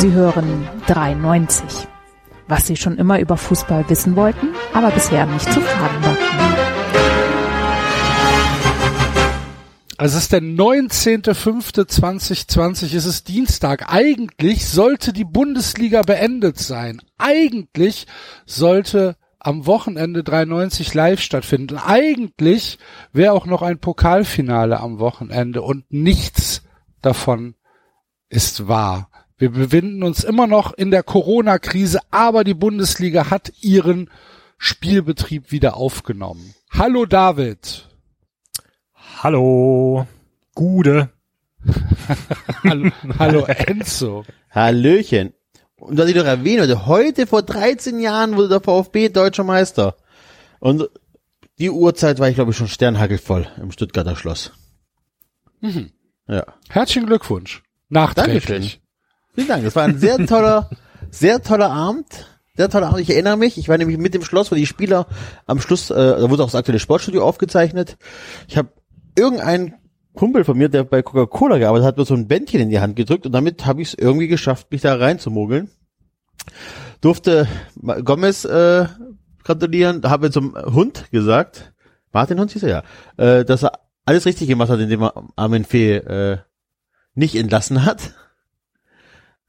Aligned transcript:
Sie 0.00 0.12
hören 0.12 0.68
93. 0.86 1.86
Was 2.48 2.66
Sie 2.66 2.76
schon 2.76 2.96
immer 2.96 3.20
über 3.20 3.36
Fußball 3.36 3.86
wissen 3.90 4.16
wollten, 4.16 4.54
aber 4.72 4.90
bisher 4.92 5.26
nicht 5.26 5.52
zu 5.52 5.60
fragen 5.60 6.02
war. 6.02 6.16
Also 9.98 10.16
es 10.16 10.22
ist 10.22 10.32
der 10.32 10.40
19.05.2020, 10.40 12.96
es 12.96 13.04
ist 13.04 13.28
Dienstag. 13.28 13.92
Eigentlich 13.92 14.66
sollte 14.66 15.12
die 15.12 15.26
Bundesliga 15.26 16.00
beendet 16.00 16.58
sein. 16.58 17.02
Eigentlich 17.18 18.06
sollte 18.46 19.18
am 19.38 19.66
Wochenende 19.66 20.24
93 20.24 20.94
live 20.94 21.20
stattfinden. 21.20 21.76
Eigentlich 21.76 22.78
wäre 23.12 23.34
auch 23.34 23.44
noch 23.44 23.60
ein 23.60 23.78
Pokalfinale 23.78 24.80
am 24.80 24.98
Wochenende 24.98 25.60
und 25.60 25.84
nichts 25.92 26.62
davon 27.02 27.54
ist 28.30 28.66
wahr. 28.66 29.09
Wir 29.40 29.52
befinden 29.52 30.02
uns 30.02 30.22
immer 30.22 30.46
noch 30.46 30.74
in 30.74 30.90
der 30.90 31.02
Corona-Krise, 31.02 32.00
aber 32.10 32.44
die 32.44 32.52
Bundesliga 32.52 33.30
hat 33.30 33.50
ihren 33.62 34.10
Spielbetrieb 34.58 35.50
wieder 35.50 35.78
aufgenommen. 35.78 36.54
Hallo 36.70 37.06
David. 37.06 37.88
Hallo, 39.22 40.06
Gude. 40.54 41.08
hallo, 42.64 42.90
hallo 43.18 43.44
Enzo. 43.46 44.26
Hallöchen. 44.50 45.32
Und 45.76 45.96
was 45.96 46.10
ich 46.10 46.14
doch 46.14 46.26
erwähnen 46.26 46.60
wollte, 46.60 46.84
heute 46.84 47.26
vor 47.26 47.40
13 47.40 47.98
Jahren 47.98 48.36
wurde 48.36 48.50
der 48.50 48.60
VfB 48.60 49.08
deutscher 49.08 49.44
Meister. 49.44 49.96
Und 50.58 50.90
die 51.58 51.70
Uhrzeit 51.70 52.18
war 52.18 52.28
ich 52.28 52.34
glaube 52.34 52.50
ich 52.50 52.58
schon 52.58 52.68
sternhagelvoll 52.68 53.48
im 53.56 53.72
Stuttgarter 53.72 54.16
Schloss. 54.16 54.52
Mhm. 55.62 55.92
Ja. 56.28 56.44
Herzlichen 56.68 57.06
Glückwunsch. 57.06 57.62
Nachträglich. 57.88 58.44
Dankeschön. 58.44 58.79
Vielen 59.40 59.48
Dank. 59.48 59.64
Das 59.64 59.74
war 59.74 59.84
ein 59.84 59.98
sehr 59.98 60.26
toller, 60.26 60.68
sehr 61.10 61.42
toller 61.42 61.70
Abend. 61.70 62.26
Sehr 62.56 62.68
toller 62.68 62.88
Abend. 62.88 63.00
Ich 63.00 63.08
erinnere 63.08 63.38
mich, 63.38 63.56
ich 63.56 63.70
war 63.70 63.78
nämlich 63.78 63.96
mit 63.96 64.12
dem 64.12 64.22
Schloss, 64.22 64.52
wo 64.52 64.54
die 64.54 64.66
Spieler 64.66 65.06
am 65.46 65.62
Schluss, 65.62 65.90
äh, 65.90 65.94
da 65.94 66.28
wurde 66.28 66.42
auch 66.42 66.48
das 66.48 66.56
aktuelle 66.56 66.78
Sportstudio 66.78 67.24
aufgezeichnet. 67.24 67.96
Ich 68.48 68.58
habe 68.58 68.68
irgendein 69.16 69.76
Kumpel 70.12 70.44
von 70.44 70.58
mir, 70.58 70.68
der 70.68 70.84
bei 70.84 71.00
Coca-Cola 71.00 71.56
gearbeitet 71.56 71.86
hat, 71.86 71.96
mir 71.96 72.04
so 72.04 72.12
ein 72.12 72.28
Bändchen 72.28 72.60
in 72.60 72.68
die 72.68 72.80
Hand 72.80 72.96
gedrückt 72.96 73.24
und 73.24 73.32
damit 73.32 73.64
habe 73.64 73.80
ich 73.80 73.88
es 73.88 73.94
irgendwie 73.94 74.28
geschafft, 74.28 74.70
mich 74.72 74.82
da 74.82 74.94
reinzumogeln. 74.94 75.70
Durfte 77.00 77.48
Gomez 78.04 78.44
äh, 78.44 78.88
gratulieren, 79.42 80.02
habe 80.02 80.30
zum 80.30 80.54
Hund 80.54 81.10
gesagt, 81.12 81.72
Martin 82.12 82.38
Hund 82.38 82.50
hieß 82.50 82.64
er 82.64 82.68
ja, 82.68 82.82
äh, 83.16 83.44
dass 83.46 83.62
er 83.62 83.72
alles 84.04 84.26
richtig 84.26 84.48
gemacht 84.48 84.68
hat, 84.68 84.80
indem 84.80 85.04
er 85.04 85.14
Armin 85.36 85.64
Fee 85.64 85.96
äh, 85.96 86.38
nicht 87.14 87.36
entlassen 87.36 87.86
hat. 87.86 88.12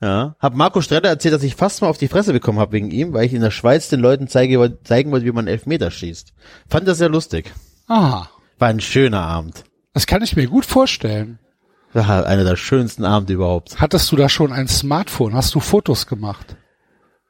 Ja, 0.02 0.36
hab 0.40 0.56
Marco 0.56 0.82
Stretter 0.82 1.10
erzählt, 1.10 1.36
dass 1.36 1.44
ich 1.44 1.56
fast 1.56 1.82
mal 1.82 1.88
auf 1.88 2.00
die 2.00 2.08
Fresse 2.08 2.34
bekommen 2.34 2.60
habe 2.60 2.72
wegen 2.72 2.90
ihm, 2.90 3.14
weil 3.14 3.26
ich 3.26 3.34
in 3.34 3.42
der 3.42 3.52
Schweiz 3.52 3.88
den 3.88 4.00
Leuten 4.00 4.28
zeige, 4.28 4.80
zeigen 4.84 5.12
wollte, 5.12 5.26
wie 5.28 5.32
man 5.32 5.48
Elfmeter 5.48 5.92
schießt. 5.92 6.34
Fand 6.68 6.88
das 6.88 6.98
sehr 6.98 7.10
lustig. 7.10 7.54
Aha. 7.88 8.30
War 8.58 8.68
ein 8.68 8.80
schöner 8.80 9.22
Abend. 9.22 9.64
Das 9.94 10.08
kann 10.08 10.24
ich 10.24 10.36
mir 10.36 10.48
gut 10.48 10.66
vorstellen. 10.66 11.38
War 11.94 12.26
einer 12.26 12.44
der 12.44 12.56
schönsten 12.56 13.06
Abende 13.06 13.34
überhaupt. 13.34 13.80
Hattest 13.80 14.12
du 14.12 14.16
da 14.16 14.30
schon 14.30 14.52
ein 14.52 14.68
Smartphone? 14.68 15.36
Hast 15.36 15.54
du 15.54 15.60
Fotos 15.60 16.08
gemacht? 16.08 16.56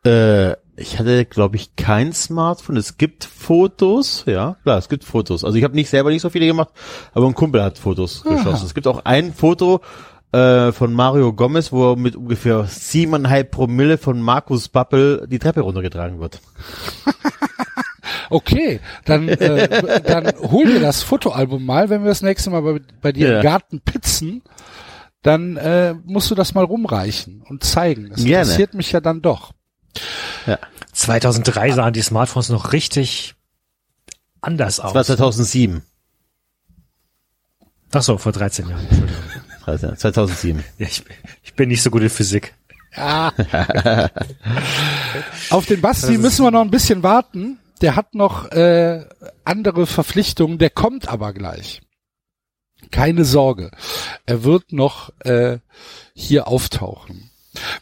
Äh, 0.05 0.51
ich 0.77 0.97
hatte, 0.97 1.25
glaube 1.25 1.57
ich, 1.57 1.75
kein 1.75 2.13
Smartphone. 2.13 2.77
Es 2.77 2.97
gibt 2.97 3.23
Fotos, 3.25 4.23
ja, 4.27 4.55
klar, 4.63 4.77
es 4.77 4.87
gibt 4.87 5.03
Fotos. 5.03 5.43
Also 5.43 5.57
ich 5.57 5.63
habe 5.63 5.75
nicht 5.75 5.89
selber 5.89 6.09
nicht 6.09 6.21
so 6.21 6.29
viele 6.29 6.47
gemacht, 6.47 6.69
aber 7.13 7.27
ein 7.27 7.35
Kumpel 7.35 7.61
hat 7.61 7.77
Fotos 7.77 8.23
Aha. 8.25 8.35
geschossen. 8.35 8.65
Es 8.65 8.73
gibt 8.73 8.87
auch 8.87 9.03
ein 9.05 9.33
Foto 9.33 9.81
äh, 10.31 10.71
von 10.71 10.93
Mario 10.93 11.33
Gomez, 11.33 11.71
wo 11.71 11.91
er 11.91 11.95
mit 11.97 12.15
ungefähr 12.15 12.65
siebeneinhalb 12.65 13.51
Promille 13.51 13.97
von 13.97 14.21
Markus 14.21 14.69
Bappel 14.69 15.27
die 15.29 15.39
Treppe 15.39 15.61
runtergetragen 15.61 16.19
wird. 16.19 16.39
Okay, 18.29 18.79
dann, 19.03 19.27
äh, 19.27 20.01
dann 20.01 20.31
hol 20.39 20.65
dir 20.65 20.79
das 20.79 21.03
Fotoalbum 21.03 21.65
mal, 21.65 21.89
wenn 21.89 22.01
wir 22.03 22.07
das 22.09 22.21
nächste 22.21 22.49
Mal 22.49 22.61
bei, 22.61 22.79
bei 23.01 23.11
dir 23.11 23.29
Ja. 23.29 23.37
im 23.37 23.43
Garten 23.43 23.81
pizzen, 23.81 24.41
dann 25.21 25.57
äh, 25.57 25.95
musst 26.05 26.31
du 26.31 26.35
das 26.35 26.53
mal 26.53 26.63
rumreichen 26.63 27.43
und 27.49 27.63
zeigen. 27.65 28.09
Das 28.09 28.23
Gerne. 28.23 28.43
interessiert 28.43 28.73
mich 28.73 28.91
ja 28.93 29.01
dann 29.01 29.21
doch. 29.21 29.51
2003 30.93 31.71
sahen 31.71 31.91
die 31.93 32.01
Smartphones 32.01 32.47
noch 32.49 32.71
richtig 32.71 33.35
anders 34.39 34.77
Das 34.77 34.93
war 34.93 35.01
aus. 35.01 35.07
2007. 35.07 35.81
Ach 37.93 38.01
so, 38.01 38.17
vor 38.17 38.31
13 38.31 38.69
Jahren. 38.69 38.81
Entschuldigung. 38.87 39.41
2007. 39.63 40.63
Ja, 40.77 40.87
ich, 40.87 41.03
ich 41.43 41.53
bin 41.53 41.69
nicht 41.69 41.83
so 41.83 41.89
gut 41.89 42.01
in 42.01 42.09
Physik. 42.09 42.53
Auf 45.49 45.65
den 45.65 45.79
Basti 45.81 46.17
müssen 46.17 46.43
wir 46.43 46.51
noch 46.51 46.61
ein 46.61 46.71
bisschen 46.71 47.03
warten. 47.03 47.57
Der 47.81 47.95
hat 47.95 48.13
noch 48.15 48.51
äh, 48.51 49.05
andere 49.45 49.87
Verpflichtungen, 49.87 50.57
der 50.57 50.69
kommt 50.69 51.07
aber 51.07 51.31
gleich. 51.33 51.81
Keine 52.91 53.23
Sorge. 53.25 53.71
Er 54.25 54.43
wird 54.43 54.73
noch 54.73 55.11
äh, 55.19 55.59
hier 56.13 56.47
auftauchen. 56.47 57.31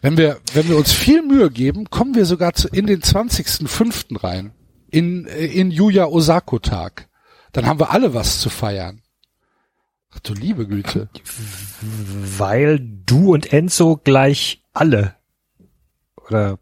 Wenn 0.01 0.17
wir, 0.17 0.39
wenn 0.53 0.67
wir 0.69 0.77
uns 0.77 0.91
viel 0.91 1.21
Mühe 1.21 1.51
geben, 1.51 1.89
kommen 1.89 2.15
wir 2.15 2.25
sogar 2.25 2.53
zu, 2.53 2.67
in 2.69 2.87
den 2.87 3.01
20.05. 3.01 4.23
rein. 4.23 4.51
In, 4.89 5.25
äh, 5.27 5.45
in 5.45 5.71
Yuya 5.71 6.05
Osako 6.05 6.59
Tag. 6.59 7.07
Dann 7.51 7.65
haben 7.65 7.79
wir 7.79 7.91
alle 7.91 8.13
was 8.13 8.39
zu 8.39 8.49
feiern. 8.49 9.01
Ach 10.11 10.19
du 10.21 10.33
liebe 10.33 10.67
Güte. 10.67 11.09
Weil 12.37 12.79
du 12.79 13.33
und 13.33 13.53
Enzo 13.53 13.97
gleich 14.03 14.63
alle. 14.73 15.15
Oder 16.27 16.57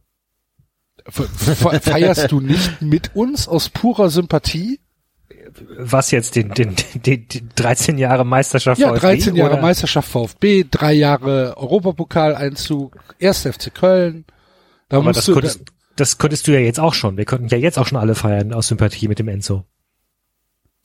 Fe- 1.09 1.28
fe- 1.30 1.80
Feierst 1.80 2.31
du 2.31 2.41
nicht 2.41 2.81
mit 2.81 3.16
uns 3.16 3.47
aus 3.47 3.69
purer 3.69 4.09
Sympathie? 4.09 4.80
was 5.80 6.12
jetzt, 6.12 6.35
den, 6.35 6.50
den, 6.50 6.75
den, 6.94 7.28
den 7.28 7.50
13 7.56 7.97
Jahre 7.97 8.25
Meisterschaft 8.25 8.80
Ja, 8.81 8.90
VfB, 8.90 9.00
13 9.00 9.35
Jahre 9.35 9.53
oder? 9.53 9.62
Meisterschaft 9.62 10.09
VfB, 10.09 10.66
drei 10.69 10.94
Jahre 10.94 11.56
Europapokaleinzug, 11.58 12.97
1. 13.22 13.41
FC 13.47 13.74
Köln. 13.74 14.25
Da 14.90 14.97
Aber 14.97 15.06
musst 15.08 15.19
das 15.19 15.25
du, 15.25 15.34
konntest, 15.34 15.62
das 15.96 16.18
konntest 16.18 16.47
du 16.47 16.52
ja 16.53 16.59
jetzt 16.59 16.79
auch 16.79 16.94
schon. 16.94 17.18
Wir 17.18 17.25
konnten 17.25 17.47
ja 17.47 17.58
jetzt 17.58 17.79
auch 17.79 17.88
schon 17.88 17.97
alle 17.97 18.14
feiern 18.16 18.53
aus 18.53 18.68
Sympathie 18.68 19.08
mit 19.08 19.19
dem 19.19 19.29
Enzo. 19.29 19.64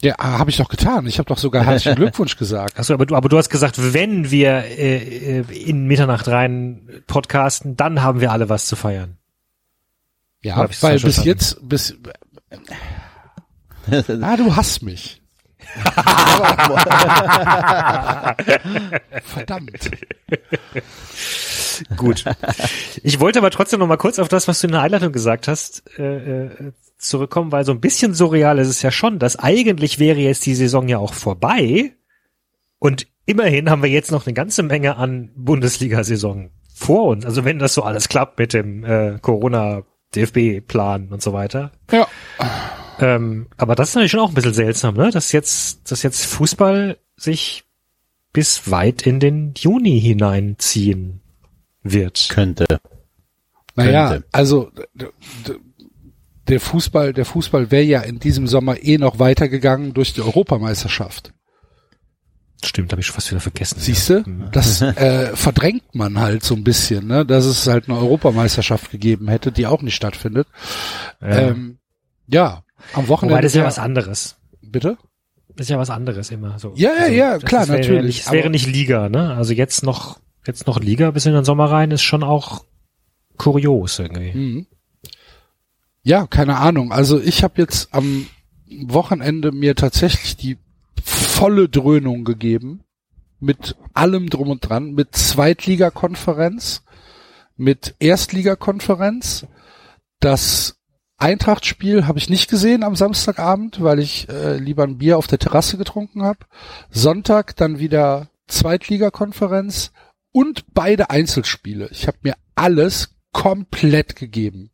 Ja, 0.02 0.16
habe 0.18 0.50
ich 0.50 0.56
doch 0.56 0.68
getan. 0.68 1.06
Ich 1.06 1.18
habe 1.18 1.28
doch 1.28 1.38
sogar 1.38 1.64
herzlichen 1.64 1.96
Glückwunsch 2.00 2.36
gesagt. 2.36 2.78
Achso, 2.78 2.94
aber 2.94 3.06
du, 3.06 3.14
aber 3.14 3.28
du 3.28 3.38
hast 3.38 3.50
gesagt, 3.50 3.94
wenn 3.94 4.30
wir 4.30 4.64
äh, 4.64 5.38
äh, 5.40 5.44
in 5.68 5.86
Mitternacht 5.86 6.26
rein 6.28 7.02
podcasten, 7.06 7.76
dann 7.76 8.02
haben 8.02 8.20
wir 8.20 8.32
alle 8.32 8.48
was 8.48 8.66
zu 8.66 8.74
feiern. 8.76 9.18
Ja, 10.42 10.56
weil 10.56 10.66
bis 10.66 10.78
verstanden? 10.78 11.28
jetzt, 11.28 11.68
bis, 11.68 11.96
ah, 14.20 14.36
du 14.36 14.56
hasst 14.56 14.82
mich. 14.82 15.22
Verdammt. 19.22 19.90
Gut. 21.96 22.24
Ich 23.02 23.20
wollte 23.20 23.38
aber 23.38 23.50
trotzdem 23.50 23.78
noch 23.80 23.86
mal 23.86 23.96
kurz 23.96 24.18
auf 24.18 24.28
das, 24.28 24.48
was 24.48 24.60
du 24.60 24.66
in 24.66 24.72
der 24.72 24.82
Einleitung 24.82 25.12
gesagt 25.12 25.46
hast, 25.48 25.84
äh, 25.98 26.44
äh, 26.44 26.72
zurückkommen, 27.04 27.52
weil 27.52 27.64
so 27.64 27.72
ein 27.72 27.80
bisschen 27.80 28.14
surreal 28.14 28.58
ist 28.58 28.68
es 28.68 28.82
ja 28.82 28.90
schon, 28.90 29.18
dass 29.18 29.38
eigentlich 29.38 29.98
wäre 29.98 30.20
jetzt 30.20 30.46
die 30.46 30.54
Saison 30.54 30.88
ja 30.88 30.98
auch 30.98 31.14
vorbei 31.14 31.92
und 32.78 33.06
immerhin 33.26 33.70
haben 33.70 33.82
wir 33.82 33.90
jetzt 33.90 34.10
noch 34.10 34.26
eine 34.26 34.34
ganze 34.34 34.62
Menge 34.62 34.96
an 34.96 35.30
Bundesliga-Saison 35.36 36.50
vor 36.74 37.04
uns. 37.08 37.24
Also 37.24 37.44
wenn 37.44 37.58
das 37.58 37.74
so 37.74 37.82
alles 37.82 38.08
klappt 38.08 38.38
mit 38.38 38.52
dem 38.52 38.84
äh, 38.84 39.18
Corona-DFB-Plan 39.20 41.08
und 41.08 41.22
so 41.22 41.32
weiter. 41.32 41.72
Ja, 41.90 42.08
Ähm, 42.98 43.48
aber 43.56 43.74
das 43.74 43.90
ist 43.90 43.94
natürlich 43.94 44.12
schon 44.12 44.20
auch 44.20 44.28
ein 44.28 44.34
bisschen 44.34 44.54
seltsam, 44.54 44.94
ne? 44.94 45.10
Dass 45.10 45.32
jetzt, 45.32 45.90
dass 45.90 46.02
jetzt 46.02 46.24
Fußball 46.26 46.98
sich 47.16 47.64
bis 48.32 48.70
weit 48.70 49.06
in 49.06 49.18
den 49.20 49.54
Juni 49.56 50.00
hineinziehen 50.00 51.20
wird. 51.82 52.28
Könnte. 52.30 52.66
naja, 53.74 54.10
Könnte. 54.10 54.28
also 54.32 54.70
der 56.48 56.60
Fußball, 56.60 57.12
der 57.12 57.24
Fußball 57.24 57.70
wäre 57.70 57.84
ja 57.84 58.00
in 58.00 58.18
diesem 58.18 58.46
Sommer 58.46 58.82
eh 58.82 58.98
noch 58.98 59.18
weitergegangen 59.18 59.94
durch 59.94 60.12
die 60.12 60.22
Europameisterschaft. 60.22 61.32
Stimmt, 62.64 62.92
habe 62.92 63.00
ich 63.00 63.06
schon 63.06 63.14
fast 63.14 63.30
wieder 63.30 63.40
vergessen. 63.40 63.78
Siehst 63.80 64.08
du? 64.08 64.20
Mhm. 64.24 64.48
Das 64.52 64.80
äh, 64.82 65.34
verdrängt 65.36 65.94
man 65.94 66.20
halt 66.20 66.44
so 66.44 66.54
ein 66.54 66.62
bisschen, 66.64 67.06
ne? 67.08 67.26
dass 67.26 67.44
es 67.44 67.66
halt 67.66 67.88
eine 67.88 67.98
Europameisterschaft 67.98 68.90
gegeben 68.90 69.28
hätte, 69.28 69.50
die 69.50 69.66
auch 69.66 69.82
nicht 69.82 69.96
stattfindet. 69.96 70.46
Ja. 71.20 71.28
Ähm, 71.50 71.78
ja, 72.28 72.62
am 72.92 73.08
Wochenende. 73.08 73.34
Wobei 73.34 73.42
das 73.42 73.52
ist 73.52 73.56
ja 73.56 73.62
der- 73.62 73.68
was 73.68 73.78
anderes. 73.78 74.36
Bitte? 74.62 74.96
Das 75.56 75.66
ist 75.66 75.70
ja 75.70 75.78
was 75.78 75.90
anderes 75.90 76.30
immer 76.30 76.58
so. 76.58 76.72
Ja, 76.76 76.90
ja, 77.00 77.06
ja, 77.08 77.34
das- 77.38 77.44
klar, 77.44 77.68
wäre 77.68 77.78
natürlich, 77.80 78.18
Ja 78.20 78.24
es 78.26 78.32
wäre 78.32 78.48
nicht 78.50 78.66
Liga, 78.66 79.08
ne? 79.08 79.34
Also 79.34 79.52
jetzt 79.52 79.82
noch, 79.82 80.18
jetzt 80.46 80.66
noch 80.66 80.78
Liga 80.80 81.10
bis 81.10 81.26
in 81.26 81.32
den 81.34 81.44
Sommer 81.44 81.70
rein 81.70 81.90
ist 81.90 82.02
schon 82.02 82.22
auch 82.22 82.64
kurios 83.38 83.98
irgendwie. 83.98 84.32
Mhm. 84.32 84.66
Ja, 86.04 86.26
keine 86.26 86.58
Ahnung. 86.58 86.92
Also 86.92 87.20
ich 87.20 87.44
habe 87.44 87.60
jetzt 87.60 87.94
am 87.94 88.26
Wochenende 88.66 89.52
mir 89.52 89.76
tatsächlich 89.76 90.36
die 90.36 90.58
volle 91.02 91.68
Dröhnung 91.68 92.24
gegeben. 92.24 92.80
Mit 93.38 93.76
allem 93.92 94.30
drum 94.30 94.50
und 94.50 94.68
dran. 94.68 94.92
Mit 94.92 95.16
Zweitligakonferenz, 95.16 96.82
mit 97.56 97.94
Erstligakonferenz. 97.98 99.46
Das 100.20 100.76
Eintracht-Spiel 101.18 102.06
habe 102.06 102.18
ich 102.18 102.28
nicht 102.28 102.50
gesehen 102.50 102.82
am 102.82 102.96
Samstagabend, 102.96 103.80
weil 103.80 104.00
ich 104.00 104.28
äh, 104.28 104.56
lieber 104.56 104.82
ein 104.82 104.98
Bier 104.98 105.18
auf 105.18 105.28
der 105.28 105.38
Terrasse 105.38 105.76
getrunken 105.76 106.22
habe. 106.22 106.40
Sonntag 106.90 107.54
dann 107.56 107.78
wieder 107.78 108.28
Zweitligakonferenz 108.48 109.92
und 110.32 110.64
beide 110.74 111.10
Einzelspiele. 111.10 111.88
Ich 111.92 112.08
habe 112.08 112.18
mir 112.22 112.34
alles 112.56 113.14
komplett 113.32 114.16
gegeben. 114.16 114.71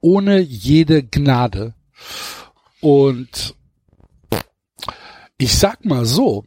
Ohne 0.00 0.40
jede 0.40 1.02
Gnade. 1.02 1.74
Und 2.80 3.54
ich 5.38 5.56
sag 5.56 5.84
mal 5.84 6.04
so, 6.04 6.44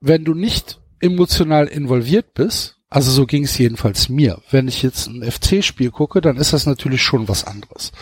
wenn 0.00 0.24
du 0.24 0.34
nicht 0.34 0.80
emotional 1.00 1.66
involviert 1.66 2.34
bist, 2.34 2.76
also 2.90 3.10
so 3.10 3.26
ging 3.26 3.44
es 3.44 3.56
jedenfalls 3.56 4.08
mir. 4.08 4.40
Wenn 4.50 4.68
ich 4.68 4.82
jetzt 4.82 5.06
ein 5.06 5.22
FC-Spiel 5.22 5.90
gucke, 5.90 6.20
dann 6.20 6.36
ist 6.36 6.52
das 6.52 6.66
natürlich 6.66 7.02
schon 7.02 7.28
was 7.28 7.46
anderes. 7.46 7.92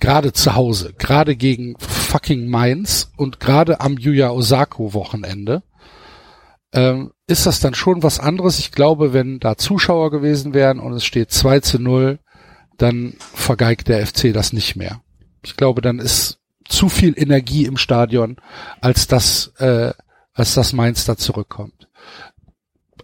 Gerade 0.00 0.32
zu 0.32 0.54
Hause, 0.54 0.92
gerade 0.98 1.36
gegen 1.36 1.76
fucking 1.78 2.48
Mainz 2.48 3.10
und 3.16 3.40
gerade 3.40 3.80
am 3.80 3.96
Yuya 3.96 4.30
Osako 4.30 4.94
Wochenende 4.94 5.62
ähm, 6.72 7.12
ist 7.26 7.46
das 7.46 7.60
dann 7.60 7.74
schon 7.74 8.02
was 8.02 8.18
anderes. 8.18 8.58
Ich 8.58 8.72
glaube, 8.72 9.12
wenn 9.12 9.38
da 9.38 9.56
Zuschauer 9.56 10.10
gewesen 10.10 10.54
wären 10.54 10.80
und 10.80 10.92
es 10.92 11.04
steht 11.04 11.30
2 11.30 11.60
zu 11.60 11.78
0, 11.78 12.18
dann 12.82 13.14
vergeigt 13.34 13.88
der 13.88 14.06
FC 14.06 14.32
das 14.32 14.52
nicht 14.52 14.76
mehr. 14.76 15.00
Ich 15.44 15.56
glaube, 15.56 15.80
dann 15.80 15.98
ist 15.98 16.40
zu 16.68 16.88
viel 16.88 17.14
Energie 17.16 17.64
im 17.64 17.76
Stadion, 17.76 18.36
als 18.80 19.06
das, 19.06 19.52
äh, 19.58 19.92
als 20.32 20.54
das 20.54 20.72
Mainz 20.72 21.04
da 21.04 21.16
zurückkommt. 21.16 21.88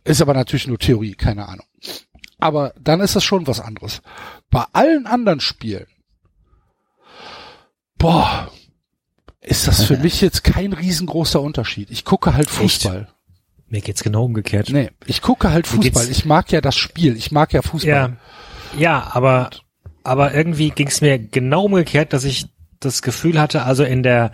Ist 0.04 0.22
aber 0.22 0.34
natürlich 0.34 0.66
nur 0.66 0.78
Theorie, 0.78 1.14
keine 1.14 1.48
Ahnung. 1.48 1.66
Aber 2.38 2.72
dann 2.80 3.00
ist 3.00 3.16
das 3.16 3.24
schon 3.24 3.46
was 3.46 3.60
anderes. 3.60 4.00
Bei 4.50 4.64
allen 4.72 5.06
anderen 5.06 5.40
Spielen, 5.40 5.86
boah, 7.98 8.50
ist 9.40 9.68
das 9.68 9.84
für 9.84 9.96
mich 9.98 10.20
jetzt 10.20 10.44
kein 10.44 10.72
riesengroßer 10.72 11.40
Unterschied. 11.40 11.90
Ich 11.90 12.04
gucke 12.04 12.34
halt 12.34 12.48
Fußball. 12.48 13.02
Echt? 13.02 13.14
Mir 13.70 13.80
geht's 13.82 14.02
genau 14.02 14.24
umgekehrt. 14.24 14.70
Nee, 14.70 14.90
ich 15.04 15.20
gucke 15.20 15.50
halt 15.50 15.66
Fußball. 15.66 16.08
Ich 16.08 16.24
mag 16.24 16.50
ja 16.52 16.60
das 16.60 16.76
Spiel. 16.76 17.16
Ich 17.16 17.32
mag 17.32 17.52
ja 17.52 17.60
Fußball. 17.60 17.90
Ja, 17.90 18.16
ja 18.78 19.10
aber, 19.12 19.50
aber 20.08 20.34
irgendwie 20.34 20.70
ging's 20.70 21.00
mir 21.00 21.18
genau 21.18 21.64
umgekehrt, 21.64 22.12
dass 22.12 22.24
ich 22.24 22.46
das 22.80 23.02
Gefühl 23.02 23.40
hatte, 23.40 23.62
also 23.62 23.84
in 23.84 24.02
der, 24.02 24.32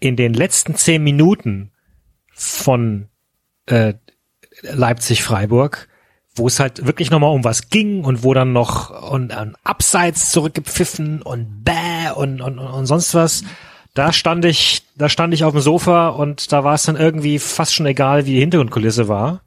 in 0.00 0.16
den 0.16 0.34
letzten 0.34 0.74
zehn 0.74 1.02
Minuten 1.02 1.72
von 2.32 3.08
äh, 3.66 3.94
Leipzig-Freiburg, 4.62 5.88
wo 6.34 6.46
es 6.46 6.60
halt 6.60 6.86
wirklich 6.86 7.10
nochmal 7.10 7.34
um 7.34 7.44
was 7.44 7.68
ging 7.68 8.04
und 8.04 8.22
wo 8.22 8.32
dann 8.34 8.52
noch 8.52 9.10
und, 9.10 9.36
und 9.36 9.56
Abseits 9.64 10.30
zurückgepfiffen 10.30 11.22
und 11.22 11.64
bäh 11.64 12.10
und, 12.14 12.40
und, 12.40 12.58
und 12.58 12.86
sonst 12.86 13.14
was. 13.14 13.44
Da 13.94 14.12
stand 14.12 14.44
ich, 14.44 14.82
da 14.96 15.08
stand 15.08 15.34
ich 15.34 15.42
auf 15.42 15.52
dem 15.52 15.60
Sofa 15.60 16.08
und 16.08 16.52
da 16.52 16.62
war 16.62 16.74
es 16.74 16.84
dann 16.84 16.96
irgendwie 16.96 17.38
fast 17.38 17.74
schon 17.74 17.86
egal, 17.86 18.26
wie 18.26 18.34
die 18.34 18.40
Hintergrundkulisse 18.40 19.08
war, 19.08 19.40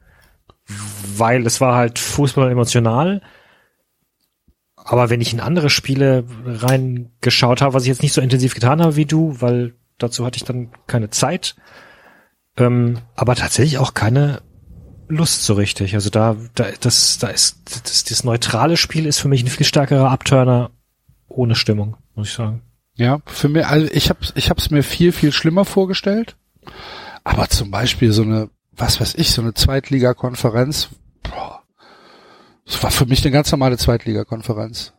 weil 1.16 1.46
es 1.46 1.60
war 1.60 1.74
halt 1.74 1.98
Fußball 1.98 2.50
emotional. 2.50 3.22
Aber 4.84 5.10
wenn 5.10 5.20
ich 5.20 5.32
in 5.32 5.40
andere 5.40 5.70
Spiele 5.70 6.24
reingeschaut 6.44 7.62
habe, 7.62 7.74
was 7.74 7.84
ich 7.84 7.88
jetzt 7.88 8.02
nicht 8.02 8.12
so 8.12 8.20
intensiv 8.20 8.54
getan 8.54 8.82
habe 8.82 8.96
wie 8.96 9.06
du, 9.06 9.40
weil 9.40 9.74
dazu 9.98 10.26
hatte 10.26 10.36
ich 10.36 10.44
dann 10.44 10.70
keine 10.86 11.10
Zeit, 11.10 11.54
ähm, 12.56 12.98
aber 13.14 13.34
tatsächlich 13.36 13.78
auch 13.78 13.94
keine 13.94 14.42
Lust 15.08 15.44
so 15.44 15.54
richtig. 15.54 15.94
Also 15.94 16.10
da, 16.10 16.36
da, 16.54 16.66
das, 16.80 17.18
da 17.18 17.28
ist, 17.28 17.58
das, 17.84 18.04
das 18.04 18.24
neutrale 18.24 18.76
Spiel 18.76 19.06
ist 19.06 19.20
für 19.20 19.28
mich 19.28 19.42
ein 19.42 19.48
viel 19.48 19.66
stärkerer 19.66 20.10
Abturner 20.10 20.70
ohne 21.28 21.54
Stimmung, 21.54 21.96
muss 22.14 22.28
ich 22.28 22.34
sagen. 22.34 22.62
Ja, 22.94 23.20
für 23.26 23.48
mich, 23.48 23.64
also 23.66 23.88
ich 23.92 24.10
habe 24.10 24.20
ich 24.34 24.50
hab's 24.50 24.70
mir 24.70 24.82
viel, 24.82 25.12
viel 25.12 25.32
schlimmer 25.32 25.64
vorgestellt. 25.64 26.36
Aber 27.24 27.48
zum 27.48 27.70
Beispiel 27.70 28.12
so 28.12 28.22
eine, 28.22 28.50
was 28.72 29.00
weiß 29.00 29.14
ich, 29.14 29.30
so 29.30 29.42
eine 29.42 29.54
Zweitligakonferenz, 29.54 30.88
das 32.66 32.82
war 32.82 32.90
für 32.90 33.06
mich 33.06 33.24
eine 33.24 33.32
ganz 33.32 33.50
normale 33.50 33.76
Zweitligakonferenz. 33.76 34.92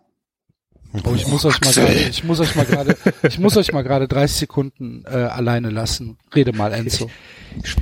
Oh, 1.05 1.13
ich 1.15 1.27
muss 1.27 1.43
euch 1.43 1.59
mal 1.61 1.73
gerade, 1.73 1.93
ich 1.93 2.23
muss 2.23 2.39
euch 2.39 2.55
mal 2.55 2.65
gerade, 2.65 2.95
ich 3.23 3.39
muss 3.39 3.57
euch 3.57 3.71
mal 3.73 3.81
gerade 3.81 4.07
30 4.07 4.37
Sekunden 4.37 5.03
äh, 5.07 5.15
alleine 5.15 5.71
lassen. 5.71 6.19
Rede 6.35 6.53
mal, 6.53 6.71
Enzo. 6.71 7.09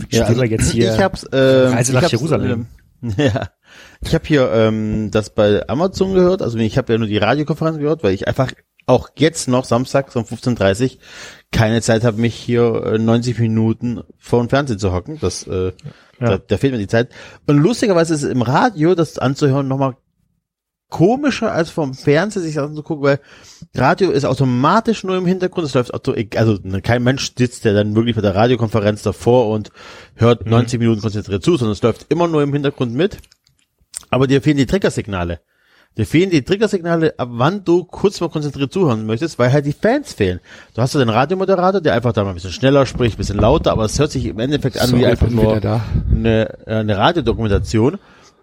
Ja, 0.10 0.26
also 0.26 0.44
jetzt 0.44 0.72
hier. 0.72 0.94
Ich 0.94 1.02
hab's, 1.02 1.24
äh, 1.24 1.38
Reise 1.38 1.94
nach 1.94 2.10
Jerusalem. 2.10 2.68
Ähm, 3.04 3.14
ja. 3.18 3.50
Ich 4.02 4.14
habe 4.14 4.26
hier 4.26 4.52
ähm, 4.54 5.12
das 5.12 5.34
bei 5.34 5.68
Amazon 5.68 6.14
gehört, 6.14 6.42
also 6.42 6.58
ich 6.58 6.78
habe 6.78 6.94
ja 6.94 7.00
nur 7.00 7.08
die 7.08 7.18
Radiokonferenz 7.18 7.80
gehört, 7.80 8.04
weil 8.04 8.14
ich 8.14 8.28
einfach 8.30 8.54
auch 8.92 9.10
jetzt 9.18 9.48
noch 9.48 9.66
Samstag 9.66 10.16
um 10.16 10.24
15.30 10.24 10.98
keine 11.52 11.82
Zeit 11.82 12.04
habe, 12.04 12.20
mich 12.20 12.36
hier 12.36 12.84
äh, 12.86 12.98
90 12.98 13.40
Minuten 13.40 14.02
vor 14.18 14.40
dem 14.40 14.50
Fernsehen 14.50 14.80
zu 14.80 14.94
hocken. 14.94 15.18
Das, 15.20 15.48
äh, 15.48 15.68
ja. 15.68 15.72
da, 16.20 16.38
da 16.38 16.58
fehlt 16.58 16.74
mir 16.74 16.80
die 16.80 16.88
Zeit. 16.88 17.10
Und 17.48 17.58
lustigerweise 17.58 18.14
ist 18.14 18.24
es 18.24 18.32
im 18.32 18.42
Radio, 18.42 18.96
das 18.96 19.18
anzuhören, 19.18 19.68
nochmal 19.68 19.96
komischer 20.90 21.54
als 21.54 21.70
vom 21.70 21.94
Fernseher 21.94 22.44
sich 22.44 22.60
anzugucken, 22.60 23.04
weil 23.04 23.20
Radio 23.74 24.12
ist 24.12 24.26
automatisch 24.26 25.04
nur 25.06 25.16
im 25.18 25.26
Hintergrund, 25.26 25.66
es 25.66 25.74
läuft 25.74 25.94
auto, 25.94 26.14
also 26.36 26.60
ne, 26.64 26.82
kein 26.82 27.02
Mensch 27.02 27.32
sitzt 27.38 27.64
ja 27.64 27.74
dann 27.74 27.96
wirklich 27.96 28.16
bei 28.16 28.22
der 28.22 28.36
Radiokonferenz 28.36 29.02
davor 29.02 29.48
und 29.50 29.72
hört 30.16 30.46
90 30.46 30.78
mhm. 30.78 30.86
Minuten 30.86 31.02
konzentriert 31.02 31.44
zu, 31.44 31.56
sondern 31.56 31.74
es 31.74 31.82
läuft 31.82 32.08
immer 32.10 32.28
nur 32.28 32.44
im 32.44 32.52
Hintergrund 32.52 32.94
mit. 32.94 33.18
Aber 34.10 34.28
dir 34.28 34.42
fehlen 34.42 34.58
die 34.58 34.66
Triggersignale. 34.66 35.40
Dir 35.98 36.06
fehlen 36.06 36.30
die 36.30 36.42
Triggersignale, 36.42 37.16
ab 37.18 37.30
wann 37.34 37.66
du 37.66 37.84
kurz 37.84 38.22
mal 38.22 38.30
konzentriert 38.30 38.72
zuhören 38.72 39.06
möchtest, 39.06 39.38
weil 39.38 39.52
halt 39.52 39.66
die 39.66 39.74
Fans 39.74 40.14
fehlen. 40.14 40.40
Du 40.74 40.82
hast 40.82 40.94
ja 40.94 41.00
den 41.00 41.10
Radiomoderator, 41.10 41.82
der 41.82 41.94
einfach 41.94 42.14
da 42.14 42.24
mal 42.24 42.30
ein 42.30 42.36
bisschen 42.36 42.54
schneller 42.54 42.86
spricht, 42.86 43.16
ein 43.16 43.18
bisschen 43.18 43.40
lauter, 43.40 43.74
aber 43.74 43.86
es 43.86 44.00
hört 44.00 44.12
sich 44.12 44.26
im 44.26 44.40
Endeffekt 44.40 44.80
an 44.80 44.90
so, 44.90 44.98
wie 44.98 45.06
einfach 45.06 45.30
nur 45.30 45.56
eine, 45.56 46.58
eine 46.66 46.98
Radiodokumentation. 46.98 47.98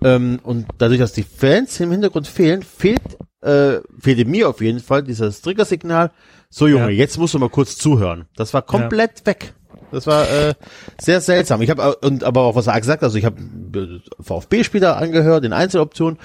Ähm, 0.05 0.41
und 0.43 0.67
dadurch, 0.77 1.01
dass 1.01 1.13
die 1.13 1.23
Fans 1.23 1.81
im 1.81 1.91
Hintergrund 1.91 2.27
fehlen, 2.27 2.63
fehlt, 2.63 3.01
äh, 3.41 3.79
fehlte 3.99 4.27
mir 4.27 4.49
auf 4.51 4.61
jeden 4.61 4.81
Fall 4.81 5.03
dieses 5.03 5.41
Triggersignal. 5.41 6.11
So 6.51 6.67
Junge, 6.67 6.91
ja. 6.91 6.99
jetzt 6.99 7.19
musst 7.19 7.35
du 7.35 7.39
mal 7.39 7.49
kurz 7.49 7.77
zuhören. 7.77 8.27
Das 8.37 8.53
war 8.53 8.63
komplett 8.63 9.21
ja. 9.21 9.27
weg. 9.27 9.55
Das 9.91 10.07
war 10.07 10.29
äh, 10.31 10.55
sehr 11.01 11.21
seltsam. 11.21 11.63
Ich 11.63 11.71
habe 11.71 11.97
und 11.97 12.25
aber 12.25 12.43
auch 12.43 12.55
was 12.55 12.67
er 12.67 12.79
gesagt, 12.81 13.03
also 13.03 13.17
ich 13.17 13.25
habe 13.25 13.41
äh, 13.41 14.01
VfB-Spieler 14.21 14.97
angehört 14.97 15.45
in 15.45 15.53
Einzeloptionen, 15.53 16.19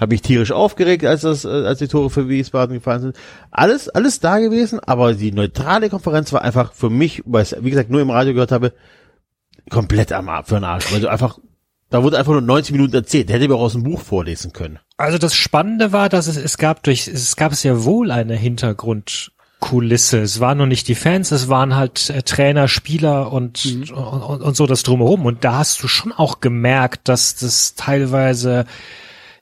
habe 0.00 0.12
mich 0.14 0.22
tierisch 0.22 0.52
aufgeregt, 0.52 1.04
als 1.04 1.22
das, 1.22 1.44
äh, 1.44 1.48
als 1.48 1.78
die 1.78 1.88
Tore 1.88 2.10
für 2.10 2.28
Wiesbaden 2.28 2.74
gefallen 2.74 3.02
sind. 3.02 3.16
Alles, 3.50 3.88
alles 3.88 4.20
da 4.20 4.38
gewesen, 4.38 4.80
aber 4.80 5.14
die 5.14 5.32
neutrale 5.32 5.90
Konferenz 5.90 6.32
war 6.32 6.42
einfach 6.42 6.72
für 6.72 6.90
mich, 6.90 7.22
weil 7.26 7.42
ich 7.42 7.56
wie 7.60 7.70
gesagt 7.70 7.90
nur 7.90 8.00
im 8.00 8.10
Radio 8.10 8.32
gehört 8.32 8.52
habe, 8.52 8.72
komplett 9.68 10.12
am 10.12 10.28
für 10.44 10.54
den 10.54 10.64
Arsch, 10.64 10.92
weil 10.92 11.00
du 11.00 11.08
einfach 11.08 11.38
da 11.90 12.04
wurde 12.04 12.18
einfach 12.18 12.32
nur 12.32 12.40
90 12.40 12.72
Minuten 12.72 12.94
erzählt. 12.94 13.28
Der 13.28 13.36
hätte 13.36 13.48
mir 13.48 13.56
auch 13.56 13.62
aus 13.62 13.72
dem 13.72 13.82
Buch 13.82 14.00
vorlesen 14.00 14.52
können. 14.52 14.78
Also 14.96 15.18
das 15.18 15.34
Spannende 15.34 15.92
war, 15.92 16.08
dass 16.08 16.28
es, 16.28 16.36
es 16.36 16.56
gab 16.56 16.84
durch, 16.84 17.08
es 17.08 17.34
gab 17.34 17.52
sehr 17.54 17.84
wohl 17.84 18.12
eine 18.12 18.36
Hintergrundkulisse. 19.60 20.18
Es 20.18 20.40
waren 20.40 20.58
nur 20.58 20.66
nicht 20.66 20.88
die 20.88 20.94
Fans, 20.94 21.30
es 21.30 21.48
waren 21.48 21.76
halt 21.76 22.10
äh, 22.10 22.22
Trainer, 22.22 22.68
Spieler 22.68 23.32
und, 23.32 23.64
mhm. 23.64 23.94
und, 23.94 24.42
und 24.42 24.56
so 24.56 24.66
das 24.66 24.82
drumherum. 24.82 25.26
Und 25.26 25.44
da 25.44 25.58
hast 25.58 25.82
du 25.82 25.88
schon 25.88 26.12
auch 26.12 26.40
gemerkt, 26.40 27.08
dass 27.08 27.36
das 27.36 27.74
teilweise 27.74 28.64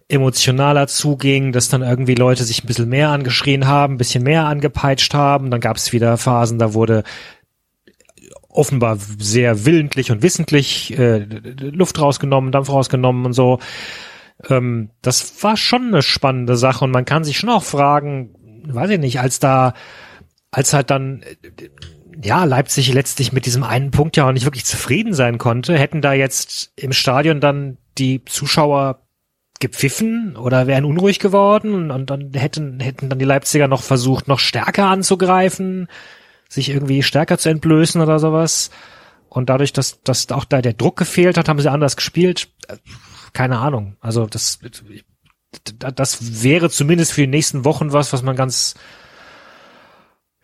emotionaler 0.08 0.86
zuging, 0.86 1.52
dass 1.52 1.68
dann 1.68 1.82
irgendwie 1.82 2.14
Leute 2.14 2.44
sich 2.44 2.64
ein 2.64 2.66
bisschen 2.66 2.88
mehr 2.88 3.10
angeschrien 3.10 3.66
haben, 3.66 3.94
ein 3.94 3.98
bisschen 3.98 4.24
mehr 4.24 4.46
angepeitscht 4.46 5.14
haben. 5.14 5.50
Dann 5.50 5.60
gab 5.60 5.76
es 5.76 5.92
wieder 5.92 6.16
Phasen, 6.16 6.58
da 6.58 6.72
wurde 6.72 7.04
offenbar 8.48 8.96
sehr 9.18 9.66
willentlich 9.66 10.10
und 10.10 10.22
wissentlich 10.22 10.98
äh, 10.98 11.18
Luft 11.18 12.00
rausgenommen, 12.00 12.52
Dampf 12.52 12.70
rausgenommen 12.70 13.26
und 13.26 13.32
so. 13.34 13.58
Ähm, 14.48 14.90
das 15.02 15.42
war 15.42 15.56
schon 15.56 15.88
eine 15.88 16.02
spannende 16.02 16.56
Sache 16.56 16.84
und 16.84 16.90
man 16.90 17.04
kann 17.04 17.24
sich 17.24 17.36
schon 17.36 17.50
auch 17.50 17.62
fragen, 17.62 18.34
weiß 18.66 18.90
ich 18.90 18.98
nicht, 18.98 19.20
als 19.20 19.40
da, 19.40 19.74
als 20.50 20.72
halt 20.72 20.90
dann 20.90 21.24
ja, 22.22 22.44
Leipzig 22.44 22.92
letztlich 22.92 23.32
mit 23.32 23.46
diesem 23.46 23.62
einen 23.62 23.90
Punkt 23.90 24.16
ja 24.16 24.26
auch 24.26 24.32
nicht 24.32 24.44
wirklich 24.44 24.64
zufrieden 24.64 25.14
sein 25.14 25.38
konnte, 25.38 25.78
hätten 25.78 26.02
da 26.02 26.12
jetzt 26.12 26.72
im 26.76 26.92
Stadion 26.92 27.40
dann 27.40 27.78
die 27.96 28.24
Zuschauer 28.24 29.02
gepfiffen 29.60 30.36
oder 30.36 30.66
wären 30.66 30.84
unruhig 30.84 31.18
geworden 31.18 31.90
und 31.90 32.10
dann 32.10 32.32
hätten, 32.34 32.80
hätten 32.80 33.08
dann 33.08 33.18
die 33.18 33.24
Leipziger 33.24 33.68
noch 33.68 33.82
versucht, 33.82 34.28
noch 34.28 34.38
stärker 34.38 34.86
anzugreifen 34.86 35.88
sich 36.48 36.70
irgendwie 36.70 37.02
stärker 37.02 37.38
zu 37.38 37.50
entblößen 37.50 38.00
oder 38.00 38.18
sowas. 38.18 38.70
Und 39.28 39.50
dadurch, 39.50 39.72
dass, 39.72 40.02
dass 40.02 40.30
auch 40.32 40.44
da 40.44 40.62
der 40.62 40.72
Druck 40.72 40.96
gefehlt 40.96 41.36
hat, 41.36 41.48
haben 41.48 41.60
sie 41.60 41.70
anders 41.70 41.96
gespielt. 41.96 42.48
Keine 43.34 43.58
Ahnung. 43.58 43.96
Also 44.00 44.26
das, 44.26 44.58
das 45.78 46.42
wäre 46.42 46.70
zumindest 46.70 47.12
für 47.12 47.20
die 47.20 47.26
nächsten 47.26 47.64
Wochen 47.64 47.92
was, 47.92 48.12
was 48.12 48.22
man 48.22 48.36
ganz, 48.36 48.74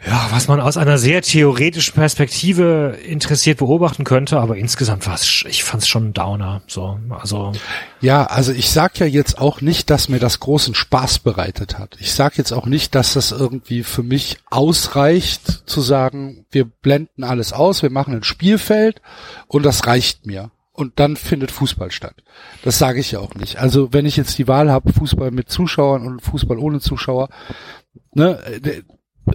Ja, 0.06 0.28
was 0.30 0.49
man 0.49 0.61
aus 0.61 0.76
einer 0.76 0.99
sehr 0.99 1.23
theoretischen 1.23 1.94
Perspektive 1.94 2.99
interessiert 3.06 3.58
beobachten 3.58 4.04
könnte, 4.04 4.38
aber 4.38 4.56
insgesamt 4.56 5.06
war 5.06 5.14
es, 5.14 5.44
ich 5.49 5.64
fand 5.64 5.82
es 5.82 5.88
schon 5.88 6.08
ein 6.08 6.12
Downer. 6.12 6.61
So, 6.66 6.99
also 7.08 7.52
Ja, 8.00 8.25
also 8.25 8.52
ich 8.52 8.70
sag 8.70 8.99
ja 8.99 9.06
jetzt 9.06 9.38
auch 9.38 9.62
nicht, 9.62 9.88
dass 9.88 10.11
mir 10.11 10.18
das 10.18 10.40
großen 10.40 10.75
Spaß 10.75 11.20
bereitet 11.20 11.78
hat. 11.78 11.96
Ich 12.00 12.12
sag 12.12 12.37
jetzt 12.37 12.52
auch 12.52 12.66
nicht, 12.66 12.94
dass 12.94 13.14
das 13.14 13.32
irgendwie 13.32 13.82
für 13.82 14.02
mich 14.02 14.37
ausreicht, 14.50 15.62
zu 15.66 15.80
sagen, 15.80 16.44
wir 16.50 16.66
blenden 16.66 17.25
alles 17.25 17.54
aus, 17.54 17.82
wir 17.82 17.90
machen 17.90 18.14
ein 18.14 18.25
Spielfeld 18.25 19.00
und 19.49 19.64
das 19.64 19.87
reicht 19.87 20.26
mir. 20.26 20.50
Und 20.73 20.99
dann 20.99 21.16
findet 21.16 21.52
Fußball 21.52 21.92
statt. 21.92 22.16
Das 22.62 22.78
sage 22.78 22.99
ich 22.99 23.12
ja 23.12 23.20
auch 23.20 23.37
nicht. 23.37 23.58
Also 23.58 23.92
wenn 23.92 24.06
ich 24.06 24.16
jetzt 24.16 24.37
die 24.38 24.49
Wahl 24.49 24.73
habe, 24.73 24.92
Fußball 24.92 25.30
mit 25.30 25.49
Zuschauern 25.49 26.04
und 26.04 26.20
Fußball 26.20 26.58
ohne 26.58 26.80
Zuschauer, 26.80 27.28
ne, 28.12 28.40
äh, 28.62 28.82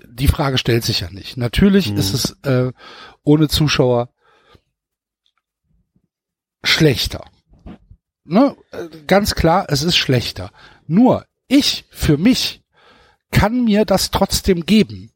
die 0.07 0.27
Frage 0.27 0.57
stellt 0.57 0.83
sich 0.83 0.99
ja 1.01 1.09
nicht. 1.09 1.37
Natürlich 1.37 1.91
Mhm. 1.91 1.97
ist 1.97 2.13
es 2.13 2.37
äh, 2.43 2.71
ohne 3.23 3.47
Zuschauer 3.47 4.09
schlechter. 6.63 7.25
Ne? 8.23 8.55
Äh, 8.71 8.87
Ganz 9.07 9.35
klar, 9.35 9.65
es 9.69 9.83
ist 9.83 9.97
schlechter. 9.97 10.51
Nur 10.87 11.25
ich 11.47 11.85
für 11.89 12.17
mich 12.17 12.61
kann 13.31 13.63
mir 13.63 13.85
das 13.85 14.11
trotzdem 14.11 14.65
geben. 14.65 15.11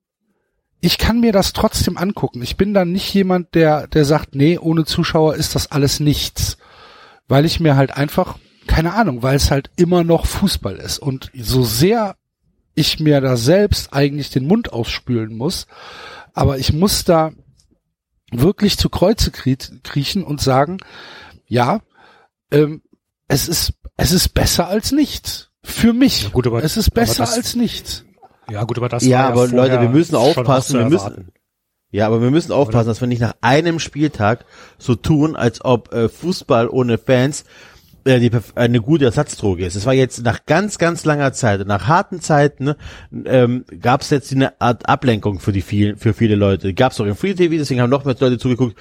Ich 0.81 0.97
kann 0.97 1.19
mir 1.19 1.31
das 1.31 1.53
trotzdem 1.53 1.97
angucken. 1.97 2.41
Ich 2.41 2.57
bin 2.57 2.73
dann 2.73 2.91
nicht 2.91 3.13
jemand, 3.13 3.55
der, 3.55 3.87
der 3.87 4.03
sagt, 4.05 4.35
nee, 4.35 4.57
ohne 4.57 4.83
Zuschauer 4.85 5.35
ist 5.35 5.55
das 5.55 5.71
alles 5.71 5.99
nichts. 5.99 6.57
Weil 7.27 7.45
ich 7.45 7.59
mir 7.61 7.77
halt 7.77 7.95
einfach, 7.95 8.37
keine 8.67 8.93
Ahnung, 8.93 9.23
weil 9.23 9.35
es 9.37 9.49
halt 9.49 9.71
immer 9.77 10.03
noch 10.03 10.25
Fußball 10.25 10.75
ist. 10.75 10.99
Und 10.99 11.31
so 11.33 11.63
sehr 11.63 12.17
ich 12.75 12.99
mir 12.99 13.21
da 13.21 13.37
selbst 13.37 13.93
eigentlich 13.93 14.29
den 14.29 14.47
Mund 14.47 14.73
ausspülen 14.73 15.35
muss, 15.37 15.67
aber 16.33 16.57
ich 16.57 16.73
muss 16.73 17.03
da 17.03 17.31
wirklich 18.31 18.77
zu 18.77 18.89
Kreuze 18.89 19.29
krie- 19.31 19.81
kriechen 19.83 20.23
und 20.23 20.41
sagen, 20.41 20.77
ja, 21.47 21.81
ähm, 22.51 22.81
es 23.27 23.47
ist, 23.47 23.73
es 23.97 24.11
ist 24.11 24.29
besser 24.29 24.67
als 24.67 24.91
nichts. 24.91 25.49
Für 25.63 25.93
mich. 25.93 26.23
Ja, 26.23 26.29
gut, 26.29 26.47
aber- 26.47 26.63
es 26.63 26.75
ist 26.77 26.89
besser 26.93 27.23
das- 27.23 27.33
als 27.37 27.55
nichts. 27.55 28.03
ja 28.49 28.63
gut, 28.63 28.77
aber 28.77 28.89
das 28.89 29.05
Ja, 29.05 29.19
war 29.19 29.25
aber 29.27 29.47
vorher 29.49 29.57
Leute, 29.57 29.81
wir 29.81 29.89
müssen 29.89 30.15
aufpassen, 30.15 30.79
wir 30.79 30.89
müssen-. 30.89 31.31
Ja, 31.91 32.07
aber 32.07 32.21
wir 32.23 32.31
müssen 32.31 32.51
aufpassen, 32.51 32.87
dass 32.87 33.01
wir 33.01 33.07
nicht 33.07 33.21
nach 33.21 33.35
einem 33.41 33.79
Spieltag 33.79 34.45
so 34.79 34.95
tun, 34.95 35.35
als 35.35 35.63
ob 35.63 35.93
äh, 35.93 36.09
Fußball 36.09 36.67
ohne 36.67 36.97
Fans 36.97 37.45
die, 38.05 38.29
perf- 38.29 38.55
eine 38.55 38.81
gute 38.81 39.05
Ersatzdroge 39.05 39.65
ist. 39.65 39.75
Es 39.75 39.85
war 39.85 39.93
jetzt 39.93 40.23
nach 40.23 40.45
ganz, 40.45 40.77
ganz 40.77 41.05
langer 41.05 41.33
Zeit, 41.33 41.65
nach 41.65 41.87
harten 41.87 42.21
Zeiten, 42.21 42.65
ne, 42.65 42.77
ähm, 43.25 43.65
gab 43.79 44.01
es 44.01 44.09
jetzt 44.09 44.31
eine 44.31 44.59
Art 44.61 44.87
Ablenkung 44.89 45.39
für 45.39 45.51
die 45.51 45.61
vielen, 45.61 45.97
für 45.97 46.13
viele 46.13 46.35
Leute. 46.35 46.73
Gab 46.73 46.91
es 46.91 47.01
auch 47.01 47.05
im 47.05 47.15
Free 47.15 47.33
TV, 47.33 47.55
deswegen 47.55 47.81
haben 47.81 47.89
noch 47.89 48.05
mehr 48.05 48.15
Leute 48.19 48.37
zugeguckt. 48.37 48.77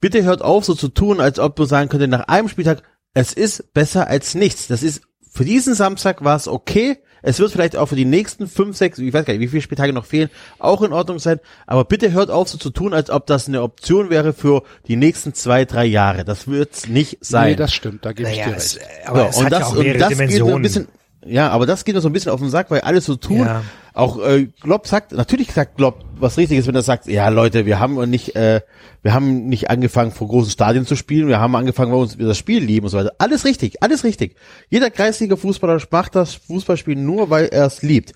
Bitte 0.00 0.22
hört 0.24 0.42
auf, 0.42 0.64
so 0.64 0.74
zu 0.74 0.88
tun, 0.88 1.20
als 1.20 1.38
ob 1.38 1.56
du 1.56 1.64
sagen 1.64 1.88
könnte, 1.88 2.08
nach 2.08 2.28
einem 2.28 2.48
Spieltag, 2.48 2.82
es 3.14 3.32
ist 3.32 3.72
besser 3.72 4.08
als 4.08 4.34
nichts. 4.34 4.66
Das 4.66 4.82
ist 4.82 5.02
für 5.30 5.44
diesen 5.44 5.74
Samstag 5.74 6.24
war 6.24 6.36
es 6.36 6.48
okay. 6.48 6.98
Es 7.26 7.40
wird 7.40 7.50
vielleicht 7.50 7.74
auch 7.74 7.86
für 7.86 7.96
die 7.96 8.04
nächsten 8.04 8.46
fünf, 8.46 8.76
sechs, 8.76 8.98
ich 9.00 9.12
weiß 9.12 9.24
gar 9.24 9.32
nicht, 9.34 9.42
wie 9.42 9.48
viele 9.48 9.60
Spieltage 9.60 9.92
noch 9.92 10.06
fehlen, 10.06 10.30
auch 10.60 10.80
in 10.82 10.92
Ordnung 10.92 11.18
sein. 11.18 11.40
Aber 11.66 11.84
bitte 11.84 12.12
hört 12.12 12.30
auf, 12.30 12.48
so 12.48 12.56
zu 12.56 12.70
tun, 12.70 12.94
als 12.94 13.10
ob 13.10 13.26
das 13.26 13.48
eine 13.48 13.62
Option 13.62 14.10
wäre 14.10 14.32
für 14.32 14.62
die 14.86 14.94
nächsten 14.94 15.34
zwei, 15.34 15.64
drei 15.64 15.86
Jahre. 15.86 16.24
Das 16.24 16.46
wird's 16.46 16.86
nicht 16.86 17.18
sein. 17.22 17.50
Nee, 17.50 17.56
das 17.56 17.74
stimmt, 17.74 18.04
da 18.04 18.12
gebe 18.12 18.30
ich 18.30 18.36
Naja, 18.36 18.50
dir 18.50 18.56
es, 18.56 18.76
recht. 18.76 18.86
aber 19.06 19.18
Ja, 19.24 19.28
es 19.30 19.42
hat 19.42 19.52
ja 19.52 19.66
auch 19.66 19.74
mehrere 19.74 19.92
und 19.94 19.98
das 19.98 20.08
geht 20.10 20.18
mir 20.18 20.24
ein 20.24 20.28
Dimensionen. 20.28 20.88
Ja, 21.24 21.48
aber 21.48 21.66
das 21.66 21.84
geht 21.84 21.94
mir 21.94 22.00
so 22.00 22.08
ein 22.08 22.12
bisschen 22.12 22.32
auf 22.32 22.40
den 22.40 22.50
Sack, 22.50 22.70
weil 22.70 22.82
alles 22.82 23.06
so 23.06 23.16
tun. 23.16 23.46
Ja. 23.46 23.62
Auch 23.94 24.22
äh, 24.22 24.48
Glob 24.60 24.86
sagt, 24.86 25.12
natürlich 25.12 25.52
sagt 25.52 25.76
Glob 25.76 26.04
was 26.18 26.36
richtig 26.36 26.58
ist, 26.58 26.66
wenn 26.66 26.74
er 26.74 26.82
sagt, 26.82 27.06
ja 27.06 27.28
Leute, 27.28 27.66
wir 27.66 27.78
haben 27.78 28.08
nicht, 28.08 28.36
äh, 28.36 28.60
wir 29.02 29.14
haben 29.14 29.46
nicht 29.46 29.70
angefangen 29.70 30.12
vor 30.12 30.28
großen 30.28 30.50
Stadien 30.50 30.86
zu 30.86 30.96
spielen, 30.96 31.28
wir 31.28 31.40
haben 31.40 31.54
angefangen, 31.56 31.92
weil 31.92 32.00
uns 32.00 32.18
wir 32.18 32.26
das 32.26 32.38
Spiel 32.38 32.62
lieben 32.62 32.86
und 32.86 32.90
so 32.90 32.98
weiter. 32.98 33.14
Alles 33.18 33.44
richtig, 33.44 33.82
alles 33.82 34.04
richtig. 34.04 34.36
Jeder 34.68 34.90
kreislige 34.90 35.36
Fußballer 35.36 35.80
macht 35.90 36.14
das 36.14 36.34
Fußballspiel 36.34 36.96
nur, 36.96 37.30
weil 37.30 37.46
er 37.46 37.66
es 37.66 37.82
liebt. 37.82 38.12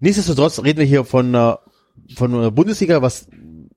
Nichtsdestotrotz 0.00 0.62
reden 0.62 0.80
wir 0.80 0.86
hier 0.86 1.04
von 1.04 1.28
einer, 1.28 1.60
von 2.16 2.34
einer 2.34 2.50
Bundesliga, 2.50 3.02
was, 3.02 3.28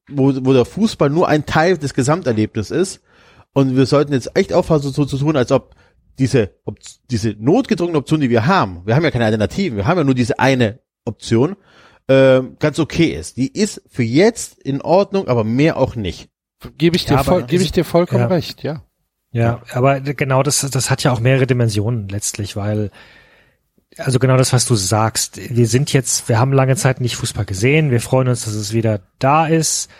wo, 0.09 0.33
wo 0.43 0.53
der 0.53 0.65
Fußball 0.65 1.09
nur 1.09 1.27
ein 1.27 1.45
Teil 1.45 1.77
des 1.77 1.93
Gesamterlebnisses 1.93 2.71
ist. 2.71 3.01
Und 3.53 3.75
wir 3.75 3.85
sollten 3.85 4.13
jetzt 4.13 4.31
echt 4.35 4.53
aufpassen, 4.53 4.91
so 4.91 5.05
zu 5.05 5.17
tun, 5.17 5.35
als 5.35 5.51
ob 5.51 5.75
diese, 6.19 6.55
diese 7.09 7.35
notgedrungene 7.39 7.97
Option, 7.97 8.21
die 8.21 8.29
wir 8.29 8.47
haben, 8.47 8.81
wir 8.85 8.95
haben 8.95 9.03
ja 9.03 9.11
keine 9.11 9.25
Alternativen, 9.25 9.77
wir 9.77 9.85
haben 9.85 9.97
ja 9.97 10.03
nur 10.03 10.15
diese 10.15 10.39
eine 10.39 10.79
Option, 11.05 11.55
ähm, 12.07 12.55
ganz 12.59 12.79
okay 12.79 13.07
ist. 13.07 13.37
Die 13.37 13.47
ist 13.47 13.81
für 13.89 14.03
jetzt 14.03 14.57
in 14.59 14.81
Ordnung, 14.81 15.27
aber 15.27 15.43
mehr 15.43 15.77
auch 15.77 15.95
nicht. 15.95 16.29
Gebe 16.77 16.95
ich 16.95 17.05
dir, 17.05 17.15
Ja, 17.15 17.39
gebe 17.41 17.63
ich 17.63 17.71
dir 17.71 17.85
vollkommen 17.85 18.21
ja. 18.21 18.27
recht, 18.27 18.63
ja. 18.63 18.83
Ja, 19.31 19.61
aber 19.71 19.99
genau 19.99 20.41
das, 20.41 20.61
das 20.61 20.89
hat 20.89 21.03
ja 21.03 21.11
auch 21.11 21.19
mehrere 21.19 21.45
Dimensionen 21.45 22.07
letztlich, 22.09 22.55
weil, 22.55 22.91
also 23.97 24.19
genau 24.19 24.37
das, 24.37 24.53
was 24.53 24.65
du 24.65 24.75
sagst. 24.75 25.37
Wir 25.55 25.67
sind 25.67 25.93
jetzt, 25.93 26.29
wir 26.29 26.39
haben 26.39 26.53
lange 26.53 26.75
Zeit 26.75 27.01
nicht 27.01 27.17
Fußball 27.17 27.45
gesehen. 27.45 27.91
Wir 27.91 28.01
freuen 28.01 28.29
uns, 28.29 28.45
dass 28.45 28.53
es 28.53 28.73
wieder 28.73 29.01
da 29.19 29.45
ist. 29.45 29.91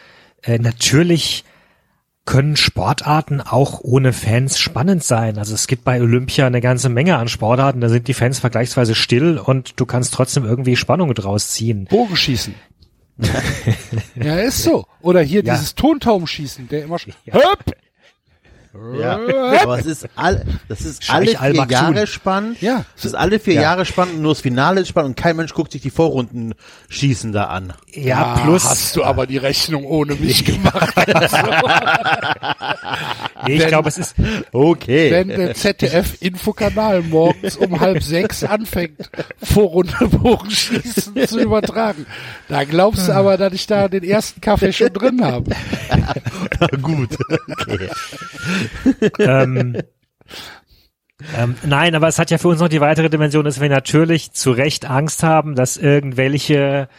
Äh, 0.42 0.60
natürlich 0.60 1.44
können 2.28 2.56
Sportarten 2.58 3.42
auch 3.42 3.80
ohne 3.82 4.14
Fans 4.14 4.60
spannend 4.60 5.04
sein. 5.04 5.40
Also 5.40 5.56
es 5.56 5.66
gibt 5.66 5.84
bei 5.84 6.00
Olympia 6.00 6.46
eine 6.46 6.62
ganze 6.62 6.90
Menge 6.90 7.18
an 7.18 7.28
Sportarten, 7.30 7.82
da 7.82 7.90
sind 7.90 8.08
die 8.08 8.14
Fans 8.14 8.38
vergleichsweise 8.38 8.94
still 8.94 9.40
und 9.40 9.80
du 9.80 9.88
kannst 9.88 10.14
trotzdem 10.14 10.46
irgendwie 10.46 10.76
Spannung 10.76 11.16
draus 11.16 11.50
ziehen. 11.50 11.86
Bogenschießen. 11.86 12.54
ja, 14.16 14.36
ist 14.42 14.62
so. 14.62 14.86
Oder 15.02 15.22
hier 15.22 15.44
Ja. 15.44 15.56
dieses 15.56 15.74
Tontaumschießen, 15.74 16.68
der 16.68 16.84
immer 16.84 17.00
schon, 17.00 17.14
Höp! 17.32 17.74
Ja, 19.00 19.20
aber 19.64 19.80
es 19.80 19.86
ist 19.86 20.08
all, 20.16 20.44
das 20.70 20.82
ist 20.82 21.04
Scheich 21.04 21.40
alle 21.40 21.54
vier. 21.54 21.66
Jahre 21.70 22.08
spannend. 22.08 22.62
Ja. 22.62 22.86
Es 22.96 23.06
ist 23.06 23.16
alle 23.16 23.40
vier 23.40 23.56
Ja. 23.56 23.62
Jahre 23.62 23.86
spannend, 23.86 24.16
und 24.16 24.22
nur 24.22 24.32
das 24.34 24.42
Finale 24.42 24.82
ist 24.82 24.88
spannend 24.90 25.10
und 25.10 25.16
kein 25.18 25.36
Mensch 25.36 25.54
guckt 25.54 25.72
sich 25.72 25.82
die 25.82 25.90
Vorrunden 25.90 26.54
schießen 26.90 27.32
da 27.32 27.46
an. 27.46 27.74
Ja, 27.94 28.18
Ah, 28.36 28.40
plus, 28.44 28.64
hast 28.66 28.96
du 28.96 29.04
aber 29.04 29.26
die 29.28 29.38
Rechnung 29.38 29.86
ohne 29.86 30.16
mich 30.16 30.44
gemacht. 30.46 30.94
nee, 33.48 33.56
ich 33.58 33.68
glaube, 33.68 33.90
es 33.90 33.98
ist, 33.98 34.16
Okay. 34.52 35.12
Wenn 35.12 35.28
der 35.30 35.54
ZDF-Infokanal 35.56 37.02
morgens 37.04 37.58
um 37.58 37.80
halb 37.80 38.02
sechs 38.04 38.44
anfängt, 38.44 39.10
Vorrunde 39.42 39.94
Bogenschießen 40.08 41.28
zu 41.28 41.40
übertragen. 41.40 42.06
Da 42.48 42.64
glaubst 42.64 43.08
du 43.08 43.14
aber, 43.14 43.38
dass 43.38 43.54
ich 43.54 43.68
da 43.68 43.88
den 43.88 44.04
ersten 44.04 44.42
Kaffee 44.42 44.74
schon 44.74 44.94
drin 44.94 45.24
habe. 45.24 45.52
gut. 46.82 47.18
Okay. 47.68 47.90
ähm, 49.20 49.78
ähm, 51.36 51.56
nein, 51.66 51.96
aber 51.96 52.08
es 52.08 52.20
hat 52.20 52.32
ja 52.32 52.38
für 52.38 52.48
uns 52.50 52.60
noch 52.60 52.68
die 52.68 52.82
weitere 52.82 53.10
Dimension, 53.10 53.44
dass 53.44 53.60
wir 53.60 53.70
natürlich 53.70 54.32
zu 54.34 54.52
Recht 54.52 54.90
Angst 54.90 55.24
haben, 55.24 55.56
dass 55.56 55.78
irgendwelche 55.78 56.90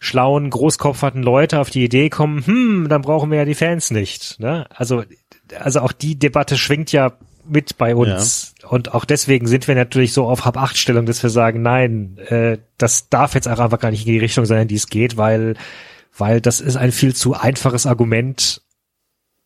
schlauen, 0.00 0.50
großkopferten 0.50 1.22
Leute 1.22 1.58
auf 1.58 1.70
die 1.70 1.84
Idee 1.84 2.08
kommen, 2.08 2.46
hm, 2.46 2.86
dann 2.88 3.02
brauchen 3.02 3.30
wir 3.30 3.38
ja 3.38 3.44
die 3.44 3.54
Fans 3.54 3.90
nicht. 3.90 4.38
Ne? 4.38 4.66
Also, 4.70 5.02
also 5.58 5.80
auch 5.80 5.92
die 5.92 6.18
Debatte 6.18 6.56
schwingt 6.56 6.92
ja 6.92 7.18
mit 7.48 7.78
bei 7.78 7.96
uns. 7.96 8.54
Und 8.68 8.94
auch 8.94 9.04
deswegen 9.04 9.46
sind 9.46 9.66
wir 9.66 9.74
natürlich 9.74 10.12
so 10.12 10.26
auf 10.26 10.44
Hab-Acht-Stellung, 10.44 11.06
dass 11.06 11.22
wir 11.22 11.30
sagen, 11.30 11.62
nein, 11.62 12.18
äh, 12.28 12.58
das 12.76 13.08
darf 13.08 13.34
jetzt 13.34 13.48
auch 13.48 13.58
einfach 13.58 13.80
gar 13.80 13.90
nicht 13.90 14.06
in 14.06 14.12
die 14.12 14.18
Richtung 14.18 14.44
sein, 14.44 14.62
in 14.62 14.68
die 14.68 14.76
es 14.76 14.88
geht, 14.88 15.16
weil, 15.16 15.54
weil 16.16 16.40
das 16.40 16.60
ist 16.60 16.76
ein 16.76 16.92
viel 16.92 17.14
zu 17.14 17.34
einfaches 17.34 17.86
Argument, 17.86 18.62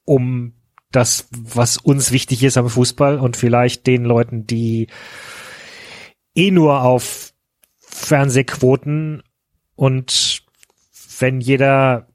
um 0.04 0.52
das, 0.92 1.28
was 1.30 1.76
uns 1.76 2.12
wichtig 2.12 2.42
ist 2.42 2.56
am 2.56 2.68
Fußball 2.68 3.18
und 3.18 3.37
vielleicht 3.37 3.87
den 3.87 4.04
Leuten, 4.04 4.46
die 4.46 4.88
eh 6.34 6.50
nur 6.50 6.82
auf 6.82 7.32
Fernsehquoten 7.80 9.22
und 9.76 10.42
wenn 11.18 11.40
jeder 11.40 12.08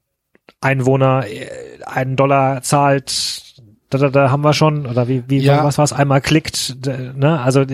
Einwohner 0.60 1.26
äh, 1.26 1.48
einen 1.84 2.16
Dollar 2.16 2.62
zahlt, 2.62 3.44
da, 3.90 3.98
da, 3.98 4.08
da 4.10 4.30
haben 4.30 4.42
wir 4.42 4.52
schon, 4.52 4.86
oder 4.86 5.08
wie, 5.08 5.24
wie 5.28 5.38
Ja. 5.38 5.64
was 5.64 5.78
war's, 5.78 5.92
einmal 5.92 6.20
klickt, 6.20 6.76
ne? 6.86 7.40
Also 7.40 7.64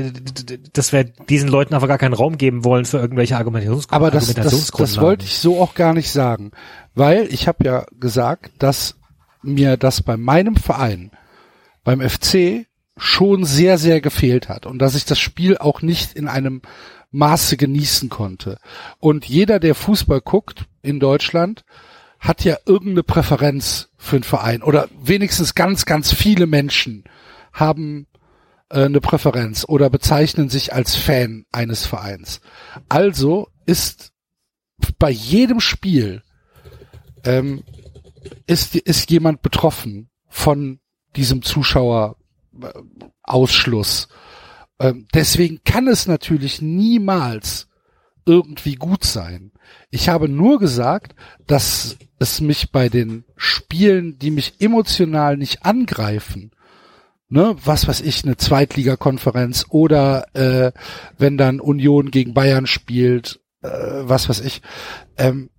dass 0.72 0.92
wir 0.92 1.04
diesen 1.04 1.48
Leuten 1.48 1.74
einfach 1.74 1.88
gar 1.88 1.98
keinen 1.98 2.12
Raum 2.12 2.38
geben 2.38 2.64
wollen 2.64 2.84
für 2.84 2.98
irgendwelche 2.98 3.36
Argumentations 3.36 3.90
Aber 3.90 4.10
das, 4.10 4.32
das, 4.34 4.70
das 4.70 5.00
wollte 5.00 5.24
ich 5.24 5.38
so 5.38 5.60
auch 5.60 5.74
gar 5.74 5.92
nicht 5.92 6.10
sagen. 6.12 6.52
Weil 6.94 7.26
ich 7.32 7.48
habe 7.48 7.64
ja 7.64 7.86
gesagt, 7.98 8.52
dass 8.60 8.96
mir 9.44 9.76
das 9.76 10.02
bei 10.02 10.16
meinem 10.16 10.56
Verein, 10.56 11.10
beim 11.82 12.00
FC, 12.00 12.66
schon 12.96 13.44
sehr, 13.44 13.78
sehr 13.78 14.00
gefehlt 14.00 14.48
hat 14.48 14.66
und 14.66 14.78
dass 14.78 14.94
ich 14.94 15.04
das 15.04 15.18
Spiel 15.18 15.58
auch 15.58 15.82
nicht 15.82 16.14
in 16.14 16.28
einem 16.28 16.62
Maße 17.10 17.56
genießen 17.56 18.08
konnte. 18.08 18.58
Und 18.98 19.26
jeder, 19.26 19.58
der 19.60 19.74
Fußball 19.74 20.20
guckt 20.20 20.66
in 20.82 21.00
Deutschland, 21.00 21.64
hat 22.20 22.44
ja 22.44 22.56
irgendeine 22.66 23.02
Präferenz 23.02 23.90
für 23.96 24.16
einen 24.16 24.24
Verein 24.24 24.62
oder 24.62 24.88
wenigstens 25.00 25.54
ganz, 25.54 25.86
ganz 25.86 26.12
viele 26.12 26.46
Menschen 26.46 27.04
haben 27.52 28.06
äh, 28.70 28.84
eine 28.84 29.00
Präferenz 29.00 29.64
oder 29.68 29.90
bezeichnen 29.90 30.48
sich 30.48 30.72
als 30.72 30.96
Fan 30.96 31.44
eines 31.52 31.86
Vereins. 31.86 32.40
Also 32.88 33.48
ist 33.66 34.12
bei 34.98 35.10
jedem 35.10 35.60
Spiel 35.60 36.22
ähm, 37.24 37.62
ist, 38.46 38.76
ist 38.76 39.10
jemand 39.10 39.42
betroffen 39.42 40.08
von 40.28 40.78
diesem 41.16 41.42
Zuschauerausschluss. 41.42 44.08
Ähm, 44.80 45.06
deswegen 45.14 45.60
kann 45.64 45.88
es 45.88 46.06
natürlich 46.06 46.60
niemals 46.60 47.68
irgendwie 48.26 48.74
gut 48.74 49.04
sein. 49.04 49.52
Ich 49.90 50.08
habe 50.08 50.28
nur 50.28 50.58
gesagt, 50.58 51.14
dass 51.46 51.96
es 52.18 52.40
mich 52.40 52.72
bei 52.72 52.88
den 52.88 53.24
Spielen, 53.36 54.18
die 54.18 54.30
mich 54.30 54.60
emotional 54.60 55.36
nicht 55.36 55.64
angreifen, 55.64 56.52
ne, 57.28 57.56
was 57.64 57.86
weiß 57.86 58.00
ich, 58.00 58.24
eine 58.24 58.36
Zweitligakonferenz 58.36 59.66
oder 59.68 60.26
äh, 60.34 60.72
wenn 61.18 61.36
dann 61.36 61.60
Union 61.60 62.10
gegen 62.10 62.34
Bayern 62.34 62.66
spielt, 62.66 63.40
äh, 63.62 63.68
was 63.68 64.28
weiß 64.28 64.40
ich, 64.40 64.62
ähm, 65.16 65.50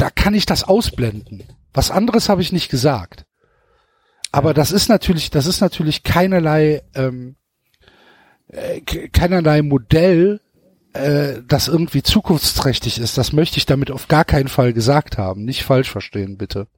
da 0.00 0.10
kann 0.10 0.34
ich 0.34 0.46
das 0.46 0.64
ausblenden. 0.64 1.44
Was 1.74 1.90
anderes 1.90 2.28
habe 2.28 2.42
ich 2.42 2.52
nicht 2.52 2.70
gesagt. 2.70 3.26
Aber 4.32 4.54
das 4.54 4.72
ist 4.72 4.88
natürlich, 4.88 5.30
das 5.30 5.46
ist 5.46 5.60
natürlich 5.60 6.02
keinerlei, 6.02 6.82
ähm, 6.94 7.36
äh, 8.48 8.80
keinerlei 8.80 9.62
Modell, 9.62 10.40
äh, 10.92 11.42
das 11.46 11.68
irgendwie 11.68 12.02
zukunftsträchtig 12.02 12.98
ist. 12.98 13.18
Das 13.18 13.32
möchte 13.32 13.58
ich 13.58 13.66
damit 13.66 13.90
auf 13.90 14.08
gar 14.08 14.24
keinen 14.24 14.48
Fall 14.48 14.72
gesagt 14.72 15.18
haben. 15.18 15.44
Nicht 15.44 15.64
falsch 15.64 15.90
verstehen, 15.90 16.38
bitte. 16.38 16.68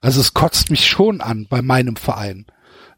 Also 0.00 0.20
es 0.20 0.34
kotzt 0.34 0.70
mich 0.70 0.86
schon 0.86 1.20
an 1.20 1.46
bei 1.48 1.62
meinem 1.62 1.96
Verein. 1.96 2.46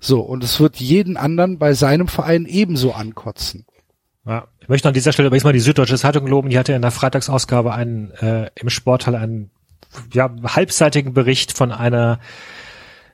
So, 0.00 0.20
und 0.20 0.42
es 0.42 0.58
wird 0.58 0.76
jeden 0.76 1.16
anderen 1.16 1.58
bei 1.58 1.72
seinem 1.72 2.08
Verein 2.08 2.46
ebenso 2.46 2.92
ankotzen. 2.92 3.64
Ja. 4.26 4.48
Ich 4.66 4.68
möchte 4.68 4.88
an 4.88 4.94
dieser 4.94 5.12
Stelle 5.12 5.28
übrigens 5.28 5.44
mal 5.44 5.52
die 5.52 5.60
Süddeutsche 5.60 5.96
Zeitung 5.96 6.26
loben. 6.26 6.50
Die 6.50 6.58
hatte 6.58 6.72
in 6.72 6.82
der 6.82 6.90
Freitagsausgabe 6.90 7.72
einen 7.72 8.10
äh, 8.10 8.50
im 8.56 8.68
Sportteil 8.68 9.14
einen 9.14 9.52
ja, 10.12 10.28
halbseitigen 10.42 11.14
Bericht 11.14 11.56
von 11.56 11.70
einer 11.70 12.18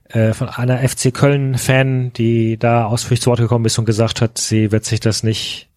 äh, 0.09 0.33
von 0.33 0.49
einer 0.49 0.79
FC 0.79 1.13
Köln 1.13 1.59
Fan, 1.59 2.11
die 2.15 2.57
da 2.59 2.87
ausführlich 2.87 3.21
zu 3.21 3.29
Wort 3.29 3.41
gekommen 3.41 3.67
ist 3.67 3.79
und 3.79 3.85
gesagt 3.85 4.23
hat, 4.23 4.39
sie 4.39 4.73
wird 4.73 4.87
sich 4.87 5.01
das 5.01 5.25
nicht 5.25 5.69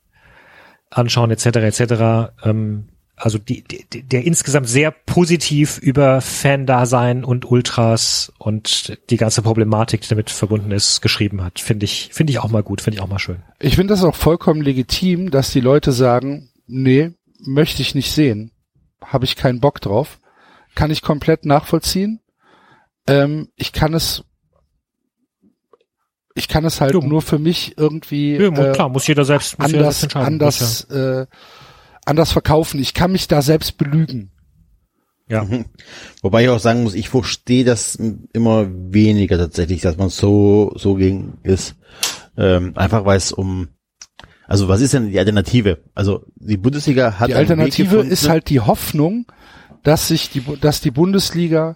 anschauen 0.92 1.30
etc. 1.30 1.46
etc. 1.46 2.32
Ähm, 2.46 2.88
also 3.18 3.38
die, 3.38 3.64
die, 3.64 4.04
der 4.04 4.26
insgesamt 4.26 4.68
sehr 4.68 4.92
positiv 4.92 5.78
über 5.78 6.20
Fan-Dasein 6.22 7.24
und 7.24 7.50
Ultras 7.50 8.34
und 8.38 8.98
die 9.10 9.18
ganze 9.18 9.42
Problematik, 9.42 10.02
die 10.02 10.10
damit 10.10 10.30
verbunden 10.30 10.72
ist, 10.72 11.02
geschrieben 11.02 11.44
hat. 11.44 11.60
Finde 11.60 11.86
ich, 11.86 12.10
finde 12.12 12.32
ich 12.32 12.40
auch 12.40 12.50
mal 12.50 12.64
gut, 12.64 12.82
finde 12.82 12.98
ich 12.98 13.02
auch 13.02 13.08
mal 13.08 13.20
schön. 13.20 13.42
Ich 13.60 13.76
finde 13.76 13.94
das 13.94 14.04
auch 14.04 14.16
vollkommen 14.16 14.62
legitim, 14.62 15.32
dass 15.32 15.52
die 15.52 15.62
Leute 15.62 15.92
sagen, 15.92 16.50
nee, 16.68 17.12
möchte 17.40 17.82
ich 17.82 17.96
nicht 17.96 18.12
sehen. 18.12 18.52
Habe 19.02 19.26
ich 19.26 19.36
keinen 19.36 19.60
Bock 19.62 19.80
drauf. 19.80 20.20
Kann 20.74 20.92
ich 20.92 21.02
komplett 21.02 21.46
nachvollziehen. 21.46 22.20
Ähm, 23.08 23.50
ich 23.56 23.72
kann 23.72 23.94
es 23.94 24.24
ich 26.38 26.50
kann 26.50 26.66
es 26.66 26.82
halt 26.82 26.94
ja. 26.94 27.00
nur 27.00 27.22
für 27.22 27.40
mich 27.40 27.78
irgendwie 27.78 28.36
ja, 28.36 28.50
äh, 28.50 28.74
klar, 28.74 28.90
muss 28.90 29.08
jeder 29.08 29.24
selbst 29.24 29.58
muss 29.58 29.68
anders, 29.68 29.80
jeder 29.80 29.92
selbst 29.94 30.16
anders, 30.18 30.84
äh, 30.86 31.26
anders 32.06 32.32
verkaufen. 32.32 32.80
Ich 32.80 32.94
kann 32.94 33.12
mich 33.12 33.28
da 33.28 33.42
selbst 33.42 33.78
belügen. 33.78 34.32
Ja. 35.28 35.44
Mhm. 35.44 35.66
Wobei 36.22 36.44
ich 36.44 36.50
auch 36.50 36.60
sagen 36.60 36.84
muss, 36.84 36.94
ich 36.94 37.10
verstehe 37.10 37.66
das 37.66 37.96
immer 38.34 38.68
weniger 38.70 39.38
tatsächlich, 39.38 39.82
dass 39.82 39.98
man 39.98 40.10
so 40.10 40.72
so 40.76 40.96
gegen 40.96 41.40
ist. 41.44 41.76
Ähm, 42.38 42.74
einfach 42.76 43.06
weil 43.06 43.18
es 43.18 43.32
um 43.32 43.70
also 44.48 44.68
was 44.68 44.82
ist 44.82 44.94
denn 44.94 45.10
die 45.10 45.18
Alternative? 45.18 45.80
Also 45.96 46.26
die 46.36 46.58
Bundesliga 46.58 47.20
hat 47.20 47.30
die 47.30 47.36
Alternative 47.36 47.98
ist 48.02 48.30
halt 48.30 48.50
die 48.50 48.60
Hoffnung, 48.60 49.26
dass 49.84 50.10
sich 50.10 50.30
die 50.30 50.44
dass 50.62 50.82
die 50.82 50.92
Bundesliga 50.92 51.76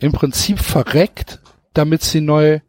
im 0.00 0.12
Prinzip 0.12 0.58
verreckt, 0.58 1.40
damit 1.74 2.02
sie 2.02 2.20
neu 2.20 2.60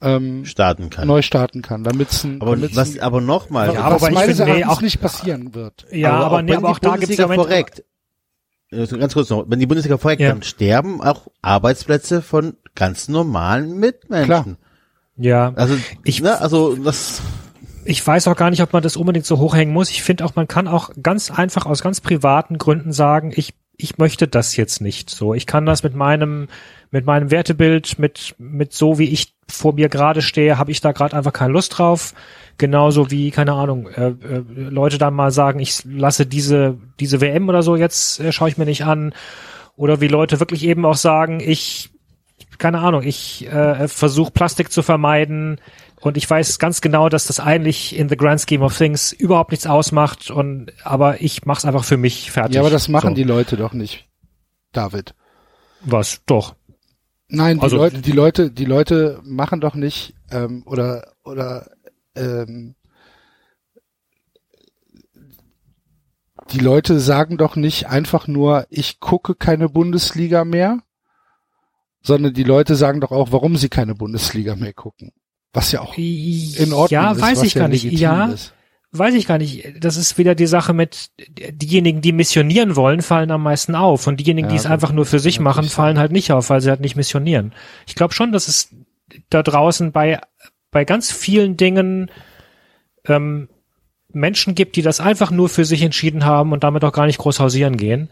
ähm, 0.00 0.44
starten 0.44 0.90
kann. 0.90 1.06
neu 1.06 1.22
starten 1.22 1.62
kann, 1.62 1.84
damit 1.84 2.10
es 2.10 2.26
aber 2.38 2.60
was 2.74 2.98
aber 2.98 3.20
nochmal 3.20 3.72
ja, 3.72 3.80
aber 3.80 4.00
was 4.00 4.10
meines 4.10 4.38
nee, 4.38 4.64
auch 4.64 4.82
nicht 4.82 5.00
passieren 5.00 5.54
wird. 5.54 5.86
Ja, 5.90 6.12
aber, 6.12 6.26
aber, 6.26 6.42
nee, 6.42 6.54
aber 6.54 6.68
auch 6.68 6.78
da 6.78 6.96
gibt's 6.96 7.16
ja 7.16 7.26
korrekt. 7.26 7.84
Ganz 8.70 9.14
kurz 9.14 9.30
noch, 9.30 9.44
wenn 9.48 9.60
die 9.60 9.66
Bundesliga 9.66 9.96
verreckt, 9.96 10.20
ja. 10.20 10.30
dann 10.30 10.42
sterben 10.42 11.00
auch 11.00 11.28
Arbeitsplätze 11.40 12.20
von 12.20 12.56
ganz 12.74 13.08
normalen 13.08 13.78
Mitmenschen. 13.78 14.26
Klar. 14.26 14.56
Ja. 15.16 15.52
Also 15.54 15.76
ich 16.04 16.20
ne, 16.20 16.40
also 16.40 16.74
das 16.76 17.22
ich 17.84 18.04
weiß 18.04 18.26
auch 18.28 18.36
gar 18.36 18.50
nicht, 18.50 18.62
ob 18.62 18.72
man 18.72 18.82
das 18.82 18.96
unbedingt 18.96 19.24
so 19.24 19.38
hochhängen 19.38 19.72
muss. 19.72 19.90
Ich 19.90 20.02
finde 20.02 20.24
auch, 20.24 20.34
man 20.34 20.48
kann 20.48 20.66
auch 20.66 20.90
ganz 21.02 21.30
einfach 21.30 21.66
aus 21.66 21.82
ganz 21.82 22.00
privaten 22.00 22.58
Gründen 22.58 22.92
sagen, 22.92 23.32
ich 23.34 23.54
ich 23.78 23.98
möchte 23.98 24.28
das 24.28 24.56
jetzt 24.56 24.80
nicht 24.80 25.10
so. 25.10 25.34
Ich 25.34 25.46
kann 25.46 25.66
das 25.66 25.82
mit 25.82 25.94
meinem 25.94 26.48
mit 26.90 27.04
meinem 27.04 27.30
Wertebild, 27.30 27.98
mit, 27.98 28.34
mit 28.38 28.72
so 28.72 28.98
wie 28.98 29.10
ich 29.10 29.34
vor 29.48 29.74
mir 29.74 29.88
gerade 29.88 30.22
stehe, 30.22 30.58
habe 30.58 30.70
ich 30.70 30.80
da 30.80 30.92
gerade 30.92 31.16
einfach 31.16 31.32
keine 31.32 31.52
Lust 31.52 31.78
drauf. 31.78 32.14
Genauso 32.58 33.10
wie, 33.10 33.30
keine 33.30 33.52
Ahnung, 33.52 33.88
äh, 33.88 34.08
äh, 34.08 34.42
Leute 34.54 34.98
dann 34.98 35.14
mal 35.14 35.30
sagen, 35.30 35.60
ich 35.60 35.84
lasse 35.84 36.26
diese, 36.26 36.78
diese 37.00 37.20
WM 37.20 37.48
oder 37.48 37.62
so 37.62 37.76
jetzt, 37.76 38.20
äh, 38.20 38.32
schaue 38.32 38.48
ich 38.48 38.56
mir 38.56 38.64
nicht 38.64 38.84
an. 38.84 39.14
Oder 39.76 40.00
wie 40.00 40.08
Leute 40.08 40.40
wirklich 40.40 40.64
eben 40.64 40.86
auch 40.86 40.96
sagen, 40.96 41.40
ich, 41.40 41.90
keine 42.58 42.78
Ahnung, 42.78 43.02
ich 43.02 43.46
äh, 43.46 43.88
versuche 43.88 44.30
Plastik 44.30 44.72
zu 44.72 44.82
vermeiden 44.82 45.60
und 46.06 46.16
ich 46.16 46.28
weiß 46.28 46.58
ganz 46.58 46.80
genau, 46.80 47.08
dass 47.08 47.26
das 47.26 47.40
eigentlich 47.40 47.96
in 47.96 48.08
the 48.08 48.16
grand 48.16 48.40
scheme 48.40 48.64
of 48.64 48.76
things 48.76 49.12
überhaupt 49.12 49.50
nichts 49.50 49.66
ausmacht 49.66 50.30
und 50.30 50.72
aber 50.84 51.20
ich 51.20 51.44
mach's 51.44 51.64
einfach 51.64 51.84
für 51.84 51.96
mich 51.96 52.30
fertig. 52.30 52.56
Ja, 52.56 52.62
aber 52.62 52.70
das 52.70 52.88
machen 52.88 53.10
so. 53.10 53.14
die 53.14 53.24
Leute 53.24 53.56
doch 53.56 53.72
nicht, 53.72 54.08
David. 54.72 55.14
Was? 55.82 56.22
Doch. 56.26 56.54
Nein, 57.28 57.58
die 57.58 57.62
also, 57.64 57.76
Leute, 57.76 58.00
die 58.00 58.12
Leute, 58.12 58.50
die 58.50 58.64
Leute 58.64 59.20
machen 59.24 59.60
doch 59.60 59.74
nicht 59.74 60.14
ähm, 60.30 60.62
oder 60.66 61.12
oder 61.24 61.70
ähm, 62.14 62.76
die 66.52 66.60
Leute 66.60 67.00
sagen 67.00 67.36
doch 67.36 67.56
nicht 67.56 67.88
einfach 67.88 68.28
nur, 68.28 68.66
ich 68.70 69.00
gucke 69.00 69.34
keine 69.34 69.68
Bundesliga 69.68 70.44
mehr, 70.44 70.82
sondern 72.00 72.34
die 72.34 72.44
Leute 72.44 72.76
sagen 72.76 73.00
doch 73.00 73.10
auch, 73.10 73.32
warum 73.32 73.56
sie 73.56 73.68
keine 73.68 73.94
Bundesliga 73.94 74.54
mehr 74.54 74.72
gucken. 74.72 75.12
Was 75.56 75.72
ja 75.72 75.80
auch 75.80 75.96
in 75.96 76.72
Ordnung 76.74 76.88
ja, 76.90 77.12
ist. 77.12 77.18
Ja, 77.18 77.26
weiß 77.26 77.42
ich 77.42 77.54
gar 77.54 77.68
nicht. 77.68 77.84
Ja, 77.84 78.26
ist 78.26 78.52
weiß 78.92 79.14
ich 79.14 79.26
gar 79.26 79.38
nicht. 79.38 79.82
Das 79.82 79.96
ist 79.96 80.18
wieder 80.18 80.34
die 80.34 80.46
Sache 80.46 80.72
mit 80.72 81.10
diejenigen, 81.18 82.00
die 82.00 82.12
missionieren 82.12 82.76
wollen, 82.76 83.02
fallen 83.02 83.30
am 83.30 83.42
meisten 83.42 83.74
auf 83.74 84.06
und 84.06 84.18
diejenigen, 84.18 84.48
ja, 84.48 84.52
die 84.52 84.58
es 84.58 84.66
einfach 84.66 84.92
nur 84.92 85.06
für 85.06 85.18
sich 85.18 85.40
machen, 85.40 85.64
fallen 85.64 85.98
halt 85.98 86.12
nicht 86.12 86.32
auf, 86.32 86.50
weil 86.50 86.60
sie 86.60 86.70
halt 86.70 86.80
nicht 86.80 86.96
missionieren. 86.96 87.52
Ich 87.86 87.94
glaube 87.94 88.14
schon, 88.14 88.32
dass 88.32 88.48
es 88.48 88.74
da 89.30 89.42
draußen 89.42 89.92
bei 89.92 90.20
bei 90.70 90.84
ganz 90.84 91.10
vielen 91.10 91.56
Dingen 91.56 92.10
ähm, 93.06 93.48
Menschen 94.12 94.54
gibt, 94.54 94.76
die 94.76 94.82
das 94.82 95.00
einfach 95.00 95.30
nur 95.30 95.48
für 95.48 95.64
sich 95.64 95.82
entschieden 95.82 96.24
haben 96.24 96.52
und 96.52 96.64
damit 96.64 96.84
auch 96.84 96.92
gar 96.92 97.06
nicht 97.06 97.18
groß 97.18 97.40
hausieren 97.40 97.76
gehen. 97.76 98.10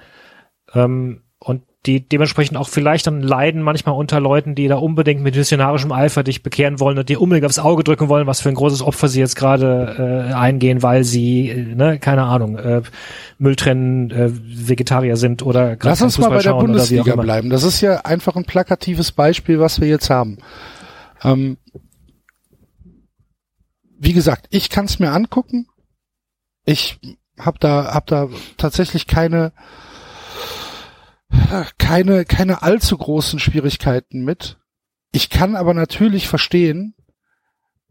Ähm, 0.73 1.23
und 1.45 1.63
die 1.87 2.01
dementsprechend 2.01 2.57
auch 2.57 2.69
vielleicht 2.69 3.07
dann 3.07 3.21
leiden 3.21 3.61
manchmal 3.61 3.95
unter 3.95 4.19
Leuten, 4.19 4.55
die 4.55 4.69
da 4.69 4.77
unbedingt 4.77 5.23
mit 5.23 5.37
missionarischem 5.37 5.93
Eifer 5.93 6.23
dich 6.23 6.43
bekehren 6.43 6.81
wollen 6.81 6.99
und 6.99 7.11
dir 7.11 7.21
unbedingt 7.21 7.45
aufs 7.45 7.59
Auge 7.59 7.85
drücken 7.85 8.09
wollen, 8.09 8.27
was 8.27 8.41
für 8.41 8.49
ein 8.49 8.55
großes 8.55 8.81
Opfer 8.81 9.09
sie 9.09 9.21
jetzt 9.21 9.37
gerade 9.37 10.29
äh, 10.31 10.33
eingehen, 10.33 10.83
weil 10.83 11.05
sie, 11.05 11.51
äh, 11.51 11.75
ne, 11.75 11.99
keine 11.99 12.23
Ahnung, 12.23 12.57
äh, 12.57 12.83
Müll 13.37 13.57
trennen, 13.57 14.11
äh, 14.11 14.31
Vegetarier 14.33 15.19
sind 15.19 15.43
oder 15.45 15.77
Lass 15.83 16.01
uns 16.01 16.17
mal 16.19 16.31
bei 16.31 16.41
der 16.41 16.55
Bundesliga 16.55 17.17
bleiben. 17.17 17.51
Das 17.51 17.65
ist 17.65 17.83
ja 17.83 18.01
einfach 18.01 18.37
ein 18.37 18.45
plakatives 18.45 19.13
Beispiel, 19.13 19.61
was 19.61 19.79
wir 19.79 19.89
jetzt 19.89 20.09
haben. 20.09 20.39
Ähm, 21.23 21.59
wie 23.99 24.15
gesagt, 24.15 24.47
ich 24.51 24.71
kann 24.71 24.87
es 24.87 24.99
mir 24.99 25.13
angucken. 25.13 25.67
Ich 26.65 26.99
habe 27.39 27.59
da 27.59 27.93
hab 27.93 28.07
da 28.07 28.29
tatsächlich 28.57 29.07
keine 29.07 29.53
keine, 31.79 32.25
keine 32.25 32.63
allzu 32.63 32.97
großen 32.97 33.39
Schwierigkeiten 33.39 34.25
mit. 34.25 34.59
Ich 35.13 35.31
kann 35.31 35.57
aber 35.57 35.75
natürlich 35.75 36.29
verstehen, 36.29 36.95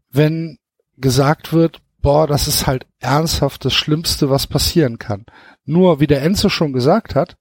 wenn 0.09 0.59
gesagt 0.97 1.53
wird, 1.53 1.81
boah, 2.01 2.27
das 2.27 2.47
ist 2.47 2.67
halt 2.67 2.85
ernsthaft 2.99 3.65
das 3.65 3.73
Schlimmste, 3.73 4.29
was 4.29 4.47
passieren 4.47 4.99
kann. 4.99 5.25
Nur, 5.65 5.99
wie 5.99 6.07
der 6.07 6.21
Enzo 6.21 6.49
schon 6.49 6.73
gesagt 6.73 7.15
hat, 7.15 7.37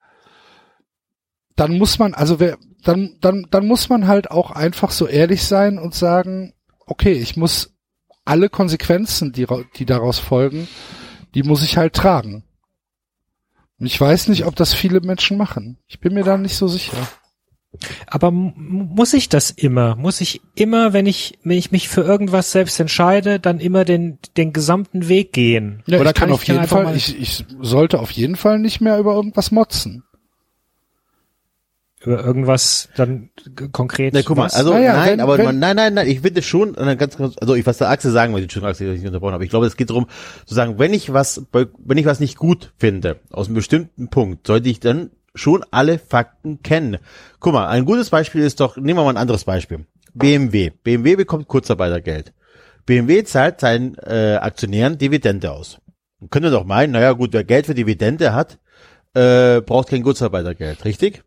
dann 1.57 1.77
muss 1.77 1.99
man, 1.99 2.15
also 2.15 2.41
wer, 2.41 2.57
dann, 2.85 3.19
dann, 3.21 3.47
dann 3.51 3.67
muss 3.67 3.89
man 3.89 4.07
halt 4.07 4.31
auch 4.31 4.51
einfach 4.51 4.91
so 4.91 5.07
ehrlich 5.07 5.45
sein 5.45 5.79
und 5.79 5.95
sagen, 5.95 6.55
okay, 6.87 7.13
ich 7.13 7.37
muss 7.37 7.75
alle 8.25 8.49
Konsequenzen, 8.49 9.33
die, 9.33 9.47
die 9.77 9.85
daraus 9.85 10.19
folgen, 10.19 10.69
die 11.35 11.43
muss 11.43 11.63
ich 11.63 11.77
halt 11.77 11.95
tragen. 11.95 12.45
Ich 13.85 14.01
weiß 14.01 14.29
nicht, 14.29 14.47
ob 14.47 14.57
das 14.57 14.75
viele 14.75 15.01
Menschen 15.01 15.37
machen. 15.37 15.79
Ich 15.89 16.01
bin 16.01 16.15
mir 16.15 16.25
da 16.25 16.37
nicht 16.37 16.57
so 16.57 16.69
sicher. 16.69 16.97
Aber 18.07 18.31
muss 18.31 19.15
ich 19.15 19.29
das 19.29 19.51
immer? 19.51 19.97
Muss 19.97 20.21
ich 20.21 20.43
immer, 20.55 20.93
wenn 20.93 21.07
ich, 21.07 21.39
wenn 21.43 21.57
ich 21.57 21.73
mich 21.73 21.89
für 21.89 22.03
irgendwas 22.03 22.53
selbst 22.53 22.79
entscheide, 22.79 23.41
dann 23.41 23.61
immer 23.61 23.85
den, 23.85 24.19
den 24.37 24.53
gesamten 24.53 25.09
Weg 25.09 25.33
gehen? 25.33 25.83
Ja, 25.87 25.99
Oder 25.99 26.13
kann, 26.13 26.29
kann 26.29 26.35
auf 26.35 26.45
jeden 26.45 26.67
Fall, 26.67 26.95
ich, 26.95 27.19
ich 27.19 27.45
sollte 27.61 27.99
auf 27.99 28.11
jeden 28.11 28.37
Fall 28.37 28.59
nicht 28.59 28.81
mehr 28.81 28.99
über 28.99 29.15
irgendwas 29.15 29.51
motzen. 29.51 30.05
Über 32.05 32.25
irgendwas 32.25 32.89
dann 32.97 33.31
konkret. 33.73 34.13
Na, 34.15 34.23
guck 34.23 34.37
mal, 34.37 34.45
was? 34.45 34.55
also 34.55 34.73
Naja, 34.73 34.95
nein, 34.95 35.11
wenn- 35.13 35.21
aber 35.21 35.39
wenn- 35.39 35.45
man, 35.47 35.59
nein, 35.59 35.77
nein, 35.77 35.95
nein, 35.95 36.09
ich 36.09 36.21
finde 36.21 36.43
schon, 36.43 36.73
ganz, 36.75 37.17
ganz, 37.17 37.37
also 37.39 37.55
ich 37.55 37.67
was 37.67 37.79
der 37.79 37.89
Axel 37.91 38.11
sagen 38.13 38.33
wollte, 38.33 38.45
Entschuldigung, 38.45 38.71
Axel, 38.71 38.87
dass 38.89 38.95
ich 38.97 39.01
dich 39.03 39.07
unterbrochen 39.09 39.35
habe. 39.35 39.45
Ich 39.45 39.51
glaube, 39.51 39.67
es 39.67 39.77
geht 39.77 39.91
darum, 39.91 40.07
zu 40.47 40.55
sagen, 40.55 40.79
wenn 40.79 40.93
ich 40.93 41.13
was, 41.13 41.45
bei- 41.53 41.67
wenn 41.79 41.99
ich 41.99 42.07
was 42.07 42.21
nicht 42.21 42.37
gut 42.37 42.73
finde, 42.79 43.21
aus 43.31 43.47
einem 43.47 43.55
bestimmten 43.57 44.09
Punkt, 44.09 44.47
sollte 44.47 44.69
ich 44.69 44.81
dann 44.81 45.11
schon 45.35 45.65
alle 45.71 45.99
Fakten 45.99 46.63
kennen. 46.63 46.99
Guck 47.41 47.53
mal, 47.55 47.67
ein 47.69 47.85
gutes 47.85 48.11
Beispiel 48.11 48.43
ist 48.43 48.61
doch, 48.61 48.77
nehmen 48.77 48.99
wir 48.99 49.05
mal 49.05 49.11
ein 49.11 49.17
anderes 49.17 49.45
Beispiel. 49.45 49.87
BMW. 50.15 50.71
BMW 50.83 51.17
bekommt 51.17 51.49
Kurzarbeitergeld. 51.49 52.35
BMW 52.85 53.23
zahlt 53.25 53.61
seinen 53.61 53.95
äh, 53.99 54.39
Aktionären 54.41 54.99
Dividende 54.99 55.53
aus. 55.53 55.79
Man 56.21 56.29
könnte 56.31 56.51
doch 56.51 56.65
meinen, 56.65 56.93
naja 56.93 57.13
gut, 57.13 57.33
wer 57.33 57.45
Geld 57.45 57.67
für 57.67 57.75
Dividende 57.75 58.35
hat, 58.35 58.59
äh, 59.15 59.61
braucht 59.63 59.89
kein 59.89 60.03
Kurzarbeitergeld, 60.03 60.85
richtig? 60.85 61.23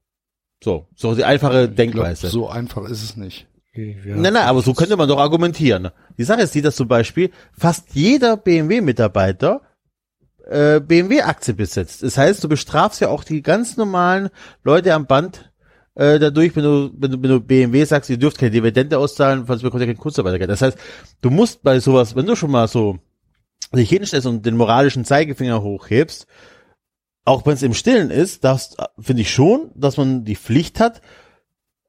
So, 0.63 0.87
so 0.95 1.15
die 1.15 1.23
einfache 1.23 1.61
Ich 1.61 1.65
glaub, 1.67 1.75
Denkweise. 1.75 2.27
so 2.27 2.47
einfach 2.49 2.89
ist 2.89 3.03
es 3.03 3.17
nicht. 3.17 3.47
Ja. 3.73 4.15
Nein, 4.15 4.33
nein, 4.33 4.47
aber 4.47 4.61
so 4.61 4.73
könnte 4.73 4.95
man 4.95 5.09
doch 5.09 5.19
argumentieren. 5.19 5.89
Die 6.17 6.23
Sache 6.23 6.41
ist 6.41 6.55
die, 6.55 6.61
dass 6.61 6.77
zum 6.77 6.87
Beispiel 6.87 7.31
fast 7.51 7.93
jeder 7.93 8.37
BMW-Mitarbeiter 8.37 9.61
äh, 10.47 10.79
BMW-Aktie 10.79 11.53
besitzt. 11.53 12.01
Das 12.01 12.17
heißt, 12.17 12.43
du 12.43 12.47
bestrafst 12.47 13.01
ja 13.01 13.09
auch 13.09 13.23
die 13.25 13.41
ganz 13.41 13.75
normalen 13.75 14.29
Leute 14.63 14.93
am 14.93 15.07
Band 15.07 15.51
äh, 15.95 16.19
dadurch, 16.19 16.55
wenn 16.55 16.63
du, 16.63 16.91
wenn 16.97 17.11
du, 17.11 17.21
wenn 17.21 17.29
du 17.29 17.39
BMW 17.39 17.83
sagst, 17.85 18.09
ihr 18.09 18.17
dürft 18.17 18.37
keine 18.37 18.51
Dividende 18.51 18.97
auszahlen, 18.97 19.45
sonst 19.45 19.61
bekommt 19.61 19.81
ihr 19.81 19.87
kein 19.87 19.97
Kurzarbeitergeld. 19.97 20.49
Das 20.49 20.61
heißt, 20.61 20.77
du 21.21 21.29
musst 21.29 21.63
bei 21.63 21.79
sowas, 21.79 22.15
wenn 22.15 22.25
du 22.25 22.35
schon 22.35 22.51
mal 22.51 22.67
so 22.67 22.99
dich 23.73 23.89
hinstellst 23.89 24.27
und 24.27 24.45
den 24.45 24.57
moralischen 24.57 25.05
Zeigefinger 25.05 25.61
hochhebst, 25.61 26.27
auch 27.25 27.45
wenn 27.45 27.53
es 27.53 27.63
im 27.63 27.73
Stillen 27.73 28.11
ist, 28.11 28.43
das 28.43 28.77
finde 28.99 29.23
ich 29.23 29.31
schon, 29.31 29.71
dass 29.75 29.97
man 29.97 30.23
die 30.23 30.35
Pflicht 30.35 30.79
hat, 30.79 31.01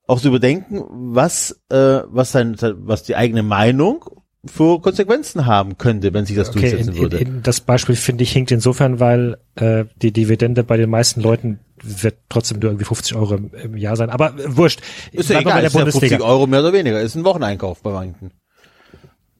auch 0.06 0.20
zu 0.20 0.28
überdenken, 0.28 0.84
was, 0.90 1.62
äh, 1.68 2.00
was 2.06 2.32
sein, 2.32 2.56
was 2.60 3.02
die 3.02 3.16
eigene 3.16 3.42
Meinung 3.42 4.04
für 4.48 4.80
Konsequenzen 4.80 5.46
haben 5.46 5.76
könnte, 5.76 6.14
wenn 6.14 6.24
sich 6.24 6.36
das 6.36 6.50
Okay, 6.50 6.58
in, 6.58 6.62
durchsetzen 6.62 6.94
in, 6.94 7.00
würde. 7.00 7.18
in, 7.18 7.42
das 7.42 7.60
Beispiel 7.60 7.96
finde 7.96 8.22
ich 8.22 8.32
hinkt 8.32 8.50
insofern, 8.50 9.00
weil 9.00 9.38
äh, 9.56 9.84
die 9.96 10.12
Dividende 10.12 10.62
bei 10.64 10.76
den 10.76 10.88
meisten 10.88 11.20
Leuten 11.20 11.60
wird 11.82 12.18
trotzdem 12.28 12.60
nur 12.60 12.70
irgendwie 12.70 12.84
50 12.84 13.16
Euro 13.16 13.34
im, 13.34 13.50
im 13.52 13.76
Jahr 13.76 13.96
sein. 13.96 14.10
Aber 14.10 14.38
äh, 14.38 14.56
wurscht. 14.56 14.80
ist 15.12 15.30
ja 15.30 15.40
egal, 15.40 15.54
bei 15.54 15.60
der 15.60 15.66
ist 15.68 15.74
ja 15.74 15.80
50 15.82 16.00
Bundesliga. 16.00 16.24
Euro 16.24 16.46
mehr 16.46 16.60
oder 16.60 16.72
weniger, 16.72 17.00
ist 17.00 17.16
ein 17.16 17.24
Wocheneinkauf 17.24 17.82
bei 17.82 17.92
manchen. 17.92 18.30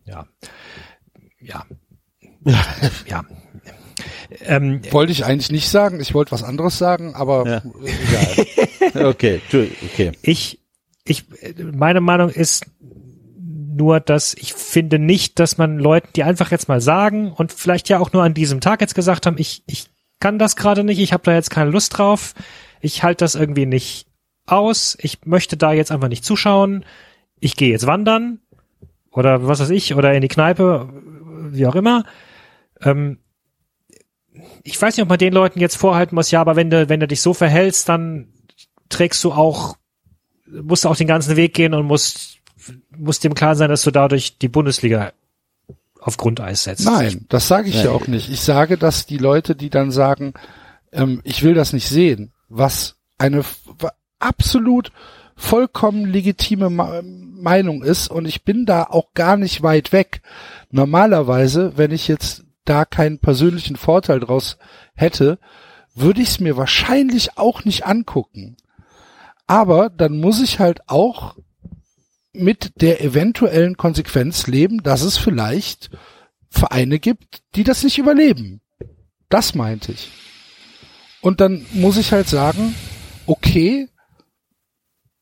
Ja. 0.05 0.27
Ja. 1.41 1.65
ja. 3.07 3.25
Ähm, 4.45 4.81
Wollte 4.91 5.12
ich 5.12 5.25
eigentlich 5.25 5.51
nicht 5.53 5.69
sagen. 5.69 6.01
Ich 6.01 6.15
wollte 6.15 6.33
was 6.33 6.43
anderes 6.43 6.79
sagen, 6.79 7.15
aber 7.15 7.47
Ja. 7.47 7.62
egal. 7.85 8.47
Okay, 9.09 9.41
okay. 9.53 10.12
ich, 10.23 10.61
ich, 11.05 11.25
meine 11.59 12.01
Meinung 12.01 12.31
ist 12.31 12.65
nur, 13.39 14.01
dass 14.01 14.33
ich 14.35 14.55
finde 14.55 14.99
nicht, 14.99 15.39
dass 15.39 15.59
man 15.59 15.79
Leuten, 15.79 16.09
die 16.17 16.23
einfach 16.23 16.51
jetzt 16.51 16.69
mal 16.69 16.81
sagen 16.81 17.31
und 17.33 17.53
vielleicht 17.53 17.89
ja 17.91 17.99
auch 17.99 18.12
nur 18.12 18.23
an 18.23 18.33
diesem 18.33 18.61
Tag 18.61 18.81
jetzt 18.81 18.95
gesagt 18.95 19.27
haben, 19.27 19.37
ich, 19.39 19.62
ich 19.67 19.89
kann 20.19 20.39
das 20.39 20.57
gerade 20.57 20.83
nicht, 20.83 20.99
ich 20.99 21.12
habe 21.12 21.25
da 21.25 21.35
jetzt 21.35 21.51
keine 21.51 21.71
Lust 21.71 21.99
drauf, 21.99 22.35
ich 22.81 23.03
halte 23.03 23.25
das 23.25 23.35
irgendwie 23.35 23.67
nicht 23.67 24.07
aus, 24.47 24.97
ich 25.01 25.27
möchte 25.27 25.57
da 25.59 25.73
jetzt 25.73 25.93
einfach 25.93 26.09
nicht 26.09 26.25
zuschauen, 26.25 26.85
ich 27.39 27.57
gehe 27.57 27.71
jetzt 27.71 27.87
wandern 27.87 28.41
oder 29.11 29.47
was 29.47 29.61
weiß 29.61 29.71
ich, 29.71 29.95
oder 29.95 30.15
in 30.15 30.23
die 30.23 30.29
Kneipe, 30.29 30.89
wie 31.51 31.67
auch 31.67 31.75
immer. 31.75 32.05
Ähm, 32.81 33.19
ich 34.67 34.81
weiß 34.81 34.97
nicht, 34.97 35.03
ob 35.03 35.09
man 35.09 35.19
den 35.19 35.33
Leuten 35.33 35.61
jetzt 35.61 35.77
vorhalten 35.77 36.17
muss, 36.17 36.33
ja, 36.33 36.41
aber 36.41 36.57
wenn 36.57 36.71
du, 36.71 36.89
wenn 36.89 37.01
du 37.01 37.07
dich 37.07 37.23
so 37.23 37.33
verhältst, 37.35 37.89
dann 37.89 38.29
trägst 38.89 39.23
du 39.23 39.33
auch, 39.33 39.77
musst 40.47 40.85
du 40.85 40.89
auch 40.89 40.97
den 40.97 41.07
ganzen 41.07 41.37
Weg 41.37 41.55
gehen 41.55 41.73
und 41.73 41.87
musst, 41.87 42.39
musst 42.91 43.23
dem 43.23 43.35
klar 43.35 43.55
sein, 43.55 43.71
dass 43.71 43.83
du 43.83 43.93
dadurch 43.93 44.39
die 44.39 44.49
Bundesliga 44.49 45.13
auf 46.01 46.17
Grundeis 46.17 46.65
setzt. 46.65 46.85
Nein, 46.85 47.27
das 47.29 47.47
sage 47.47 47.69
ich 47.69 47.83
ja 47.83 47.91
auch 47.91 48.09
nicht. 48.09 48.29
Ich 48.31 48.41
sage, 48.41 48.77
dass 48.77 49.07
die 49.07 49.19
Leute, 49.19 49.55
die 49.55 49.71
dann 49.71 49.93
sagen, 49.93 50.35
ähm, 50.93 51.21
ich 51.25 51.43
will 51.43 51.55
das 51.55 51.73
nicht 51.73 51.89
sehen, 51.89 52.33
was 52.49 52.97
eine 53.19 53.45
absolut 54.19 54.91
vollkommen 55.37 56.07
legitime 56.07 56.71
Meinung 56.71 57.83
ist 57.85 58.09
und 58.09 58.27
ich 58.27 58.45
bin 58.45 58.67
da 58.67 58.85
auch 58.85 59.15
gar 59.15 59.37
nicht 59.37 59.63
weit 59.63 59.93
weg. 59.93 60.23
Normalerweise, 60.71 61.73
wenn 61.77 61.93
ich 61.93 62.09
jetzt 62.09 62.46
da 62.69 62.85
keinen 62.85 63.19
persönlichen 63.19 63.77
Vorteil 63.77 64.21
draus 64.21 64.59
hätte, 64.95 65.39
würde 65.95 66.21
ich 66.21 66.29
es 66.29 66.41
mir 66.41 66.57
wahrscheinlich 66.57 67.39
auch 67.39 67.65
nicht 67.65 67.87
angucken. 67.87 68.57
Aber 69.47 69.89
dann 69.91 70.19
muss 70.21 70.41
ich 70.43 70.59
halt 70.59 70.81
auch 70.89 71.37
mit 72.33 72.73
der 72.83 73.03
eventuellen 73.03 73.77
Konsequenz 73.77 74.47
leben, 74.47 74.83
dass 74.83 75.03
es 75.03 75.17
vielleicht 75.17 75.91
Vereine 76.51 76.99
gibt, 76.99 77.43
die 77.55 77.65
das 77.65 77.83
nicht 77.83 77.99
überleben. 77.99 78.61
Das 79.29 79.55
meinte 79.55 79.93
ich. 79.93 80.11
Und 81.23 81.41
dann 81.41 81.65
muss 81.73 81.97
ich 81.97 82.13
halt 82.13 82.29
sagen, 82.29 82.75
okay, 83.25 83.89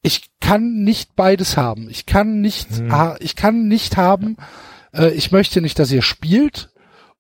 ich 0.03 0.29
kann 0.41 0.83
nicht 0.83 1.17
beides 1.17 1.57
haben. 1.57 1.89
Ich 1.89 2.05
kann 2.05 2.41
nicht, 2.41 2.69
ha- 2.91 3.17
ich 3.21 3.37
kann 3.37 3.69
nicht 3.69 3.97
haben, 3.97 4.37
äh, 4.93 5.11
ich 5.13 5.31
möchte 5.33 5.61
nicht, 5.63 5.79
dass 5.79 5.91
ihr 5.91 6.03
spielt 6.03 6.74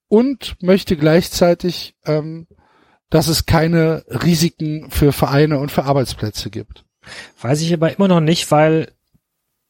und 0.09 0.57
möchte 0.62 0.97
gleichzeitig, 0.97 1.95
ähm, 2.05 2.47
dass 3.11 3.29
es 3.29 3.47
keine 3.47 4.05
Risiken 4.09 4.90
für 4.90 5.12
Vereine 5.12 5.59
und 5.59 5.71
für 5.71 5.85
Arbeitsplätze 5.85 6.51
gibt. 6.51 6.85
Weiß 7.40 7.61
ich 7.61 7.73
aber 7.73 7.95
immer 7.97 8.09
noch 8.09 8.21
nicht, 8.21 8.51
weil, 8.51 8.93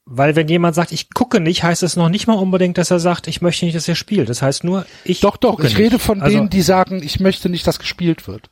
weil 0.04 0.36
wenn 0.36 0.48
jemand 0.48 0.74
sagt, 0.74 0.92
ich 0.92 1.10
gucke 1.12 1.40
nicht, 1.40 1.62
heißt 1.62 1.82
es 1.82 1.96
noch 1.96 2.08
nicht 2.08 2.26
mal 2.26 2.34
unbedingt, 2.38 2.78
dass 2.78 2.90
er 2.90 3.00
sagt, 3.00 3.26
ich 3.26 3.42
möchte 3.42 3.64
nicht, 3.64 3.74
dass 3.76 3.88
er 3.88 3.96
spielt. 3.96 4.28
Das 4.28 4.40
heißt 4.42 4.64
nur, 4.64 4.86
ich 5.04 5.20
Doch, 5.20 5.36
doch, 5.36 5.58
ich 5.58 5.64
nicht. 5.70 5.78
rede 5.78 5.98
von 5.98 6.20
Also- 6.22 6.36
denen, 6.36 6.50
die 6.50 6.62
sagen, 6.62 7.02
ich 7.02 7.20
möchte 7.20 7.48
nicht, 7.48 7.66
dass 7.66 7.78
gespielt 7.78 8.28
wird. 8.28 8.50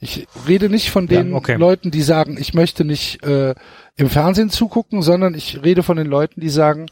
Ich 0.00 0.28
rede 0.46 0.68
nicht 0.68 0.90
von 0.90 1.08
Ja, 1.08 1.22
den 1.22 1.34
okay. 1.34 1.56
Leuten, 1.56 1.90
die 1.90 2.02
sagen, 2.02 2.36
ich 2.38 2.54
möchte 2.54 2.84
nicht 2.84 3.22
äh, 3.24 3.54
im 3.98 4.08
Fernsehen 4.08 4.48
zugucken, 4.48 5.02
sondern 5.02 5.34
ich 5.34 5.62
rede 5.62 5.82
von 5.82 5.96
den 5.96 6.06
Leuten, 6.06 6.40
die 6.40 6.50
sagen, 6.50 6.86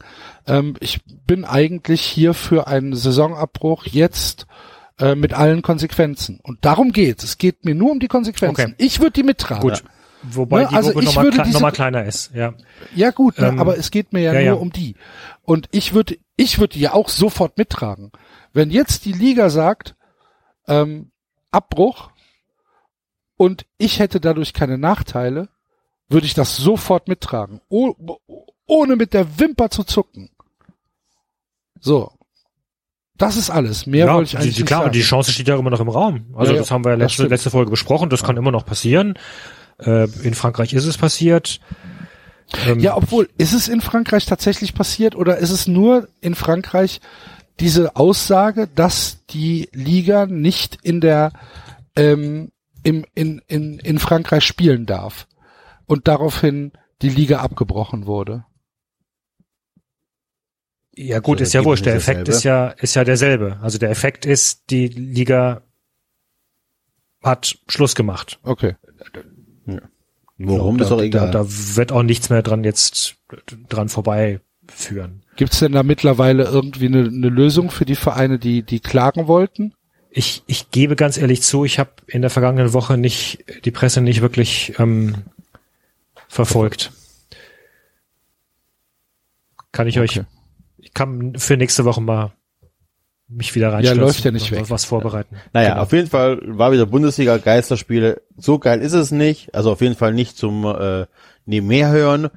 ähm, 0.45 0.75
ich 0.81 0.99
bin 1.25 1.45
eigentlich 1.45 2.01
hier 2.01 2.33
für 2.33 2.67
einen 2.67 2.93
Saisonabbruch 2.93 3.85
jetzt 3.85 4.45
äh, 4.99 5.15
mit 5.15 5.33
allen 5.33 5.61
Konsequenzen. 5.61 6.39
Und 6.43 6.65
darum 6.65 6.91
geht's. 6.91 7.23
Es 7.23 7.37
geht 7.37 7.63
mir 7.63 7.75
nur 7.75 7.91
um 7.91 7.99
die 7.99 8.09
Konsequenzen. 8.09 8.73
Okay. 8.73 8.75
Ich 8.77 8.99
würde 8.99 9.13
die 9.13 9.23
mittragen. 9.23 9.61
Gut. 9.61 9.83
Wobei 10.21 10.63
Ne, 10.63 10.67
die 10.69 10.75
also 10.75 10.91
Gruppe 10.91 11.05
nochmal 11.05 11.29
kle 11.31 11.51
noch 11.51 11.61
mal 11.61 11.71
kleiner 11.71 12.03
ist, 12.03 12.31
ja. 12.33 12.53
Ja 12.93 13.11
gut, 13.11 13.37
ne, 13.39 13.47
Ähm, 13.47 13.59
aber 13.59 13.77
es 13.77 13.89
geht 13.91 14.11
mir 14.11 14.21
ja, 14.21 14.33
ja, 14.33 14.39
nur 14.39 14.45
ja. 14.45 14.53
um 14.55 14.71
die. 14.71 14.95
Und 15.43 15.69
ich 15.71 15.93
würde, 15.93 16.17
ich 16.35 16.59
würde 16.59 16.73
die 16.73 16.81
ja 16.81 16.93
auch 16.93 17.07
sofort 17.07 17.57
mittragen. 17.57 18.11
Wenn 18.51 18.69
jetzt 18.69 19.05
die 19.05 19.13
Liga 19.13 19.49
sagt, 19.49 19.95
ähm, 20.67 21.11
Abbruch 21.51 22.09
und 23.37 23.65
ich 23.77 23.99
hätte 23.99 24.19
dadurch 24.19 24.53
keine 24.53 24.77
Nachteile, 24.77 25.47
würde 26.09 26.25
ich 26.25 26.33
das 26.33 26.57
sofort 26.57 27.07
mittragen, 27.07 27.61
oh, 27.69 27.93
ohne 28.65 28.95
mit 28.95 29.13
der 29.13 29.39
Wimper 29.39 29.69
zu 29.69 29.83
zucken. 29.83 30.29
So. 31.79 32.11
Das 33.17 33.35
ist 33.35 33.49
alles. 33.49 33.87
Mehr 33.87 34.05
ja, 34.05 34.13
wollte 34.13 34.25
ich 34.25 34.31
die, 34.31 34.37
eigentlich 34.37 34.55
die, 34.55 34.61
nicht 34.61 34.67
klar, 34.67 34.81
sagen. 34.81 34.93
die 34.93 35.01
Chance 35.01 35.31
steht 35.31 35.47
ja 35.47 35.57
immer 35.57 35.71
noch 35.71 35.79
im 35.79 35.89
Raum. 35.89 36.27
Also 36.35 36.51
Ja, 36.51 36.55
ja, 36.55 36.61
das 36.61 36.71
haben 36.71 36.85
wir 36.85 36.91
ja 36.91 36.97
letzte, 36.97 37.25
letzte 37.27 37.49
Folge 37.49 37.71
besprochen, 37.71 38.09
das 38.09 38.23
kann 38.23 38.37
immer 38.37 38.51
noch 38.51 38.65
passieren. 38.65 39.17
Äh, 39.79 40.07
in 40.21 40.35
Frankreich 40.35 40.73
ist 40.73 40.85
es 40.85 40.97
passiert. 40.97 41.59
Ähm, 42.67 42.79
Ja, 42.79 42.95
obwohl, 42.95 43.27
ist 43.37 43.53
es 43.53 43.67
in 43.67 43.81
Frankreich 43.81 44.25
tatsächlich 44.25 44.75
passiert 44.75 45.15
oder 45.15 45.37
ist 45.37 45.49
es 45.49 45.67
nur 45.67 46.09
in 46.21 46.35
Frankreich 46.35 47.01
diese 47.59 47.95
Aussage, 47.95 48.69
dass 48.73 49.25
die 49.31 49.67
Liga 49.73 50.27
nicht 50.27 50.77
in 50.83 51.01
der 51.01 51.31
ähm, 51.95 52.51
im, 52.83 53.03
in, 53.15 53.41
in, 53.47 53.79
in 53.79 53.97
Frankreich 53.97 54.45
spielen 54.45 54.85
darf 54.85 55.27
und 55.87 56.07
daraufhin 56.07 56.73
die 57.01 57.09
Liga 57.09 57.39
abgebrochen 57.39 58.05
wurde? 58.05 58.45
Ja 60.95 61.19
gut, 61.19 61.39
So, 61.39 61.43
ist 61.43 61.53
ja 61.53 61.63
wurscht. 61.63 61.85
Der 61.85 61.95
Effekt 61.95 62.27
ist 62.27 62.37
ist 62.37 62.43
ja, 62.43 62.69
ist 62.69 62.95
ja 62.95 63.03
derselbe. 63.03 63.59
Also 63.61 63.77
der 63.77 63.89
Effekt 63.89 64.25
ist, 64.25 64.69
die 64.69 64.87
Liga 64.87 65.61
hat 67.23 67.59
Schluss 67.67 67.95
gemacht. 67.95 68.39
Okay. 68.43 68.75
Warum, 70.39 70.77
da, 70.77 70.83
ist 70.83 70.91
doch 70.91 71.01
egal. 71.01 71.31
Da, 71.31 71.43
da 71.43 71.49
wird 71.49 71.91
auch 71.91 72.03
nichts 72.03 72.29
mehr 72.29 72.43
dran 72.43 72.63
jetzt 72.63 73.15
dran 73.69 73.89
vorbeiführen. 73.89 75.23
Gibt's 75.35 75.59
denn 75.59 75.71
da 75.71 75.83
mittlerweile 75.83 76.43
irgendwie 76.43 76.87
eine, 76.87 77.05
eine 77.05 77.29
Lösung 77.29 77.71
für 77.71 77.85
die 77.85 77.95
Vereine, 77.95 78.37
die, 78.37 78.63
die 78.63 78.79
klagen 78.79 79.27
wollten? 79.27 79.73
Ich, 80.09 80.43
ich 80.47 80.71
gebe 80.71 80.95
ganz 80.95 81.17
ehrlich 81.17 81.41
zu, 81.43 81.65
ich 81.65 81.79
habe 81.79 81.91
in 82.07 82.21
der 82.21 82.31
vergangenen 82.31 82.73
Woche 82.73 82.97
nicht 82.97 83.45
die 83.65 83.71
Presse 83.71 84.01
nicht 84.01 84.21
wirklich 84.21 84.73
ähm, 84.79 85.15
verfolgt. 86.37 86.91
Kann 89.71 89.87
ich 89.87 89.99
euch, 89.99 90.11
Okay. 90.19 90.25
ich 90.77 90.93
kann 90.93 91.33
für 91.37 91.57
nächste 91.57 91.83
Woche 91.85 92.01
mal 92.01 92.31
mich 93.27 93.53
wieder 93.55 93.67
Ja, 93.67 93.73
reinstürzen. 93.73 94.01
läuft 94.01 94.23
ja 94.23 94.31
nicht 94.31 94.51
weg. 94.51 94.69
Was 94.69 94.85
vorbereiten. 94.85 95.35
Naja, 95.51 95.71
Genau. 95.71 95.81
auf 95.81 95.91
jeden 95.91 96.07
Fall 96.09 96.39
war 96.45 96.71
wieder 96.71 96.85
Bundesliga 96.85 97.37
Geisterspiele. 97.37 98.21
So 98.37 98.57
geil 98.59 98.81
ist 98.81 98.93
es 98.93 99.11
nicht. 99.11 99.53
Also 99.53 99.71
auf 99.71 99.81
jeden 99.81 99.95
Fall 99.95 100.13
nicht 100.13 100.37
zum 100.37 100.63
äh, 100.65 101.05
nebenher 101.45 101.89
hören. 101.91 102.29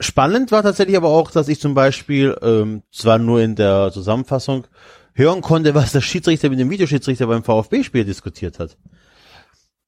Spannend 0.00 0.50
war 0.52 0.62
tatsächlich 0.62 0.96
aber 0.96 1.08
auch, 1.08 1.30
dass 1.30 1.48
ich 1.48 1.60
zum 1.60 1.74
Beispiel 1.74 2.36
ähm, 2.40 2.82
zwar 2.92 3.18
nur 3.18 3.40
in 3.42 3.56
der 3.56 3.90
Zusammenfassung 3.92 4.66
hören 5.12 5.42
konnte, 5.42 5.74
was 5.74 5.92
der 5.92 6.00
Schiedsrichter 6.00 6.48
mit 6.48 6.58
dem 6.60 6.70
Videoschiedsrichter 6.70 7.26
beim 7.26 7.42
VfB-Spiel 7.44 8.04
diskutiert 8.04 8.58
hat. 8.58 8.76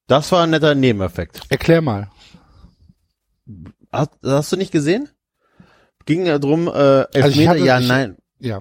Das 0.09 0.31
war 0.33 0.43
ein 0.43 0.51
netter 0.51 0.75
Nebeneffekt. 0.75 1.41
Erklär 1.49 1.81
mal. 1.81 2.11
Hast, 3.93 4.11
hast 4.25 4.53
du 4.53 4.57
nicht 4.57 4.73
gesehen? 4.73 5.09
Ging 6.07 6.25
ja 6.27 6.39
drum, 6.39 6.67
äh, 6.69 6.71
Also 6.71 7.07
Elfmeter, 7.13 7.51
hatte- 7.51 7.65
ja, 7.65 7.81
ich- 7.81 7.89
nein. 7.89 8.17
Ja. 8.39 8.59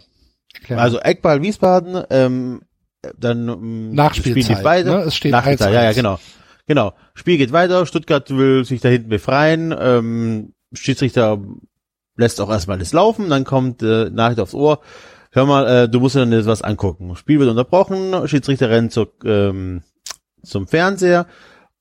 Mal. 0.67 0.79
Also 0.79 0.99
Eckball 0.99 1.41
Wiesbaden, 1.41 2.03
ähm, 2.09 2.61
dann 3.17 3.47
ähm, 3.47 3.93
Nachspielzeit, 3.93 4.43
Spiel 4.43 4.55
geht 4.55 4.63
weiter. 4.65 4.97
ne? 4.97 5.03
Es 5.03 5.15
steht 5.15 5.31
Nachspielzeit, 5.31 5.69
1-1. 5.69 5.73
ja, 5.73 5.83
ja, 5.83 5.93
genau. 5.93 6.19
Genau. 6.67 6.93
Spiel 7.13 7.37
geht 7.37 7.51
weiter, 7.51 7.85
Stuttgart 7.85 8.29
will 8.29 8.65
sich 8.65 8.81
da 8.81 8.89
hinten 8.89 9.09
befreien, 9.09 9.73
ähm, 9.79 10.53
Schiedsrichter 10.73 11.39
lässt 12.17 12.41
auch 12.41 12.49
erstmal 12.49 12.77
das 12.77 12.91
laufen, 12.93 13.29
dann 13.29 13.43
kommt 13.45 13.81
äh, 13.81 14.09
Nachricht 14.09 14.39
aufs 14.41 14.53
Ohr, 14.53 14.81
hör 15.31 15.45
mal, 15.45 15.67
äh, 15.85 15.89
du 15.89 15.99
musst 16.01 16.15
dir 16.15 16.19
dann 16.19 16.31
jetzt 16.33 16.45
was 16.47 16.61
angucken. 16.61 17.15
Spiel 17.15 17.39
wird 17.39 17.49
unterbrochen, 17.49 18.27
Schiedsrichter 18.27 18.69
rennt 18.69 18.91
zur, 18.91 19.13
ähm, 19.23 19.81
zum 20.43 20.67
Fernseher 20.67 21.25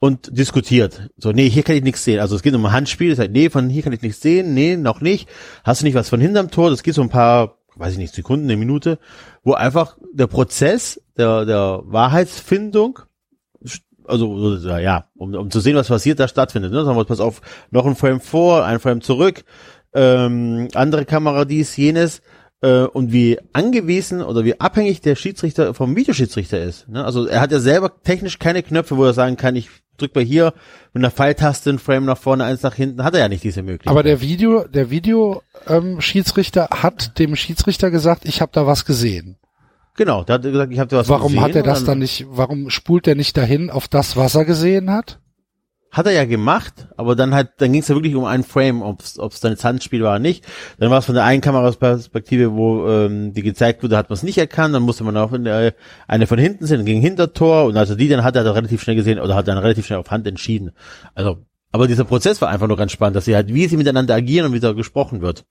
und 0.00 0.36
diskutiert. 0.36 1.10
So, 1.16 1.32
nee, 1.32 1.48
hier 1.48 1.62
kann 1.62 1.76
ich 1.76 1.82
nichts 1.82 2.04
sehen. 2.04 2.20
Also 2.20 2.36
es 2.36 2.42
geht 2.42 2.54
um 2.54 2.64
ein 2.64 2.72
Handspiel, 2.72 3.14
sagt, 3.16 3.32
nee, 3.32 3.50
von 3.50 3.68
hier 3.68 3.82
kann 3.82 3.92
ich 3.92 4.02
nichts 4.02 4.20
sehen, 4.20 4.54
nee, 4.54 4.76
noch 4.76 5.00
nicht. 5.00 5.28
Hast 5.64 5.80
du 5.80 5.86
nicht 5.86 5.94
was 5.94 6.08
von 6.08 6.20
hinterm 6.20 6.50
Tor? 6.50 6.70
Das 6.70 6.82
geht 6.82 6.94
so 6.94 7.02
ein 7.02 7.08
paar, 7.08 7.58
weiß 7.76 7.92
ich 7.92 7.98
nicht, 7.98 8.14
Sekunden, 8.14 8.46
eine 8.46 8.56
Minute, 8.56 8.98
wo 9.42 9.54
einfach 9.54 9.96
der 10.12 10.28
Prozess 10.28 11.00
der, 11.16 11.44
der 11.44 11.82
Wahrheitsfindung, 11.84 13.00
also 14.04 14.56
so, 14.56 14.68
ja, 14.76 15.08
um, 15.16 15.34
um 15.34 15.50
zu 15.50 15.60
sehen, 15.60 15.76
was 15.76 15.88
passiert, 15.88 16.20
da 16.20 16.28
stattfindet. 16.28 16.72
Ne? 16.72 16.84
Sagen 16.84 16.96
wir, 16.96 17.04
pass 17.04 17.20
auf, 17.20 17.42
noch 17.70 17.84
ein 17.84 17.96
Frame 17.96 18.20
vor, 18.20 18.64
ein 18.64 18.80
Frame 18.80 19.00
zurück, 19.00 19.44
ähm, 19.94 20.68
andere 20.74 21.04
Kamera 21.04 21.44
dies, 21.44 21.76
jenes 21.76 22.22
äh, 22.60 22.82
und 22.82 23.12
wie 23.12 23.38
angewiesen 23.52 24.22
oder 24.22 24.44
wie 24.44 24.60
abhängig 24.60 25.00
der 25.00 25.14
Schiedsrichter 25.14 25.74
vom 25.74 25.96
Videoschiedsrichter 25.96 26.62
ist. 26.62 26.88
Ne? 26.88 27.04
Also 27.04 27.26
er 27.26 27.40
hat 27.40 27.52
ja 27.52 27.60
selber 27.60 28.02
technisch 28.02 28.38
keine 28.38 28.62
Knöpfe, 28.62 28.96
wo 28.96 29.04
er 29.04 29.12
sagen 29.12 29.36
kann, 29.36 29.56
ich 29.56 29.68
drück 29.96 30.14
mal 30.14 30.24
hier 30.24 30.54
mit 30.92 31.02
einer 31.02 31.10
Pfeiltaste 31.10 31.70
ein 31.70 31.78
Frame 31.78 32.04
nach 32.04 32.18
vorne, 32.18 32.44
eins 32.44 32.62
nach 32.62 32.74
hinten, 32.74 33.04
hat 33.04 33.14
er 33.14 33.20
ja 33.20 33.28
nicht 33.28 33.44
diese 33.44 33.62
Möglichkeit. 33.62 33.90
Aber 33.90 34.02
der 34.02 34.20
Video, 34.20 34.64
der 34.66 34.90
Video 34.90 35.42
ähm, 35.66 36.00
Schiedsrichter 36.00 36.68
hat 36.70 37.18
dem 37.18 37.36
Schiedsrichter 37.36 37.90
gesagt, 37.90 38.24
ich 38.24 38.40
habe 38.40 38.52
da 38.54 38.66
was 38.66 38.84
gesehen. 38.84 39.36
genau, 39.96 40.24
da 40.24 40.34
hat 40.34 40.44
er 40.44 40.52
gesagt, 40.52 40.72
ich 40.72 40.78
habe 40.78 40.96
was 40.96 41.08
warum 41.08 41.32
gesehen 41.32 41.42
hat 41.42 41.56
er 41.56 41.62
das 41.62 41.80
und 41.80 41.88
dann 41.88 41.98
nicht? 41.98 42.26
Warum 42.28 42.70
spult 42.70 43.06
er 43.06 43.16
nicht 43.16 43.36
dahin 43.36 43.70
auf 43.70 43.88
das, 43.88 44.16
was 44.16 44.34
er 44.34 44.44
gesehen 44.44 44.90
hat? 44.90 45.18
Hat 45.90 46.04
er 46.04 46.12
ja 46.12 46.26
gemacht, 46.26 46.86
aber 46.98 47.16
dann 47.16 47.34
halt, 47.34 47.48
dann 47.58 47.72
ging 47.72 47.80
es 47.80 47.88
ja 47.88 47.94
wirklich 47.94 48.14
um 48.14 48.26
einen 48.26 48.44
Frame, 48.44 48.82
ob 48.82 49.00
es 49.00 49.40
dann 49.40 49.56
Handspiel 49.56 50.02
war 50.02 50.12
oder 50.12 50.18
nicht. 50.18 50.44
Dann 50.78 50.90
war 50.90 50.98
es 50.98 51.06
von 51.06 51.14
der 51.14 51.24
einen 51.24 51.40
Kameraperspektive, 51.40 52.52
wo 52.52 52.86
ähm, 52.86 53.32
die 53.32 53.42
gezeigt 53.42 53.82
wurde, 53.82 53.96
hat 53.96 54.10
man 54.10 54.14
es 54.14 54.22
nicht 54.22 54.36
erkannt, 54.36 54.74
dann 54.74 54.82
musste 54.82 55.02
man 55.04 55.16
auch 55.16 55.32
in 55.32 55.44
der, 55.44 55.72
eine 56.06 56.26
von 56.26 56.38
hinten 56.38 56.66
sehen, 56.66 56.78
dann 56.78 56.86
ging 56.86 57.00
Hintertor 57.00 57.64
und 57.64 57.76
also 57.78 57.94
die 57.94 58.08
dann 58.08 58.22
hat 58.22 58.36
er 58.36 58.44
dann 58.44 58.52
relativ 58.52 58.82
schnell 58.82 58.96
gesehen 58.96 59.18
oder 59.18 59.34
hat 59.34 59.48
dann 59.48 59.56
relativ 59.56 59.86
schnell 59.86 59.98
auf 59.98 60.10
Hand 60.10 60.26
entschieden. 60.26 60.72
Also, 61.14 61.38
aber 61.72 61.88
dieser 61.88 62.04
Prozess 62.04 62.40
war 62.42 62.50
einfach 62.50 62.68
nur 62.68 62.76
ganz 62.76 62.92
spannend, 62.92 63.16
dass 63.16 63.24
sie 63.24 63.34
halt, 63.34 63.52
wie 63.54 63.66
sie 63.66 63.78
miteinander 63.78 64.14
agieren 64.14 64.46
und 64.46 64.52
wie 64.52 64.60
da 64.60 64.72
gesprochen 64.72 65.22
wird. 65.22 65.46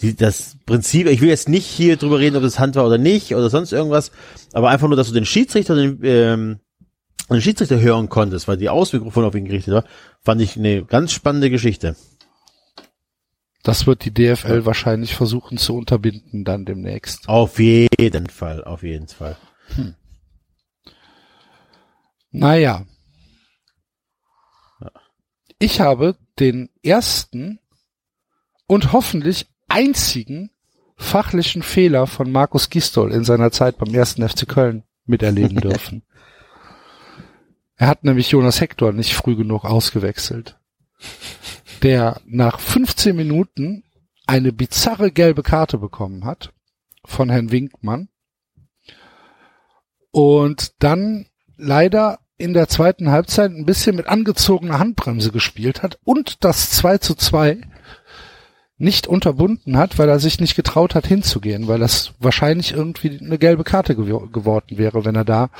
Die, 0.00 0.16
das 0.16 0.56
Prinzip, 0.66 1.06
ich 1.06 1.20
will 1.20 1.28
jetzt 1.28 1.48
nicht 1.48 1.66
hier 1.66 1.96
drüber 1.96 2.18
reden, 2.18 2.36
ob 2.36 2.42
das 2.42 2.58
Hand 2.58 2.74
war 2.74 2.84
oder 2.84 2.98
nicht 2.98 3.32
oder 3.34 3.48
sonst 3.48 3.72
irgendwas, 3.72 4.10
aber 4.52 4.70
einfach 4.70 4.88
nur, 4.88 4.96
dass 4.96 5.06
du 5.06 5.14
den 5.14 5.26
Schiedsrichter, 5.26 5.76
den, 5.76 6.00
ähm, 6.02 6.58
den 7.34 7.42
Schiedsrichter 7.42 7.80
hören 7.80 8.08
konntest, 8.08 8.48
weil 8.48 8.56
die 8.56 8.68
Ausmikrofon 8.68 9.24
auf 9.24 9.34
ihn 9.34 9.44
gerichtet 9.44 9.74
war, 9.74 9.84
fand 10.20 10.40
ich 10.40 10.56
eine 10.56 10.84
ganz 10.84 11.12
spannende 11.12 11.50
Geschichte. 11.50 11.96
Das 13.62 13.86
wird 13.86 14.04
die 14.04 14.12
DFL 14.12 14.64
wahrscheinlich 14.64 15.14
versuchen 15.14 15.56
zu 15.56 15.76
unterbinden 15.76 16.44
dann 16.44 16.64
demnächst. 16.64 17.28
Auf 17.28 17.60
jeden 17.60 18.28
Fall, 18.28 18.64
auf 18.64 18.82
jeden 18.82 19.06
Fall. 19.06 19.36
Naja. 22.32 22.84
Ich 25.58 25.80
habe 25.80 26.16
den 26.40 26.70
ersten 26.82 27.60
und 28.66 28.92
hoffentlich 28.92 29.46
einzigen 29.68 30.50
fachlichen 30.96 31.62
Fehler 31.62 32.06
von 32.06 32.32
Markus 32.32 32.70
Gistol 32.70 33.12
in 33.12 33.24
seiner 33.24 33.52
Zeit 33.52 33.78
beim 33.78 33.94
ersten 33.94 34.28
FC 34.28 34.48
Köln 34.48 34.82
miterleben 35.04 35.56
dürfen. 35.60 36.02
Er 37.82 37.88
hat 37.88 38.04
nämlich 38.04 38.30
Jonas 38.30 38.60
Hector 38.60 38.92
nicht 38.92 39.12
früh 39.12 39.34
genug 39.34 39.64
ausgewechselt. 39.64 40.56
Der 41.82 42.20
nach 42.26 42.60
15 42.60 43.16
Minuten 43.16 43.82
eine 44.24 44.52
bizarre 44.52 45.10
gelbe 45.10 45.42
Karte 45.42 45.78
bekommen 45.78 46.24
hat 46.24 46.52
von 47.04 47.28
Herrn 47.28 47.50
Winkmann 47.50 48.08
und 50.12 50.74
dann 50.78 51.26
leider 51.56 52.20
in 52.38 52.52
der 52.52 52.68
zweiten 52.68 53.10
Halbzeit 53.10 53.50
ein 53.50 53.66
bisschen 53.66 53.96
mit 53.96 54.06
angezogener 54.06 54.78
Handbremse 54.78 55.32
gespielt 55.32 55.82
hat 55.82 55.98
und 56.04 56.44
das 56.44 56.70
2 56.70 56.98
zu 56.98 57.16
2 57.16 57.62
nicht 58.82 59.08
unterbunden 59.08 59.76
hat, 59.76 59.98
weil 59.98 60.08
er 60.08 60.18
sich 60.20 60.40
nicht 60.40 60.56
getraut 60.56 60.94
hat 60.94 61.06
hinzugehen, 61.06 61.68
weil 61.68 61.78
das 61.78 62.14
wahrscheinlich 62.20 62.72
irgendwie 62.72 63.18
eine 63.20 63.38
gelbe 63.38 63.64
Karte 63.64 63.94
gew 63.94 64.28
geworden 64.28 64.78
wäre, 64.78 65.04
wenn 65.04 65.14
er 65.14 65.24
da 65.24 65.50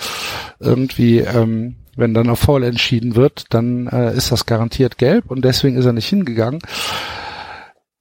irgendwie, 0.63 1.19
ähm, 1.19 1.77
wenn 1.97 2.15
dann 2.15 2.31
auf 2.31 2.41
Foul 2.41 2.65
entschieden 2.65 3.17
wird, 3.17 3.47
dann 3.51 3.87
äh, 3.89 4.15
ist 4.15 4.33
das 4.33 4.47
garantiert 4.47 4.99
gelb 4.99 5.31
und 5.31 5.45
deswegen 5.45 5.77
ist 5.77 5.85
er 5.85 5.93
nicht 5.93 6.09
hingegangen. 6.09 6.61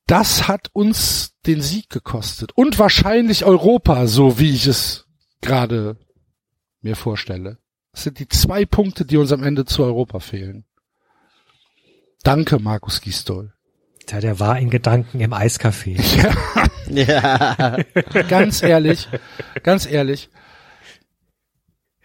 Das 0.08 0.47
hat 0.47 0.69
uns 0.74 1.34
den 1.45 1.62
Sieg 1.62 1.89
gekostet 1.89 2.52
und 2.56 2.80
wahrscheinlich 2.80 3.45
Europa, 3.45 4.08
so 4.08 4.39
wie 4.39 4.54
ich 4.54 4.67
es 4.67 5.06
gerade 5.41 5.97
mir 6.82 6.95
vorstelle. 6.95 7.58
Das 7.93 8.04
sind 8.04 8.19
die 8.19 8.28
zwei 8.28 8.65
Punkte, 8.65 9.06
die 9.06 9.17
uns 9.17 9.32
am 9.32 9.43
Ende 9.43 9.65
zu 9.65 9.84
Europa 9.84 10.19
fehlen. 10.19 10.65
Danke, 12.24 12.60
Markus 12.60 13.02
Gistol. 13.02 13.54
Ja, 14.10 14.19
der 14.19 14.39
war 14.39 14.60
in 14.60 14.69
Gedanken 14.69 15.21
im 15.21 15.34
Eiscafé. 15.34 15.97
Ja. 16.89 17.78
Ganz 18.28 18.62
ehrlich, 18.63 19.08
ganz 19.63 19.86
ehrlich. 19.86 20.30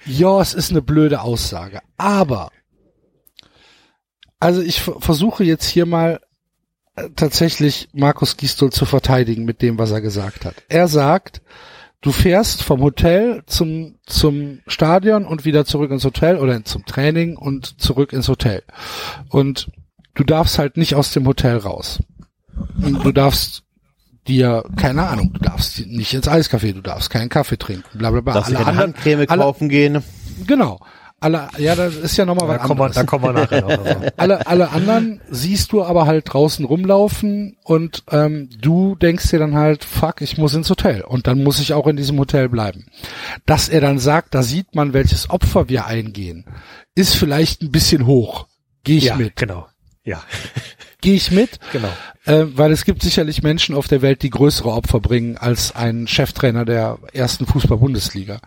Ja, 0.07 0.41
es 0.41 0.55
ist 0.55 0.71
eine 0.71 0.83
blöde 0.83 1.21
Aussage, 1.21 1.81
aber 1.97 2.51
also 4.39 4.63
ich 4.63 4.81
versuche 4.81 5.45
jetzt 5.45 5.67
hier 5.67 5.87
mal 5.87 6.21
äh, 6.95 7.09
tatsächlich 7.17 7.89
Markus 7.93 8.37
Gistol 8.37 8.71
zu 8.71 8.85
verteidigen 8.85 9.45
mit 9.45 9.63
dem, 9.63 9.79
was 9.79 9.91
er 9.91 10.01
gesagt 10.01 10.45
hat. 10.45 10.55
Er 10.69 10.89
sagt, 10.89 11.43
du 12.01 12.13
fährst 12.13 12.63
vom 12.63 12.81
Hotel 12.81 13.43
zum, 13.47 13.97
zum 14.07 14.61
Stadion 14.67 15.27
und 15.27 15.45
wieder 15.45 15.65
zurück 15.65 15.91
ins 15.91 16.05
Hotel 16.05 16.39
oder 16.39 16.65
zum 16.65 16.85
Training 16.87 17.37
und 17.37 17.81
zurück 17.81 18.13
ins 18.13 18.29
Hotel. 18.29 18.63
Und 19.29 19.71
du 20.15 20.25
darfst 20.25 20.59
halt 20.59 20.77
nicht 20.77 20.95
aus 20.95 21.13
dem 21.13 21.27
Hotel 21.27 21.57
raus. 21.57 21.99
Und 22.81 23.05
du 23.05 23.13
darfst 23.13 23.65
dir, 24.29 24.65
keine 24.77 25.07
Ahnung, 25.07 25.33
du 25.33 25.41
darfst 25.41 25.87
nicht 25.87 26.13
ins 26.15 26.29
Eiscafé, 26.29 26.73
du 26.73 26.81
darfst 26.83 27.11
keinen 27.11 27.29
Kaffee 27.29 27.57
trinken, 27.59 27.99
bla 27.99 28.11
bla 28.11 28.21
bla. 28.21 28.35
Darfst 28.35 28.53
keine 28.53 28.67
anderen- 28.67 28.95
Handcreme 28.95 29.27
alle- 29.29 29.41
kaufen 29.43 29.69
gehen. 29.69 30.03
Genau. 30.47 30.79
Alle, 31.19 31.49
ja, 31.57 31.75
das 31.75 31.95
ist 31.97 32.19
ja 32.19 32.27
nochmal 32.27 32.47
Da 32.47 32.55
was 32.61 32.67
kommen, 32.69 32.79
wir, 32.79 32.85
anderes. 32.85 32.95
da 32.97 33.05
kommen 33.05 33.25
wir 33.25 33.33
nachher 33.33 33.63
noch. 33.63 34.13
alle, 34.19 34.47
alle 34.47 34.71
anderen 34.71 35.23
siehst 35.31 35.73
du 35.73 35.83
aber 35.83 36.05
halt 36.05 36.31
draußen 36.31 36.63
rumlaufen 36.67 37.57
und 37.65 38.05
ähm, 38.11 38.51
du 38.61 38.97
denkst 38.97 39.31
dir 39.31 39.39
dann 39.39 39.55
halt, 39.55 39.83
fuck, 39.83 40.21
ich 40.21 40.37
muss 40.37 40.53
ins 40.53 40.69
Hotel 40.69 41.01
und 41.01 41.27
dann 41.27 41.43
muss 41.43 41.59
ich 41.59 41.73
auch 41.73 41.87
in 41.87 41.97
diesem 41.97 42.19
Hotel 42.19 42.51
bleiben. 42.51 42.85
Dass 43.47 43.71
er 43.71 43.81
dann 43.81 43.99
sagt, 43.99 44.35
da 44.35 44.43
sieht 44.43 44.75
man, 44.75 44.93
welches 44.93 45.31
Opfer 45.31 45.71
wir 45.71 45.87
eingehen, 45.87 46.45
ist 46.95 47.17
vielleicht 47.17 47.63
ein 47.63 47.73
bisschen 47.73 48.05
hoch. 48.05 48.47
Gehe 48.85 48.99
ich 48.99 49.05
Ja, 49.05 49.17
mit. 49.17 49.37
genau. 49.37 49.67
Ja, 50.05 50.21
Gehe 51.07 51.15
ich 51.15 51.31
mit, 51.31 51.61
genau. 51.71 51.87
äh, 52.25 52.47
weil 52.57 52.73
es 52.73 52.85
gibt 52.85 53.01
sicherlich 53.01 53.41
Menschen 53.45 53.77
auf 53.77 53.87
der 53.87 54.03
Welt, 54.03 54.25
die 54.25 54.31
größere 54.31 54.73
Opfer 54.73 54.99
bringen 54.99 55.37
als 55.37 55.73
ein 55.77 56.09
Cheftrainer 56.09 56.65
der 56.65 56.99
ersten 57.13 57.47
Fußball-Bundesliga. 57.47 58.41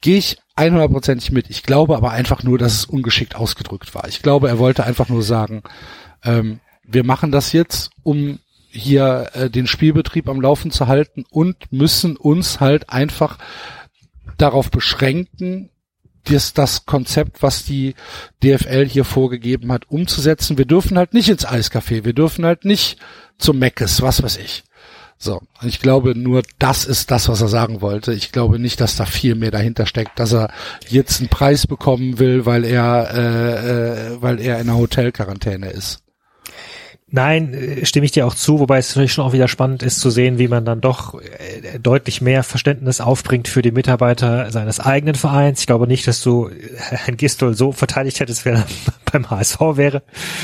Gehe 0.00 0.16
ich 0.16 0.38
100%ig 0.56 1.30
mit. 1.32 1.50
Ich 1.50 1.64
glaube 1.64 1.94
aber 1.94 2.12
einfach 2.12 2.44
nur, 2.44 2.56
dass 2.56 2.72
es 2.72 2.84
ungeschickt 2.86 3.36
ausgedrückt 3.36 3.94
war. 3.94 4.08
Ich 4.08 4.22
glaube, 4.22 4.48
er 4.48 4.58
wollte 4.58 4.84
einfach 4.84 5.10
nur 5.10 5.22
sagen, 5.22 5.64
ähm, 6.24 6.60
wir 6.82 7.04
machen 7.04 7.30
das 7.30 7.52
jetzt, 7.52 7.90
um 8.02 8.38
hier 8.70 9.28
äh, 9.34 9.50
den 9.50 9.66
Spielbetrieb 9.66 10.30
am 10.30 10.40
Laufen 10.40 10.70
zu 10.70 10.86
halten 10.86 11.26
und 11.28 11.70
müssen 11.72 12.16
uns 12.16 12.58
halt 12.58 12.88
einfach 12.88 13.36
darauf 14.38 14.70
beschränken, 14.70 15.68
das, 16.24 16.52
das 16.52 16.86
Konzept, 16.86 17.42
was 17.42 17.64
die 17.64 17.94
DFL 18.42 18.86
hier 18.86 19.04
vorgegeben 19.04 19.72
hat, 19.72 19.90
umzusetzen. 19.90 20.58
Wir 20.58 20.66
dürfen 20.66 20.98
halt 20.98 21.14
nicht 21.14 21.28
ins 21.28 21.46
Eiscafé, 21.46 22.04
wir 22.04 22.12
dürfen 22.12 22.44
halt 22.44 22.64
nicht 22.64 22.98
zum 23.38 23.58
Meckes, 23.58 24.02
was 24.02 24.22
weiß 24.22 24.36
ich. 24.36 24.64
So, 25.18 25.40
ich 25.62 25.78
glaube 25.78 26.18
nur, 26.18 26.42
das 26.58 26.84
ist 26.84 27.12
das, 27.12 27.28
was 27.28 27.40
er 27.40 27.46
sagen 27.46 27.80
wollte. 27.80 28.12
Ich 28.12 28.32
glaube 28.32 28.58
nicht, 28.58 28.80
dass 28.80 28.96
da 28.96 29.04
viel 29.06 29.36
mehr 29.36 29.52
dahinter 29.52 29.86
steckt, 29.86 30.18
dass 30.18 30.32
er 30.32 30.50
jetzt 30.88 31.20
einen 31.20 31.28
Preis 31.28 31.68
bekommen 31.68 32.18
will, 32.18 32.44
weil 32.44 32.64
er, 32.64 33.08
äh, 33.14 34.14
äh, 34.14 34.20
weil 34.20 34.40
er 34.40 34.56
in 34.56 34.68
einer 34.68 34.78
Hotelquarantäne 34.78 35.70
ist. 35.70 36.01
Nein, 37.14 37.52
äh, 37.52 37.84
stimme 37.84 38.06
ich 38.06 38.12
dir 38.12 38.26
auch 38.26 38.34
zu, 38.34 38.58
wobei 38.58 38.78
es 38.78 38.88
natürlich 38.88 39.12
schon 39.12 39.24
auch 39.26 39.34
wieder 39.34 39.46
spannend 39.46 39.82
ist 39.82 40.00
zu 40.00 40.08
sehen, 40.08 40.38
wie 40.38 40.48
man 40.48 40.64
dann 40.64 40.80
doch 40.80 41.20
äh, 41.20 41.78
deutlich 41.78 42.22
mehr 42.22 42.42
Verständnis 42.42 43.02
aufbringt 43.02 43.48
für 43.48 43.60
die 43.60 43.70
Mitarbeiter 43.70 44.50
seines 44.50 44.80
eigenen 44.80 45.14
Vereins. 45.14 45.60
Ich 45.60 45.66
glaube 45.66 45.86
nicht, 45.86 46.06
dass 46.06 46.22
du 46.22 46.50
Herrn 46.78 47.18
Gistol 47.18 47.54
so 47.54 47.70
verteidigt 47.70 48.18
hättest, 48.20 48.46
wenn 48.46 48.56
er 48.56 48.66
beim 49.12 49.30
HSV 49.30 49.60
wäre. 49.74 50.02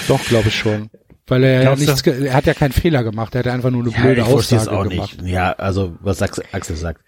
Doch, 0.08 0.22
glaube 0.26 0.48
ich 0.48 0.56
schon. 0.56 0.90
Weil 1.26 1.44
er 1.44 1.62
ja 1.62 1.74
nichts, 1.74 2.02
er 2.02 2.34
hat 2.34 2.44
ja 2.44 2.54
keinen 2.54 2.72
Fehler 2.72 3.02
gemacht, 3.02 3.34
er 3.34 3.40
hat 3.40 3.48
einfach 3.48 3.70
nur 3.70 3.82
eine 3.82 3.90
blöde 3.90 4.20
ich 4.20 4.26
Aussage 4.26 4.70
auch 4.70 4.88
gemacht. 4.88 5.22
nicht. 5.22 5.32
Ja, 5.32 5.52
also 5.52 5.96
was 6.00 6.20
Axel 6.22 6.76
sagt. 6.76 7.00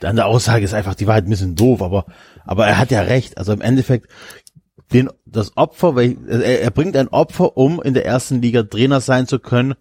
Dann 0.00 0.16
der 0.16 0.26
Aussage 0.26 0.62
ist 0.64 0.74
einfach, 0.74 0.94
die 0.94 1.06
war 1.06 1.14
halt 1.14 1.26
ein 1.26 1.30
bisschen 1.30 1.54
doof, 1.54 1.80
aber 1.80 2.04
aber 2.44 2.66
er 2.66 2.78
hat 2.78 2.90
ja 2.90 3.00
recht. 3.00 3.38
Also 3.38 3.52
im 3.52 3.62
Endeffekt 3.62 4.08
den 4.92 5.08
das 5.24 5.56
Opfer, 5.56 5.96
weil 5.96 6.16
er, 6.28 6.60
er 6.62 6.70
bringt 6.70 6.96
ein 6.96 7.08
Opfer, 7.08 7.56
um 7.56 7.82
in 7.82 7.94
der 7.94 8.06
ersten 8.06 8.40
Liga 8.40 8.62
Trainer 8.62 9.00
sein 9.00 9.26
zu 9.26 9.38
können 9.38 9.74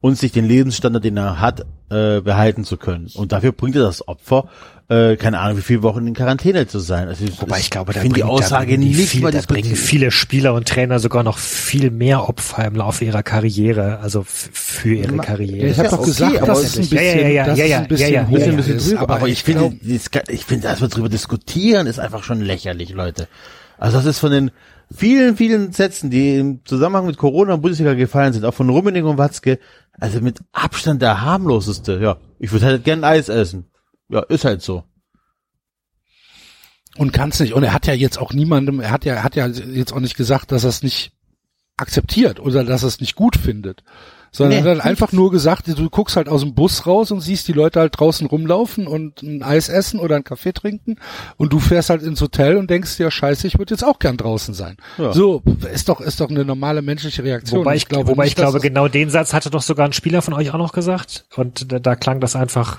und 0.00 0.18
sich 0.18 0.32
den 0.32 0.46
Lebensstandard, 0.46 1.04
den 1.04 1.16
er 1.16 1.40
hat, 1.40 1.60
äh, 1.90 2.20
behalten 2.20 2.64
zu 2.64 2.76
können. 2.76 3.08
Und 3.14 3.32
dafür 3.32 3.52
bringt 3.52 3.76
er 3.76 3.82
das 3.82 4.06
Opfer, 4.08 4.48
äh, 4.88 5.16
keine 5.16 5.38
Ahnung, 5.38 5.58
wie 5.58 5.62
viele 5.62 5.82
Wochen 5.84 6.06
in 6.06 6.14
Quarantäne 6.14 6.66
zu 6.66 6.80
sein. 6.80 7.06
Also 7.08 7.24
Wobei 7.40 7.60
ich 7.60 7.70
glaube, 7.70 7.92
da 7.92 8.00
finde 8.00 8.14
die 8.16 8.20
bringt- 8.22 8.30
da 8.40 8.44
Aussage 8.44 8.66
bringen 8.76 8.88
nicht 8.88 9.08
viel, 9.10 9.20
mal 9.22 9.30
da 9.30 9.40
bringen 9.46 9.76
viele 9.76 10.10
Spieler 10.10 10.54
und 10.54 10.66
Trainer 10.68 10.98
sogar 10.98 11.22
noch 11.22 11.38
viel 11.38 11.90
mehr 11.90 12.28
Opfer 12.28 12.64
im 12.64 12.74
Laufe 12.76 13.04
ihrer 13.04 13.22
Karriere, 13.22 13.98
also 14.00 14.24
für 14.26 14.94
ihre 14.94 15.16
Ja, 15.16 15.22
Karriere. 15.22 15.68
ich 15.68 15.78
habe 15.78 15.84
ja 15.84 15.90
doch 15.90 15.98
okay, 16.00 16.06
gesagt, 16.06 16.36
aber 16.38 16.46
dass 16.46 16.62
es 16.62 16.78
ein 16.78 16.96
Ja, 16.96 17.02
ja, 17.02 17.12
bisschen, 17.14 17.32
ja, 17.32 17.46
dass 17.46 17.58
ja, 17.58 17.64
es 17.64 17.70
ja, 17.70 17.78
ein 17.78 17.88
bisschen 17.88 18.12
ja, 18.14 18.22
ja, 18.22 18.28
ja, 18.30 18.38
ja. 18.38 18.50
ein 18.50 18.56
bisschen 18.56 18.76
ist, 18.76 18.90
drüber, 18.92 19.00
aber, 19.10 19.28
ich, 19.28 19.42
finde, 19.44 19.72
ich 20.28 20.44
finde, 20.44 20.68
dass 20.68 20.80
wir 20.80 20.88
drüber 20.88 21.08
diskutieren, 21.08 21.86
ist 21.86 22.00
einfach 22.00 22.24
schon 22.24 22.40
lächerlich, 22.40 22.90
Leute. 22.90 23.28
Also 23.82 23.96
das 23.96 24.06
ist 24.06 24.20
von 24.20 24.30
den 24.30 24.52
vielen, 24.94 25.36
vielen 25.36 25.72
Sätzen, 25.72 26.08
die 26.08 26.36
im 26.36 26.64
Zusammenhang 26.64 27.04
mit 27.04 27.16
Corona 27.16 27.54
und 27.54 27.62
Bundesliga 27.62 27.94
gefallen 27.94 28.32
sind, 28.32 28.44
auch 28.44 28.54
von 28.54 28.70
Rummenigge 28.70 29.08
und 29.08 29.18
Watzke, 29.18 29.58
also 29.98 30.20
mit 30.20 30.38
Abstand 30.52 31.02
der 31.02 31.22
harmloseste. 31.22 31.98
Ja, 32.00 32.18
ich 32.38 32.52
würde 32.52 32.66
halt 32.66 32.84
gern 32.84 33.02
Eis 33.02 33.28
essen. 33.28 33.72
Ja, 34.08 34.20
ist 34.20 34.44
halt 34.44 34.62
so. 34.62 34.84
Und 36.96 37.12
kann's 37.12 37.40
nicht. 37.40 37.54
Und 37.54 37.64
er 37.64 37.72
hat 37.72 37.88
ja 37.88 37.94
jetzt 37.94 38.18
auch 38.18 38.32
niemandem, 38.32 38.78
er 38.78 38.92
hat 38.92 39.04
ja, 39.04 39.14
er 39.14 39.24
hat 39.24 39.34
ja 39.34 39.48
jetzt 39.48 39.92
auch 39.92 39.98
nicht 39.98 40.16
gesagt, 40.16 40.52
dass 40.52 40.62
er 40.62 40.70
es 40.70 40.84
nicht 40.84 41.10
akzeptiert 41.76 42.38
oder 42.38 42.62
dass 42.62 42.84
er 42.84 42.88
es 42.88 43.00
nicht 43.00 43.16
gut 43.16 43.34
findet. 43.34 43.82
Sondern 44.34 44.62
Nee, 44.62 44.68
er 44.68 44.76
hat 44.76 44.84
einfach 44.84 45.12
nur 45.12 45.30
gesagt, 45.30 45.68
du 45.68 45.90
guckst 45.90 46.16
halt 46.16 46.26
aus 46.26 46.40
dem 46.40 46.54
Bus 46.54 46.86
raus 46.86 47.10
und 47.10 47.20
siehst 47.20 47.46
die 47.48 47.52
Leute 47.52 47.80
halt 47.80 47.98
draußen 47.98 48.26
rumlaufen 48.26 48.86
und 48.86 49.22
ein 49.22 49.42
Eis 49.42 49.68
essen 49.68 50.00
oder 50.00 50.14
einen 50.14 50.24
Kaffee 50.24 50.52
trinken 50.52 50.96
und 51.36 51.52
du 51.52 51.60
fährst 51.60 51.90
halt 51.90 52.02
ins 52.02 52.20
Hotel 52.22 52.56
und 52.56 52.70
denkst 52.70 52.96
dir, 52.96 53.10
scheiße, 53.10 53.46
ich 53.46 53.58
würde 53.58 53.74
jetzt 53.74 53.84
auch 53.84 53.98
gern 53.98 54.16
draußen 54.16 54.54
sein. 54.54 54.78
Ja. 54.96 55.12
So, 55.12 55.42
ist 55.70 55.90
doch, 55.90 56.00
ist 56.00 56.20
doch 56.20 56.30
eine 56.30 56.46
normale 56.46 56.80
menschliche 56.80 57.22
Reaktion. 57.22 57.60
Wobei 57.60 57.76
ich, 57.76 57.88
glaube 57.88 58.08
wobei 58.08 58.24
nicht, 58.24 58.32
ich 58.32 58.36
glaube, 58.36 58.60
genau 58.60 58.88
den 58.88 59.10
Satz 59.10 59.34
hatte 59.34 59.50
doch 59.50 59.62
sogar 59.62 59.86
ein 59.86 59.92
Spieler 59.92 60.22
von 60.22 60.32
euch 60.32 60.50
auch 60.50 60.58
noch 60.58 60.72
gesagt. 60.72 61.26
Und 61.36 61.70
da, 61.70 61.78
da 61.78 61.94
klang 61.94 62.20
das 62.20 62.34
einfach 62.34 62.78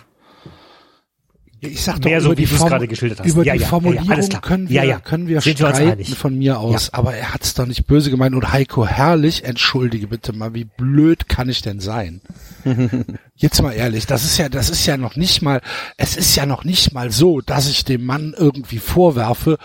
ich 1.63 1.81
sag 1.83 2.01
doch 2.01 2.09
mehr 2.09 2.19
über 2.19 2.29
so, 2.29 2.33
die 2.33 2.43
wie 2.43 2.49
du 2.49 2.55
es 2.55 2.65
gerade 2.65 2.87
geschildert 2.87 3.19
hast. 3.19 3.27
Über 3.27 3.43
Ja, 3.43 3.53
die 3.53 3.61
ja, 3.61 3.67
Formulierung 3.67 4.29
können 4.41 4.69
wir, 4.69 4.99
können 4.99 5.27
wir 5.27 5.41
Sind 5.41 5.59
wir 5.59 5.69
streiten 5.69 5.91
einig. 5.91 6.15
von 6.15 6.37
mir 6.37 6.59
aus, 6.59 6.93
aber 6.93 7.13
er 7.15 7.33
hat 7.33 7.43
es 7.43 7.53
doch 7.53 7.65
nicht 7.65 7.87
böse 7.87 8.09
gemeint. 8.11 8.35
Und 8.35 8.51
Heiko 8.51 8.85
Herrlich, 8.85 9.43
entschuldige 9.43 10.07
bitte 10.07 10.33
mal, 10.33 10.53
wie 10.53 10.65
blöd 10.65 11.29
kann 11.29 11.49
ich 11.49 11.61
denn 11.61 11.79
sein? 11.79 12.21
Jetzt 13.35 13.61
mal 13.61 13.71
ehrlich, 13.71 14.05
das 14.05 14.23
ist 14.23 14.37
ja, 14.37 14.49
das 14.49 14.69
ist 14.69 14.85
ja 14.85 14.97
noch 14.97 15.15
nicht 15.15 15.41
mal, 15.41 15.61
es 15.97 16.15
ist 16.15 16.35
ja 16.35 16.45
noch 16.45 16.63
nicht 16.63 16.93
mal 16.93 17.11
so, 17.11 17.41
dass 17.41 17.67
ich 17.69 17.83
dem 17.83 18.05
Mann 18.05 18.33
irgendwie 18.37 18.79
vorwerfe, 18.79 19.57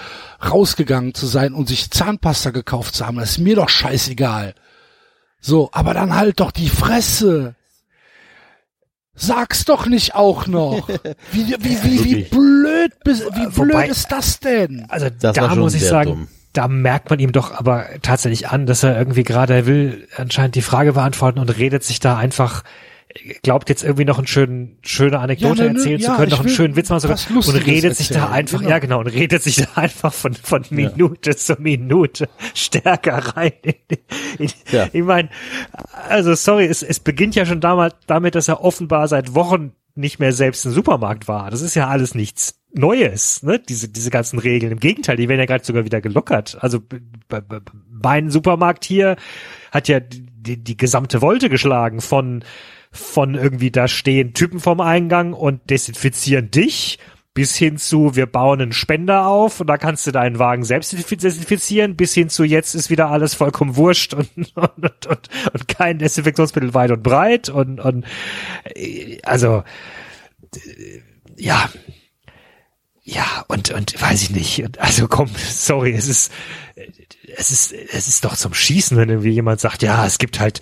rausgegangen 0.45 1.15
zu 1.15 1.27
sein 1.27 1.53
und 1.53 1.69
sich 1.69 1.91
Zahnpasta 1.91 2.51
gekauft 2.51 2.95
zu 2.95 3.07
haben. 3.07 3.19
Das 3.19 3.33
ist 3.33 3.39
mir 3.39 3.57
doch 3.57 3.69
scheißegal. 3.69 4.55
So, 5.41 5.71
aber 5.73 5.95
dann 5.95 6.17
halt 6.17 6.41
doch 6.41 6.51
die 6.51 6.69
Fresse. 6.69 7.55
Sag's 9.19 9.65
doch 9.65 9.87
nicht 9.87 10.15
auch 10.15 10.47
noch. 10.47 10.89
Wie, 11.33 11.55
wie, 11.59 11.83
wie, 11.83 12.05
wie 12.05 12.23
blöd, 12.25 12.93
bis- 13.05 13.25
wie 13.25 13.47
blöd 13.47 13.57
Wobei- 13.75 13.89
ist 13.89 14.11
das 14.13 14.41
denn? 14.41 14.87
Also 14.89 15.09
Das 15.11 15.35
da 15.35 15.55
muss 15.55 15.75
ich 15.75 15.85
sagen, 15.85 16.11
dumm. 16.11 16.29
da 16.53 16.69
merkt 16.69 17.11
man 17.11 17.19
ihm 17.19 17.33
doch 17.33 17.53
aber 17.53 17.87
tatsächlich 18.03 18.49
an, 18.49 18.67
dass 18.67 18.83
er 18.83 18.97
irgendwie 18.99 19.25
gerade, 19.25 19.55
er 19.55 19.67
will 19.67 20.07
anscheinend 20.17 20.55
die 20.55 20.63
Frage 20.63 20.93
beantworten 20.95 21.39
und 21.39 21.57
redet 21.59 21.85
sich 21.85 22.01
da 22.01 22.17
einfach, 22.17 22.63
glaubt 23.43 23.69
jetzt 23.69 23.83
irgendwie 23.83 24.05
noch 24.05 24.19
einen 24.19 24.27
schönen, 24.27 24.79
schöne 24.83 25.19
Anekdote 25.19 25.63
Ja, 25.63 25.69
ne, 25.69 25.73
ne, 25.73 25.79
erzählen 25.79 26.01
ja, 26.01 26.11
zu 26.11 26.17
können, 26.17 26.31
noch 26.31 26.41
einen 26.41 26.49
schönen 26.49 26.77
Witz 26.77 26.91
machen 26.91 27.01
zu 27.01 27.09
können 27.09 27.39
und 27.39 27.67
redet 27.67 27.97
sich 27.97 28.09
da 28.09 28.15
erzählen, 28.15 28.35
einfach, 28.35 28.59
genau. 28.59 28.71
ja 28.71 28.79
genau, 28.79 28.99
und 29.01 29.07
redet 29.07 29.43
sich 29.43 29.57
da 29.57 29.67
einfach 29.75 30.13
von, 30.13 30.35
von 30.35 30.65
Minute 30.71 31.35
zu 31.37 31.57
Minute 31.59 32.29
stärker 32.55 33.37
rein. 33.37 33.53
In, 33.63 33.97
in, 34.39 34.51
Ja. 34.71 34.89
Ich 34.93 35.03
meine, 35.03 35.31
also 36.09 36.35
sorry, 36.35 36.67
es, 36.67 36.83
es 36.83 37.01
beginnt 37.01 37.35
ja 37.35 37.47
schon 37.47 37.61
damals 37.61 37.95
damit, 38.07 38.35
dass 38.35 38.49
er 38.49 38.63
offenbar 38.63 39.09
seit 39.09 39.35
Wochen 39.35 39.73
nicht 39.95 40.21
mehr 40.21 40.33
selbst 40.33 40.65
im 40.65 40.73
Supermarkt 40.73 41.27
war. 41.27 41.51
Das 41.51 41.61
ist 41.61 41.75
ja 41.75 41.89
alles 41.89 42.15
nichts 42.15 42.61
Neues, 42.73 43.43
ne? 43.43 43.59
Diese, 43.59 43.89
diese 43.89 44.11
ganzen 44.11 44.39
Regeln. 44.39 44.71
Im 44.71 44.79
Gegenteil, 44.79 45.17
die 45.17 45.29
werden 45.29 45.41
ja 45.41 45.47
gerade 45.47 45.65
sogar 45.65 45.85
wieder 45.85 46.01
gelockert. 46.01 46.59
Also 46.61 46.81
mein 47.91 48.31
Supermarkt 48.31 48.85
hier 48.85 49.17
hat 49.73 49.89
ja 49.89 49.99
die, 50.01 50.63
die 50.63 50.77
gesamte 50.77 51.23
Wolte 51.23 51.49
geschlagen 51.49 52.01
von, 52.01 52.45
von 52.91 53.35
irgendwie 53.35 53.71
da 53.71 53.89
stehen 53.89 54.35
Typen 54.35 54.61
vorm 54.61 54.81
Eingang 54.81 55.33
und 55.33 55.71
desinfizieren 55.71 56.51
dich 56.51 56.99
bis 57.39 57.55
hin 57.55 57.79
zu, 57.79 58.17
wir 58.17 58.27
bauen 58.27 58.61
einen 58.61 58.73
Spender 58.73 59.29
auf 59.29 59.61
und 59.61 59.69
da 59.69 59.79
kannst 59.79 60.05
du 60.09 60.11
deinen 60.11 60.41
Wagen 60.41 60.65
selbst 60.65 60.93
desinfizieren, 60.93 61.95
bis 61.95 62.13
hin 62.13 62.31
zu 62.31 62.43
jetzt 62.43 62.75
ist 62.75 62.91
wieder 62.91 63.11
alles 63.11 63.35
vollkommen 63.35 63.77
wurscht 63.77 64.13
und, 64.13 64.29
und, 64.57 64.57
und, 64.57 65.07
und, 65.07 65.29
und 65.53 65.69
kein 65.69 65.99
Desinfektionsmittel 66.01 66.75
weit 66.75 66.91
und 66.91 67.05
breit 67.05 67.49
und, 67.49 67.79
und 67.79 68.05
äh, 68.75 69.21
also 69.23 69.63
äh, 70.57 71.01
ja, 71.37 71.71
ja, 73.05 73.45
und, 73.47 73.71
und 73.71 74.03
weiß 74.03 74.21
ich 74.23 74.31
nicht. 74.31 74.81
Also 74.81 75.07
komm, 75.07 75.31
sorry, 75.49 75.93
es 75.93 76.09
ist, 76.09 76.33
es 77.37 77.51
ist, 77.51 77.73
es 77.73 78.09
ist 78.09 78.25
doch 78.25 78.37
zum 78.37 78.53
Schießen, 78.53 78.97
wenn 78.97 79.09
irgendwie 79.09 79.31
jemand 79.31 79.61
sagt, 79.61 79.83
ja, 79.83 80.05
es 80.05 80.19
gibt 80.19 80.41
halt, 80.41 80.61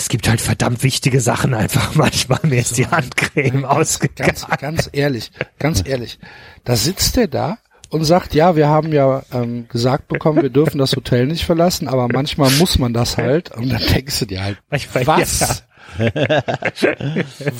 es 0.00 0.08
gibt 0.08 0.30
halt 0.30 0.40
verdammt 0.40 0.82
wichtige 0.82 1.20
Sachen 1.20 1.52
einfach 1.52 1.94
manchmal. 1.94 2.40
Mir 2.42 2.60
ist 2.60 2.78
die 2.78 2.86
Handcreme 2.86 3.64
ausgegangen. 3.66 4.34
Ganz, 4.34 4.46
ganz 4.58 4.88
ehrlich, 4.92 5.30
ganz 5.58 5.86
ehrlich. 5.86 6.18
Da 6.64 6.74
sitzt 6.74 7.16
der 7.16 7.28
da 7.28 7.58
und 7.90 8.04
sagt, 8.04 8.34
ja, 8.34 8.56
wir 8.56 8.68
haben 8.68 8.92
ja 8.92 9.22
ähm, 9.30 9.68
gesagt 9.68 10.08
bekommen, 10.08 10.40
wir 10.42 10.48
dürfen 10.48 10.78
das 10.78 10.96
Hotel 10.96 11.26
nicht 11.26 11.44
verlassen, 11.44 11.86
aber 11.86 12.08
manchmal 12.08 12.50
muss 12.52 12.78
man 12.78 12.94
das 12.94 13.18
halt. 13.18 13.50
Und 13.50 13.68
dann 13.68 13.82
denkst 13.82 14.20
du 14.20 14.26
dir 14.26 14.42
halt, 14.42 14.58
was? 15.04 15.64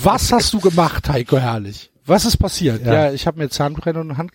was 0.03 0.33
hast 0.33 0.53
du 0.55 0.61
gemacht, 0.61 1.09
Heiko 1.11 1.37
Herrlich? 1.37 1.91
Was 2.07 2.25
ist 2.25 2.39
passiert? 2.39 2.87
Ja, 2.87 3.13
ich 3.13 3.27
habe 3.27 3.39
mir 3.39 3.51
Zahnbrenner 3.51 4.01
und 4.01 4.17
Hand. 4.17 4.33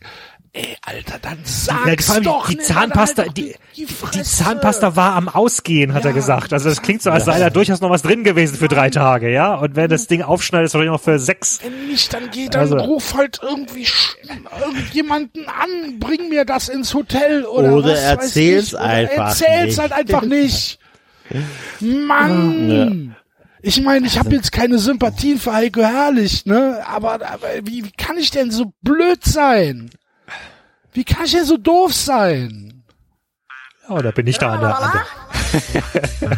Ey, 0.58 0.78
Alter, 0.86 1.20
dann 1.22 1.38
sag's 1.44 2.08
Ja, 2.08 2.20
doch 2.22 2.48
die 2.48 2.56
nicht, 2.56 2.65
Zahnpasta, 2.68 3.24
halt 3.24 3.36
die, 3.36 3.56
die, 3.76 3.86
die. 4.13 4.24
Zahnpasta 4.24 4.96
war 4.96 5.13
am 5.15 5.28
Ausgehen, 5.28 5.94
hat 5.94 6.06
er 6.06 6.12
Ja, 6.12 6.15
gesagt. 6.15 6.54
Also 6.54 6.70
das 6.70 6.82
klingt 6.82 7.02
so, 7.02 7.12
als 7.12 7.26
sei 7.26 7.39
da 7.39 7.50
durchaus 7.50 7.82
noch 7.82 7.89
was 7.89 8.04
drin 8.04 8.24
gewesen 8.24 8.56
für 8.56 8.70
drei 8.70 8.89
Tage, 8.89 9.30
ja. 9.30 9.54
Und 9.56 9.76
wenn 9.76 9.89
das 9.89 10.08
Ding 10.08 10.22
aufschneidet, 10.22 10.68
ist 10.68 10.70
es 10.70 10.74
wahrscheinlich 10.76 10.94
noch 10.94 11.04
für 11.04 11.20
sechs. 11.20 11.60
Wenn 11.62 11.88
nicht, 11.88 12.13
dann 12.13 12.30
geh, 12.32 12.48
dann 12.48 12.62
Also- 12.62 12.78
ruf 12.78 13.13
halt 13.15 13.41
irgendwie 13.44 13.86
irgendjemanden 14.65 15.46
an, 15.50 16.00
bring 16.00 16.30
mir 16.30 16.46
das 16.46 16.70
ins 16.70 16.94
Hotel 16.94 17.44
oder 17.44 17.74
Oder 17.74 17.88
was 17.88 17.94
weiß 17.94 18.04
erzähl's 18.04 18.67
ich, 18.69 18.73
oder 18.75 18.84
einfach 18.84 19.27
Erzähl's 19.27 19.65
nicht. 19.65 19.79
halt 19.79 19.92
einfach 19.92 20.21
nicht. 20.21 20.79
Mann! 21.82 23.15
Ich 23.62 23.82
meine, 23.82 24.06
ich 24.08 24.19
habe 24.19 24.29
jetzt 24.36 24.52
keine 24.52 24.77
Sympathien 24.77 25.40
für 25.40 25.54
Heiko 25.54 25.82
Herrlich, 25.82 26.46
ne? 26.46 26.82
Aber, 26.88 27.13
aber 27.15 27.48
wie, 27.63 27.84
wie 27.86 27.92
kann 27.98 28.17
ich 28.17 28.29
denn 28.32 28.52
so 28.52 28.71
blöd 28.84 29.23
sein? 29.25 29.90
Wie 30.96 31.04
kann 31.04 31.25
ich 31.25 31.33
denn 31.33 31.43
so 31.46 31.58
doof 31.58 31.93
sein? 31.93 32.83
Ja, 33.89 34.02
da 34.02 34.12
bin 34.12 34.27
ich 34.27 34.37
da 34.37 34.54
an 34.54 34.62
der, 34.62 34.81
an 34.81 34.91
der 34.93 36.37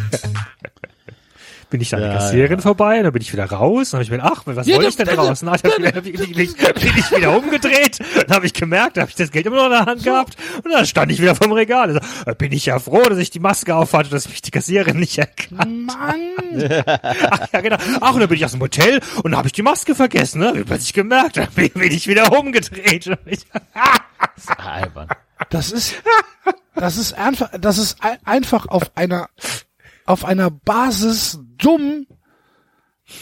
bin 1.70 1.80
ich 1.80 1.90
da 1.90 1.96
an 1.98 2.02
der 2.04 2.12
Ja, 2.12 2.18
Kassiererin 2.18 2.60
vorbei, 2.60 3.02
dann 3.02 3.12
bin 3.12 3.20
ich 3.22 3.32
wieder 3.32 3.44
raus, 3.44 3.90
dann 3.90 3.98
habe 3.98 4.04
ich 4.04 4.10
mir, 4.10 4.22
ach, 4.24 4.42
was 4.46 4.66
Ja, 4.66 4.74
wollte 4.76 4.86
das- 4.86 4.94
ich 4.94 4.96
denn 4.96 5.06
das- 5.06 5.16
draußen? 5.16 5.48
Ah, 5.48 5.56
dann 5.56 5.72
bin, 6.02 6.14
ich- 6.14 6.18
bin, 6.18 6.38
ich- 6.40 6.56
bin 6.56 6.92
ich 6.96 7.10
wieder 7.16 7.36
umgedreht, 7.36 7.98
dann 8.26 8.36
habe 8.36 8.46
ich 8.46 8.54
gemerkt, 8.54 8.96
da 8.96 9.02
habe 9.02 9.10
ich 9.10 9.16
das 9.16 9.30
Geld 9.30 9.46
immer 9.46 9.56
noch 9.56 9.64
in 9.66 9.70
der 9.72 9.86
Hand 9.86 10.02
gehabt 10.02 10.36
und 10.64 10.70
dann 10.72 10.86
stand 10.86 11.12
ich 11.12 11.20
wieder 11.20 11.34
vom 11.34 11.52
Regal. 11.52 11.88
Also, 11.88 12.00
da 12.24 12.34
bin 12.34 12.52
ich 12.52 12.66
ja 12.66 12.78
froh, 12.78 13.02
dass 13.02 13.18
ich 13.18 13.30
die 13.30 13.40
Maske 13.40 13.74
aufhatte, 13.74 14.08
dass 14.10 14.28
mich 14.28 14.40
die 14.42 14.50
Kassiererin 14.50 14.98
nicht 14.98 15.18
erkannt. 15.18 15.86
Mann! 15.86 16.14
Ach 16.86 17.48
ja, 17.52 17.60
genau. 17.60 17.76
Ach, 18.00 18.14
und 18.14 18.20
dann 18.20 18.28
bin 18.28 18.36
ich 18.38 18.44
aus 18.44 18.52
dem 18.52 18.60
Hotel 18.60 19.00
und 19.22 19.32
dann 19.32 19.36
habe 19.36 19.48
ich 19.48 19.52
die 19.52 19.62
Maske 19.62 19.94
vergessen, 19.94 20.40
ne? 20.40 20.48
Hab 20.48 20.56
ich 20.56 20.64
plötzlich 20.66 20.92
gemerkt, 20.94 21.36
dann 21.36 21.48
bin, 21.54 21.68
bin 21.70 21.92
ich 21.92 22.06
wieder 22.08 22.32
umgedreht. 22.38 23.10
Albern. 24.56 25.08
Das 25.50 25.70
ist, 25.70 25.94
das 26.74 26.96
ist 26.96 27.12
einfach, 27.14 27.50
das 27.60 27.78
ist 27.78 28.02
ein- 28.02 28.18
einfach 28.24 28.66
auf 28.66 28.90
einer, 28.96 29.28
auf 30.08 30.24
einer 30.24 30.50
Basis 30.50 31.38
dumm. 31.58 32.06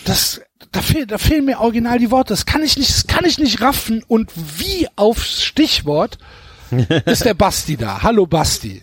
Das, 0.05 0.41
da, 0.73 0.83
fehl, 0.83 1.07
da 1.07 1.19
fehlen 1.19 1.45
mir 1.45 1.61
original 1.61 1.99
die 1.99 2.11
Worte. 2.11 2.33
Das 2.33 2.47
kann 2.47 2.63
ich 2.63 2.77
nicht, 2.77 2.91
das 2.91 3.07
kann 3.07 3.25
ich 3.25 3.39
nicht 3.39 3.61
raffen. 3.61 4.05
Und 4.07 4.31
wie 4.59 4.89
aufs 4.97 5.43
Stichwort 5.43 6.19
ist 7.07 7.25
der 7.25 7.35
Basti 7.35 7.77
da. 7.77 8.03
Hallo 8.03 8.27
Basti. 8.27 8.83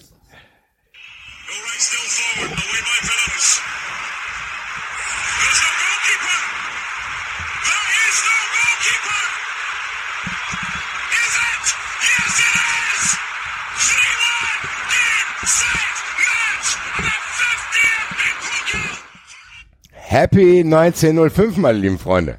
Happy 20.14 20.60
1905, 20.60 21.58
meine 21.58 21.80
lieben 21.80 21.98
Freunde. 21.98 22.38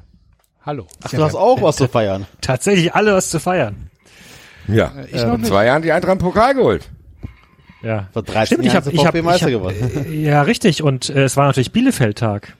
Hallo. 0.65 0.87
Ach, 1.03 1.11
du 1.11 1.21
hast 1.21 1.35
auch 1.35 1.61
was 1.61 1.75
zu 1.75 1.89
feiern. 1.89 2.25
Tatsächlich 2.41 2.95
alle 2.95 3.13
was 3.13 3.29
zu 3.29 3.37
feiern. 3.37 3.91
Ja, 4.69 4.93
ich 5.07 5.15
noch 5.15 5.23
vor 5.23 5.37
nicht. 5.39 5.47
zwei 5.47 5.65
Jahren 5.65 5.81
die 5.81 5.91
Eintracht 5.91 6.19
Pokal 6.19 6.53
geholt. 6.53 6.89
Ja. 7.83 8.07
Vor 8.13 8.23
13 8.23 8.45
Stimmt, 8.45 8.65
ich 8.65 8.73
Jahren 8.73 8.85
habe 8.85 8.95
ich 8.95 9.01
der 9.01 9.07
hab, 9.07 9.07
VfB 9.07 9.19
ich 9.19 9.25
Meister 9.25 9.45
hab, 9.47 9.51
geworden. 9.51 10.05
äh, 10.05 10.23
Ja, 10.23 10.41
richtig. 10.43 10.83
Und 10.83 11.09
äh, 11.09 11.25
es 11.25 11.35
war 11.35 11.47
natürlich 11.47 11.73
Bielefeld-Tag. 11.73 12.55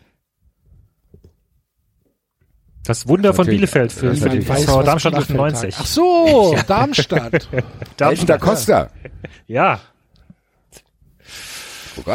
Das 2.84 3.07
Wunder 3.07 3.34
von. 3.34 3.47
Bielefeld 3.47 3.93
für, 3.93 4.13
für. 4.16 4.30
Weiß, 4.49 4.63
SV 4.63 4.84
Darmstadt 4.84 5.13
Bielefeld 5.13 5.39
98. 5.39 5.76
sagt. 5.76 5.82
Ach 5.82 5.88
so, 5.89 6.57
Darmstadt. 6.68 7.34
Elton 7.34 7.49
da 7.53 8.05
Darmstadt, 8.09 8.41
Costa. 8.41 8.89
ja. 9.47 9.80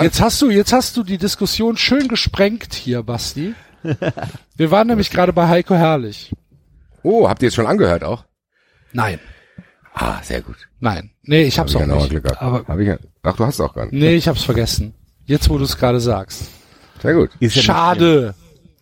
Jetzt 0.03 0.21
hast 0.21 0.41
du, 0.43 0.51
jetzt 0.51 0.73
hast 0.73 0.97
du 0.97 1.03
die 1.03 1.19
Diskussion 1.19 1.77
schön 1.77 2.09
gesprengt 2.09 2.75
hier, 2.75 3.03
Basti. 3.03 3.55
Wir 4.57 4.71
waren 4.71 4.87
nämlich 4.89 5.11
gerade 5.11 5.33
bei 5.33 5.49
Heiko 5.49 5.75
Herrlich. 5.75 6.33
Oh, 7.03 7.29
habt 7.29 7.43
ihr 7.43 7.49
es 7.49 7.55
schon 7.55 7.67
angehört 7.67 8.05
auch? 8.05 8.25
Nein. 8.93 9.19
Ah, 9.95 10.23
sehr 10.23 10.43
gut. 10.43 10.57
Nein. 10.81 11.11
Nee, 11.23 11.43
ich 11.45 11.59
hab's 11.59 11.75
Hab 11.75 11.83
auch 11.83 11.87
ich 11.87 11.93
nicht. 11.95 12.11
Glück 12.11 12.25
gehabt. 12.25 12.43
Aber- 12.43 12.65
Hab 12.67 12.79
ich. 12.79 12.91
Ach, 13.23 13.37
du 13.37 13.45
hast 13.47 13.61
auch 13.61 13.75
gar 13.75 13.85
nicht. 13.87 13.95
Nee, 13.95 14.15
ich 14.15 14.29
hab's 14.29 14.45
vergessen. 14.45 14.95
Jetzt, 15.25 15.49
wo 15.49 15.59
du 15.59 15.65
es 15.65 15.77
gerade 15.77 16.01
sagst. 16.01 16.45
Sehr 17.03 17.15
gut. 17.15 17.31
Ist 17.41 17.57
ja 17.57 17.63
Schade. 17.63 18.35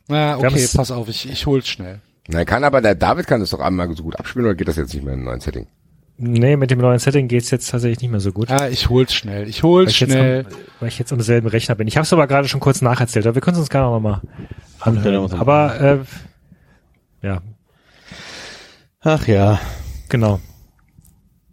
Na, 0.08 0.36
okay, 0.36 0.46
haben's- 0.46 0.76
pass 0.76 0.90
auf, 0.90 1.08
ich, 1.08 1.28
ich 1.30 1.46
hol's 1.46 1.68
schnell. 1.68 2.00
Na, 2.28 2.44
kann 2.44 2.64
aber 2.64 2.80
der 2.80 2.94
David 2.94 3.26
kann 3.26 3.40
das 3.40 3.50
doch 3.50 3.60
einmal 3.60 3.94
so 3.96 4.02
gut 4.02 4.16
abspielen 4.18 4.46
oder 4.46 4.54
geht 4.54 4.68
das 4.68 4.76
jetzt 4.76 4.92
nicht 4.94 5.04
mehr 5.04 5.14
im 5.14 5.24
neuen 5.24 5.40
Setting? 5.40 5.66
Nee, 6.20 6.56
mit 6.56 6.70
dem 6.72 6.80
neuen 6.80 6.98
Setting 6.98 7.28
geht's 7.28 7.50
jetzt 7.52 7.70
tatsächlich 7.70 8.00
nicht 8.00 8.10
mehr 8.10 8.18
so 8.20 8.32
gut. 8.32 8.50
Ja, 8.50 8.68
ich 8.68 8.88
hol's 8.88 9.14
schnell. 9.14 9.48
Ich 9.48 9.62
weil, 9.62 9.70
hol's 9.70 9.92
ich 9.92 10.00
jetzt 10.00 10.12
schnell. 10.12 10.46
am, 10.46 10.52
weil 10.80 10.88
ich 10.88 10.98
jetzt 10.98 11.12
am 11.12 11.20
selben 11.20 11.46
Rechner 11.46 11.76
bin. 11.76 11.86
Ich 11.86 11.96
habe 11.96 12.04
es 12.04 12.12
aber 12.12 12.26
gerade 12.26 12.48
schon 12.48 12.58
kurz 12.58 12.82
nacherzählt, 12.82 13.24
aber 13.26 13.36
wir 13.36 13.40
können 13.40 13.54
es 13.54 13.60
uns 13.60 13.70
gerne 13.70 13.86
noch 13.86 14.00
mal 14.00 14.20
Stellen 14.80 15.04
wir 15.04 15.08
anhören. 15.08 15.32
Aber 15.40 15.80
äh, 15.80 15.98
ja, 17.26 17.40
Ach 19.00 19.26
ja. 19.28 19.60
genau. 20.08 20.40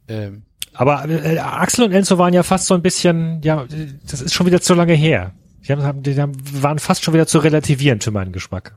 Ähm, 0.08 0.44
Aber 0.74 1.08
äh, 1.08 1.38
Axel 1.38 1.86
und 1.86 1.92
Enzo 1.92 2.18
waren 2.18 2.34
ja 2.34 2.44
fast 2.44 2.68
so 2.68 2.74
ein 2.74 2.82
bisschen, 2.82 3.42
ja, 3.44 3.66
das 4.10 4.22
ist 4.22 4.34
schon 4.34 4.46
wieder 4.46 4.62
zu 4.62 4.74
lange 4.74 4.94
her. 4.94 5.32
Die, 5.68 5.74
haben, 5.74 6.04
die 6.04 6.20
haben, 6.20 6.34
waren 6.62 6.80
fast 6.80 7.04
schon 7.04 7.14
wieder 7.14 7.28
zu 7.28 7.40
relativieren 7.40 8.02
für 8.02 8.12
meinen 8.12 8.32
Geschmack. 8.32 8.76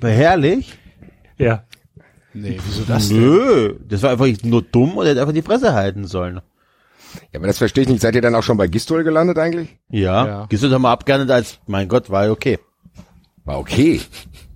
Herrlich? 0.00 0.78
Ja. 1.38 1.64
Nee, 2.34 2.58
wieso 2.64 2.84
das 2.84 3.08
denn? 3.08 3.20
Nö, 3.20 3.76
das 3.88 4.02
war 4.02 4.10
einfach 4.10 4.26
nur 4.42 4.62
dumm 4.62 4.96
und 4.96 5.04
er 5.04 5.10
hätte 5.10 5.20
einfach 5.20 5.34
die 5.34 5.42
Fresse 5.42 5.72
halten 5.74 6.06
sollen. 6.06 6.40
Ja, 7.32 7.38
aber 7.38 7.46
das 7.46 7.58
verstehe 7.58 7.82
ich 7.82 7.88
nicht. 7.88 8.00
Seid 8.00 8.14
ihr 8.14 8.22
dann 8.22 8.34
auch 8.34 8.42
schon 8.42 8.56
bei 8.56 8.68
Gistol 8.68 9.04
gelandet 9.04 9.38
eigentlich? 9.38 9.76
Ja. 9.90 10.26
Ja. 10.26 10.46
Du 10.46 10.68
doch 10.68 10.78
mal 10.78 10.92
abgehandelt 10.92 11.30
als, 11.30 11.58
mein 11.66 11.88
Gott, 11.88 12.10
war 12.10 12.30
okay. 12.30 12.58
War 13.44 13.58
okay. 13.58 14.00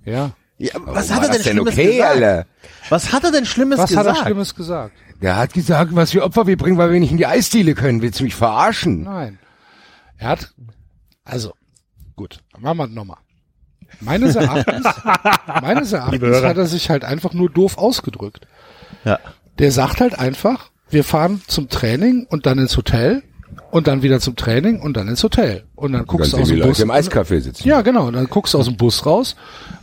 Ja. 0.05 0.31
Ja, 0.59 0.71
was 0.75 1.13
hat 1.13 1.23
er 1.23 1.29
denn 1.29 1.43
Schlimmes 1.43 1.73
okay, 1.73 1.97
gesagt? 1.97 2.15
Alter? 2.15 2.45
Was 2.89 3.13
hat 3.13 3.23
er 3.23 3.31
denn 3.31 3.45
Schlimmes 3.45 3.77
Was 3.77 3.89
gesagt? 3.89 4.09
hat 4.09 4.17
er 4.17 4.23
Schlimmes 4.23 4.55
gesagt? 4.55 4.93
Der 5.21 5.35
hat 5.35 5.53
gesagt, 5.53 5.95
was 5.95 6.11
für 6.11 6.23
Opfer 6.23 6.47
wir 6.47 6.57
bringen, 6.57 6.77
weil 6.77 6.91
wir 6.91 6.99
nicht 6.99 7.11
in 7.11 7.17
die 7.17 7.27
Eisdiele 7.27 7.75
können. 7.75 8.01
Willst 8.01 8.19
du 8.19 8.23
mich 8.23 8.35
verarschen? 8.35 9.03
Nein. 9.03 9.39
Er 10.17 10.29
hat, 10.29 10.53
also, 11.23 11.53
gut, 12.15 12.39
machen 12.57 12.77
wir 12.77 12.87
nochmal. 12.87 13.17
Meines 14.01 14.35
Erachtens, 14.35 14.85
meines 15.61 15.91
Erachtens 15.93 16.41
hat 16.43 16.57
er 16.57 16.65
sich 16.67 16.89
halt 16.89 17.03
einfach 17.03 17.33
nur 17.33 17.49
doof 17.49 17.77
ausgedrückt. 17.77 18.47
Ja. 19.05 19.19
Der 19.59 19.71
sagt 19.71 20.01
halt 20.01 20.17
einfach, 20.19 20.69
wir 20.89 21.03
fahren 21.03 21.41
zum 21.47 21.69
Training 21.69 22.27
und 22.29 22.45
dann 22.45 22.59
ins 22.59 22.77
Hotel 22.77 23.23
und 23.71 23.87
dann 23.87 24.01
wieder 24.03 24.19
zum 24.19 24.35
Training 24.35 24.79
und 24.79 24.95
dann 24.95 25.07
ins 25.07 25.23
Hotel. 25.23 25.63
Und 25.75 25.93
dann 25.93 26.05
guckst 26.05 26.33
du 26.33 26.37
aus 26.37 26.47
dem 26.47 26.61
Bus. 26.61 26.79
im 26.79 26.91
Eiscafé 26.91 27.39
sitzen. 27.41 27.67
Ja, 27.67 27.81
genau. 27.81 28.07
Und 28.07 28.13
dann 28.13 28.27
guckst 28.27 28.53
du 28.53 28.59
aus 28.59 28.65
dem 28.65 28.77
Bus 28.77 29.05
raus 29.05 29.35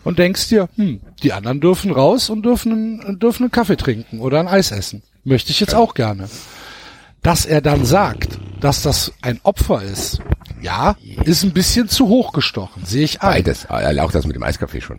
und 0.05 0.19
denkst 0.19 0.49
dir, 0.49 0.69
hm, 0.77 1.01
die 1.23 1.33
anderen 1.33 1.61
dürfen 1.61 1.91
raus 1.91 2.31
und 2.31 2.43
dürfen, 2.45 3.01
einen- 3.05 3.19
dürfen 3.19 3.45
einen 3.45 3.51
Kaffee 3.53 3.77
trinken 3.77 4.21
oder 4.21 4.39
ein 4.41 4.49
Eis 4.49 4.71
essen. 4.71 5.03
Möchte 5.25 5.51
ich 5.51 5.61
jetzt 5.61 5.75
auch 5.75 5.95
gerne. 5.95 6.29
Dass 7.23 7.47
er 7.47 7.61
dann 7.63 7.85
sagt, 7.87 8.39
dass 8.61 8.83
das 8.83 9.13
ein 9.23 9.41
Opfer 9.43 9.83
ist, 9.83 10.21
ja, 10.65 10.97
ist 11.25 11.45
ein 11.45 11.53
bisschen 11.53 11.89
zu 11.89 12.09
hoch 12.09 12.33
gestochen, 12.33 12.85
sehe 12.85 13.05
ich 13.05 13.23
ein. 13.23 13.31
Beides. 13.31 13.67
Ah, 13.69 13.91
Auch 14.03 14.11
das 14.13 14.27
mit 14.27 14.35
dem 14.35 14.43
Eiscafé 14.43 14.81
schon. 14.81 14.99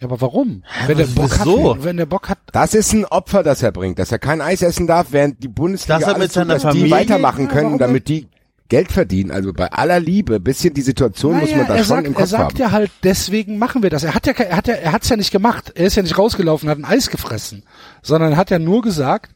Ja, 0.00 0.08
aber 0.08 0.20
warum? 0.20 0.64
Wenn 0.86 0.98
der 0.98 1.06
Bock 1.06 1.38
hat, 1.38 1.46
wenn 1.84 1.96
der 1.96 2.06
Bock 2.06 2.28
hat, 2.28 2.38
Das 2.52 2.74
ist 2.74 2.92
ein 2.92 3.04
Opfer, 3.04 3.42
das 3.44 3.62
er 3.62 3.70
bringt, 3.72 3.98
dass 4.00 4.10
er 4.10 4.18
kein 4.18 4.40
Eis 4.40 4.60
essen 4.60 4.86
darf, 4.88 5.08
während 5.12 5.42
die 5.42 5.48
Bundesliga 5.48 5.98
Dass 6.00 6.08
er 6.08 6.14
mit 6.14 6.16
alles 6.18 6.26
tut, 6.28 6.34
seiner 6.34 6.54
dass 6.54 6.62
Familie- 6.64 6.84
die 6.86 6.90
weitermachen 6.90 7.44
Ja, 7.46 7.50
können, 7.52 7.64
warum 7.66 7.78
damit 7.78 8.08
die 8.08 8.26
Geld 8.68 8.90
verdienen. 8.90 9.30
Also 9.30 9.52
bei 9.52 9.70
aller 9.70 10.00
Liebe, 10.00 10.40
bisschen 10.40 10.74
die 10.74 10.80
Situation 10.82 11.36
muss 11.38 11.50
Naja, 11.50 11.58
man 11.58 11.66
da 11.68 11.74
er 11.76 11.84
schon 11.84 11.96
sagt, 11.96 12.06
im 12.08 12.12
er 12.14 12.16
Kopf 12.20 12.28
sagt 12.28 12.42
haben. 12.54 12.56
ja 12.58 12.70
halt, 12.72 12.90
deswegen 13.04 13.58
machen 13.58 13.82
wir 13.82 13.90
das. 13.90 14.02
Er 14.04 14.14
hat 14.14 14.26
ja, 14.26 14.32
er 14.32 14.56
hat 14.56 14.66
ja, 14.66 14.74
er 14.74 14.92
hat's 14.92 15.08
ja 15.10 15.16
nicht 15.16 15.30
gemacht. 15.30 15.70
Er 15.76 15.86
ist 15.86 15.94
ja 15.96 16.02
nicht 16.02 16.18
rausgelaufen, 16.18 16.68
hat 16.68 16.78
ein 16.78 16.84
Eis 16.84 17.10
gefressen, 17.10 17.62
sondern 18.02 18.36
hat 18.36 18.50
ja 18.50 18.58
nur 18.58 18.82
gesagt, 18.82 19.32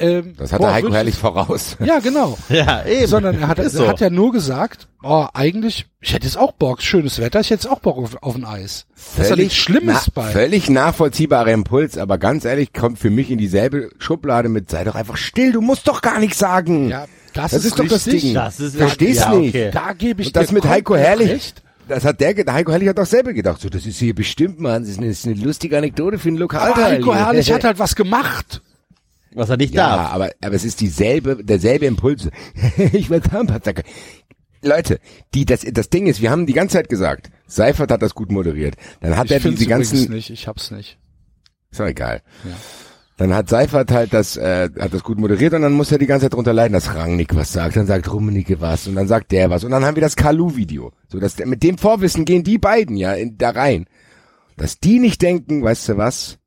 ähm, 0.00 0.34
das 0.36 0.52
hat 0.52 0.60
boah, 0.60 0.66
der 0.68 0.74
Heiko 0.74 0.92
herrlich 0.92 1.16
voraus. 1.16 1.76
Ja, 1.84 1.98
genau. 1.98 2.38
Ja, 2.48 2.84
eben. 2.86 3.06
Sondern 3.06 3.40
er 3.40 3.48
hat, 3.48 3.58
Ist 3.58 3.74
er 3.74 3.78
so. 3.80 3.88
hat 3.88 4.00
ja 4.00 4.10
nur 4.10 4.32
gesagt, 4.32 4.86
oh, 5.02 5.26
eigentlich, 5.34 5.86
ich 6.00 6.12
hätte 6.14 6.24
jetzt 6.26 6.36
auch 6.38 6.52
Bock, 6.52 6.82
schönes 6.82 7.18
Wetter, 7.18 7.40
ich 7.40 7.50
hätte 7.50 7.62
jetzt 7.64 7.70
auch 7.72 7.80
Bock 7.80 7.98
auf, 7.98 8.16
auf 8.22 8.34
ein 8.36 8.44
Eis. 8.44 8.86
Das 9.16 9.24
ist 9.26 9.30
ja 9.30 9.36
nichts 9.36 9.56
Schlimmes 9.56 10.02
na, 10.14 10.22
bei. 10.22 10.30
Völlig 10.30 10.70
nachvollziehbarer 10.70 11.52
Impuls, 11.52 11.98
aber 11.98 12.18
ganz 12.18 12.44
ehrlich, 12.44 12.72
kommt 12.72 12.98
für 12.98 13.10
mich 13.10 13.30
in 13.30 13.38
dieselbe 13.38 13.90
Schublade 13.98 14.48
mit, 14.48 14.70
sei 14.70 14.84
doch 14.84 14.94
einfach 14.94 15.16
still, 15.16 15.52
du 15.52 15.60
musst 15.60 15.88
doch 15.88 16.00
gar 16.00 16.20
nichts 16.20 16.38
sagen. 16.38 16.88
Ja, 16.88 17.06
das, 17.34 17.50
das 17.52 17.64
ist 17.64 17.78
doch 17.78 17.86
das 17.86 18.06
richtig. 18.06 18.22
Ding. 18.22 18.34
Das 18.34 18.60
ist- 18.60 18.76
Verstehst 18.76 19.20
ja, 19.20 19.34
nicht. 19.34 19.54
okay. 19.54 19.70
Da 19.72 19.92
gebe 19.92 20.22
ich 20.22 20.28
Und 20.28 20.36
das 20.36 20.48
dir 20.48 20.54
mit 20.54 20.64
Heiko 20.66 20.96
Herrlich, 20.96 21.30
recht. 21.30 21.62
das 21.88 22.04
hat 22.04 22.20
der, 22.20 22.34
der 22.34 22.52
Heiko 22.54 22.70
Herrlich 22.72 22.88
hat 22.88 22.98
doch 22.98 23.06
selber 23.06 23.32
gedacht, 23.32 23.60
so, 23.60 23.68
das 23.68 23.84
ist 23.86 23.98
hier 23.98 24.14
bestimmt, 24.14 24.60
Mann, 24.60 24.82
das 24.82 24.90
ist 24.92 24.98
eine, 24.98 25.08
das 25.08 25.18
ist 25.18 25.26
eine 25.26 25.34
lustige 25.36 25.76
Anekdote 25.76 26.18
für 26.18 26.28
einen 26.28 26.36
Aber 26.36 26.42
Lokalteil. 26.42 26.84
Heiko. 26.98 27.14
Herrlich 27.14 27.52
hat 27.52 27.64
halt 27.64 27.78
was 27.78 27.94
gemacht. 27.96 28.62
Was 29.34 29.50
er 29.50 29.56
nicht 29.56 29.74
Ja, 29.74 29.96
darf. 29.96 30.12
aber, 30.12 30.30
aber 30.40 30.54
es 30.54 30.64
ist 30.64 30.80
dieselbe, 30.80 31.44
derselbe 31.44 31.86
Impuls. 31.86 32.28
ich 32.92 33.10
will 33.10 33.22
Zahnpasta. 33.22 33.72
Leute, 34.62 34.98
die, 35.34 35.44
das, 35.44 35.60
das 35.70 35.88
Ding 35.90 36.06
ist, 36.06 36.20
wir 36.20 36.30
haben 36.30 36.46
die 36.46 36.52
ganze 36.52 36.74
Zeit 36.74 36.88
gesagt, 36.88 37.30
Seifert 37.46 37.90
hat 37.92 38.02
das 38.02 38.14
gut 38.14 38.32
moderiert. 38.32 38.74
Dann 39.00 39.16
hat 39.16 39.26
Ich 39.26 39.32
er 39.32 39.38
diese 39.50 39.66
ganzen, 39.66 40.10
nicht, 40.12 40.30
ich 40.30 40.48
hab's 40.48 40.70
nicht. 40.70 40.98
ist 41.70 41.78
doch 41.80 41.86
egal. 41.86 42.22
Dann 43.18 43.34
hat 43.34 43.48
Seifert 43.48 43.90
halt 43.90 44.12
das, 44.12 44.36
äh, 44.36 44.68
hat 44.78 44.92
das 44.94 45.02
gut 45.04 45.18
moderiert 45.18 45.52
und 45.54 45.62
dann 45.62 45.72
muss 45.72 45.90
er 45.92 45.98
die 45.98 46.06
ganze 46.06 46.26
Zeit 46.26 46.34
drunter 46.34 46.52
leiden, 46.52 46.72
dass 46.72 46.94
Rangnick 46.94 47.34
was 47.34 47.52
sagt, 47.52 47.76
dann 47.76 47.86
sagt 47.86 48.12
Rummenigge 48.12 48.60
was 48.60 48.86
und 48.86 48.94
dann 48.96 49.08
sagt 49.08 49.32
der 49.32 49.50
was 49.50 49.64
und 49.64 49.70
dann 49.72 49.84
haben 49.84 49.96
wir 49.96 50.00
das 50.02 50.16
Kalu-Video. 50.16 50.92
So, 51.08 51.18
dass 51.20 51.36
der, 51.36 51.46
mit 51.46 51.62
dem 51.62 51.78
Vorwissen 51.78 52.24
gehen 52.24 52.44
die 52.44 52.58
beiden 52.58 52.96
ja 52.96 53.12
in, 53.14 53.36
da 53.38 53.50
rein. 53.50 53.86
Dass 54.56 54.78
die 54.80 54.98
nicht 54.98 55.22
denken, 55.22 55.62
weißt 55.62 55.88
du 55.90 55.96
was? 55.96 56.37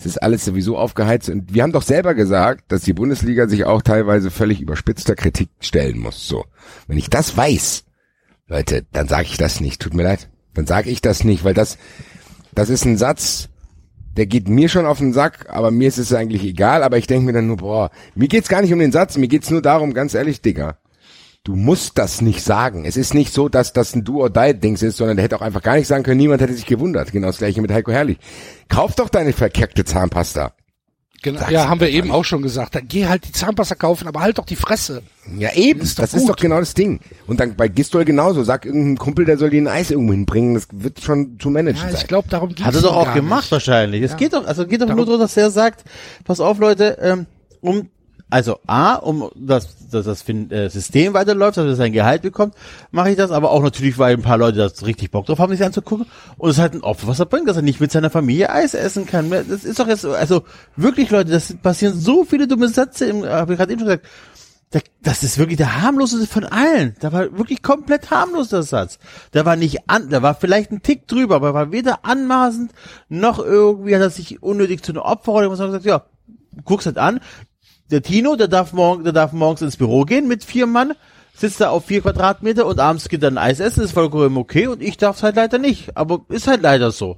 Es 0.00 0.06
ist 0.06 0.22
alles 0.22 0.46
sowieso 0.46 0.78
aufgeheizt 0.78 1.28
und 1.28 1.52
wir 1.52 1.62
haben 1.62 1.72
doch 1.72 1.82
selber 1.82 2.14
gesagt, 2.14 2.72
dass 2.72 2.80
die 2.80 2.94
Bundesliga 2.94 3.48
sich 3.48 3.66
auch 3.66 3.82
teilweise 3.82 4.30
völlig 4.30 4.62
überspitzter 4.62 5.14
Kritik 5.14 5.50
stellen 5.60 5.98
muss. 5.98 6.26
So, 6.26 6.46
wenn 6.86 6.96
ich 6.96 7.10
das 7.10 7.36
weiß, 7.36 7.84
Leute, 8.46 8.86
dann 8.92 9.08
sage 9.08 9.24
ich 9.24 9.36
das 9.36 9.60
nicht. 9.60 9.82
Tut 9.82 9.92
mir 9.92 10.04
leid, 10.04 10.30
dann 10.54 10.66
sage 10.66 10.88
ich 10.88 11.02
das 11.02 11.22
nicht, 11.22 11.44
weil 11.44 11.52
das, 11.52 11.76
das 12.54 12.70
ist 12.70 12.86
ein 12.86 12.96
Satz, 12.96 13.50
der 14.16 14.24
geht 14.24 14.48
mir 14.48 14.70
schon 14.70 14.86
auf 14.86 14.98
den 14.98 15.12
Sack, 15.12 15.50
aber 15.50 15.70
mir 15.70 15.88
ist 15.88 15.98
es 15.98 16.14
eigentlich 16.14 16.44
egal. 16.44 16.82
Aber 16.82 16.96
ich 16.96 17.06
denke 17.06 17.26
mir 17.26 17.34
dann 17.34 17.46
nur, 17.46 17.58
boah, 17.58 17.90
mir 18.14 18.28
geht's 18.28 18.48
gar 18.48 18.62
nicht 18.62 18.72
um 18.72 18.78
den 18.78 18.92
Satz, 18.92 19.18
mir 19.18 19.28
geht's 19.28 19.50
nur 19.50 19.60
darum, 19.60 19.92
ganz 19.92 20.14
ehrlich, 20.14 20.40
Digga. 20.40 20.78
Du 21.44 21.56
musst 21.56 21.96
das 21.96 22.20
nicht 22.20 22.42
sagen. 22.42 22.84
Es 22.84 22.98
ist 22.98 23.14
nicht 23.14 23.32
so, 23.32 23.48
dass 23.48 23.72
das 23.72 23.94
ein 23.94 24.04
Do-or-Die-Dings 24.04 24.82
ist, 24.82 24.98
sondern 24.98 25.16
der 25.16 25.24
hätte 25.24 25.36
auch 25.36 25.40
einfach 25.42 25.62
gar 25.62 25.76
nicht 25.76 25.86
sagen 25.86 26.02
können, 26.02 26.18
niemand 26.18 26.42
hätte 26.42 26.52
sich 26.52 26.66
gewundert. 26.66 27.12
Genau 27.12 27.28
das 27.28 27.38
gleiche 27.38 27.62
mit 27.62 27.72
Heiko 27.72 27.90
Herrlich. 27.92 28.18
Kauf 28.68 28.94
doch 28.94 29.08
deine 29.08 29.32
verkeckte 29.32 29.84
Zahnpasta. 29.86 30.52
Genau, 31.22 31.38
Sag's 31.40 31.52
ja, 31.52 31.68
haben 31.68 31.80
wir 31.80 31.90
eben 31.90 32.08
nicht. 32.08 32.14
auch 32.16 32.24
schon 32.24 32.40
gesagt. 32.42 32.74
Dann 32.74 32.88
geh 32.88 33.06
halt 33.06 33.26
die 33.26 33.32
Zahnpasta 33.32 33.74
kaufen, 33.74 34.06
aber 34.08 34.20
halt 34.20 34.38
doch 34.38 34.46
die 34.46 34.56
Fresse. 34.56 35.02
Ja, 35.36 35.52
eben. 35.54 35.80
Ist 35.80 35.98
das 35.98 36.14
ist 36.14 36.20
gut. 36.22 36.30
doch 36.30 36.36
genau 36.36 36.58
das 36.60 36.72
Ding. 36.74 37.00
Und 37.26 37.40
dann 37.40 37.56
bei 37.56 37.68
Gistol 37.68 38.04
genauso. 38.06 38.42
Sag 38.42 38.64
irgendein 38.66 38.96
Kumpel, 38.98 39.24
der 39.26 39.36
soll 39.38 39.50
dir 39.50 39.60
ein 39.62 39.68
Eis 39.68 39.90
irgendwo 39.90 40.12
hinbringen. 40.12 40.54
Das 40.54 40.66
wird 40.72 41.00
schon 41.00 41.38
zu 41.38 41.50
managen 41.50 41.80
Ja, 41.82 41.88
sein. 41.90 42.00
ich 42.00 42.06
glaube, 42.08 42.28
darum 42.30 42.50
geht's 42.50 42.62
Hat 42.64 42.74
er 42.74 42.82
doch 42.82 42.96
auch 42.96 43.12
gemacht 43.14 43.44
nicht. 43.44 43.52
wahrscheinlich. 43.52 44.02
Es 44.02 44.12
Ja. 44.12 44.16
geht 44.18 44.32
doch, 44.34 44.46
also 44.46 44.66
geht 44.66 44.80
doch 44.80 44.86
Darum- 44.86 44.96
nur 44.96 45.06
darum, 45.06 45.20
dass 45.20 45.36
er 45.36 45.50
sagt, 45.50 45.84
pass 46.24 46.40
auf 46.40 46.58
Leute, 46.58 46.96
ähm, 47.02 47.26
um 47.60 47.88
Also 48.30 48.60
A, 48.66 48.94
um 48.94 49.28
dass, 49.34 49.88
dass 49.90 50.06
das 50.06 50.28
äh, 50.28 50.68
System 50.68 51.14
weiterläuft, 51.14 51.56
dass 51.56 51.66
er 51.66 51.74
sein 51.74 51.92
Gehalt 51.92 52.22
bekommt, 52.22 52.54
mache 52.92 53.10
ich 53.10 53.16
das, 53.16 53.32
aber 53.32 53.50
auch 53.50 53.62
natürlich, 53.62 53.98
weil 53.98 54.14
ein 54.14 54.22
paar 54.22 54.38
Leute 54.38 54.58
das 54.58 54.86
richtig 54.86 55.10
Bock 55.10 55.26
drauf 55.26 55.38
haben, 55.40 55.50
sich 55.52 55.64
anzugucken. 55.64 56.06
Und 56.38 56.50
es 56.50 56.56
ist 56.56 56.62
halt 56.62 56.74
ein 56.74 56.82
Opfer, 56.82 57.08
was 57.08 57.18
er 57.18 57.26
bringt, 57.26 57.48
dass 57.48 57.56
er 57.56 57.62
nicht 57.62 57.80
mit 57.80 57.90
seiner 57.90 58.08
Familie 58.10 58.50
Eis 58.50 58.74
essen 58.74 59.04
kann. 59.06 59.30
Das 59.30 59.64
ist 59.64 59.80
doch 59.80 59.88
jetzt, 59.88 60.02
so- 60.02 60.12
also 60.12 60.44
wirklich, 60.76 61.10
Leute, 61.10 61.32
das 61.32 61.54
passieren 61.60 61.98
so 61.98 62.24
viele 62.24 62.46
dumme 62.46 62.68
Sätze, 62.68 63.10
habe 63.28 63.52
ich 63.52 63.58
gerade 63.58 63.72
eben 63.72 63.80
schon 63.80 63.88
gesagt. 63.88 64.06
Das 65.02 65.24
ist 65.24 65.36
wirklich 65.38 65.56
der 65.56 65.82
harmloseste 65.82 66.28
von 66.28 66.44
allen. 66.44 66.94
Der 67.02 67.12
war 67.12 67.36
wirklich 67.36 67.60
komplett 67.60 68.12
harmlos, 68.12 68.50
der 68.50 68.62
Satz. 68.62 69.00
Der 69.34 69.44
war 69.44 69.56
nicht 69.56 69.90
an, 69.90 70.10
der 70.10 70.22
war 70.22 70.36
vielleicht 70.36 70.70
ein 70.70 70.82
Tick 70.82 71.08
drüber, 71.08 71.34
aber 71.36 71.48
er 71.48 71.54
war 71.54 71.72
weder 71.72 72.04
anmaßend, 72.04 72.70
noch 73.08 73.40
irgendwie 73.40 73.96
hat 73.96 74.02
er 74.02 74.10
sich 74.10 74.40
unnötig 74.44 74.84
zu 74.84 74.92
einer 74.92 75.04
Opferrolle 75.04 75.46
gemacht, 75.46 75.58
sondern 75.58 75.82
gesagt, 75.82 76.04
ja, 76.54 76.60
guck's 76.64 76.86
halt 76.86 76.98
an. 76.98 77.18
Der 77.90 78.02
Tino, 78.02 78.36
der 78.36 78.48
darf 78.48 78.72
morgen, 78.72 79.04
der 79.04 79.12
darf 79.12 79.32
morgens 79.32 79.62
ins 79.62 79.76
Büro 79.76 80.04
gehen 80.04 80.28
mit 80.28 80.44
vier 80.44 80.66
Mann, 80.66 80.92
sitzt 81.34 81.60
da 81.60 81.70
auf 81.70 81.86
vier 81.86 82.02
Quadratmeter 82.02 82.66
und 82.66 82.78
abends 82.78 83.08
geht 83.08 83.22
dann 83.22 83.38
Eis 83.38 83.58
essen, 83.58 83.82
ist 83.82 83.92
vollkommen 83.92 84.36
okay 84.36 84.68
und 84.68 84.82
ich 84.82 84.96
darf's 84.96 85.22
halt 85.22 85.36
leider 85.36 85.58
nicht. 85.58 85.96
Aber 85.96 86.20
ist 86.28 86.46
halt 86.46 86.62
leider 86.62 86.92
so. 86.92 87.16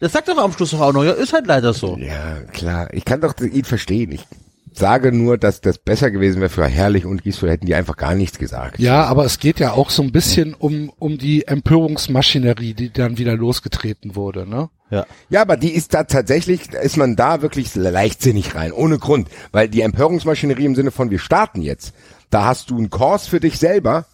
Das 0.00 0.12
sagt 0.12 0.28
doch 0.28 0.36
am 0.36 0.52
Schluss 0.52 0.74
auch 0.74 0.92
noch, 0.92 1.04
ja, 1.04 1.12
ist 1.12 1.32
halt 1.32 1.46
leider 1.46 1.72
so. 1.72 1.96
Ja, 1.96 2.40
klar. 2.52 2.92
Ich 2.92 3.04
kann 3.04 3.20
doch 3.20 3.38
ihn 3.38 3.64
verstehen. 3.64 4.12
Ich 4.12 4.26
sage 4.78 5.12
nur, 5.12 5.38
dass 5.38 5.60
das 5.60 5.78
besser 5.78 6.10
gewesen 6.10 6.40
wäre 6.40 6.50
für 6.50 6.66
Herrlich 6.66 7.04
und 7.04 7.22
Giesel, 7.22 7.50
hätten 7.50 7.66
die 7.66 7.74
einfach 7.74 7.96
gar 7.96 8.14
nichts 8.14 8.38
gesagt. 8.38 8.78
Ja, 8.78 9.04
aber 9.04 9.24
es 9.24 9.38
geht 9.38 9.60
ja 9.60 9.72
auch 9.72 9.90
so 9.90 10.02
ein 10.02 10.12
bisschen 10.12 10.54
um, 10.54 10.90
um 10.98 11.18
die 11.18 11.46
Empörungsmaschinerie, 11.46 12.74
die 12.74 12.92
dann 12.92 13.18
wieder 13.18 13.36
losgetreten 13.36 14.16
wurde, 14.16 14.48
ne? 14.48 14.70
Ja. 14.90 15.06
Ja, 15.30 15.40
aber 15.40 15.56
die 15.56 15.72
ist 15.72 15.94
da 15.94 16.04
tatsächlich, 16.04 16.72
ist 16.74 16.98
man 16.98 17.16
da 17.16 17.40
wirklich 17.40 17.74
leichtsinnig 17.74 18.54
rein, 18.54 18.72
ohne 18.72 18.98
Grund. 18.98 19.28
Weil 19.50 19.68
die 19.68 19.80
Empörungsmaschinerie 19.80 20.66
im 20.66 20.74
Sinne 20.74 20.90
von, 20.90 21.10
wir 21.10 21.18
starten 21.18 21.62
jetzt, 21.62 21.94
da 22.28 22.44
hast 22.44 22.70
du 22.70 22.76
einen 22.76 22.90
Kurs 22.90 23.26
für 23.26 23.40
dich 23.40 23.58
selber, 23.58 24.06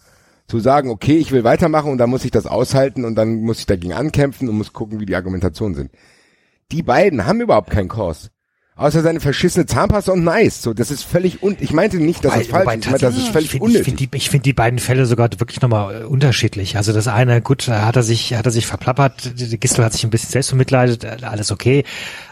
zu 0.47 0.59
sagen, 0.59 0.89
okay, 0.89 1.17
ich 1.17 1.31
will 1.31 1.43
weitermachen 1.43 1.91
und 1.91 1.99
dann 1.99 2.09
muss 2.09 2.25
ich 2.25 2.31
das 2.31 2.47
aushalten 2.47 3.05
und 3.05 3.15
dann 3.15 3.41
muss 3.41 3.59
ich 3.59 3.65
dagegen 3.65 3.93
ankämpfen 3.93 4.49
und 4.49 4.57
muss 4.57 4.73
gucken, 4.73 4.99
wie 4.99 5.05
die 5.05 5.15
Argumentationen 5.15 5.75
sind. 5.75 5.91
Die 6.71 6.81
beiden 6.81 7.25
haben 7.25 7.41
überhaupt 7.41 7.69
keinen 7.69 7.87
Kurs. 7.87 8.31
Außer 8.79 9.01
seine 9.01 9.19
verschissene 9.19 9.65
Zahnpasta 9.65 10.13
und 10.13 10.23
Nice. 10.23 10.61
So, 10.61 10.73
das 10.73 10.89
ist 10.89 11.03
völlig 11.03 11.43
un, 11.43 11.57
ich 11.59 11.73
meinte 11.73 11.97
nicht, 11.97 12.23
dass 12.23 12.33
das 12.33 12.47
Wobei- 12.49 12.63
falsch 12.63 12.77
ist, 12.79 12.85
ich 12.85 12.91
meinte, 12.91 13.05
das 13.05 13.17
ist 13.17 13.27
völlig 13.27 13.45
ich 13.47 13.51
find- 13.51 13.63
unnötig. 13.63 13.79
Ich 13.81 13.85
finde 13.85 14.17
die, 14.17 14.29
find 14.29 14.45
die 14.45 14.53
beiden 14.53 14.79
Fälle 14.79 15.05
sogar 15.05 15.29
wirklich 15.37 15.59
nochmal 15.61 16.01
äh, 16.01 16.05
unterschiedlich. 16.05 16.77
Also 16.77 16.93
das 16.93 17.09
eine, 17.09 17.41
gut, 17.41 17.67
da 17.67 17.85
hat 17.85 17.97
er 17.97 18.03
sich, 18.03 18.33
hat 18.35 18.45
er 18.45 18.51
sich 18.51 18.65
verplappert, 18.65 19.33
Gistel 19.59 19.83
hat 19.83 19.91
sich 19.91 20.05
ein 20.05 20.09
bisschen 20.09 20.29
selbst 20.29 20.51
bemitleidet, 20.51 21.03
äh, 21.03 21.17
alles 21.23 21.51
okay. 21.51 21.83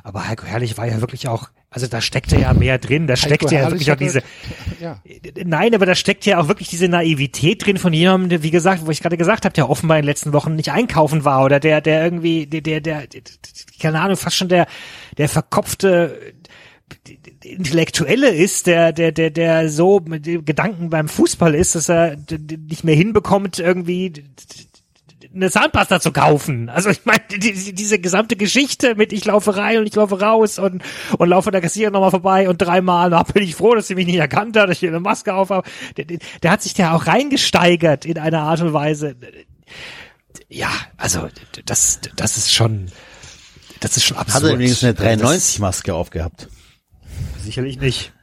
Aber 0.04 0.28
Heiko 0.30 0.46
Herrlich 0.46 0.78
war 0.78 0.88
ja 0.88 1.02
wirklich 1.02 1.28
auch, 1.28 1.50
also 1.70 1.88
da 1.88 2.00
steckte 2.00 2.40
ja 2.40 2.54
mehr 2.54 2.78
drin, 2.78 3.08
da 3.08 3.18
steckte 3.18 3.54
ja 3.54 3.70
wirklich 3.70 3.92
auch 3.92 3.98
diese, 3.98 4.24
Ja. 4.80 5.02
Nein, 5.44 5.76
aber 5.76 5.86
da 5.86 5.96
steckt 5.96 6.26
ja 6.26 6.40
auch 6.40 6.48
wirklich 6.48 6.70
diese 6.70 6.88
Naivität 6.88 7.66
drin 7.66 7.78
von 7.78 7.92
jemandem, 7.92 8.30
der, 8.30 8.44
wie 8.44 8.52
gesagt, 8.52 8.86
wo 8.86 8.92
ich 8.92 9.02
gerade 9.02 9.18
gesagt 9.18 9.44
habe, 9.44 9.54
der 9.54 9.70
offenbar 9.70 9.98
in 9.98 10.04
den 10.04 10.08
letzten 10.08 10.32
Wochen 10.32 10.56
nicht 10.56 10.72
einkaufen 10.72 11.26
war 11.26 11.44
oder 11.44 11.60
der, 11.60 11.82
der 11.82 12.04
irgendwie, 12.04 12.48
der, 12.48 12.62
der, 12.62 12.80
der, 12.82 13.04
keine 13.82 14.00
Ahnung, 14.00 14.16
fast 14.16 14.38
schon 14.38 14.48
der, 14.48 14.66
der 15.18 15.28
verkopfte 15.28 16.34
Intellektuelle 17.44 18.30
ist, 18.30 18.68
der, 18.68 18.94
der, 18.94 19.12
der, 19.12 19.30
der 19.30 19.70
so 19.70 20.00
mit 20.06 20.24
Gedanken 20.24 20.90
beim 20.90 21.10
Fußball 21.10 21.54
ist, 21.54 21.76
dass 21.76 21.90
er 21.90 22.16
nicht 22.70 22.86
mehr 22.86 22.96
hinbekommt, 22.96 23.60
irgendwie 23.60 24.14
eine 25.38 25.50
Zahnpasta 25.52 26.00
zu 26.02 26.12
kaufen. 26.12 26.70
Also 26.70 26.90
ich 26.90 27.06
meine, 27.06 27.22
die, 27.32 27.40
die, 27.40 27.74
diese 27.74 28.00
gesamte 28.00 28.36
Geschichte 28.36 28.96
mit 28.96 29.14
ich 29.14 29.24
laufe 29.26 29.56
rein 29.56 29.80
und 29.80 29.88
ich 29.88 29.96
laufe 29.96 30.20
raus 30.20 30.60
und, 30.60 30.84
und 31.18 31.30
laufe 31.30 31.52
der 31.52 31.62
Kassierer 31.62 31.92
nochmal 31.92 32.12
vorbei 32.12 32.50
und 32.50 32.58
dreimal, 32.62 33.10
da 33.10 33.24
bin 33.24 33.44
ich 33.44 33.56
froh, 33.56 33.74
dass 33.76 33.88
sie 33.88 33.96
mich 33.96 34.06
nicht 34.08 34.18
erkannt 34.18 34.58
hat, 34.58 34.66
dass 34.68 34.74
ich 34.74 34.80
hier 34.80 34.90
eine 34.90 35.00
Maske 35.00 35.34
auf 35.34 35.50
habe. 35.50 35.68
Der, 35.96 36.06
der, 36.06 36.20
der 36.44 36.52
hat 36.52 36.62
sich 36.62 36.74
da 36.74 36.94
auch 36.94 37.08
reingesteigert 37.08 38.06
in 38.06 38.18
einer 38.18 38.42
Art 38.42 38.62
und 38.62 38.74
Weise. 38.74 39.16
Ja, 40.50 40.70
also 40.98 41.28
das, 41.66 42.00
das 42.16 42.38
ist 42.38 42.54
schon, 42.54 42.88
das 43.80 43.98
ist 43.98 44.06
schon 44.06 44.18
absurd. 44.18 44.44
Hat 44.44 44.50
er 44.52 44.60
wenigstens 44.60 44.84
eine 45.02 45.18
Das- 45.18 45.32
93-Maske 45.60 45.94
aufgehabt. 45.94 46.50
Sicherlich 47.44 47.80
nicht. 47.80 48.14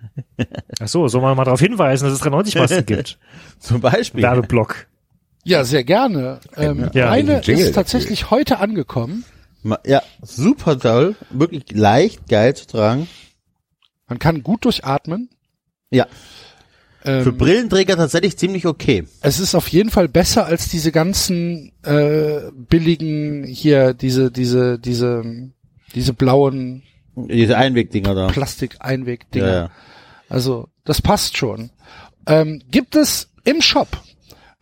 Ach 0.81 0.89
so, 0.89 1.09
soll 1.09 1.23
man 1.23 1.37
mal 1.37 1.45
darauf 1.45 1.61
hinweisen, 1.61 2.05
dass 2.05 2.13
es 2.15 2.21
93 2.21 2.57
Masken 2.57 2.87
gibt. 2.87 3.19
Zum 3.59 3.81
Beispiel. 3.81 4.23
Werbeblock. 4.23 4.87
Ja, 5.45 5.65
sehr 5.65 5.85
gerne. 5.85 6.41
Ähm, 6.57 6.91
Ja, 6.95 7.11
eine 7.11 7.41
Jingle 7.43 7.67
ist 7.67 7.75
tatsächlich 7.75 8.31
heute 8.31 8.59
angekommen. 8.59 9.25
Ja, 9.87 10.03
super 10.23 10.79
toll. 10.79 11.17
Wirklich 11.31 11.65
leicht, 11.73 12.29
geil 12.29 12.55
zu 12.55 12.67
tragen. 12.67 13.09
Man 14.09 14.19
kann 14.19 14.43
gut 14.43 14.65
durchatmen. 14.65 15.31
Ja. 15.91 16.07
Für 17.03 17.11
Ähm, 17.29 17.37
Brillenträger 17.37 17.97
tatsächlich 17.97 18.39
ziemlich 18.39 18.67
okay. 18.67 19.05
es 19.21 19.39
ist 19.39 19.55
auf 19.55 19.69
jeden 19.69 19.91
Fall 19.91 20.09
besser 20.09 20.47
als 20.47 20.69
diese 20.71 20.91
ganzen 20.91 21.73
äh, 21.83 22.51
billigen 22.55 23.45
hier, 23.45 23.93
diese, 23.93 24.31
diese, 24.31 24.79
diese, 24.79 25.51
diese 25.95 26.13
blauen 26.15 26.83
Diese 27.15 27.59
Einwegdinger 27.59 28.15
da. 28.15 28.27
Plastik-Einwegdinger. 28.29 29.47
Ja, 29.47 29.55
ja. 29.55 29.71
Also, 30.31 30.69
das 30.85 31.03
passt 31.03 31.37
schon. 31.37 31.71
Ähm, 32.27 32.63
gibt 32.71 32.97
es 32.97 33.29
im 33.45 33.61
Shop, 33.61 33.89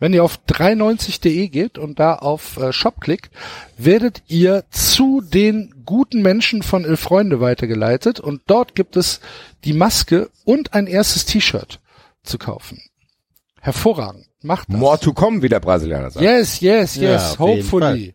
wenn 0.03 0.11
ihr 0.11 0.21
auf 0.25 0.37
390.de 0.49 1.47
geht 1.47 1.77
und 1.77 1.97
da 1.97 2.15
auf 2.15 2.57
äh, 2.57 2.73
Shop 2.73 2.99
klickt, 2.99 3.31
werdet 3.77 4.21
ihr 4.27 4.65
zu 4.69 5.21
den 5.21 5.73
guten 5.85 6.21
Menschen 6.21 6.61
von 6.61 6.83
Elf 6.83 6.99
Freunde 6.99 7.39
weitergeleitet 7.39 8.19
und 8.19 8.41
dort 8.47 8.75
gibt 8.75 8.97
es 8.97 9.21
die 9.63 9.71
Maske 9.71 10.29
und 10.43 10.73
ein 10.73 10.87
erstes 10.87 11.23
T-Shirt 11.23 11.79
zu 12.21 12.37
kaufen. 12.37 12.81
Hervorragend. 13.61 14.25
Macht 14.41 14.67
das. 14.67 14.77
More 14.77 14.99
to 14.99 15.13
come, 15.13 15.41
wie 15.41 15.47
der 15.47 15.61
Brasilianer 15.61 16.11
sagt. 16.11 16.21
Yes, 16.21 16.59
yes, 16.59 16.95
Ja, 16.97 17.13
yes. 17.13 17.37
jeden 17.39 17.39
Hopefully. 17.39 18.13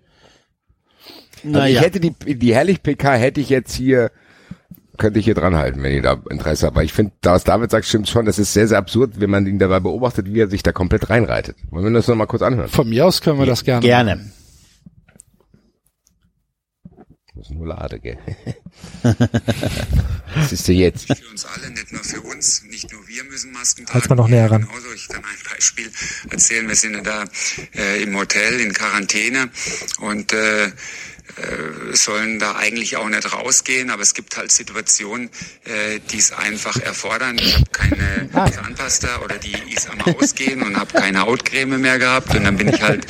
Also 1.42 1.48
Naja. 1.58 1.78
ich 1.78 1.80
hätte 1.80 2.00
die, 2.00 2.10
die 2.36 2.54
Herrlich 2.54 2.82
PK 2.82 3.14
hätte 3.14 3.40
ich 3.40 3.48
jetzt 3.48 3.74
hier, 3.74 4.10
könnte 4.98 5.18
ich 5.18 5.24
hier 5.24 5.34
dran 5.34 5.56
halten, 5.56 5.82
wenn 5.82 5.92
ihr 5.92 6.02
da 6.02 6.20
Interesse 6.30 6.66
habt. 6.66 6.76
Aber 6.76 6.84
ich 6.84 6.92
finde, 6.92 7.12
da 7.20 7.32
was 7.32 7.44
David 7.44 7.70
sagt, 7.70 7.86
stimmt 7.86 8.08
schon, 8.08 8.26
das 8.26 8.38
ist 8.38 8.52
sehr, 8.52 8.68
sehr 8.68 8.78
absurd, 8.78 9.20
wenn 9.20 9.30
man 9.30 9.46
ihn 9.46 9.58
dabei 9.58 9.80
beobachtet, 9.80 10.26
wie 10.26 10.40
er 10.40 10.48
sich 10.48 10.62
da 10.62 10.72
komplett 10.72 11.08
reinreitet. 11.10 11.56
Wollen 11.70 11.84
wir 11.84 11.92
das 11.92 12.08
noch 12.08 12.16
mal 12.16 12.26
kurz 12.26 12.42
anhören? 12.42 12.68
Von 12.68 12.88
mir 12.88 13.06
aus 13.06 13.20
können 13.20 13.38
wir 13.38 13.46
das 13.46 13.64
gerne. 13.64 13.80
Gerne. 13.80 14.32
Das 17.38 17.50
ist 17.50 17.54
nur 17.54 17.68
Lade, 17.68 18.00
gell? 18.00 18.18
Was 20.34 20.52
ist 20.52 20.66
denn 20.66 20.74
jetzt? 20.74 21.06
für 21.06 21.30
uns 21.30 21.44
alle, 21.44 21.70
nicht 21.70 21.92
nur 21.92 22.02
für 22.02 22.20
uns. 22.20 22.64
Nicht 22.64 22.92
nur 22.92 23.06
wir 23.06 23.22
müssen 23.24 23.52
Masken 23.52 23.84
tragen. 23.84 23.94
Halt's 23.94 24.08
mal 24.08 24.16
noch 24.16 24.26
näher 24.26 24.50
ran. 24.50 24.62
Genauso, 24.62 24.92
ich 24.92 25.06
kann 25.06 25.22
ein 25.22 25.54
Beispiel 25.54 25.88
erzählen. 26.30 26.66
Wir 26.66 26.74
sind 26.74 26.94
ja 26.94 27.00
da 27.00 27.24
äh, 27.76 28.02
im 28.02 28.16
Hotel 28.16 28.58
in 28.58 28.72
Quarantäne 28.72 29.50
und 30.00 30.32
äh, 30.32 30.72
sollen 31.92 32.38
da 32.38 32.56
eigentlich 32.56 32.96
auch 32.96 33.08
nicht 33.08 33.32
rausgehen, 33.32 33.90
aber 33.90 34.02
es 34.02 34.14
gibt 34.14 34.36
halt 34.36 34.52
Situationen, 34.52 35.30
äh, 35.64 36.00
die 36.10 36.18
es 36.18 36.32
einfach 36.32 36.76
erfordern. 36.80 37.38
Ich 37.38 37.54
habe 37.54 37.66
keine 37.72 38.30
Zahnpasta 38.50 39.20
oder 39.24 39.36
die 39.38 39.56
ist 39.74 39.88
am 39.90 40.00
Ausgehen 40.14 40.62
und 40.62 40.76
habe 40.76 40.92
keine 40.92 41.22
Hautcreme 41.22 41.78
mehr 41.78 41.98
gehabt 41.98 42.34
und 42.34 42.44
dann 42.44 42.56
bin 42.56 42.68
ich 42.68 42.82
halt 42.82 43.06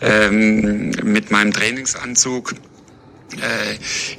ähm, 0.00 0.90
mit 1.02 1.30
meinem 1.30 1.52
Trainingsanzug 1.52 2.52
äh, 2.52 2.71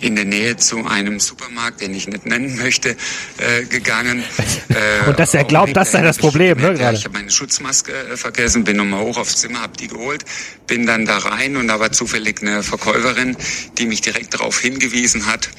in 0.02 0.16
der 0.16 0.26
Nähe 0.26 0.58
zu 0.58 0.86
einem 0.86 1.20
Supermarkt, 1.20 1.82
den 1.82 1.94
ich 1.94 2.08
nicht 2.08 2.26
nennen 2.26 2.58
möchte, 2.58 2.96
äh, 3.38 3.64
gegangen. 3.66 4.24
Äh, 4.70 5.08
Und 5.10 5.20
dass 5.20 5.34
er 5.34 5.44
glaubt, 5.44 5.76
das 5.76 5.92
sei 5.92 6.02
das 6.02 6.18
Problem, 6.18 6.58
ne, 6.58 6.74
gerade. 6.74 6.98
Ich 6.98 7.04
habe 7.06 7.18
meine 7.18 7.30
Schutzmaske 7.30 7.92
äh, 7.92 8.18
vergessen, 8.18 8.64
bin 8.64 8.78
nochmal 8.78 9.02
hoch 9.02 9.18
aufs 9.18 9.38
Zimmer, 9.38 9.62
habe 9.62 9.78
die 9.78 9.88
geholt, 9.88 10.26
bin 10.68 10.88
dann 10.88 11.06
da 11.06 11.18
rein 11.18 11.58
und 11.58 11.68
da 11.68 11.80
war 11.80 11.92
zufällig 11.92 12.42
eine 12.42 12.64
Verkäuferin, 12.64 13.38
die 13.78 13.86
mich 13.86 14.02
direkt 14.02 14.34
darauf 14.34 14.60
hingewiesen 14.60 15.28
hat, 15.28 15.50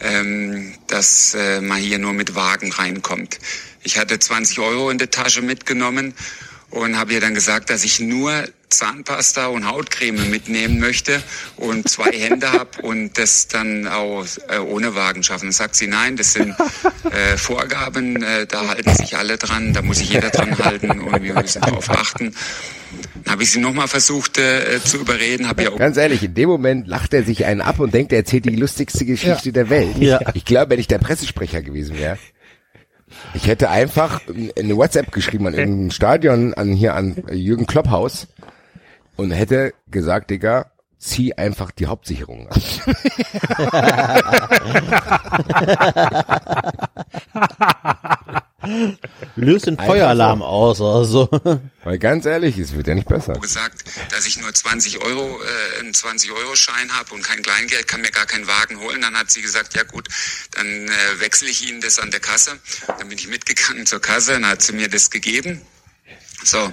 ähm, 0.00 0.72
dass 0.86 1.34
äh, 1.34 1.60
man 1.60 1.78
hier 1.78 1.98
nur 1.98 2.12
mit 2.12 2.36
Wagen 2.36 2.72
reinkommt. 2.72 3.38
Ich 3.82 3.98
hatte 3.98 4.18
20 4.18 4.60
Euro 4.60 4.90
in 4.90 4.98
der 4.98 5.10
Tasche 5.10 5.42
mitgenommen 5.42 6.14
und 6.70 6.98
habe 6.98 7.12
ihr 7.12 7.20
dann 7.20 7.34
gesagt, 7.34 7.70
dass 7.70 7.84
ich 7.84 8.00
nur 8.00 8.44
Zahnpasta 8.70 9.46
und 9.46 9.66
Hautcreme 9.66 10.30
mitnehmen 10.30 10.78
möchte 10.78 11.22
und 11.56 11.88
zwei 11.88 12.12
Hände 12.12 12.52
habe 12.52 12.82
und 12.82 13.16
das 13.16 13.48
dann 13.48 13.86
auch 13.86 14.24
äh, 14.48 14.58
ohne 14.58 14.94
Wagen 14.94 15.22
schaffen. 15.22 15.46
Dann 15.46 15.52
sagt 15.52 15.74
sie, 15.74 15.86
nein, 15.86 16.16
das 16.16 16.34
sind 16.34 16.54
äh, 17.10 17.36
Vorgaben, 17.36 18.22
äh, 18.22 18.46
da 18.46 18.68
halten 18.68 18.94
sich 18.94 19.16
alle 19.16 19.38
dran, 19.38 19.72
da 19.72 19.82
muss 19.82 19.98
sich 19.98 20.10
jeder 20.10 20.30
dran 20.30 20.56
halten 20.58 21.00
und 21.00 21.22
wir 21.22 21.34
müssen 21.34 21.62
darauf 21.62 21.88
achten. 21.90 22.34
Dann 23.24 23.32
habe 23.32 23.42
ich 23.42 23.50
sie 23.50 23.60
nochmal 23.60 23.88
versucht 23.88 24.38
äh, 24.38 24.80
zu 24.82 24.98
überreden, 24.98 25.48
habe 25.48 25.62
ihr 25.62 25.72
auch 25.72 25.78
Ganz 25.78 25.96
ehrlich, 25.96 26.22
in 26.22 26.34
dem 26.34 26.48
Moment 26.48 26.88
lacht 26.88 27.14
er 27.14 27.22
sich 27.22 27.44
einen 27.44 27.60
ab 27.60 27.80
und 27.80 27.92
denkt, 27.94 28.12
er 28.12 28.18
erzählt 28.18 28.44
die 28.44 28.56
lustigste 28.56 29.04
Geschichte 29.04 29.52
der 29.52 29.70
Welt. 29.70 29.96
Ja. 29.98 30.20
Ich 30.34 30.44
glaube, 30.44 30.70
wenn 30.70 30.80
ich 30.80 30.88
der 30.88 30.98
Pressesprecher 30.98 31.62
gewesen 31.62 31.98
wäre, 31.98 32.18
ich 33.34 33.46
hätte 33.46 33.70
einfach 33.70 34.20
eine 34.56 34.76
WhatsApp 34.76 35.12
geschrieben 35.12 35.46
an 35.46 35.54
irgendein 35.54 35.90
Stadion, 35.90 36.54
an 36.54 36.72
hier 36.72 36.94
an 36.94 37.22
Jürgen 37.30 37.66
Klopphaus 37.66 38.28
und 39.16 39.30
hätte 39.30 39.74
gesagt, 39.90 40.30
Digga, 40.30 40.66
zieh 40.98 41.34
einfach 41.34 41.70
die 41.70 41.86
Hauptsicherung 41.86 42.48
an. 42.48 42.60
Löst 49.36 49.66
den 49.66 49.76
Feueralarm 49.76 50.42
aus 50.42 50.80
oder 50.80 51.04
so. 51.04 51.28
Weil 51.84 51.98
ganz 51.98 52.26
ehrlich, 52.26 52.58
es 52.58 52.74
wird 52.74 52.86
ja 52.86 52.94
nicht 52.94 53.08
besser. 53.08 53.34
gesagt, 53.34 53.84
dass 54.10 54.26
ich 54.26 54.40
nur 54.40 54.52
20 54.52 55.02
Euro, 55.02 55.40
äh, 55.42 55.80
einen 55.80 55.92
20-Euro-Schein 55.92 56.92
habe 56.96 57.14
und 57.14 57.22
kein 57.22 57.42
Kleingeld, 57.42 57.86
kann 57.88 58.00
mir 58.00 58.10
gar 58.10 58.26
keinen 58.26 58.46
Wagen 58.46 58.80
holen. 58.80 59.00
Dann 59.00 59.16
hat 59.16 59.30
sie 59.30 59.42
gesagt, 59.42 59.74
ja 59.74 59.82
gut, 59.84 60.08
dann 60.52 60.66
äh, 60.66 61.20
wechsle 61.20 61.48
ich 61.48 61.68
Ihnen 61.68 61.80
das 61.80 61.98
an 61.98 62.10
der 62.10 62.20
Kasse. 62.20 62.58
Dann 62.86 63.08
bin 63.08 63.18
ich 63.18 63.28
mitgegangen 63.28 63.86
zur 63.86 64.00
Kasse, 64.00 64.32
dann 64.32 64.46
hat 64.46 64.62
sie 64.62 64.72
mir 64.72 64.88
das 64.88 65.10
gegeben. 65.10 65.62
So, 66.44 66.72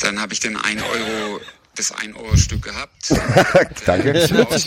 dann 0.00 0.20
habe 0.20 0.32
ich 0.32 0.40
den 0.40 0.56
1 0.56 0.82
Euro, 0.82 1.40
das 1.80 1.92
1 1.92 2.14
Euro 2.16 2.36
Stück 2.36 2.62
gehabt. 2.62 3.10
Danke. 3.86 4.10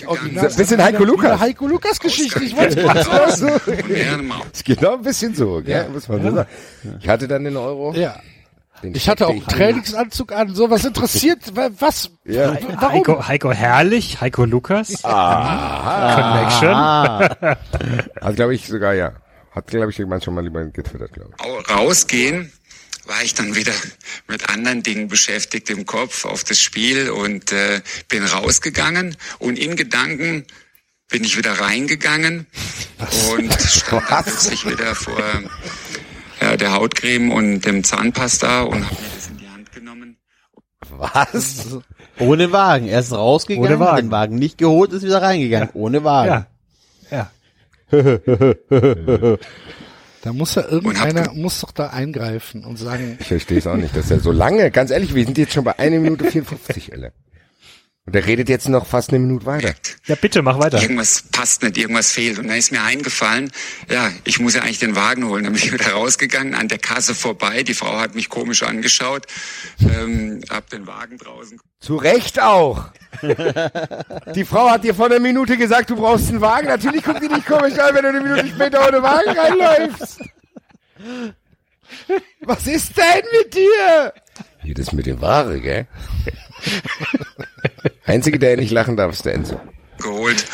Original- 0.07 0.47
Ein 0.47 0.55
bisschen 0.55 0.82
Heiko 0.84 1.03
Lukas. 1.03 1.39
Heiko 1.39 1.68
Lukas 1.68 1.99
Geschichte. 1.99 2.43
Ich 2.43 2.55
wollte 2.55 2.82
Es 4.51 4.64
geht 4.64 4.82
noch 4.82 4.93
ein 4.93 5.01
bisschen 5.03 5.36
so, 5.36 5.61
gell? 5.64 5.89
muss 5.89 6.07
man 6.07 6.22
so 6.24 6.32
sagen. 6.36 6.49
Ich 6.99 7.07
hatte 7.07 7.28
dann 7.28 7.43
den 7.43 7.57
Euro. 7.57 7.93
Ja. 7.93 8.16
Den 8.82 8.95
Ich 8.95 9.07
hatte 9.07 9.28
auch 9.28 9.32
einen 9.32 9.45
Trainingsanzug 9.47 10.32
an. 10.34 10.53
So 10.55 10.70
was 10.70 10.84
interessiert. 10.86 11.39
wa- 11.55 11.70
Was? 11.80 12.09
Ja. 12.26 12.57
Warum? 12.80 12.91
Heiko, 12.93 13.28
Heiko 13.28 13.51
Herrlich, 13.51 14.20
Heiko 14.20 14.45
Lukas. 14.45 14.88
Connection. 15.03 15.14
Ah, 16.74 17.30
Hat, 18.22 18.36
glaube 18.36 18.55
ich, 18.55 18.68
sogar, 18.68 18.93
ja. 18.93 19.14
Hat, 19.51 19.68
glaube 19.68 19.91
ich, 19.91 19.97
jemand 19.99 20.24
schon 20.24 20.34
mal 20.34 20.43
lieber 20.43 20.66
getwittert, 20.66 21.14
glaube 21.14 21.30
ich. 21.38 21.45
Au- 21.45 21.59
rausgehen 21.76 22.51
war 23.05 23.21
ich 23.23 23.33
dann 23.33 23.55
wieder 23.55 23.73
mit 24.27 24.49
anderen 24.49 24.83
Dingen 24.83 25.07
beschäftigt 25.07 25.69
im 25.69 25.85
Kopf 25.85 26.25
auf 26.25 26.43
das 26.43 26.59
Spiel 26.59 27.09
und 27.09 27.51
äh, 27.51 27.81
bin 28.09 28.23
rausgegangen 28.23 29.17
und 29.39 29.59
in 29.59 29.75
Gedanken 29.75 30.45
bin 31.09 31.23
ich 31.23 31.37
wieder 31.37 31.59
reingegangen 31.59 32.47
und 33.31 33.53
stand 33.61 34.09
dann 34.09 34.23
plötzlich 34.23 34.65
wieder 34.65 34.95
vor 34.95 35.21
ja, 36.41 36.57
der 36.57 36.73
Hautcreme 36.73 37.31
und 37.31 37.61
dem 37.61 37.83
Zahnpasta 37.83 38.61
und 38.63 38.85
habe 38.85 38.95
mir 39.01 39.09
das 39.15 39.27
in 39.27 39.37
die 39.37 39.49
Hand 39.49 39.71
genommen. 39.71 40.17
Was? 40.89 41.77
ohne 42.19 42.51
Wagen. 42.51 42.87
Er 42.87 42.99
ist 42.99 43.11
rausgegangen, 43.11 43.67
Ohne 43.67 43.79
Wagen. 43.79 44.07
den 44.07 44.11
Wagen 44.11 44.35
nicht 44.35 44.57
geholt, 44.57 44.91
ist 44.93 45.03
wieder 45.03 45.21
reingegangen. 45.21 45.69
Ohne 45.73 46.03
Wagen. 46.03 46.45
Ja. 47.11 47.29
Ja. 47.31 47.31
Da 50.24 50.32
muss 50.32 50.55
ja 50.55 50.65
irgendeiner, 50.65 51.34
muss 51.34 51.59
doch 51.59 51.71
da 51.71 51.88
eingreifen 51.88 52.63
und 52.63 52.78
sagen, 52.78 53.17
Ich 53.19 53.28
verstehe 53.28 53.57
es 53.57 53.67
auch 53.67 53.76
nicht, 53.76 53.93
dass 53.93 54.09
er 54.09 54.21
so 54.21 54.32
lange, 54.32 54.71
ganz 54.71 54.89
ehrlich, 54.89 55.13
wir 55.13 55.26
sind 55.26 55.38
jetzt 55.38 55.51
schon 55.51 55.65
bei 55.65 55.78
einer 55.78 55.99
Minute 55.99 56.24
54, 56.24 56.93
Elle. 56.93 57.11
Und 58.05 58.17
er 58.17 58.25
redet 58.25 58.49
jetzt 58.49 58.67
noch 58.67 58.85
fast 58.85 59.11
eine 59.11 59.19
Minute 59.19 59.45
weiter. 59.45 59.73
Ja, 60.07 60.15
bitte, 60.15 60.41
mach 60.41 60.59
weiter. 60.59 60.81
Irgendwas 60.81 61.23
passt 61.31 61.63
nicht, 61.63 61.77
irgendwas 61.77 62.11
fehlt. 62.11 62.37
Und 62.37 62.49
dann 62.49 62.57
ist 62.57 62.73
mir 62.73 62.83
eingefallen, 62.83 63.49
ja, 63.89 64.11
ich 64.25 64.41
muss 64.41 64.55
ja 64.55 64.61
eigentlich 64.61 64.79
den 64.79 64.97
Wagen 64.97 65.25
holen. 65.25 65.45
Dann 65.45 65.53
bin 65.53 65.61
ich 65.63 65.71
wieder 65.71 65.93
rausgegangen, 65.93 66.53
an 66.53 66.67
der 66.67 66.79
Kasse 66.79 67.15
vorbei. 67.15 67.63
Die 67.63 67.73
Frau 67.73 67.97
hat 67.97 68.13
mich 68.13 68.27
komisch 68.27 68.63
angeschaut, 68.63 69.25
ähm, 69.79 70.41
hab 70.49 70.69
den 70.69 70.85
Wagen 70.85 71.17
draußen 71.17 71.61
Zu 71.79 71.95
Recht 71.95 72.41
auch. 72.41 72.89
Die 74.35 74.43
Frau 74.43 74.69
hat 74.69 74.83
dir 74.83 74.95
vor 74.95 75.05
einer 75.05 75.19
Minute 75.19 75.55
gesagt, 75.55 75.89
du 75.89 75.95
brauchst 75.95 76.27
einen 76.27 76.41
Wagen. 76.41 76.67
Natürlich 76.67 77.03
guckt 77.03 77.23
die 77.23 77.29
dich 77.29 77.45
komisch 77.45 77.79
an, 77.79 77.95
wenn 77.95 78.03
du 78.03 78.09
eine 78.09 78.19
Minute 78.19 78.47
später 78.47 78.85
ohne 78.85 79.01
Wagen 79.01 79.29
reinläufst. 79.29 80.19
Was 82.41 82.67
ist 82.67 82.97
denn 82.97 83.23
mit 83.31 83.53
dir? 83.53 84.13
Hier, 84.61 84.73
das 84.73 84.91
mit 84.91 85.05
dem 85.05 85.21
Ware, 85.21 85.61
gell? 85.61 85.87
Einzige, 88.05 88.39
der 88.39 88.57
nicht 88.57 88.72
lachen 88.72 88.97
darf, 88.97 89.14
ist 89.14 89.26
der 89.26 89.34
Enzo. 89.36 89.59
geholt 89.99 90.45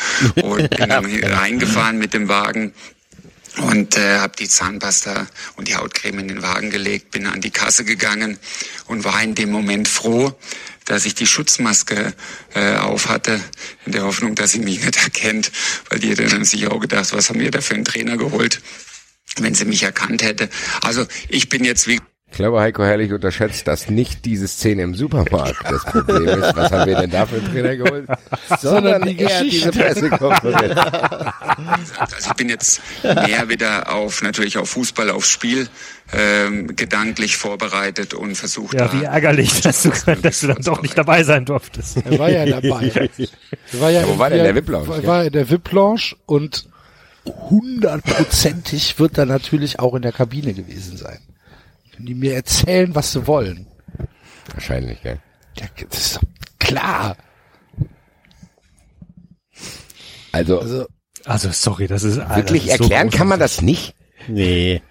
und 0.42 0.70
bin 0.70 0.78
dann 0.88 1.04
reingefahren 1.24 1.98
mit 1.98 2.14
dem 2.14 2.28
Wagen 2.28 2.72
und 3.58 3.96
äh, 3.96 4.18
habe 4.18 4.34
die 4.38 4.48
Zahnpasta 4.48 5.26
und 5.56 5.68
die 5.68 5.74
Hautcreme 5.74 6.20
in 6.20 6.28
den 6.28 6.42
Wagen 6.42 6.70
gelegt, 6.70 7.10
bin 7.10 7.26
an 7.26 7.40
die 7.40 7.50
Kasse 7.50 7.84
gegangen 7.84 8.38
und 8.86 9.04
war 9.04 9.20
in 9.22 9.34
dem 9.34 9.50
Moment 9.50 9.88
froh, 9.88 10.32
dass 10.84 11.04
ich 11.04 11.14
die 11.14 11.26
Schutzmaske 11.26 12.14
äh, 12.54 12.76
auf 12.76 13.08
hatte, 13.08 13.40
in 13.86 13.92
der 13.92 14.04
Hoffnung, 14.04 14.34
dass 14.34 14.52
sie 14.52 14.60
mich 14.60 14.84
nicht 14.84 15.02
erkennt, 15.02 15.50
weil 15.88 15.98
die 15.98 16.10
hätte 16.10 16.24
dann 16.24 16.44
sicher 16.44 16.72
auch 16.72 16.80
gedacht, 16.80 17.12
was 17.12 17.28
haben 17.28 17.40
wir 17.40 17.50
da 17.50 17.60
für 17.60 17.74
einen 17.74 17.84
Trainer 17.84 18.16
geholt, 18.16 18.60
wenn 19.38 19.54
sie 19.54 19.64
mich 19.64 19.82
erkannt 19.82 20.22
hätte. 20.22 20.48
Also 20.82 21.06
ich 21.28 21.48
bin 21.48 21.64
jetzt 21.64 21.86
wie 21.86 22.00
Ich 22.30 22.36
glaube, 22.36 22.60
Heiko 22.60 22.84
Herrlich 22.84 23.12
unterschätzt, 23.12 23.66
dass 23.66 23.90
nicht 23.90 24.24
diese 24.24 24.46
Szene 24.48 24.82
im 24.82 24.94
Supermarkt 24.94 25.62
das 25.68 25.84
Problem 25.84 26.26
ist. 26.28 26.56
Was 26.56 26.70
haben 26.70 26.88
wir 26.88 26.96
denn 26.96 27.10
da 27.10 27.26
für 27.26 27.36
einen 27.36 27.50
Trainer 27.52 27.76
geholt? 27.76 28.08
Sondern 28.60 29.02
die 29.02 29.18
eher 29.18 29.42
Geschichte. 29.42 29.70
diese 29.72 29.82
Pressekonferenz. 29.82 30.80
Also 31.98 32.30
ich 32.30 32.32
bin 32.34 32.48
jetzt 32.48 32.80
mehr 33.02 33.48
wieder 33.48 33.92
auf 33.92 34.22
natürlich 34.22 34.56
auf 34.56 34.70
Fußball, 34.70 35.10
aufs 35.10 35.28
Spiel 35.28 35.68
ähm, 36.12 36.74
gedanklich 36.74 37.36
vorbereitet 37.36 38.14
und 38.14 38.34
versucht 38.34 38.74
Ja, 38.74 38.88
da 38.88 38.92
wie 39.00 39.04
ärgerlich, 39.04 39.60
dass 39.60 39.82
du, 39.82 39.90
dass 40.22 40.40
du 40.40 40.46
dann 40.46 40.62
doch 40.62 40.80
nicht 40.82 40.96
dabei 40.96 41.22
sein 41.22 41.44
durftest. 41.44 41.98
er 42.04 42.18
war 42.18 42.30
ja 42.30 42.46
dabei. 42.46 43.10
Er 43.72 43.80
war 43.80 43.90
ja 43.90 44.06
wo 44.08 44.18
war 44.18 44.30
der 44.30 44.38
in 44.38 44.44
der 44.44 44.54
VIP-Lounge, 44.56 44.88
War, 44.88 45.06
war 45.06 45.24
in 45.24 45.32
der 45.32 45.50
VIP-Lounge 45.50 46.16
und 46.26 46.68
hundertprozentig 47.26 48.98
wird 48.98 49.18
er 49.18 49.26
natürlich 49.26 49.78
auch 49.78 49.94
in 49.94 50.02
der 50.02 50.12
Kabine 50.12 50.54
gewesen 50.54 50.96
sein. 50.96 51.18
Die 52.06 52.14
mir 52.14 52.34
erzählen, 52.34 52.94
was 52.94 53.12
sie 53.12 53.26
wollen? 53.26 53.66
Wahrscheinlich, 54.54 55.02
gell? 55.02 55.18
Ja, 55.58 55.66
das 55.88 55.98
ist 55.98 56.16
doch 56.16 56.22
klar. 56.58 57.16
Also, 60.32 60.60
Also, 60.60 60.86
Also, 61.24 61.50
sorry, 61.52 61.86
das 61.86 62.02
ist 62.02 62.16
wirklich 62.34 62.64
das 62.66 62.72
ist 62.72 62.78
so 62.78 62.84
erklären 62.84 63.10
kann 63.10 63.28
man 63.28 63.40
das 63.40 63.60
nicht? 63.62 63.94
Nee. 64.28 64.82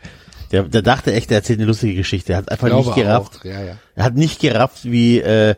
Der, 0.51 0.63
der 0.63 0.81
dachte 0.81 1.13
echt, 1.13 1.31
er 1.31 1.37
erzählt 1.37 1.59
eine 1.59 1.67
lustige 1.67 1.95
Geschichte. 1.95 2.33
Er 2.33 2.39
hat 2.39 2.51
einfach 2.51 2.73
nicht 2.73 2.95
gerafft. 2.95 3.39
auch. 3.39 3.45
Ja, 3.45 3.61
ja. 3.61 3.77
Er 3.95 4.03
hat 4.03 4.15
nicht 4.15 4.39
gerafft, 4.39 4.85
wie, 4.85 5.19
äh, 5.19 5.55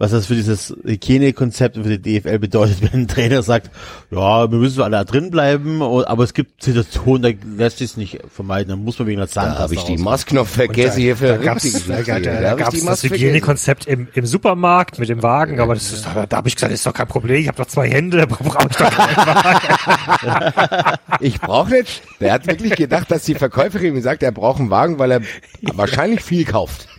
was 0.00 0.12
das 0.12 0.26
für 0.26 0.34
dieses 0.34 0.74
Hygienekonzept 0.82 1.76
und 1.76 1.84
für 1.84 1.98
die 1.98 2.20
DFL 2.20 2.38
bedeutet, 2.38 2.80
wenn 2.92 3.02
ein 3.02 3.08
Trainer 3.08 3.42
sagt, 3.42 3.70
ja, 4.10 4.50
wir 4.50 4.58
müssen 4.58 4.80
alle 4.80 4.96
da 4.96 5.04
drin 5.04 5.30
bleiben, 5.30 5.82
aber 5.82 6.24
es 6.24 6.32
gibt 6.32 6.62
Situationen, 6.62 7.22
da 7.22 7.62
lässt 7.62 7.78
sich 7.78 7.90
es 7.90 7.96
nicht 7.98 8.18
vermeiden, 8.34 8.70
dann 8.70 8.82
muss 8.82 8.98
man 8.98 9.08
wegen 9.08 9.18
der 9.18 9.26
Da 9.26 9.32
Zahnpasta 9.32 9.62
habe 9.62 9.74
ich 9.74 9.84
die 9.84 9.92
raus. 9.92 10.00
Maskknopf 10.00 10.48
vergessen 10.48 11.00
hier 11.02 11.18
für 11.18 11.28
Da 11.28 11.36
gab's, 11.36 11.70
da, 11.86 12.02
da, 12.02 12.18
Da 12.18 12.40
da 12.40 12.54
gab's 12.54 12.82
das. 12.82 13.02
Hygienekonzept 13.02 13.86
im, 13.86 14.08
im 14.14 14.24
Supermarkt 14.24 14.98
mit 14.98 15.10
dem 15.10 15.22
Wagen, 15.22 15.60
aber 15.60 15.74
das 15.74 15.92
ist, 15.92 16.06
da, 16.06 16.24
da 16.26 16.36
habe 16.38 16.48
ich 16.48 16.54
gesagt, 16.54 16.72
ist 16.72 16.86
doch 16.86 16.94
kein 16.94 17.06
Problem, 17.06 17.42
ich 17.42 17.48
habe 17.48 17.58
doch 17.58 17.66
zwei 17.68 17.90
Hände, 17.90 18.16
da 18.16 18.24
brauche 18.24 18.68
ich 18.70 18.76
doch 18.76 18.90
keinen 18.90 19.16
Wagen. 19.16 20.96
Ich 21.20 21.38
brauche 21.38 21.70
nicht. 21.72 22.02
Der 22.20 22.32
hat 22.32 22.46
wirklich 22.46 22.74
gedacht, 22.76 23.10
dass 23.10 23.24
die 23.24 23.34
Verkäuferin 23.34 23.94
ihm 23.94 24.00
sagt, 24.00 24.22
er 24.22 24.32
braucht 24.32 24.60
einen 24.60 24.70
Wagen, 24.70 24.98
weil 24.98 25.10
er 25.10 25.20
wahrscheinlich 25.74 26.22
viel 26.22 26.46
kauft. 26.46 26.88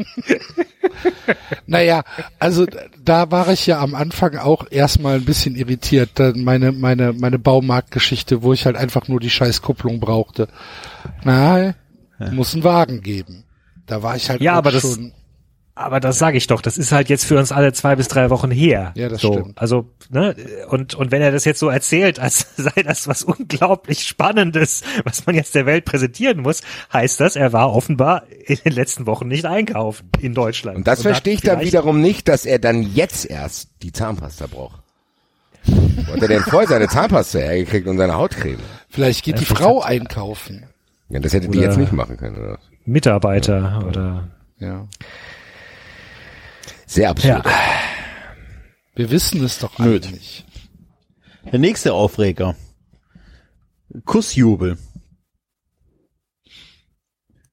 Naja, 1.66 2.04
also 2.40 2.66
da 3.04 3.32
war 3.32 3.50
ich 3.52 3.66
ja 3.68 3.80
am 3.80 3.96
Anfang 3.96 4.38
auch 4.38 4.66
erstmal 4.70 5.16
ein 5.16 5.26
bisschen 5.26 5.56
irritiert. 5.56 6.12
Dann 6.16 6.44
meine, 6.44 6.72
meine, 6.72 7.14
meine 7.14 7.40
Baumarktgeschichte, 7.40 8.44
wo 8.44 8.54
ich 8.54 8.66
halt 8.66 8.76
einfach 8.76 9.08
nur 9.08 9.20
die 9.20 9.30
scheiß 9.30 9.62
Kupplung 9.62 10.00
brauchte. 10.00 10.48
Na, 11.24 11.74
muss 12.32 12.54
einen 12.54 12.64
Wagen 12.64 13.02
geben. 13.02 13.44
Da 13.88 14.04
war 14.04 14.16
ich 14.16 14.30
halt 14.30 14.42
Ja, 14.42 14.54
auch 14.54 14.58
aber 14.58 14.72
das- 14.72 14.82
schon. 14.84 15.14
Aber 15.74 16.02
das 16.02 16.20
sage 16.20 16.38
ich 16.38 16.48
doch, 16.48 16.62
das 16.62 16.78
ist 16.78 16.92
halt 16.92 17.10
jetzt 17.10 17.26
für 17.26 17.38
uns 17.38 17.52
alle 17.52 17.72
zwei 17.72 17.96
bis 17.96 18.10
drei 18.10 18.30
Wochen 18.30 18.52
her. 18.52 18.92
Ja, 18.96 19.08
das 19.08 19.22
so, 19.22 19.34
stimmt. 19.34 19.58
Also, 19.58 19.90
ne, 20.10 20.36
und, 20.68 20.96
und 20.96 21.12
wenn 21.12 21.22
er 21.22 21.32
das 21.32 21.46
jetzt 21.46 21.60
so 21.60 21.70
erzählt, 21.70 22.20
als 22.20 22.48
sei 22.58 22.84
das 22.84 23.08
was 23.08 23.24
unglaublich 23.24 24.06
Spannendes, 24.06 24.82
was 25.06 25.26
man 25.26 25.36
jetzt 25.36 25.56
der 25.56 25.66
Welt 25.66 25.86
präsentieren 25.86 26.42
muss, 26.42 26.62
heißt 26.92 27.20
das, 27.20 27.36
er 27.38 27.54
war 27.54 27.74
offenbar 27.74 28.24
in 28.46 28.58
den 28.66 28.74
letzten 28.74 29.06
Wochen 29.08 29.30
nicht 29.30 29.46
einkaufen 29.46 30.10
in 30.20 30.34
Deutschland. 30.34 30.78
Und 30.78 30.88
das 30.88 31.00
hat 31.00 31.04
verstehe 31.04 31.36
ich 31.36 31.42
dann 31.42 31.62
wiederum 31.62 32.02
nicht, 32.02 32.28
dass 32.28 32.46
er 32.46 32.60
dann 32.60 32.84
jetzt 32.84 33.26
erst 33.26 33.70
die 33.82 33.94
Zahnpasta 33.94 34.48
braucht. 34.48 34.82
Wo 35.64 36.14
hat 36.14 36.22
er 36.22 36.28
denn 36.28 36.42
vorher 36.42 36.68
seine 36.68 36.88
Zahnpasta 36.88 37.40
hergekriegt 37.40 37.88
und 37.88 37.98
seine 37.98 38.18
Hautcreme? 38.18 38.60
Vielleicht 38.90 39.24
geht 39.24 39.40
die 39.40 39.46
Frau 39.46 39.82
einkaufen. 39.82 40.66
Ja, 41.10 41.20
das 41.20 41.34
hätte 41.34 41.48
die 41.50 41.60
jetzt 41.60 41.78
nicht 41.78 41.92
machen 41.92 42.18
können. 42.18 42.38
Oder? 42.38 42.60
Mitarbeiter 42.86 43.84
oder 43.88 44.28
Ja. 44.60 44.88
Sehr 46.92 47.10
absurd. 47.10 47.46
Ja. 47.46 47.52
Wir 48.96 49.10
wissen 49.12 49.42
es 49.46 49.60
doch 49.60 49.80
Nöt. 49.80 50.12
nicht. 50.12 50.46
Der 51.50 51.58
nächste 51.58 51.94
Aufreger. 51.94 52.56
Kussjubel. 54.04 54.78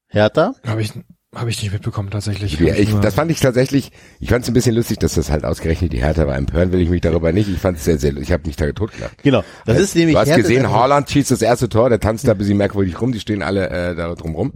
Hertha? 0.09 0.55
habe 0.66 0.82
ich 0.82 0.93
habe 1.34 1.51
ich 1.51 1.62
nicht 1.62 1.72
mitbekommen 1.72 2.11
tatsächlich. 2.11 2.59
Ja, 2.59 2.74
ich, 2.74 2.93
das 2.95 3.14
fand 3.14 3.30
ich 3.30 3.39
tatsächlich, 3.39 3.93
ich 4.18 4.30
fand 4.30 4.43
es 4.43 4.51
ein 4.51 4.55
bisschen 4.55 4.74
lustig, 4.74 4.99
dass 4.99 5.14
das 5.14 5.30
halt 5.30 5.45
ausgerechnet 5.45 5.93
die 5.93 6.03
Hertha 6.03 6.26
war. 6.26 6.34
Empören 6.36 6.72
will 6.72 6.80
ich 6.80 6.89
mich 6.89 7.03
darüber 7.03 7.30
nicht. 7.32 7.49
Ich 7.49 7.59
fand 7.59 7.76
es 7.78 7.84
sehr, 7.84 7.99
sehr, 7.99 8.16
ich 8.16 8.32
habe 8.32 8.45
mich 8.47 8.57
da 8.57 8.72
totgelacht. 8.72 9.22
Genau. 9.22 9.45
Das 9.66 9.78
ist 9.78 9.95
nämlich 9.95 10.14
Du 10.14 10.20
hast 10.20 10.28
Hertha- 10.28 10.41
gesehen, 10.41 10.68
Haaland 10.70 11.09
schießt 11.11 11.30
das 11.30 11.43
erste 11.43 11.68
Tor, 11.68 11.91
der 11.91 12.01
tanzt 12.01 12.26
da 12.26 12.32
ein 12.32 12.39
bisschen 12.39 12.57
merkwürdig 12.57 13.01
rum, 13.01 13.12
die 13.12 13.20
stehen 13.20 13.43
alle 13.43 13.68
äh, 13.68 13.95
da 13.95 14.12
drum 14.14 14.34
rum. 14.34 14.55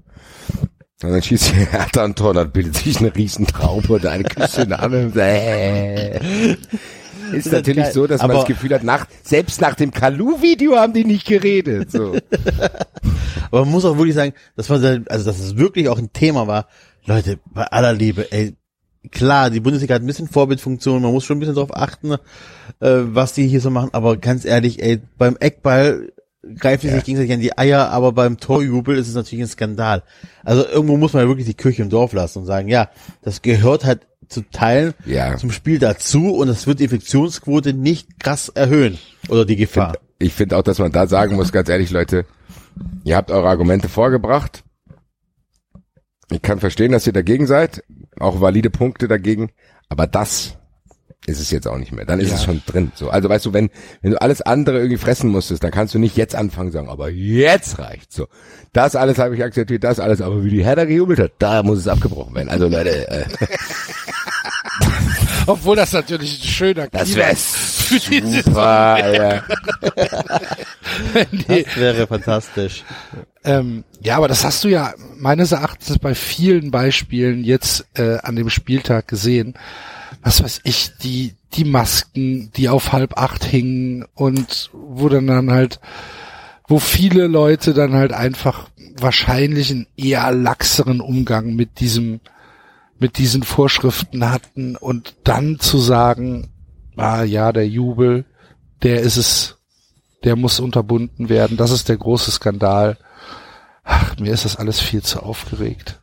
Und 1.02 1.10
dann 1.10 1.22
schießt 1.22 1.50
die 1.50 1.66
Hertha 1.66 2.04
ein 2.04 2.14
Tor, 2.14 2.34
dann 2.34 2.50
bildet 2.50 2.76
sich 2.76 2.98
eine 2.98 3.14
riesen 3.14 3.46
Traube 3.46 3.94
und 3.94 4.06
eine 4.06 4.24
Küsse 4.24 4.62
in 4.62 4.68
der 4.70 4.82
anderen. 4.82 5.12
Äh. 5.22 6.56
ist 7.32 7.46
Das 7.46 7.52
natürlich 7.52 7.86
so, 7.86 8.06
dass 8.06 8.20
man 8.20 8.32
das 8.32 8.44
Gefühl 8.46 8.74
hat, 8.74 8.82
nach, 8.82 9.06
selbst 9.22 9.60
nach 9.60 9.74
dem 9.74 9.90
Kalu-Video 9.90 10.76
haben 10.76 10.92
die 10.92 11.04
nicht 11.04 11.26
geredet. 11.26 11.90
So. 11.90 12.14
Aber 13.50 13.64
man 13.64 13.70
muss 13.70 13.84
auch 13.84 13.96
wirklich 13.96 14.14
sagen, 14.14 14.32
dass 14.56 14.68
man, 14.68 15.04
also 15.08 15.24
dass 15.24 15.38
es 15.38 15.56
wirklich 15.56 15.88
auch 15.88 15.98
ein 15.98 16.12
Thema 16.12 16.46
war. 16.46 16.66
Leute, 17.04 17.38
bei 17.46 17.64
aller 17.64 17.92
Liebe, 17.92 18.30
ey, 18.30 18.54
klar, 19.10 19.50
die 19.50 19.60
Bundesliga 19.60 19.94
hat 19.94 20.02
ein 20.02 20.06
bisschen 20.06 20.28
Vorbildfunktion, 20.28 21.02
man 21.02 21.12
muss 21.12 21.24
schon 21.24 21.38
ein 21.38 21.40
bisschen 21.40 21.54
darauf 21.54 21.76
achten, 21.76 22.12
äh, 22.12 22.18
was 22.80 23.32
die 23.32 23.46
hier 23.46 23.60
so 23.60 23.70
machen, 23.70 23.90
aber 23.92 24.16
ganz 24.16 24.44
ehrlich, 24.44 24.82
ey, 24.82 25.00
beim 25.18 25.36
Eckball 25.40 26.12
greifen 26.58 26.88
die 26.88 26.94
sich 26.94 27.04
gegenseitig 27.04 27.32
an 27.32 27.40
die 27.40 27.56
Eier, 27.56 27.90
aber 27.90 28.12
beim 28.12 28.38
Torjubel 28.38 28.96
ist 28.96 29.08
es 29.08 29.14
natürlich 29.14 29.44
ein 29.44 29.48
Skandal. 29.48 30.02
Also 30.44 30.66
irgendwo 30.66 30.96
muss 30.96 31.12
man 31.12 31.22
ja 31.22 31.28
wirklich 31.28 31.46
die 31.46 31.54
Kirche 31.54 31.82
im 31.82 31.90
Dorf 31.90 32.12
lassen 32.12 32.40
und 32.40 32.46
sagen, 32.46 32.68
ja, 32.68 32.90
das 33.22 33.42
gehört 33.42 33.84
halt 33.84 34.06
zu 34.28 34.42
Teilen 34.50 34.94
Ja. 35.04 35.36
zum 35.36 35.52
Spiel 35.52 35.78
dazu 35.78 36.34
und 36.34 36.48
das 36.48 36.66
wird 36.66 36.80
die 36.80 36.84
Infektionsquote 36.84 37.74
nicht 37.74 38.18
krass 38.20 38.48
erhöhen. 38.48 38.98
Oder 39.28 39.44
die 39.44 39.56
Gefahr. 39.56 39.96
Ich 40.18 40.32
finde 40.32 40.56
auch, 40.56 40.62
dass 40.62 40.78
man 40.78 40.92
da 40.92 41.06
sagen 41.06 41.36
muss, 41.36 41.52
ganz 41.52 41.68
ehrlich, 41.68 41.90
Leute, 41.90 42.24
ihr 43.04 43.16
habt 43.16 43.30
eure 43.30 43.48
Argumente 43.48 43.88
vorgebracht. 43.88 44.64
Ich 46.30 46.40
kann 46.42 46.60
verstehen, 46.60 46.92
dass 46.92 47.06
ihr 47.06 47.12
dagegen 47.12 47.46
seid, 47.46 47.84
auch 48.18 48.40
valide 48.40 48.70
Punkte 48.70 49.06
dagegen, 49.06 49.50
aber 49.88 50.06
das 50.06 50.56
ist 51.26 51.40
es 51.40 51.50
jetzt 51.50 51.68
auch 51.68 51.78
nicht 51.78 51.92
mehr. 51.92 52.04
Dann 52.04 52.20
ist 52.20 52.32
es 52.32 52.44
schon 52.44 52.62
drin. 52.66 52.92
So, 52.94 53.10
also 53.10 53.28
weißt 53.28 53.46
du, 53.46 53.52
wenn 53.52 53.70
wenn 54.00 54.12
du 54.12 54.20
alles 54.20 54.42
andere 54.42 54.78
irgendwie 54.78 54.96
fressen 54.96 55.30
musstest, 55.30 55.62
dann 55.62 55.70
kannst 55.70 55.94
du 55.94 55.98
nicht 55.98 56.16
jetzt 56.16 56.34
anfangen 56.34 56.70
zu 56.70 56.78
sagen, 56.78 56.88
aber 56.88 57.10
jetzt 57.10 57.78
reicht 57.78 58.12
so. 58.12 58.26
Das 58.72 58.96
alles 58.96 59.18
habe 59.18 59.36
ich 59.36 59.44
akzeptiert, 59.44 59.84
das 59.84 60.00
alles, 60.00 60.20
aber 60.20 60.42
wie 60.44 60.50
die 60.50 60.64
Hertha 60.64 60.84
gejubelt 60.84 61.20
hat, 61.20 61.32
da 61.38 61.62
muss 61.62 61.78
es 61.78 61.88
abgebrochen 61.88 62.34
werden. 62.34 62.48
Also 62.48 62.68
Leute, 62.68 63.08
äh, 63.08 63.24
Obwohl 65.46 65.76
das 65.76 65.92
natürlich 65.92 66.42
ein 66.42 66.48
schöner 66.48 66.88
das 66.88 67.14
wäre 67.14 67.34
super. 67.36 68.98
Ja. 69.12 69.42
nee, 71.48 71.64
Das 71.64 71.76
wäre 71.76 72.06
fantastisch. 72.06 72.84
ähm, 73.44 73.84
ja, 74.00 74.16
aber 74.16 74.28
das 74.28 74.44
hast 74.44 74.64
du 74.64 74.68
ja 74.68 74.94
meines 75.16 75.52
Erachtens 75.52 75.98
bei 75.98 76.14
vielen 76.14 76.70
Beispielen 76.70 77.44
jetzt 77.44 77.86
äh, 77.94 78.18
an 78.18 78.36
dem 78.36 78.50
Spieltag 78.50 79.08
gesehen. 79.08 79.54
Was 80.22 80.42
weiß 80.42 80.60
ich, 80.64 80.90
die 81.02 81.34
die 81.54 81.64
Masken, 81.64 82.50
die 82.56 82.68
auf 82.68 82.92
halb 82.92 83.18
acht 83.18 83.44
hingen 83.44 84.04
und 84.14 84.70
wo 84.72 85.08
dann 85.08 85.26
dann 85.26 85.50
halt, 85.50 85.80
wo 86.68 86.78
viele 86.78 87.26
Leute 87.26 87.74
dann 87.74 87.92
halt 87.92 88.12
einfach 88.12 88.68
wahrscheinlich 88.98 89.70
einen 89.70 89.86
eher 89.96 90.30
laxeren 90.32 91.00
Umgang 91.00 91.54
mit 91.54 91.80
diesem 91.80 92.20
mit 92.98 93.18
diesen 93.18 93.42
Vorschriften 93.42 94.30
hatten 94.30 94.76
und 94.76 95.16
dann 95.24 95.58
zu 95.58 95.78
sagen, 95.78 96.50
ah 96.96 97.24
ja, 97.24 97.50
der 97.52 97.66
Jubel, 97.68 98.24
der 98.84 99.00
ist 99.00 99.16
es, 99.16 99.56
der 100.22 100.36
muss 100.36 100.60
unterbunden 100.60 101.28
werden, 101.28 101.56
das 101.56 101.72
ist 101.72 101.88
der 101.88 101.96
große 101.96 102.30
Skandal. 102.30 102.96
Ach, 103.82 104.16
mir 104.20 104.32
ist 104.32 104.44
das 104.44 104.54
alles 104.54 104.78
viel 104.78 105.02
zu 105.02 105.20
aufgeregt. 105.20 106.00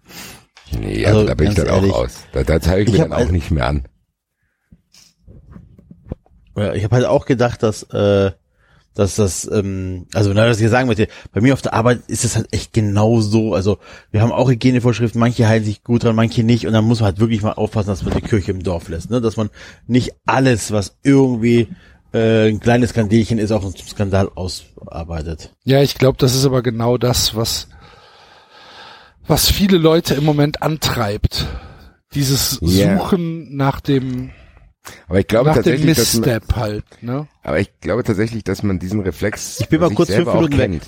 Nee, 0.78 1.06
Also, 1.06 1.20
also, 1.20 1.28
da 1.30 1.36
bin 1.36 1.48
ich 1.52 1.56
dann 1.56 1.68
ehrlich, 1.68 1.94
auch 1.94 2.00
raus. 2.04 2.18
Da, 2.34 2.44
da 2.44 2.60
zeige 2.60 2.82
ich 2.82 2.88
ich 2.90 2.94
mir 2.96 3.00
dann 3.08 3.14
auch 3.14 3.28
ein- 3.28 3.32
nicht 3.32 3.50
mehr 3.50 3.68
an. 3.68 3.86
Ich 6.76 6.84
habe 6.84 6.96
halt 6.96 7.06
auch 7.06 7.26
gedacht, 7.26 7.64
dass, 7.64 7.84
äh, 7.84 8.32
dass 8.96 9.16
das, 9.16 9.50
ähm, 9.52 10.08
also 10.14 10.34
na, 10.34 10.48
was 10.48 10.60
ich 10.60 10.70
sagen 10.70 10.88
möchte, 10.88 11.08
bei 11.32 11.42
mir 11.42 11.54
auf 11.54 11.62
der 11.62 11.74
Arbeit 11.74 12.02
ist 12.08 12.26
es 12.26 12.36
halt 12.36 12.48
echt 12.52 12.74
genau 12.74 13.22
so. 13.22 13.54
Also 13.54 13.78
wir 14.12 14.22
haben 14.22 14.32
auch 14.32 14.50
Hygienevorschriften, 14.50 15.20
manche 15.20 15.48
halten 15.48 15.66
sich 15.66 15.84
gut 15.84 16.04
dran, 16.04 16.16
manche 16.16 16.44
nicht. 16.44 16.68
Und 16.68 16.74
dann 16.74 16.86
muss 16.86 17.00
man 17.00 17.06
halt 17.06 17.20
wirklich 17.20 17.42
mal 17.42 17.54
aufpassen, 17.54 17.90
dass 17.90 18.04
man 18.04 18.16
die 18.16 18.22
Kirche 18.22 18.52
im 18.52 18.64
Dorf 18.64 18.90
lässt. 18.90 19.10
Ne? 19.10 19.22
Dass 19.22 19.38
man 19.38 19.50
nicht 19.88 20.14
alles, 20.26 20.72
was 20.72 20.98
irgendwie 21.04 21.70
äh, 22.14 22.50
ein 22.50 22.60
kleines 22.60 22.90
Skandelchen 22.90 23.38
ist, 23.38 23.52
auch 23.52 23.62
zum 23.62 23.88
Skandal 23.88 24.30
ausarbeitet. 24.34 25.54
Ja, 25.64 25.82
ich 25.82 25.96
glaube, 25.96 26.18
das 26.18 26.36
ist 26.36 26.46
aber 26.46 26.62
genau 26.64 26.98
das, 26.98 27.36
was, 27.36 27.68
was 29.28 29.50
viele 29.50 29.78
Leute 29.78 30.16
im 30.16 30.26
Moment 30.26 30.62
antreibt. 30.62 31.46
Dieses 32.16 32.58
Ja. 32.62 32.98
Suchen 32.98 33.56
nach 33.56 33.80
dem, 33.80 34.32
Aber 35.08 35.20
ich 35.20 35.28
glaube 35.28 35.50
nach 35.50 35.56
tatsächlich, 35.56 35.98
dass 35.98 36.14
man, 36.20 36.42
halt, 36.56 36.86
ne? 37.02 37.28
aber 37.44 37.60
ich 37.60 37.80
glaube 37.82 38.04
tatsächlich, 38.04 38.44
dass 38.44 38.64
man 38.64 38.80
diesen 38.80 39.02
Reflex 39.02 39.60
Ich 39.60 39.70
bin 39.70 39.82
mal 39.82 39.92
kurz 39.94 40.10
selber 40.10 40.36
auch 40.36 40.44
weg. 40.44 40.52
kennt. 40.52 40.84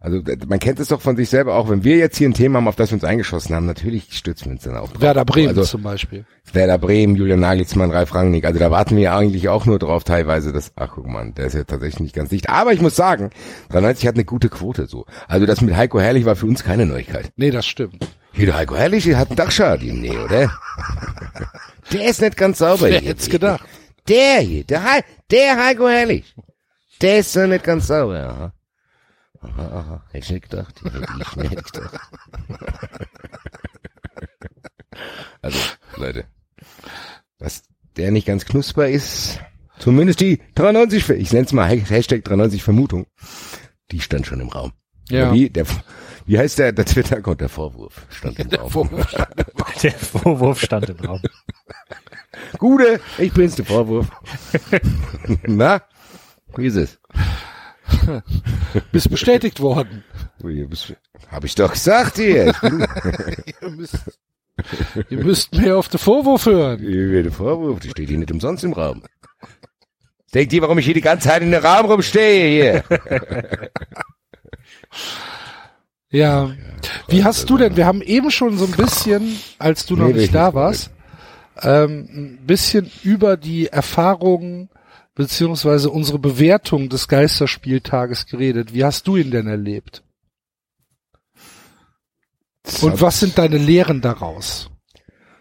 Also 0.00 0.22
man 0.46 0.60
kennt 0.60 0.78
es 0.78 0.88
doch 0.88 1.00
von 1.00 1.16
sich 1.16 1.28
selber 1.28 1.56
auch. 1.56 1.68
Wenn 1.68 1.82
wir 1.82 1.96
jetzt 1.96 2.16
hier 2.16 2.28
ein 2.28 2.34
Thema 2.34 2.58
haben, 2.58 2.68
auf 2.68 2.76
das 2.76 2.90
wir 2.90 2.94
uns 2.94 3.04
eingeschossen 3.04 3.56
haben, 3.56 3.66
natürlich 3.66 4.12
stürzen 4.12 4.46
wir 4.46 4.52
uns 4.52 4.62
dann 4.62 4.76
auch 4.76 4.92
drauf. 4.92 5.02
Werder 5.02 5.24
Bremen 5.24 5.48
Also 5.48 5.64
zum 5.64 5.82
Beispiel. 5.82 6.24
Werder 6.52 6.78
Bremen, 6.78 7.16
Julian 7.16 7.40
Nagelsmann, 7.40 7.90
Ralf 7.90 8.14
Rangnick. 8.14 8.44
Also 8.44 8.60
da 8.60 8.70
warten 8.70 8.94
wir 8.94 9.02
ja 9.02 9.18
eigentlich 9.18 9.48
auch 9.48 9.66
nur 9.66 9.80
drauf 9.80 10.04
teilweise. 10.04 10.52
Dass, 10.52 10.70
ach 10.76 10.90
guck 10.94 11.08
mal, 11.08 11.32
der 11.32 11.46
ist 11.46 11.54
ja 11.54 11.64
tatsächlich 11.64 11.98
nicht 11.98 12.14
ganz 12.14 12.28
dicht. 12.28 12.48
Aber 12.48 12.72
ich 12.72 12.80
muss 12.80 12.94
sagen, 12.94 13.30
93 13.70 14.06
hat 14.06 14.14
eine 14.14 14.24
gute 14.24 14.48
Quote 14.48 14.86
so. 14.86 15.04
Also 15.26 15.46
das 15.46 15.60
mit 15.62 15.74
Heiko 15.74 15.98
Herrlich 15.98 16.24
war 16.24 16.36
für 16.36 16.46
uns 16.46 16.62
keine 16.62 16.86
Neuigkeit. 16.86 17.32
Nee, 17.34 17.50
das 17.50 17.66
stimmt. 17.66 18.06
Hier, 18.38 18.46
der 18.46 18.56
Heiko 18.56 18.76
Herrlich 18.76 19.04
der 19.04 19.18
hat 19.18 19.28
einen 19.28 19.36
Dachschaden. 19.36 20.00
Nee, 20.00 20.16
oder? 20.16 20.50
Der 21.92 22.04
ist 22.08 22.20
nicht 22.20 22.36
ganz 22.36 22.58
sauber. 22.58 22.82
Wer 22.88 23.00
hier. 23.00 23.10
hätt's 23.10 23.28
gedacht? 23.28 23.64
Der 24.06 24.40
hier, 24.40 24.64
der, 24.64 24.82
Hei- 24.84 25.04
der 25.30 25.56
Heiko 25.64 25.88
Herrlich. 25.88 26.34
Der 27.02 27.18
ist 27.18 27.32
so 27.32 27.46
nicht 27.46 27.64
ganz 27.64 27.88
sauber. 27.88 28.28
Aha. 28.28 28.52
Aha, 29.40 29.62
aha. 29.78 30.02
Hätte 30.12 30.24
ich 30.24 30.30
nicht 30.30 30.50
gedacht. 30.50 30.74
Hätte 30.84 31.06
ich 31.42 31.50
nicht 31.50 31.72
gedacht. 31.72 32.00
Also, 35.42 35.58
Leute. 35.96 36.24
Dass 37.38 37.62
der 37.96 38.10
nicht 38.10 38.26
ganz 38.26 38.44
knusper 38.44 38.88
ist, 38.88 39.40
zumindest 39.78 40.20
die 40.20 40.40
93, 40.54 41.08
ich 41.10 41.32
nenne 41.32 41.46
es 41.46 41.52
mal 41.52 41.66
Hashtag 41.68 42.24
93 42.24 42.62
Vermutung, 42.62 43.06
die 43.90 44.00
stand 44.00 44.26
schon 44.26 44.40
im 44.40 44.48
Raum. 44.48 44.72
Ja. 45.08 45.32
Wie, 45.32 45.50
der, 45.50 45.66
wie 46.28 46.38
heißt 46.38 46.58
der, 46.58 46.72
der 46.72 46.84
Twitter-Account, 46.84 47.40
der 47.40 47.48
Vorwurf 47.48 48.06
stand 48.10 48.38
im 48.38 48.50
Raum. 48.60 48.90
Der 49.82 49.92
Vorwurf 49.92 50.60
stand 50.60 50.90
im 50.90 51.00
Raum. 51.00 51.22
Gute, 52.58 53.00
ich 53.16 53.32
bin's, 53.32 53.56
der 53.56 53.64
Vorwurf. 53.64 54.08
Na, 55.46 55.80
wie 56.54 56.66
ist 56.66 56.76
es? 56.76 56.98
Bist 58.92 59.08
bestätigt 59.08 59.60
worden. 59.60 60.04
Hab 61.30 61.44
ich 61.44 61.54
doch 61.54 61.72
gesagt 61.72 62.16
hier. 62.16 62.54
Ihr 63.62 63.70
müsst, 63.70 63.96
ihr 65.08 65.24
müsst 65.24 65.54
mehr 65.54 65.78
auf 65.78 65.88
den 65.88 65.98
Vorwurf 65.98 66.44
hören. 66.44 66.82
Der 66.82 67.32
Vorwurf, 67.32 67.80
die 67.80 67.88
steht 67.90 68.08
hier 68.08 68.18
nicht 68.18 68.32
umsonst 68.32 68.64
im 68.64 68.74
Raum. 68.74 69.02
Denkt 70.34 70.52
ihr, 70.52 70.60
warum 70.60 70.76
ich 70.78 70.84
hier 70.84 70.94
die 70.94 71.00
ganze 71.00 71.28
Zeit 71.28 71.40
in 71.40 71.52
den 71.52 71.64
Raum 71.64 71.86
rumstehe 71.86 72.82
hier? 72.82 72.98
Ja. 76.10 76.50
Wie 77.08 77.24
hast 77.24 77.50
du 77.50 77.58
denn, 77.58 77.76
wir 77.76 77.86
haben 77.86 78.02
eben 78.02 78.30
schon 78.30 78.56
so 78.56 78.64
ein 78.64 78.72
bisschen, 78.72 79.38
als 79.58 79.86
du 79.86 79.96
noch 79.96 80.06
Nee, 80.06 80.14
will 80.14 80.20
nicht 80.20 80.26
ich 80.26 80.32
da 80.32 80.54
warst, 80.54 80.90
ähm, 81.62 82.08
ein 82.12 82.46
bisschen 82.46 82.90
über 83.02 83.36
die 83.36 83.66
Erfahrungen 83.66 84.70
beziehungsweise 85.14 85.90
unsere 85.90 86.18
Bewertung 86.18 86.88
des 86.88 87.08
Geisterspieltages 87.08 88.26
geredet. 88.26 88.72
Wie 88.72 88.84
hast 88.84 89.06
du 89.08 89.16
ihn 89.16 89.30
denn 89.30 89.48
erlebt? 89.48 90.02
Und 92.82 93.00
was 93.00 93.20
sind 93.20 93.36
deine 93.36 93.58
Lehren 93.58 94.00
daraus? 94.00 94.70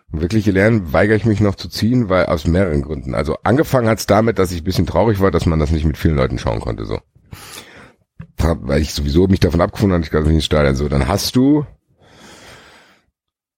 Wirkliche 0.10 0.52
Lernen 0.52 0.94
weigere 0.94 1.16
ich 1.16 1.26
mich 1.26 1.42
noch 1.42 1.56
zu 1.56 1.68
ziehen, 1.68 2.10
weil 2.10 2.28
aus 2.28 2.48
mehreren 2.48 2.82
Gründen. 2.82 3.14
Also 3.14 3.36
angefangen 3.44 3.88
hat's 3.88 4.08
damit, 4.08 4.40
dass 4.40 4.52
ich 4.52 4.62
ein 4.62 4.64
bisschen 4.64 4.88
traurig 4.88 5.20
war, 5.20 5.32
dass 5.32 5.46
man 5.46 5.60
das 5.60 5.72
nicht 5.72 5.86
mit 5.86 5.98
vielen 5.98 6.16
Leuten 6.16 6.40
schauen 6.40 6.62
konnte, 6.62 6.86
so. 6.86 7.00
Weil 8.38 8.82
ich 8.82 8.94
sowieso 8.94 9.28
mich 9.28 9.40
davon 9.40 9.62
abgefunden 9.62 9.96
habe, 9.96 10.04
ich 10.06 10.12
kann 10.12 10.24
nicht 10.24 10.34
ins 10.34 10.46
Stadion, 10.46 10.76
so. 10.76 10.88
Dann 10.88 11.08
hast 11.08 11.36
du 11.36 11.66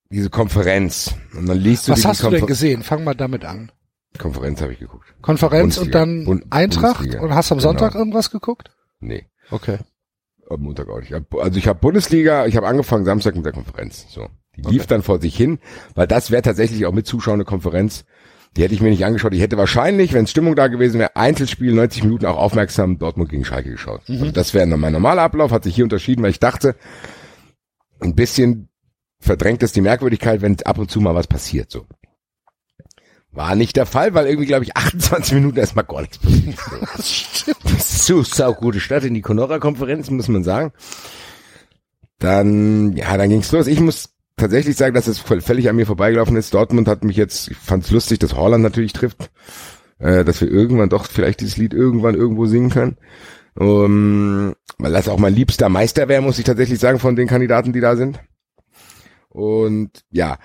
diese 0.09 0.29
Konferenz. 0.29 1.13
Und 1.37 1.47
dann 1.47 1.57
liest 1.59 1.87
du 1.87 1.91
Was 1.91 2.05
hast 2.05 2.23
du 2.23 2.29
denn 2.29 2.39
Konfer- 2.41 2.47
gesehen? 2.47 2.83
Fang 2.83 3.03
mal 3.03 3.13
damit 3.15 3.45
an. 3.45 3.71
Konferenz 4.17 4.61
habe 4.61 4.73
ich 4.73 4.79
geguckt. 4.79 5.13
Konferenz 5.21 5.77
und 5.77 5.91
Bundesliga. 5.91 5.99
dann 5.99 6.25
Bund- 6.25 6.45
Eintracht 6.49 6.97
Bundesliga. 6.97 7.23
und 7.23 7.35
hast 7.35 7.51
am 7.51 7.59
Genau. 7.59 7.69
Sonntag 7.69 7.95
irgendwas 7.95 8.31
geguckt? 8.31 8.71
Nee. 8.99 9.27
Okay. 9.51 9.77
Am 10.49 10.61
Montag 10.61 10.89
auch 10.89 10.99
nicht. 10.99 11.13
Also 11.13 11.59
ich 11.59 11.67
habe 11.67 11.79
Bundesliga, 11.79 12.47
ich 12.47 12.57
habe 12.57 12.67
angefangen 12.67 13.05
Samstag 13.05 13.35
mit 13.35 13.45
der 13.45 13.53
Konferenz. 13.53 14.07
So. 14.09 14.27
Die 14.57 14.61
lief 14.63 14.87
dann 14.87 15.03
vor 15.03 15.21
sich 15.21 15.37
hin, 15.37 15.59
weil 15.93 16.07
das 16.07 16.31
wäre 16.31 16.41
tatsächlich 16.41 16.85
auch 16.87 16.91
mit 16.91 17.05
Zuschauern 17.05 17.35
eine 17.35 17.45
Konferenz. 17.45 18.03
Die 18.59 18.65
hätte 18.65 18.73
ich 18.73 18.81
mir 18.81 18.89
nicht 18.89 19.05
angeschaut. 19.05 19.33
Ich 19.33 19.39
hätte 19.39 19.55
wahrscheinlich, 19.55 20.11
wenn 20.11 20.27
Stimmung 20.27 20.53
da 20.53 20.67
gewesen 20.67 20.99
wäre, 20.99 21.15
Einzelspiel 21.15 21.71
90 21.71 22.03
Minuten 22.03 22.25
auch 22.25 22.35
aufmerksam 22.35 22.99
Dortmund 22.99 23.29
gegen 23.29 23.45
Schalke 23.45 23.71
geschaut. 23.71 24.01
Also 24.09 24.31
das 24.31 24.53
wäre 24.53 24.67
mein 24.67 24.91
normaler 24.91 25.21
Ablauf, 25.21 25.51
hat 25.51 25.63
sich 25.63 25.75
hier 25.75 25.85
unterschieden, 25.85 26.23
weil 26.23 26.31
ich 26.31 26.41
dachte, 26.41 26.75
ein 28.01 28.15
bisschen 28.15 28.67
verdrängt 29.21 29.63
es 29.63 29.71
die 29.71 29.79
Merkwürdigkeit, 29.79 30.41
wenn 30.41 30.61
ab 30.63 30.77
und 30.77 30.91
zu 30.91 30.99
mal 30.99 31.15
was 31.15 31.27
passiert. 31.27 31.71
So. 31.71 31.85
War 33.31 33.55
nicht 33.55 33.77
der 33.77 33.85
Fall, 33.85 34.13
weil 34.13 34.27
irgendwie, 34.27 34.47
glaube 34.47 34.65
ich, 34.65 34.75
28 34.75 35.35
Minuten 35.35 35.57
erstmal 35.57 35.85
gar 35.85 36.01
nichts 36.01 36.17
passiert. 36.17 36.57
So. 36.59 37.53
Das 37.63 37.93
ist 37.93 38.05
so 38.07 38.23
saugute 38.23 38.81
Stadt 38.81 39.05
in 39.05 39.13
die 39.13 39.21
Conora-Konferenz, 39.21 40.09
muss 40.09 40.27
man 40.27 40.43
sagen. 40.43 40.73
Dann, 42.17 42.97
ja, 42.97 43.15
dann 43.15 43.29
ging's 43.29 43.53
los. 43.53 43.67
Ich 43.67 43.79
muss 43.79 44.09
tatsächlich 44.39 44.75
sagen, 44.75 44.95
dass 44.95 45.07
es 45.07 45.19
völlig 45.19 45.69
an 45.69 45.75
mir 45.75 45.85
vorbeigelaufen 45.85 46.35
ist. 46.35 46.53
Dortmund 46.53 46.87
hat 46.87 47.03
mich 47.03 47.17
jetzt, 47.17 47.51
ich 47.51 47.57
fand's 47.57 47.91
lustig, 47.91 48.19
dass 48.19 48.35
Holland 48.35 48.63
natürlich 48.63 48.93
trifft. 48.93 49.29
äh, 49.99 50.23
dass 50.23 50.41
wir 50.41 50.49
irgendwann 50.49 50.89
doch 50.89 51.05
vielleicht 51.05 51.41
dieses 51.41 51.57
Lied 51.57 51.73
irgendwann 51.73 52.15
irgendwo 52.15 52.45
singen 52.45 52.69
können. 52.69 52.97
Um, 53.55 54.55
weil 54.77 54.93
das 54.93 55.09
auch 55.09 55.19
mein 55.19 55.35
liebster 55.35 55.67
Meister 55.67 56.07
wäre, 56.07 56.21
muss 56.21 56.39
ich 56.39 56.45
tatsächlich 56.45 56.79
sagen, 56.79 56.99
von 56.99 57.15
den 57.15 57.27
Kandidaten, 57.27 57.73
die 57.73 57.81
da 57.81 57.97
sind. 57.97 58.19
Und 59.27 60.05
ja, 60.11 60.37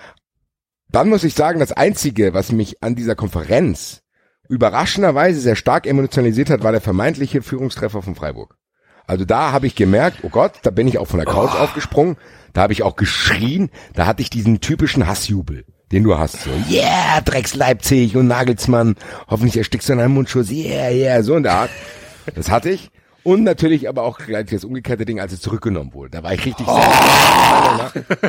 dann 0.89 1.09
muss 1.09 1.23
ich 1.23 1.33
sagen, 1.33 1.59
das 1.59 1.71
Einzige, 1.71 2.33
was 2.33 2.51
mich 2.51 2.83
an 2.83 2.95
dieser 2.95 3.15
Konferenz 3.15 4.01
überraschenderweise 4.49 5.39
sehr 5.39 5.55
stark 5.55 5.87
emotionalisiert 5.87 6.49
hat, 6.49 6.63
war 6.63 6.71
der 6.71 6.81
vermeintliche 6.81 7.41
Führungstreffer 7.41 8.01
von 8.01 8.15
Freiburg. 8.15 8.57
Also 9.07 9.23
da 9.23 9.51
habe 9.51 9.67
ich 9.67 9.75
gemerkt, 9.75 10.19
oh 10.23 10.29
Gott, 10.29 10.53
da 10.63 10.71
bin 10.71 10.87
ich 10.87 10.97
auch 10.97 11.07
von 11.07 11.19
der 11.19 11.27
Couch 11.27 11.55
aufgesprungen, 11.55 12.17
da 12.55 12.61
habe 12.61 12.73
ich 12.73 12.83
auch 12.83 12.95
geschrien, 12.95 13.69
da 13.93 14.05
hatte 14.05 14.21
ich 14.21 14.29
diesen 14.29 14.61
typischen 14.61 15.05
Hassjubel, 15.05 15.65
den 15.91 16.03
du 16.03 16.17
hast. 16.17 16.41
So, 16.41 16.49
yeah, 16.69 17.19
Drecks 17.19 17.53
Leipzig 17.53 18.15
und 18.15 18.27
Nagelsmann, 18.27 18.95
hoffentlich 19.27 19.57
erstickst 19.57 19.89
du 19.89 19.93
in 19.93 19.99
einem 19.99 20.13
Mundschuss, 20.13 20.49
yeah, 20.49 20.89
yeah, 20.89 21.21
so 21.21 21.35
in 21.35 21.43
der 21.43 21.51
Art. 21.51 21.69
Das 22.33 22.49
hatte 22.49 22.69
ich. 22.69 22.91
Und 23.23 23.43
natürlich 23.43 23.89
aber 23.89 24.03
auch 24.03 24.19
gleich 24.19 24.45
das 24.45 24.63
umgekehrte 24.63 25.03
Ding, 25.03 25.19
als 25.19 25.33
es 25.33 25.41
zurückgenommen 25.41 25.93
wurde. 25.93 26.11
Da 26.11 26.23
war 26.23 26.33
ich 26.33 26.45
richtig 26.45 26.65
oh. 26.67 26.81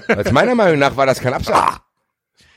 Als 0.09 0.33
meiner 0.33 0.55
Meinung 0.55 0.81
nach 0.81 0.97
war 0.97 1.07
das 1.07 1.21
kein 1.21 1.33
Absatz. 1.33 1.77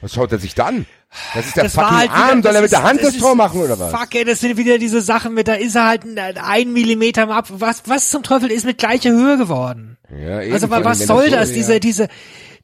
Was 0.02 0.14
schaut 0.14 0.32
er 0.32 0.40
sich 0.40 0.56
dann? 0.56 0.86
Das 1.34 1.46
ist 1.48 1.56
der 1.58 1.64
Das 1.66 1.74
fucking 1.74 1.90
halt 1.98 2.10
wieder- 2.12 2.16
Arm. 2.16 2.42
Soll 2.44 2.52
er 2.52 2.54
das 2.54 2.62
mit 2.62 2.72
der 2.72 2.84
Hand 2.84 3.02
das 3.04 3.10
ist- 3.16 3.20
Tor 3.20 3.36
machen 3.36 3.62
oder 3.62 3.78
was? 3.80 3.92
Fuck, 3.92 4.16
ey, 4.16 4.24
das 4.26 4.40
sind 4.40 4.58
wieder 4.58 4.78
diese 4.78 5.02
Sachen 5.02 5.34
mit, 5.34 5.48
da 5.48 5.56
ist 5.56 5.76
er 5.76 5.88
halt 5.88 6.04
ein, 6.42 6.72
Millimeter 6.74 7.24
im 7.24 7.32
Ab. 7.32 7.48
Was, 7.50 7.84
was 7.86 8.10
zum 8.10 8.24
Teufel 8.24 8.52
ist 8.52 8.66
mit 8.66 8.78
gleicher 8.78 9.12
Höhe 9.12 9.38
geworden? 9.38 9.98
Ja, 10.10 10.42
eben, 10.42 10.54
Also 10.54 10.70
was 10.70 11.00
soll 11.00 11.26
so- 11.30 11.36
das? 11.36 11.50
ja. 11.50 11.56
Diese, 11.56 11.80
diese, 11.80 12.08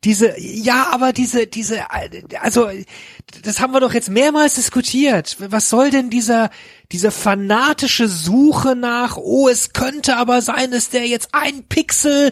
diese, 0.04 0.40
ja, 0.40 0.88
aber 0.92 1.12
diese, 1.14 1.48
diese, 1.48 1.80
also 2.42 2.70
das 3.44 3.60
haben 3.60 3.74
wir 3.74 3.80
doch 3.80 3.94
jetzt 3.94 4.10
mehrmals 4.10 4.56
diskutiert. 4.56 5.36
Was 5.40 5.70
soll 5.70 5.90
denn 5.90 6.10
dieser, 6.10 6.52
diese 6.92 7.10
fanatische 7.12 8.08
Suche 8.08 8.76
nach, 8.76 9.18
oh, 9.18 9.50
es 9.50 9.74
könnte 9.74 10.18
aber 10.18 10.42
sein, 10.42 10.70
dass 10.72 10.90
der 10.90 11.08
jetzt 11.08 11.30
ein 11.34 11.64
Pixel 11.68 12.32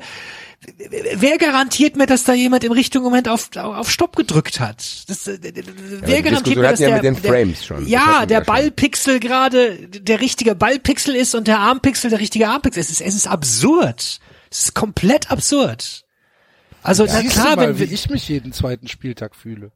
Wer 1.15 1.37
garantiert 1.37 1.95
mir, 1.95 2.05
dass 2.05 2.23
da 2.23 2.33
jemand 2.33 2.63
im 2.63 2.71
richtigen 2.71 3.03
Moment 3.03 3.27
auf, 3.27 3.49
auf 3.55 3.91
Stopp 3.91 4.15
gedrückt 4.15 4.59
hat? 4.59 5.09
Das, 5.09 5.27
äh, 5.27 5.37
wer 5.41 5.51
die 5.51 6.23
garantiert 6.23 6.57
Diskussion 6.57 6.57
mir, 6.57 6.67
hatten 6.67 6.71
dass 6.71 6.79
der, 6.79 6.93
mit 6.93 7.03
den 7.03 7.21
der 7.21 7.31
Frames 7.31 7.65
schon. 7.65 7.87
Ja, 7.87 8.25
der 8.25 8.39
ja. 8.39 8.43
Ballpixel 8.43 9.19
gerade 9.19 9.87
der 9.87 10.21
richtige 10.21 10.55
Ballpixel 10.55 11.15
ist 11.15 11.35
und 11.35 11.47
der 11.47 11.59
Armpixel 11.59 12.09
der 12.09 12.19
richtige 12.19 12.47
Armpixel. 12.47 12.81
Es 12.81 12.89
ist, 12.89 13.01
es 13.01 13.15
ist 13.15 13.27
absurd. 13.27 14.19
Es 14.49 14.59
ist 14.59 14.73
komplett 14.73 15.31
absurd. 15.31 16.05
Also 16.81 17.05
na 17.05 17.21
Siehst 17.21 17.33
klar, 17.33 17.51
du 17.51 17.55
mal, 17.55 17.67
wenn 17.69 17.75
wie 17.75 17.89
wir, 17.89 17.91
ich 17.91 18.09
mich 18.09 18.27
jeden 18.27 18.53
zweiten 18.53 18.87
Spieltag 18.87 19.35
fühle. 19.35 19.71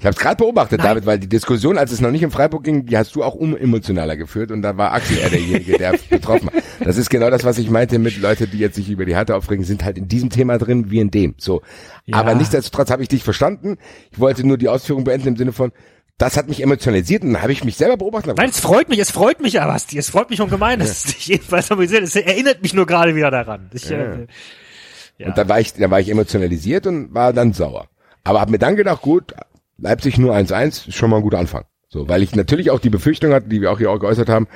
Ich 0.00 0.06
habe 0.06 0.14
es 0.14 0.18
gerade 0.18 0.36
beobachtet, 0.36 0.78
Nein. 0.78 0.88
David, 0.88 1.04
weil 1.06 1.18
die 1.18 1.28
Diskussion, 1.28 1.76
als 1.76 1.92
es 1.92 2.00
noch 2.00 2.10
nicht 2.10 2.22
in 2.22 2.30
Freiburg 2.30 2.64
ging, 2.64 2.86
die 2.86 2.96
hast 2.96 3.14
du 3.14 3.22
auch 3.22 3.34
unemotionaler 3.34 4.16
geführt 4.16 4.50
und 4.50 4.62
da 4.62 4.78
war 4.78 4.94
Axel 4.94 5.18
eher 5.18 5.28
derjenige, 5.28 5.76
der 5.76 5.94
betroffen 6.10 6.46
war. 6.46 6.62
Das 6.82 6.96
ist 6.96 7.10
genau 7.10 7.28
das, 7.28 7.44
was 7.44 7.58
ich 7.58 7.68
meinte 7.68 7.98
mit 7.98 8.18
Leute, 8.18 8.48
die 8.48 8.56
jetzt 8.58 8.76
sich 8.76 8.88
über 8.88 9.04
die 9.04 9.14
Härte 9.14 9.36
aufregen, 9.36 9.62
sind 9.62 9.84
halt 9.84 9.98
in 9.98 10.08
diesem 10.08 10.30
Thema 10.30 10.56
drin 10.56 10.90
wie 10.90 11.00
in 11.00 11.10
dem. 11.10 11.34
So, 11.36 11.60
Ja. 12.06 12.16
aber 12.16 12.34
nichtsdestotrotz 12.34 12.90
habe 12.90 13.02
ich 13.02 13.08
dich 13.10 13.22
verstanden. 13.22 13.76
Ich 14.10 14.18
wollte 14.18 14.46
nur 14.46 14.56
die 14.56 14.68
Ausführung 14.70 15.04
beenden 15.04 15.28
im 15.28 15.36
Sinne 15.36 15.52
von, 15.52 15.70
das 16.16 16.38
hat 16.38 16.48
mich 16.48 16.62
emotionalisiert 16.62 17.22
und 17.22 17.34
dann 17.34 17.42
habe 17.42 17.52
ich 17.52 17.62
mich 17.64 17.76
selber 17.76 17.98
beobachtet. 17.98 18.38
Nein, 18.38 18.48
es 18.48 18.60
freut 18.60 18.88
mich, 18.88 18.98
es 19.00 19.10
freut 19.10 19.40
mich 19.42 19.60
aber, 19.60 19.76
es 19.76 20.08
freut 20.10 20.30
mich 20.30 20.40
ungemein, 20.40 20.78
dass 20.78 20.90
es 20.90 21.02
dich 21.14 21.26
jedenfalls 21.26 21.70
amüsiert. 21.70 22.04
Es 22.04 22.16
erinnert 22.16 22.62
mich 22.62 22.72
nur 22.72 22.86
gerade 22.86 23.14
wieder 23.14 23.30
daran. 23.30 23.68
Ich, 23.74 23.90
äh, 23.90 24.26
ja. 25.18 25.26
Und 25.28 25.36
da 25.36 25.46
war 25.46 25.60
ich, 25.60 25.74
da 25.74 25.90
war 25.90 26.00
ich 26.00 26.08
emotionalisiert 26.08 26.86
und 26.86 27.12
war 27.12 27.34
dann 27.34 27.52
sauer. 27.52 27.88
Aber 28.24 28.40
habe 28.40 28.50
mir 28.50 28.58
dann 28.58 28.76
gedacht, 28.76 29.02
gut, 29.02 29.34
Leipzig 29.80 30.18
nur 30.18 30.34
1-1, 30.34 30.88
ist 30.88 30.94
schon 30.94 31.10
mal 31.10 31.16
ein 31.16 31.22
guter 31.22 31.38
Anfang. 31.38 31.64
So, 31.88 32.08
weil 32.08 32.22
ich 32.22 32.34
natürlich 32.36 32.70
auch 32.70 32.78
die 32.78 32.90
Befürchtung 32.90 33.32
hatte, 33.32 33.48
die 33.48 33.60
wir 33.60 33.72
auch 33.72 33.78
hier 33.78 33.90
auch 33.90 33.98
geäußert 33.98 34.28
haben, 34.28 34.46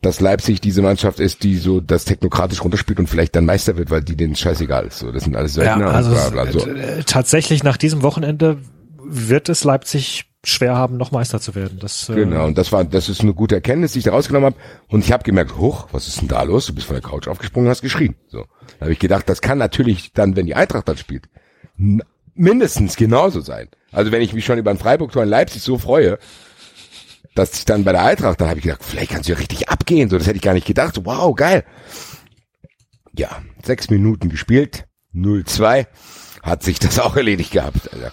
dass 0.00 0.20
Leipzig 0.20 0.60
diese 0.62 0.80
Mannschaft 0.80 1.20
ist, 1.20 1.42
die 1.42 1.56
so 1.56 1.80
das 1.80 2.06
technokratisch 2.06 2.64
runterspielt 2.64 2.98
und 2.98 3.06
vielleicht 3.06 3.36
dann 3.36 3.44
Meister 3.44 3.76
wird, 3.76 3.90
weil 3.90 4.02
die 4.02 4.16
denen 4.16 4.34
scheißegal 4.34 4.86
ist. 4.86 5.00
So, 5.00 5.12
das 5.12 5.24
sind 5.24 5.36
alles 5.36 5.54
Söldner 5.54 5.78
Ja, 5.78 5.90
also 5.90 6.10
bla 6.10 6.44
bla. 6.44 6.52
So. 6.52 6.66
äh, 6.66 7.02
tatsächlich 7.04 7.62
nach 7.64 7.76
diesem 7.76 8.02
Wochenende 8.02 8.58
wird 9.04 9.50
es 9.50 9.64
Leipzig 9.64 10.30
schwer 10.42 10.74
haben, 10.74 10.96
noch 10.96 11.10
Meister 11.10 11.38
zu 11.38 11.54
werden. 11.54 11.78
Das, 11.80 12.08
äh, 12.08 12.14
Genau, 12.14 12.46
und 12.46 12.56
das 12.56 12.72
war, 12.72 12.84
das 12.84 13.10
ist 13.10 13.20
eine 13.20 13.34
gute 13.34 13.56
Erkenntnis, 13.56 13.92
die 13.92 13.98
ich 13.98 14.06
da 14.06 14.12
rausgenommen 14.12 14.46
habe. 14.54 14.56
Und 14.88 15.04
ich 15.04 15.12
habe 15.12 15.22
gemerkt, 15.22 15.58
hoch, 15.58 15.88
was 15.92 16.08
ist 16.08 16.22
denn 16.22 16.28
da 16.28 16.42
los? 16.44 16.64
Du 16.66 16.74
bist 16.74 16.86
von 16.86 16.94
der 16.94 17.02
Couch 17.02 17.28
aufgesprungen, 17.28 17.68
hast 17.68 17.82
geschrien. 17.82 18.14
So, 18.28 18.46
da 18.78 18.86
habe 18.86 18.92
ich 18.92 18.98
gedacht, 18.98 19.28
das 19.28 19.42
kann 19.42 19.58
natürlich 19.58 20.14
dann, 20.14 20.36
wenn 20.36 20.46
die 20.46 20.54
Eintracht 20.54 20.88
dann 20.88 20.96
spielt, 20.96 21.28
mindestens 22.34 22.96
genauso 22.96 23.40
sein. 23.40 23.68
Also 23.92 24.12
wenn 24.12 24.22
ich 24.22 24.32
mich 24.32 24.44
schon 24.44 24.58
über 24.58 24.70
ein 24.70 24.78
Freiburg-Tor 24.78 25.22
in 25.22 25.28
Leipzig 25.28 25.62
so 25.62 25.78
freue, 25.78 26.18
dass 27.34 27.54
ich 27.54 27.64
dann 27.64 27.84
bei 27.84 27.92
der 27.92 28.04
Eintracht, 28.04 28.40
dann 28.40 28.48
habe 28.48 28.58
ich 28.58 28.64
gedacht, 28.64 28.82
vielleicht 28.84 29.10
kannst 29.10 29.28
du 29.28 29.32
ja 29.32 29.38
richtig 29.38 29.68
abgehen. 29.68 30.10
So, 30.10 30.18
das 30.18 30.26
hätte 30.26 30.36
ich 30.36 30.42
gar 30.42 30.54
nicht 30.54 30.66
gedacht. 30.66 30.94
So, 30.94 31.06
wow, 31.06 31.34
geil. 31.34 31.64
Ja, 33.16 33.42
sechs 33.64 33.90
Minuten 33.90 34.28
gespielt, 34.28 34.86
0-2, 35.14 35.86
hat 36.42 36.62
sich 36.62 36.78
das 36.78 36.98
auch 37.00 37.16
erledigt 37.16 37.52
gehabt. 37.52 37.92
Also, 37.92 38.06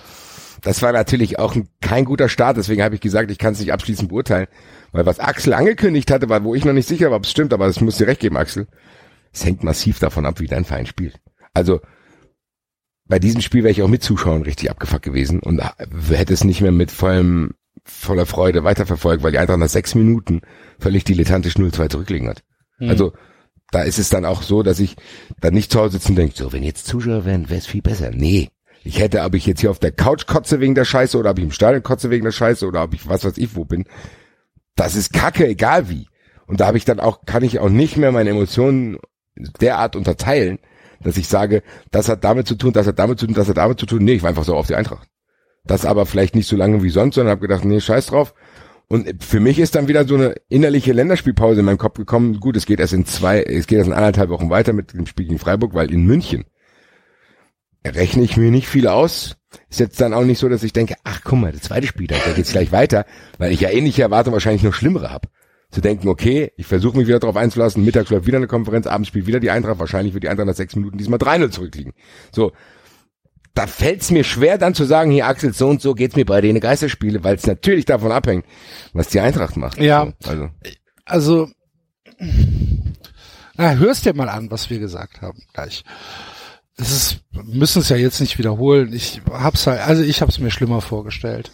das 0.61 0.81
war 0.81 0.91
natürlich 0.91 1.39
auch 1.39 1.55
ein, 1.55 1.69
kein 1.81 2.05
guter 2.05 2.29
Start, 2.29 2.57
deswegen 2.57 2.83
habe 2.83 2.95
ich 2.95 3.01
gesagt, 3.01 3.29
ich 3.31 3.37
kann 3.37 3.53
es 3.53 3.59
nicht 3.59 3.71
abschließend 3.71 4.09
beurteilen, 4.09 4.47
weil 4.91 5.05
was 5.05 5.19
Axel 5.19 5.53
angekündigt 5.53 6.09
hatte, 6.11 6.29
war, 6.29 6.43
wo 6.43 6.55
ich 6.55 6.65
noch 6.65 6.73
nicht 6.73 6.87
sicher 6.87 7.09
war, 7.11 7.17
ob 7.17 7.23
es 7.23 7.31
stimmt, 7.31 7.53
aber 7.53 7.67
das 7.67 7.79
muss 7.79 7.97
dir 7.97 8.07
recht 8.07 8.21
geben, 8.21 8.37
Axel. 8.37 8.67
Es 9.31 9.45
hängt 9.45 9.63
massiv 9.63 9.99
davon 9.99 10.25
ab, 10.25 10.39
wie 10.39 10.47
dein 10.47 10.65
Verein 10.65 10.87
spielt. 10.87 11.19
Also 11.53 11.79
bei 13.07 13.19
diesem 13.19 13.41
Spiel 13.41 13.63
wäre 13.63 13.71
ich 13.71 13.81
auch 13.81 13.87
mit 13.87 14.03
Zuschauern 14.03 14.41
richtig 14.41 14.69
abgefuckt 14.69 15.03
gewesen 15.03 15.39
und 15.39 15.61
hätte 16.09 16.33
es 16.33 16.43
nicht 16.43 16.61
mehr 16.61 16.71
mit 16.71 16.91
vollem, 16.91 17.51
voller 17.83 18.25
Freude 18.25 18.63
weiterverfolgt, 18.63 19.23
weil 19.23 19.31
die 19.31 19.37
Eintracht 19.37 19.59
nach 19.59 19.69
sechs 19.69 19.95
Minuten 19.95 20.41
völlig 20.79 21.03
dilettantisch 21.05 21.55
0-2 21.55 21.89
zurückliegen 21.89 22.29
hat. 22.29 22.43
Also 22.79 23.13
da 23.71 23.81
ist 23.81 23.99
es 23.99 24.09
dann 24.09 24.25
auch 24.25 24.43
so, 24.43 24.63
dass 24.63 24.79
ich 24.79 24.95
dann 25.41 25.53
nicht 25.53 25.71
zu 25.71 25.79
Hause 25.79 25.93
sitzen 25.93 26.11
und 26.11 26.17
denke, 26.17 26.35
so, 26.35 26.53
wenn 26.53 26.63
jetzt 26.63 26.85
Zuschauer 26.87 27.25
wären, 27.25 27.49
wäre 27.49 27.59
es 27.59 27.67
viel 27.67 27.81
besser. 27.81 28.11
Nee. 28.11 28.49
Ich 28.83 28.99
hätte, 28.99 29.21
ob 29.23 29.35
ich 29.35 29.45
jetzt 29.45 29.59
hier 29.59 29.71
auf 29.71 29.79
der 29.79 29.91
Couch 29.91 30.27
kotze 30.27 30.61
wegen 30.61 30.75
der 30.75 30.85
Scheiße 30.85 31.17
oder 31.17 31.31
ob 31.31 31.39
ich 31.39 31.43
im 31.43 31.51
Stadion 31.51 31.83
kotze 31.83 32.09
wegen 32.09 32.23
der 32.23 32.31
Scheiße 32.31 32.65
oder 32.65 32.83
ob 32.83 32.93
ich 32.93 33.09
was 33.09 33.25
weiß 33.25 33.37
ich 33.37 33.55
wo 33.55 33.65
bin. 33.65 33.85
Das 34.75 34.95
ist 34.95 35.11
kacke, 35.11 35.47
egal 35.47 35.89
wie. 35.89 36.07
Und 36.45 36.61
da 36.61 36.67
habe 36.67 36.77
ich 36.77 36.85
dann 36.85 36.99
auch, 36.99 37.25
kann 37.25 37.43
ich 37.43 37.59
auch 37.59 37.69
nicht 37.69 37.97
mehr 37.97 38.11
meine 38.11 38.29
Emotionen 38.29 38.97
derart 39.59 39.95
unterteilen, 39.95 40.59
dass 41.03 41.17
ich 41.17 41.27
sage, 41.27 41.63
das 41.91 42.09
hat 42.09 42.23
damit 42.23 42.47
zu 42.47 42.55
tun, 42.55 42.73
das 42.73 42.87
hat 42.87 42.99
damit 42.99 43.19
zu 43.19 43.25
tun, 43.25 43.35
das 43.35 43.49
hat 43.49 43.57
damit 43.57 43.79
zu 43.79 43.85
tun. 43.85 44.03
Nee, 44.03 44.13
ich 44.13 44.23
war 44.23 44.29
einfach 44.29 44.43
so 44.43 44.55
auf 44.55 44.67
die 44.67 44.75
Eintracht. 44.75 45.07
Das 45.65 45.85
aber 45.85 46.05
vielleicht 46.05 46.35
nicht 46.35 46.47
so 46.47 46.55
lange 46.55 46.81
wie 46.83 46.89
sonst, 46.89 47.15
sondern 47.15 47.31
habe 47.31 47.47
gedacht, 47.47 47.65
nee, 47.65 47.79
scheiß 47.79 48.07
drauf. 48.07 48.33
Und 48.89 49.21
für 49.21 49.41
mich 49.41 49.59
ist 49.59 49.75
dann 49.75 49.89
wieder 49.89 50.07
so 50.07 50.15
eine 50.15 50.35
innerliche 50.47 50.93
Länderspielpause 50.93 51.59
in 51.59 51.65
meinem 51.65 51.77
Kopf 51.77 51.97
gekommen. 51.97 52.39
Gut, 52.39 52.55
es 52.55 52.65
geht 52.65 52.79
erst 52.79 52.93
in 52.93 53.05
zwei, 53.05 53.43
es 53.43 53.67
geht 53.67 53.79
erst 53.79 53.89
in 53.89 53.93
anderthalb 53.93 54.29
Wochen 54.29 54.49
weiter 54.49 54.71
mit 54.71 54.93
dem 54.93 55.05
Spiel 55.05 55.25
gegen 55.25 55.39
Freiburg, 55.39 55.73
weil 55.73 55.91
in 55.91 56.05
München 56.05 56.45
rechne 57.85 58.23
ich 58.23 58.37
mir 58.37 58.49
nicht 58.49 58.67
viel 58.67 58.87
aus. 58.87 59.35
Ist 59.69 59.79
jetzt 59.79 59.99
dann 59.99 60.13
auch 60.13 60.23
nicht 60.23 60.39
so, 60.39 60.47
dass 60.47 60.63
ich 60.63 60.73
denke, 60.73 60.95
ach 61.03 61.21
guck 61.23 61.39
mal, 61.39 61.51
der 61.51 61.61
zweite 61.61 61.87
Spiel, 61.87 62.07
da 62.07 62.15
geht's 62.35 62.51
gleich 62.51 62.71
weiter, 62.71 63.05
weil 63.37 63.51
ich 63.51 63.61
ja 63.61 63.69
ähnliche 63.69 64.01
Erwartungen 64.01 64.33
wahrscheinlich 64.33 64.63
noch 64.63 64.73
schlimmere 64.73 65.09
habe. 65.09 65.27
Zu 65.69 65.81
denken, 65.81 66.07
okay, 66.07 66.53
ich 66.55 66.65
versuche 66.65 66.97
mich 66.97 67.07
wieder 67.07 67.19
darauf 67.19 67.35
einzulassen, 67.35 67.83
mittags 67.83 68.09
läuft 68.09 68.25
wieder 68.25 68.37
eine 68.37 68.47
Konferenz, 68.47 68.87
abends 68.87 69.09
spielt 69.09 69.27
wieder 69.27 69.41
die 69.41 69.51
Eintracht, 69.51 69.79
wahrscheinlich 69.79 70.13
wird 70.13 70.23
die 70.23 70.29
Eintracht 70.29 70.47
nach 70.47 70.55
sechs 70.55 70.75
Minuten 70.75 70.97
diesmal 70.97 71.19
3-0 71.19 71.49
zurückliegen. 71.51 71.93
So, 72.33 72.53
da 73.53 73.67
fällt's 73.67 74.11
mir 74.11 74.23
schwer 74.23 74.57
dann 74.57 74.75
zu 74.75 74.85
sagen, 74.85 75.11
hier 75.11 75.25
Axel, 75.25 75.53
so 75.53 75.67
und 75.67 75.81
so 75.81 75.93
geht's 75.93 76.15
mir 76.15 76.25
bei 76.25 76.39
denen 76.41 76.61
Geisterspiele, 76.61 77.23
weil 77.23 77.35
es 77.35 77.47
natürlich 77.47 77.85
davon 77.85 78.11
abhängt, 78.11 78.45
was 78.93 79.09
die 79.09 79.19
Eintracht 79.19 79.57
macht. 79.57 79.79
Ja. 79.79 80.13
So, 80.19 80.29
also, 80.29 80.49
Also, 81.05 81.49
na, 83.57 83.73
hörst 83.73 84.05
dir 84.05 84.13
mal 84.13 84.29
an, 84.29 84.51
was 84.51 84.69
wir 84.69 84.79
gesagt 84.79 85.21
haben 85.21 85.41
gleich. 85.53 85.83
Das 86.77 86.91
ist, 86.91 87.21
wir 87.31 87.43
müssen 87.43 87.81
es 87.81 87.89
ja 87.89 87.97
jetzt 87.97 88.21
nicht 88.21 88.37
wiederholen. 88.37 88.93
Ich 88.93 89.21
hab's 89.31 89.65
halt, 89.65 89.81
also 89.81 90.03
ich 90.03 90.21
hab's 90.21 90.37
mir 90.37 90.51
schlimmer 90.51 90.81
vorgestellt. 90.81 91.51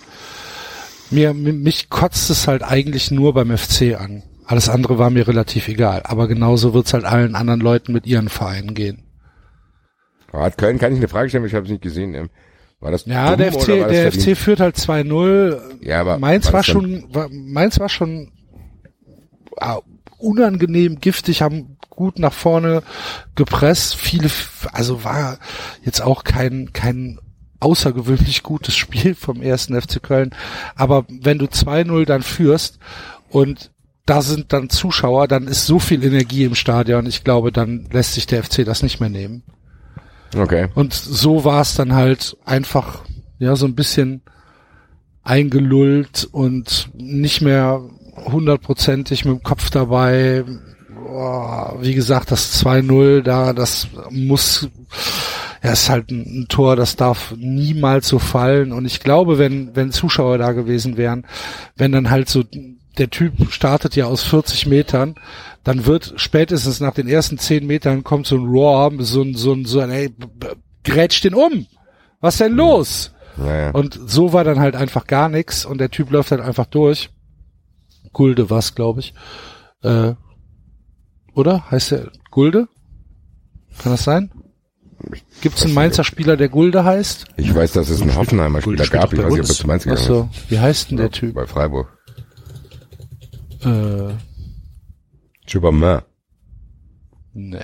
Mir, 1.13 1.33
mi- 1.33 1.51
mich 1.53 1.89
kotzt 1.89 2.29
es 2.29 2.47
halt 2.47 2.63
eigentlich 2.63 3.11
nur 3.11 3.33
beim 3.33 3.55
FC 3.55 3.95
an. 3.99 4.23
Alles 4.45 4.67
andere 4.69 4.97
war 4.97 5.09
mir 5.09 5.27
relativ 5.27 5.67
egal. 5.67 6.01
Aber 6.05 6.27
genauso 6.27 6.73
wird's 6.73 6.93
halt 6.93 7.05
allen 7.05 7.35
anderen 7.35 7.61
Leuten 7.61 7.93
mit 7.93 8.05
ihren 8.05 8.29
Vereinen 8.29 8.73
gehen. 8.73 9.03
hat 10.33 10.57
Köln, 10.57 10.79
kann 10.79 10.91
ich 10.91 10.97
eine 10.97 11.07
Frage 11.07 11.29
stellen, 11.29 11.45
ich 11.45 11.53
habe 11.53 11.65
es 11.65 11.71
nicht 11.71 11.81
gesehen. 11.83 12.13
ähm, 12.15 12.29
War 12.79 12.91
das 12.91 13.05
Ja, 13.05 13.35
der 13.35 13.53
FC, 13.53 13.67
der 13.67 14.11
verdient? 14.11 14.23
FC 14.23 14.37
führt 14.37 14.59
halt 14.59 14.75
2-0. 14.77 15.59
Ja, 15.81 16.01
aber 16.01 16.17
Mainz 16.17 16.47
war 16.47 16.53
war, 16.55 16.63
schon, 16.63 17.05
war, 17.13 17.29
Mainz 17.29 17.79
war 17.79 17.89
schon 17.89 18.31
ah, 19.57 19.79
unangenehm, 20.17 20.99
giftig, 20.99 21.41
haben 21.41 21.77
gut 21.89 22.19
nach 22.19 22.33
vorne 22.33 22.81
gepresst. 23.35 23.95
Viele, 23.95 24.29
also 24.73 25.03
war 25.03 25.37
jetzt 25.83 26.01
auch 26.01 26.23
kein, 26.23 26.73
kein 26.73 27.19
außergewöhnlich 27.63 28.43
gutes 28.43 28.75
Spiel 28.75 29.15
vom 29.15 29.41
ersten 29.41 29.79
FC 29.79 30.01
Köln. 30.01 30.31
Aber 30.75 31.05
wenn 31.09 31.37
du 31.37 31.45
2-0 31.45 32.05
dann 32.05 32.23
führst 32.23 32.79
und 33.29 33.71
da 34.05 34.21
sind 34.21 34.51
dann 34.51 34.69
Zuschauer, 34.69 35.27
dann 35.27 35.47
ist 35.47 35.65
so 35.65 35.79
viel 35.79 36.03
Energie 36.03 36.43
im 36.43 36.55
Stadion. 36.55 37.05
Ich 37.05 37.23
glaube, 37.23 37.51
dann 37.51 37.87
lässt 37.91 38.15
sich 38.15 38.27
der 38.27 38.43
FC 38.43 38.65
das 38.65 38.83
nicht 38.83 38.99
mehr 38.99 39.09
nehmen. 39.09 39.43
Okay. 40.35 40.67
Und 40.75 40.93
so 40.93 41.45
war 41.45 41.61
es 41.61 41.75
dann 41.75 41.93
halt 41.93 42.35
einfach, 42.43 43.03
ja, 43.39 43.55
so 43.55 43.65
ein 43.65 43.75
bisschen 43.75 44.21
eingelullt 45.23 46.27
und 46.31 46.89
nicht 46.93 47.41
mehr 47.41 47.81
hundertprozentig 48.15 49.25
mit 49.25 49.35
dem 49.35 49.43
Kopf 49.43 49.69
dabei. 49.69 50.43
Wie 51.79 51.93
gesagt, 51.93 52.31
das 52.31 52.63
2-0 52.63 53.21
da, 53.21 53.53
das 53.53 53.87
muss, 54.09 54.67
ja, 55.63 55.71
ist 55.71 55.89
halt 55.89 56.11
ein, 56.11 56.41
ein 56.41 56.45
Tor, 56.49 56.75
das 56.75 56.95
darf 56.97 57.33
niemals 57.37 58.07
so 58.07 58.19
fallen. 58.19 58.71
Und 58.73 58.85
ich 58.85 58.99
glaube, 58.99 59.37
wenn, 59.37 59.75
wenn 59.75 59.91
Zuschauer 59.91 60.37
da 60.37 60.51
gewesen 60.51 60.97
wären, 60.97 61.25
wenn 61.77 61.93
dann 61.93 62.09
halt 62.09 62.27
so, 62.29 62.43
der 62.97 63.09
Typ 63.09 63.51
startet 63.51 63.95
ja 63.95 64.05
aus 64.05 64.23
40 64.23 64.67
Metern, 64.67 65.15
dann 65.63 65.85
wird 65.85 66.13
spätestens 66.17 66.81
nach 66.81 66.93
den 66.93 67.07
ersten 67.07 67.37
10 67.37 67.65
Metern 67.65 68.03
kommt 68.03 68.27
so 68.27 68.35
ein 68.35 68.45
Roar, 68.45 68.91
so 68.99 69.21
ein, 69.21 69.35
so 69.35 69.53
ein, 69.53 69.63
so 69.65 69.79
ein, 69.79 69.89
ey, 69.89 70.09
b- 70.09 70.27
b- 70.27 70.47
grätsch 70.83 71.21
den 71.23 71.33
um. 71.33 71.65
Was 72.19 72.37
denn 72.37 72.53
los? 72.53 73.13
Naja. 73.37 73.71
Und 73.71 73.97
so 74.05 74.33
war 74.33 74.43
dann 74.43 74.59
halt 74.59 74.75
einfach 74.75 75.07
gar 75.07 75.29
nichts 75.29 75.65
und 75.65 75.79
der 75.79 75.89
Typ 75.89 76.11
läuft 76.11 76.31
halt 76.31 76.41
einfach 76.41 76.65
durch. 76.65 77.09
Gulde 78.11 78.49
was, 78.49 78.75
glaube 78.75 78.99
ich. 78.99 79.13
Äh, 79.81 80.13
oder? 81.33 81.71
Heißt 81.71 81.91
der 81.91 82.11
Gulde? 82.29 82.67
Kann 83.79 83.93
das 83.93 84.03
sein? 84.03 84.29
Gibt 85.41 85.57
es 85.57 85.65
einen 85.65 85.73
Mainzer 85.73 86.03
Spieler, 86.03 86.37
der 86.37 86.49
Gulde 86.49 86.83
heißt? 86.83 87.25
Ich 87.37 87.53
weiß, 87.53 87.73
dass 87.73 87.89
es 87.89 88.01
einen 88.01 88.15
Hoffenheimer 88.15 88.61
Spieler 88.61 88.87
gab. 88.87 89.13
Ich 89.13 89.19
weiß 89.19 89.31
nicht, 89.33 89.41
ob 89.41 89.49
er 89.49 89.53
zu 89.55 89.67
Mainz 89.67 89.83
gegangen 89.83 90.01
Achso, 90.01 90.29
wie 90.49 90.59
heißt 90.59 90.91
denn 90.91 90.97
der. 90.97 91.11
Typ? 91.11 91.35
Bei 91.35 91.45
Freiburg. 91.45 91.97
Äh, 93.61 94.13
Chubamin. 95.45 96.01
nee. 97.33 97.59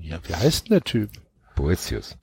Ja, 0.00 0.18
wie 0.26 0.34
heißt 0.34 0.66
denn 0.68 0.74
der 0.74 0.82
Typ? 0.82 1.10
Boetius. 1.54 2.16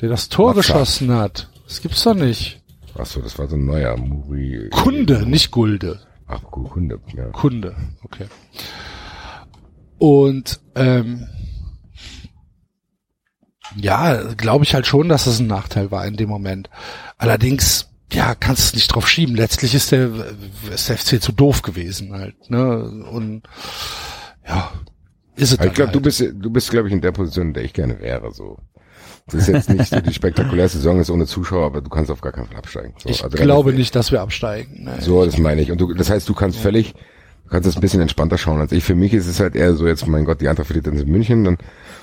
Der 0.00 0.08
das 0.08 0.28
Tor 0.28 0.54
Matza. 0.54 0.60
geschossen 0.60 1.12
hat. 1.12 1.50
Das 1.66 1.80
gibt's 1.80 2.04
doch 2.04 2.14
nicht. 2.14 2.62
Achso, 2.96 3.20
das 3.20 3.38
war 3.38 3.48
so 3.48 3.56
ein 3.56 3.64
neuer 3.66 3.96
Muri. 3.96 4.68
Kunde, 4.70 5.26
nicht 5.26 5.50
Gulde. 5.50 6.00
Ach, 6.26 6.42
Kunde, 6.44 7.00
ja. 7.14 7.24
Kunde, 7.30 7.74
okay. 8.02 8.26
Und 9.98 10.60
ähm, 10.74 11.26
ja, 13.76 14.32
glaube 14.34 14.64
ich 14.64 14.74
halt 14.74 14.86
schon, 14.86 15.08
dass 15.08 15.26
es 15.26 15.40
ein 15.40 15.46
Nachteil 15.46 15.90
war 15.90 16.06
in 16.06 16.16
dem 16.16 16.28
Moment. 16.28 16.70
Allerdings, 17.18 17.88
ja, 18.12 18.34
kannst 18.34 18.62
du 18.62 18.66
es 18.66 18.74
nicht 18.74 18.88
drauf 18.88 19.08
schieben. 19.08 19.34
Letztlich 19.34 19.74
ist 19.74 19.92
der, 19.92 20.10
ist 20.72 20.88
der 20.88 20.98
FC 20.98 21.20
zu 21.22 21.32
doof 21.32 21.62
gewesen 21.62 22.12
halt, 22.12 22.50
ne? 22.50 23.04
Und 23.10 23.42
ja, 24.46 24.72
ist 25.36 25.52
es 25.52 25.64
ich 25.64 25.72
glaube, 25.72 25.92
du 25.92 25.98
halt. 25.98 26.02
bist, 26.02 26.20
du 26.20 26.50
bist, 26.50 26.70
glaube 26.70 26.88
ich, 26.88 26.94
in 26.94 27.00
der 27.00 27.12
Position, 27.12 27.48
in 27.48 27.54
der 27.54 27.64
ich 27.64 27.72
gerne 27.72 27.98
wäre. 28.00 28.32
So, 28.32 28.58
das 29.26 29.34
ist 29.34 29.48
jetzt 29.48 29.70
nicht 29.70 29.88
so 29.88 30.00
die 30.00 30.12
spektakulärste 30.12 30.78
Saison 30.78 31.00
ist 31.00 31.10
ohne 31.10 31.26
Zuschauer, 31.26 31.66
aber 31.66 31.80
du 31.80 31.88
kannst 31.88 32.10
auf 32.10 32.20
gar 32.20 32.32
keinen 32.32 32.46
Fall 32.46 32.58
absteigen. 32.58 32.94
So, 33.02 33.08
Ich 33.08 33.24
also 33.24 33.36
glaube 33.36 33.72
nicht, 33.72 33.94
dass 33.94 34.12
wir 34.12 34.20
absteigen. 34.20 34.84
Ne? 34.84 34.96
So, 35.00 35.24
das 35.24 35.38
meine 35.38 35.62
ich. 35.62 35.72
Und 35.72 35.80
du, 35.80 35.94
das 35.94 36.10
heißt, 36.10 36.28
du 36.28 36.34
kannst 36.34 36.58
völlig, 36.58 36.92
du 36.92 36.98
kannst 37.54 37.68
das 37.68 37.76
ein 37.76 37.80
bisschen 37.80 38.00
entspannter 38.00 38.36
schauen 38.36 38.60
als 38.60 38.72
ich. 38.72 38.82
Für 38.82 38.96
mich 38.96 39.14
ist 39.14 39.28
es 39.28 39.38
halt 39.38 39.54
eher 39.54 39.74
so, 39.74 39.86
jetzt, 39.86 40.08
mein 40.08 40.24
Gott, 40.24 40.40
die 40.40 40.48
Eintracht 40.48 40.66
verliert 40.66 40.88
dann 40.88 40.98
in 40.98 41.08
München, 41.08 41.44
dann 41.44 41.56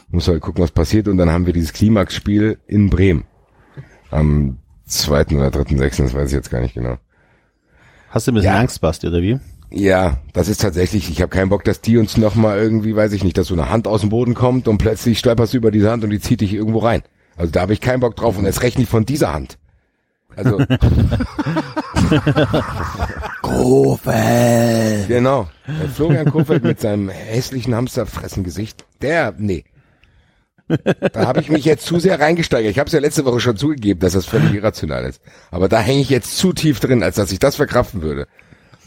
musst 0.10 0.30
du 0.30 0.32
halt 0.32 0.42
gucken, 0.42 0.64
was 0.64 0.72
passiert. 0.72 1.10
Und 1.10 1.18
dann 1.18 1.30
haben 1.30 1.46
wir 1.46 1.52
dieses 1.52 1.74
Klimax-Spiel 1.74 2.58
in 2.68 2.90
Bremen. 2.90 3.26
Am 4.12 4.60
zweiten 4.86 5.36
oder 5.36 5.52
dritten, 5.52 5.78
sechsten, 5.78 6.04
das 6.04 6.14
weiß 6.14 6.30
ich 6.30 6.36
jetzt 6.36 6.52
gar 6.52 6.62
nicht 6.62 6.74
genau. 6.74 6.98
Hast 8.12 8.28
du 8.28 8.32
ein 8.32 8.36
bisschen 8.36 8.54
Ja. 8.54 8.60
Angst, 8.60 8.80
Basti, 8.80 9.08
oder 9.08 9.22
wie? 9.22 9.40
Ja, 9.72 10.20
das 10.32 10.48
ist 10.48 10.62
tatsächlich, 10.62 11.10
ich 11.10 11.22
habe 11.22 11.30
keinen 11.30 11.50
Bock, 11.50 11.66
dass 11.66 11.82
die 11.82 11.98
uns 11.98 12.16
nochmal 12.16 12.58
irgendwie, 12.60 12.96
weiß 12.96 13.12
ich 13.12 13.26
nicht, 13.26 13.38
dass 13.38 13.48
so 13.48 13.54
eine 13.54 13.70
Hand 13.70 13.88
aus 13.90 14.00
dem 14.02 14.10
Boden 14.10 14.34
kommt 14.34 14.70
und 14.70 14.78
plötzlich 14.78 15.20
stolperst 15.20 15.54
du 15.54 15.58
über 15.58 15.72
diese 15.72 15.92
Hand 15.92 16.06
und 16.06 16.12
die 16.12 16.22
zieht 16.22 16.40
dich 16.40 16.54
irgendwo 16.54 16.80
rein. 16.80 17.04
Also 17.36 17.52
da 17.52 17.60
habe 17.60 17.74
ich 17.74 17.82
keinen 17.82 18.00
Bock 18.00 18.16
drauf 18.16 18.38
und 18.38 18.46
erst 18.46 18.64
recht 18.64 18.80
nicht 18.80 18.90
von 18.90 19.06
dieser 19.06 19.34
Hand. 19.34 19.58
Also 20.34 20.60
Kofeld. 23.58 25.08
genau. 25.08 25.50
Der 25.68 25.90
Florian 25.90 26.30
Kofeld 26.32 26.64
mit 26.64 26.80
seinem 26.80 27.10
hässlichen 27.10 27.76
Hamsterfressen-Gesicht, 27.76 28.86
der, 29.02 29.34
nee. 29.38 29.64
Da 30.68 31.28
habe 31.28 31.42
ich 31.42 31.50
mich 31.50 31.66
jetzt 31.66 31.86
zu 31.86 32.00
sehr 32.00 32.20
reingesteigert. 32.20 32.72
Ich 32.72 32.80
habe 32.80 32.88
es 32.88 32.94
ja 32.94 33.00
letzte 33.00 33.26
Woche 33.26 33.40
schon 33.40 33.58
zugegeben, 33.58 34.00
dass 34.00 34.14
das 34.14 34.26
völlig 34.26 34.54
irrational 34.54 35.04
ist. 35.06 35.22
Aber 35.50 35.68
da 35.68 35.80
hänge 35.82 36.02
ich 36.02 36.10
jetzt 36.10 36.38
zu 36.38 36.54
tief 36.54 36.80
drin, 36.80 37.04
als 37.04 37.16
dass 37.18 37.32
ich 37.32 37.40
das 37.40 37.58
verkraften 37.58 38.02
würde. 38.02 38.28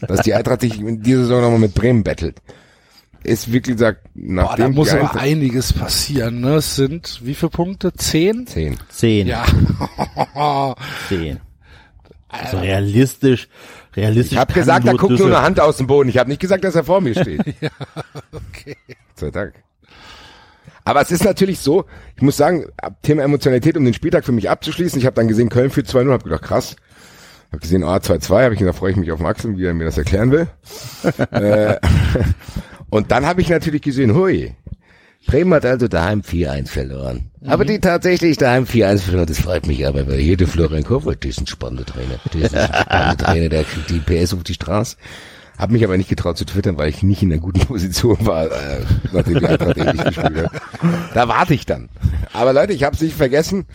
Dass 0.01 0.21
die 0.21 0.33
Eintracht 0.33 0.61
sich 0.61 0.79
in 0.79 1.03
dieser 1.03 1.21
Saison 1.21 1.41
nochmal 1.41 1.59
mit 1.59 1.75
Bremen 1.75 2.03
bettelt. 2.03 2.41
Ist 3.23 3.51
wirklich 3.51 3.75
gesagt, 3.75 4.03
Boah, 4.13 4.21
da 4.35 4.43
nachdem 4.43 4.73
muss 4.73 4.89
aber 4.89 5.01
Eintracht 5.01 5.21
einiges 5.21 5.73
passieren. 5.73 6.41
Ne? 6.41 6.55
Es 6.55 6.75
sind 6.75 7.21
wie 7.23 7.33
viele 7.33 7.49
Punkte? 7.49 7.93
Zehn? 7.93 8.45
zehn. 8.45 8.77
Zehn. 8.89 9.27
Ja. 9.27 9.45
Zehn. 11.07 11.39
Also 12.27 12.57
realistisch, 12.57 13.47
realistisch. 13.95 14.33
Ich 14.33 14.37
habe 14.37 14.53
gesagt, 14.53 14.87
da 14.87 14.93
guckt 14.93 15.17
nur 15.17 15.27
eine 15.27 15.41
Hand 15.41 15.59
aus 15.59 15.77
dem 15.77 15.87
Boden. 15.87 16.09
Ich 16.09 16.17
habe 16.17 16.29
nicht 16.29 16.41
gesagt, 16.41 16.63
dass 16.63 16.75
er 16.75 16.83
vor 16.83 17.01
mir 17.01 17.13
steht. 17.13 17.39
okay. 18.31 18.77
Gott 18.87 18.97
sei 19.15 19.31
Dank. 19.31 19.53
Aber 20.83 21.01
es 21.01 21.11
ist 21.11 21.23
natürlich 21.23 21.59
so, 21.59 21.85
ich 22.15 22.21
muss 22.21 22.37
sagen, 22.37 22.67
Thema 23.01 23.23
Emotionalität, 23.23 23.75
um 23.75 23.83
den 23.83 23.95
Spieltag 23.95 24.23
für 24.23 24.31
mich 24.31 24.49
abzuschließen, 24.49 24.99
ich 24.99 25.05
habe 25.07 25.15
dann 25.15 25.27
gesehen, 25.27 25.49
Köln 25.49 25.71
führt 25.71 25.87
2-0, 25.87 26.11
habe 26.11 26.23
gedacht, 26.23 26.43
krass. 26.43 26.75
Habe 27.51 27.59
gesehen, 27.59 27.83
ah, 27.83 27.97
2-2, 27.97 28.43
habe 28.43 28.53
ich 28.53 28.59
gesagt, 28.59 28.77
freue 28.77 28.91
ich 28.91 28.97
mich 28.97 29.11
auf 29.11 29.19
Maxim, 29.19 29.57
wie 29.57 29.65
er 29.65 29.73
mir 29.73 29.85
das 29.85 29.97
erklären 29.97 30.31
will. 30.31 30.47
äh, 31.31 31.77
und 32.91 33.11
dann 33.11 33.25
habe 33.25 33.41
ich 33.41 33.49
natürlich 33.49 33.81
gesehen, 33.81 34.13
hui, 34.13 34.55
Bremen 35.25 35.53
hat 35.53 35.65
also 35.65 35.87
daheim 35.87 36.21
4-1 36.21 36.67
verloren. 36.67 37.31
Aber 37.47 37.65
die 37.65 37.79
tatsächlich 37.79 38.37
daheim 38.37 38.65
4-1 38.65 38.99
verloren, 38.99 39.25
das 39.25 39.39
freut 39.39 39.67
mich 39.67 39.85
aber, 39.87 40.07
weil 40.07 40.19
hier 40.19 40.37
der 40.37 40.47
Florian 40.47 40.83
Kofeld, 40.83 41.23
der 41.23 41.31
ist 41.31 41.41
ein 41.41 41.47
spannender 41.47 41.85
Trainer. 41.85 42.19
Der 42.33 42.41
ist 42.41 42.55
ein 42.55 42.67
spannender 42.67 43.17
Trainer, 43.25 43.49
der 43.49 43.63
kriegt 43.63 43.89
die 43.89 43.99
PS 43.99 44.33
auf 44.33 44.43
die 44.43 44.53
Straße. 44.53 44.97
Hab 45.57 45.71
mich 45.71 45.83
aber 45.83 45.97
nicht 45.97 46.09
getraut 46.09 46.37
zu 46.37 46.45
twittern, 46.45 46.77
weil 46.77 46.89
ich 46.89 47.01
nicht 47.01 47.23
in 47.23 47.31
einer 47.31 47.41
guten 47.41 47.59
Position 47.65 48.17
war, 48.25 48.45
äh, 48.45 48.81
nachdem 49.13 49.39
die 49.39 49.45
Eintracht 49.45 49.77
ähnlich 49.77 50.03
gespielt 50.03 50.37
hat. 50.37 50.61
Da 51.13 51.27
warte 51.27 51.53
ich 51.53 51.65
dann. 51.65 51.89
Aber 52.33 52.53
Leute, 52.53 52.73
ich 52.73 52.83
habe 52.83 52.95
es 52.95 53.01
nicht 53.01 53.15
vergessen. 53.15 53.65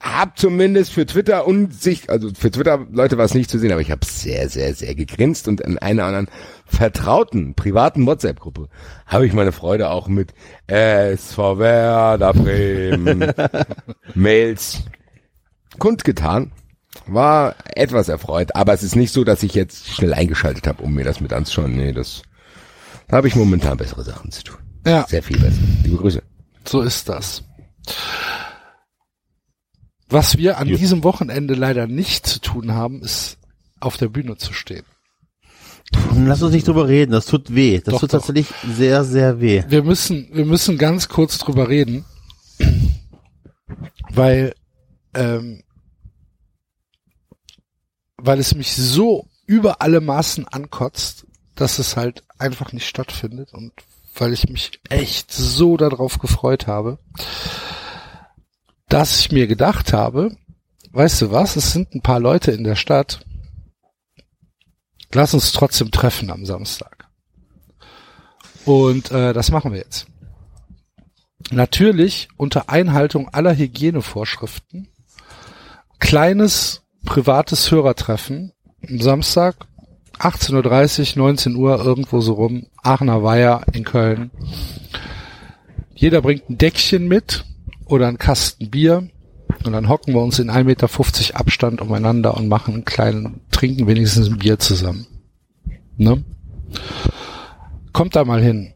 Hab 0.00 0.38
zumindest 0.38 0.92
für 0.92 1.04
Twitter 1.04 1.46
und 1.46 1.74
sich, 1.74 2.08
also 2.08 2.30
für 2.32 2.50
Twitter 2.50 2.86
Leute 2.90 3.18
war 3.18 3.26
es 3.26 3.34
nicht 3.34 3.50
zu 3.50 3.58
sehen, 3.58 3.70
aber 3.70 3.82
ich 3.82 3.90
habe 3.90 4.04
sehr, 4.06 4.48
sehr, 4.48 4.74
sehr 4.74 4.94
gegrinst 4.94 5.46
und 5.46 5.60
in 5.60 5.78
einer 5.78 6.04
anderen 6.04 6.28
vertrauten, 6.64 7.54
privaten 7.54 8.06
WhatsApp-Gruppe 8.06 8.68
habe 9.06 9.26
ich 9.26 9.34
meine 9.34 9.52
Freude 9.52 9.90
auch 9.90 10.08
mit 10.08 10.32
SV 10.68 11.58
Werder 11.58 12.32
Bremen 12.32 13.32
Mails 14.14 14.82
kundgetan. 15.78 16.52
War 17.06 17.54
etwas 17.74 18.08
erfreut, 18.08 18.54
aber 18.56 18.72
es 18.72 18.82
ist 18.82 18.96
nicht 18.96 19.12
so, 19.12 19.22
dass 19.22 19.42
ich 19.42 19.54
jetzt 19.54 19.88
schnell 19.88 20.14
eingeschaltet 20.14 20.66
habe, 20.66 20.82
um 20.82 20.94
mir 20.94 21.04
das 21.04 21.20
mit 21.20 21.32
anzuschauen. 21.32 21.76
Nee, 21.76 21.92
das 21.92 22.22
da 23.08 23.16
habe 23.16 23.28
ich 23.28 23.34
momentan 23.34 23.76
bessere 23.76 24.04
Sachen 24.04 24.30
zu 24.30 24.44
tun. 24.44 24.58
Ja, 24.86 25.04
Sehr 25.08 25.22
viel 25.22 25.38
besser. 25.38 25.60
Liebe 25.82 25.96
Grüße. 25.96 26.22
so 26.64 26.80
ist 26.80 27.08
das. 27.08 27.42
Was 30.10 30.36
wir 30.36 30.58
an 30.58 30.68
diesem 30.68 31.04
Wochenende 31.04 31.54
leider 31.54 31.86
nicht 31.86 32.26
zu 32.26 32.40
tun 32.40 32.72
haben, 32.72 33.00
ist 33.02 33.38
auf 33.78 33.96
der 33.96 34.08
Bühne 34.08 34.36
zu 34.36 34.52
stehen. 34.52 34.84
Lass 36.14 36.42
uns 36.42 36.52
nicht 36.52 36.66
drüber 36.68 36.88
reden, 36.88 37.12
das 37.12 37.26
tut 37.26 37.54
weh. 37.54 37.78
Das 37.78 37.94
Doch, 37.94 38.00
tut 38.00 38.12
doch. 38.12 38.18
tatsächlich 38.18 38.46
sehr, 38.76 39.04
sehr 39.04 39.40
weh. 39.40 39.64
Wir 39.68 39.82
müssen, 39.82 40.28
wir 40.32 40.44
müssen 40.44 40.78
ganz 40.78 41.08
kurz 41.08 41.38
drüber 41.38 41.68
reden, 41.68 42.04
weil, 44.10 44.54
ähm, 45.14 45.62
weil 48.16 48.38
es 48.38 48.54
mich 48.54 48.74
so 48.74 49.26
über 49.46 49.80
alle 49.80 50.00
Maßen 50.00 50.46
ankotzt, 50.46 51.26
dass 51.54 51.78
es 51.78 51.96
halt 51.96 52.22
einfach 52.38 52.72
nicht 52.72 52.86
stattfindet 52.86 53.52
und 53.52 53.72
weil 54.14 54.32
ich 54.32 54.48
mich 54.48 54.72
echt 54.88 55.32
so 55.32 55.76
darauf 55.76 56.18
gefreut 56.18 56.66
habe, 56.66 56.98
dass 58.90 59.20
ich 59.20 59.32
mir 59.32 59.46
gedacht 59.46 59.92
habe, 59.92 60.36
weißt 60.92 61.22
du 61.22 61.30
was, 61.30 61.56
es 61.56 61.72
sind 61.72 61.94
ein 61.94 62.02
paar 62.02 62.20
Leute 62.20 62.50
in 62.50 62.64
der 62.64 62.74
Stadt, 62.74 63.24
lass 65.12 65.32
uns 65.32 65.52
trotzdem 65.52 65.90
treffen 65.90 66.30
am 66.30 66.44
Samstag. 66.44 67.08
Und 68.64 69.10
äh, 69.12 69.32
das 69.32 69.50
machen 69.50 69.72
wir 69.72 69.78
jetzt. 69.78 70.06
Natürlich 71.50 72.28
unter 72.36 72.68
Einhaltung 72.68 73.28
aller 73.28 73.56
Hygienevorschriften. 73.56 74.88
Kleines 75.98 76.82
privates 77.04 77.70
Hörertreffen 77.70 78.52
am 78.88 79.00
Samstag 79.00 79.66
18.30 80.18 81.16
Uhr, 81.16 81.24
19 81.24 81.56
Uhr, 81.56 81.82
irgendwo 81.82 82.20
so 82.20 82.34
rum, 82.34 82.66
Aachener 82.82 83.22
Weiher 83.22 83.62
in 83.72 83.84
Köln. 83.84 84.30
Jeder 85.94 86.20
bringt 86.22 86.50
ein 86.50 86.58
Deckchen 86.58 87.08
mit 87.08 87.44
oder 87.90 88.08
einen 88.08 88.18
Kasten 88.18 88.70
Bier 88.70 89.08
und 89.64 89.72
dann 89.72 89.88
hocken 89.88 90.14
wir 90.14 90.22
uns 90.22 90.38
in 90.38 90.50
1,50 90.50 90.64
Meter 90.64 91.38
Abstand 91.38 91.80
umeinander 91.80 92.36
und 92.36 92.48
machen 92.48 92.74
einen 92.74 92.84
kleinen, 92.84 93.40
trinken 93.50 93.86
wenigstens 93.86 94.28
ein 94.28 94.38
Bier 94.38 94.58
zusammen. 94.58 95.06
Ne? 95.96 96.24
Kommt 97.92 98.16
da 98.16 98.24
mal 98.24 98.42
hin. 98.42 98.72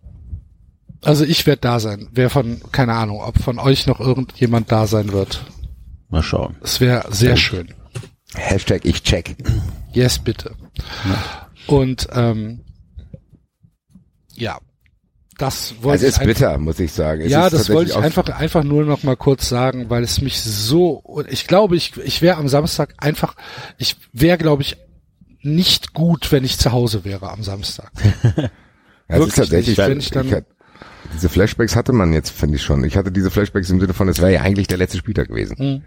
Also 1.03 1.25
ich 1.25 1.47
werde 1.47 1.61
da 1.61 1.81
sein. 1.81 2.09
Wer 2.13 2.31
von, 2.31 2.61
keine 2.73 2.95
Ahnung, 2.95 3.21
ob 3.21 3.39
von 3.39 3.59
euch 3.59 3.87
noch 3.87 4.01
irgendjemand 4.01 4.73
da 4.73 4.87
sein 4.87 5.13
wird. 5.13 5.45
Mal 6.09 6.23
schauen. 6.23 6.57
Es 6.63 6.81
wäre 6.81 7.07
sehr 7.11 7.37
schön. 7.37 7.69
Hashtag 8.35 8.85
ich 8.85 9.03
check. 9.03 9.37
Yes, 9.93 10.19
bitte. 10.19 10.57
Und 11.67 12.09
ähm, 12.13 12.61
ja, 14.35 14.59
das 15.39 15.73
Es 15.73 15.83
wollte 15.83 16.07
ist 16.07 16.15
ich 16.17 16.21
einfach, 16.23 16.35
bitter, 16.35 16.59
muss 16.59 16.79
ich 16.81 16.93
sagen. 16.93 17.23
Es 17.23 17.31
ja, 17.31 17.47
ist 17.47 17.53
das 17.53 17.71
wollte 17.71 17.91
ich 17.91 17.97
einfach 17.97 18.29
einfach 18.29 18.65
nur 18.65 18.85
noch 18.85 19.03
mal 19.03 19.17
kurz 19.17 19.49
sagen, 19.49 19.91
weil 19.91 20.03
es 20.05 20.21
mich 20.21 20.41
so 20.41 21.03
ich 21.29 21.47
glaube, 21.47 21.77
ich 21.77 21.97
ich 22.05 22.23
wäre 22.23 22.37
am 22.37 22.49
Samstag 22.49 22.95
einfach 22.99 23.35
ich 23.79 23.97
wäre 24.13 24.39
glaube 24.39 24.63
ich 24.63 24.77
nicht 25.43 25.93
gut, 25.93 26.33
wenn 26.33 26.45
ich 26.45 26.59
zu 26.59 26.73
Hause 26.73 27.05
wäre 27.05 27.31
am 27.31 27.43
Samstag. 27.43 27.91
Ja, 29.07 29.17
es 29.17 29.19
Wirklich 29.19 29.29
ist 29.29 29.37
tatsächlich, 29.37 29.77
nicht, 29.79 29.87
wenn 29.89 29.99
ich 29.99 30.11
dann- 30.11 30.31
hat- 30.31 30.45
diese 31.13 31.29
Flashbacks 31.29 31.77
hatte 31.77 31.93
man 31.93 32.15
jetzt, 32.15 32.31
finde 32.31 32.57
ich 32.57 32.63
schon. 32.63 32.83
Ich 32.85 32.97
hatte 32.97 33.13
diese 33.13 33.31
Flashbacks 33.31 33.69
im 33.69 33.79
Sinne 33.79 33.93
von, 33.93 34.09
es 34.09 34.19
wäre 34.19 34.33
ja 34.33 34.41
eigentlich 34.41 34.67
der 34.67 34.79
letzte 34.79 34.97
Spieltag 34.97 35.29
gewesen. 35.29 35.57
Mhm. 35.59 35.83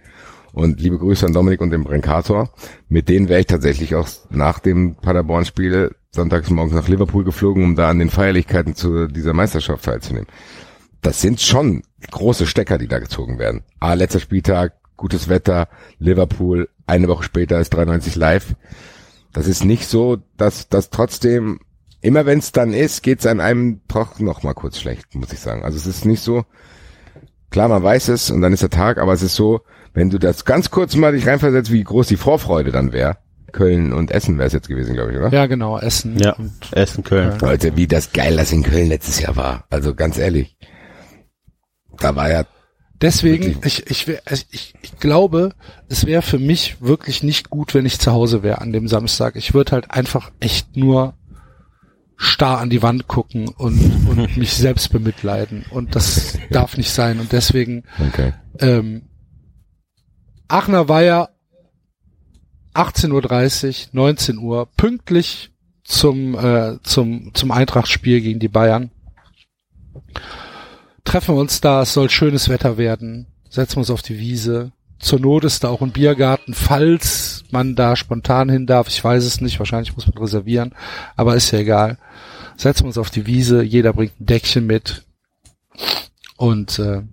Und 0.54 0.80
liebe 0.80 0.98
Grüße 0.98 1.26
an 1.26 1.34
Dominik 1.34 1.62
und 1.62 1.72
den 1.72 1.84
Brenkator. 1.84 2.50
Mit 2.90 3.10
denen 3.10 3.30
wäre 3.30 3.42
ich 3.42 3.48
tatsächlich 3.48 3.96
auch 3.96 4.08
nach 4.30 4.60
dem 4.60 4.96
Paderborn-Spiel 4.96 5.96
sonntags 6.12 6.50
morgens 6.50 6.74
nach 6.74 6.88
Liverpool 6.88 7.24
geflogen, 7.24 7.64
um 7.64 7.76
da 7.76 7.90
an 7.90 8.00
den 8.00 8.10
Feierlichkeiten 8.10 8.76
zu 8.76 9.08
dieser 9.08 9.34
Meisterschaft 9.34 9.86
teilzunehmen. 9.86 10.28
Das 11.02 11.22
sind 11.22 11.42
schon 11.42 11.84
große 12.12 12.48
Stecker, 12.48 12.78
die 12.78 12.88
da 12.88 13.00
gezogen 13.00 13.40
werden. 13.40 13.64
Ah, 13.80 13.94
letzter 13.94 14.20
Spieltag, 14.20 14.74
gutes 14.98 15.30
Wetter, 15.30 15.70
Liverpool, 16.00 16.70
eine 16.88 17.08
Woche 17.08 17.24
später 17.24 17.60
ist 17.60 17.70
93 17.70 18.16
live. 18.16 18.56
Das 19.32 19.48
ist 19.48 19.64
nicht 19.64 19.88
so, 19.88 20.18
dass 20.38 20.70
das 20.70 20.90
trotzdem, 20.90 21.60
immer 22.02 22.26
wenn 22.26 22.40
es 22.40 22.52
dann 22.52 22.74
ist, 22.74 23.04
geht 23.04 23.20
es 23.20 23.26
an 23.28 23.40
einem 23.40 23.82
doch 23.88 24.20
noch 24.20 24.42
mal 24.44 24.54
kurz 24.54 24.80
schlecht, 24.80 25.14
muss 25.14 25.34
ich 25.34 25.40
sagen. 25.40 25.64
Also 25.64 25.78
es 25.78 25.86
ist 25.86 26.06
nicht 26.06 26.24
so, 26.24 26.46
klar, 27.52 27.68
man 27.68 27.84
weiß 27.84 28.08
es 28.08 28.32
und 28.32 28.42
dann 28.42 28.54
ist 28.54 28.64
der 28.64 28.70
Tag, 28.70 28.98
aber 28.98 29.14
es 29.14 29.22
ist 29.22 29.36
so, 29.36 29.62
wenn 29.94 30.10
du 30.10 30.18
das 30.18 30.46
ganz 30.46 30.72
kurz 30.72 30.96
mal 30.96 31.14
dich 31.14 31.28
reinversetzt, 31.28 31.72
wie 31.72 31.84
groß 31.84 32.08
die 32.08 32.18
Vorfreude 32.18 32.72
dann 32.72 32.94
wäre. 32.94 33.18
Köln 33.54 33.94
und 33.94 34.12
Essen 34.12 34.38
wäre 34.38 34.48
es 34.48 34.54
jetzt 34.54 34.68
gewesen, 34.68 34.94
glaube 34.94 35.14
ich, 35.14 35.18
oder? 35.18 35.32
Ja, 35.32 35.46
genau, 35.46 35.80
Essen. 35.80 36.20
Ja, 36.20 36.34
Und 36.34 36.52
Essen, 36.72 37.04
Köln. 37.04 37.40
Leute, 37.40 37.76
wie 37.76 37.88
das 37.88 38.12
geil 38.12 38.36
das 38.36 38.52
in 38.52 38.62
Köln 38.64 38.90
letztes 38.90 39.22
Jahr 39.22 39.36
war. 39.36 39.64
Also 39.70 39.96
ganz 39.96 40.18
ehrlich. 40.18 40.58
Da 41.98 42.16
war 42.16 42.30
ja, 42.30 42.46
Deswegen, 43.02 43.60
ich, 43.64 43.90
ich, 43.92 44.08
also 44.26 44.44
ich, 44.50 44.74
ich 44.82 44.98
glaube, 45.00 45.54
es 45.88 46.06
wäre 46.08 46.24
für 46.24 46.40
mich 46.40 46.78
wirklich 46.82 47.22
nicht 47.22 47.50
gut, 47.52 47.76
wenn 47.76 47.86
ich 47.86 48.00
zu 48.00 48.12
Hause 48.12 48.42
wäre 48.42 48.60
an 48.60 48.74
dem 48.74 48.88
Samstag. 48.88 49.36
Ich 49.36 49.54
würde 49.54 49.74
halt 49.74 49.92
einfach 49.92 50.32
echt 50.40 50.76
nur 50.76 51.14
starr 52.16 52.58
an 52.58 52.72
die 52.72 52.82
Wand 52.82 53.08
gucken 53.08 53.50
und, 53.50 54.08
und 54.08 54.38
mich 54.38 54.54
selbst 54.54 54.92
bemitleiden. 54.92 55.66
Und 55.70 55.96
das 55.96 56.40
darf 56.50 56.76
nicht 56.76 56.90
sein. 56.90 57.20
Und 57.20 57.32
deswegen, 57.32 57.84
okay. 58.00 58.34
ähm, 58.60 59.04
Aachener 60.48 60.88
Weiher, 60.88 61.30
18.30 62.74 63.88
Uhr, 63.88 63.90
19 63.94 64.38
Uhr, 64.38 64.68
pünktlich 64.78 65.52
zum, 65.84 66.36
äh, 66.36 66.82
zum, 66.84 67.32
zum 67.34 67.52
Eintracht-Spiel 67.52 68.22
gegen 68.22 68.40
die 68.40 68.48
Bayern. 68.48 68.92
Treffen 71.04 71.36
wir 71.36 71.42
uns 71.42 71.62
da, 71.62 71.82
es 71.82 71.94
soll 71.94 72.10
schönes 72.10 72.50
Wetter 72.50 72.78
werden, 72.78 73.28
setzen 73.50 73.76
wir 73.76 73.80
uns 73.80 73.90
auf 73.90 74.02
die 74.02 74.20
Wiese. 74.20 74.72
Zur 75.00 75.20
Not 75.20 75.44
ist 75.44 75.64
da 75.64 75.70
auch 75.70 75.82
ein 75.82 75.92
Biergarten, 75.92 76.54
falls 76.54 77.44
man 77.52 77.76
da 77.76 77.96
spontan 77.96 78.50
hin 78.50 78.66
darf. 78.66 78.88
Ich 78.88 79.04
weiß 79.04 79.24
es 79.24 79.42
nicht, 79.42 79.60
wahrscheinlich 79.60 79.96
muss 79.96 80.08
man 80.08 80.18
reservieren, 80.18 80.74
aber 81.16 81.36
ist 81.36 81.52
ja 81.52 81.60
egal. 81.60 81.98
Setzen 82.58 82.84
wir 82.84 82.88
uns 82.88 82.98
auf 82.98 83.12
die 83.12 83.28
Wiese, 83.28 83.62
jeder 83.62 83.94
bringt 83.94 84.20
ein 84.20 84.26
Deckchen 84.26 84.66
mit 84.66 85.06
und 86.36 86.80
äh, 86.80 87.04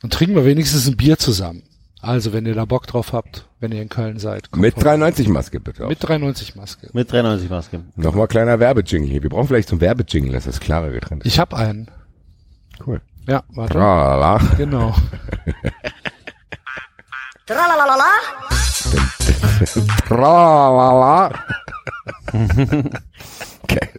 dann 0.00 0.10
trinken 0.10 0.34
wir 0.34 0.44
wenigstens 0.44 0.88
ein 0.88 0.96
Bier 0.96 1.16
zusammen. 1.18 1.62
Also, 2.02 2.32
wenn 2.32 2.44
ihr 2.46 2.54
da 2.56 2.64
Bock 2.64 2.88
drauf 2.88 3.12
habt, 3.12 3.46
wenn 3.60 3.70
ihr 3.70 3.80
in 3.80 3.88
Köln 3.88 4.18
seid. 4.18 4.50
kommt 4.50 4.60
Mit 4.60 4.74
vorbei. 4.74 4.90
93 4.90 5.28
Maske 5.28 5.60
bitte. 5.60 5.84
Auch. 5.84 5.88
Mit 5.88 6.02
93 6.02 6.56
Maske. 6.56 6.90
Mit 6.92 7.12
93 7.12 7.48
Maske. 7.48 7.80
Nochmal 7.94 8.26
kleiner 8.26 8.58
Werbejingle 8.58 9.08
hier. 9.08 9.22
Wir 9.22 9.30
brauchen 9.30 9.46
vielleicht 9.46 9.68
so 9.68 9.74
einen 9.74 9.82
Werbejingle, 9.82 10.32
dass 10.32 10.44
das 10.44 10.58
klarer 10.58 10.90
getrennt 10.90 11.22
ist. 11.22 11.32
Ich 11.32 11.38
hab 11.38 11.54
einen. 11.54 11.88
Cool. 12.84 13.00
Ja, 13.28 13.44
warte. 13.50 13.74
Tralala. 13.74 14.40
Genau. 14.56 14.96
Tralala. 20.08 21.30
Geil. 23.68 23.90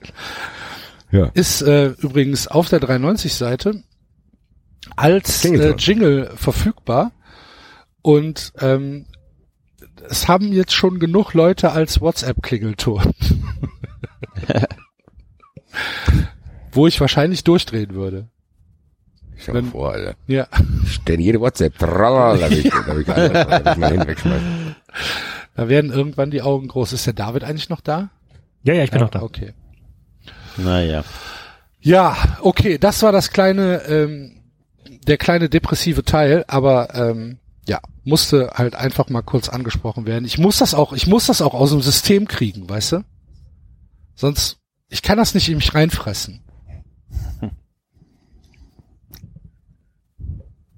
Ja. 1.12 1.32
Ist 1.34 1.62
äh, 1.62 1.94
übrigens 2.00 2.50
auf 2.50 2.68
der 2.68 2.82
93-Seite 2.82 3.82
als 4.98 5.46
äh. 5.46 5.74
Jingle 5.78 6.32
verfügbar 6.36 7.14
und 8.04 8.54
ähm, 8.60 9.08
es 10.10 10.28
haben 10.28 10.54
jetzt 10.54 10.74
schon 10.74 11.00
genug 11.00 11.34
Leute 11.34 11.72
als 11.72 12.02
WhatsApp-Klingelton. 12.02 13.14
Wo 16.72 16.86
ich 16.86 17.00
wahrscheinlich 17.02 17.44
durchdrehen 17.44 17.96
würde. 17.96 18.28
Stell 19.38 19.62
mal 19.62 19.72
vor, 19.72 19.92
Alter. 19.94 20.16
Ja. 20.28 20.48
Stell 20.88 21.20
jede 21.20 21.40
WhatsApp. 21.40 21.78
Tralala. 21.78 22.38
Da 22.38 22.48
ich, 22.50 22.70
da 22.70 22.98
ich, 22.98 23.08
ich 23.08 24.26
mal 24.26 24.76
werden 25.56 25.92
irgendwann 25.92 26.32
die 26.32 26.42
Augen 26.42 26.68
groß. 26.68 26.94
Ist 26.94 27.06
der 27.06 27.14
David 27.14 27.44
eigentlich 27.44 27.70
noch 27.70 27.82
da? 27.82 28.10
Ja, 28.64 28.74
ja, 28.74 28.84
ich 28.84 28.92
bin 28.92 29.02
noch 29.02 29.10
da. 29.10 29.22
Okay. 29.22 29.54
Naja. 30.58 31.04
Ja, 31.80 32.16
okay, 32.42 32.78
das 32.78 33.02
war 33.04 33.12
das 33.12 33.32
kleine, 33.32 33.82
ähm, 33.88 34.42
der 35.08 35.18
kleine 35.18 35.50
depressive 35.50 36.04
Teil, 36.04 36.46
aber 36.48 36.96
ähm, 36.96 37.40
ja, 37.40 37.43
musste 38.04 38.52
halt 38.56 38.76
einfach 38.76 39.10
mal 39.10 39.22
kurz 39.22 39.50
angesprochen 39.50 40.06
werden. 40.06 40.26
Ich 40.26 40.38
muss 40.38 40.58
das 40.58 40.74
auch, 40.74 40.94
ich 40.94 41.08
muss 41.08 41.28
das 41.28 41.42
auch 41.42 41.54
aus 41.54 41.72
dem 41.72 41.82
System 41.82 42.28
kriegen, 42.28 42.70
weißt 42.70 42.94
du? 42.94 43.06
Sonst, 44.16 44.60
ich 44.90 45.02
kann 45.02 45.18
das 45.18 45.34
nicht 45.34 45.50
in 45.50 45.58
mich 45.58 45.74
reinfressen. 45.74 46.42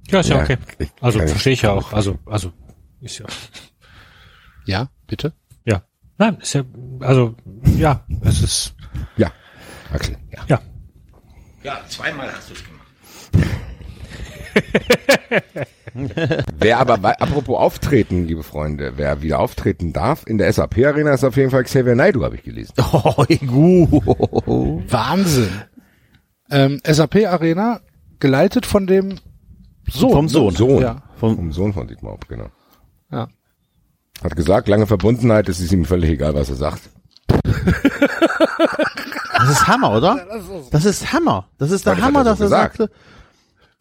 Ja, 0.08 0.20
ist 0.20 0.30
ja, 0.30 0.38
Ja, 0.38 0.44
okay. 0.44 0.58
Also 1.02 1.18
verstehe 1.18 1.54
ich 1.54 1.64
ja 1.64 1.72
auch. 1.72 1.92
Also, 1.92 2.20
also 2.28 2.54
ist 3.02 3.18
ja. 3.18 3.26
Ja, 4.68 4.90
bitte? 5.08 5.34
Ja. 5.66 5.84
Nein, 6.20 6.38
ist 6.40 6.54
ja, 6.54 6.64
also, 7.00 7.36
ja, 7.76 8.06
es 8.22 8.44
ist, 8.44 8.76
Ja. 9.18 9.32
Axel. 9.92 10.16
Ja. 10.32 10.46
ja. 10.48 10.62
Ja, 11.64 11.82
zweimal 11.90 12.32
hast 12.32 12.50
du 12.52 12.54
es 12.54 12.64
gemacht. 12.64 13.65
Wer 15.94 16.80
aber, 16.80 16.98
bei- 16.98 17.18
apropos 17.20 17.58
auftreten, 17.58 18.26
liebe 18.26 18.44
Freunde, 18.44 18.94
wer 18.98 19.22
wieder 19.22 19.40
auftreten 19.40 19.94
darf 19.94 20.24
in 20.28 20.38
der 20.38 20.52
SAP-Arena 20.52 21.14
ist 21.14 21.24
auf 21.24 21.38
jeden 21.38 21.52
Fall 21.52 21.64
Xavier 21.64 21.96
Naidoo, 21.96 22.24
habe 22.24 22.36
ich 22.36 22.44
gelesen. 22.44 22.74
Oh, 22.92 23.26
gut. 23.48 24.92
Wahnsinn. 24.92 25.50
Ähm, 26.52 26.82
SAP 26.86 27.26
Arena, 27.28 27.80
geleitet 28.20 28.66
von 28.66 28.88
dem 28.88 29.20
Sohn. 29.90 30.12
Vom 30.12 30.28
Sohn. 30.30 30.54
Sohn. 30.56 30.82
Ja. 30.82 31.02
Vom, 31.16 31.36
Vom 31.38 31.52
Sohn 31.52 31.74
von 31.74 31.88
Dietmar 31.88 32.14
Hopp, 32.14 32.28
genau. 32.28 32.48
Ja. 33.12 33.28
Hat 34.24 34.36
gesagt, 34.36 34.68
lange 34.68 34.88
Verbundenheit, 34.88 35.48
es 35.50 35.60
ist 35.60 35.72
ihm 35.72 35.86
völlig 35.86 36.10
egal, 36.12 36.34
was 36.36 36.50
er 36.50 36.56
sagt. 36.56 36.90
das 39.38 39.50
ist 39.50 39.68
Hammer, 39.68 39.96
oder? 39.96 40.26
Das 40.72 40.86
ist 40.86 41.14
Hammer. 41.14 41.48
Das 41.58 41.72
ist 41.72 41.86
der 41.86 41.96
das 41.96 42.04
Hammer, 42.04 42.20
er 42.22 42.24
dass 42.26 42.40
er 42.40 42.46
gesagt. 42.46 42.78
sagte, 42.78 42.94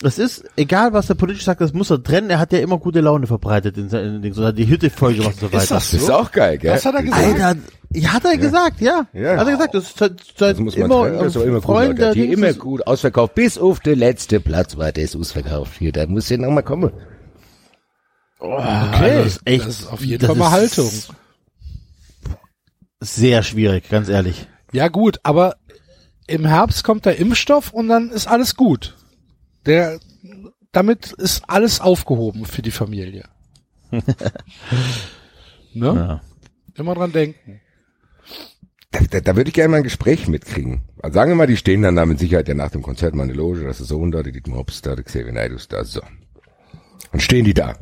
das 0.05 0.19
ist, 0.19 0.45
egal 0.57 0.93
was 0.93 1.07
der 1.09 1.15
politisch 1.15 1.45
sagt, 1.45 1.61
das 1.61 1.73
muss 1.73 1.91
er 1.91 2.03
trennen. 2.03 2.31
Er 2.31 2.39
hat 2.39 2.53
ja 2.53 2.59
immer 2.61 2.79
gute 2.79 3.01
Laune 3.01 3.27
verbreitet 3.27 3.77
in 3.79 3.89
seinen 3.89 4.23
Dingen, 4.23 4.35
so 4.35 4.51
die 4.53 4.67
Hütte-Folge 4.69 5.19
gemacht 5.21 5.35
und 5.35 5.41
so 5.41 5.47
weiter. 5.53 5.75
das 5.75 5.91
Das 5.91 5.95
ist 5.95 6.11
auch 6.11 6.31
geil, 6.31 6.59
gell? 6.59 6.73
Was 6.73 6.85
hat 6.85 6.95
er 6.95 7.03
gesagt? 7.03 7.25
Alter, 7.25 7.57
ja, 7.93 8.13
hat 8.13 8.25
er 8.25 8.37
gesagt, 8.37 8.81
ja. 8.81 9.07
Ja. 9.13 9.37
Hat 9.37 9.47
er 9.47 9.53
gesagt, 9.53 9.75
das 9.75 9.85
ist 9.85 9.99
seit, 9.99 10.13
seit 10.37 10.57
Das 10.57 10.61
muss 10.61 10.77
man 10.77 10.87
immer, 10.91 11.03
trennen, 11.05 11.19
das 11.19 11.37
ist 11.37 11.43
immer 11.43 11.55
gut, 11.55 11.63
Freund 11.65 11.99
Leute. 11.99 12.13
Die 12.15 12.21
Dings 12.23 12.35
immer 12.37 12.49
ist- 12.49 12.59
gut 12.59 12.87
ausverkauft. 12.87 13.35
Bis 13.35 13.57
auf 13.59 13.81
der 13.81 13.97
letzte 13.97 14.41
Platz 14.41 14.77
war 14.77 14.93
das 14.93 15.15
ausverkauft. 15.17 15.73
Hier, 15.79 15.93
da 15.93 16.07
muss 16.07 16.29
ja 16.29 16.37
noch 16.37 16.51
mal 16.51 16.63
kommen. 16.63 16.93
Okay, 18.41 19.19
das 19.19 19.27
ist 19.27 19.41
echt, 19.45 19.67
das 19.67 19.81
ist 19.81 19.93
auf 19.93 20.05
jeden 20.05 20.21
das 20.21 20.29
Fall 20.29 20.37
mal 20.37 20.47
ist 20.63 20.77
Haltung. 20.77 20.91
Sehr 23.01 23.43
schwierig, 23.43 23.89
ganz 23.89 24.09
ehrlich. 24.09 24.47
Ja 24.73 24.89
gut, 24.89 25.19
aber 25.23 25.57
im 26.27 26.47
Herbst 26.47 26.85
kommt 26.85 27.05
der 27.07 27.19
Impfstoff 27.19 27.73
und 27.73 27.89
dann 27.89 28.11
ist 28.11 28.27
alles 28.27 28.57
gut. 28.57 28.97
Der, 29.67 29.99
damit 30.73 31.13
ist 31.13 31.43
alles 31.49 31.81
aufgehoben 31.81 32.45
für 32.45 32.63
die 32.63 32.71
Familie. 32.71 33.29
ne? 33.91 34.03
Ja. 35.75 36.21
Immer 36.75 36.95
dran 36.95 37.13
denken. 37.13 37.61
Da, 38.91 39.01
da, 39.11 39.21
da 39.21 39.37
würde 39.37 39.49
ich 39.49 39.55
gerne 39.55 39.71
mal 39.71 39.77
ein 39.79 39.83
Gespräch 39.83 40.29
mitkriegen. 40.29 40.83
Also 41.03 41.15
sagen 41.15 41.31
wir 41.31 41.37
mal, 41.37 41.47
die 41.47 41.57
stehen 41.57 41.83
dann 41.83 41.97
da 41.97 42.07
mit 42.07 42.19
Sicherheit 42.19 42.49
ja 42.49 42.55
nach 42.55 42.71
dem 42.71 42.83
Konzert 42.83 43.15
mal 43.15 43.25
in 43.25 43.29
der 43.29 43.37
Loge, 43.37 43.65
das 43.65 43.81
ist 43.81 43.89
so 43.89 44.07
da, 44.07 44.23
die 44.23 44.33
Dietmar 44.33 44.59
Hops 44.59 44.83
da, 44.83 44.95
der 44.95 45.05
Xavier 45.05 45.33
Naidoo 45.33 45.59
da, 45.69 45.85
so. 45.85 46.01
Dann 47.13 47.21
stehen 47.21 47.45
die 47.45 47.55
da. 47.55 47.77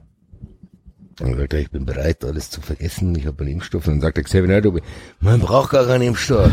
Dann 1.22 1.36
sagt 1.36 1.54
er, 1.54 1.60
ich 1.60 1.70
bin 1.70 1.86
bereit, 1.86 2.24
alles 2.24 2.50
zu 2.50 2.60
vergessen, 2.60 3.14
ich 3.14 3.26
habe 3.26 3.44
einen 3.44 3.52
Impfstoff. 3.52 3.86
Und 3.86 3.94
dann 3.94 4.00
sagt 4.00 4.16
der 4.16 4.24
Xavier 4.24 4.48
Naidoo, 4.48 4.78
man 5.20 5.38
braucht 5.38 5.70
gar 5.70 5.86
keinen 5.86 6.02
Impfstoff. 6.02 6.50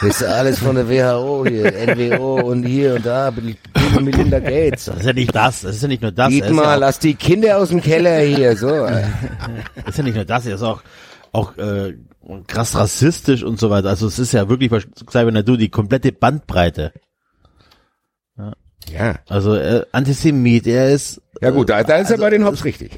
Das 0.00 0.02
ist 0.02 0.24
alles 0.24 0.58
von 0.58 0.74
der 0.74 0.88
WHO 0.88 1.46
hier, 1.46 1.70
NWO 1.70 2.40
und 2.40 2.64
hier 2.64 2.96
und 2.96 3.06
da, 3.06 3.30
billig 3.30 3.58
von 3.94 4.04
Melinda 4.04 4.40
Gates. 4.40 4.86
Das 4.86 4.96
ist 4.96 5.06
ja 5.06 5.12
nicht 5.12 5.32
das, 5.32 5.60
das 5.60 5.76
ist 5.76 5.82
ja 5.82 5.88
nicht 5.88 6.02
nur 6.02 6.10
das. 6.10 6.30
Dietmar, 6.30 6.64
ja 6.64 6.74
lass 6.74 6.98
die 6.98 7.14
Kinder 7.14 7.58
aus 7.58 7.68
dem 7.68 7.80
Keller 7.80 8.18
hier, 8.22 8.56
so. 8.56 8.66
das 9.76 9.90
ist 9.90 9.98
ja 9.98 10.02
nicht 10.02 10.16
nur 10.16 10.24
das, 10.24 10.46
er 10.46 10.56
ist 10.56 10.62
auch, 10.62 10.82
auch 11.30 11.56
äh, 11.58 11.94
krass 12.48 12.74
rassistisch 12.74 13.44
und 13.44 13.60
so 13.60 13.70
weiter. 13.70 13.88
Also 13.88 14.08
es 14.08 14.18
ist 14.18 14.32
ja 14.32 14.48
wirklich, 14.48 14.72
Xavier 15.06 15.42
du 15.44 15.56
die 15.56 15.68
komplette 15.68 16.10
Bandbreite. 16.10 16.92
Ja. 18.90 19.16
Also 19.28 19.54
äh, 19.54 19.84
Antisemit, 19.92 20.66
er 20.66 20.90
ist 20.90 21.20
Ja 21.40 21.50
gut, 21.50 21.70
da, 21.70 21.82
da 21.84 21.96
ist 21.96 22.08
er 22.08 22.12
Also, 22.14 22.22
bei 22.22 22.30
den 22.30 22.44
Hops 22.44 22.64
richtig. 22.64 22.90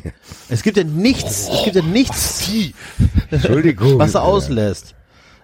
Es 0.49 0.63
gibt 0.63 0.77
ja 0.77 0.85
nichts, 0.85 1.49
es 1.53 1.65
gibt 1.65 1.77
ja 1.77 1.83
nichts, 1.83 2.49
Entschuldigung. 3.31 3.99
was 3.99 4.15
er 4.15 4.23
auslässt. 4.23 4.95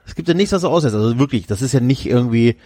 Es 0.07 0.15
gibt 0.15 0.29
ja 0.29 0.35
nichts, 0.35 0.53
was 0.53 0.63
er 0.63 0.71
auslässt. 0.71 0.95
Also 0.97 1.19
wirklich, 1.19 1.47
das 1.47 1.63
ist 1.63 1.73
ja 1.73 1.81
nicht 1.81 2.07
irgendwie 2.07 2.57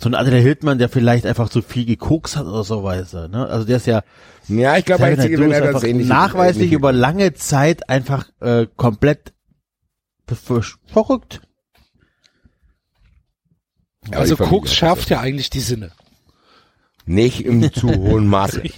so 0.00 0.08
ein 0.08 0.14
Adrian 0.14 0.42
Hildmann, 0.42 0.78
der 0.78 0.88
vielleicht 0.88 1.26
einfach 1.26 1.48
zu 1.48 1.62
viel 1.62 1.84
gekokst 1.84 2.36
hat 2.36 2.46
oder 2.46 2.64
so 2.64 2.82
weiter. 2.84 3.28
Ne? 3.28 3.46
Also 3.46 3.66
der 3.66 3.78
ist 3.78 3.86
ja 3.86 4.02
Ja, 4.48 4.76
ich 4.76 4.84
glaube, 4.84 5.02
wenn 5.02 5.12
ist 5.18 5.24
er 5.60 5.72
das 5.72 5.82
ähnliche, 5.82 6.08
nachweislich 6.08 6.72
über 6.72 6.92
lange 6.92 7.34
Zeit 7.34 7.88
einfach 7.88 8.28
äh, 8.40 8.66
komplett 8.76 9.32
ver- 10.26 10.62
verrückt. 10.86 11.40
Aber 14.08 14.18
Also 14.18 14.36
Koks 14.36 14.74
schärft 14.74 15.10
ja 15.10 15.20
eigentlich 15.20 15.50
die 15.50 15.60
Sinne. 15.60 15.90
Nicht 17.06 17.44
im 17.44 17.72
zu 17.72 17.88
hohen 17.88 18.26
Maße. 18.26 18.62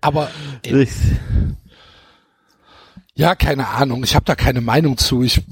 Aber 0.00 0.30
äh, 0.64 0.86
ja, 3.14 3.34
keine 3.34 3.68
Ahnung. 3.68 4.04
Ich 4.04 4.14
habe 4.14 4.24
da 4.24 4.34
keine 4.34 4.62
Meinung 4.62 4.96
zu. 4.96 5.22
Ich, 5.22 5.42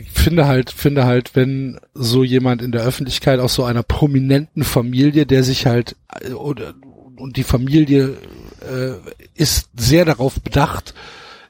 ich 0.00 0.10
finde 0.10 0.46
halt, 0.46 0.70
finde 0.70 1.06
halt, 1.06 1.36
wenn 1.36 1.78
so 1.94 2.24
jemand 2.24 2.60
in 2.60 2.72
der 2.72 2.82
Öffentlichkeit 2.82 3.38
aus 3.38 3.54
so 3.54 3.64
einer 3.64 3.84
prominenten 3.84 4.64
Familie, 4.64 5.24
der 5.24 5.44
sich 5.44 5.66
halt 5.66 5.96
äh, 6.20 6.32
oder 6.32 6.74
und 7.16 7.36
die 7.36 7.44
Familie 7.44 8.16
äh, 8.60 8.92
ist 9.34 9.70
sehr 9.76 10.04
darauf 10.04 10.40
bedacht, 10.40 10.94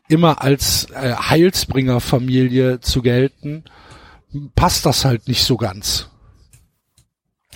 immer 0.08 0.42
als 0.42 0.90
äh, 0.90 1.14
Heilsbringer-Familie 1.14 2.80
zu 2.80 3.02
gelten, 3.02 3.64
passt 4.54 4.86
das 4.86 5.04
halt 5.04 5.28
nicht 5.28 5.44
so 5.44 5.56
ganz. 5.56 6.08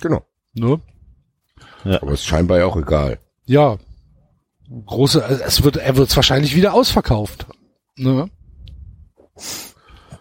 Genau. 0.01 0.25
Ne? 0.53 0.79
Aber 1.83 2.11
ist 2.11 2.25
scheinbar 2.25 2.59
ja 2.59 2.65
auch 2.65 2.77
egal. 2.77 3.19
Ja. 3.45 3.77
Große, 4.85 5.21
es 5.45 5.63
wird, 5.63 5.77
er 5.77 5.95
wird 5.97 6.15
wahrscheinlich 6.15 6.55
wieder 6.55 6.73
ausverkauft. 6.73 7.45
Ne? 7.97 8.29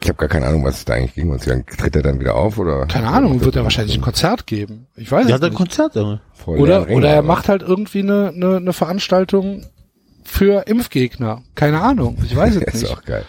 Ich 0.00 0.09
habe 0.09 0.18
gar 0.18 0.28
keine 0.28 0.46
Ahnung, 0.46 0.64
was 0.64 0.78
es 0.78 0.84
da 0.84 0.94
eigentlich 0.94 1.14
ging. 1.14 1.30
Und 1.30 1.46
dann 1.46 1.64
tritt 1.64 1.94
er 1.94 2.02
dann 2.02 2.18
wieder 2.18 2.34
auf 2.34 2.59
oder? 2.59 2.86
Keine 2.86 3.09
Ahnung, 3.09 3.40
wird 3.44 3.54
er 3.56 3.62
wahrscheinlich 3.62 3.96
ein 3.96 4.02
Konzert 4.02 4.46
geben. 4.46 4.88
Ich 4.96 5.10
weiß 5.12 5.26
Der 5.26 5.36
es 5.36 5.40
hat 5.40 5.44
ein 5.44 5.50
nicht. 5.50 5.59
Konzert, 5.59 5.94
Junge. 5.94 6.20
Vor 6.32 6.59
Oder, 6.59 6.86
Ringen, 6.86 6.96
oder 6.96 7.10
er 7.10 7.18
aber- 7.18 7.28
macht 7.28 7.48
halt 7.48 7.62
irgendwie 7.62 8.00
eine, 8.00 8.28
eine, 8.34 8.56
eine 8.56 8.72
Veranstaltung 8.72 9.64
für 10.24 10.66
Impfgegner. 10.66 11.42
Keine 11.54 11.80
Ahnung, 11.82 12.18
ich 12.24 12.34
weiß 12.34 12.56
es 12.56 12.62
Ist 12.74 12.82
nicht. 12.82 12.92
auch 12.92 13.04
geil. 13.04 13.24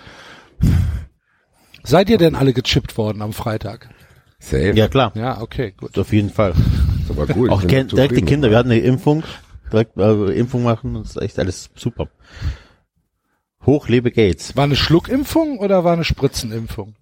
Seid 1.84 2.10
ihr 2.10 2.18
denn 2.18 2.36
alle 2.36 2.54
gechippt 2.54 2.98
worden 2.98 3.22
am 3.22 3.34
Freitag? 3.34 3.90
Safe. 4.40 4.72
Ja 4.74 4.88
klar, 4.88 5.12
Ja, 5.16 5.42
okay, 5.42 5.74
gut. 5.78 5.98
auf 6.00 6.12
jeden 6.12 6.30
Fall. 6.32 6.54
Ist 7.04 7.12
aber 7.12 7.28
gut. 7.28 7.50
Auch 7.50 7.62
gen- 7.62 7.90
zufrieden 7.90 7.96
direkt 7.96 8.18
die 8.18 8.22
Kinder, 8.26 8.50
wir 8.50 8.58
hatten 8.58 8.72
eine 8.72 8.80
Impfung, 8.80 9.24
direkt 9.72 9.98
äh, 9.98 10.32
Impfung 10.34 10.64
machen, 10.64 10.94
das 10.96 11.12
ist 11.12 11.22
echt 11.22 11.40
alles 11.40 11.70
super. 11.76 12.08
Hoch 13.66 13.88
lebe 13.88 14.12
Gates. 14.12 14.56
War 14.56 14.66
eine 14.66 14.76
Schluckimpfung 14.76 15.60
oder 15.60 15.84
war 15.84 15.94
eine 15.94 16.04
Spritzenimpfung? 16.04 16.96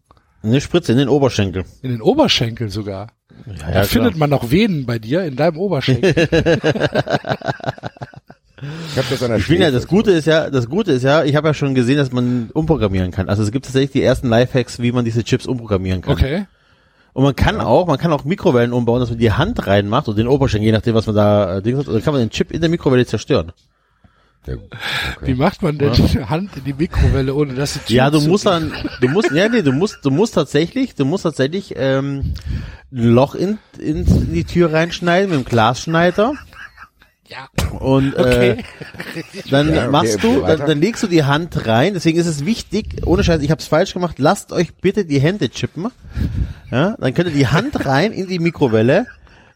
Eine 0.43 0.61
Spritze 0.61 0.91
in 0.91 0.97
den 0.97 1.09
Oberschenkel. 1.09 1.65
In 1.81 1.91
den 1.91 2.01
Oberschenkel 2.01 2.69
sogar. 2.69 3.07
Ja, 3.45 3.53
da 3.53 3.65
ja, 3.65 3.71
klar. 3.71 3.83
findet 3.85 4.17
man 4.17 4.29
noch 4.29 4.51
Venen 4.51 4.85
bei 4.85 4.99
dir 4.99 5.23
in 5.23 5.35
deinem 5.35 5.57
Oberschenkel. 5.57 6.13
Ich 8.91 8.97
habe 8.97 9.07
das 9.09 9.23
an 9.23 9.29
der 9.31 9.39
Ich 9.39 9.47
bin 9.47 9.59
ja, 9.59 9.71
das 9.71 9.87
Gute 9.87 10.11
ist 10.11 10.25
ja, 10.27 10.51
das 10.51 10.69
Gute 10.69 10.91
ist 10.91 11.01
ja, 11.03 11.23
ich 11.23 11.35
habe 11.35 11.47
ja 11.47 11.53
schon 11.55 11.73
gesehen, 11.73 11.97
dass 11.97 12.11
man 12.11 12.51
umprogrammieren 12.53 13.09
kann. 13.09 13.27
Also 13.27 13.41
es 13.41 13.51
gibt 13.51 13.65
tatsächlich 13.65 13.91
die 13.91 14.03
ersten 14.03 14.29
Lifehacks, 14.29 14.79
wie 14.79 14.91
man 14.91 15.03
diese 15.03 15.23
Chips 15.23 15.47
umprogrammieren 15.47 16.01
kann. 16.01 16.13
Okay. 16.13 16.45
Und 17.13 17.23
man 17.23 17.35
kann 17.35 17.59
auch, 17.59 17.87
man 17.87 17.97
kann 17.97 18.13
auch 18.13 18.23
Mikrowellen 18.23 18.71
umbauen, 18.73 18.99
dass 19.01 19.09
man 19.09 19.19
die 19.19 19.31
Hand 19.33 19.67
reinmacht 19.67 20.07
und 20.07 20.17
den 20.17 20.27
Oberschenkel, 20.27 20.67
je 20.67 20.71
nachdem, 20.71 20.95
was 20.95 21.07
man 21.07 21.15
da 21.15 21.57
äh, 21.57 21.61
Dings 21.61 21.79
hat, 21.79 21.87
und 21.87 21.93
dann 21.95 22.03
kann 22.03 22.13
man 22.13 22.21
den 22.21 22.29
Chip 22.29 22.51
in 22.51 22.61
der 22.61 22.69
Mikrowelle 22.69 23.05
zerstören. 23.05 23.51
Ja, 24.47 24.55
Wie 25.21 25.35
macht 25.35 25.61
man 25.61 25.77
denn 25.77 25.93
die 25.93 26.23
Hand 26.25 26.57
in 26.57 26.63
die 26.63 26.73
Mikrowelle, 26.73 27.35
ohne 27.35 27.53
dass 27.53 27.73
die 27.73 27.79
Tür 27.79 27.95
Ja, 27.95 28.09
du 28.09 28.19
zu- 28.19 28.27
musst 28.29 28.45
dann, 28.47 28.71
du 28.99 29.07
musst, 29.07 29.29
ja, 29.31 29.47
nee, 29.49 29.61
du 29.61 29.71
musst, 29.71 29.99
du 30.03 30.09
musst 30.09 30.33
tatsächlich, 30.33 30.95
du 30.95 31.05
musst 31.05 31.23
tatsächlich 31.23 31.75
ähm, 31.77 32.33
ein 32.91 33.13
Loch 33.13 33.35
in, 33.35 33.59
in 33.77 34.33
die 34.33 34.43
Tür 34.45 34.73
reinschneiden 34.73 35.29
mit 35.29 35.39
dem 35.39 35.45
Glasschneider. 35.45 36.33
Ja. 37.31 37.47
Und 37.79 38.13
Okay. 38.17 38.49
äh, 38.51 38.57
dann 39.49 39.69
Ja, 39.73 39.83
okay, 39.83 39.89
machst 39.91 40.21
du, 40.23 40.41
dann, 40.41 40.59
dann 40.59 40.81
legst 40.81 41.01
du 41.01 41.07
die 41.07 41.23
Hand 41.23 41.65
rein. 41.65 41.93
Deswegen 41.93 42.19
ist 42.19 42.27
es 42.27 42.45
wichtig, 42.45 43.05
ohne 43.05 43.23
Scheiß, 43.23 43.41
ich 43.41 43.49
habe 43.51 43.61
es 43.61 43.67
falsch 43.67 43.93
gemacht. 43.93 44.19
Lasst 44.19 44.51
euch 44.51 44.75
bitte 44.75 45.05
die 45.05 45.21
Hände 45.21 45.49
chippen. 45.49 45.87
Ja, 46.69 46.97
dann 46.99 47.13
könnt 47.13 47.29
ihr 47.29 47.35
die 47.35 47.47
Hand 47.47 47.85
rein 47.85 48.11
in 48.11 48.27
die 48.27 48.39
Mikrowelle. 48.39 49.05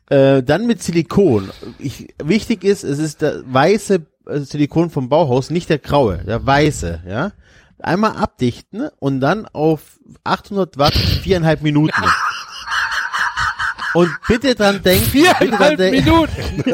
Äh, 0.10 0.42
dann 0.44 0.68
mit 0.68 0.82
Silikon. 0.84 1.50
Ich, 1.80 2.14
wichtig 2.24 2.64
ist, 2.64 2.84
es 2.84 3.00
ist 3.00 3.22
der 3.22 3.42
weiße 3.52 4.06
äh, 4.28 4.40
Silikon 4.40 4.90
vom 4.90 5.10
Bauhaus, 5.10 5.50
nicht 5.50 5.70
der 5.70 5.80
graue, 5.80 6.20
der 6.20 6.46
weiße. 6.46 7.02
Ja, 7.10 7.32
einmal 7.80 8.16
abdichten 8.16 8.88
und 9.00 9.20
dann 9.20 9.48
auf 9.48 9.82
800 10.24 10.78
Watt 10.78 10.94
viereinhalb 10.96 11.62
Minuten. 11.62 11.92
Und 13.96 14.10
bitte 14.28 14.54
dran 14.56 14.82
denken, 14.84 15.10
bitte 15.12 15.26
dran 15.50 15.78
Viereinhalb 15.78 15.80
Minuten 15.92 16.74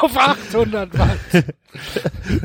auf 0.00 0.16
800 0.16 0.98
Watt. 0.98 1.18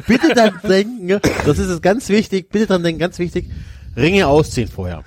bitte 0.07 0.33
dran 0.33 0.59
denken, 0.67 1.19
das 1.45 1.59
ist 1.59 1.69
es 1.69 1.81
ganz 1.81 2.09
wichtig, 2.09 2.49
bitte 2.49 2.67
dran 2.67 2.83
denken, 2.83 2.99
ganz 2.99 3.19
wichtig, 3.19 3.49
Ringe 3.95 4.27
ausziehen 4.27 4.67
vorher. 4.67 5.03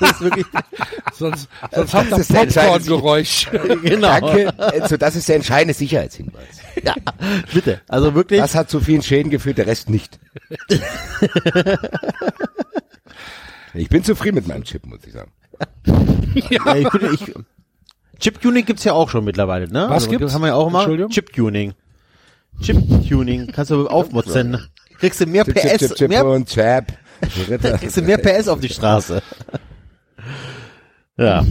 das 0.00 0.10
ist 0.10 0.20
wirklich, 0.20 0.46
Sonst, 1.14 1.48
sonst 1.72 1.92
der 2.30 2.42
entscheidende- 2.42 2.50
Popcorn-Geräusch. 2.50 3.48
genau. 3.82 4.08
Danke. 4.20 4.58
Also 4.58 4.96
das 4.98 5.16
ist 5.16 5.28
der 5.28 5.36
entscheidende 5.36 5.72
Sicherheitshinweis. 5.74 6.58
Ja, 6.82 6.94
bitte. 7.52 7.80
Also 7.88 8.14
wirklich, 8.14 8.40
Das 8.40 8.54
hat 8.54 8.68
zu 8.70 8.80
vielen 8.80 9.02
Schäden 9.02 9.30
geführt, 9.30 9.56
der 9.58 9.66
Rest 9.66 9.88
nicht. 9.88 10.18
ich 13.74 13.88
bin 13.88 14.04
zufrieden 14.04 14.34
mit 14.36 14.46
meinem 14.46 14.64
Chip, 14.64 14.84
muss 14.86 15.00
ich 15.06 15.12
sagen. 15.12 15.30
Ja, 16.50 16.76
ich 16.76 16.88
bin, 16.90 17.14
ich, 17.14 17.34
Chip-Tuning 18.18 18.64
gibt's 18.64 18.84
ja 18.84 18.92
auch 18.92 19.08
schon 19.08 19.24
mittlerweile, 19.24 19.68
ne? 19.68 19.84
Was 19.84 20.04
also, 20.04 20.10
gibt's? 20.10 20.34
Haben 20.34 20.42
wir 20.42 20.48
ja 20.48 20.54
auch 20.54 20.68
immer. 20.68 20.80
Entschuldigung? 20.80 21.10
Chip-Tuning. 21.10 21.74
Chip-Tuning. 22.60 23.48
Kannst 23.52 23.70
du 23.70 23.88
aufmotzen. 23.88 24.68
Kriegst 24.98 25.20
du 25.20 25.26
mehr 25.26 25.44
Chip, 25.44 25.56
Chip, 25.56 25.70
PS, 25.72 25.78
Chip, 25.78 25.94
Chip 25.96 26.08
mehr, 26.10 26.26
und 26.26 26.48
Chap. 26.48 26.92
Kriegst 27.78 27.96
du 27.96 28.02
mehr 28.02 28.18
PS 28.18 28.48
auf 28.48 28.60
die 28.60 28.68
Straße. 28.68 29.22
Ja. 31.16 31.44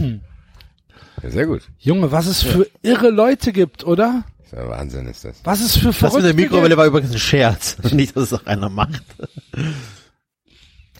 Ja, 1.22 1.30
sehr 1.30 1.46
gut. 1.46 1.62
Junge, 1.78 2.12
was 2.12 2.26
es 2.26 2.42
für 2.42 2.68
irre 2.82 3.10
Leute 3.10 3.52
gibt, 3.52 3.84
oder? 3.84 4.24
Ist 4.44 4.52
ja 4.52 4.68
Wahnsinn 4.68 5.06
ist 5.06 5.24
das. 5.24 5.40
Was 5.44 5.60
es 5.60 5.76
für 5.76 5.92
Das 5.92 6.14
mit 6.14 6.24
der 6.24 6.34
Mikrowelle 6.34 6.76
war 6.76 6.86
übrigens 6.86 7.12
ein 7.12 7.18
Scherz. 7.18 7.76
Nicht, 7.92 8.16
dass 8.16 8.24
es 8.24 8.32
auch 8.32 8.46
einer 8.46 8.68
macht. 8.68 9.02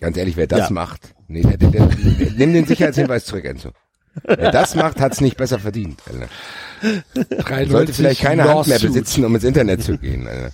Ganz 0.00 0.16
ehrlich, 0.16 0.36
wer 0.36 0.46
das 0.46 0.68
Ja. 0.68 0.70
macht, 0.70 1.14
nee, 1.28 1.42
der, 1.42 1.56
der, 1.58 1.70
der, 1.70 1.88
nimm 2.36 2.52
den 2.52 2.66
Sicherheitshinweis 2.66 3.24
zurück, 3.26 3.44
Enzo. 3.44 3.70
Wer 4.24 4.50
das 4.50 4.74
macht, 4.74 4.98
hat's 5.00 5.20
nicht 5.20 5.36
besser 5.36 5.58
verdient. 5.58 6.00
Alter. 6.10 6.28
93 7.42 7.70
Sollte 7.70 7.92
vielleicht 7.92 8.22
keine 8.22 8.44
Hand 8.48 8.66
mehr 8.66 8.78
besitzen, 8.78 9.24
um 9.24 9.34
ins 9.34 9.44
Internet 9.44 9.82
zu 9.82 9.98
gehen. 9.98 10.26
Alter. 10.26 10.50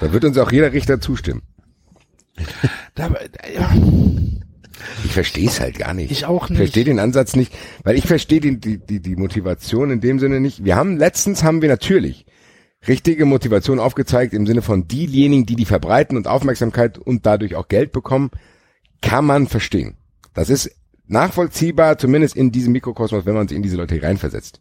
Da 0.00 0.12
wird 0.12 0.24
uns 0.24 0.36
auch 0.38 0.50
jeder 0.50 0.72
Richter 0.72 1.00
zustimmen. 1.00 1.42
Ich 5.04 5.12
verstehe 5.12 5.48
es 5.48 5.60
halt 5.60 5.78
gar 5.78 5.94
nicht. 5.94 6.10
Ich 6.10 6.26
auch 6.26 6.44
Ich 6.44 6.50
nicht. 6.50 6.58
verstehe 6.58 6.84
den 6.84 6.98
Ansatz 6.98 7.36
nicht, 7.36 7.52
weil 7.84 7.96
ich 7.96 8.06
verstehe 8.06 8.40
die, 8.40 8.58
die, 8.58 8.78
die, 8.78 9.00
die 9.00 9.16
Motivation 9.16 9.90
in 9.90 10.00
dem 10.00 10.18
Sinne 10.18 10.40
nicht. 10.40 10.64
Wir 10.64 10.76
haben 10.76 10.96
letztens 10.96 11.42
haben 11.44 11.62
wir 11.62 11.68
natürlich 11.68 12.26
richtige 12.88 13.24
Motivation 13.24 13.78
aufgezeigt 13.78 14.34
im 14.34 14.46
Sinne 14.46 14.62
von 14.62 14.88
diejenigen, 14.88 15.46
die 15.46 15.56
die 15.56 15.64
verbreiten 15.64 16.16
und 16.16 16.26
Aufmerksamkeit 16.28 16.98
und 16.98 17.26
dadurch 17.26 17.54
auch 17.56 17.68
Geld 17.68 17.92
bekommen, 17.92 18.30
kann 19.02 19.24
man 19.24 19.46
verstehen. 19.46 19.96
Das 20.34 20.50
ist 20.50 20.70
nachvollziehbar, 21.06 21.98
zumindest 21.98 22.36
in 22.36 22.52
diesem 22.52 22.72
Mikrokosmos, 22.72 23.26
wenn 23.26 23.34
man 23.34 23.48
sich 23.48 23.56
in 23.56 23.62
diese 23.62 23.76
Leute 23.76 24.02
reinversetzt. 24.02 24.60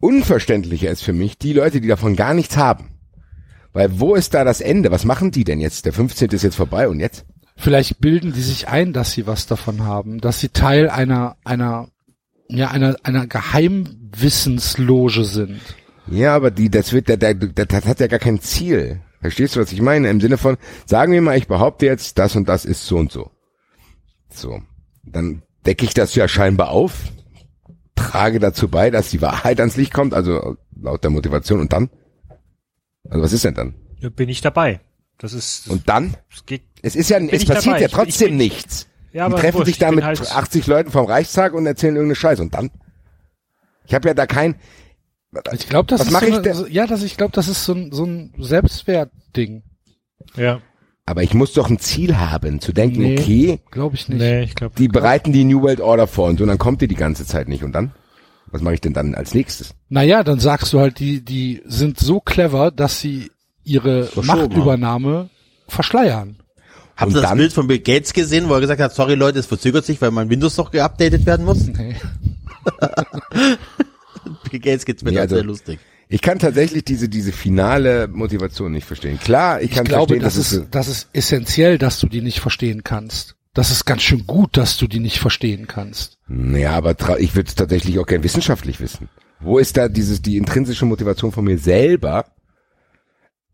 Unverständlicher 0.00 0.90
ist 0.90 1.02
für 1.02 1.12
mich 1.12 1.38
die 1.38 1.52
Leute, 1.52 1.80
die 1.80 1.88
davon 1.88 2.16
gar 2.16 2.34
nichts 2.34 2.56
haben. 2.56 2.90
Weil 3.72 4.00
wo 4.00 4.14
ist 4.14 4.34
da 4.34 4.44
das 4.44 4.60
Ende? 4.60 4.90
Was 4.90 5.04
machen 5.04 5.30
die 5.30 5.44
denn 5.44 5.60
jetzt? 5.60 5.86
Der 5.86 5.92
15. 5.92 6.30
ist 6.30 6.42
jetzt 6.42 6.56
vorbei 6.56 6.88
und 6.88 7.00
jetzt? 7.00 7.24
Vielleicht 7.56 8.00
bilden 8.00 8.32
die 8.32 8.40
sich 8.40 8.68
ein, 8.68 8.92
dass 8.92 9.12
sie 9.12 9.26
was 9.26 9.46
davon 9.46 9.84
haben, 9.84 10.20
dass 10.20 10.40
sie 10.40 10.48
Teil 10.48 10.90
einer, 10.90 11.36
einer, 11.44 11.88
ja, 12.48 12.70
einer, 12.70 12.96
einer 13.02 13.26
Geheimwissensloge 13.26 15.24
sind. 15.24 15.60
Ja, 16.08 16.34
aber 16.34 16.50
die, 16.50 16.70
das 16.70 16.92
wird, 16.92 17.08
der, 17.08 17.16
der, 17.16 17.34
der, 17.34 17.66
das 17.66 17.84
hat 17.86 18.00
ja 18.00 18.06
gar 18.08 18.18
kein 18.18 18.40
Ziel. 18.40 19.00
Verstehst 19.20 19.54
du, 19.56 19.60
was 19.60 19.72
ich 19.72 19.80
meine? 19.80 20.10
Im 20.10 20.20
Sinne 20.20 20.36
von, 20.36 20.56
sagen 20.84 21.12
wir 21.12 21.22
mal, 21.22 21.38
ich 21.38 21.46
behaupte 21.46 21.86
jetzt, 21.86 22.18
das 22.18 22.34
und 22.34 22.48
das 22.48 22.64
ist 22.64 22.84
so 22.86 22.96
und 22.98 23.12
so. 23.12 23.30
So. 24.30 24.60
Dann 25.04 25.42
decke 25.64 25.84
ich 25.84 25.94
das 25.94 26.14
ja 26.14 26.26
scheinbar 26.26 26.70
auf, 26.70 27.04
trage 27.94 28.40
dazu 28.40 28.68
bei, 28.68 28.90
dass 28.90 29.10
die 29.10 29.22
Wahrheit 29.22 29.60
ans 29.60 29.76
Licht 29.76 29.92
kommt, 29.94 30.12
also 30.14 30.56
laut 30.80 31.04
der 31.04 31.10
Motivation 31.10 31.60
und 31.60 31.72
dann? 31.72 31.88
Also 33.08 33.22
was 33.22 33.32
ist 33.32 33.44
denn 33.44 33.54
dann? 33.54 33.74
Ja, 34.00 34.08
bin 34.08 34.28
ich 34.28 34.40
dabei. 34.40 34.80
Das 35.18 35.32
ist, 35.34 35.68
Und 35.68 35.88
dann? 35.88 36.16
es 36.34 36.44
geht, 36.46 36.62
Es 36.82 36.96
ist 36.96 37.08
ja, 37.10 37.18
es 37.18 37.42
ich 37.42 37.46
passiert 37.46 37.74
dabei. 37.74 37.80
ja 37.80 37.86
Ich 37.86 37.92
trotzdem 37.92 38.26
ich 38.26 38.30
bin- 38.32 38.36
nichts. 38.38 38.88
ja, 39.12 39.28
die 39.28 39.32
aber 39.34 39.40
treffen 39.40 39.58
wurscht, 39.58 39.66
sich 39.66 39.78
da 39.78 39.90
ich 39.90 39.94
mit 39.94 40.04
halt- 40.04 40.32
80 40.34 40.66
Leuten 40.66 40.90
vom 40.90 41.06
Reichstag 41.06 41.52
und 41.54 41.64
erzählen 41.66 41.94
irgendeine 41.94 42.16
Scheiße. 42.16 42.42
Und 42.42 42.54
dann? 42.54 42.70
Ich 43.86 43.94
habe 43.94 44.08
ja 44.08 44.14
da 44.14 44.26
kein, 44.26 44.56
Ich 45.52 45.68
glaube, 45.68 45.86
das 45.88 46.00
Was 46.00 46.06
ist 46.08 46.12
mach 46.12 46.20
so 46.20 46.26
ich 46.26 46.34
eine, 46.36 46.68
ja, 46.68 46.86
das 46.86 47.02
ich 47.02 47.16
glaube, 47.16 47.32
das 47.32 47.48
ist 47.48 47.64
so 47.64 47.72
ein, 47.72 47.90
so 47.92 48.04
ein 48.04 48.34
Selbstwertding. 48.38 49.62
Ja. 50.36 50.60
aber 51.06 51.22
ich 51.22 51.34
muss 51.34 51.52
doch 51.54 51.68
ein 51.70 51.78
Ziel 51.78 52.16
haben, 52.18 52.60
zu 52.60 52.72
denken, 52.72 53.00
Nee. 53.02 53.18
okay, 53.18 53.60
Glaube 53.70 53.96
ich 53.96 54.08
nicht. 54.08 54.18
Nee, 54.20 54.42
ich 54.42 54.54
glaube. 54.54 54.74
die 54.76 54.88
bereiten 54.88 55.32
die 55.32 55.44
New 55.44 55.62
World 55.62 55.80
Order 55.80 56.06
vor 56.06 56.28
und 56.28 56.38
so, 56.38 56.44
und 56.44 56.48
dann 56.48 56.58
kommt 56.58 56.80
die 56.82 56.88
die 56.88 56.94
ganze 56.94 57.24
Zeit 57.26 57.48
nicht. 57.48 57.64
Und 57.64 57.72
dann? 57.72 57.92
Was 58.46 58.60
mache 58.60 58.74
ich 58.74 58.80
denn 58.82 58.92
dann 58.92 59.14
als 59.14 59.32
nächstes? 59.34 59.74
Naja, 59.88 60.22
dann 60.22 60.38
sagst 60.38 60.72
du 60.74 60.78
halt, 60.80 60.98
die, 60.98 61.24
die 61.24 61.62
sind 61.64 61.98
so 61.98 62.20
clever, 62.20 62.70
dass 62.70 63.00
sie 63.00 63.30
ihre 63.64 64.10
Machtübernahme 64.22 65.30
verschleiern. 65.66 66.36
Habt 66.94 67.08
Und 67.08 67.16
ihr 67.16 67.22
das 67.22 67.30
dann? 67.30 67.38
Bild 67.38 67.52
von 67.54 67.66
Bill 67.66 67.78
Gates 67.78 68.12
gesehen, 68.12 68.50
wo 68.50 68.54
er 68.54 68.60
gesagt 68.60 68.80
hat, 68.82 68.94
sorry 68.94 69.14
Leute, 69.14 69.38
es 69.38 69.46
verzögert 69.46 69.86
sich, 69.86 70.00
weil 70.02 70.10
mein 70.10 70.28
Windows 70.28 70.56
doch 70.56 70.70
geupdatet 70.70 71.24
werden 71.24 71.46
muss? 71.46 71.66
Nee. 71.68 71.96
Gates 74.60 74.84
geht's 74.84 75.02
mir 75.02 75.10
Nee, 75.10 75.16
dann 75.16 75.22
also- 75.22 75.36
sehr 75.36 75.44
lustig. 75.44 75.78
Ich 76.08 76.20
kann 76.20 76.38
tatsächlich 76.38 76.84
diese, 76.84 77.08
diese 77.08 77.32
finale 77.32 78.06
Motivation 78.06 78.70
nicht 78.72 78.86
verstehen. 78.86 79.18
Klar, 79.18 79.62
ich, 79.62 79.70
Ich 79.70 79.76
kann 79.76 79.84
glaube, 79.84 80.14
verstehen, 80.18 80.22
das 80.22 80.34
dass 80.34 80.46
es, 80.46 80.52
ist, 80.52 80.66
das 80.70 80.88
ist 80.88 81.08
essentiell, 81.14 81.78
dass 81.78 82.00
du 82.00 82.06
die 82.06 82.20
nicht 82.20 82.40
verstehen 82.40 82.84
kannst. 82.84 83.34
Das 83.54 83.70
ist 83.70 83.86
ganz 83.86 84.02
schön 84.02 84.26
gut, 84.26 84.56
dass 84.58 84.76
du 84.76 84.86
die 84.88 84.98
nicht 85.00 85.18
verstehen 85.20 85.66
kannst. 85.66 86.18
Ja, 86.28 86.72
aber 86.72 86.94
ich 87.18 87.34
würde 87.34 87.48
es 87.48 87.54
tatsächlich 87.54 87.98
auch 87.98 88.06
gern 88.06 88.22
wissenschaftlich 88.24 88.78
wissen. 88.80 89.08
Wo 89.40 89.58
ist 89.58 89.78
da 89.78 89.88
dieses 89.88 90.20
die 90.20 90.36
intrinsische 90.36 90.84
Motivation 90.84 91.32
von 91.32 91.44
mir 91.44 91.56
selber, 91.58 92.26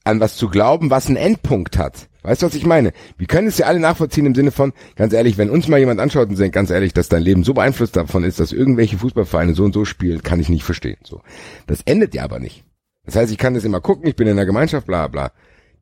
an 0.02 0.18
was 0.18 0.36
zu 0.36 0.48
glauben, 0.48 0.90
was 0.90 1.06
einen 1.06 1.16
Endpunkt 1.16 1.78
hat? 1.78 2.07
Weißt 2.22 2.42
du, 2.42 2.46
was 2.46 2.54
ich 2.54 2.66
meine? 2.66 2.92
Wir 3.16 3.26
können 3.26 3.48
es 3.48 3.58
ja 3.58 3.66
alle 3.66 3.78
nachvollziehen 3.78 4.26
im 4.26 4.34
Sinne 4.34 4.50
von, 4.50 4.72
ganz 4.96 5.12
ehrlich, 5.12 5.38
wenn 5.38 5.50
uns 5.50 5.68
mal 5.68 5.78
jemand 5.78 6.00
anschaut 6.00 6.28
und 6.28 6.36
sagt, 6.36 6.52
ganz 6.52 6.70
ehrlich, 6.70 6.92
dass 6.92 7.08
dein 7.08 7.22
Leben 7.22 7.44
so 7.44 7.54
beeinflusst 7.54 7.96
davon 7.96 8.24
ist, 8.24 8.40
dass 8.40 8.52
irgendwelche 8.52 8.98
Fußballvereine 8.98 9.54
so 9.54 9.64
und 9.64 9.72
so 9.72 9.84
spielen, 9.84 10.22
kann 10.22 10.40
ich 10.40 10.48
nicht 10.48 10.64
verstehen. 10.64 10.98
So, 11.04 11.22
das 11.66 11.82
endet 11.84 12.14
ja 12.14 12.24
aber 12.24 12.40
nicht. 12.40 12.64
Das 13.04 13.16
heißt, 13.16 13.32
ich 13.32 13.38
kann 13.38 13.54
das 13.54 13.64
immer 13.64 13.80
gucken, 13.80 14.08
ich 14.08 14.16
bin 14.16 14.26
in 14.26 14.36
der 14.36 14.46
Gemeinschaft, 14.46 14.86
bla 14.86 15.06
bla. 15.08 15.32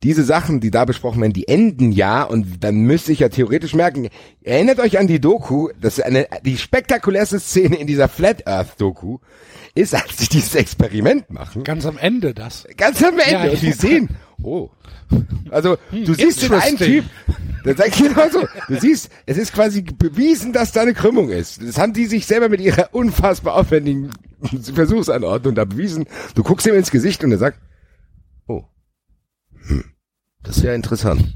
Diese 0.02 0.24
Sachen, 0.24 0.60
die 0.60 0.70
da 0.70 0.84
besprochen 0.84 1.22
werden, 1.22 1.32
die 1.32 1.48
enden 1.48 1.90
ja 1.90 2.22
und 2.22 2.62
dann 2.62 2.76
müsste 2.82 3.12
ich 3.12 3.20
ja 3.20 3.30
theoretisch 3.30 3.74
merken, 3.74 4.08
erinnert 4.42 4.78
euch 4.78 4.98
an 4.98 5.06
die 5.06 5.20
Doku, 5.20 5.70
das 5.80 5.98
ist 5.98 6.04
eine, 6.04 6.28
die 6.44 6.58
spektakulärste 6.58 7.40
Szene 7.40 7.76
in 7.76 7.86
dieser 7.86 8.08
Flat 8.08 8.46
Earth 8.46 8.78
Doku 8.78 9.18
ist, 9.74 9.94
als 9.94 10.18
sie 10.18 10.28
dieses 10.28 10.54
Experiment 10.54 11.30
machen. 11.30 11.64
Ganz 11.64 11.86
am 11.86 11.96
Ende 11.96 12.34
das. 12.34 12.66
Ganz 12.76 13.02
am 13.02 13.18
Ende. 13.18 13.46
Ja, 13.46 13.50
und 13.50 13.62
die 13.62 13.72
sehen, 13.72 14.10
oh. 14.42 14.70
Also, 15.50 15.76
du 15.90 16.14
siehst 16.14 16.42
den 16.42 16.54
einen. 16.54 16.76
Typ, 16.76 17.04
der 17.64 17.76
sagt 17.76 17.96
genau 17.96 18.28
so, 18.30 18.46
du 18.68 18.80
siehst, 18.80 19.10
es 19.26 19.36
ist 19.38 19.52
quasi 19.52 19.82
bewiesen, 19.82 20.52
dass 20.52 20.72
da 20.72 20.82
eine 20.82 20.94
Krümmung 20.94 21.30
ist. 21.30 21.62
Das 21.62 21.78
haben 21.78 21.92
die 21.92 22.06
sich 22.06 22.26
selber 22.26 22.48
mit 22.48 22.60
ihrer 22.60 22.94
unfassbar 22.94 23.54
aufwendigen 23.54 24.10
Versuchsanordnung 24.74 25.54
da 25.54 25.64
bewiesen. 25.64 26.06
Du 26.34 26.42
guckst 26.42 26.66
ihm 26.66 26.74
ins 26.74 26.90
Gesicht 26.90 27.24
und 27.24 27.32
er 27.32 27.38
sagt, 27.38 27.60
oh, 28.46 28.64
hm, 29.66 29.84
das 30.42 30.58
ist 30.58 30.62
ja 30.62 30.74
interessant. 30.74 31.34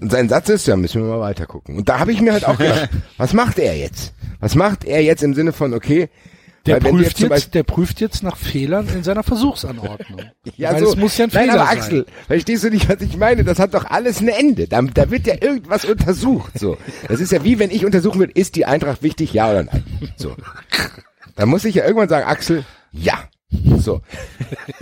Und 0.00 0.10
sein 0.10 0.28
Satz 0.28 0.48
ist, 0.48 0.66
ja, 0.66 0.76
müssen 0.76 1.02
wir 1.02 1.08
mal 1.08 1.20
weiter 1.20 1.46
gucken. 1.46 1.76
Und 1.76 1.88
da 1.88 1.98
habe 1.98 2.12
ich 2.12 2.20
mir 2.20 2.32
halt 2.32 2.46
auch 2.46 2.58
gedacht, 2.58 2.90
was 3.16 3.32
macht 3.32 3.58
er 3.58 3.76
jetzt? 3.76 4.14
Was 4.40 4.54
macht 4.54 4.84
er 4.84 5.02
jetzt 5.02 5.22
im 5.22 5.34
Sinne 5.34 5.52
von, 5.52 5.74
okay, 5.74 6.08
Der 6.66 6.82
weil 6.82 6.90
prüft 6.92 7.20
jetzt, 7.20 7.54
der 7.54 7.62
prüft 7.62 8.00
jetzt 8.00 8.22
nach 8.22 8.36
Fehlern 8.36 8.86
in 8.94 9.02
seiner 9.02 9.22
Versuchsanordnung. 9.22 10.20
Ja, 10.56 10.72
Weil 10.74 10.80
so. 10.84 10.90
es 10.90 10.96
muss 10.96 11.16
ja 11.16 11.24
ein 11.26 11.30
Nein, 11.32 11.48
Fehler 11.50 11.60
aber 11.62 11.70
sein. 11.70 11.78
Axel, 11.78 12.06
verstehst 12.26 12.64
du 12.64 12.70
nicht, 12.70 12.88
was 12.88 13.00
ich 13.00 13.16
meine? 13.16 13.44
Das 13.44 13.58
hat 13.58 13.72
doch 13.74 13.84
alles 13.86 14.20
ein 14.20 14.28
Ende. 14.28 14.68
Da, 14.68 14.82
da 14.82 15.10
wird 15.10 15.26
ja 15.26 15.34
irgendwas 15.40 15.84
untersucht. 15.86 16.58
So. 16.58 16.76
Das 17.08 17.20
ist 17.20 17.32
ja 17.32 17.44
wie 17.44 17.58
wenn 17.58 17.70
ich 17.70 17.84
untersuchen 17.86 18.18
würde, 18.18 18.32
ist 18.34 18.56
die 18.56 18.66
Eintracht 18.66 19.02
wichtig, 19.02 19.32
ja 19.32 19.50
oder 19.50 19.64
nein? 19.64 19.84
So. 20.16 20.34
Da 21.36 21.46
muss 21.46 21.64
ich 21.64 21.74
ja 21.76 21.84
irgendwann 21.84 22.08
sagen, 22.10 22.26
Axel, 22.26 22.64
ja. 22.92 23.14
So. 23.78 24.02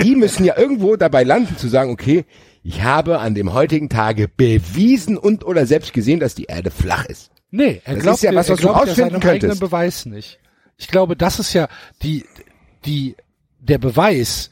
Die 0.03 0.17
müssen 0.17 0.45
ja 0.45 0.57
irgendwo 0.59 0.97
dabei 0.97 1.23
landen 1.23 1.57
zu 1.57 1.69
sagen, 1.69 1.91
okay, 1.91 2.25
ich 2.65 2.83
habe 2.83 3.21
an 3.21 3.35
dem 3.35 3.53
heutigen 3.53 3.89
Tage 3.89 4.29
bewiesen 4.29 5.17
und 5.17 5.45
oder 5.45 5.65
selbst 5.67 5.93
gesehen, 5.93 6.19
dass 6.21 6.35
die 6.35 6.45
Erde 6.45 6.71
flach 6.71 7.05
ist. 7.07 7.31
Nee, 7.51 7.81
er 7.85 7.95
Das 7.95 8.03
glaubt, 8.03 8.17
ist 8.19 8.23
ja 8.25 8.35
was, 8.35 8.49
was 8.49 8.61
du 8.61 8.67
seinem 8.95 9.11
könntest. 9.13 9.27
eigenen 9.27 9.59
Beweis 9.59 10.07
nicht. 10.07 10.39
Ich 10.79 10.89
glaube, 10.89 11.17
das 11.17 11.39
ist 11.39 11.53
ja 11.53 11.69
die, 12.03 12.25
die, 12.85 13.17
der 13.59 13.79
Beweis, 13.79 14.51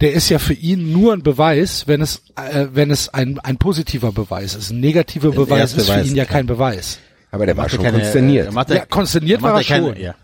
der 0.00 0.12
ist 0.12 0.28
ja 0.28 0.38
für 0.38 0.52
ihn 0.54 0.92
nur 0.92 1.12
ein 1.14 1.22
Beweis, 1.22 1.88
wenn 1.88 2.00
es, 2.02 2.22
äh, 2.36 2.66
wenn 2.72 2.90
es 2.90 3.08
ein, 3.08 3.38
ein 3.40 3.56
positiver 3.56 4.12
Beweis 4.12 4.54
ist. 4.54 4.70
Ein 4.70 4.80
negativer 4.80 5.30
Beweis 5.32 5.72
ist 5.74 5.86
für 5.86 5.92
Beweis, 5.92 6.08
ihn 6.08 6.16
ja 6.16 6.24
kein 6.26 6.46
Beweis. 6.46 6.98
Aber 7.30 7.46
der 7.46 7.56
war 7.56 7.64
Macht 7.64 7.74
schon 7.74 7.82
keine- 7.84 7.98
konsterniert. 7.98 8.46
er 8.46 8.52
macht 8.52 8.70
er- 8.70 8.76
Ja, 8.76 8.84
konsterniert 8.86 9.40
er 9.40 9.42
macht 9.42 9.52
war 9.54 9.60
er 9.60 9.64
er 9.64 9.68
keine, 9.68 9.86
schon. 9.94 10.02
Ja. 10.02 10.14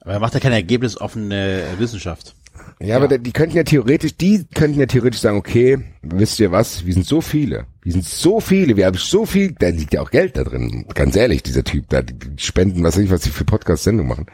Aber 0.00 0.12
er 0.14 0.20
macht 0.20 0.34
ja 0.34 0.40
keine 0.40 0.56
ergebnisoffene 0.56 1.62
Wissenschaft. 1.78 2.34
Ja, 2.80 2.96
aber 2.96 3.18
die 3.18 3.32
könnten 3.32 3.56
ja 3.56 3.62
theoretisch, 3.62 4.16
die 4.16 4.44
könnten 4.54 4.78
ja 4.78 4.86
theoretisch 4.86 5.20
sagen, 5.20 5.38
okay, 5.38 5.78
wisst 6.02 6.40
ihr 6.40 6.52
was, 6.52 6.84
wir 6.84 6.92
sind 6.92 7.06
so 7.06 7.20
viele, 7.20 7.66
wir 7.82 7.92
sind 7.92 8.04
so 8.04 8.40
viele, 8.40 8.76
wir 8.76 8.86
haben 8.86 8.96
so 8.96 9.26
viel, 9.26 9.52
da 9.58 9.68
liegt 9.68 9.94
ja 9.94 10.02
auch 10.02 10.10
Geld 10.10 10.36
da 10.36 10.44
drin, 10.44 10.86
ganz 10.94 11.16
ehrlich, 11.16 11.42
dieser 11.42 11.64
Typ, 11.64 11.88
da 11.88 12.02
die 12.02 12.14
die 12.14 12.42
spenden, 12.42 12.82
was 12.82 12.96
weiß 12.96 13.04
ich, 13.04 13.10
was 13.10 13.22
sie 13.22 13.30
für 13.30 13.44
Podcast-Sendung 13.44 14.06
machen. 14.06 14.26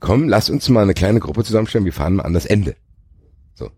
Komm, 0.00 0.28
lass 0.28 0.50
uns 0.50 0.68
mal 0.68 0.82
eine 0.82 0.94
kleine 0.94 1.20
Gruppe 1.20 1.44
zusammenstellen, 1.44 1.84
wir 1.84 1.92
fahren 1.92 2.16
mal 2.16 2.24
an 2.24 2.32
das 2.32 2.46
Ende. 2.46 2.76
So. 3.54 3.70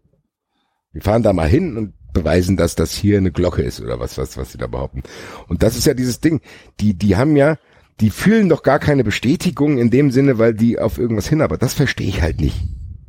Wir 0.93 1.03
fahren 1.03 1.23
da 1.23 1.33
mal 1.33 1.49
hin 1.49 1.77
und 1.77 1.95
beweisen, 2.13 2.57
dass 2.57 2.75
das 2.75 2.93
hier 2.93 3.19
eine 3.19 3.33
Glocke 3.33 3.63
ist 3.63 3.81
oder 3.81 4.01
was, 4.01 4.19
was, 4.19 4.37
was 4.37 4.53
sie 4.53 4.59
da 4.59 4.67
behaupten. 4.67 5.03
Und 5.49 5.63
das 5.63 5.77
ist 5.77 5.87
ja 5.87 5.95
dieses 5.95 6.21
Ding, 6.21 6.41
die, 6.81 6.95
die 6.95 7.17
haben 7.17 7.37
ja, 7.37 7.59
die 8.01 8.11
fühlen 8.11 8.49
doch 8.49 8.63
gar 8.63 8.79
keine 8.79 9.05
Bestätigung 9.05 9.79
in 9.79 9.91
dem 9.91 10.11
Sinne, 10.11 10.39
weil 10.39 10.55
die 10.55 10.79
auf 10.79 10.99
irgendwas 10.99 11.29
hin, 11.29 11.41
aber 11.41 11.59
das 11.59 11.75
verstehe 11.75 12.09
ich 12.09 12.23
halt 12.23 12.41
nicht. 12.41 12.57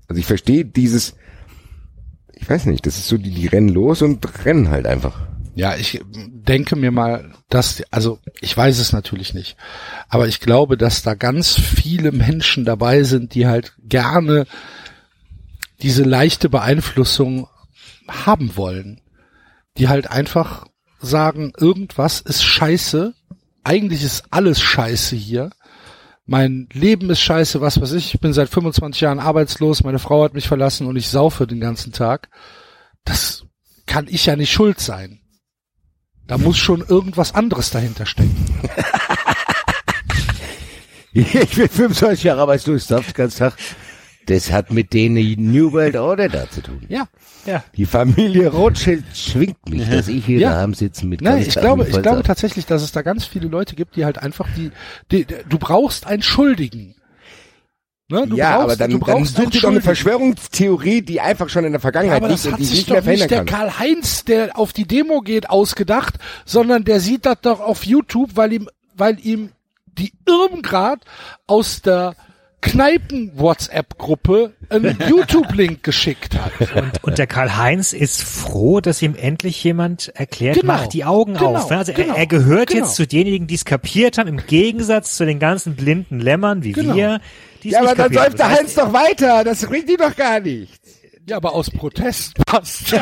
Also 0.07 0.19
ich 0.19 0.25
verstehe 0.25 0.65
dieses, 0.65 1.15
ich 2.33 2.49
weiß 2.49 2.65
nicht, 2.65 2.85
das 2.85 2.97
ist 2.97 3.07
so, 3.07 3.17
die, 3.17 3.31
die 3.31 3.47
rennen 3.47 3.69
los 3.69 4.01
und 4.01 4.45
rennen 4.45 4.69
halt 4.69 4.85
einfach. 4.85 5.27
Ja, 5.55 5.75
ich 5.75 6.01
denke 6.07 6.75
mir 6.75 6.91
mal, 6.91 7.31
dass, 7.47 7.83
also 7.91 8.19
ich 8.41 8.57
weiß 8.57 8.79
es 8.79 8.91
natürlich 8.91 9.35
nicht, 9.35 9.55
aber 10.09 10.27
ich 10.27 10.39
glaube, 10.39 10.77
dass 10.77 11.03
da 11.03 11.13
ganz 11.13 11.59
viele 11.59 12.11
Menschen 12.11 12.65
dabei 12.65 13.03
sind, 13.03 13.35
die 13.35 13.45
halt 13.45 13.73
gerne 13.79 14.45
diese 15.81 16.03
leichte 16.03 16.49
Beeinflussung 16.49 17.47
haben 18.07 18.55
wollen, 18.55 19.01
die 19.77 19.89
halt 19.89 20.09
einfach 20.09 20.65
sagen, 20.99 21.53
irgendwas 21.57 22.21
ist 22.21 22.43
scheiße, 22.43 23.13
eigentlich 23.63 24.03
ist 24.03 24.25
alles 24.31 24.59
scheiße 24.59 25.15
hier, 25.15 25.51
mein 26.25 26.67
Leben 26.71 27.09
ist 27.09 27.21
scheiße, 27.21 27.61
was 27.61 27.81
weiß 27.81 27.91
ich, 27.93 28.13
ich 28.13 28.19
bin 28.21 28.33
seit 28.33 28.49
25 28.49 29.01
Jahren 29.01 29.19
arbeitslos, 29.19 29.83
meine 29.83 29.99
Frau 29.99 30.23
hat 30.23 30.33
mich 30.33 30.47
verlassen 30.47 30.87
und 30.87 30.95
ich 30.95 31.09
saufe 31.09 31.47
den 31.47 31.59
ganzen 31.59 31.91
Tag. 31.91 32.29
Das 33.03 33.45
kann 33.85 34.07
ich 34.09 34.25
ja 34.25 34.35
nicht 34.35 34.51
schuld 34.51 34.79
sein. 34.79 35.19
Da 36.25 36.37
muss 36.37 36.57
schon 36.57 36.81
irgendwas 36.81 37.35
anderes 37.35 37.69
dahinter 37.69 38.05
stecken. 38.05 38.45
Ich 41.15 41.31
bin 41.31 41.69
25 41.69 42.23
Jahre 42.23 42.41
arbeitslos, 42.41 42.87
darf 42.87 43.05
den 43.05 43.13
ganzen 43.13 43.37
Tag. 43.37 43.53
Das 44.25 44.51
hat 44.51 44.71
mit 44.71 44.93
denen 44.93 45.51
New 45.51 45.71
World 45.73 45.95
Order 45.95 46.29
da 46.29 46.49
zu 46.49 46.61
tun. 46.61 46.81
Ja. 46.87 47.07
Ja. 47.45 47.63
Die 47.75 47.85
Familie 47.85 48.47
Rothschild 48.49 49.03
schwingt 49.13 49.69
mich, 49.69 49.89
dass 49.89 50.07
ich 50.07 50.25
hier 50.25 50.39
Ja. 50.39 50.51
daheim 50.51 50.73
sitze 50.73 51.05
mit 51.05 51.21
Nein, 51.21 51.41
ich 51.41 51.55
glaube, 51.55 51.87
ich 51.87 52.01
glaube 52.01 52.23
tatsächlich, 52.23 52.65
dass 52.65 52.81
es 52.81 52.91
da 52.91 53.01
ganz 53.01 53.25
viele 53.25 53.47
Leute 53.47 53.75
gibt, 53.75 53.95
die 53.95 54.05
halt 54.05 54.17
einfach 54.17 54.47
die, 54.55 54.71
die, 55.11 55.25
die 55.25 55.35
du 55.47 55.57
brauchst 55.57 56.07
einen 56.07 56.21
Schuldigen. 56.23 56.95
Ne? 58.09 58.27
Du 58.27 58.35
ja, 58.35 58.51
brauchst, 58.57 58.63
aber 58.63 58.75
dann, 58.75 58.91
du 58.91 58.99
dann 58.99 59.17
einen 59.17 59.49
dir 59.49 59.61
doch 59.61 59.69
eine. 59.69 59.81
Verschwörungstheorie, 59.81 61.01
die 61.01 61.19
einfach 61.21 61.49
schon 61.49 61.63
in 61.65 61.71
der 61.71 61.79
Ja, 61.79 61.81
Vergangenheit 61.81 62.17
aber 62.17 62.27
liegt 62.29 62.39
das 62.39 62.45
und 62.45 62.51
hat 62.53 62.59
die 62.59 62.63
ich 62.63 62.69
sich 62.69 62.77
nicht 62.79 62.89
mehr 62.89 63.01
doch 63.01 63.07
nicht 63.07 63.19
verhindern 63.23 63.45
der 63.45 63.57
kann. 63.57 63.69
Karl-Heinz, 63.77 64.25
der 64.25 64.57
auf 64.57 64.73
die 64.73 64.85
Demo 64.85 65.21
geht, 65.21 65.49
ausgedacht, 65.49 66.15
sondern 66.45 66.83
der 66.83 66.99
sieht 66.99 67.25
das 67.25 67.37
doch 67.41 67.59
auf 67.59 67.85
YouTube, 67.85 68.31
weil 68.35 68.53
ihm, 68.53 68.69
weil 68.95 69.17
ihm 69.25 69.49
die 69.97 70.13
Irmgrad 70.27 70.99
aus 71.47 71.81
der 71.81 72.15
Kneipen-WhatsApp-Gruppe 72.63 74.53
einen 74.69 74.97
YouTube-Link 75.07 75.83
geschickt 75.83 76.35
hat. 76.39 76.51
Und, 76.75 77.03
und 77.03 77.17
der 77.17 77.27
Karl-Heinz 77.27 77.93
ist 77.93 78.23
froh, 78.23 78.79
dass 78.81 79.01
ihm 79.01 79.15
endlich 79.15 79.63
jemand 79.63 80.09
erklärt, 80.15 80.59
Genau. 80.61 80.73
macht 80.73 80.93
die 80.93 81.05
Augen 81.05 81.33
Genau. 81.35 81.55
auf. 81.57 81.71
Also 81.71 81.93
Genau. 81.93 82.13
er, 82.13 82.19
er 82.19 82.27
gehört 82.27 82.69
Genau. 82.69 82.85
jetzt 82.85 82.95
zu 82.95 83.05
denjenigen, 83.05 83.47
die 83.47 83.55
es 83.55 83.65
kapiert 83.65 84.17
haben, 84.17 84.27
im 84.27 84.45
Gegensatz 84.47 85.15
zu 85.15 85.25
den 85.25 85.39
ganzen 85.39 85.75
blinden 85.75 86.19
Lämmern 86.19 86.63
wie 86.63 86.71
Genau. 86.71 86.95
wir, 86.95 87.19
die 87.63 87.69
es 87.69 87.73
Ja, 87.75 87.81
aber 87.81 87.95
dann 87.95 88.11
läuft 88.13 88.39
der. 88.39 88.49
Heinz 88.49 88.75
doch 88.75 88.93
weiter, 88.93 89.43
das 89.43 89.65
bringt 89.65 89.89
die 89.89 89.97
doch 89.97 90.15
gar 90.15 90.39
nicht. 90.39 90.79
Ja, 91.27 91.37
aber 91.37 91.53
aus 91.53 91.69
Protest 91.69 92.33
passt. 92.45 92.93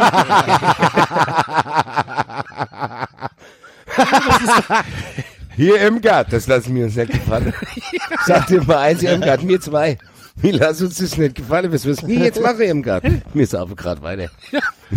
Hier 5.61 5.79
Irmgard, 5.79 6.33
das 6.33 6.47
lassen 6.47 6.73
wir 6.73 6.85
uns 6.85 6.95
nicht 6.95 7.11
gefallen. 7.11 7.53
Sag 8.25 8.47
dir 8.47 8.63
mal 8.63 8.79
eins, 8.79 9.03
Irmgard, 9.03 9.43
mir 9.43 9.61
zwei. 9.61 9.95
Wir 10.37 10.53
lassen 10.53 10.87
uns 10.87 10.97
das 10.97 11.17
nicht 11.17 11.35
gefallen, 11.35 11.71
was 11.71 11.83
du 11.83 11.89
jetzt 12.07 12.41
machen, 12.41 12.61
Irmgard? 12.61 13.03
Mir 13.35 13.43
ist 13.43 13.53
aber 13.53 13.75
gerade 13.75 14.01
weiter. 14.01 14.31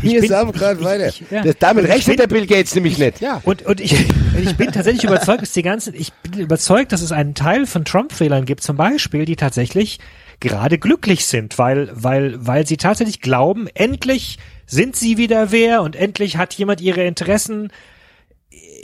Mir 0.01 0.23
ist 0.25 0.33
aber 0.33 0.53
gerade 0.53 0.81
ich- 0.81 0.87
weiter. 0.87 1.09
ich- 1.09 1.23
ja. 1.31 1.43
Das, 1.43 1.57
damit 1.59 1.85
ich 1.85 1.91
rechnet 1.91 2.19
der 2.19 2.29
Bill 2.29 2.47
Gates 2.47 2.75
nämlich 2.75 2.97
nicht. 2.97 3.21
Ja. 3.21 3.43
Und, 3.45 3.67
und 3.67 3.79
ich, 3.79 3.93
ich 4.41 4.57
bin 4.57 4.73
tatsächlich 4.73 5.05
überzeugt, 5.05 5.43
dass 5.43 5.53
die 5.53 5.63
ganzen, 5.63 5.93
ich 5.95 6.15
bin 6.15 6.41
überzeugt, 6.41 6.93
dass 6.93 7.03
es 7.03 7.13
einen 7.13 7.35
Teil 7.35 7.67
von 7.67 7.85
Trump-Wählern 7.85 8.47
gibt, 8.47 8.63
zum 8.63 8.77
Beispiel, 8.79 9.27
die 9.27 9.37
tatsächlich 9.37 9.99
gerade 10.41 10.79
glücklich 10.79 11.27
sind, 11.27 11.59
weil, 11.59 11.91
weil, 11.93 12.37
weil 12.39 12.67
sie 12.67 12.79
tatsächlich 12.79 13.21
glauben, 13.21 13.67
endlich 13.75 14.39
sind 14.65 14.97
sie 14.97 15.19
wieder 15.19 15.53
wer 15.53 15.83
und 15.83 15.95
endlich 15.95 16.39
hat 16.39 16.55
jemand 16.55 16.81
ihre 16.81 17.05
Interessen 17.05 17.71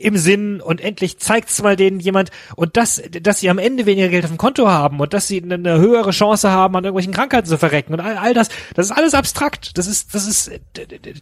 im 0.00 0.16
Sinn 0.16 0.60
und 0.60 0.80
endlich 0.80 1.18
zeigt's 1.18 1.60
mal 1.62 1.76
denen 1.76 2.00
jemand 2.00 2.30
und 2.56 2.76
das, 2.76 3.02
dass 3.22 3.40
sie 3.40 3.50
am 3.50 3.58
Ende 3.58 3.86
weniger 3.86 4.08
Geld 4.08 4.24
auf 4.24 4.30
dem 4.30 4.38
Konto 4.38 4.68
haben 4.68 4.98
und 5.00 5.12
dass 5.14 5.28
sie 5.28 5.42
eine, 5.42 5.78
höhere 5.78 6.10
Chance 6.10 6.50
haben, 6.50 6.74
an 6.76 6.84
irgendwelchen 6.84 7.12
Krankheiten 7.12 7.46
zu 7.48 7.58
verrecken 7.58 7.92
und 7.94 8.00
all, 8.00 8.16
all 8.16 8.34
das, 8.34 8.48
das 8.74 8.86
ist 8.86 8.92
alles 8.92 9.14
abstrakt. 9.14 9.76
Das 9.78 9.86
ist, 9.86 10.14
das 10.14 10.26
ist, 10.26 10.50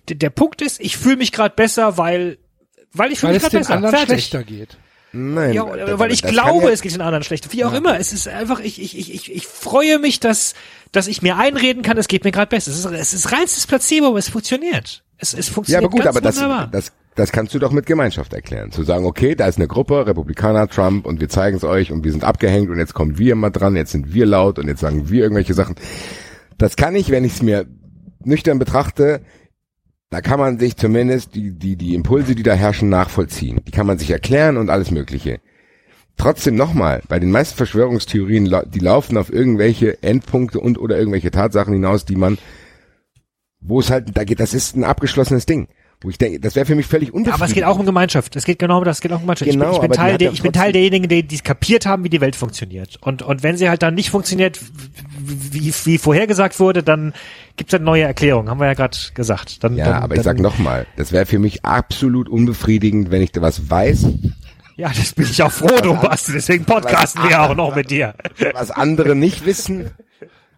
der 0.09 0.31
Punkt 0.31 0.63
ist, 0.63 0.81
ich 0.81 0.97
fühle 0.97 1.17
mich 1.17 1.33
gerade 1.33 1.55
besser, 1.55 1.99
weil, 1.99 2.39
weil 2.93 3.13
ich 3.13 3.19
fühle 3.21 3.33
Weil 3.33 3.35
mich 3.35 3.43
es 3.45 3.51
gerade 3.51 3.57
den 3.57 3.61
besser. 3.61 3.75
anderen 3.75 3.95
Fertig. 3.97 4.09
schlechter 4.27 4.45
geht. 4.45 4.77
Nein. 5.13 5.55
Ja, 5.55 5.65
das- 5.75 5.99
weil 5.99 6.13
ich 6.13 6.21
das 6.21 6.31
glaube, 6.31 6.67
ja- 6.67 6.71
es 6.71 6.83
geht 6.83 6.93
den 6.93 7.01
anderen 7.01 7.25
schlecht. 7.25 7.51
Wie 7.53 7.65
auch 7.65 7.73
immer. 7.73 7.99
Es 7.99 8.13
ist 8.13 8.29
einfach, 8.29 8.61
ich, 8.61 8.81
ich, 8.81 8.99
ich, 8.99 9.33
ich, 9.35 9.47
freue 9.47 9.99
mich, 9.99 10.21
dass, 10.21 10.55
dass 10.93 11.07
ich 11.07 11.23
mir 11.23 11.37
einreden 11.39 11.83
kann, 11.83 11.97
es 11.97 12.09
geht 12.09 12.25
mir 12.25 12.31
gerade 12.31 12.51
besser. 12.51 12.71
Es 12.71 12.79
ist, 12.79 12.85
es 12.85 13.15
ist 13.15 13.33
reinstes 13.33 13.67
Placebo, 13.67 14.09
aber 14.09 14.19
es 14.19 14.29
funktioniert. 14.29 15.03
Es, 15.17 15.33
es 15.35 15.49
Ja, 15.49 15.53
funktioniert 15.55 15.85
aber 15.85 15.91
gut, 15.91 16.05
ganz 16.05 16.17
aber 16.17 16.37
wunderbar. 16.37 16.67
das, 16.71 16.85
das 16.87 16.93
kannst 17.33 17.53
du 17.53 17.59
doch 17.59 17.73
mit 17.73 17.87
Gemeinschaft 17.87 18.33
erklären. 18.33 18.71
Zu 18.71 18.85
sagen, 18.85 19.05
okay, 19.05 19.35
da 19.35 19.47
ist 19.47 19.59
eine 19.59 19.67
Gruppe, 19.67 20.07
Republikaner, 20.07 20.69
Trump, 20.69 21.05
und 21.05 21.21
wir 21.21 21.29
zeigen 21.29 21.57
es 21.57 21.65
euch 21.65 21.91
und 21.91 22.05
wir 22.05 22.13
sind 22.13 22.25
abgehängt 22.25 22.71
und 22.71 22.79
jetzt 22.79 22.95
kommen 22.95 23.19
wir 23.19 23.35
mal 23.35 23.51
dran, 23.51 23.77
jetzt 23.77 23.93
sind 23.93 24.15
wir 24.15 24.25
laut 24.25 24.59
und 24.59 24.69
jetzt 24.69 24.81
sagen 24.81 25.11
wir 25.11 25.23
irgendwelche 25.23 25.55
Sachen. 25.55 25.75
Das 26.59 26.77
kann 26.77 26.95
ich, 26.95 27.11
wenn 27.11 27.25
ich 27.25 27.33
es 27.35 27.43
mir 27.43 27.67
nüchtern 28.25 28.59
betrachte, 28.59 29.21
da 30.11 30.21
kann 30.21 30.39
man 30.39 30.59
sich 30.59 30.77
zumindest 30.77 31.35
die, 31.35 31.51
die, 31.59 31.77
die 31.77 31.95
Impulse, 31.95 32.35
die 32.35 32.43
da 32.43 32.55
herrschen, 32.55 32.89
nachvollziehen. 32.89 33.61
Die 33.67 33.73
kann 33.73 33.87
man 33.87 33.99
sich 33.99 34.11
erklären 34.11 34.57
und 34.57 34.71
alles 34.71 34.91
Mögliche. 34.91 35.41
Trotzdem 36.17 36.57
nochmal, 36.57 37.03
bei 37.09 37.19
den 37.19 37.31
meisten 37.31 37.57
Verschwörungstheorien, 37.57 38.53
die 38.73 38.79
laufen 38.81 39.17
auf 39.17 39.33
irgendwelche 39.33 40.03
Endpunkte 40.03 40.61
und 40.61 40.79
oder 40.79 40.99
irgendwelche 40.99 41.31
Tatsachen 41.31 41.73
hinaus, 41.75 42.05
die 42.05 42.17
man, 42.17 42.39
wo 43.61 43.81
es 43.81 43.91
halt, 43.91 44.17
da 44.17 44.25
geht, 44.25 44.41
das 44.41 44.55
ist 44.55 44.77
ein 44.77 44.85
abgeschlossenes 44.85 45.47
Ding. 45.47 45.69
Wo 46.01 46.11
ich 46.11 46.19
denke, 46.19 46.39
das 46.39 46.55
wäre 46.55 46.65
für 46.65 46.77
mich 46.77 46.87
völlig 46.87 47.13
unbefriedigend. 47.13 47.35
aber 47.35 47.49
es 47.49 47.55
geht 47.55 47.65
auch 47.65 47.77
um 47.77 47.85
Gemeinschaft. 47.85 48.37
Es 48.37 48.45
geht 48.45 48.61
genau 48.61 48.79
um 48.79 48.85
das, 48.85 48.99
es 48.99 49.01
geht 49.01 49.11
auch 49.11 49.17
um 49.17 49.23
Gemeinschaft. 49.23 49.51
Genau, 49.51 49.73
ich 49.73 49.81
bin, 49.81 49.85
ich 49.85 49.89
bin 49.89 49.93
Teil 49.93 50.19
der, 50.19 50.33
ich 50.33 50.43
bin 50.43 50.53
Teil 50.53 50.73
derjenigen, 50.73 51.09
die, 51.09 51.25
die 51.25 51.35
es 51.35 51.43
kapiert 51.43 51.87
haben, 51.87 52.05
wie 52.05 52.09
die 52.09 52.21
Welt 52.21 52.37
funktioniert. 52.37 52.99
Und, 53.01 53.23
und 53.23 53.43
wenn 53.43 53.57
sie 53.57 53.69
halt 53.69 53.83
dann 53.83 53.95
nicht 53.95 54.11
funktioniert, 54.11 54.61
wie, 55.19 55.75
wie, 55.85 55.99
vorhergesagt 55.99 56.61
wurde, 56.61 56.85
dann 56.85 57.15
gibt's 57.57 57.73
dann 57.73 57.83
neue 57.83 58.05
Erklärungen. 58.05 58.49
Haben 58.49 58.61
wir 58.61 58.67
ja 58.67 58.75
gerade 58.75 58.97
gesagt. 59.15 59.65
Dann, 59.65 59.77
Ja, 59.77 59.87
dann, 59.87 59.95
aber 59.95 60.15
dann, 60.15 60.19
ich 60.19 60.25
sag 60.25 60.39
nochmal, 60.39 60.87
das 60.97 61.11
wäre 61.11 61.27
für 61.27 61.41
mich 61.41 61.65
absolut 61.65 62.29
unbefriedigend, 62.29 63.11
wenn 63.11 63.23
ich 63.23 63.33
da 63.33 63.43
was 63.43 63.69
weiß, 63.69 64.07
Ja, 64.77 64.93
das 64.97 65.15
bin 65.15 65.27
ich 65.29 65.43
auch 65.43 65.51
froh 65.51 65.81
drum, 65.83 66.01
Basti. 66.01 66.31
Deswegen 66.31 66.65
podcasten 66.65 67.29
wir 67.29 67.43
auch 67.43 67.57
noch 67.57 67.75
mit 67.75 67.91
dir. 67.91 68.15
was 68.53 68.71
andere 68.71 69.17
nicht 69.17 69.45
wissen, 69.45 69.91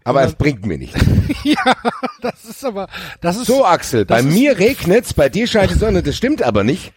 aber 0.05 0.23
es 0.23 0.35
bringt 0.35 0.65
mir 0.67 0.79
nichts. 0.79 0.99
ja, 1.45 1.75
das 2.23 2.45
ist 2.45 2.65
aber, 2.65 2.89
das 3.21 3.37
ist 3.37 3.47
So, 3.47 3.65
Axel, 3.65 4.05
bei 4.05 4.23
mir 4.23 4.59
regnet's, 4.59 5.15
bei 5.15 5.29
dir 5.29 5.47
scheint 5.47 5.71
die 5.71 5.79
Sonne, 5.79 6.03
das 6.03 6.17
stimmt 6.17 6.43
aber 6.43 6.65
nicht. 6.65 6.93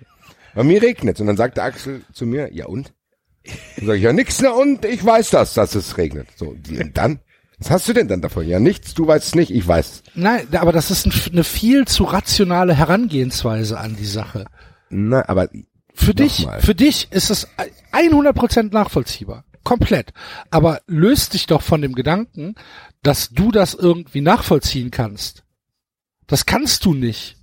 Bei 0.56 0.64
mir 0.64 0.82
regnet's. 0.82 1.20
Und 1.20 1.28
dann 1.28 1.38
sagt 1.38 1.58
der 1.58 1.66
Axel 1.66 2.02
zu 2.14 2.26
mir, 2.26 2.54
ja 2.54 2.66
und? 2.68 2.94
Dann 3.78 3.88
sag 3.88 3.96
ich, 3.98 4.04
ja 4.04 4.14
nix, 4.14 4.42
na 4.42 4.52
und, 4.52 4.86
ich 4.86 5.04
weiß 5.04 5.32
das, 5.32 5.54
dass 5.54 5.76
es 5.76 5.98
regnet. 5.98 6.28
So, 6.36 6.56
und 6.70 6.92
dann? 6.98 7.20
Was 7.60 7.70
hast 7.70 7.88
du 7.88 7.94
denn 7.94 8.08
dann 8.08 8.22
davon? 8.22 8.48
Ja 8.48 8.60
nichts, 8.60 8.94
du 8.94 9.08
weißt 9.08 9.26
es 9.28 9.36
nicht, 9.36 9.52
ich 9.52 9.68
weiß 9.68 9.88
es. 9.92 10.04
Nein, 10.16 10.48
aber 10.54 10.72
das 10.72 10.92
ist 10.92 11.06
ein, 11.06 11.14
eine 11.32 11.44
viel 11.44 11.86
zu 11.86 12.04
rationale 12.04 12.74
Herangehensweise 12.74 13.80
an 13.80 13.96
die 13.96 14.06
Sache. 14.06 14.46
Na, 14.90 15.28
aber 15.28 15.50
Für 15.94 16.14
dich, 16.14 16.40
Nochmal. 16.40 16.62
für 16.62 16.76
dich 16.76 17.08
ist 17.12 17.30
es 17.30 17.48
100% 17.94 18.74
nachvollziehbar. 18.74 19.46
Komplett. 19.64 20.12
Aber 20.52 20.82
löst 20.88 21.34
dich 21.34 21.46
doch 21.46 21.62
von 21.62 21.82
dem 21.82 21.96
Gedanken, 21.96 22.56
dass 23.04 23.30
du 23.30 23.52
das 23.52 23.74
irgendwie 23.74 24.22
nachvollziehen 24.22 24.92
kannst. 24.92 25.44
Das 26.28 26.46
kannst 26.46 26.86
du 26.86 26.94
nicht. 26.94 27.38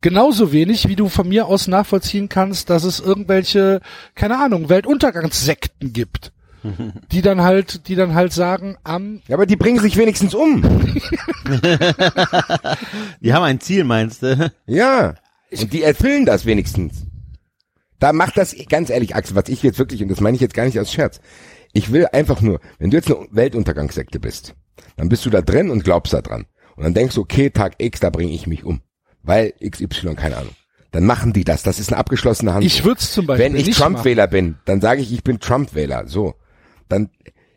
Genauso 0.00 0.52
wenig, 0.52 0.88
wie 0.88 0.96
du 0.96 1.10
von 1.10 1.28
mir 1.28 1.46
aus 1.46 1.68
nachvollziehen 1.68 2.30
kannst, 2.30 2.70
dass 2.70 2.84
es 2.84 3.00
irgendwelche, 3.00 3.82
keine 4.14 4.38
Ahnung, 4.38 4.70
Weltuntergangssekten 4.70 5.92
gibt. 5.92 6.32
Die 7.12 7.22
dann 7.22 7.40
halt, 7.40 7.88
die 7.88 7.94
dann 7.94 8.14
halt 8.14 8.34
sagen, 8.34 8.76
am, 8.84 9.22
Ja, 9.28 9.36
aber 9.36 9.46
die 9.46 9.56
bringen 9.56 9.80
sich 9.80 9.96
wenigstens 9.96 10.34
um. 10.34 10.60
Die 13.20 13.32
haben 13.32 13.42
ein 13.44 13.60
Ziel, 13.60 13.84
meinst 13.84 14.22
du? 14.22 14.52
Ja. 14.66 15.14
Und 15.58 15.72
die 15.72 15.82
erfüllen 15.82 16.26
das 16.26 16.44
wenigstens. 16.44 17.06
Da 17.98 18.12
macht 18.12 18.36
das, 18.36 18.54
ganz 18.68 18.90
ehrlich, 18.90 19.14
Axel, 19.14 19.36
was 19.36 19.48
ich 19.48 19.62
jetzt 19.62 19.78
wirklich, 19.78 20.02
und 20.02 20.10
das 20.10 20.20
meine 20.20 20.34
ich 20.34 20.42
jetzt 20.42 20.52
gar 20.54 20.66
nicht 20.66 20.78
als 20.78 20.92
Scherz. 20.92 21.20
Ich 21.72 21.92
will 21.92 22.06
einfach 22.12 22.40
nur, 22.40 22.60
wenn 22.78 22.90
du 22.90 22.96
jetzt 22.96 23.10
eine 23.10 23.26
Weltuntergangssekte 23.30 24.20
bist, 24.20 24.54
dann 25.00 25.08
bist 25.08 25.24
du 25.24 25.30
da 25.30 25.40
drin 25.40 25.70
und 25.70 25.82
glaubst 25.82 26.12
da 26.12 26.20
dran. 26.20 26.44
Und 26.76 26.84
dann 26.84 26.94
denkst 26.94 27.14
du, 27.14 27.22
okay, 27.22 27.48
Tag 27.50 27.74
X, 27.78 28.00
da 28.00 28.10
bringe 28.10 28.32
ich 28.32 28.46
mich 28.46 28.64
um. 28.64 28.80
Weil 29.22 29.54
XY, 29.66 30.14
keine 30.14 30.36
Ahnung. 30.36 30.52
Dann 30.92 31.04
machen 31.06 31.32
die 31.32 31.44
das. 31.44 31.62
Das 31.62 31.78
ist 31.78 31.90
eine 31.90 31.98
abgeschlossene 31.98 32.52
Handlung. 32.52 32.66
ich 32.66 32.84
würde 32.84 33.00
es 33.00 33.12
zum 33.12 33.26
Beispiel 33.26 33.46
Wenn 33.46 33.56
ich. 33.56 33.70
Trump-Wähler 33.76 34.26
bin, 34.26 34.56
dann 34.66 34.80
sage 34.80 35.00
ich, 35.00 35.12
ich 35.12 35.24
bin 35.24 35.40
Trump-Wähler. 35.40 36.06
So. 36.06 36.34
Dann, 36.88 37.08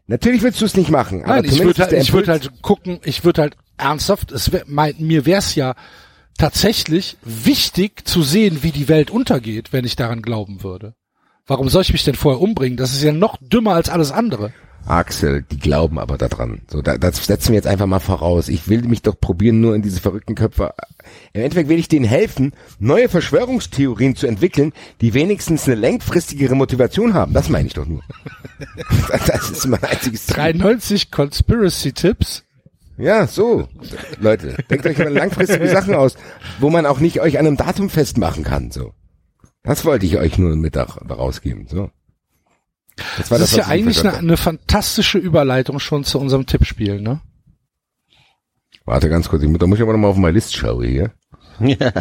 natürlich 0.08 0.42
willst 0.42 0.62
du 0.62 0.66
es 0.66 0.76
nicht 0.78 0.90
machen. 0.90 1.24
aber 1.24 1.36
Nein, 1.36 1.46
ich 1.46 1.52
zumindest 1.52 1.80
würde 1.80 1.92
halt, 1.92 2.02
ich 2.04 2.10
Impuls- 2.10 2.28
halt 2.30 2.62
gucken, 2.62 3.00
ich 3.04 3.26
würde 3.26 3.42
halt 3.42 3.58
ernsthaft, 3.78 4.32
es 4.32 4.52
wär, 4.52 4.64
mein, 4.68 4.96
mir 5.00 5.26
wär's 5.26 5.56
ja 5.56 5.76
tatsächlich 6.38 7.18
wichtig 7.24 8.08
zu 8.08 8.24
sehen, 8.24 8.60
wie 8.62 8.72
die 8.72 8.88
Welt 8.88 9.12
untergeht, 9.12 9.74
wenn 9.74 9.86
ich 9.86 9.96
daran 9.96 10.22
glauben 10.22 10.64
würde. 10.64 10.96
Warum 11.46 11.70
soll 11.70 11.82
ich 11.82 11.92
mich 11.92 12.04
denn 12.04 12.16
vorher 12.16 12.42
umbringen? 12.42 12.78
Das 12.78 12.94
ist 12.94 13.04
ja 13.04 13.12
noch 13.12 13.38
dümmer 13.42 13.74
als 13.74 13.90
alles 13.90 14.12
andere. 14.12 14.54
Axel, 14.86 15.44
die 15.44 15.60
glauben 15.60 16.00
aber 16.00 16.18
daran. 16.18 16.62
So, 16.70 16.82
da, 16.82 16.98
das 16.98 17.26
setzen 17.26 17.50
wir 17.50 17.56
jetzt 17.56 17.68
einfach 17.68 17.86
mal 17.86 18.00
voraus. 18.00 18.50
Ich 18.50 18.68
will 18.68 18.84
mich 18.84 19.02
doch 19.02 19.20
probieren, 19.20 19.62
nur 19.62 19.76
in 19.76 19.82
diese 19.82 20.02
verrückten 20.02 20.36
Köpfe. 20.36 20.74
Im 21.34 21.42
Endeffekt 21.42 21.70
will 21.70 21.80
ich 21.80 21.88
denen 21.88 22.06
helfen, 22.06 22.54
neue 22.80 23.10
Verschwörungstheorien 23.10 24.16
zu 24.16 24.28
entwickeln, 24.28 24.74
die 25.02 25.14
wenigstens 25.14 25.66
eine 25.66 25.76
längfristigere 25.76 26.56
Motivation 26.56 27.14
haben. 27.14 27.34
Das 27.34 27.50
meine 27.50 27.68
ich 27.68 27.74
doch 27.74 27.86
nur. 27.86 28.02
Das 29.28 29.50
ist 29.50 29.68
mein 29.68 29.84
einziges 29.84 30.26
Ziel. 30.26 30.36
93 30.36 31.12
Conspiracy 31.12 31.94
Tipps. 31.94 32.44
Ja, 32.98 33.28
so. 33.28 33.68
Leute, 34.20 34.56
denkt 34.70 34.86
euch 34.86 34.98
mal 34.98 35.12
langfristige 35.12 35.68
Sachen 35.70 35.96
aus, 35.96 36.16
wo 36.60 36.70
man 36.70 36.86
auch 36.86 37.00
nicht 37.00 37.22
euch 37.22 37.40
an 37.40 37.48
einem 37.48 37.58
Datum 37.58 37.90
festmachen 37.90 38.44
kann. 38.44 38.72
So. 38.72 38.94
Das 39.64 39.86
wollte 39.86 40.06
ich 40.06 40.18
euch 40.18 40.38
nur 40.38 40.56
Mittag 40.56 40.98
rausgeben. 41.10 41.68
So. 41.68 41.90
Das, 43.18 43.32
war 43.32 43.40
ist 43.40 43.52
ja 43.54 43.58
was 43.60 43.66
ich 43.68 43.72
eigentlich 43.72 44.00
eine, 44.02 44.18
eine 44.18 44.38
fantastische 44.38 45.18
Überleitung 45.18 45.80
schon 45.80 46.04
zu 46.04 46.20
unserem 46.20 46.46
Tippspiel, 46.46 47.02
ne? 47.02 47.22
Warte 48.86 49.10
ganz 49.10 49.30
kurz, 49.30 49.42
ich, 49.44 49.50
mu- 49.50 49.58
da 49.58 49.66
muss 49.68 49.78
ich 49.80 49.84
aber 49.84 49.94
noch 49.94 50.00
mal 50.00 50.10
auf 50.10 50.18
meine 50.18 50.34
List 50.36 50.56
schauen 50.56 50.84
hier. 50.86 51.12
Ja. 51.60 51.92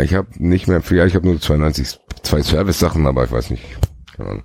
Ich 0.00 0.14
habe 0.14 0.28
nicht 0.36 0.68
mehr 0.68 0.82
viel, 0.82 1.04
ich 1.06 1.14
habe 1.14 1.26
nur 1.26 1.40
92, 1.40 1.98
zwei 2.22 2.42
Service-Sachen, 2.42 3.06
aber 3.06 3.24
ich 3.24 3.30
weiß 3.32 3.50
nicht. 3.50 3.64
Keine 4.16 4.28
Ahnung. 4.30 4.44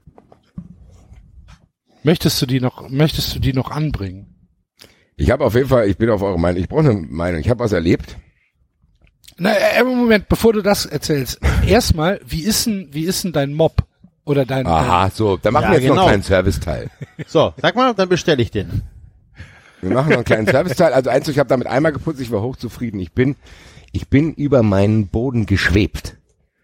Möchtest 2.04 2.42
du 2.42 2.46
die 2.46 2.60
noch, 2.60 2.90
möchtest 2.90 3.36
du 3.36 3.40
die 3.40 3.54
noch 3.54 3.72
anbringen? 3.72 4.50
Ich 5.18 5.32
habe 5.32 5.44
auf 5.46 5.56
jeden 5.56 5.70
Fall, 5.70 5.88
ich 5.90 5.98
bin 5.98 6.10
auf 6.10 6.22
eure 6.22 6.40
Meinung, 6.40 6.62
ich 6.62 6.70
brauche 6.70 6.82
eine 6.90 6.94
Meinung, 6.94 7.40
ich 7.42 7.50
habe 7.50 7.60
was 7.64 7.72
erlebt. 7.72 8.18
Na, 9.38 9.54
äh, 9.54 9.84
Moment, 9.84 10.30
bevor 10.30 10.54
du 10.54 10.62
das 10.62 10.86
erzählst. 10.86 11.40
Erstmal, 11.66 12.22
wie 12.26 12.42
ist 12.44 12.66
denn, 12.68 12.90
wie 12.92 13.04
ist 13.06 13.24
denn 13.24 13.34
dein 13.34 13.54
Mob? 13.54 13.84
Oder 14.26 14.46
dein, 14.46 14.66
Aha, 14.66 15.12
so, 15.14 15.38
da 15.38 15.52
machen 15.52 15.66
Ja, 15.66 15.72
wir 15.74 15.80
jetzt 15.80 15.88
noch 15.88 15.96
genau. 15.96 16.02
einen 16.08 16.22
kleinen 16.22 16.24
Serviceteil. 16.24 16.90
So, 17.28 17.54
sag 17.62 17.76
mal, 17.76 17.94
dann 17.94 18.10
bestelle 18.10 18.42
ich 18.42 18.50
den. 18.52 18.82
Wir 19.82 19.92
machen 19.94 20.10
noch 20.10 20.16
einen 20.18 20.26
kleinen 20.26 20.48
Serviceteil. 20.48 20.94
Also 20.94 21.12
eins, 21.12 21.28
ich 21.28 21.38
habe 21.38 21.48
damit 21.48 21.68
einmal 21.68 21.92
geputzt, 21.94 22.20
ich 22.20 22.32
war 22.32 22.42
hochzufrieden. 22.42 23.00
Ich 23.00 23.12
bin, 23.12 23.36
ich 23.92 24.10
bin 24.10 24.34
über 24.34 24.64
meinen 24.64 25.08
Boden 25.08 25.46
geschwebt. 25.46 26.18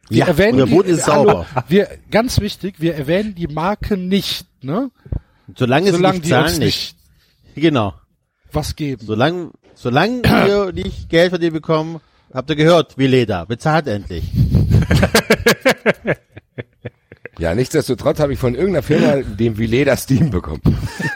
Wir 0.10 0.26
erwähnen 0.26 0.60
und 0.60 0.70
der 0.70 0.76
Boden 0.76 0.88
die, 0.88 0.94
ist 0.96 1.08
hallo, 1.08 1.24
sauber. 1.30 1.46
Wir, 1.68 1.88
ganz 2.10 2.40
wichtig, 2.42 2.76
wir 2.80 2.96
erwähnen 2.96 3.36
die 3.36 3.48
Marke 3.48 3.96
nicht, 3.96 4.48
ne? 4.64 4.90
Solange 5.56 5.86
sie 5.88 5.92
Solange 5.98 6.16
nicht 6.16 6.26
die 6.26 6.30
zahlen, 6.30 6.46
uns 6.48 6.58
nicht. 6.58 6.98
nicht 7.56 7.64
Genau. 7.64 7.94
was 8.52 8.76
geben. 8.76 9.06
Solange, 9.06 9.52
solange 9.76 10.24
wir 10.24 10.72
nicht 10.74 11.10
Geld 11.10 11.32
von 11.32 11.40
dir 11.40 11.52
bekommen, 11.52 12.02
habt 12.34 12.50
ihr 12.50 12.56
gehört, 12.56 12.98
wie 12.98 13.08
Leder. 13.08 13.46
Bezahlt 13.46 13.88
endlich. 13.88 14.24
Ja, 17.40 17.56
nichtsdestotrotz 17.56 18.20
habe 18.20 18.34
ich 18.34 18.40
von 18.40 18.56
irgendeiner 18.56 18.84
Firma 18.84 19.24
den 19.24 19.58
Villet 19.58 19.88
das 19.88 20.04
Steam 20.04 20.30
bekommen. 20.32 20.62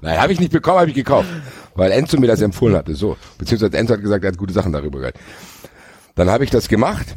Nein, 0.00 0.20
habe 0.20 0.32
ich 0.32 0.40
nicht 0.40 0.52
bekommen, 0.52 0.78
habe 0.78 0.88
ich 0.90 0.94
gekauft. 0.94 1.28
Weil 1.74 1.90
Enzo 1.92 2.18
mir 2.18 2.26
das 2.26 2.40
empfohlen 2.40 2.76
hatte. 2.76 2.94
So. 2.94 3.16
Beziehungsweise 3.38 3.76
Enzo 3.76 3.94
hat 3.94 4.02
gesagt, 4.02 4.24
er 4.24 4.28
hat 4.28 4.38
gute 4.38 4.52
Sachen 4.52 4.72
darüber 4.72 4.98
gehört. 4.98 5.16
Dann 6.14 6.30
habe 6.30 6.44
ich 6.44 6.50
das 6.50 6.68
gemacht. 6.68 7.16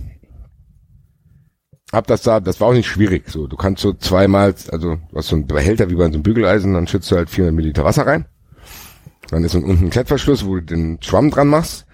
hab 1.91 2.07
das 2.07 2.23
da, 2.23 2.39
das 2.39 2.59
war 2.59 2.69
auch 2.69 2.73
nicht 2.73 2.87
schwierig. 2.87 3.29
So, 3.29 3.47
du 3.47 3.55
kannst 3.55 3.81
so 3.81 3.93
zweimal, 3.93 4.55
also 4.71 4.95
du 4.95 5.15
hast 5.17 5.27
so 5.27 5.35
ein 5.35 5.47
Behälter 5.47 5.89
wie 5.89 5.95
bei 5.95 6.05
so 6.05 6.13
einem 6.13 6.23
Bügeleisen, 6.23 6.73
dann 6.73 6.87
schützt 6.87 7.11
du 7.11 7.17
halt 7.17 7.29
400 7.29 7.55
Milliliter 7.55 7.83
Wasser 7.83 8.07
rein. 8.07 8.25
Dann 9.29 9.43
ist 9.43 9.55
unten 9.55 9.71
ein 9.71 9.89
Klettverschluss, 9.89 10.45
wo 10.45 10.55
du 10.55 10.61
den 10.61 10.99
Schwamm 11.01 11.31
dran 11.31 11.47
machst. 11.47 11.85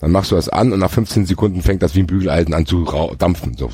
Dann 0.00 0.12
machst 0.12 0.30
du 0.30 0.36
das 0.36 0.48
an 0.48 0.72
und 0.72 0.80
nach 0.80 0.90
15 0.90 1.26
Sekunden 1.26 1.62
fängt 1.62 1.82
das 1.82 1.94
wie 1.94 2.00
ein 2.00 2.06
Bügeleisen 2.06 2.54
an 2.54 2.66
zu 2.66 2.84
dampfen. 3.18 3.54
So. 3.56 3.70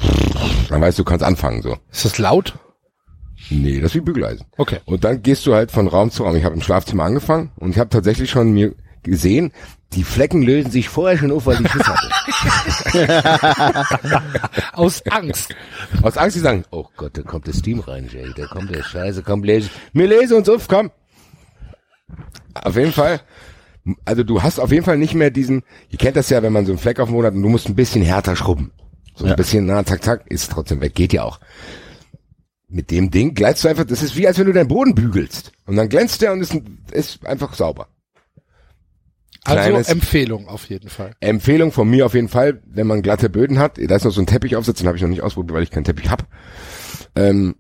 Dann 0.68 0.80
weißt 0.80 0.98
du, 0.98 1.04
du 1.04 1.08
kannst 1.08 1.24
anfangen. 1.24 1.62
So. 1.62 1.76
Ist 1.92 2.04
das 2.04 2.18
laut? 2.18 2.58
Nee, 3.48 3.80
das 3.80 3.92
ist 3.92 3.96
wie 3.96 4.00
Bügeleisen. 4.00 4.44
Okay. 4.56 4.80
Und 4.86 5.04
dann 5.04 5.22
gehst 5.22 5.46
du 5.46 5.54
halt 5.54 5.70
von 5.70 5.86
Raum 5.86 6.10
zu 6.10 6.24
Raum. 6.24 6.34
Ich 6.36 6.44
habe 6.44 6.54
im 6.54 6.62
Schlafzimmer 6.62 7.04
angefangen 7.04 7.52
und 7.56 7.70
ich 7.70 7.78
habe 7.78 7.90
tatsächlich 7.90 8.30
schon 8.30 8.52
mir 8.52 8.74
gesehen, 9.04 9.52
die 9.92 10.02
Flecken 10.02 10.42
lösen 10.42 10.72
sich 10.72 10.88
vorher 10.88 11.16
schon 11.16 11.30
auf, 11.30 11.46
weil 11.46 11.64
ich 11.64 11.70
Schiss 11.70 11.86
hatte. 11.86 12.10
Aus 14.72 15.06
Angst. 15.06 15.54
Aus 16.02 16.16
Angst, 16.16 16.36
die 16.36 16.40
sagen, 16.40 16.64
oh 16.70 16.86
Gott, 16.96 17.16
da 17.16 17.22
kommt 17.22 17.46
der 17.46 17.54
Steam 17.54 17.78
rein, 17.80 18.08
Jay, 18.12 18.32
da 18.36 18.46
kommt 18.46 18.74
der 18.74 18.82
Scheiße, 18.82 19.22
komm, 19.22 19.44
lese. 19.44 19.70
Mir 19.92 20.08
lese 20.08 20.34
uns 20.34 20.48
auf, 20.48 20.66
komm. 20.66 20.90
Auf 22.54 22.76
jeden 22.76 22.92
Fall, 22.92 23.20
also 24.04 24.22
du 24.22 24.42
hast 24.42 24.58
auf 24.58 24.72
jeden 24.72 24.84
Fall 24.84 24.98
nicht 24.98 25.14
mehr 25.14 25.30
diesen, 25.30 25.62
ihr 25.90 25.98
kennt 25.98 26.16
das 26.16 26.30
ja, 26.30 26.42
wenn 26.42 26.52
man 26.52 26.66
so 26.66 26.72
einen 26.72 26.78
Fleck 26.78 26.98
auf 27.00 27.08
dem 27.08 27.14
Mond 27.14 27.26
hat 27.26 27.34
und 27.34 27.42
du 27.42 27.48
musst 27.48 27.68
ein 27.68 27.74
bisschen 27.76 28.02
härter 28.02 28.36
schrubben. 28.36 28.72
So 29.14 29.24
ein 29.24 29.30
Ja. 29.30 29.36
bisschen, 29.36 29.66
na, 29.66 29.84
zack, 29.84 30.02
zack, 30.02 30.24
ist 30.30 30.50
trotzdem 30.50 30.80
weg, 30.80 30.94
geht 30.94 31.12
ja 31.12 31.22
auch. 31.22 31.40
Mit 32.68 32.90
dem 32.90 33.10
Ding 33.10 33.34
gleitst 33.34 33.62
du 33.64 33.68
einfach, 33.68 33.84
das 33.84 34.02
ist 34.02 34.16
wie 34.16 34.26
als 34.26 34.38
wenn 34.38 34.46
du 34.46 34.52
deinen 34.52 34.68
Boden 34.68 34.94
bügelst. 34.94 35.52
Und 35.66 35.76
dann 35.76 35.88
glänzt 35.88 36.20
der 36.20 36.32
und 36.32 36.40
ist, 36.40 36.54
ist 36.90 37.24
einfach 37.24 37.54
sauber. 37.54 37.88
Also 39.44 39.62
Kleines- 39.62 39.88
Empfehlung 39.88 40.48
auf 40.48 40.68
jeden 40.68 40.88
Fall. 40.90 41.12
Empfehlung 41.20 41.70
von 41.70 41.88
mir 41.88 42.04
auf 42.06 42.14
jeden 42.14 42.28
Fall, 42.28 42.60
wenn 42.66 42.88
man 42.88 43.02
glatte 43.02 43.30
Böden 43.30 43.60
hat, 43.60 43.78
da 43.78 43.94
ist 43.94 44.04
noch 44.04 44.10
so 44.10 44.20
ein 44.20 44.26
Teppich 44.26 44.56
aufsetzt, 44.56 44.80
den 44.80 44.88
habe 44.88 44.96
ich 44.96 45.02
noch 45.02 45.08
nicht 45.08 45.22
ausprobiert, 45.22 45.54
weil 45.54 45.62
ich 45.62 45.70
keinen 45.70 45.84
Teppich 45.84 46.10
hab. 46.10 46.26
Ähm, 47.14 47.54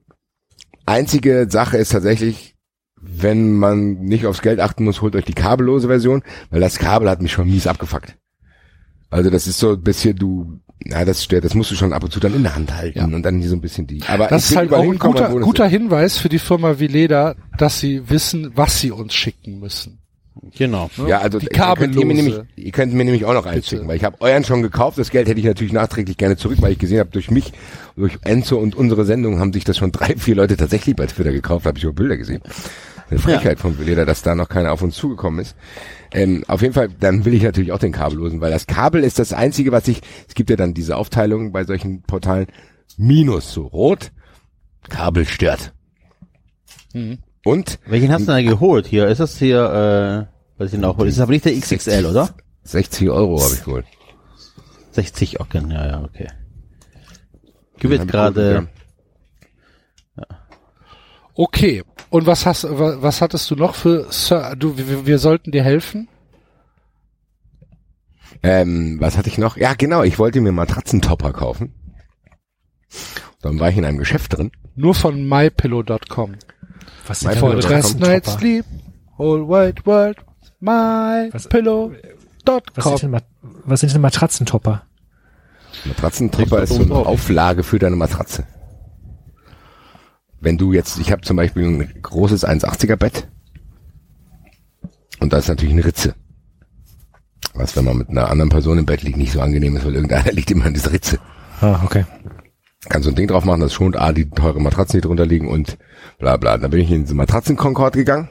einzige 0.84 1.46
Sache 1.48 1.76
ist 1.78 1.92
tatsächlich, 1.92 2.55
wenn 3.00 3.52
man 3.56 3.94
nicht 4.00 4.26
aufs 4.26 4.42
Geld 4.42 4.60
achten 4.60 4.84
muss, 4.84 5.02
holt 5.02 5.16
euch 5.16 5.24
die 5.24 5.34
kabellose 5.34 5.88
Version, 5.88 6.22
weil 6.50 6.60
das 6.60 6.78
Kabel 6.78 7.08
hat 7.10 7.22
mich 7.22 7.32
schon 7.32 7.48
mies 7.48 7.66
abgefuckt. 7.66 8.16
Also 9.10 9.30
das 9.30 9.46
ist 9.46 9.58
so 9.58 9.72
ein 9.72 9.82
bisschen 9.82 10.16
du, 10.16 10.60
na 10.84 11.04
das 11.04 11.22
stört, 11.22 11.44
das 11.44 11.54
musst 11.54 11.70
du 11.70 11.74
schon 11.76 11.92
ab 11.92 12.02
und 12.02 12.10
zu 12.12 12.20
dann 12.20 12.34
in 12.34 12.42
der 12.42 12.56
Hand 12.56 12.74
halten 12.74 12.98
Ja. 12.98 13.04
und 13.04 13.22
dann 13.22 13.38
hier 13.38 13.48
so 13.48 13.54
ein 13.56 13.60
bisschen 13.60 13.86
die. 13.86 14.02
Aber 14.08 14.26
Das 14.28 14.50
ist 14.50 14.56
halt 14.56 14.72
auch 14.72 14.82
ein 14.82 14.98
guter, 14.98 15.28
guter. 15.30 15.66
Hinweis 15.66 16.18
für 16.18 16.28
die 16.28 16.38
Firma 16.38 16.78
Vileda, 16.78 17.34
dass 17.56 17.78
sie 17.78 18.08
wissen, 18.10 18.50
was 18.54 18.80
sie 18.80 18.90
uns 18.90 19.14
schicken 19.14 19.60
müssen. 19.60 19.98
Genau. 20.56 20.90
Ja, 21.06 21.18
also 21.20 21.38
Die 21.38 21.46
ihr 21.46 21.50
könnt, 21.50 21.96
ihr, 21.96 22.06
mir 22.06 22.14
nämlich, 22.14 22.34
kabellose. 22.34 22.46
ihr 22.56 22.72
könnt 22.72 22.92
mir 22.94 23.04
nämlich 23.04 23.24
auch 23.24 23.32
noch 23.34 23.46
eins 23.46 23.68
schicken, 23.68 23.88
weil 23.88 23.96
ich 23.96 24.04
habe 24.04 24.20
euren 24.20 24.44
schon 24.44 24.62
gekauft. 24.62 24.98
Das 24.98 25.10
Geld 25.10 25.28
hätte 25.28 25.40
ich 25.40 25.46
natürlich 25.46 25.72
nachträglich 25.72 26.16
gerne 26.16 26.36
zurück, 26.36 26.58
weil 26.60 26.72
ich 26.72 26.78
gesehen 26.78 26.98
habe, 27.00 27.10
durch 27.10 27.30
mich, 27.30 27.52
durch 27.96 28.18
Enzo 28.22 28.56
und 28.58 28.74
unsere 28.74 29.04
Sendung 29.04 29.38
haben 29.38 29.52
sich 29.52 29.64
das 29.64 29.78
schon 29.78 29.92
drei, 29.92 30.16
vier 30.16 30.34
Leute 30.36 30.56
tatsächlich 30.56 30.94
bei 30.96 31.06
Twitter 31.06 31.32
gekauft, 31.32 31.66
habe 31.66 31.78
ich 31.78 31.86
auch 31.86 31.92
Bilder 31.92 32.16
gesehen. 32.16 32.42
Eine 33.08 33.20
Frechheit 33.20 33.60
von 33.60 33.78
Veleda, 33.78 34.04
dass 34.04 34.22
da 34.22 34.34
noch 34.34 34.48
keiner 34.48 34.72
auf 34.72 34.82
uns 34.82 34.96
zugekommen 34.96 35.40
ist. 35.40 35.54
Ähm, 36.12 36.44
auf 36.48 36.60
jeden 36.62 36.74
Fall, 36.74 36.88
dann 37.00 37.24
will 37.24 37.34
ich 37.34 37.42
natürlich 37.42 37.72
auch 37.72 37.78
den 37.78 37.92
kabellosen, 37.92 38.40
weil 38.40 38.50
das 38.50 38.66
Kabel 38.66 39.04
ist 39.04 39.18
das 39.18 39.32
einzige, 39.32 39.70
was 39.72 39.86
ich, 39.88 40.00
es 40.28 40.34
gibt 40.34 40.50
ja 40.50 40.56
dann 40.56 40.74
diese 40.74 40.96
Aufteilung 40.96 41.52
bei 41.52 41.64
solchen 41.64 42.02
Portalen, 42.02 42.46
Minus, 42.98 43.52
so 43.52 43.66
rot, 43.66 44.10
Kabel 44.88 45.24
stört. 45.24 45.72
Mhm. 46.94 47.18
Und 47.46 47.78
Welchen 47.86 48.10
hast 48.12 48.22
du 48.26 48.32
denn 48.32 48.44
da 48.44 48.50
geholt? 48.50 48.86
Hier, 48.86 49.06
ist 49.06 49.18
das 49.20 49.38
hier, 49.38 50.28
äh, 50.58 50.60
weiß 50.62 50.72
ich 50.72 50.80
noch, 50.80 50.98
ist 50.98 51.16
das 51.16 51.22
aber 51.22 51.32
nicht 51.32 51.44
der 51.44 51.52
XXL, 51.58 52.06
oder? 52.06 52.30
60 52.64 53.08
Euro 53.08 53.40
habe 53.40 53.54
ich 53.54 53.64
geholt. 53.64 53.86
60 54.90 55.40
Ocken, 55.40 55.70
ja, 55.70 55.86
ja, 55.86 56.02
okay. 56.02 56.26
Gib 57.78 57.90
Den 57.90 57.92
jetzt 57.92 58.00
hab 58.00 58.06
ich 58.06 58.12
gerade, 58.12 58.68
geholt, 60.16 60.28
Okay. 61.34 61.84
Und 62.10 62.26
was 62.26 62.46
hast, 62.46 62.64
wa- 62.64 62.96
was 63.00 63.20
hattest 63.20 63.50
du 63.50 63.56
noch 63.56 63.74
für, 63.74 64.06
Sir, 64.10 64.56
du, 64.56 64.76
wir, 64.78 65.06
wir 65.06 65.18
sollten 65.18 65.52
dir 65.52 65.62
helfen? 65.62 66.08
Ähm, 68.42 68.96
was 69.00 69.16
hatte 69.18 69.28
ich 69.28 69.38
noch? 69.38 69.56
Ja, 69.56 69.74
genau, 69.74 70.02
ich 70.02 70.18
wollte 70.18 70.40
mir 70.40 70.52
Matratzentopper 70.52 71.32
kaufen. 71.32 71.74
Dann 73.42 73.60
war 73.60 73.68
ich 73.68 73.76
in 73.76 73.84
einem 73.84 73.98
Geschäft 73.98 74.36
drin. 74.36 74.50
Nur 74.74 74.94
von 74.94 75.28
mypillow.com. 75.28 76.36
Was 77.06 77.20
sind 77.20 77.32
Pillow 77.32 77.60
denn 77.60 77.82
com. 77.82 77.98
night 78.00 78.26
sleep, 78.26 78.64
whole 79.18 79.46
wide 79.48 79.84
world, 79.86 80.16
Was- 80.60 81.44
mypillow.com. 81.44 82.62
Was 82.74 83.00
sind 83.00 83.12
denn, 83.14 83.20
was 83.64 83.80
sind 83.80 83.92
denn 83.94 84.00
Matratzentopper? 84.00 84.82
Matratzentopper 85.84 86.62
ist 86.62 86.74
so 86.74 86.82
eine 86.82 86.94
Auflage 86.94 87.62
für 87.62 87.78
deine 87.78 87.96
Matratze. 87.96 88.44
Wenn 90.40 90.58
du 90.58 90.72
jetzt, 90.72 90.98
ich 90.98 91.10
habe 91.12 91.22
zum 91.22 91.36
Beispiel 91.36 91.64
ein 91.64 92.02
großes 92.02 92.46
1,80er 92.46 92.96
Bett 92.96 93.28
und 95.20 95.32
da 95.32 95.38
ist 95.38 95.48
natürlich 95.48 95.72
eine 95.74 95.84
Ritze. 95.84 96.14
Was, 97.54 97.74
wenn 97.76 97.84
man 97.84 97.96
mit 97.98 98.10
einer 98.10 98.28
anderen 98.30 98.50
Person 98.50 98.78
im 98.78 98.86
Bett 98.86 99.02
liegt, 99.02 99.16
nicht 99.16 99.32
so 99.32 99.40
angenehm 99.40 99.76
ist, 99.76 99.84
weil 99.86 99.94
irgendeiner 99.94 100.30
liegt 100.32 100.50
immer 100.50 100.66
in 100.66 100.74
dieser 100.74 100.92
Ritze. 100.92 101.18
Ah, 101.60 101.80
okay. 101.84 102.04
Kannst 102.88 103.04
so 103.04 103.10
ein 103.10 103.16
Ding 103.16 103.28
drauf 103.28 103.44
machen, 103.44 103.60
das 103.60 103.72
schont 103.72 103.96
A, 103.96 104.12
die 104.12 104.28
teure 104.30 104.60
Matratzen, 104.60 104.98
die 104.98 105.06
drunter 105.06 105.26
liegen 105.26 105.48
und 105.48 105.78
bla 106.18 106.36
bla. 106.36 106.56
Dann 106.58 106.70
bin 106.70 106.80
ich 106.80 106.90
in 106.90 107.02
diese 107.02 107.14
Matratzenkonkord 107.14 107.94
gegangen. 107.94 108.28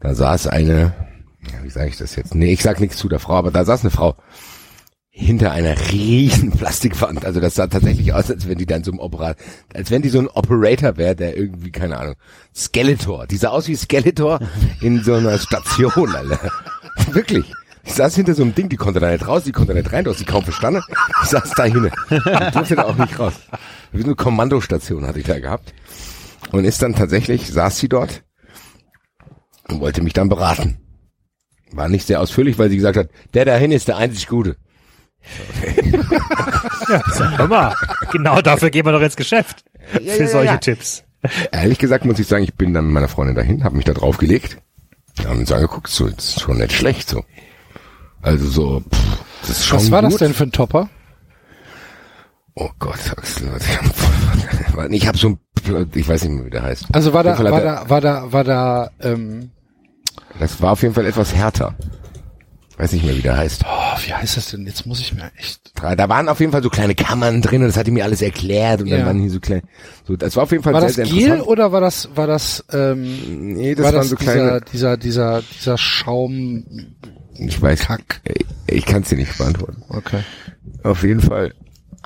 Da 0.00 0.14
saß 0.14 0.46
eine, 0.46 0.94
ja, 1.50 1.62
wie 1.62 1.70
sage 1.70 1.88
ich 1.88 1.96
das 1.96 2.16
jetzt? 2.16 2.34
Nee, 2.34 2.52
ich 2.52 2.62
sag 2.62 2.80
nichts 2.80 2.96
zu 2.96 3.08
der 3.08 3.18
Frau, 3.18 3.34
aber 3.34 3.50
da 3.50 3.64
saß 3.64 3.82
eine 3.82 3.90
Frau 3.90 4.16
hinter 5.10 5.52
einer 5.52 5.74
riesen 5.90 6.50
Plastikwand. 6.56 7.24
Also 7.24 7.40
das 7.40 7.54
sah 7.54 7.66
tatsächlich 7.66 8.12
aus, 8.12 8.30
als 8.30 8.48
wenn 8.48 8.58
die 8.58 8.66
dann 8.66 8.84
so 8.84 8.92
ein 8.92 8.98
Operator, 8.98 9.36
als 9.74 9.90
wenn 9.90 10.02
die 10.02 10.08
so 10.08 10.18
ein 10.18 10.28
Operator 10.28 10.96
wäre, 10.96 11.14
der 11.14 11.36
irgendwie, 11.36 11.70
keine 11.70 11.98
Ahnung, 11.98 12.14
Skeletor. 12.54 13.26
Die 13.26 13.36
sah 13.36 13.48
aus 13.48 13.68
wie 13.68 13.76
Skeletor 13.76 14.40
in 14.80 15.02
so 15.02 15.14
einer 15.14 15.38
Station, 15.38 16.14
Alter. 16.14 16.50
Wirklich. 17.12 17.52
Ich 17.84 17.94
saß 17.94 18.14
hinter 18.14 18.34
so 18.34 18.42
einem 18.42 18.54
Ding, 18.54 18.68
die 18.68 18.76
konnte 18.76 19.00
da 19.00 19.10
nicht 19.10 19.26
raus, 19.26 19.44
die 19.44 19.52
konnte 19.52 19.72
da 19.72 19.80
nicht 19.80 19.92
rein, 19.92 20.04
du 20.04 20.10
hast 20.10 20.18
sie 20.18 20.24
kaum 20.24 20.44
verstanden. 20.44 20.82
Ich 21.22 21.30
saß 21.30 21.50
da 21.56 21.64
hinten. 21.64 21.90
Die 22.10 22.52
durfte 22.52 22.76
da 22.76 22.84
auch 22.84 22.96
nicht 22.96 23.18
raus. 23.18 23.34
Wie 23.92 24.00
so 24.00 24.06
eine 24.06 24.16
Kommandostation 24.16 25.06
hatte 25.06 25.20
ich 25.20 25.26
da 25.26 25.38
gehabt. 25.38 25.72
Und 26.52 26.64
ist 26.64 26.82
dann 26.82 26.94
tatsächlich, 26.94 27.50
saß 27.50 27.78
sie 27.78 27.88
dort 27.88 28.22
und 29.68 29.80
wollte 29.80 30.02
mich 30.02 30.12
dann 30.12 30.28
beraten. 30.28 30.78
War 31.72 31.88
nicht 31.88 32.06
sehr 32.06 32.20
ausführlich, 32.20 32.58
weil 32.58 32.70
sie 32.70 32.76
gesagt 32.76 32.96
hat, 32.96 33.10
der 33.34 33.44
dahin 33.44 33.72
ist 33.72 33.88
der 33.88 33.96
einzig 33.96 34.26
Gute. 34.26 34.56
Hör 37.36 37.46
mal, 37.46 37.74
genau 38.10 38.40
dafür 38.40 38.70
gehen 38.70 38.84
wir 38.84 38.92
doch 38.92 39.02
ins 39.02 39.16
Geschäft. 39.16 39.64
Ja, 39.92 40.14
für 40.14 40.22
ja, 40.22 40.28
solche 40.28 40.52
ja. 40.52 40.58
Tipps. 40.58 41.04
Ehrlich 41.52 41.78
gesagt 41.78 42.04
muss 42.04 42.18
ich 42.18 42.26
sagen, 42.26 42.44
ich 42.44 42.54
bin 42.54 42.72
dann 42.72 42.86
mit 42.86 42.94
meiner 42.94 43.08
Freundin 43.08 43.36
dahin, 43.36 43.64
habe 43.64 43.76
mich 43.76 43.84
da 43.84 43.92
drauf 43.92 44.18
gelegt. 44.18 44.58
Haben 45.24 45.40
uns 45.40 45.52
angeguckt, 45.52 45.88
so, 45.88 46.08
das 46.08 46.30
ist 46.30 46.40
schon 46.40 46.58
nicht 46.58 46.72
schlecht 46.72 47.08
so. 47.08 47.24
Also 48.22 48.46
so, 48.48 48.80
pff, 48.80 48.98
das 49.42 49.50
ist 49.50 49.66
schon 49.66 49.78
Was 49.78 49.90
war 49.90 50.02
gut. 50.02 50.12
das 50.12 50.18
denn 50.18 50.34
für 50.34 50.44
ein 50.44 50.52
Topper? 50.52 50.88
Oh 52.54 52.68
Gott, 52.78 52.98
Axel, 53.16 53.48
ich 54.90 55.06
habe 55.06 55.16
so 55.18 55.28
ein, 55.28 55.38
ich 55.94 56.08
weiß 56.08 56.24
nicht 56.24 56.32
mehr, 56.34 56.44
wie 56.46 56.50
der 56.50 56.62
heißt. 56.62 56.86
Also 56.92 57.12
war 57.12 57.22
da, 57.22 57.38
war 57.38 57.60
da, 57.60 57.88
war 57.88 58.00
da, 58.00 58.32
war 58.32 58.44
da, 58.44 58.90
ähm, 59.00 59.50
Das 60.38 60.60
war 60.60 60.72
auf 60.72 60.82
jeden 60.82 60.94
Fall 60.94 61.06
etwas 61.06 61.34
härter. 61.34 61.74
Weiß 62.76 62.92
nicht 62.92 63.04
mehr, 63.04 63.16
wie 63.16 63.20
der 63.22 63.36
heißt. 63.36 63.64
oh, 63.66 63.98
wie 64.06 64.12
heißt 64.14 64.36
das 64.38 64.50
denn? 64.50 64.66
Jetzt 64.66 64.86
muss 64.86 65.00
ich 65.00 65.12
mir 65.14 65.30
echt. 65.38 65.72
Da 65.80 66.08
waren 66.08 66.28
auf 66.28 66.40
jeden 66.40 66.50
Fall 66.52 66.62
so 66.62 66.70
kleine 66.70 66.94
Kammern 66.94 67.40
drin 67.42 67.60
und 67.62 67.68
das 67.68 67.76
hat 67.76 67.86
die 67.86 67.90
mir 67.90 68.04
alles 68.04 68.20
erklärt 68.22 68.80
und 68.82 68.86
Ja. 68.88 68.98
dann 68.98 69.06
waren 69.06 69.20
hier 69.20 69.30
so 69.30 69.38
kleine, 69.40 69.62
so, 70.06 70.16
das 70.16 70.34
war 70.36 70.42
auf 70.44 70.50
jeden 70.50 70.62
Fall 70.62 70.72
War 70.72 70.80
sehr, 70.88 71.04
das 71.04 71.14
sehr 71.14 71.36
Gel 71.36 71.40
oder 71.42 71.72
war 71.72 71.80
das, 71.82 72.08
war 72.14 72.26
das, 72.26 72.64
ähm, 72.72 73.54
Nee, 73.54 73.74
das 73.74 73.84
war 73.84 73.92
waren 73.92 74.00
das 74.00 74.08
so 74.10 74.16
dieser, 74.16 74.32
kleine, 74.32 74.60
dieser, 74.72 74.96
dieser, 74.96 75.42
dieser 75.42 75.78
Schaum? 75.78 76.64
Ich 77.48 77.60
weiß, 77.60 77.80
Kack. 77.80 78.20
ich, 78.24 78.46
ich 78.66 78.86
kann 78.86 79.02
es 79.02 79.08
dir 79.08 79.16
nicht 79.16 79.36
beantworten. 79.38 79.82
Okay. 79.88 80.20
Auf 80.82 81.02
jeden 81.02 81.20
Fall 81.20 81.54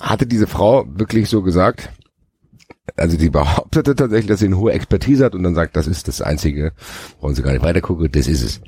hatte 0.00 0.26
diese 0.26 0.46
Frau 0.46 0.84
wirklich 0.88 1.28
so 1.28 1.42
gesagt, 1.42 1.90
also 2.96 3.16
die 3.16 3.30
behauptete 3.30 3.94
tatsächlich, 3.94 4.26
dass 4.28 4.40
sie 4.40 4.46
eine 4.46 4.58
hohe 4.58 4.72
Expertise 4.72 5.24
hat 5.24 5.34
und 5.34 5.42
dann 5.42 5.54
sagt, 5.54 5.76
das 5.76 5.86
ist 5.86 6.08
das 6.08 6.20
Einzige, 6.20 6.72
brauchen 7.20 7.34
Sie 7.34 7.42
gar 7.42 7.52
nicht 7.52 7.62
weitergucken, 7.62 8.10
das 8.10 8.26
ist 8.26 8.42
es. 8.42 8.60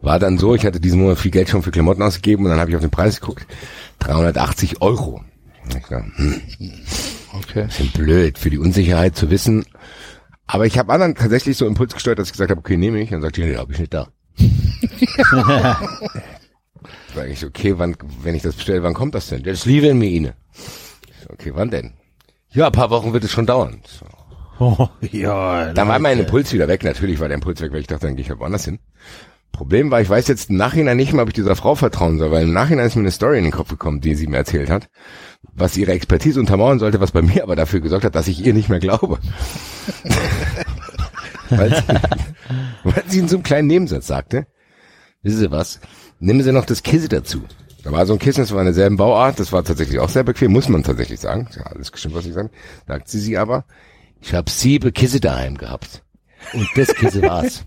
War 0.00 0.18
dann 0.18 0.38
so, 0.38 0.54
ich 0.54 0.64
hatte 0.66 0.80
diesen 0.80 1.00
Monat 1.00 1.18
viel 1.18 1.30
Geld 1.30 1.48
schon 1.48 1.62
für 1.62 1.70
Klamotten 1.70 2.02
ausgegeben 2.02 2.44
und 2.44 2.50
dann 2.50 2.58
habe 2.60 2.70
ich 2.70 2.76
auf 2.76 2.82
den 2.82 2.90
Preis 2.90 3.20
geguckt, 3.20 3.46
380 4.00 4.80
Euro. 4.82 5.22
Ich 5.68 5.74
dachte, 5.74 6.04
hm, 6.16 6.40
Okay. 7.34 7.64
bisschen 7.64 7.90
blöd 7.92 8.38
für 8.38 8.50
die 8.50 8.58
Unsicherheit 8.58 9.16
zu 9.16 9.30
wissen. 9.30 9.64
Aber 10.46 10.66
ich 10.66 10.78
habe 10.78 10.92
anderen 10.92 11.14
tatsächlich 11.14 11.56
so 11.56 11.66
Impuls 11.66 11.94
gesteuert, 11.94 12.18
dass 12.18 12.28
ich 12.28 12.32
gesagt 12.32 12.50
habe, 12.50 12.58
okay, 12.60 12.76
nehme 12.76 13.00
ich. 13.00 13.10
Dann 13.10 13.22
sagt 13.22 13.36
die, 13.36 13.44
nee, 13.44 13.56
hab 13.56 13.70
ich 13.70 13.78
nicht 13.78 13.94
da. 13.94 14.08
Sag 17.14 17.28
ich, 17.28 17.44
okay, 17.44 17.74
wann, 17.78 17.96
wenn 18.22 18.34
ich 18.34 18.42
das 18.42 18.54
bestelle, 18.54 18.82
wann 18.82 18.94
kommt 18.94 19.14
das 19.14 19.28
denn? 19.28 19.42
Das 19.42 19.66
liefern 19.66 19.98
mir 19.98 20.08
Ihnen. 20.08 20.32
Okay, 21.28 21.52
wann 21.54 21.70
denn? 21.70 21.92
Ja, 22.50 22.66
ein 22.66 22.72
paar 22.72 22.90
Wochen 22.90 23.12
wird 23.12 23.24
es 23.24 23.30
schon 23.30 23.46
dauern. 23.46 23.82
So. 23.86 24.06
oh, 24.58 24.88
ja. 25.10 25.72
Dann 25.72 25.88
war 25.88 25.98
mein 25.98 26.18
Impuls 26.18 26.52
wieder 26.52 26.68
weg. 26.68 26.84
Natürlich 26.84 27.20
war 27.20 27.28
der 27.28 27.36
Impuls 27.36 27.60
weg, 27.60 27.72
weil 27.72 27.80
ich 27.80 27.86
dachte, 27.86 28.06
dann 28.06 28.16
gehe 28.16 28.24
ich 28.24 28.30
halt 28.30 28.40
woanders 28.40 28.64
hin. 28.64 28.78
Problem 29.50 29.90
war, 29.90 30.00
ich 30.00 30.08
weiß 30.08 30.28
jetzt 30.28 30.48
im 30.48 30.56
Nachhinein 30.56 30.96
nicht 30.96 31.12
mehr, 31.12 31.22
ob 31.22 31.28
ich 31.28 31.34
dieser 31.34 31.56
Frau 31.56 31.74
vertrauen 31.74 32.18
soll, 32.18 32.30
weil 32.30 32.44
im 32.44 32.52
Nachhinein 32.52 32.86
ist 32.86 32.96
mir 32.96 33.02
eine 33.02 33.10
Story 33.10 33.36
in 33.36 33.44
den 33.44 33.52
Kopf 33.52 33.68
gekommen, 33.68 34.00
die 34.00 34.14
sie 34.14 34.26
mir 34.26 34.38
erzählt 34.38 34.70
hat. 34.70 34.88
was 35.54 35.76
ihre 35.76 35.92
Expertise 35.92 36.40
untermauern 36.40 36.78
sollte, 36.78 37.00
was 37.00 37.12
bei 37.12 37.20
mir 37.20 37.42
aber 37.42 37.56
dafür 37.56 37.80
gesorgt 37.80 38.04
hat, 38.06 38.14
dass 38.14 38.28
ich 38.28 38.44
ihr 38.44 38.54
nicht 38.54 38.70
mehr 38.70 38.78
glaube. 38.78 39.18
weil, 41.50 41.74
sie, 41.74 41.82
weil 42.84 43.04
sie 43.06 43.18
in 43.18 43.28
so 43.28 43.36
einem 43.36 43.42
kleinen 43.42 43.68
Nebensatz 43.68 44.06
sagte, 44.06 44.46
wissen 45.22 45.38
Sie 45.38 45.50
was, 45.50 45.80
nehmen 46.20 46.42
Sie 46.42 46.52
noch 46.52 46.66
das 46.66 46.82
Kissen 46.82 47.08
dazu. 47.08 47.42
Da 47.82 47.90
war 47.90 48.06
so 48.06 48.12
ein 48.12 48.18
Kissen, 48.18 48.42
das 48.42 48.52
war 48.52 48.60
in 48.60 48.66
derselben 48.66 48.96
Bauart, 48.96 49.40
das 49.40 49.52
war 49.52 49.64
tatsächlich 49.64 49.98
auch 49.98 50.08
sehr 50.08 50.22
bequem, 50.22 50.52
muss 50.52 50.68
man 50.68 50.84
tatsächlich 50.84 51.18
sagen. 51.18 51.48
Ja, 51.56 51.62
alles 51.62 51.90
gestimmt, 51.90 52.14
was 52.14 52.26
ich 52.26 52.34
sage. 52.34 52.50
Sagt 52.86 53.08
sie 53.08 53.18
sie 53.18 53.36
aber, 53.36 53.64
ich 54.20 54.34
habe 54.34 54.50
sieben 54.50 54.92
Kissen 54.92 55.20
daheim 55.20 55.58
gehabt. 55.58 56.04
Und 56.52 56.68
das 56.76 56.94
Kissen 56.94 57.22
war's. 57.22 57.64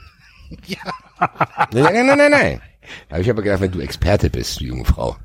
ja. 0.66 0.78
Nein, 1.72 1.92
nein, 1.94 2.06
nein, 2.06 2.18
nein, 2.18 2.30
nein. 2.30 2.60
Da 3.08 3.14
habe 3.14 3.22
ich 3.22 3.30
aber 3.30 3.42
gedacht, 3.42 3.60
wenn 3.60 3.70
du 3.72 3.80
Experte 3.80 4.30
bist, 4.30 4.60
du 4.60 4.64
junge 4.64 4.84
Frau, 4.86 5.16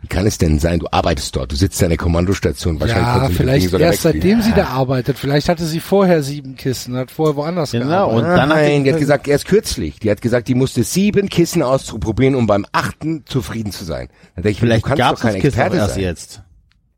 wie 0.00 0.06
kann 0.08 0.26
es 0.26 0.38
denn 0.38 0.58
sein, 0.58 0.78
du 0.80 0.86
arbeitest 0.90 1.36
dort, 1.36 1.52
du 1.52 1.56
sitzt 1.56 1.80
in 1.82 1.88
der 1.90 1.98
Kommandostation, 1.98 2.80
wahrscheinlich 2.80 3.06
Ja, 3.06 3.28
vielleicht 3.28 3.72
erst 3.74 4.02
seitdem 4.02 4.40
sie 4.42 4.52
da 4.52 4.66
arbeitet. 4.68 5.18
Vielleicht 5.18 5.48
hatte 5.48 5.64
sie 5.66 5.80
vorher 5.80 6.22
sieben 6.22 6.56
Kissen, 6.56 6.96
hat 6.96 7.10
vorher 7.10 7.36
woanders 7.36 7.72
Genau, 7.72 7.86
gearbeitet. 7.86 8.16
und 8.22 8.28
dann 8.30 8.40
hat 8.40 8.48
Nein, 8.48 8.78
die- 8.78 8.84
die 8.84 8.92
hat 8.94 9.00
gesagt, 9.00 9.28
erst 9.28 9.46
kürzlich. 9.46 9.98
Die 10.00 10.10
hat 10.10 10.22
gesagt, 10.22 10.48
die 10.48 10.54
musste 10.54 10.82
sieben 10.84 11.28
Kissen 11.28 11.62
ausprobieren, 11.62 12.34
um 12.34 12.46
beim 12.46 12.64
achten 12.72 13.24
zufrieden 13.26 13.72
zu 13.72 13.84
sein. 13.84 14.08
Da 14.36 14.48
ich, 14.48 14.58
Vielleicht 14.58 14.84
gab 14.86 15.14
es 15.16 15.20
Kissen 15.20 15.34
Experte 15.36 15.76
erst 15.76 15.94
sein. 15.94 16.02
jetzt. 16.02 16.42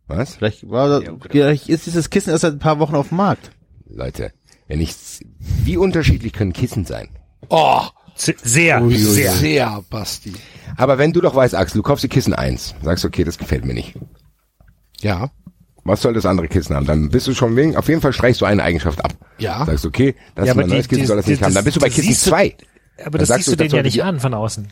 Was? 0.06 0.34
Vielleicht, 0.36 0.68
war 0.70 1.00
das, 1.00 1.10
vielleicht 1.30 1.68
ist 1.68 1.86
dieses 1.86 2.10
Kissen 2.10 2.30
erst 2.30 2.42
seit 2.42 2.52
ein 2.52 2.58
paar 2.58 2.78
Wochen 2.78 2.94
auf 2.94 3.08
dem 3.08 3.16
Markt. 3.16 3.50
Leute, 3.88 4.32
wenn 4.68 4.80
ich, 4.80 4.94
wie 5.38 5.76
unterschiedlich 5.76 6.32
können 6.32 6.52
Kissen 6.52 6.84
sein? 6.84 7.08
Oh, 7.48 7.80
Sehr, 8.16 8.80
ui, 8.82 8.96
sehr. 8.96 9.32
sehr, 9.32 9.82
Basti. 9.90 10.32
Aber 10.76 10.98
wenn 10.98 11.12
du 11.12 11.20
doch 11.20 11.34
weißt, 11.34 11.54
Axel, 11.54 11.78
du 11.78 11.82
kaufst 11.82 12.04
dir 12.04 12.08
Kissen 12.08 12.32
eins, 12.34 12.74
sagst, 12.82 13.04
okay, 13.04 13.24
das 13.24 13.38
gefällt 13.38 13.64
mir 13.64 13.74
nicht. 13.74 13.94
Ja, 15.00 15.30
Was 15.86 16.00
soll 16.00 16.14
das 16.14 16.24
andere 16.24 16.48
Kissen 16.48 16.74
haben? 16.74 16.86
Dann 16.86 17.10
bist 17.10 17.26
du 17.26 17.34
schon 17.34 17.56
wegen, 17.56 17.76
auf 17.76 17.88
jeden 17.88 18.00
Fall 18.00 18.12
streichst 18.14 18.40
du 18.40 18.46
eine 18.46 18.62
Eigenschaft 18.62 19.04
ab. 19.04 19.12
Ja. 19.38 19.66
Sagst, 19.66 19.84
okay, 19.84 20.14
das 20.34 20.46
Ja, 20.46 20.52
ist 20.52 20.56
mein 20.56 20.68
neues 20.68 20.84
die- 20.84 20.88
Kissen, 20.88 21.00
die- 21.02 21.06
soll 21.06 21.16
das 21.18 21.26
die- 21.26 21.32
nicht 21.32 21.42
haben. 21.42 21.52
Dann 21.52 21.56
das- 21.56 21.64
bist 21.64 21.76
du 21.76 21.80
bei 21.80 21.88
das 21.88 21.94
Kissen 21.96 22.08
siehst 22.08 22.26
du- 22.26 22.30
zwei. 22.30 22.54
Aber 23.04 23.18
das 23.18 23.28
siehst 23.28 23.48
du 23.48 23.50
du, 23.50 23.56
das 23.58 23.68
den 23.68 23.76
ja 23.76 23.82
nicht 23.82 23.96
die- 23.96 24.02
an 24.02 24.18
von 24.20 24.32
außen. 24.32 24.68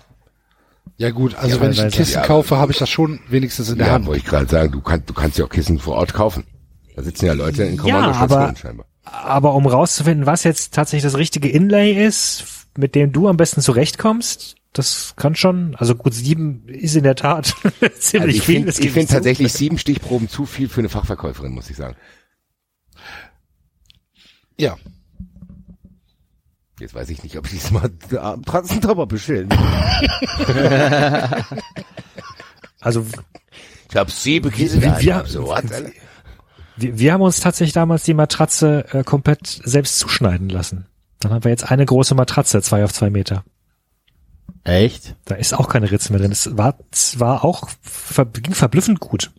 ja 0.96 1.10
gut. 1.10 1.34
Also 1.34 1.56
Ja, 1.56 1.60
wenn 1.62 1.72
ich 1.72 1.82
ein. 1.82 1.90
Kissen 1.90 2.14
Ja, 2.14 2.22
kaufe, 2.26 2.56
habe 2.56 2.72
ich 2.72 2.78
das 2.78 2.88
schon 2.88 3.20
wenigstens 3.28 3.68
in 3.68 3.76
der 3.78 3.88
Ja, 3.88 3.92
Hand. 3.94 4.06
wollte 4.06 4.20
ich 4.20 4.24
gerade 4.24 4.46
sagen, 4.48 4.72
du 4.72 4.80
kannst, 4.80 5.10
du 5.10 5.12
kannst 5.14 5.36
ja 5.36 5.44
auch 5.44 5.50
Kissen 5.50 5.78
vor 5.78 5.96
Ort 5.96 6.14
kaufen. 6.14 6.44
Da 6.96 7.02
sitzen 7.02 7.26
ja 7.26 7.32
Leute 7.34 7.64
in 7.64 7.74
Ja, 7.76 7.82
Kommandostationen 7.82 8.44
aber- 8.46 8.56
scheinbar. 8.56 8.86
Aber 9.04 9.54
um 9.54 9.66
rauszufinden, 9.66 10.24
was 10.24 10.44
jetzt 10.44 10.72
tatsächlich 10.72 11.02
das 11.02 11.18
richtige 11.18 11.48
Inlay 11.50 12.06
ist, 12.06 12.44
mit 12.76 12.94
dem 12.94 13.12
du 13.12 13.28
am 13.28 13.36
besten 13.36 13.60
zurechtkommst, 13.60 14.56
das 14.72 15.14
kann 15.16 15.34
schon, 15.34 15.74
also 15.76 15.94
gut, 15.94 16.14
sieben 16.14 16.66
ist 16.68 16.96
in 16.96 17.02
der 17.04 17.14
Tat 17.16 17.46
ziemlich 17.98 18.14
Also 18.14 18.26
ich 18.28 18.42
viel. 18.42 18.54
finde 18.56 18.72
gebe 18.72 18.86
ich 18.86 18.92
find 18.92 19.08
zu. 19.08 19.14
tatsächlich 19.16 19.52
sieben 19.52 19.78
Stichproben 19.78 20.28
zu 20.28 20.46
viel 20.46 20.68
für 20.68 20.80
eine 20.80 20.88
Fachverkäuferin, 20.88 21.52
muss 21.52 21.68
ich 21.70 21.76
sagen. 21.76 21.96
Ja. 24.58 24.76
Jetzt 26.80 26.94
weiß 26.94 27.10
ich 27.10 27.22
nicht, 27.22 27.36
ob 27.36 27.44
ich 27.46 27.52
diesmal 27.52 27.90
am 28.18 28.44
Transtopper 28.44 29.06
bestellen. 29.06 29.48
Also 32.80 33.06
Ich 33.90 33.94
habe 33.96 34.10
sieben 34.10 34.50
Kissen 34.50 34.82
wir- 34.82 34.98
wir- 35.00 35.24
so, 35.26 35.46
was, 35.46 35.70
Alter? 35.70 35.90
wir, 36.76 36.98
wir 36.98 37.12
haben 37.12 37.20
uns 37.22 37.38
tatsächlich 37.38 37.74
damals 37.74 38.02
die 38.02 38.14
Matratze 38.14 38.84
äh, 38.92 39.04
komplett 39.04 39.46
selbst 39.46 40.00
zuschneiden 40.00 40.48
lassen. 40.48 40.86
Dann 41.22 41.32
haben 41.32 41.44
wir 41.44 41.50
jetzt 41.50 41.70
eine 41.70 41.84
große 41.86 42.14
Matratze, 42.14 42.60
zwei 42.62 42.84
auf 42.84 42.92
zwei 42.92 43.10
Meter. 43.10 43.44
Echt? 44.64 45.16
Da 45.24 45.34
ist 45.34 45.54
auch 45.54 45.68
keine 45.68 45.90
Ritze 45.90 46.12
mehr 46.12 46.20
drin. 46.20 46.32
Es 46.32 46.56
war 46.56 46.76
zwar 46.92 47.44
auch 47.44 47.68
ver 47.80 48.26
ging 48.26 48.54
verblüffend 48.54 49.00
gut. 49.00 49.32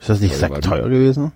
Ist 0.00 0.08
das 0.08 0.20
nicht 0.20 0.32
Ja, 0.32 0.38
sehr 0.38 0.50
war 0.50 0.60
teuer 0.60 0.88
gewesen? 0.88 1.32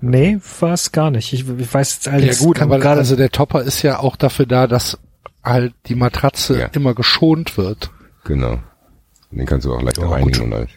Nee, 0.00 0.38
war 0.60 0.72
es 0.74 0.92
gar 0.92 1.10
nicht. 1.10 1.32
Ich, 1.32 1.48
ich 1.48 1.74
weiß 1.74 1.94
jetzt 1.94 2.06
Ja 2.06 2.12
allerdings 2.12 2.38
gut, 2.40 2.60
aber 2.60 2.78
gerade 2.78 2.98
also 3.00 3.16
der 3.16 3.30
Topper 3.30 3.62
ist 3.62 3.82
ja 3.82 4.00
auch 4.00 4.16
dafür 4.16 4.44
da, 4.46 4.66
dass 4.66 4.98
halt 5.42 5.74
die 5.86 5.94
Matratze 5.94 6.58
Ja. 6.58 6.66
immer 6.66 6.94
geschont 6.94 7.56
wird. 7.56 7.90
Genau. 8.24 8.58
Den 9.30 9.46
kannst 9.46 9.64
du 9.66 9.74
auch 9.74 9.82
leicht 9.82 9.98
Ja, 9.98 10.08
reinigen 10.08 10.42
und 10.42 10.52
alles. 10.52 10.70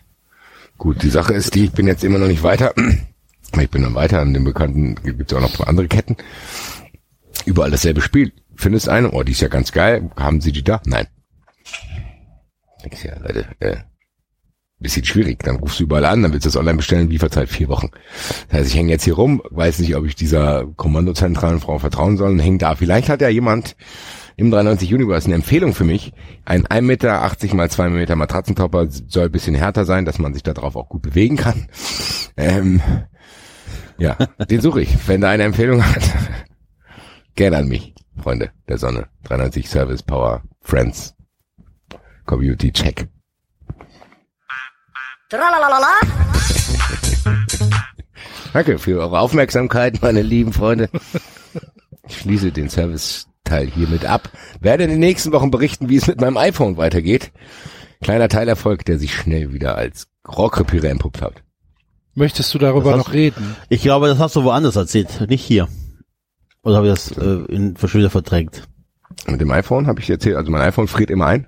Gut, 0.78 1.02
die 1.04 1.10
Sache 1.10 1.34
ist 1.34 1.56
die, 1.56 1.66
ich 1.66 1.72
bin 1.72 1.88
jetzt 1.88 2.04
immer 2.04 2.20
noch 2.20 2.28
nicht 2.28 2.44
weiter. 2.44 2.74
Ich 3.60 3.70
bin 3.72 3.82
dann 3.82 3.96
weiter 3.96 4.22
an 4.22 4.34
den 4.34 4.44
bekannten, 4.44 4.96
gibt 5.04 5.32
es 5.32 5.38
auch 5.38 5.42
noch 5.42 5.68
andere 5.68 5.88
Ketten. 5.88 6.16
Überall 7.50 7.72
dasselbe 7.72 8.02
Spiel. 8.02 8.32
Findest 8.56 8.90
eine, 8.90 9.10
oh, 9.10 9.24
die 9.24 9.32
ist 9.32 9.42
ja 9.42 9.48
ganz 9.48 9.72
geil. 9.72 10.12
Haben 10.16 10.40
sie 10.40 10.52
die 10.52 10.64
da? 10.64 10.82
Nein. 10.86 11.08
Denkst 12.84 13.04
ja, 13.06 13.18
Leute, 13.18 13.48
äh, 13.60 13.78
bisschen 14.78 15.04
schwierig. 15.04 15.40
Dann 15.40 15.56
rufst 15.56 15.80
du 15.80 15.86
überall 15.86 16.06
an, 16.06 16.22
dann 16.22 16.32
willst 16.32 16.46
du 16.46 16.50
das 16.50 16.58
online 16.58 16.78
bestellen, 16.78 17.10
Lieferzeit 17.10 17.50
vier 17.50 17.68
Wochen. 17.68 17.90
Das 18.50 18.60
heißt, 18.60 18.70
ich 18.70 18.76
hänge 18.78 18.92
jetzt 18.92 19.04
hier 19.04 19.16
rum, 19.16 19.42
weiß 19.50 19.80
nicht, 19.80 19.96
ob 19.96 20.06
ich 20.06 20.14
dieser 20.16 20.68
kommandozentralen 20.76 21.60
Frau 21.60 21.80
vertrauen 21.80 22.18
soll 22.18 22.30
und 22.30 22.40
hänge 22.40 22.60
da. 22.60 22.76
Vielleicht 22.76 23.10
hat 23.10 23.22
ja 23.22 23.30
jemand 23.30 23.76
im 24.38 24.52
93 24.52 24.94
Universe 24.94 25.26
eine 25.26 25.36
Empfehlung 25.36 25.74
für 25.74 25.86
mich. 25.86 26.14
Ein 26.46 26.68
1,80 26.68 26.82
Meter 26.82 27.56
mal 27.56 27.72
2 27.72 27.90
Meter 27.90 28.16
Matratzentopper 28.16 28.90
soll 28.90 29.26
ein 29.26 29.32
bisschen 29.32 29.56
härter 29.56 29.86
sein, 29.86 30.06
dass 30.06 30.20
man 30.20 30.36
sich 30.36 30.44
darauf 30.44 30.76
auch 30.76 30.88
gut 30.88 31.02
bewegen 31.02 31.36
kann. 31.36 31.68
Ähm, 32.38 32.80
ja, 33.98 34.16
den 34.50 34.62
suche 34.62 34.82
ich. 34.82 35.08
Wenn 35.08 35.22
da 35.22 35.30
eine 35.30 35.44
Empfehlung 35.44 35.84
hat, 35.84 36.04
gerne 37.40 37.58
an 37.58 37.68
mich, 37.70 37.94
Freunde 38.22 38.52
der 38.68 38.78
Sonne. 38.78 39.08
93 39.24 39.70
Service 39.70 40.04
Power 40.04 40.44
Friends 40.62 41.16
Community 42.26 42.74
Check. 42.74 43.08
Danke 48.54 48.78
für 48.78 49.00
eure 49.00 49.20
Aufmerksamkeit, 49.20 50.02
meine 50.02 50.22
lieben 50.22 50.52
Freunde. 50.52 50.90
Ich 52.10 52.18
schließe 52.18 52.52
den 52.52 52.70
Service-Teil 52.70 53.68
hiermit 53.68 54.04
ab. 54.04 54.30
Werde 54.60 54.84
in 54.84 54.90
den 54.90 55.00
nächsten 55.00 55.32
Wochen 55.32 55.50
berichten, 55.50 55.88
wie 55.88 55.96
es 55.96 56.08
mit 56.08 56.20
meinem 56.20 56.36
iPhone 56.36 56.76
weitergeht. 56.76 57.32
Kleiner 58.02 58.28
Teilerfolg, 58.28 58.84
der 58.84 59.00
sich 59.00 59.16
schnell 59.16 59.54
wieder 59.54 59.78
als 59.78 60.08
Rohrkrepierer 60.28 60.90
entpuppt 60.90 61.22
hat. 61.22 61.36
Möchtest 62.16 62.54
du 62.54 62.58
darüber 62.58 62.98
noch 62.98 63.14
reden? 63.14 63.56
Ich 63.70 63.82
glaube, 63.82 64.08
das 64.08 64.20
hast 64.20 64.36
du 64.36 64.44
woanders 64.44 64.76
erzählt, 64.76 65.30
nicht 65.30 65.46
hier. 65.46 65.70
Oder 66.70 66.78
habe 66.78 66.88
ich 66.88 66.94
das 66.94 67.18
äh, 67.18 67.46
in 67.52 67.76
schon 67.78 68.00
wieder 68.00 68.12
verdrängt? 68.12 68.62
Mit 69.26 69.42
dem 69.42 69.50
iPhone 69.50 69.88
habe 69.88 70.02
ich 70.02 70.10
erzählt, 70.10 70.36
also 70.36 70.52
mein 70.52 70.62
iPhone 70.62 70.88
friert 70.88 71.10
immer 71.10 71.26
ein. 71.26 71.48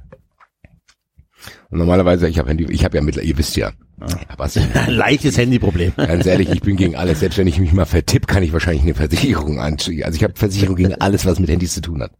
Und 1.69 1.77
normalerweise, 1.77 2.27
ich 2.27 2.39
habe 2.39 2.49
Handy, 2.49 2.65
ich 2.71 2.83
habe 2.83 2.97
ja 2.97 3.03
mittlerweile, 3.03 3.29
ihr 3.29 3.37
wisst 3.37 3.55
ja, 3.55 3.71
ja 3.99 4.07
was, 4.37 4.57
Ein 4.57 4.71
leichtes 4.87 5.37
Handyproblem. 5.37 5.93
Ganz 5.95 6.25
ehrlich, 6.25 6.49
ich 6.49 6.61
bin 6.61 6.75
gegen 6.75 6.95
alles. 6.95 7.19
Selbst 7.19 7.37
wenn 7.37 7.45
ich 7.45 7.59
mich 7.59 7.71
mal 7.71 7.85
vertipp, 7.85 8.25
kann 8.25 8.41
ich 8.41 8.51
wahrscheinlich 8.51 8.81
eine 8.81 8.95
Versicherung 8.95 9.59
anschieben. 9.59 10.03
Also 10.05 10.15
ich 10.15 10.23
habe 10.23 10.33
Versicherung 10.35 10.75
gegen 10.75 10.95
alles, 10.95 11.23
was 11.27 11.39
mit 11.39 11.51
Handys 11.51 11.75
zu 11.75 11.81
tun 11.81 12.01
hat. 12.01 12.11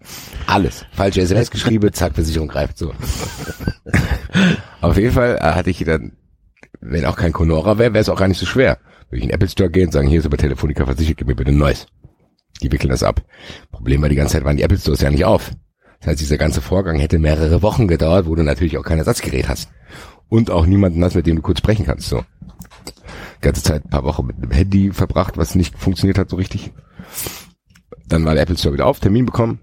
Alles. 0.45 0.85
Falsche 0.91 1.21
SMS 1.21 1.49
geschrieben, 1.49 1.91
zack, 1.93 2.13
Versicherung 2.13 2.49
greift 2.49 2.77
so. 2.77 2.93
Auf 4.81 4.95
jeden 4.95 5.13
Fall 5.13 5.39
äh, 5.41 5.53
hatte 5.53 5.71
ich 5.71 5.83
dann, 5.83 6.11
wenn 6.81 7.05
auch 7.05 7.15
kein 7.15 7.33
Conora 7.33 7.79
wäre, 7.79 7.93
wäre 7.93 8.01
es 8.03 8.09
auch 8.09 8.19
gar 8.19 8.27
nicht 8.27 8.39
so 8.39 8.45
schwer. 8.45 8.77
Würde 9.09 9.17
ich 9.17 9.23
in 9.23 9.29
den 9.29 9.35
Apple 9.35 9.49
Store 9.49 9.71
gehen 9.71 9.87
und 9.87 9.91
sagen, 9.91 10.07
hier 10.07 10.19
ist 10.19 10.25
aber 10.27 10.37
Telefonica 10.37 10.85
versichert, 10.85 11.17
gib 11.17 11.27
mir 11.27 11.35
bitte 11.35 11.49
ein 11.49 11.57
neues. 11.57 11.87
Die 12.61 12.71
wickeln 12.71 12.89
das 12.89 13.03
ab. 13.03 13.21
Problem 13.71 14.01
war, 14.01 14.09
die 14.09 14.15
ganze 14.15 14.33
Zeit 14.33 14.43
waren 14.43 14.57
die 14.57 14.63
Apple 14.63 14.77
Stores 14.77 15.01
ja 15.01 15.09
nicht 15.09 15.25
auf. 15.25 15.51
Das 15.99 16.09
heißt, 16.09 16.21
dieser 16.21 16.37
ganze 16.37 16.61
Vorgang 16.61 16.97
hätte 16.97 17.19
mehrere 17.19 17.61
Wochen 17.61 17.87
gedauert, 17.87 18.25
wo 18.25 18.35
du 18.35 18.43
natürlich 18.43 18.77
auch 18.77 18.83
kein 18.83 18.97
Ersatzgerät 18.97 19.47
hast. 19.47 19.69
Und 20.29 20.49
auch 20.49 20.65
niemanden 20.65 21.03
hast, 21.03 21.15
mit 21.15 21.27
dem 21.27 21.37
du 21.37 21.41
kurz 21.41 21.59
sprechen 21.59 21.85
kannst. 21.85 22.09
So. 22.09 22.23
Die 22.87 23.41
ganze 23.41 23.63
Zeit 23.63 23.85
ein 23.85 23.89
paar 23.89 24.03
Wochen 24.03 24.25
mit 24.25 24.37
einem 24.37 24.51
Handy 24.51 24.91
verbracht, 24.91 25.37
was 25.37 25.55
nicht 25.55 25.77
funktioniert 25.77 26.17
hat 26.17 26.29
so 26.29 26.37
richtig. 26.37 26.71
Dann 28.07 28.25
war 28.25 28.33
der 28.33 28.43
Apple 28.43 28.57
Store 28.57 28.73
wieder 28.73 28.87
auf, 28.87 28.99
Termin 28.99 29.25
bekommen. 29.25 29.59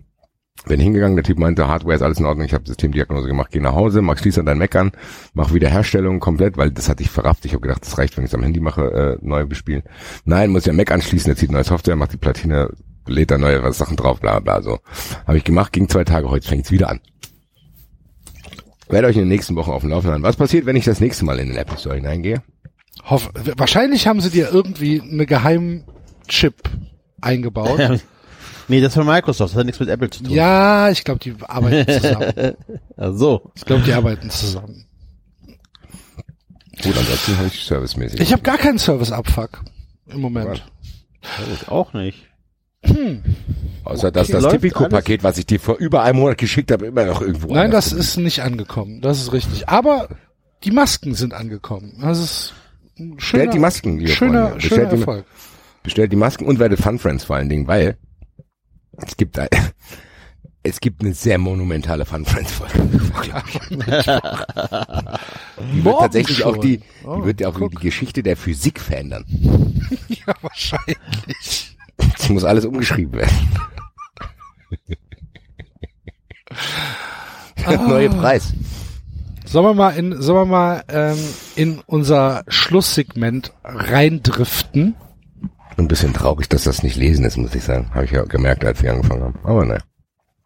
Bin 0.67 0.81
hingegangen, 0.81 1.17
der 1.17 1.25
Typ 1.25 1.39
meinte, 1.39 1.69
Hardware 1.69 1.95
ist 1.95 2.03
alles 2.03 2.19
in 2.19 2.27
Ordnung, 2.27 2.45
ich 2.45 2.53
habe 2.53 2.67
Systemdiagnose 2.67 3.27
gemacht, 3.27 3.51
geh 3.53 3.61
nach 3.61 3.75
Hause, 3.75 4.03
mach 4.03 4.19
schließ 4.19 4.39
an 4.39 4.47
dein 4.47 4.59
Mac 4.59 4.75
an, 4.77 4.93
mach 5.33 5.55
Wiederherstellung 5.55 6.21
komplett, 6.21 6.57
weil 6.57 6.71
das 6.71 6.89
hatte 6.89 7.03
ich 7.03 7.11
verrafft. 7.11 7.45
Ich 7.45 7.53
habe 7.53 7.63
gedacht, 7.63 7.83
das 7.83 7.97
reicht, 7.97 8.17
wenn 8.17 8.25
ich 8.25 8.31
es 8.31 8.35
am 8.35 8.43
Handy 8.43 8.61
mache, 8.61 9.19
äh, 9.23 9.27
neu 9.27 9.47
bespielen. 9.47 9.83
Nein, 10.25 10.51
muss 10.51 10.67
ja 10.67 10.73
Mac 10.73 10.91
anschließen, 10.91 11.29
der 11.29 11.37
zieht 11.37 11.53
neue 11.53 11.65
Software, 11.65 11.97
macht 11.97 12.13
die 12.13 12.19
Platine, 12.19 12.71
lädt 13.07 13.31
da 13.31 13.39
neue 13.39 13.63
was 13.63 13.79
Sachen 13.79 13.97
drauf, 13.97 14.21
bla 14.21 14.41
bla 14.41 14.61
so. 14.61 14.81
Habe 15.27 15.39
ich 15.39 15.45
gemacht, 15.45 15.73
ging 15.73 15.89
zwei 15.89 16.05
Tage, 16.05 16.29
heute 16.29 16.47
fängt's 16.47 16.71
wieder 16.71 16.91
an. 16.91 17.01
Werde 18.89 19.09
euch 19.09 19.17
in 19.17 19.23
den 19.23 19.29
nächsten 19.29 19.55
Wochen 19.57 19.71
auf 19.71 19.83
dem 19.83 19.91
Laufenden 19.91 20.13
halten. 20.13 20.25
Was 20.25 20.37
passiert, 20.37 20.67
wenn 20.67 20.77
ich 20.77 20.85
das 20.85 21.01
nächste 21.01 21.25
Mal 21.25 21.39
in 21.39 21.49
den 21.49 21.57
Apple 21.57 21.79
Store 21.79 21.95
hineingehe? 21.95 22.43
Hoff 23.05 23.31
wahrscheinlich 23.57 24.07
haben 24.07 24.21
sie 24.21 24.31
dir 24.31 24.51
irgendwie 24.53 25.01
eine 25.01 25.27
Geheimchip 25.27 26.55
eingebaut. 27.21 28.03
nee, 28.69 28.81
das 28.81 28.89
ist 28.91 28.95
von 28.95 29.07
Microsoft, 29.07 29.53
das 29.53 29.59
hat 29.59 29.67
nichts 29.67 29.81
mit 29.81 29.89
Apple 29.89 30.11
zu 30.11 30.23
tun. 30.23 30.33
ja, 30.33 30.91
ich 30.91 31.05
glaube, 31.05 31.21
die 31.21 31.35
arbeiten 31.47 31.91
zusammen. 31.93 32.33
Ach 32.97 33.13
so. 33.15 33.51
Ich 33.55 33.65
glaube, 33.65 33.83
die 33.83 33.93
arbeiten 33.93 34.31
zusammen. 34.31 34.85
Gut, 36.83 36.97
ansonsten 36.97 37.37
habe 37.39 37.49
ich 37.49 37.65
servicemäßig. 37.65 38.21
Ich 38.21 38.33
habe 38.33 38.43
gar 38.43 38.59
keinen 38.59 38.79
Service-Abfuck 38.79 39.63
im 40.07 40.21
Moment. 40.21 40.65
Ich 41.53 41.69
auch 41.69 41.93
nicht. 41.93 42.25
Außer 43.85 44.13
dass 44.13 44.29
Okay, 44.31 44.41
das 44.41 44.53
Tipico-Paket, 44.53 45.25
was 45.25 45.39
ich 45.39 45.47
dir 45.47 45.59
vor 45.59 45.77
über 45.79 46.03
einem 46.03 46.21
Monat 46.21 46.39
geschickt 46.39 46.71
habe, 46.71 46.87
immer 46.87 47.05
noch 47.05 47.21
irgendwo 47.21 47.53
Nein, 47.53 47.71
das 47.73 47.93
ist 47.93 48.17
nicht 48.17 48.43
angekommen. 48.43 49.01
Das 49.01 49.21
ist 49.21 49.33
richtig. 49.33 49.69
Aber 49.69 50.09
die 50.63 50.71
Masken 50.71 51.15
sind 51.15 51.35
angekommen. 51.35 51.99
Das 52.01 52.19
ist 52.19 52.55
ein 52.99 53.17
Bestellt 53.17 53.43
schöner, 53.43 53.53
die 53.53 53.59
Masken, 53.59 53.99
liebe 53.99 54.11
schöner, 54.13 54.49
Freunde. 54.51 54.61
schöner 54.61 54.87
die, 54.87 54.97
Erfolg. 54.97 55.25
bestellt 55.83 56.13
die 56.13 56.17
Masken 56.17 56.47
und 56.47 56.59
werdet 56.61 56.81
Fun 56.81 56.99
Friends 57.01 57.25
vor 57.25 57.37
allen 57.37 57.49
Dingen, 57.49 57.67
weil 57.67 57.97
es 59.07 59.17
gibt 59.17 59.39
ein, 59.39 59.49
es 60.63 60.81
gibt 60.81 61.03
eine 61.03 61.15
sehr 61.15 61.39
monumentale 61.39 62.05
Fun 62.05 62.25
Friends 62.25 62.53
Folge. 62.53 62.83
die 65.73 65.85
wird 65.85 65.99
tatsächlich 65.99 66.45
auch 66.45 66.57
die, 66.57 66.79
die 66.79 66.85
Oh, 67.05 67.25
wird 67.25 67.41
ja 67.41 67.49
auch 67.49 67.59
die 67.59 67.77
Geschichte 67.77 68.23
der 68.23 68.37
Physik 68.37 68.81
verändern. 68.81 69.25
Ja, 70.09 70.35
wahrscheinlich. 70.43 71.77
Es 72.19 72.29
muss 72.29 72.45
alles 72.45 72.65
umgeschrieben 72.67 73.13
werden. 73.15 73.49
Neue 77.89 78.11
Preis. 78.11 78.53
Sollen 79.45 79.65
wir 79.65 79.75
mal 79.75 79.91
in, 79.91 80.21
sollen 80.21 80.39
wir 80.41 80.45
mal 80.45 80.85
ähm, 80.89 81.19
in 81.57 81.81
unser 81.87 82.45
Schlusssegment 82.49 83.53
reindriften? 83.65 84.95
Ein 85.79 85.89
bisschen 85.89 86.13
traurig, 86.13 86.49
dass 86.49 86.65
das 86.65 86.83
nicht 86.83 86.97
lesen 86.97 87.25
ist, 87.25 87.37
muss 87.37 87.55
ich 87.55 87.63
sagen. 87.63 87.89
Habe 87.95 88.05
ich 88.05 88.11
ja 88.11 88.25
gemerkt, 88.25 88.65
als 88.65 88.83
wir 88.83 88.93
angefangen 88.93 89.23
haben. 89.23 89.39
Aber 89.45 89.65
naja. 89.65 89.83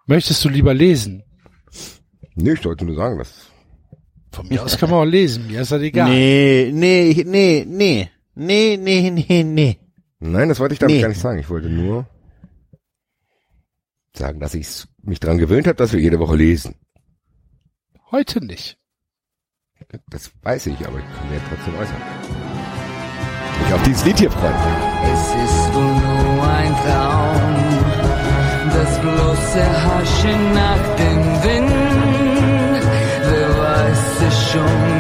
Möchtest 0.07 0.45
du 0.45 0.49
lieber 0.51 0.75
lesen? 0.75 1.23
Nee, 2.35 2.53
ich 2.53 2.65
wollte 2.65 2.85
nur 2.85 2.95
sagen, 2.97 3.19
dass 3.19 3.51
Von 4.31 4.49
mir 4.49 4.63
aus 4.63 4.77
kann 4.77 4.91
man 4.91 5.01
auch 5.01 5.11
lesen, 5.11 5.47
mir 5.47 5.63
ist 5.63 5.73
das 5.73 5.81
egal. 5.83 6.09
Nee, 6.11 6.71
nee, 6.73 7.25
nee, 7.27 7.65
nee. 7.67 8.11
Nee, 8.35 8.77
nee, 8.79 9.11
nee, 9.11 9.43
nee. 9.45 9.79
Nein, 10.21 10.49
das 10.49 10.61
wollte 10.61 10.75
ich 10.75 10.79
damit 10.79 10.97
Nee. 10.97 11.03
gar 11.03 11.09
nicht 11.09 11.21
sagen. 11.21 11.39
Ich 11.39 11.51
wollte 11.51 11.69
nur 11.69 12.07
sagen, 14.17 14.41
dass 14.41 14.55
ich 14.55 14.85
mich 15.03 15.21
dran 15.21 15.39
gewöhnt 15.39 15.67
habe, 15.67 15.77
dass 15.77 15.93
wir 15.93 16.01
jede 16.01 16.19
Woche 16.19 16.37
lesen. 16.37 16.75
Heute 18.11 18.45
nicht. 18.45 18.79
Das 20.11 20.31
weiß 20.43 20.67
ich, 20.67 20.87
aber 20.87 20.99
ich 20.99 21.05
kann 21.17 21.31
mir 21.31 21.41
trotzdem 21.49 21.75
äußern. 21.75 22.52
Mich 23.63 23.75
auf 23.75 23.83
dieses 23.83 24.05
Lied 24.05 24.19
hier 24.19 24.31
freuen. 24.31 24.55
Es 25.13 25.21
ist 25.45 25.75
wohl 25.75 25.83
nur 25.83 26.45
ein 26.47 26.75
Traum, 26.85 27.41
das 28.73 28.99
bloße 28.99 29.65
Haschen 29.85 30.53
nach 30.53 30.85
dem 30.99 31.21
Wind. 31.45 32.83
Wer 33.31 33.49
weiß 33.63 34.05
es 34.29 34.51
schon 34.51 34.92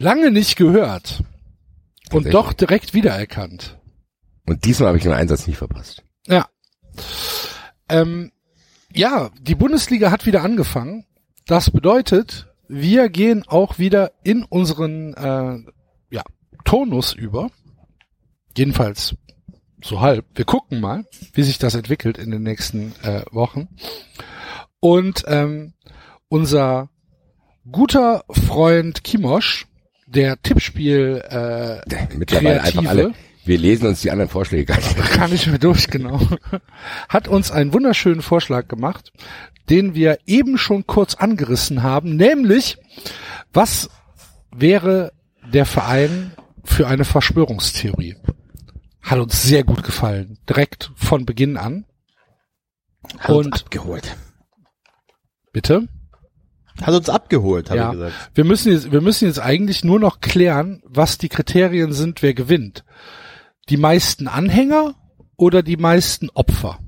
Lange 0.00 0.30
nicht 0.30 0.56
gehört. 0.56 1.22
Und 2.10 2.32
doch 2.32 2.54
direkt 2.54 2.94
wiedererkannt. 2.94 3.78
Und 4.46 4.64
diesmal 4.64 4.88
habe 4.88 4.96
ich 4.96 5.04
den 5.04 5.12
Einsatz 5.12 5.46
nicht 5.46 5.58
verpasst. 5.58 6.02
Ja. 6.26 6.48
Ähm, 7.90 8.32
ja, 8.94 9.30
die 9.38 9.54
Bundesliga 9.54 10.10
hat 10.10 10.24
wieder 10.24 10.42
angefangen. 10.42 11.04
Das 11.46 11.70
bedeutet, 11.70 12.48
wir 12.66 13.10
gehen 13.10 13.44
auch 13.46 13.78
wieder 13.78 14.12
in 14.24 14.42
unseren 14.42 15.12
äh, 15.14 15.58
ja, 16.10 16.22
Tonus 16.64 17.12
über. 17.12 17.50
Jedenfalls 18.56 19.16
so 19.84 20.00
halb. 20.00 20.24
Wir 20.34 20.46
gucken 20.46 20.80
mal, 20.80 21.04
wie 21.34 21.42
sich 21.42 21.58
das 21.58 21.74
entwickelt 21.74 22.16
in 22.16 22.30
den 22.30 22.42
nächsten 22.42 22.94
äh, 23.02 23.22
Wochen. 23.32 23.68
Und 24.80 25.24
ähm, 25.26 25.74
unser 26.28 26.88
guter 27.70 28.24
Freund 28.30 29.04
Kimosch, 29.04 29.66
der 30.14 30.40
Tippspiel 30.42 31.22
äh, 31.28 32.16
Mittlerweile 32.16 32.60
einfach 32.62 32.82
Kreative. 32.82 32.88
alle. 32.88 33.14
Wir 33.44 33.58
lesen 33.58 33.86
uns 33.86 34.02
die 34.02 34.10
anderen 34.10 34.28
Vorschläge 34.30 34.66
gar 34.66 34.76
nicht. 34.76 34.96
mehr. 34.98 35.06
Gar 35.16 35.28
nicht 35.28 35.46
mehr 35.46 35.58
durch, 35.58 35.88
genau. 35.88 36.20
Hat 37.08 37.26
uns 37.26 37.50
einen 37.50 37.72
wunderschönen 37.72 38.20
Vorschlag 38.22 38.68
gemacht, 38.68 39.12
den 39.70 39.94
wir 39.94 40.18
eben 40.26 40.58
schon 40.58 40.86
kurz 40.86 41.14
angerissen 41.14 41.82
haben, 41.82 42.16
nämlich, 42.16 42.76
was 43.52 43.88
wäre 44.54 45.12
der 45.52 45.64
Verein 45.64 46.32
für 46.64 46.86
eine 46.86 47.04
Verschwörungstheorie? 47.04 48.16
Hat 49.00 49.18
uns 49.18 49.42
sehr 49.42 49.64
gut 49.64 49.82
gefallen, 49.82 50.38
direkt 50.48 50.90
von 50.94 51.24
Beginn 51.24 51.56
an. 51.56 51.86
Hat 53.18 53.30
Und 53.30 53.54
abgeholt. 53.64 54.16
bitte? 55.52 55.88
Hat 56.82 56.94
uns 56.94 57.08
abgeholt, 57.08 57.70
habe 57.70 57.78
Ja. 57.78 57.86
ich 57.92 57.98
gesagt. 57.98 58.14
Wir 58.34 58.44
müssen 58.44 58.72
jetzt, 58.72 58.92
wir 58.92 59.00
müssen 59.00 59.26
jetzt 59.26 59.38
eigentlich 59.40 59.84
nur 59.84 60.00
noch 60.00 60.20
klären, 60.20 60.82
was 60.86 61.18
die 61.18 61.28
Kriterien 61.28 61.92
sind, 61.92 62.22
wer 62.22 62.34
gewinnt. 62.34 62.84
Die 63.68 63.76
meisten 63.76 64.28
Anhänger 64.28 64.94
oder 65.36 65.62
die 65.62 65.76
meisten 65.76 66.30
Opfer 66.30 66.78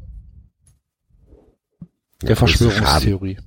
der 2.23 2.37
Verschwörungstheorie. 2.37 3.39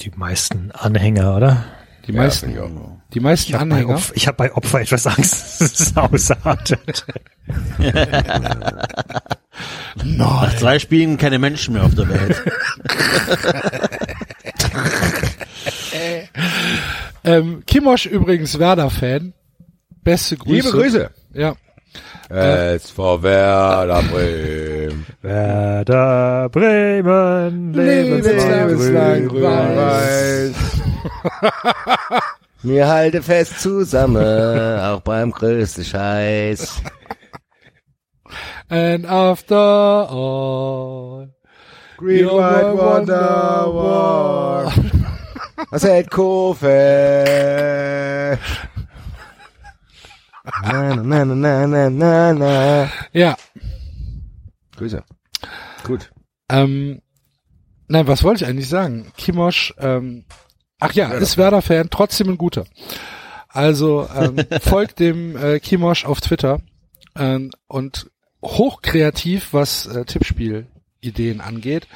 Die 0.00 0.10
meisten 0.14 0.70
Anhänger, 0.72 1.36
oder? 1.36 1.64
Die 2.06 2.12
Ja, 2.12 2.22
meisten, 2.22 2.50
ich 2.50 2.58
auch. 2.58 2.70
die 3.14 3.20
meisten 3.20 3.50
Ich 3.50 3.54
habe 3.54 3.66
bei, 3.68 3.76
Anhänger. 3.76 3.96
Opf- 3.96 4.12
ich 4.14 4.26
hab 4.28 4.36
bei 4.36 4.52
Opfer 4.54 4.80
etwas 4.80 5.06
Angst, 5.06 5.60
dass 5.60 5.80
es 5.80 5.96
ausartet. 6.36 7.04
Nach 10.04 10.54
drei 10.54 10.78
Spielen 10.78 11.18
keine 11.18 11.38
Menschen 11.38 11.74
mehr 11.74 11.84
auf 11.84 11.94
der 11.94 12.08
Welt. 12.08 12.42
Ähm, 17.24 17.62
Kimosch 17.66 18.06
übrigens 18.06 18.58
Werder-Fan. 18.58 19.32
Beste 20.02 20.36
Grüße. 20.36 20.54
Liebe 20.54 20.70
Grüße. 20.70 21.10
Ja. 21.34 21.54
SV 22.28 23.22
Werder 23.22 24.02
Bremen. 24.02 25.06
Werder 25.22 26.48
Bremen, 26.48 27.74
Lebenslang 27.74 28.68
lebenslang 28.68 29.28
grün-weiß. 29.28 30.54
Wir 32.62 32.88
halte 32.88 33.22
fest 33.22 33.60
zusammen, 33.60 34.80
auch 34.80 35.00
beim 35.00 35.30
größten 35.30 35.84
Scheiß. 35.84 36.80
And 38.68 39.04
after 39.04 40.08
all. 40.10 41.28
Green, 41.98 42.26
White, 42.26 42.76
Wonder 42.78 43.66
Wonderwall. 43.66 44.72
Was 45.70 45.84
hält 45.84 46.10
Kofeld? 46.10 47.22
Na, 50.62 50.96
na, 50.96 51.24
na, 51.24 51.34
na, 51.34 51.66
na, 51.66 51.90
na, 51.90 52.32
na. 52.32 52.90
Ja. 53.12 53.36
Grüße. 54.76 55.04
Gut. 55.84 56.10
Ähm, 56.48 57.00
nein, 57.88 58.06
was 58.06 58.24
wollte 58.24 58.44
ich 58.44 58.50
eigentlich 58.50 58.68
sagen? 58.68 59.12
Kimosch, 59.16 59.74
ähm, 59.78 60.24
ach 60.80 60.92
ja, 60.92 61.12
ist 61.12 61.38
Werder-Fan, 61.38 61.90
trotzdem 61.90 62.30
ein 62.30 62.38
guter. 62.38 62.64
Also 63.48 64.08
ähm, 64.14 64.36
folgt 64.60 64.98
dem 64.98 65.36
äh, 65.36 65.60
Kimosch 65.60 66.04
auf 66.04 66.20
Twitter 66.20 66.60
ähm, 67.16 67.50
und 67.68 68.10
hochkreativ, 68.42 69.52
was 69.52 69.86
äh, 69.86 70.04
Tippspielideen 71.02 71.40
angeht. 71.40 71.88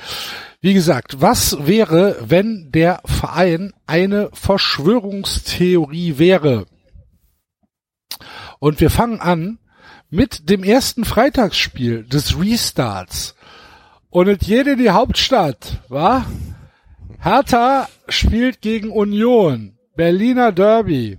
Wie 0.61 0.75
gesagt, 0.75 1.21
was 1.21 1.67
wäre, 1.67 2.17
wenn 2.27 2.71
der 2.73 3.01
Verein 3.05 3.73
eine 3.87 4.31
Verschwörungstheorie 4.33 6.19
wäre? 6.19 6.67
Und 8.59 8.81
wir 8.81 8.91
fangen 8.91 9.21
an 9.21 9.59
mit 10.11 10.49
dem 10.51 10.65
ersten 10.65 11.05
Freitagsspiel 11.05 12.05
des 12.05 12.39
Restarts. 12.39 13.35
Und 14.11 14.29
es 14.29 14.39
geht 14.39 14.67
in 14.67 14.79
die 14.79 14.91
Hauptstadt, 14.91 15.83
wa? 15.89 16.27
Hertha 17.19 17.89
spielt 18.09 18.61
gegen 18.61 18.91
Union. 18.91 19.79
Berliner 19.95 20.53
Derby. 20.53 21.19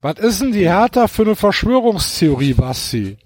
Was 0.00 0.18
ist 0.18 0.40
denn 0.40 0.52
die 0.52 0.68
Hertha 0.68 1.08
für 1.08 1.22
eine 1.22 1.36
Verschwörungstheorie, 1.36 2.54
Basti? 2.54 3.18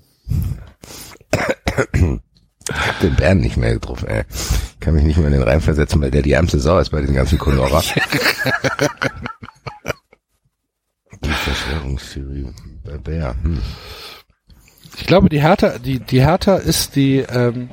hab 2.73 3.01
den 3.01 3.17
Bernd 3.17 3.41
nicht 3.41 3.57
mehr 3.57 3.75
getroffen, 3.75 4.09
ey. 4.09 4.25
Kann 4.81 4.95
mich 4.95 5.05
nicht 5.05 5.17
mehr 5.19 5.27
in 5.27 5.33
den 5.35 5.43
Reim 5.43 5.61
versetzen, 5.61 6.01
weil 6.01 6.11
der 6.11 6.23
die 6.23 6.33
ärmste 6.33 6.59
Sau 6.61 6.79
ist 6.79 6.91
bei 6.91 7.01
diesen 7.01 7.15
ganzen 7.15 7.39
Konora. 7.39 7.83
die 11.23 11.31
Verschwörungstheorie 11.31 12.49
bei 12.85 12.99
Bär. 12.99 13.35
Hm. 13.43 13.61
Ich 14.97 15.07
glaube, 15.07 15.29
die 15.29 15.41
Hertha, 15.41 15.79
die, 15.79 16.01
die 16.01 16.21
Hertha 16.21 16.57
ist 16.57 16.97
die, 16.97 17.19
ähm, 17.19 17.71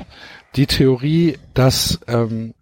die 0.56 0.68
Theorie, 0.68 1.38
dass 1.54 2.00
ähm, 2.08 2.54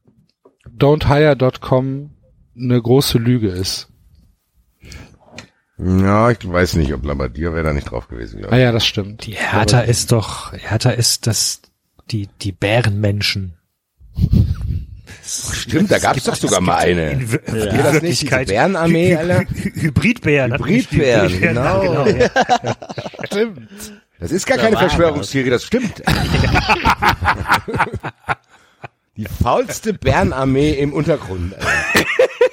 don'thire.com 0.68 2.12
eine 2.57 2.82
große 2.82 3.18
Lüge 3.18 3.49
ist. 3.49 3.90
Ja, 5.78 6.32
ich 6.32 6.38
weiß 6.41 6.76
nicht, 6.76 6.94
ob 6.94 7.03
Labadier 7.03 7.53
wäre 7.53 7.66
da 7.66 7.74
nicht 7.74 7.91
drauf 7.91 8.07
gewesen. 8.07 8.45
Ah 8.45 8.56
ich. 8.56 8.62
ja, 8.62 8.72
das 8.72 8.86
stimmt. 8.86 9.26
Die 9.26 9.34
Hertha 9.34 9.82
ist 9.82 10.12
doch, 10.12 10.53
Hertha 10.53 10.91
ist 10.91 11.28
das, 11.28 11.62
die, 12.11 12.27
die 12.41 12.52
Bärenmenschen. 12.52 13.53
Stimmt, 15.23 15.90
da 15.91 15.98
gab's 15.99 16.23
doch 16.23 16.36
sogar 16.36 16.61
mal 16.61 16.77
eine. 16.77 17.11
In, 17.11 17.22
ihr 17.32 17.84
das 17.84 18.02
nicht? 18.02 18.22
Diese 18.23 18.45
Bärenarmee, 18.45 19.15
Alter? 19.15 19.40
Hy- 19.40 19.48
Hy- 19.48 19.82
Hybridbären. 19.82 20.53
Hybridbären, 20.53 21.30
Hybridbären, 21.30 21.41
genau. 21.41 22.06
ja. 22.06 22.30
Stimmt. 23.26 23.69
Das 24.19 24.32
ist 24.32 24.45
gar 24.45 24.57
keine 24.57 24.77
Verschwörungstheorie, 24.77 25.49
das 25.49 25.64
stimmt. 25.65 26.02
Die 29.18 29.26
faulste 29.26 29.94
Bärenarmee 29.94 30.72
im 30.73 30.94
Untergrund. 30.94 31.56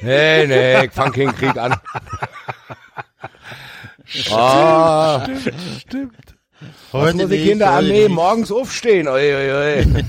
Nee, 0.01 0.47
nee, 0.47 0.89
fang 0.91 1.13
keinen 1.13 1.35
Krieg 1.35 1.57
an. 1.57 1.75
Oh, 4.31 5.21
Stimmt. 5.81 6.32
Was 6.93 7.15
muss 7.15 7.31
ich 7.31 7.51
in 7.51 7.59
der 7.59 7.71
Armee 7.71 8.09
morgens 8.09 8.51
aufstehen? 8.53 9.09
Oi, 9.09 9.35
oi, 9.35 9.53
oi. 9.53 9.87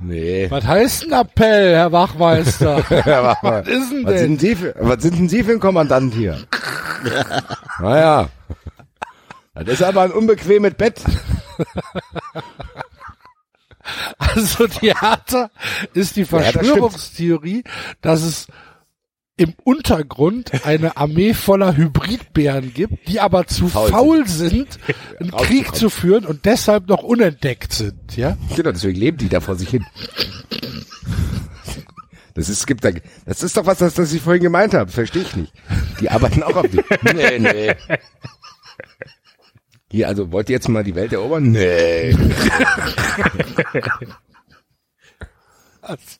Nee. 0.00 0.46
Was 0.48 0.64
heißt 0.64 1.04
ein 1.06 1.12
Appell, 1.12 1.74
Herr 1.74 1.90
Wachmeister? 1.90 2.84
Mach 3.04 3.42
mal. 3.42 3.66
Was 3.66 3.72
ist 3.72 3.90
denn 3.90 4.04
Was 4.04 4.12
denn? 4.12 4.18
sind, 4.18 4.40
Sie 4.40 4.54
für, 4.54 4.74
was 4.78 5.02
sind 5.02 5.18
denn 5.18 5.28
Sie 5.28 5.42
für 5.42 5.52
ein 5.52 5.60
Kommandant 5.60 6.14
hier? 6.14 6.38
Naja. 7.80 8.28
Das 9.54 9.68
ist 9.68 9.82
aber 9.82 10.02
ein 10.02 10.10
unbequemes 10.10 10.74
Bett. 10.74 11.00
Also 14.18 14.66
die 14.66 14.92
Hertha 14.92 15.50
ist 15.94 16.16
die. 16.16 16.24
Verschwörungstheorie, 16.24 17.62
dass 18.00 18.22
es 18.22 18.46
im 19.38 19.54
Untergrund 19.64 20.66
eine 20.66 20.96
Armee 20.96 21.32
voller 21.32 21.76
Hybridbären 21.76 22.74
gibt, 22.74 23.08
die 23.08 23.20
aber 23.20 23.46
zu 23.46 23.68
Faul 23.68 23.88
faul 23.88 24.28
sind, 24.28 24.78
einen. 25.20 25.30
Krieg 25.30 25.74
zu 25.74 25.88
führen 25.88 26.26
und 26.26 26.44
deshalb 26.44 26.88
noch 26.88 27.02
unentdeckt 27.02 27.72
sind, 27.72 28.16
ja? 28.16 28.36
Genau, 28.54 28.72
deswegen 28.72 28.98
leben 28.98 29.16
die 29.16 29.28
da 29.28 29.40
vor 29.40 29.56
sich 29.56 29.70
hin. 29.70 29.86
Das 32.34 32.48
ist, 32.48 32.66
gibt 32.66 32.84
da, 32.84 32.90
das 33.26 33.42
ist 33.42 33.56
doch 33.56 33.66
was, 33.66 33.78
das, 33.78 33.94
das 33.94 34.12
ich 34.12 34.22
vorhin 34.22 34.42
gemeint 34.42 34.74
habe. 34.74 34.90
Verstehe 34.90 35.22
ich 35.22 35.34
nicht. 35.34 35.52
Die 36.00 36.10
arbeiten 36.10 36.42
auch 36.42 36.56
auf 36.56 36.66
die. 36.68 36.82
Nee, 37.14 37.38
nee. 37.38 37.74
Hier, 39.90 40.06
also 40.06 40.30
wollt 40.30 40.50
ihr 40.50 40.54
jetzt 40.54 40.68
mal 40.68 40.84
die 40.84 40.94
Welt 40.94 41.12
erobern? 41.12 41.50
Nee. 41.50 42.14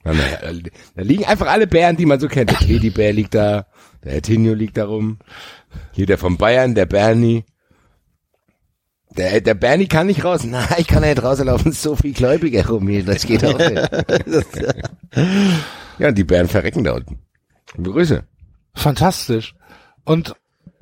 Na, 0.04 0.12
na, 0.12 0.52
da 0.94 1.02
liegen 1.02 1.24
einfach 1.24 1.48
alle 1.48 1.66
Bären, 1.66 1.96
die 1.96 2.06
man 2.06 2.20
so 2.20 2.28
kennt. 2.28 2.50
Der 2.50 2.58
Teddybär 2.58 3.12
liegt 3.12 3.34
da, 3.34 3.66
der 4.04 4.12
Hertinho 4.12 4.54
liegt 4.54 4.76
da 4.76 4.86
rum. 4.86 5.18
Hier 5.92 6.06
der 6.06 6.18
von 6.18 6.36
Bayern, 6.36 6.74
der 6.74 6.86
Bernie. 6.86 7.44
Der, 9.16 9.40
der 9.40 9.54
Bernie 9.54 9.86
kann 9.86 10.06
nicht 10.06 10.24
raus. 10.24 10.44
Nein, 10.44 10.66
ich 10.78 10.86
kann 10.86 11.02
nicht 11.02 11.22
rauslaufen. 11.22 11.72
So 11.72 11.96
viel 11.96 12.12
Gläubiger 12.12 12.66
rum 12.68 12.88
hier. 12.88 13.04
Das 13.04 13.26
geht 13.26 13.44
auch 13.44 13.58
nicht. 13.58 13.74
ja, 15.98 16.08
und 16.08 16.18
die 16.18 16.24
Bären 16.24 16.48
verrecken 16.48 16.84
da 16.84 16.92
unten. 16.92 17.18
Grüße. 17.82 18.24
Fantastisch. 18.74 19.54
Und 20.04 20.34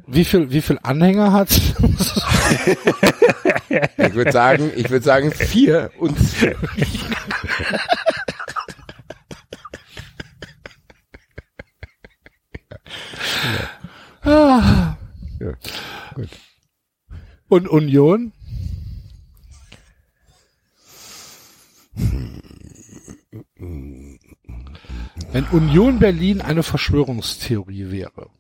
wie 0.07 0.25
viel, 0.25 0.51
wie 0.51 0.61
viel 0.63 0.79
Anhänger 0.83 1.33
hat? 1.33 1.49
Ich 3.97 4.15
würde 4.15 4.33
sagen, 4.33 4.71
ich 4.77 4.89
würde 4.91 5.05
sagen 5.05 5.33
vier 5.33 5.91
und 5.99 6.17
vier. 6.19 6.57
Ja, 14.25 14.97
gut. 16.15 16.29
Und 17.49 17.69
Union? 17.69 18.33
Wenn 25.33 25.45
Union 25.51 25.99
Berlin 25.99 26.41
eine 26.41 26.63
Verschwörungstheorie 26.63 27.91
wäre. 27.91 28.31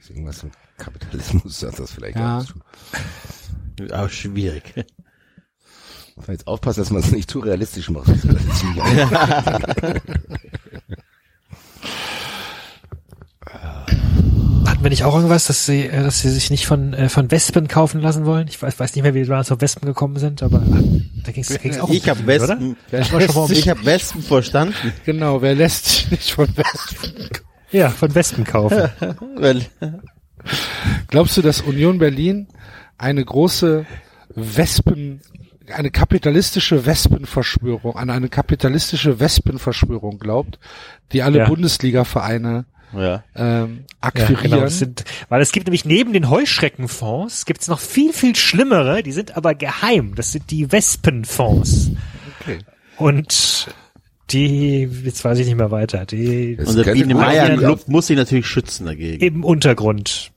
Ist 0.00 0.10
irgendwas 0.10 0.42
mit 0.42 0.52
Kapitalismus 0.76 1.62
hat 1.66 1.78
das 1.78 1.90
vielleicht 1.92 2.16
Ja. 2.16 2.38
auch. 2.38 2.44
Aber 3.92 4.08
schwierig. 4.08 4.74
Muss 6.16 6.26
man 6.28 6.36
Jetzt 6.36 6.46
aufpassen, 6.46 6.80
dass 6.80 6.90
man 6.90 7.02
es 7.02 7.12
nicht 7.12 7.30
zu 7.30 7.40
realistisch 7.40 7.90
macht. 7.90 8.06
Das 8.22 8.44
ist 8.44 8.56
ziemlich 8.58 8.82
einfach. 8.82 9.62
Hatten 14.66 14.75
wir 14.86 14.90
nicht 14.90 15.02
auch 15.02 15.16
irgendwas, 15.16 15.46
dass 15.46 15.66
sie, 15.66 15.86
äh, 15.86 16.02
dass 16.02 16.20
sie 16.20 16.30
sich 16.30 16.50
nicht 16.50 16.64
von, 16.66 16.94
äh, 16.94 17.08
von 17.08 17.30
Wespen 17.30 17.66
kaufen 17.66 18.00
lassen 18.00 18.24
wollen? 18.24 18.46
Ich 18.48 18.62
weiß, 18.62 18.78
weiß 18.78 18.94
nicht 18.94 19.02
mehr, 19.02 19.14
wie 19.14 19.20
wir 19.20 19.26
damals 19.26 19.50
auf 19.50 19.60
Wespen 19.60 19.86
gekommen 19.86 20.16
sind, 20.16 20.44
aber 20.44 20.58
äh, 20.58 21.02
da 21.24 21.32
ging 21.32 21.42
es 21.42 21.80
auch 21.80 21.88
um 21.88 21.94
Ich 21.94 22.08
habe? 22.08 22.24
Wespen, 22.24 22.76
ich 23.50 23.68
habe 23.68 23.84
Wespen 23.84 24.22
verstanden, 24.22 24.74
Genau, 25.04 25.42
wer 25.42 25.56
lässt 25.56 25.86
sich 25.86 26.10
nicht 26.12 26.30
von 26.32 26.48
Westen? 26.56 27.30
Ja, 27.72 27.90
von 27.90 28.14
Wespen 28.14 28.44
kaufen. 28.44 28.88
Glaubst 31.08 31.36
du, 31.36 31.42
dass 31.42 31.62
Union 31.62 31.98
Berlin 31.98 32.46
eine 32.96 33.24
große 33.24 33.86
Wespen, 34.36 35.20
eine 35.74 35.90
kapitalistische 35.90 36.86
Wespenverschwörung, 36.86 37.96
an 37.96 38.10
eine 38.10 38.28
kapitalistische 38.28 39.18
Wespenverschwörung 39.18 40.20
glaubt, 40.20 40.60
die 41.10 41.22
alle 41.22 41.38
Ja. 41.38 41.48
Bundesliga-Vereine 41.48 42.66
ja. 42.94 43.24
ähm, 43.34 43.80
Ja, 43.80 43.94
akquirieren? 44.00 44.42
genau. 44.42 44.62
Es 44.62 44.78
sind, 44.78 45.04
weil 45.28 45.42
es 45.42 45.52
gibt 45.52 45.66
nämlich 45.66 45.84
neben 45.84 46.12
den 46.12 46.30
Heuschreckenfonds 46.30 47.44
gibt's 47.46 47.68
noch 47.68 47.80
viel, 47.80 48.12
viel 48.12 48.36
schlimmere, 48.36 49.02
die 49.02 49.12
sind 49.12 49.36
aber 49.36 49.54
geheim. 49.54 50.14
Das 50.14 50.32
sind 50.32 50.50
die 50.50 50.70
Wespenfonds. 50.72 51.90
Okay. 52.40 52.58
Und 52.98 53.68
die, 54.30 54.88
jetzt 55.04 55.24
weiß 55.24 55.38
ich 55.38 55.46
nicht 55.46 55.56
mehr 55.56 55.70
weiter, 55.70 56.04
die 56.06 56.56
Das 56.56 56.70
Und 56.70 56.76
der 56.76 56.84
könnte 56.84 57.00
Biene 57.00 57.14
gut 57.14 57.22
Meier 57.22 57.46
sein. 57.46 57.58
Club 57.58 57.88
muss 57.88 58.06
sich 58.08 58.16
natürlich 58.16 58.46
schützen 58.46 58.86
dagegen. 58.86 59.24
im 59.24 59.44
Untergrund. 59.44 60.32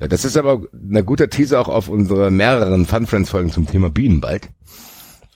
Ja, 0.00 0.06
das 0.06 0.24
ist 0.24 0.36
aber 0.36 0.62
ein 0.72 1.04
guter 1.04 1.28
Teaser 1.28 1.60
auch 1.60 1.68
auf 1.68 1.88
unsere 1.88 2.30
mehreren 2.30 2.86
Fun 2.86 3.06
Friends 3.06 3.30
Folgen 3.30 3.50
zum 3.50 3.66
Thema 3.66 3.90
Bienen 3.90 4.20
bald. 4.20 4.48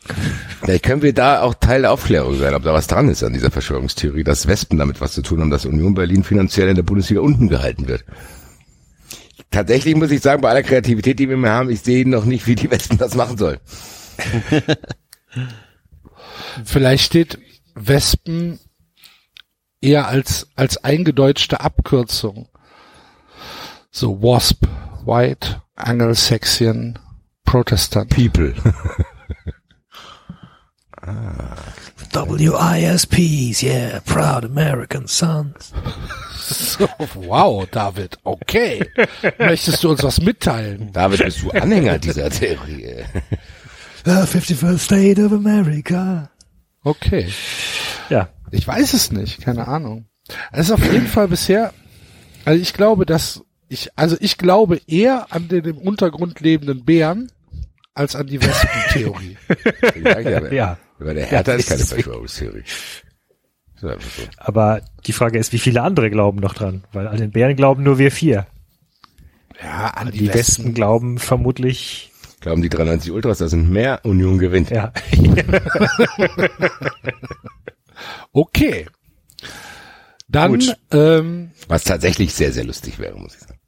Vielleicht 0.60 0.84
können 0.84 1.02
wir 1.02 1.12
da 1.12 1.42
auch 1.42 1.54
Teil 1.54 1.82
der 1.82 1.92
Aufklärung 1.92 2.36
sein, 2.36 2.54
ob 2.54 2.62
da 2.62 2.72
was 2.72 2.86
dran 2.86 3.08
ist 3.08 3.22
an 3.22 3.32
dieser 3.32 3.50
Verschwörungstheorie, 3.50 4.24
dass 4.24 4.46
Wespen 4.46 4.78
damit 4.78 5.00
was 5.00 5.12
zu 5.12 5.22
tun 5.22 5.40
haben, 5.40 5.50
dass 5.50 5.66
Union 5.66 5.94
Berlin 5.94 6.24
finanziell 6.24 6.68
in 6.68 6.76
der 6.76 6.82
Bundesliga 6.82 7.20
unten 7.20 7.48
gehalten 7.48 7.88
wird. 7.88 8.04
Tatsächlich 9.50 9.94
muss 9.94 10.10
ich 10.10 10.22
sagen, 10.22 10.40
bei 10.40 10.50
aller 10.50 10.62
Kreativität, 10.62 11.18
die 11.18 11.28
wir 11.28 11.36
mehr 11.36 11.52
haben, 11.52 11.70
ich 11.70 11.82
sehe 11.82 12.08
noch 12.08 12.24
nicht, 12.24 12.46
wie 12.46 12.54
die 12.54 12.70
Wespen 12.70 12.98
das 12.98 13.14
machen 13.14 13.36
sollen. 13.36 13.58
Vielleicht 16.64 17.04
steht 17.04 17.38
Wespen 17.74 18.58
eher 19.80 20.08
als, 20.08 20.48
als 20.56 20.82
eingedeutschte 20.82 21.60
Abkürzung. 21.60 22.48
So 23.90 24.22
WASP, 24.22 24.66
White, 25.04 25.60
Anglo-Saxon, 25.76 26.98
Protestant. 27.44 28.10
People. 28.10 28.54
WISPs, 32.12 33.62
yeah, 33.62 34.00
proud 34.04 34.44
American 34.44 35.06
sons. 35.06 35.72
So, 36.36 36.88
wow, 37.14 37.66
David, 37.70 38.16
okay. 38.24 38.82
Möchtest 39.38 39.82
du 39.82 39.90
uns 39.90 40.02
was 40.02 40.20
mitteilen? 40.20 40.92
David, 40.92 41.24
bist 41.24 41.42
du 41.42 41.50
Anhänger 41.50 41.98
dieser 41.98 42.30
Theorie? 42.30 43.04
The 44.04 44.10
51st 44.10 44.78
State 44.78 45.24
of 45.24 45.32
America. 45.32 46.30
Okay. 46.84 47.32
Ja, 48.10 48.28
Ich 48.52 48.66
weiß 48.66 48.92
es 48.92 49.10
nicht, 49.10 49.40
keine 49.40 49.66
Ahnung. 49.66 50.06
Es 50.52 50.66
ist 50.66 50.72
auf 50.72 50.92
jeden 50.92 51.06
Fall 51.06 51.28
bisher, 51.28 51.72
also 52.44 52.60
ich 52.60 52.74
glaube, 52.74 53.06
dass 53.06 53.42
ich, 53.68 53.90
also 53.96 54.16
ich 54.20 54.36
glaube 54.36 54.80
eher 54.86 55.26
an 55.30 55.48
den 55.48 55.64
im 55.64 55.78
Untergrund 55.78 56.40
lebenden 56.40 56.84
Bären 56.84 57.32
als 57.94 58.14
an 58.14 58.26
die 58.26 58.40
Wespentheorie. 58.42 59.36
ja. 60.54 60.76
Weil 61.04 61.14
der 61.14 61.26
Hertha 61.26 61.52
Ja, 61.52 61.58
ist 61.58 61.68
keine 61.68 61.84
Verschwörungstheorie. 61.84 62.64
So. 63.76 63.90
Aber 64.36 64.80
die 65.06 65.12
Frage 65.12 65.38
ist, 65.38 65.52
wie 65.52 65.58
viele 65.58 65.82
andere 65.82 66.08
glauben 66.10 66.38
noch 66.40 66.54
dran? 66.54 66.84
Weil 66.92 67.08
an 67.08 67.16
den 67.16 67.30
Bären 67.32 67.56
glauben 67.56 67.82
nur 67.82 67.98
wir 67.98 68.12
vier. 68.12 68.46
Ja, 69.62 69.88
an 69.88 70.10
die, 70.10 70.18
Die 70.18 70.28
Wespen 70.28 70.34
Wespen. 70.34 70.74
glauben 70.74 71.18
vermutlich, 71.18 72.08
Glauben 72.40 72.62
die 72.62 72.68
93 72.68 73.12
Ultras, 73.12 73.38
da 73.38 73.46
sind 73.48 73.70
mehr 73.70 74.00
Union 74.04 74.38
gewinnt. 74.38 74.70
ja. 74.70 74.92
Okay. 78.32 78.86
Dann, 80.28 80.52
Gut. 80.52 80.76
ähm, 80.90 81.50
Was 81.68 81.84
tatsächlich 81.84 82.32
sehr, 82.34 82.52
sehr 82.52 82.64
lustig 82.64 82.98
wäre, 82.98 83.18
muss 83.18 83.34
ich 83.34 83.40
sagen. 83.40 83.60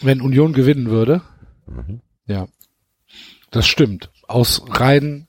wenn 0.00 0.20
Union 0.20 0.52
gewinnen 0.52 0.90
würde. 0.90 1.22
Mhm. 1.66 2.00
Ja. 2.26 2.48
Das 3.50 3.66
stimmt. 3.66 4.10
Aus 4.26 4.62
rein 4.68 5.27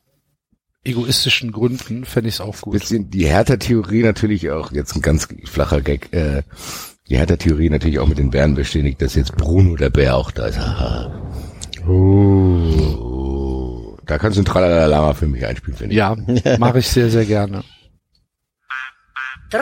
egoistischen 0.89 1.51
Gründen 1.51 2.05
fände 2.05 2.29
ich 2.29 2.35
es 2.35 2.41
auch 2.41 2.59
gut. 2.61 2.73
Bisschen 2.73 3.09
die 3.09 3.27
Hertha-Theorie 3.27 4.03
natürlich 4.03 4.49
auch, 4.51 4.71
jetzt 4.71 4.95
ein 4.95 5.01
ganz 5.01 5.27
flacher 5.45 5.81
Gag, 5.81 6.13
äh, 6.13 6.43
die 7.09 7.17
Hertha-Theorie 7.17 7.69
natürlich 7.69 7.99
auch 7.99 8.07
mit 8.07 8.17
den 8.17 8.29
Bären 8.29 8.55
bestätigt, 8.55 9.01
dass 9.01 9.15
jetzt 9.15 9.35
Bruno 9.35 9.75
der 9.75 9.89
Bär 9.89 10.15
auch 10.15 10.31
da 10.31 10.47
ist. 10.47 10.59
Haha. 10.59 11.11
Oh, 11.87 13.97
Da 14.05 14.17
kannst 14.17 14.37
du 14.37 14.41
ein 14.41 14.45
Tralalala 14.45 15.13
für 15.13 15.27
mich 15.27 15.45
einspielen, 15.45 15.77
finde 15.77 15.93
ich. 15.93 15.97
Ja, 15.97 16.15
mache 16.57 16.79
ich 16.79 16.87
sehr, 16.87 17.09
sehr 17.09 17.25
gerne. 17.25 17.63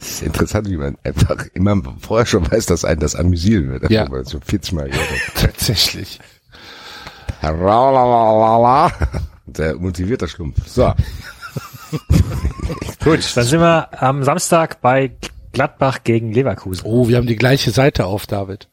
Es 0.00 0.12
ist 0.12 0.22
interessant, 0.22 0.70
wie 0.70 0.76
man 0.76 0.96
einfach 1.02 1.44
immer 1.54 1.82
vorher 2.00 2.24
schon 2.24 2.48
weiß, 2.50 2.66
dass 2.66 2.84
einen 2.84 3.00
das 3.00 3.16
amüsieren 3.16 3.68
wird. 3.68 3.90
Ja. 3.90 4.06
So 4.24 4.38
40 4.40 4.72
Mal 4.72 4.88
gehört 4.88 5.08
Tralalala. 7.40 8.92
Der 9.46 9.74
motivierte 9.76 10.28
Schlumpf. 10.28 10.66
So. 10.66 10.92
Gut. 13.04 13.36
Dann 13.36 13.44
sind 13.44 13.60
wir 13.60 14.02
am 14.02 14.22
Samstag 14.24 14.80
bei 14.80 15.12
Gladbach 15.52 16.04
gegen 16.04 16.32
Leverkusen. 16.32 16.84
Oh, 16.84 17.08
wir 17.08 17.16
haben 17.16 17.26
die 17.26 17.36
gleiche 17.36 17.70
Seite 17.70 18.06
auf, 18.06 18.26
David. 18.26 18.68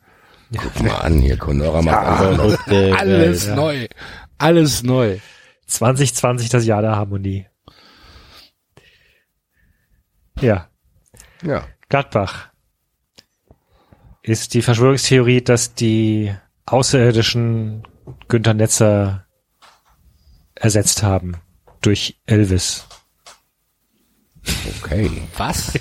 Guck 0.56 0.84
mal 0.84 0.98
an, 0.98 1.20
hier, 1.20 1.38
Conora 1.38 1.82
macht 1.82 1.98
einfach 2.06 2.68
Äh, 2.68 2.92
Alles 2.98 3.48
neu. 3.48 3.88
Alles 4.38 4.84
neu. 4.84 5.18
2020 5.68 6.50
das 6.50 6.66
Jahr 6.66 6.82
der 6.82 6.96
Harmonie. 6.96 7.48
Ja, 10.42 10.68
Ja. 11.42 11.64
Gladbach 11.88 12.50
ist 14.22 14.54
die 14.54 14.62
Verschwörungstheorie, 14.62 15.42
dass 15.42 15.76
die 15.76 16.34
Außerirdischen 16.66 17.88
Günther 18.28 18.54
Netzer 18.54 19.26
ersetzt 20.56 21.04
haben 21.04 21.38
durch 21.82 22.20
Elvis. 22.26 22.86
Okay. 24.82 25.10
Was? 25.38 25.74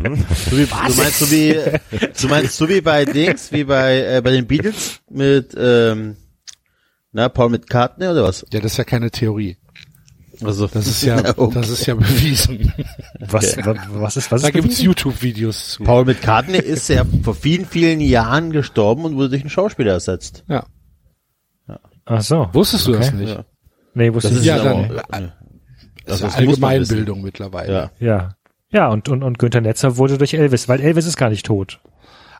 So 0.00 0.56
wie, 0.56 0.66
du 0.66 0.94
meinst 0.94 1.18
so 1.18 1.30
wie, 1.30 1.54
du 2.20 2.28
meinst 2.28 2.56
so 2.56 2.68
wie 2.68 2.80
bei 2.80 3.04
Dings, 3.04 3.50
wie 3.50 3.64
bei, 3.64 3.98
äh, 3.98 4.20
bei 4.22 4.30
den 4.30 4.46
Beatles 4.46 5.00
mit, 5.10 5.54
ähm, 5.58 6.16
na, 7.10 7.28
Paul 7.28 7.50
McCartney 7.50 8.06
oder 8.06 8.22
was? 8.22 8.46
Ja, 8.52 8.60
das 8.60 8.72
ist 8.72 8.78
ja 8.78 8.84
keine 8.84 9.10
Theorie. 9.10 9.56
Also, 10.44 10.66
Das 10.68 10.86
ist 10.86 11.02
ja, 11.02 11.16
Okay. 11.36 11.54
das 11.54 11.68
ist 11.68 11.86
ja 11.86 11.94
bewiesen. 11.94 12.72
Was, 13.20 13.56
wa- 13.58 13.74
was 13.94 14.16
ist, 14.16 14.30
was 14.30 14.42
Da 14.42 14.48
ist 14.48 14.54
gibt's 14.54 14.68
bewiesen? 14.68 14.84
YouTube-Videos 14.86 15.70
zu. 15.70 15.82
Paul 15.84 16.04
McCartney 16.04 16.58
ist 16.58 16.88
ja 16.88 17.04
vor 17.22 17.34
vielen, 17.34 17.66
vielen 17.66 18.00
Jahren 18.00 18.50
gestorben 18.52 19.04
und 19.04 19.16
wurde 19.16 19.30
durch 19.30 19.42
einen 19.42 19.50
Schauspieler 19.50 19.92
ersetzt. 19.92 20.44
Ja. 20.48 20.64
Ach 22.04 22.22
so. 22.22 22.48
Wusstest 22.52 22.86
du 22.86 22.92
das 22.92 23.08
Okay. 23.08 23.16
nicht? 23.16 23.34
Ja. 23.34 23.44
Nee, 23.94 24.14
wusste 24.14 24.30
Das 24.30 24.38
ich 24.38 24.46
ist 24.46 24.46
ja 24.46 24.74
nicht. 24.74 24.90
aber, 24.90 25.02
dann- 25.10 25.24
äh, 25.24 25.28
Das 26.06 26.20
das 26.20 26.30
ist 26.32 26.38
Allgemeinbildung 26.38 27.20
mittlerweile. 27.22 27.72
Ja. 27.72 27.90
Ja. 27.98 28.34
Ja, 28.70 28.88
und, 28.88 29.08
und, 29.08 29.22
und 29.22 29.38
Günther 29.38 29.60
Netzer 29.62 29.96
wurde 29.96 30.18
durch 30.18 30.34
Elvis, 30.34 30.68
weil 30.68 30.80
Elvis 30.80 31.06
ist 31.06 31.16
gar 31.16 31.30
nicht 31.30 31.44
tot. 31.46 31.80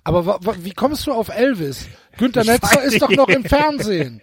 Aber 0.04 0.24
wa, 0.26 0.38
wa, 0.42 0.54
wie 0.62 0.72
kommst 0.72 1.06
du 1.06 1.12
auf 1.12 1.28
Elvis? 1.30 1.86
Günther 2.16 2.44
Netzer 2.44 2.82
ist 2.82 3.00
doch 3.02 3.10
noch 3.10 3.28
im 3.28 3.44
Fernsehen. 3.44 4.20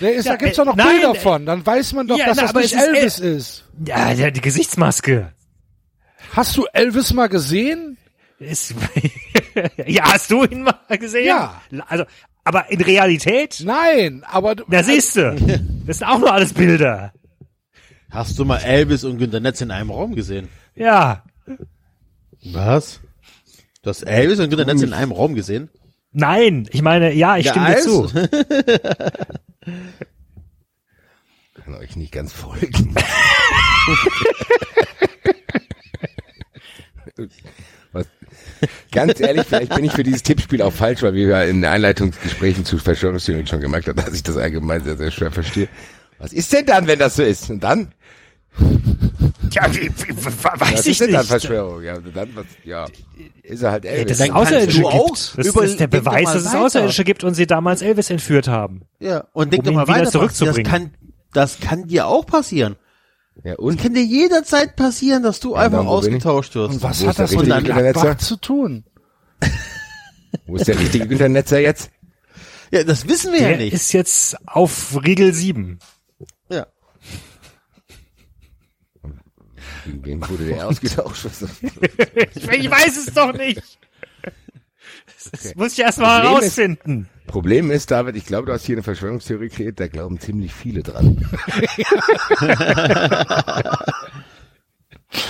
Der 0.00 0.14
ist, 0.14 0.24
Ja, 0.26 0.32
da 0.32 0.36
gibt's 0.36 0.58
äh, 0.58 0.60
doch 0.60 0.66
noch 0.66 0.76
nein, 0.76 1.00
Bilder 1.00 1.14
äh, 1.14 1.18
von. 1.18 1.46
Dann 1.46 1.64
weiß 1.64 1.92
man 1.94 2.06
doch, 2.06 2.18
ja, 2.18 2.26
dass 2.26 2.36
na, 2.36 2.42
das 2.42 2.50
aber 2.50 2.60
nicht 2.60 2.72
ist 2.74 2.82
Elvis 2.82 3.18
ist. 3.18 3.64
Ja, 3.86 4.12
ja, 4.12 4.30
die 4.30 4.40
Gesichtsmaske. 4.40 5.32
Hast 6.32 6.56
du 6.56 6.66
Elvis 6.72 7.12
mal 7.12 7.28
gesehen? 7.28 7.96
Ist, 8.38 8.74
ja, 9.86 10.12
hast 10.12 10.30
du 10.30 10.44
ihn 10.44 10.62
mal 10.62 10.98
gesehen? 10.98 11.26
Ja. 11.26 11.60
Also, 11.86 12.04
aber 12.44 12.70
in 12.70 12.80
Realität? 12.80 13.62
Nein, 13.64 14.24
aber 14.26 14.54
du, 14.54 14.64
Da 14.68 14.82
siehst 14.82 15.16
du. 15.16 15.36
Das 15.86 15.98
sind 15.98 16.06
auch 16.06 16.18
nur 16.18 16.32
alles 16.32 16.52
Bilder. 16.52 17.12
Hast 18.10 18.38
du 18.38 18.44
mal 18.44 18.58
Elvis 18.58 19.04
und 19.04 19.18
Günter 19.18 19.40
Netz 19.40 19.60
in 19.60 19.70
einem 19.70 19.90
Raum 19.90 20.14
gesehen? 20.14 20.48
Ja. 20.74 21.24
Was? 22.52 23.00
Du 23.82 23.90
hast 23.90 24.02
Elvis 24.02 24.38
und 24.40 24.48
Günter 24.50 24.64
Netz 24.64 24.82
in 24.82 24.92
einem 24.92 25.12
Raum 25.12 25.34
gesehen? 25.34 25.68
Nein, 26.12 26.66
ich 26.72 26.82
meine, 26.82 27.12
ja, 27.12 27.36
ich 27.36 27.46
Ja, 27.46 27.52
stimme 27.52 27.66
dir 27.68 27.74
als- 27.76 27.84
zu. 27.84 28.08
Kann 31.54 31.74
euch 31.74 31.96
nicht 31.96 32.12
ganz 32.12 32.32
folgen. 32.32 32.94
Was, 37.92 38.06
ganz 38.92 39.18
ehrlich, 39.20 39.46
vielleicht 39.46 39.74
bin 39.74 39.84
ich 39.84 39.92
für 39.92 40.02
dieses 40.02 40.22
Tippspiel 40.22 40.62
auch 40.62 40.72
falsch, 40.72 41.02
weil 41.02 41.14
wir 41.14 41.26
ja 41.28 41.42
in 41.42 41.64
Einleitungsgesprächen 41.64 42.64
zu 42.64 42.78
Verschwörungstheorien 42.78 43.46
schon 43.46 43.60
gemerkt 43.60 43.88
haben, 43.88 43.96
dass 43.96 44.12
ich 44.14 44.22
das 44.22 44.36
allgemein 44.36 44.84
sehr, 44.84 44.96
sehr 44.96 45.10
schwer 45.10 45.30
verstehe. 45.30 45.68
Was 46.18 46.32
ist 46.32 46.52
denn 46.52 46.66
dann, 46.66 46.86
wenn 46.86 46.98
das 46.98 47.16
so 47.16 47.22
ist? 47.22 47.48
Und 47.50 47.60
dann? 47.60 47.92
Ja, 49.52 49.74
wie, 49.74 49.88
wie, 49.88 50.24
weiß 50.24 50.60
Was 50.60 50.80
ich 50.86 50.92
ist 50.92 51.00
denn 51.00 51.12
dann 51.12 51.20
nicht. 51.20 51.28
Verschwörung? 51.28 51.82
Ja, 51.82 51.98
dann 51.98 52.28
was, 52.34 52.44
ja. 52.64 52.86
Ist 53.42 53.62
er 53.62 53.72
halt 53.72 53.84
Elvis. 53.84 54.12
es 54.12 54.18
Dann 54.18 54.30
Außerirdische 54.36 54.80
du 54.82 54.88
auch 54.88 55.06
gibt. 55.06 55.38
Das, 55.38 55.46
über- 55.46 55.62
das 55.62 55.70
ist 55.70 55.80
der 55.80 55.86
Beweis, 55.86 56.24
mal 56.24 56.34
dass 56.34 56.44
es. 56.44 56.54
Außerirdische 56.54 57.04
gibt 57.04 57.24
und 57.24 57.34
sie 57.34 57.46
damals 57.46 57.82
Elvis 57.82 58.10
entführt 58.10 58.46
haben. 58.48 58.82
Ja, 59.00 59.24
und 59.32 59.52
denk 59.52 59.62
Um 59.62 59.66
doch 59.66 59.72
mal 59.74 59.88
weiter. 59.88 60.10
Zurückzubringen. 60.10 60.64
Das 60.64 60.70
kann, 60.72 60.90
das 61.32 61.60
kann 61.60 61.86
dir 61.88 62.06
auch 62.06 62.26
passieren. 62.26 62.76
Ja, 63.44 63.52
Das 63.52 63.58
und? 63.60 63.80
kann 63.80 63.94
dir 63.94 64.04
jederzeit 64.04 64.76
passieren, 64.76 65.22
dass 65.22 65.40
du 65.40 65.54
einfach 65.54 65.78
bin 65.78 65.86
ich? 65.86 65.92
ausgetauscht 65.92 66.54
wirst. 66.56 66.74
und 66.74 66.82
was 66.82 67.06
hat 67.06 67.18
der 67.18 67.24
das 67.26 67.34
mit 67.36 67.44
Gladbach 67.46 67.82
Netzer? 68.04 68.18
zu 68.18 68.36
tun? 68.36 68.84
Wo 70.46 70.56
ist 70.56 70.68
der 70.68 70.78
richtige 70.78 71.06
Günther 71.06 71.28
Netzer 71.28 71.58
jetzt? 71.60 71.90
Ja, 72.70 72.84
das 72.84 73.08
wissen 73.08 73.32
wir 73.32 73.40
ja 73.40 73.48
Der 73.48 73.56
nicht. 73.58 73.72
ist 73.72 73.92
jetzt 73.92 74.36
auf 74.46 74.98
Riegel 75.02 75.32
7. 75.32 75.78
Gegen 79.88 80.04
wen 80.04 80.28
wurde 80.28 80.44
der 80.46 80.66
ausgetauscht? 80.68 81.26
Ich 82.34 82.70
weiß 82.70 82.96
es 83.06 83.14
doch 83.14 83.32
nicht. 83.32 83.62
Das 85.42 85.54
muss 85.56 85.72
ich 85.72 85.80
erst 85.80 85.98
mal 85.98 86.20
Problem 86.20 86.36
ist- 86.38 86.40
herausfinden. 86.56 87.08
Problem 87.26 87.70
ist, 87.70 87.90
David, 87.90 88.16
ich 88.16 88.24
glaube, 88.24 88.46
du 88.46 88.52
hast 88.52 88.64
hier 88.64 88.76
eine 88.76 88.82
Verschwörungstheorie 88.82 89.48
kreiert, 89.50 89.78
da 89.80 89.86
glauben 89.88 90.18
ziemlich 90.20 90.54
viele 90.54 90.82
dran. 90.82 91.28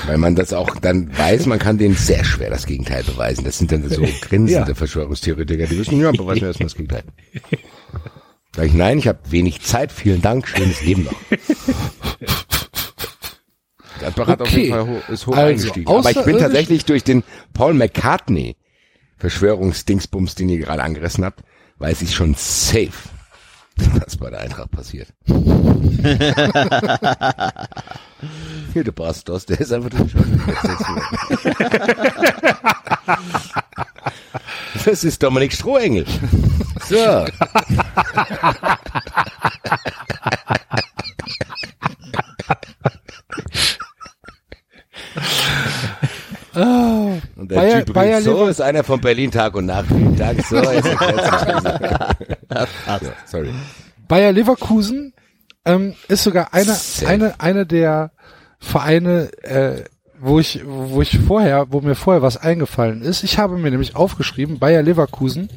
Weil 0.06 0.18
man 0.18 0.34
das 0.36 0.52
auch 0.52 0.76
dann 0.76 1.16
weiß, 1.16 1.46
man 1.46 1.58
kann 1.58 1.78
denen 1.78 1.94
sehr 1.96 2.24
schwer 2.24 2.50
das 2.50 2.66
Gegenteil 2.66 3.02
beweisen. 3.02 3.44
Das 3.44 3.58
sind 3.58 3.72
dann 3.72 3.88
so 3.88 4.02
grinsende 4.20 4.70
Ja. 4.72 4.74
Verschwörungstheoretiker, 4.74 5.66
die 5.66 5.78
wissen, 5.78 6.00
ja, 6.00 6.10
beweisen 6.12 6.42
wir 6.42 6.48
erstmal 6.48 6.66
das 6.66 6.74
Gegenteil. 6.76 7.04
Sag 8.54 8.66
ich, 8.66 8.74
nein, 8.74 8.98
ich 8.98 9.08
habe 9.08 9.18
wenig 9.30 9.62
Zeit, 9.62 9.90
vielen 9.90 10.22
Dank, 10.22 10.46
schönes 10.48 10.82
Leben 10.82 11.04
noch. 11.04 11.14
Gladbach 13.98 14.26
hat 14.28 14.40
auf 14.42 14.48
Okay. 14.48 14.62
jeden 14.64 14.72
Fall 14.72 14.86
ho 14.86 15.00
ist 15.12 15.26
hoch 15.26 15.36
Also, 15.36 15.48
eingestiegen. 15.48 15.88
Aber 15.88 16.10
ich 16.10 16.22
bin 16.22 16.38
tatsächlich 16.38 16.84
durch 16.84 17.04
den 17.04 17.22
Paul 17.54 17.74
McCartney 17.74 18.56
Verschwörungsdingsbums, 19.16 20.34
den 20.36 20.48
ihr 20.48 20.58
gerade 20.58 20.82
angerissen 20.82 21.24
habt, 21.24 21.40
weiß 21.78 22.02
ich 22.02 22.14
schon 22.14 22.34
safe, 22.34 22.92
was 24.04 24.16
bei 24.16 24.30
der 24.30 24.40
Eintracht 24.40 24.70
passiert. 24.70 25.08
Hier, 28.72 28.84
der 28.84 28.92
Bastos, 28.92 29.46
der 29.46 29.60
ist 29.60 29.72
einfach 29.72 29.90
durch. 29.90 30.12
Das 34.84 35.04
ist 35.04 35.22
Dominik 35.22 35.52
Strohengel. 35.52 36.04
So. 36.88 36.96
Und 46.54 47.50
der 47.50 47.56
Bayer- 47.56 47.84
Typ 47.84 47.94
Bayer 47.94 48.22
so 48.22 48.46
ist 48.46 48.60
einer 48.60 48.82
von 48.82 49.00
Berlin 49.00 49.30
Tag 49.30 49.54
und 49.54 49.66
Nacht. 49.66 49.86
Tag 50.18 50.40
so, 50.42 50.56
sich. 50.62 50.84
ja, 52.50 52.66
sorry. 53.26 53.50
Bayer 54.08 54.32
Leverkusen 54.32 55.12
ähm, 55.64 55.94
ist 56.08 56.24
sogar 56.24 56.52
eine, 56.54 56.76
eine, 57.06 57.38
eine 57.40 57.66
der 57.66 58.10
Vereine, 58.58 59.30
äh, 59.42 59.84
wo 60.18 60.40
ich, 60.40 60.62
wo 60.66 61.00
ich 61.02 61.18
vorher, 61.20 61.66
wo 61.70 61.80
mir 61.80 61.94
vorher 61.94 62.22
was 62.22 62.36
eingefallen 62.38 63.02
ist. 63.02 63.22
Ich 63.22 63.38
habe 63.38 63.56
mir 63.58 63.70
nämlich 63.70 63.94
aufgeschrieben, 63.94 64.58
Bayer 64.58 64.82
Leverkusen 64.82 65.50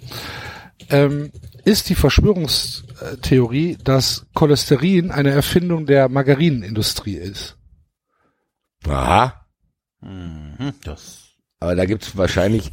ähm, 0.90 1.32
ist 1.64 1.90
die 1.90 1.96
Verschwörungstheorie, 1.96 3.78
dass 3.84 4.26
Cholesterin 4.36 5.10
eine 5.12 5.32
Erfindung 5.32 5.86
der 5.86 6.10
Margarinenindustrie 6.10 7.16
ist. 7.16 7.58
Aha. 8.88 9.41
Mhm, 10.02 10.74
das. 10.84 11.20
Aber 11.60 11.76
da 11.76 11.86
gibt's 11.86 12.18
wahrscheinlich, 12.18 12.72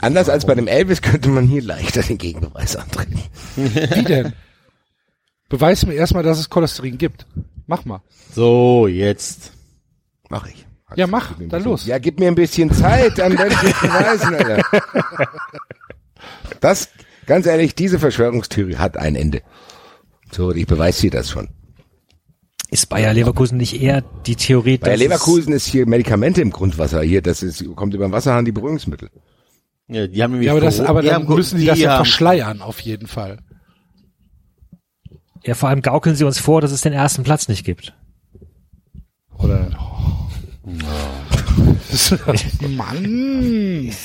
anders 0.00 0.28
als 0.28 0.46
bei 0.46 0.54
dem 0.54 0.68
Elvis, 0.68 1.02
könnte 1.02 1.28
man 1.28 1.46
hier 1.46 1.62
leichter 1.62 2.02
den 2.02 2.18
Gegenbeweis 2.18 2.76
antreten. 2.76 3.20
Wie 3.56 4.04
denn? 4.04 4.32
Beweis 5.48 5.84
mir 5.86 5.94
erstmal, 5.94 6.22
dass 6.22 6.38
es 6.38 6.48
Cholesterin 6.50 6.98
gibt. 6.98 7.26
Mach 7.66 7.84
mal. 7.84 8.00
So, 8.32 8.86
jetzt. 8.86 9.52
Mach 10.28 10.46
ich. 10.46 10.66
Ja, 10.94 11.06
mach, 11.06 11.34
dann 11.36 11.48
bisschen- 11.48 11.64
los. 11.64 11.84
Ja, 11.86 11.98
gib 11.98 12.18
mir 12.20 12.28
ein 12.28 12.34
bisschen 12.34 12.72
Zeit, 12.72 13.18
dann 13.18 13.36
werde 13.36 13.54
ich 13.54 13.62
es 13.74 13.80
beweisen, 13.80 14.34
Alter. 14.34 14.62
Das, 16.60 16.88
ganz 17.26 17.46
ehrlich, 17.46 17.74
diese 17.74 17.98
Verschwörungstheorie 18.00 18.76
hat 18.76 18.96
ein 18.96 19.14
Ende. 19.14 19.42
So, 20.32 20.50
ich 20.52 20.66
beweise 20.66 21.02
dir 21.02 21.10
das 21.12 21.30
schon. 21.30 21.48
Ist 22.70 22.90
Bayer 22.90 23.14
Leverkusen 23.14 23.56
nicht 23.56 23.80
eher 23.80 24.02
die 24.26 24.36
Theorie, 24.36 24.76
Bei 24.76 24.90
dass 24.90 24.98
Leverkusen 25.00 25.54
ist 25.54 25.64
hier 25.66 25.86
Medikamente 25.86 26.42
im 26.42 26.50
Grundwasser. 26.50 27.00
Hier, 27.02 27.22
das 27.22 27.42
ist, 27.42 27.64
kommt 27.74 27.94
über 27.94 28.06
den 28.06 28.12
Wasserhahn 28.12 28.44
die 28.44 28.52
Beruhigungsmittel. 28.52 29.08
Ja, 29.88 30.06
die 30.06 30.22
haben 30.22 30.32
nämlich 30.32 30.46
Ja, 30.48 30.52
aber 30.52 30.60
das, 30.60 30.78
aber 30.80 31.00
die 31.00 31.08
dann 31.08 31.26
müssen 31.26 31.58
die, 31.58 31.64
das 31.64 31.78
ja 31.78 31.92
haben- 31.92 32.04
verschleiern, 32.04 32.60
auf 32.60 32.80
jeden 32.80 33.06
Fall. 33.06 33.38
Ja, 35.46 35.54
vor 35.54 35.70
allem 35.70 35.80
gaukeln 35.80 36.14
sie 36.14 36.24
uns 36.24 36.38
vor, 36.38 36.60
dass 36.60 36.72
es 36.72 36.82
den 36.82 36.92
ersten 36.92 37.22
Platz 37.22 37.48
nicht 37.48 37.64
gibt. 37.64 37.94
Oder? 39.38 39.70
Mann. 42.68 43.90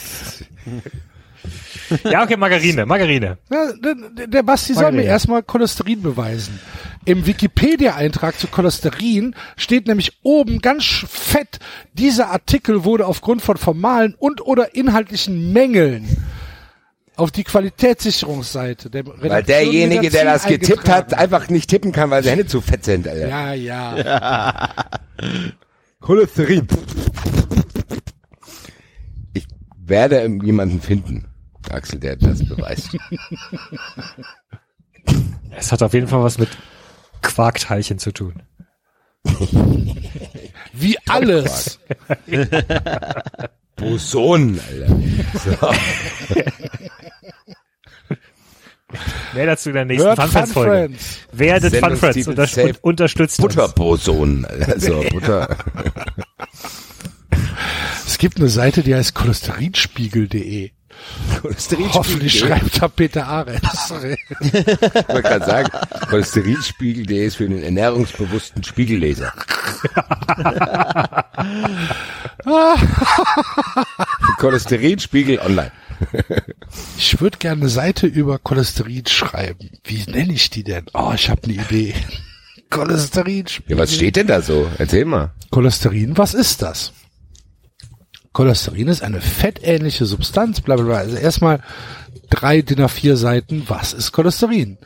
Ja, 2.03 2.23
okay, 2.23 2.37
Margarine, 2.37 2.85
Margarine. 2.85 3.37
Ja, 3.51 3.71
der, 3.73 4.27
der 4.27 4.43
Basti 4.43 4.73
soll 4.73 4.83
mir 4.83 4.89
Margarine. 4.91 5.09
erstmal 5.09 5.43
Cholesterin 5.43 6.01
beweisen. 6.01 6.59
Im 7.05 7.25
Wikipedia-Eintrag 7.25 8.39
zu 8.39 8.47
Cholesterin 8.47 9.35
steht 9.57 9.87
nämlich 9.87 10.19
oben 10.23 10.59
ganz 10.59 10.85
fett, 11.09 11.59
dieser 11.93 12.29
Artikel 12.29 12.83
wurde 12.85 13.05
aufgrund 13.05 13.41
von 13.41 13.57
formalen 13.57 14.15
und 14.17 14.41
oder 14.45 14.75
inhaltlichen 14.75 15.51
Mängeln 15.51 16.07
auf 17.15 17.31
die 17.31 17.43
Qualitätssicherungsseite 17.43 18.89
der 18.89 19.05
Weil 19.05 19.43
derjenige, 19.43 20.09
der 20.09 20.25
das 20.25 20.45
getippt 20.45 20.89
hat, 20.89 21.13
einfach 21.13 21.49
nicht 21.49 21.69
tippen 21.69 21.91
kann, 21.91 22.09
weil 22.09 22.23
seine 22.23 22.37
Hände 22.37 22.47
zu 22.47 22.61
fett 22.61 22.83
sind, 22.85 23.07
Alter. 23.07 23.27
Ja, 23.27 23.53
ja. 23.53 24.69
Cholesterin. 25.99 26.67
Ich 29.33 29.45
werde 29.77 30.27
jemanden 30.43 30.81
finden, 30.81 31.27
Axel, 31.71 31.99
der 31.99 32.15
das 32.15 32.39
beweist. 32.47 32.97
Es 35.55 35.71
hat 35.71 35.83
auf 35.83 35.93
jeden 35.93 36.07
Fall 36.07 36.23
was 36.23 36.37
mit 36.37 36.49
Quarkteilchen 37.21 37.99
zu 37.99 38.11
tun. 38.11 38.41
Wie 40.73 40.97
alles. 41.07 41.79
Boson, 43.75 44.59
Alter. 44.59 44.87
So. 45.43 45.71
Mehr 49.33 49.45
dazu 49.47 49.69
in 49.69 49.75
der 49.75 49.85
nächsten 49.85 50.15
Fun 50.15 50.27
Friends 50.29 50.53
Folge. 50.53 50.71
Friends. 50.71 51.19
Werdet 51.31 51.75
Fun 51.77 51.97
Friends 51.97 52.27
unter 52.27 52.47
safe. 52.47 52.67
und 52.69 52.83
unterstützt. 52.83 53.41
Butterboson, 53.41 54.45
Alter. 54.45 54.79
So, 54.79 55.03
Butter. 55.09 55.57
Es 58.05 58.17
gibt 58.17 58.37
eine 58.37 58.49
Seite, 58.49 58.83
die 58.83 58.93
heißt 58.93 59.15
cholesterinspiegel.de. 59.15 60.71
Cholesterinspiegel. 61.41 61.93
Hoffentlich 61.93 62.39
schreibt 62.39 62.81
da 62.81 62.87
Peter 62.87 63.27
Arenz. 63.27 63.93
Ich 64.41 65.07
wollte 65.07 65.21
gerade 65.21 65.45
sagen, 65.45 65.69
Cholesterinspiegel.de 66.09 67.25
ist 67.25 67.35
für 67.37 67.47
den 67.47 67.63
ernährungsbewussten 67.63 68.63
Spiegelleser. 68.63 69.33
Cholesterinspiegel 74.37 75.39
online. 75.39 75.71
Ich 76.97 77.21
würde 77.21 77.37
gerne 77.37 77.61
eine 77.61 77.69
Seite 77.69 78.07
über 78.07 78.39
Cholesterin 78.39 79.05
schreiben. 79.07 79.69
Wie 79.83 80.03
nenne 80.09 80.33
ich 80.33 80.49
die 80.49 80.63
denn? 80.63 80.85
Oh, 80.93 81.11
ich 81.13 81.29
habe 81.29 81.43
eine 81.43 81.53
Idee. 81.53 81.93
Cholesterinspiegel. 82.69 83.77
Ja, 83.77 83.81
was 83.81 83.93
steht 83.93 84.15
denn 84.15 84.27
da 84.27 84.41
so? 84.41 84.69
Erzähl 84.77 85.05
mal. 85.05 85.31
Cholesterin, 85.51 86.17
was 86.17 86.33
ist 86.33 86.61
das? 86.61 86.91
Cholesterin 88.33 88.87
ist 88.87 89.03
eine 89.03 89.21
fettähnliche 89.21 90.05
Substanz, 90.05 90.61
bla 90.61 90.75
bla 90.75 90.85
bla. 90.85 90.97
Also 90.97 91.15
erstmal 91.17 91.59
drei 92.29 92.61
DIN 92.61 92.79
A4 92.79 93.15
Seiten, 93.15 93.63
was 93.67 93.93
ist 93.93 94.11
Cholesterin? 94.11 94.79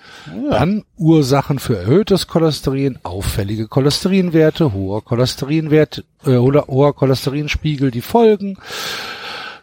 Dann 0.50 0.84
Ursachen 0.98 1.60
für 1.60 1.78
erhöhtes 1.78 2.28
Cholesterin, 2.28 3.00
auffällige 3.04 3.68
Cholesterinwerte, 3.68 4.74
hoher 4.74 5.04
Cholesterinwert 5.04 6.04
äh, 6.26 6.36
oder 6.36 6.68
hoher 6.68 6.94
Cholesterinspiegel, 6.94 7.90
die 7.90 8.02
Folgen. 8.02 8.58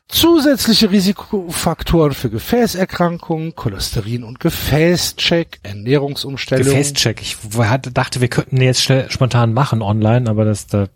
Zusätzliche 0.08 0.90
Risikofaktoren 0.90 2.12
für 2.12 2.30
Gefäßerkrankungen, 2.30 3.54
Cholesterin- 3.54 4.22
und 4.22 4.38
Gefäßcheck, 4.38 5.58
Ernährungsumstellung. 5.62 6.64
Gefäßcheck. 6.64 7.20
Ich 7.20 7.36
hatte, 7.58 7.90
dachte, 7.90 8.20
wir 8.20 8.28
könnten 8.28 8.60
jetzt 8.60 8.82
schnell, 8.82 9.10
spontan 9.10 9.52
machen 9.52 9.82
online, 9.82 10.30
aber 10.30 10.44
das, 10.44 10.66
da 10.66 10.88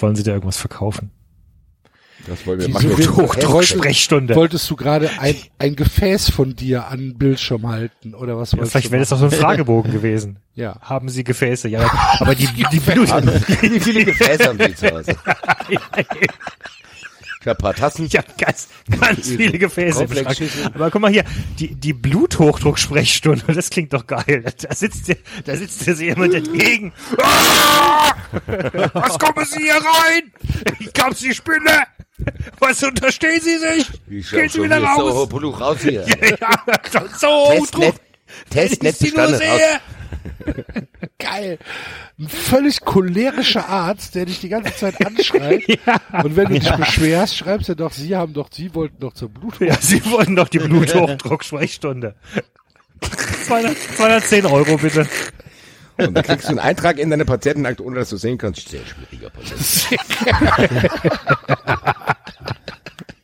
wollen 0.00 0.14
sie 0.14 0.22
dir 0.22 0.32
irgendwas 0.32 0.56
verkaufen. 0.56 1.10
Das 2.26 2.46
wollen 2.46 2.60
wir 2.60 2.68
machen. 2.70 2.96
wird- 2.96 3.08
Hochdruck- 3.10 3.48
Wolltest- 3.52 3.72
Sprechstunde. 3.78 4.34
Wolltest 4.34 4.70
du 4.70 4.76
gerade 4.76 5.10
ein, 5.18 5.36
ein 5.58 5.76
Gefäß 5.76 6.30
von 6.30 6.56
dir 6.56 6.86
an 6.88 6.98
den 7.00 7.18
Bildschirm 7.18 7.66
halten 7.68 8.14
oder 8.14 8.38
was 8.38 8.52
wolltest 8.54 8.72
Vielleicht 8.72 8.86
du 8.88 8.92
wäre 8.92 9.00
das 9.02 9.10
doch 9.10 9.18
so 9.18 9.26
ein 9.26 9.30
Fragebogen 9.30 9.92
gewesen. 9.92 10.38
Ja. 10.54 10.78
Haben 10.80 11.08
Sie 11.08 11.24
Gefäße? 11.24 11.68
Ja, 11.68 11.90
aber 12.20 12.34
die, 12.34 12.46
die 12.72 12.80
Blut, 12.80 13.08
Wie 13.62 13.80
viele 13.80 14.04
Gefäße 14.04 14.44
haben 14.48 14.58
die 14.58 14.74
zu 14.74 14.90
Hause? 14.90 15.14
Ich 17.40 17.48
hab 17.50 17.58
ein 17.58 17.62
paar 17.62 17.74
Tassen. 17.74 18.06
ja, 18.06 18.22
ganz, 18.38 18.68
ganz 18.98 19.28
viele 19.28 19.58
Gefäße. 19.58 20.06
Aber 20.72 20.90
guck 20.90 21.02
mal 21.02 21.10
hier, 21.10 21.24
die, 21.58 21.74
die 21.74 21.92
Bluthochdrucksprechstunde, 21.92 23.52
das 23.52 23.68
klingt 23.68 23.92
doch 23.92 24.06
geil. 24.06 24.44
Da 24.62 24.74
sitzt 24.74 25.08
dir, 25.08 25.18
da 25.44 25.54
sitzt 25.54 25.86
dir 25.86 25.94
so 25.94 26.02
jemand 26.04 26.32
entgegen. 26.32 26.94
Ah! 27.22 28.14
Was 28.94 29.18
kommen 29.18 29.44
Sie 29.44 29.60
hier 29.62 29.74
rein? 29.74 30.32
Ich 30.78 30.90
glaub, 30.94 31.14
Sie 31.14 31.34
Spinne. 31.34 31.82
Was 32.58 32.82
unterstehen 32.82 33.40
Sie 33.40 33.58
sich? 33.58 33.88
Ich 34.08 34.30
Gehen 34.30 34.48
Sie 34.48 34.62
wieder 34.62 34.80
So, 34.80 34.86
raus. 34.86 35.28
Pulu, 35.28 35.50
raus 35.50 35.78
hier. 35.82 36.06
Ja, 36.40 37.08
so, 37.18 37.50
Test 37.50 37.78
net, 37.78 37.94
Test 38.50 38.82
net 38.82 38.96
ich 39.00 39.10
Sie 39.10 39.16
nur 39.16 39.34
sehe. 39.34 39.80
Geil. 41.18 41.58
Ein 42.18 42.28
völlig 42.28 42.80
cholerischer 42.80 43.68
Arzt, 43.68 44.14
der 44.14 44.26
dich 44.26 44.40
die 44.40 44.48
ganze 44.48 44.74
Zeit 44.74 45.04
anschreit. 45.04 45.64
Und 46.22 46.36
wenn 46.36 46.48
du 46.48 46.58
dich 46.60 46.70
beschwerst, 46.70 47.36
schreibst 47.36 47.68
du 47.68 47.76
doch, 47.76 47.92
Sie 47.92 48.16
haben 48.16 48.32
doch, 48.32 48.48
Sie 48.52 48.74
wollten 48.74 48.98
doch 49.00 49.12
zur 49.12 49.28
Blut. 49.28 49.60
Ja, 49.60 49.76
Sie 49.80 50.04
wollen 50.06 50.36
doch 50.36 50.48
die 50.48 50.58
Bluthochdrucksprechstunde. 50.58 52.14
200, 53.46 53.76
210 53.96 54.46
Euro 54.46 54.76
bitte. 54.76 55.06
Und 55.96 56.14
dann 56.14 56.24
kriegst 56.24 56.44
du 56.44 56.50
einen 56.50 56.58
Eintrag 56.58 56.98
in 56.98 57.10
deine 57.10 57.24
Patientenakte, 57.24 57.84
ohne 57.84 57.96
dass 57.96 58.10
du 58.10 58.16
sehen 58.16 58.38
kannst. 58.38 58.68
Sehr 58.68 58.80
schwieriger 58.84 59.30
Patient. 59.30 59.60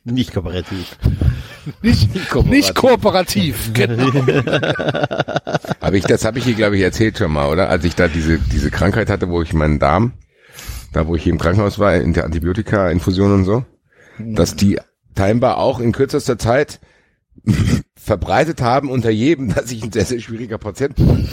Nicht 0.03 0.33
kooperativ. 0.33 0.97
Nicht, 1.83 2.29
kooperativ. 2.29 2.45
nicht 2.49 2.75
kooperativ. 2.75 3.71
Genau. 3.73 4.09
Aber 5.79 5.95
ich, 5.95 6.03
das 6.05 6.25
habe 6.25 6.39
ich 6.39 6.45
hier, 6.45 6.55
glaube 6.55 6.75
ich, 6.75 6.81
erzählt 6.81 7.19
schon 7.19 7.31
mal, 7.31 7.49
oder? 7.49 7.69
Als 7.69 7.85
ich 7.85 7.93
da 7.95 8.07
diese, 8.07 8.39
diese 8.39 8.71
Krankheit 8.71 9.11
hatte, 9.11 9.29
wo 9.29 9.43
ich 9.43 9.53
meinen 9.53 9.77
Darm, 9.77 10.13
da 10.91 11.05
wo 11.05 11.15
ich 11.15 11.23
hier 11.23 11.33
im 11.33 11.39
Krankenhaus 11.39 11.77
war, 11.77 11.95
in 11.95 12.13
der 12.13 12.25
Antibiotika-Infusion 12.25 13.31
und 13.33 13.45
so, 13.45 13.63
dass 14.17 14.55
die 14.55 14.79
scheinbar 15.15 15.57
auch 15.57 15.79
in 15.79 15.91
kürzester 15.91 16.39
Zeit 16.39 16.79
verbreitet 18.03 18.61
haben 18.61 18.89
unter 18.89 19.11
jedem, 19.11 19.53
dass 19.53 19.71
ich 19.71 19.83
ein 19.83 19.91
sehr, 19.91 20.05
sehr 20.05 20.19
schwieriger 20.19 20.57
Patient 20.57 20.95
bin. 20.95 21.07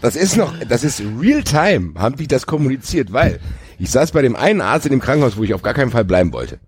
das 0.00 0.16
ist 0.16 0.36
noch, 0.36 0.54
das 0.68 0.84
ist 0.84 1.02
real 1.20 1.42
time, 1.42 1.94
haben 1.96 2.16
die 2.16 2.26
das 2.26 2.46
kommuniziert, 2.46 3.12
weil 3.12 3.40
ich 3.78 3.90
saß 3.90 4.12
bei 4.12 4.22
dem 4.22 4.36
einen 4.36 4.60
Arzt 4.60 4.86
in 4.86 4.92
dem 4.92 5.00
Krankenhaus, 5.00 5.36
wo 5.36 5.44
ich 5.44 5.54
auf 5.54 5.62
gar 5.62 5.74
keinen 5.74 5.90
Fall 5.90 6.04
bleiben 6.04 6.32
wollte. 6.32 6.60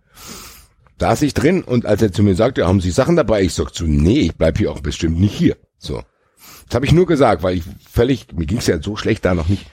Da 0.98 1.10
saß 1.10 1.22
ich 1.22 1.34
drin 1.34 1.62
und 1.62 1.86
als 1.86 2.02
er 2.02 2.12
zu 2.12 2.22
mir 2.22 2.34
sagte, 2.34 2.66
haben 2.66 2.80
Sie 2.80 2.90
Sachen 2.90 3.16
dabei? 3.16 3.42
Ich 3.42 3.54
sag 3.54 3.70
zu, 3.74 3.86
nee, 3.86 4.20
ich 4.20 4.36
bleib 4.36 4.58
hier 4.58 4.70
auch 4.70 4.80
bestimmt 4.80 5.18
nicht 5.20 5.34
hier. 5.34 5.56
So. 5.78 6.02
Das 6.68 6.74
habe 6.74 6.86
ich 6.86 6.92
nur 6.92 7.06
gesagt, 7.06 7.42
weil 7.42 7.56
ich 7.56 7.64
völlig, 7.90 8.32
mir 8.32 8.46
ging's 8.46 8.66
ja 8.66 8.82
so 8.82 8.96
schlecht 8.96 9.24
da 9.24 9.34
noch 9.34 9.48
nicht. 9.48 9.66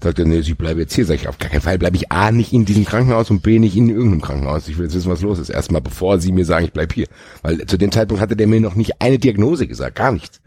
Sagte, 0.00 0.24
nee, 0.24 0.38
ich 0.38 0.56
bleibe 0.56 0.80
jetzt 0.80 0.94
hier. 0.94 1.04
Sag 1.04 1.16
ich, 1.16 1.28
auf 1.28 1.38
gar 1.38 1.50
keinen 1.50 1.60
Fall 1.60 1.78
bleibe 1.78 1.96
ich 1.96 2.12
A 2.12 2.30
nicht 2.30 2.52
in 2.52 2.64
diesem 2.64 2.84
Krankenhaus 2.84 3.30
und 3.30 3.42
B 3.42 3.58
nicht 3.58 3.76
in 3.76 3.88
irgendeinem 3.88 4.20
Krankenhaus. 4.20 4.68
Ich 4.68 4.78
will 4.78 4.84
jetzt 4.84 4.94
wissen, 4.94 5.10
was 5.10 5.22
los 5.22 5.40
ist. 5.40 5.50
Erstmal 5.50 5.80
bevor 5.80 6.20
sie 6.20 6.30
mir 6.30 6.44
sagen, 6.44 6.66
ich 6.66 6.72
bleib 6.72 6.92
hier. 6.92 7.08
Weil 7.42 7.66
zu 7.66 7.76
dem 7.76 7.90
Zeitpunkt 7.90 8.22
hatte 8.22 8.36
der 8.36 8.46
mir 8.46 8.60
noch 8.60 8.76
nicht 8.76 9.02
eine 9.02 9.18
Diagnose 9.18 9.66
gesagt, 9.66 9.96
gar 9.96 10.12
nichts. 10.12 10.40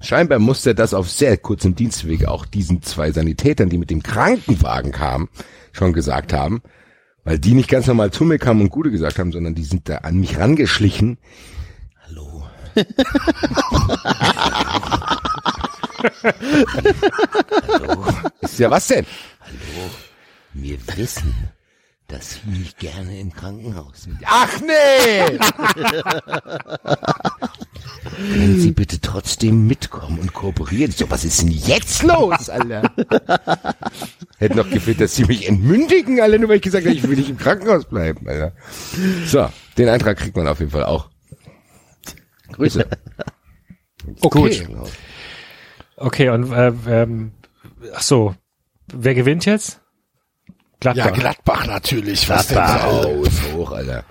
Scheinbar 0.00 0.38
musste 0.38 0.70
er 0.70 0.74
das 0.74 0.94
auf 0.94 1.10
sehr 1.10 1.36
kurzem 1.36 1.76
Dienstweg 1.76 2.26
auch 2.26 2.46
diesen 2.46 2.82
zwei 2.82 3.12
Sanitätern, 3.12 3.68
die 3.68 3.78
mit 3.78 3.90
dem 3.90 4.02
Krankenwagen 4.02 4.90
kamen, 4.90 5.28
schon 5.70 5.92
gesagt 5.92 6.32
haben, 6.32 6.62
weil 7.22 7.38
die 7.38 7.54
nicht 7.54 7.68
ganz 7.68 7.86
normal 7.86 8.10
zu 8.10 8.24
mir 8.24 8.38
kamen 8.38 8.62
und 8.62 8.70
Gute 8.70 8.90
gesagt 8.90 9.20
haben, 9.20 9.30
sondern 9.30 9.54
die 9.54 9.62
sind 9.62 9.88
da 9.88 9.98
an 9.98 10.18
mich 10.18 10.38
rangeschlichen. 10.38 11.18
Hallo. 12.08 12.42
Hallo. 17.68 18.04
Ist 18.40 18.58
ja 18.58 18.70
was 18.70 18.86
denn? 18.88 19.06
Hallo. 19.40 19.90
Wir 20.54 20.78
wissen, 20.96 21.34
dass 22.08 22.34
Sie 22.34 22.50
nicht 22.50 22.78
gerne 22.78 23.18
im 23.18 23.32
Krankenhaus 23.32 24.02
sind. 24.02 24.18
Ach 24.24 24.60
nee! 24.60 25.38
Können 28.16 28.60
Sie 28.60 28.72
bitte 28.72 29.00
trotzdem 29.00 29.66
mitkommen 29.66 30.18
und 30.18 30.34
kooperieren? 30.34 30.92
So, 30.92 31.10
was 31.10 31.24
ist 31.24 31.40
denn 31.40 31.50
jetzt 31.50 32.02
los, 32.02 32.50
Alter? 32.50 32.82
Hätte 34.38 34.56
noch 34.56 34.68
gefehlt, 34.68 35.00
dass 35.00 35.14
Sie 35.14 35.24
mich 35.24 35.48
entmündigen, 35.48 36.20
alle 36.20 36.38
nur 36.38 36.50
weil 36.50 36.56
ich 36.56 36.62
gesagt 36.62 36.84
habe, 36.84 36.94
ich 36.94 37.02
will 37.02 37.16
nicht 37.16 37.30
im 37.30 37.38
Krankenhaus 37.38 37.86
bleiben, 37.86 38.28
Alter. 38.28 38.52
So, 39.26 39.48
den 39.78 39.88
Eintrag 39.88 40.18
kriegt 40.18 40.36
man 40.36 40.46
auf 40.46 40.58
jeden 40.58 40.70
Fall 40.70 40.84
auch. 40.84 41.08
Grüße. 42.52 42.86
Okay. 44.20 44.66
Okay, 45.96 46.28
und 46.30 46.52
äh, 46.52 46.72
ähm, 46.86 47.32
ach 47.94 48.02
so, 48.02 48.34
wer 48.92 49.14
gewinnt 49.14 49.44
jetzt? 49.44 49.80
Gladbach. 50.80 51.06
Ja, 51.06 51.10
Gladbach 51.12 51.66
natürlich. 51.66 52.28
Was 52.28 52.48
denn 52.48 52.56
Gladbach. 52.56 53.02
so? 53.02 53.08
Oh, 53.08 53.22
ist 53.22 53.52
hoch, 53.52 53.70
Alter. 53.72 54.04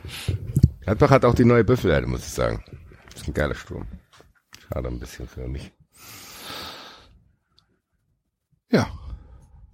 Gladbach 0.82 1.10
hat 1.10 1.26
auch 1.26 1.36
die 1.36 1.46
neue 1.46 1.64
Büffelerde, 1.64 2.08
muss 2.08 2.22
ich 2.22 2.32
sagen. 2.32 2.64
ist 3.14 3.28
ein 3.28 3.34
geiler 3.34 3.56
Sturm. 3.56 3.88
Schade 4.68 4.88
ein 4.88 5.00
bisschen 5.00 5.28
für 5.28 5.48
mich. 5.48 5.72
Ja. 8.72 8.88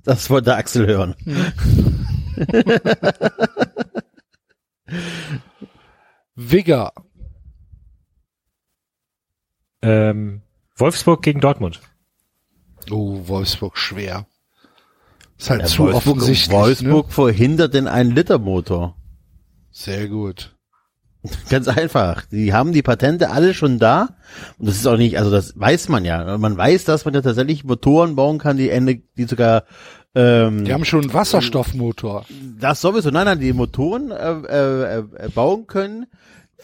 Das 0.04 0.30
wollte 0.30 0.56
Axel 0.56 0.88
hören. 0.88 1.16
Wigger. 6.36 6.94
Ähm, 9.84 10.42
Wolfsburg 10.76 11.22
gegen 11.22 11.40
Dortmund. 11.40 11.82
Oh, 12.92 13.28
Wolfsburg 13.28 13.78
schwer. 13.78 14.26
Ist 15.38 15.50
halt 15.50 15.62
Ja, 15.62 15.68
zu 15.68 15.84
offensichtlich. 15.94 16.52
Wolfsburg 16.52 17.12
verhindert 17.12 17.74
den 17.74 17.88
1-Liter-Motor. 17.88 18.88
Ne? 18.88 18.94
Sehr 19.72 20.08
gut. 20.08 20.56
Ganz 21.50 21.68
einfach. 21.68 22.26
Die 22.26 22.54
haben 22.54 22.74
die 22.74 22.82
Patente 22.82 23.30
alle 23.30 23.54
schon 23.54 23.80
da. 23.80 24.10
Und 24.58 24.68
das 24.68 24.78
ist 24.78 24.88
auch 24.88 24.98
nicht, 24.98 25.18
also 25.18 25.30
das 25.30 25.54
weiß 25.60 25.90
man 25.90 26.06
ja. 26.06 26.38
Man 26.38 26.58
weiß, 26.58 26.86
dass 26.86 27.06
man 27.06 27.14
ja 27.14 27.22
tatsächlich 27.22 27.64
Motoren 27.64 28.16
bauen 28.16 28.38
kann, 28.40 28.58
die 28.58 28.70
Ende, 28.70 29.02
die 29.18 29.26
sogar 29.26 29.64
ähm, 30.16 30.66
Die 30.66 30.74
haben 30.74 30.86
schon 30.86 31.02
einen 31.02 31.14
Wasserstoffmotor. 31.14 32.26
das 32.60 32.82
sowieso, 32.82 33.12
nein, 33.12 33.26
nein, 33.26 33.40
die 33.40 33.54
Motoren 33.54 34.10
äh, 34.12 34.32
äh, 34.32 34.98
äh, 35.00 35.30
bauen 35.34 35.68
können. 35.68 36.08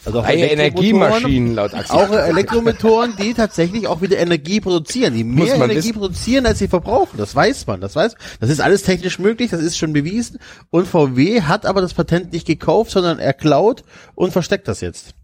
Also 0.04 0.20
auch 0.20 0.24
Freie 0.24 0.50
Elektromotoren, 0.50 0.96
Energiemaschinen 0.96 1.54
laut 1.54 1.72
Axel. 1.72 1.96
Auch 1.96 2.10
äh, 2.10 2.28
Elektromotoren, 2.28 3.14
die 3.16 3.32
tatsächlich 3.32 3.86
auch 3.86 4.02
wieder 4.02 4.18
Energie 4.18 4.60
produzieren, 4.60 5.14
die 5.14 5.22
mehr 5.22 5.54
Energie 5.54 5.76
wissen. 5.76 5.92
produzieren, 5.94 6.46
als 6.46 6.58
sie 6.58 6.68
verbrauchen. 6.68 7.16
Das 7.16 7.34
weiß 7.34 7.66
man, 7.68 7.80
das 7.80 7.94
weiß. 7.94 8.16
Das 8.40 8.50
ist 8.50 8.60
alles 8.60 8.82
technisch 8.82 9.18
möglich, 9.18 9.50
das 9.50 9.60
ist 9.60 9.78
schon 9.78 9.92
bewiesen. 9.92 10.40
Und 10.70 10.88
VW 10.88 11.42
hat 11.42 11.64
aber 11.64 11.80
das 11.80 11.94
Patent 11.94 12.32
nicht 12.32 12.46
gekauft, 12.46 12.90
sondern 12.90 13.18
er 13.18 13.32
klaut 13.32 13.84
und 14.14 14.32
versteckt 14.32 14.66
das 14.66 14.80
jetzt. 14.80 15.14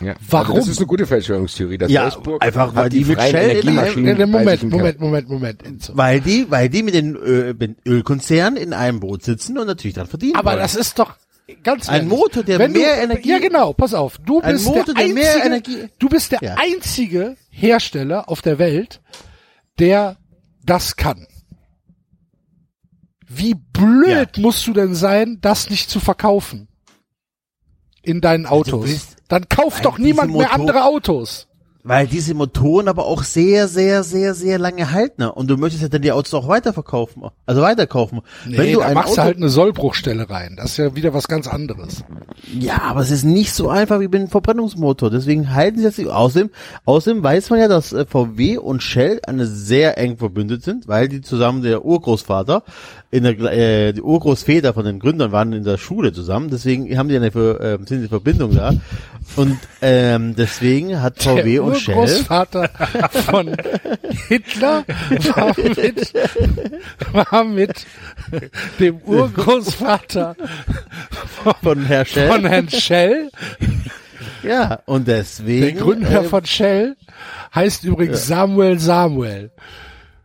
Ja. 0.00 0.14
Warum? 0.28 0.56
Also 0.56 0.66
das 0.66 0.68
ist 0.68 0.78
eine 0.78 0.86
gute 0.86 1.06
Verschwörungstheorie. 1.06 1.78
Dass 1.78 1.90
Ja, 1.90 2.04
Wolfsburg 2.04 2.44
einfach, 2.44 2.74
weil 2.74 2.90
die 2.90 3.04
mit 3.04 3.16
freien 3.16 3.30
Shell 3.30 3.50
Energiemaschinen 3.50 4.30
Moment, 4.30 4.62
Moment. 4.70 5.00
Moment, 5.00 5.28
Moment. 5.28 5.92
Weil 5.94 6.20
die, 6.20 6.46
weil 6.50 6.68
die 6.68 6.82
mit 6.82 6.94
den 6.94 7.12
mit 7.58 7.76
Ölkonzernen 7.86 8.58
in 8.58 8.72
einem 8.74 9.00
Boot 9.00 9.22
sitzen 9.22 9.56
und 9.56 9.66
natürlich 9.66 9.94
dann 9.94 10.06
verdienen. 10.06 10.36
Aber 10.36 10.50
wollen. 10.50 10.60
das 10.60 10.74
ist 10.74 10.98
doch 10.98 11.14
ganz 11.62 11.88
Ein 11.88 11.94
ehrlich, 11.96 12.08
Motor, 12.10 12.42
der 12.42 12.58
wenn 12.58 12.72
mehr 12.72 12.96
du, 12.96 13.02
Energie- 13.02 13.28
Ja, 13.28 13.38
genau, 13.38 13.72
pass 13.72 13.94
auf. 13.94 14.18
Du 14.18 14.40
Ein 14.40 14.54
bist 14.54 14.66
Motor, 14.66 14.94
der 14.94 15.04
der 15.04 15.14
mehr 15.14 15.34
einzige, 15.34 15.46
Energie- 15.46 15.88
du 15.98 16.08
bist 16.08 16.32
der 16.32 16.38
Ja. 16.42 16.54
einzige 16.58 17.36
Hersteller 17.50 18.28
auf 18.28 18.42
der 18.42 18.58
Welt, 18.58 19.00
der 19.78 20.16
das 20.64 20.96
kann. 20.96 21.26
Wie 23.26 23.54
blöd 23.54 24.38
musst 24.38 24.66
du 24.66 24.72
denn 24.72 24.94
sein, 24.94 25.38
das 25.40 25.70
nicht 25.70 25.90
zu 25.90 26.00
verkaufen? 26.00 26.68
In 28.02 28.20
deinen 28.20 28.46
Autos. 28.46 28.84
bist- 28.84 29.16
Dann 29.28 29.48
kauft 29.48 29.84
doch 29.86 29.98
niemand 29.98 30.34
mehr 30.34 30.52
andere 30.52 30.84
Autos. 30.84 31.48
Weil 31.86 32.06
diese 32.06 32.32
Motoren 32.32 32.88
aber 32.88 33.04
auch 33.04 33.22
sehr, 33.24 33.68
sehr, 33.68 34.04
sehr, 34.04 34.32
sehr 34.32 34.58
lange 34.58 34.90
halten. 34.90 35.20
ne? 35.20 35.30
Und 35.30 35.50
du 35.50 35.58
möchtest 35.58 35.82
ja 35.82 35.88
dann 35.90 36.00
die 36.00 36.12
Autos 36.12 36.32
auch 36.32 36.48
weiterverkaufen. 36.48 37.24
Also 37.44 37.60
weiterkaufen. 37.60 38.22
Nee, 38.46 38.56
Wenn 38.56 38.72
du 38.72 38.80
da 38.80 38.94
machst 38.94 39.10
Auto, 39.12 39.16
du 39.16 39.22
halt 39.22 39.36
eine 39.36 39.50
Sollbruchstelle 39.50 40.30
rein. 40.30 40.54
Das 40.56 40.70
ist 40.70 40.76
ja 40.78 40.96
wieder 40.96 41.12
was 41.12 41.28
ganz 41.28 41.46
anderes. 41.46 42.02
Ja, 42.58 42.80
aber 42.84 43.00
es 43.00 43.10
ist 43.10 43.24
nicht 43.24 43.52
so 43.52 43.68
einfach 43.68 44.00
wie 44.00 44.04
mit 44.08 44.14
einem 44.14 44.28
Verbrennungsmotor. 44.28 45.10
Deswegen 45.10 45.52
halten 45.54 45.76
sie 45.76 45.84
das 45.84 45.98
nicht. 45.98 46.08
Außerdem, 46.08 46.48
außerdem 46.86 47.22
weiß 47.22 47.50
man 47.50 47.60
ja, 47.60 47.68
dass 47.68 47.92
äh, 47.92 48.06
VW 48.06 48.56
und 48.56 48.82
Shell 48.82 49.20
eine 49.26 49.44
sehr 49.44 49.98
eng 49.98 50.16
verbündet 50.16 50.62
sind, 50.62 50.88
weil 50.88 51.08
die 51.08 51.20
zusammen 51.20 51.62
der 51.62 51.84
Urgroßvater 51.84 52.62
in 53.14 53.22
der 53.22 53.38
äh, 53.38 53.92
die 53.92 54.02
Urgroßväter 54.02 54.74
von 54.74 54.84
den 54.84 54.98
Gründern 54.98 55.30
waren 55.30 55.52
in 55.52 55.62
der 55.62 55.78
Schule 55.78 56.12
zusammen. 56.12 56.50
Deswegen 56.50 56.98
haben 56.98 57.08
die 57.08 57.14
eine 57.14 57.28
äh, 57.28 57.78
sind 57.86 58.02
die 58.02 58.08
Verbindung 58.08 58.56
da. 58.56 58.74
Und 59.36 59.56
ähm, 59.80 60.34
deswegen 60.34 61.00
hat 61.00 61.22
VW 61.22 61.52
der 61.52 61.62
und 61.62 61.76
Shell 61.78 61.94
Urgroßvater 61.94 62.70
von 63.10 63.56
Hitler 64.26 64.84
war 65.36 65.54
mit, 65.56 66.12
war 67.12 67.44
mit 67.44 67.86
dem 68.80 68.98
Urgroßvater 68.98 70.34
von 71.62 71.86
Herr 71.86 72.04
Shell. 72.04 72.28
von 72.28 72.46
Herrn 72.46 72.68
Shell, 72.68 73.30
ja, 74.42 74.80
und 74.86 75.06
deswegen 75.06 75.76
der 75.76 75.84
Gründer 75.84 76.22
äh, 76.22 76.24
von 76.24 76.44
Shell, 76.44 76.96
heißt 77.54 77.84
übrigens 77.84 78.26
Samuel 78.26 78.80
Samuel. 78.80 79.52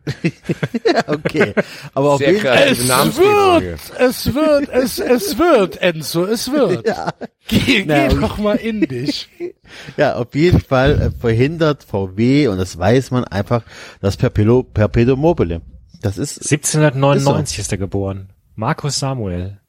okay, 1.06 1.54
aber 1.94 2.12
auf 2.12 2.18
Sehr 2.18 2.32
jeden 2.32 2.42
Fall 2.42 2.74
kreativ. 2.74 2.80
Es 2.80 3.16
wird, 3.16 3.90
es 3.98 4.34
wird, 4.34 4.68
es, 4.70 4.98
es 4.98 5.38
wird, 5.38 5.76
Enzo, 5.82 6.24
es 6.24 6.50
wird. 6.50 6.84
Geh, 7.48 7.84
Na, 7.86 8.08
geh 8.08 8.14
doch 8.14 8.38
mal 8.38 8.56
in 8.56 8.80
dich. 8.82 9.28
Ja, 9.96 10.16
auf 10.16 10.34
jeden 10.34 10.60
Fall 10.60 11.00
äh, 11.00 11.10
verhindert 11.12 11.84
VW, 11.84 12.48
und 12.48 12.58
das 12.58 12.76
weiß 12.76 13.12
man 13.12 13.22
einfach, 13.24 13.62
das 14.00 14.16
Perpetuum, 14.16 14.66
Perpetuum 14.72 15.20
mobile. 15.20 15.62
Das 16.02 16.18
ist, 16.18 16.38
1799 16.38 17.58
ist, 17.58 17.70
er 17.70 17.78
geboren. 17.78 18.30
Markus 18.56 18.98
Samuel. 18.98 19.60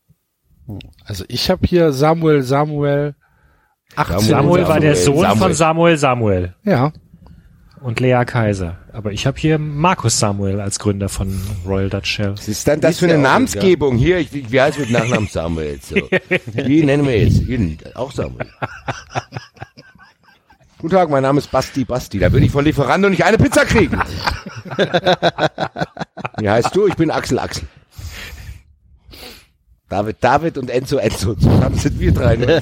Also 1.05 1.23
ich 1.27 1.49
habe 1.51 1.67
hier 1.67 1.91
Samuel 1.91 2.41
Samuel 2.41 3.15
18. 3.95 4.19
Samuel 4.29 4.67
war 4.67 4.79
der 4.79 4.95
Sohn 4.95 5.21
Samuel. 5.21 5.37
von 5.37 5.53
Samuel 5.53 5.97
Samuel 5.97 6.55
Ja. 6.63 6.93
Und 7.81 7.99
Lea 7.99 8.23
Kaiser. 8.25 8.77
Aber 8.93 9.11
ich 9.11 9.25
habe 9.25 9.39
hier 9.39 9.57
Markus 9.57 10.19
Samuel 10.19 10.61
als 10.61 10.79
Gründer 10.79 11.09
von 11.09 11.41
Royal 11.65 11.89
Dutch 11.89 12.11
Shell. 12.11 12.33
Was 12.33 12.47
ist 12.47 12.65
denn 12.67 12.79
das 12.81 12.91
Ist 12.91 12.99
für 12.99 13.05
eine 13.05 13.17
Namensgebung? 13.17 13.97
Hier, 13.97 14.19
ich, 14.19 14.51
wie 14.51 14.61
heißt 14.61 14.79
mit 14.79 14.91
Nachnamen 14.91 15.27
Samuel? 15.27 15.79
So. 15.81 15.95
Wie 16.53 16.83
nennen 16.83 17.05
wir 17.05 17.19
jetzt? 17.23 17.41
Ihn, 17.41 17.79
auch 17.95 18.11
Samuel. 18.11 18.47
Guten 20.77 20.95
Tag, 20.95 21.09
mein 21.09 21.23
Name 21.23 21.39
ist 21.39 21.51
Basti 21.51 21.83
Basti. 21.83 22.19
Da 22.19 22.31
würde 22.31 22.45
ich 22.45 22.51
von 22.51 22.65
Lieferando 22.65 23.09
nicht 23.09 23.23
eine 23.23 23.37
Pizza 23.37 23.65
kriegen. 23.65 24.01
Wie 26.39 26.49
heißt 26.49 26.75
du? 26.75 26.87
Ich 26.87 26.95
bin 26.95 27.11
Axel 27.11 27.39
Axel. 27.39 27.67
David 29.89 30.17
David 30.21 30.57
und 30.57 30.69
Enzo 30.69 30.97
Enzo. 30.97 31.35
Zusammen 31.35 31.77
sind 31.77 31.99
wir 31.99 32.13
drei. 32.13 32.37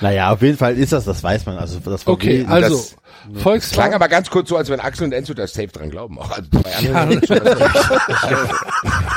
naja, 0.00 0.32
auf 0.32 0.42
jeden 0.42 0.56
Fall 0.56 0.76
ist 0.78 0.92
das, 0.92 1.04
das 1.04 1.22
weiß 1.22 1.46
man. 1.46 1.58
Also 1.58 1.78
das 1.80 2.04
VW, 2.04 2.10
Okay, 2.12 2.46
also 2.48 2.76
das 2.76 2.96
klang 3.24 3.42
Volkswagen. 3.42 3.94
aber 3.94 4.08
ganz 4.08 4.30
kurz 4.30 4.48
so, 4.48 4.56
als 4.56 4.68
wenn 4.70 4.80
Axel 4.80 5.04
und 5.04 5.12
Enzo 5.12 5.34
da 5.34 5.46
safe 5.46 5.68
dran 5.68 5.90
glauben. 5.90 6.18
Auch 6.18 6.30
also 6.30 6.50
zwei 6.50 6.94
andere. 6.94 8.54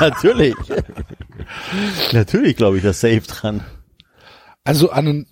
natürlich. 0.00 0.54
natürlich 2.12 2.56
glaube 2.56 2.76
ich 2.76 2.82
das 2.82 3.00
safe 3.00 3.22
dran. 3.22 3.64
Also 4.64 4.90
an, 4.90 5.26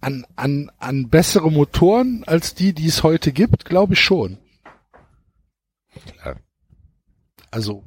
an, 0.00 0.26
an, 0.36 0.70
an 0.78 1.08
bessere 1.08 1.50
Motoren 1.50 2.24
als 2.26 2.54
die, 2.54 2.72
die 2.74 2.86
es 2.86 3.02
heute 3.02 3.32
gibt, 3.32 3.64
glaube 3.64 3.94
ich 3.94 4.00
schon. 4.00 4.38
Klar. 6.20 6.36
Also, 7.50 7.84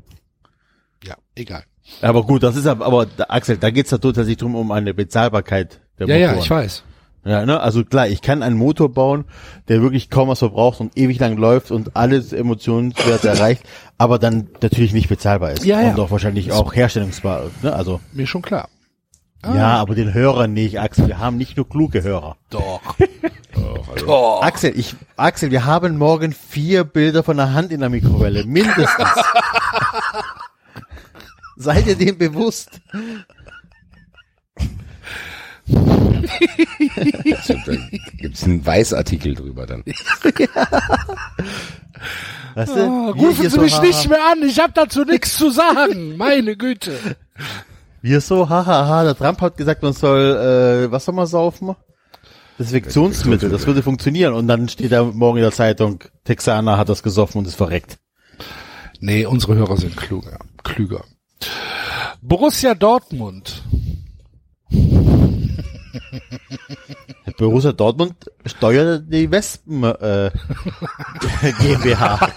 ja, 1.03 1.17
egal. 1.35 1.65
Aber 2.01 2.23
gut, 2.23 2.43
das 2.43 2.55
ist 2.55 2.65
aber, 2.67 2.85
aber 2.85 3.05
da- 3.05 3.25
Axel, 3.29 3.57
da 3.57 3.69
geht's 3.69 3.91
ja 3.91 3.97
tatsächlich 3.97 4.37
drum 4.37 4.55
um 4.55 4.71
eine 4.71 4.93
Bezahlbarkeit 4.93 5.79
der 5.99 6.07
Ja, 6.07 6.15
Motoren. 6.17 6.35
ja, 6.37 6.43
ich 6.43 6.49
weiß. 6.49 6.83
Ja, 7.27 7.45
ne? 7.45 7.59
Also 7.59 7.83
klar, 7.83 8.07
ich 8.07 8.21
kann 8.21 8.43
einen 8.43 8.55
Motor 8.57 8.89
bauen, 8.93 9.25
der 9.67 9.81
wirklich 9.81 10.09
kaum 10.11 10.27
was 10.29 10.39
verbraucht 10.39 10.79
und 10.79 10.95
ewig 10.97 11.19
lang 11.19 11.37
läuft 11.37 11.71
und 11.71 11.95
alles 11.95 12.33
Emotionswerte 12.33 13.29
erreicht, 13.29 13.63
aber 13.97 14.19
dann 14.19 14.47
natürlich 14.61 14.93
nicht 14.93 15.09
bezahlbar 15.09 15.51
ist. 15.51 15.65
Ja, 15.65 15.81
ja. 15.81 15.89
Und 15.91 15.99
auch 15.99 16.11
wahrscheinlich 16.11 16.51
auch 16.51 16.75
herstellungsbar. 16.75 17.45
Ne? 17.63 17.73
Also 17.73 17.99
Mir 18.13 18.27
schon 18.27 18.43
klar. 18.43 18.69
ja, 19.43 19.77
aber 19.77 19.95
den 19.95 20.13
Hörern 20.13 20.53
nicht, 20.53 20.79
Axel. 20.79 21.07
Wir 21.07 21.17
haben 21.19 21.37
nicht 21.37 21.57
nur 21.57 21.67
kluge 21.67 22.03
Hörer. 22.03 22.35
Doch. 22.51 22.81
Axel, 24.43 24.73
ich, 24.77 24.95
Axel, 25.17 25.49
wir 25.49 25.65
haben 25.65 25.97
morgen 25.97 26.31
vier 26.31 26.83
Bilder 26.83 27.23
von 27.23 27.37
der 27.37 27.53
Hand 27.53 27.71
in 27.71 27.79
der 27.79 27.89
Mikrowelle, 27.89 28.43
mindestens. 28.45 29.09
Seid 31.55 31.87
ihr 31.87 31.95
dem 31.95 32.17
bewusst? 32.17 32.81
Also, 35.67 37.53
da 37.65 37.73
gibt's 38.17 38.43
einen 38.43 38.65
Weißartikel 38.65 39.35
drüber 39.35 39.65
dann. 39.65 39.83
Weißt 42.55 42.75
du? 42.75 42.87
Oh, 42.87 43.11
rufen 43.11 43.41
hier 43.41 43.49
Sie 43.49 43.55
so, 43.55 43.61
mich 43.61 43.73
haha, 43.73 43.81
nicht 43.83 44.09
mehr 44.09 44.19
an, 44.31 44.43
ich 44.43 44.59
habe 44.59 44.73
dazu 44.73 45.03
nichts 45.03 45.37
zu 45.37 45.49
sagen. 45.49 46.17
Meine 46.17 46.55
Güte. 46.55 46.97
Wir 48.01 48.21
so, 48.21 48.47
hahaha, 48.49 48.87
ha, 48.87 49.03
der 49.03 49.15
Trump 49.15 49.41
hat 49.41 49.57
gesagt, 49.57 49.81
man 49.81 49.93
soll, 49.93 50.85
äh, 50.85 50.91
was 50.91 51.05
soll 51.05 51.15
man 51.15 51.27
saufen? 51.27 51.75
Desinfektionsmittel, 52.59 53.49
das 53.49 53.67
würde 53.67 53.83
funktionieren. 53.83 54.33
Und 54.33 54.47
dann 54.47 54.69
steht 54.69 54.91
da 54.91 55.03
morgen 55.03 55.37
in 55.37 55.43
der 55.43 55.51
Zeitung, 55.51 56.03
Texaner 56.23 56.77
hat 56.77 56.87
das 56.89 57.03
gesoffen 57.03 57.39
und 57.39 57.47
ist 57.47 57.55
verreckt. 57.55 57.97
Nee, 58.99 59.25
unsere 59.25 59.55
Hörer 59.55 59.75
sind 59.77 59.97
kluger. 59.97 60.39
Klüger. 60.63 61.03
Borussia 62.21 62.75
Dortmund. 62.75 63.63
Borussia 67.37 67.73
Dortmund 67.73 68.13
steuert 68.45 69.03
die 69.11 69.29
Wespen 69.29 69.83
äh, 69.83 70.31
GmbH. 71.59 72.29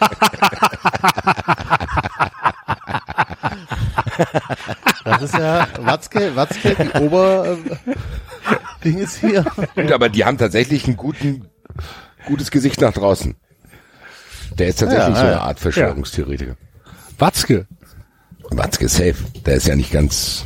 Das 5.05 5.23
ist 5.23 5.35
ja 5.35 5.67
Watzke, 5.81 6.35
Watzke, 6.37 6.75
die 6.75 6.99
Ober 7.01 7.57
äh, 7.57 7.95
Ding 8.85 8.99
ist 8.99 9.19
hier. 9.19 9.45
Gut, 9.75 9.93
aber 9.93 10.09
die 10.09 10.25
haben 10.25 10.39
tatsächlich 10.39 10.87
ein 10.87 10.97
guten, 10.97 11.49
gutes 12.27 12.51
Gesicht 12.51 12.81
nach 12.81 12.93
draußen. 12.93 13.37
Der 14.59 14.69
ist 14.69 14.81
tatsächlich 14.81 15.09
Ja, 15.09 15.15
so 15.15 15.21
eine 15.23 15.31
ja. 15.33 15.41
Art 15.41 15.61
Verschwörungstheoretiker. 15.61 16.57
Watzke. 17.19 17.67
Watzke 18.51 18.89
safe. 18.89 19.17
Der 19.47 19.55
ist 19.57 19.67
ja 19.67 19.77
nicht 19.77 19.93
ganz, 19.93 20.45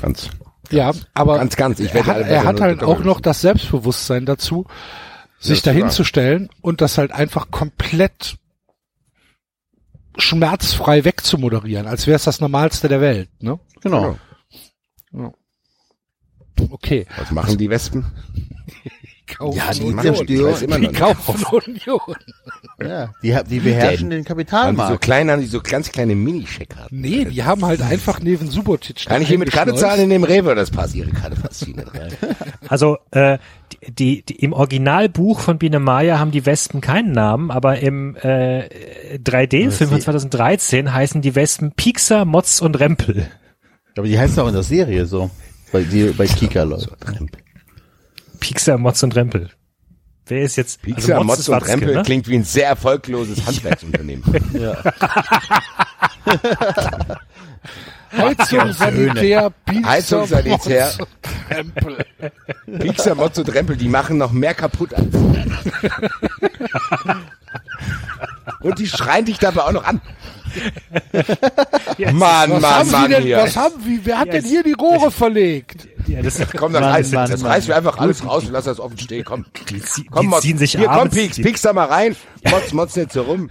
ganz. 0.00 0.28
Ja, 0.70 0.92
aber 1.12 1.38
Ganz, 1.38 1.56
ganz. 1.56 1.78
Ich 1.80 1.92
er 1.94 2.06
hat, 2.06 2.26
er 2.26 2.44
hat 2.44 2.60
halt 2.60 2.82
doppelt. 2.82 3.00
auch 3.00 3.04
noch 3.04 3.20
das 3.20 3.40
Selbstbewusstsein 3.42 4.24
dazu, 4.26 4.66
sich 5.38 5.62
dahin 5.62 5.82
wahr. 5.82 5.90
zu 5.90 6.04
stellen 6.04 6.48
und 6.62 6.80
das 6.80 6.96
halt 6.98 7.12
einfach 7.12 7.50
komplett 7.50 8.36
schmerzfrei 10.16 11.04
wegzumoderieren, 11.04 11.86
als 11.86 12.06
wäre 12.06 12.16
es 12.16 12.24
das 12.24 12.40
Normalste 12.40 12.88
der 12.88 13.00
Welt. 13.00 13.28
Ne? 13.42 13.58
Genau. 13.82 14.16
Okay. 16.70 17.06
Was 17.18 17.30
machen 17.32 17.58
die 17.58 17.68
Wespen? 17.68 18.06
Kaufen 19.26 19.56
Ja, 19.56 19.70
die 19.72 19.82
Union. 19.82 20.46
weiß 20.52 20.62
immer 20.62 20.78
die 20.78 20.88
kaufen 20.88 21.44
Union. 21.46 22.00
Ja, 22.82 23.10
die, 23.22 23.36
die 23.48 23.60
beherrschen 23.60 24.10
den 24.10 24.18
Haben 24.18 24.24
die 24.24 24.28
so 24.28 24.34
Kapitalmarkt. 24.34 25.00
klein, 25.00 25.30
haben 25.30 25.40
die 25.40 25.46
so 25.46 25.60
ganz 25.62 25.90
kleine 25.90 26.14
Minischeckkarten. 26.14 27.00
Nee, 27.00 27.24
die 27.24 27.42
haben 27.42 27.64
halt 27.64 27.80
einfach 27.80 28.20
neben 28.20 28.50
Subotic. 28.50 29.06
Kann 29.06 29.22
ich 29.22 29.28
hier 29.28 29.38
mit 29.38 29.50
Karte 29.50 29.74
zahlen 29.74 30.02
in 30.02 30.10
dem 30.10 30.24
Rewe? 30.24 30.54
Das 30.54 30.70
passt 30.70 30.94
ihre 30.94 31.10
Karte 31.10 31.36
passt 31.40 31.66
nicht 31.66 31.78
rein. 31.78 32.12
Also 32.68 32.98
äh, 33.12 33.38
die, 33.82 33.92
die, 33.92 34.22
die, 34.26 34.34
im 34.44 34.52
Originalbuch 34.52 35.40
von 35.40 35.58
Biene 35.58 35.78
Maya 35.78 36.18
haben 36.18 36.30
die 36.30 36.44
Wespen 36.44 36.80
keinen 36.80 37.12
Namen, 37.12 37.50
aber 37.50 37.78
im 37.78 38.16
äh, 38.16 38.68
3D-Film 39.18 39.90
von 39.90 40.00
2013 40.00 40.92
heißen 40.92 41.22
die 41.22 41.34
Wespen 41.34 41.72
Piekser, 41.72 42.24
Motz 42.24 42.60
und 42.60 42.78
Rempel. 42.78 43.28
Aber 43.96 44.06
die 44.06 44.18
heißt 44.18 44.38
auch 44.38 44.48
in 44.48 44.54
der 44.54 44.62
Serie 44.62 45.06
so. 45.06 45.30
Bei, 45.72 45.82
die, 45.82 46.04
bei 46.10 46.26
Kika 46.26 46.62
läuft. 46.62 46.88
Piekser, 48.44 48.76
Motz 48.76 49.02
und 49.02 49.16
Rempel. 49.16 49.48
Wer 50.26 50.42
ist 50.42 50.56
jetzt? 50.56 50.82
Pixar, 50.82 51.14
also 51.14 51.26
Motz 51.26 51.38
ist 51.38 51.48
und 51.48 51.54
Watzke, 51.54 51.70
Rempel 51.72 51.94
ne? 51.94 52.02
klingt 52.02 52.28
wie 52.28 52.34
ein 52.34 52.44
sehr 52.44 52.68
erfolgloses 52.68 53.46
Handwerksunternehmen. 53.46 54.22
Heizung, 58.12 58.70
Sanitär, 58.74 59.50
Pizza, 59.64 59.88
Heizung, 59.88 60.26
Sanitär. 60.26 60.84
Motz 60.84 60.98
und 60.98 61.08
Krempel. 61.48 62.04
Pixar, 62.80 63.14
Motz 63.14 63.38
und 63.38 63.54
Rempel, 63.54 63.78
die 63.78 63.88
machen 63.88 64.18
noch 64.18 64.32
mehr 64.32 64.52
kaputt 64.52 64.92
als 64.92 65.06
Und 68.60 68.78
die 68.78 68.86
schreien 68.86 69.24
dich 69.24 69.38
dabei 69.38 69.62
auch 69.62 69.72
noch 69.72 69.84
an. 69.84 70.02
Mann, 72.12 72.50
Was 72.50 72.60
Mann, 72.62 72.90
Mann, 72.90 73.10
denn, 73.10 73.22
hier. 73.22 73.38
was 73.38 73.56
haben, 73.56 73.74
wie, 73.84 74.00
wer 74.04 74.18
hat 74.18 74.28
denn 74.28 74.42
Yes. 74.42 74.50
hier 74.50 74.62
die 74.62 74.72
Rohre 74.72 75.10
verlegt? 75.10 75.88
Ja, 76.06 76.22
das, 76.22 76.38
Komm, 76.56 76.72
das 76.72 76.82
Mann, 76.82 76.90
reißt, 76.92 77.12
Mann, 77.12 77.30
das 77.30 77.42
Mann. 77.42 77.52
reißt 77.52 77.68
wir 77.68 77.76
einfach 77.76 77.98
alles 77.98 78.24
raus 78.26 78.44
und 78.44 78.52
lass 78.52 78.64
das 78.64 78.80
offen 78.80 78.98
stehen. 78.98 79.24
Komm, 79.24 79.46
die, 79.70 79.80
zie- 79.80 80.04
komm, 80.10 80.22
die 80.22 80.28
Motz. 80.28 80.42
ziehen 80.42 80.58
sich 80.58 80.72
Hier, 80.72 80.86
komm, 80.88 81.08
die, 81.10 81.28
Pix 81.28 81.62
da 81.62 81.72
mal 81.72 81.86
rein. 81.86 82.16
Motz, 82.50 82.72
Motz 82.72 82.96
nicht 82.96 83.12
so 83.12 83.22
rum. 83.22 83.50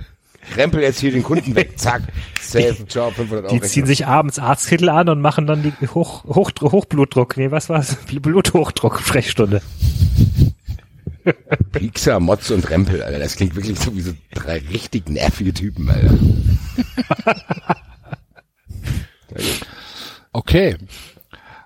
Rempel 0.57 0.81
jetzt 0.81 0.99
hier 0.99 1.11
den 1.11 1.23
Kunden 1.23 1.55
weg. 1.55 1.71
Zack. 1.80 2.01
Safe. 2.41 2.75
Ciao, 2.88 3.11
500 3.11 3.45
Euro. 3.45 3.53
die 3.55 3.61
ziehen 3.61 3.85
sich 3.85 4.05
abends 4.05 4.39
Arztkittel 4.39 4.89
an 4.89 5.07
und 5.09 5.21
machen 5.21 5.47
dann 5.47 5.63
die 5.81 5.88
Hoch, 5.88 6.25
Hoch, 6.25 6.51
Hochblutdruck, 6.61 7.38
nee, 7.38 7.49
was 7.49 7.69
war's? 7.69 7.95
Bluthochdruck, 8.11 8.99
Sprechstunde. 8.99 9.61
Pixar, 11.71 12.19
Motz 12.19 12.49
und 12.49 12.69
Rempel, 12.69 13.01
Alter. 13.01 13.19
Das 13.19 13.35
klingt 13.35 13.55
wirklich 13.55 13.79
so 13.79 13.95
wie 13.95 14.01
so 14.01 14.13
drei 14.33 14.59
richtig 14.71 15.09
nervige 15.09 15.53
Typen, 15.53 15.89
Alter. 15.89 16.17
Okay. 20.33 20.77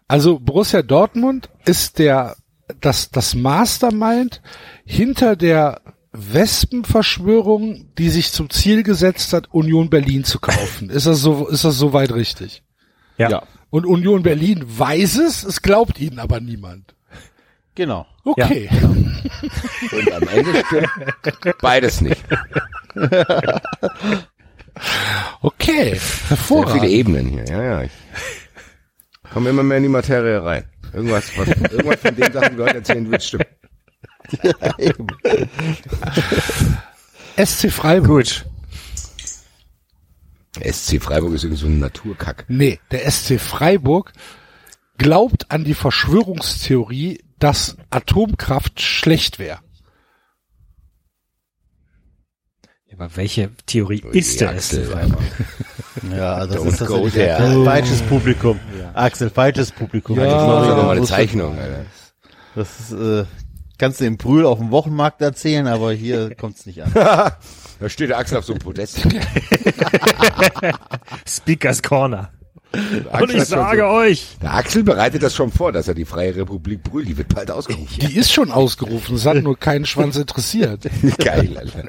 Also 0.08 0.40
Borussia 0.40 0.82
Dortmund 0.82 1.50
ist 1.66 2.00
der 2.00 2.36
das 2.82 3.10
das 3.12 3.34
Mastermind 3.34 4.42
hinter 4.86 5.36
der 5.36 5.82
Wespenverschwörung, 6.12 7.94
die 7.98 8.10
sich 8.10 8.32
zum 8.32 8.50
Ziel 8.50 8.84
gesetzt 8.84 9.34
hat, 9.34 9.54
Union 9.54 9.90
Berlin 9.90 10.24
zu 10.24 10.40
kaufen. 10.40 10.90
Ist 10.90 11.08
das 11.08 11.22
so 11.22 11.48
ist 11.48 11.64
das 11.64 11.78
soweit 11.78 12.14
richtig? 12.14 12.64
Ja. 13.18 13.30
Ja. 13.30 13.44
Und 13.70 13.86
Union 13.86 14.24
Berlin 14.24 14.64
weiß 14.66 15.18
es, 15.18 15.44
es 15.44 15.62
glaubt 15.62 16.00
ihnen 16.00 16.20
aber 16.20 16.40
niemand. 16.40 16.96
Genau. 17.78 18.08
Okay. 18.26 18.68
Und 18.82 20.12
am 20.12 20.28
Ende 20.30 20.64
stimmt 20.66 21.58
beides 21.62 22.02
nicht. 22.02 22.24
Okay. 25.42 25.90
Sehr 25.90 25.98
viele 25.98 26.30
Hervorragend. 26.30 26.84
Ebenen 26.84 27.28
hier. 27.30 27.46
Ja, 27.46 27.64
ja. 27.64 27.82
Ich 27.84 27.92
komme 29.34 29.50
immer 29.50 29.64
mehr 29.64 29.78
in 29.78 29.84
die 29.84 29.90
Materie 29.90 30.44
rein. 30.44 30.66
Irgendwas, 30.94 31.36
was, 31.36 31.48
irgendwas 31.48 32.00
von 32.00 32.16
den 32.16 32.32
Sachen, 32.32 32.52
die 32.52 32.58
wir 32.60 32.66
heute 32.66 32.78
erzählen, 32.78 33.12
wird 33.12 33.24
stimmen. 33.24 33.46
Eben. 34.78 35.08
SC 37.44 37.72
Freiburg. 37.72 38.08
Gut. 38.08 38.46
SC 40.64 41.02
Freiburg 41.02 41.34
ist 41.34 41.44
irgendwie 41.44 41.62
so 41.62 41.68
ein 41.68 41.80
Naturkack. 41.80 42.46
Nee, 42.48 42.80
der 42.92 43.10
SC 43.10 43.40
Freiburg 43.40 44.14
glaubt 45.00 45.50
an 45.50 45.64
die 45.64 45.74
Verschwörungstheorie, 45.74 47.24
dass 47.40 47.78
Atomkraft 47.90 48.82
schlecht 48.82 49.40
wäre. 49.40 49.60
Aber 52.94 53.16
welche 53.16 53.52
Theorie 53.68 54.04
Oh 54.08 54.10
ist 54.10 54.34
je, 54.34 54.40
der 54.40 54.50
Axel. 54.50 54.86
SC 54.86 54.92
Freiburg? 54.92 55.22
Ja, 56.16 56.48
das 56.48 56.58
Don't 56.58 56.68
ist 56.68 56.86
go 56.88 57.06
das 57.06 57.14
there. 57.14 57.64
falsches 57.64 58.02
Publikum. 58.04 58.60
Axel, 58.96 59.30
falsches 59.30 59.72
Publikum. 59.72 60.18
Ja. 60.18 60.24
Das 60.26 60.34
ist 60.42 60.48
Das, 60.48 60.68
nochmal 60.78 60.98
eine 60.98 61.06
Zeichnung, 61.06 61.60
Alter. 61.60 61.86
das 62.56 62.80
ist, 62.80 62.92
äh, 62.94 63.26
kannst 63.78 64.02
du 64.02 64.06
im 64.06 64.18
Brühl 64.18 64.46
auf 64.48 64.58
dem 64.58 64.72
Wochenmarkt 64.72 65.22
erzählen, 65.22 65.68
aber 65.68 65.94
hier 65.94 66.34
kommt's 66.36 66.66
nicht 66.66 66.82
an. 66.82 66.92
Da 66.94 67.38
steht 67.88 68.10
der 68.10 68.18
Axel 68.18 68.40
auf 68.40 68.46
so 68.46 68.54
einem 68.54 68.62
Podest. 68.64 69.00
Speakers 71.28 71.84
Corner. 71.84 72.32
Und 72.74 73.32
ich 73.34 73.46
sage 73.46 73.80
so, 73.80 73.86
euch, 73.88 74.38
der 74.42 74.54
Axel 74.54 74.84
bereitet 74.84 75.24
das 75.24 75.34
schon 75.34 75.52
vor, 75.52 75.72
dass 75.72 75.88
er 75.88 75.94
die 75.94 76.04
Freie 76.06 76.36
Republik 76.36 76.84
Brühl, 76.84 77.06
die 77.06 77.18
wird 77.18 77.34
bald 77.34 77.50
ausgerufen. 77.50 77.88
Die 78.00 78.16
ist 78.18 78.32
schon 78.32 78.52
ausgerufen, 78.52 79.16
es 79.16 79.26
hat 79.26 79.42
nur 79.42 79.58
keinen 79.58 79.86
Schwanz 79.86 80.16
interessiert. 80.18 80.82
Geil, 81.24 81.58
Alter. 81.58 81.84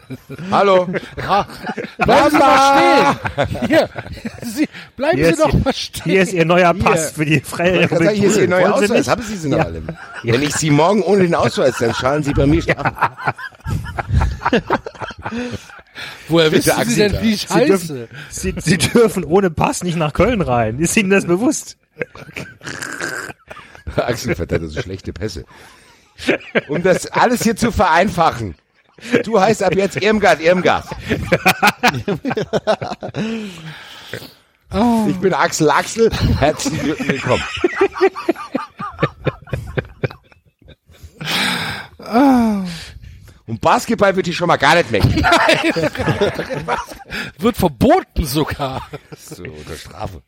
Hallo. 0.50 0.86
Bleiben 1.98 2.30
Sie 2.30 2.38
mal 2.38 3.16
stehen! 3.36 3.68
Hier, 3.68 3.88
Sie, 4.42 4.68
bleiben 4.96 5.16
Hier 5.18 5.34
Sie 5.34 5.42
doch 5.42 5.52
Ihr- 5.52 5.60
mal 5.64 5.74
stehen. 5.74 6.02
hier 6.05 6.22
ist 6.22 6.32
Ihr 6.32 6.44
neuer 6.44 6.74
Pass 6.74 7.10
für 7.12 7.24
die 7.26 7.40
Freie 7.40 7.82
Ich 7.82 7.88
kann 7.88 7.98
sagen, 7.98 8.09
Republik. 8.09 8.20
hier 8.20 8.28
ist 8.30 8.36
Ihr 8.38 8.48
neuer 8.48 8.62
Wollen 8.70 8.78
Sie 8.78 8.84
Ausweis. 8.84 8.98
nicht? 8.98 9.09
Haben 9.09 9.22
Sie 9.22 9.36
sie 9.36 9.48
noch 9.48 9.59
alle? 9.64 9.82
Wenn 10.22 10.42
ich 10.42 10.55
Sie 10.55 10.70
morgen 10.70 11.02
ohne 11.02 11.22
den 11.22 11.34
Ausweis, 11.34 11.74
dann 11.78 11.92
schallen 11.94 12.22
Sie 12.22 12.32
bei 12.32 12.46
mir 12.46 12.62
strafen. 12.62 12.96
Woher 16.28 16.52
wissen 16.52 16.62
Sie 16.64 16.72
Axel, 16.72 17.09
denn, 17.10 17.22
wie 17.22 17.32
ich 17.32 17.48
Sie 17.48 17.55
heiße? 17.55 17.66
dürfen, 17.94 18.09
Sie, 18.30 18.55
Sie 18.59 18.78
dürfen 18.78 19.24
ohne 19.24 19.50
Pass 19.50 19.82
nicht 19.82 19.96
nach 19.96 20.12
Köln 20.12 20.40
rein. 20.42 20.67
Ist 20.76 20.96
Ihnen 20.96 21.10
das 21.10 21.26
bewusst? 21.26 21.78
Axel 23.96 24.34
verteilt 24.34 24.62
so 24.70 24.80
schlechte 24.80 25.12
Pässe. 25.12 25.44
Um 26.68 26.82
das 26.82 27.06
alles 27.06 27.42
hier 27.42 27.56
zu 27.56 27.72
vereinfachen. 27.72 28.54
Du 29.24 29.40
heißt 29.40 29.62
ab 29.62 29.74
jetzt 29.74 30.02
Irmgard 30.02 30.40
Irmgard. 30.40 30.84
Ich 35.08 35.16
bin 35.16 35.32
Axel 35.32 35.70
Axel. 35.70 36.10
Herzlich 36.38 36.82
willkommen. 36.82 37.42
Und 43.48 43.60
Basketball 43.62 44.14
wird 44.14 44.26
hier 44.26 44.34
schon 44.34 44.46
mal 44.46 44.58
gar 44.58 44.74
nicht 44.74 44.92
weg. 44.92 45.02
Wird 47.38 47.56
verboten 47.56 48.26
sogar. 48.26 48.86
So, 49.16 49.42
unter 49.42 49.74
Strafe. 49.74 50.22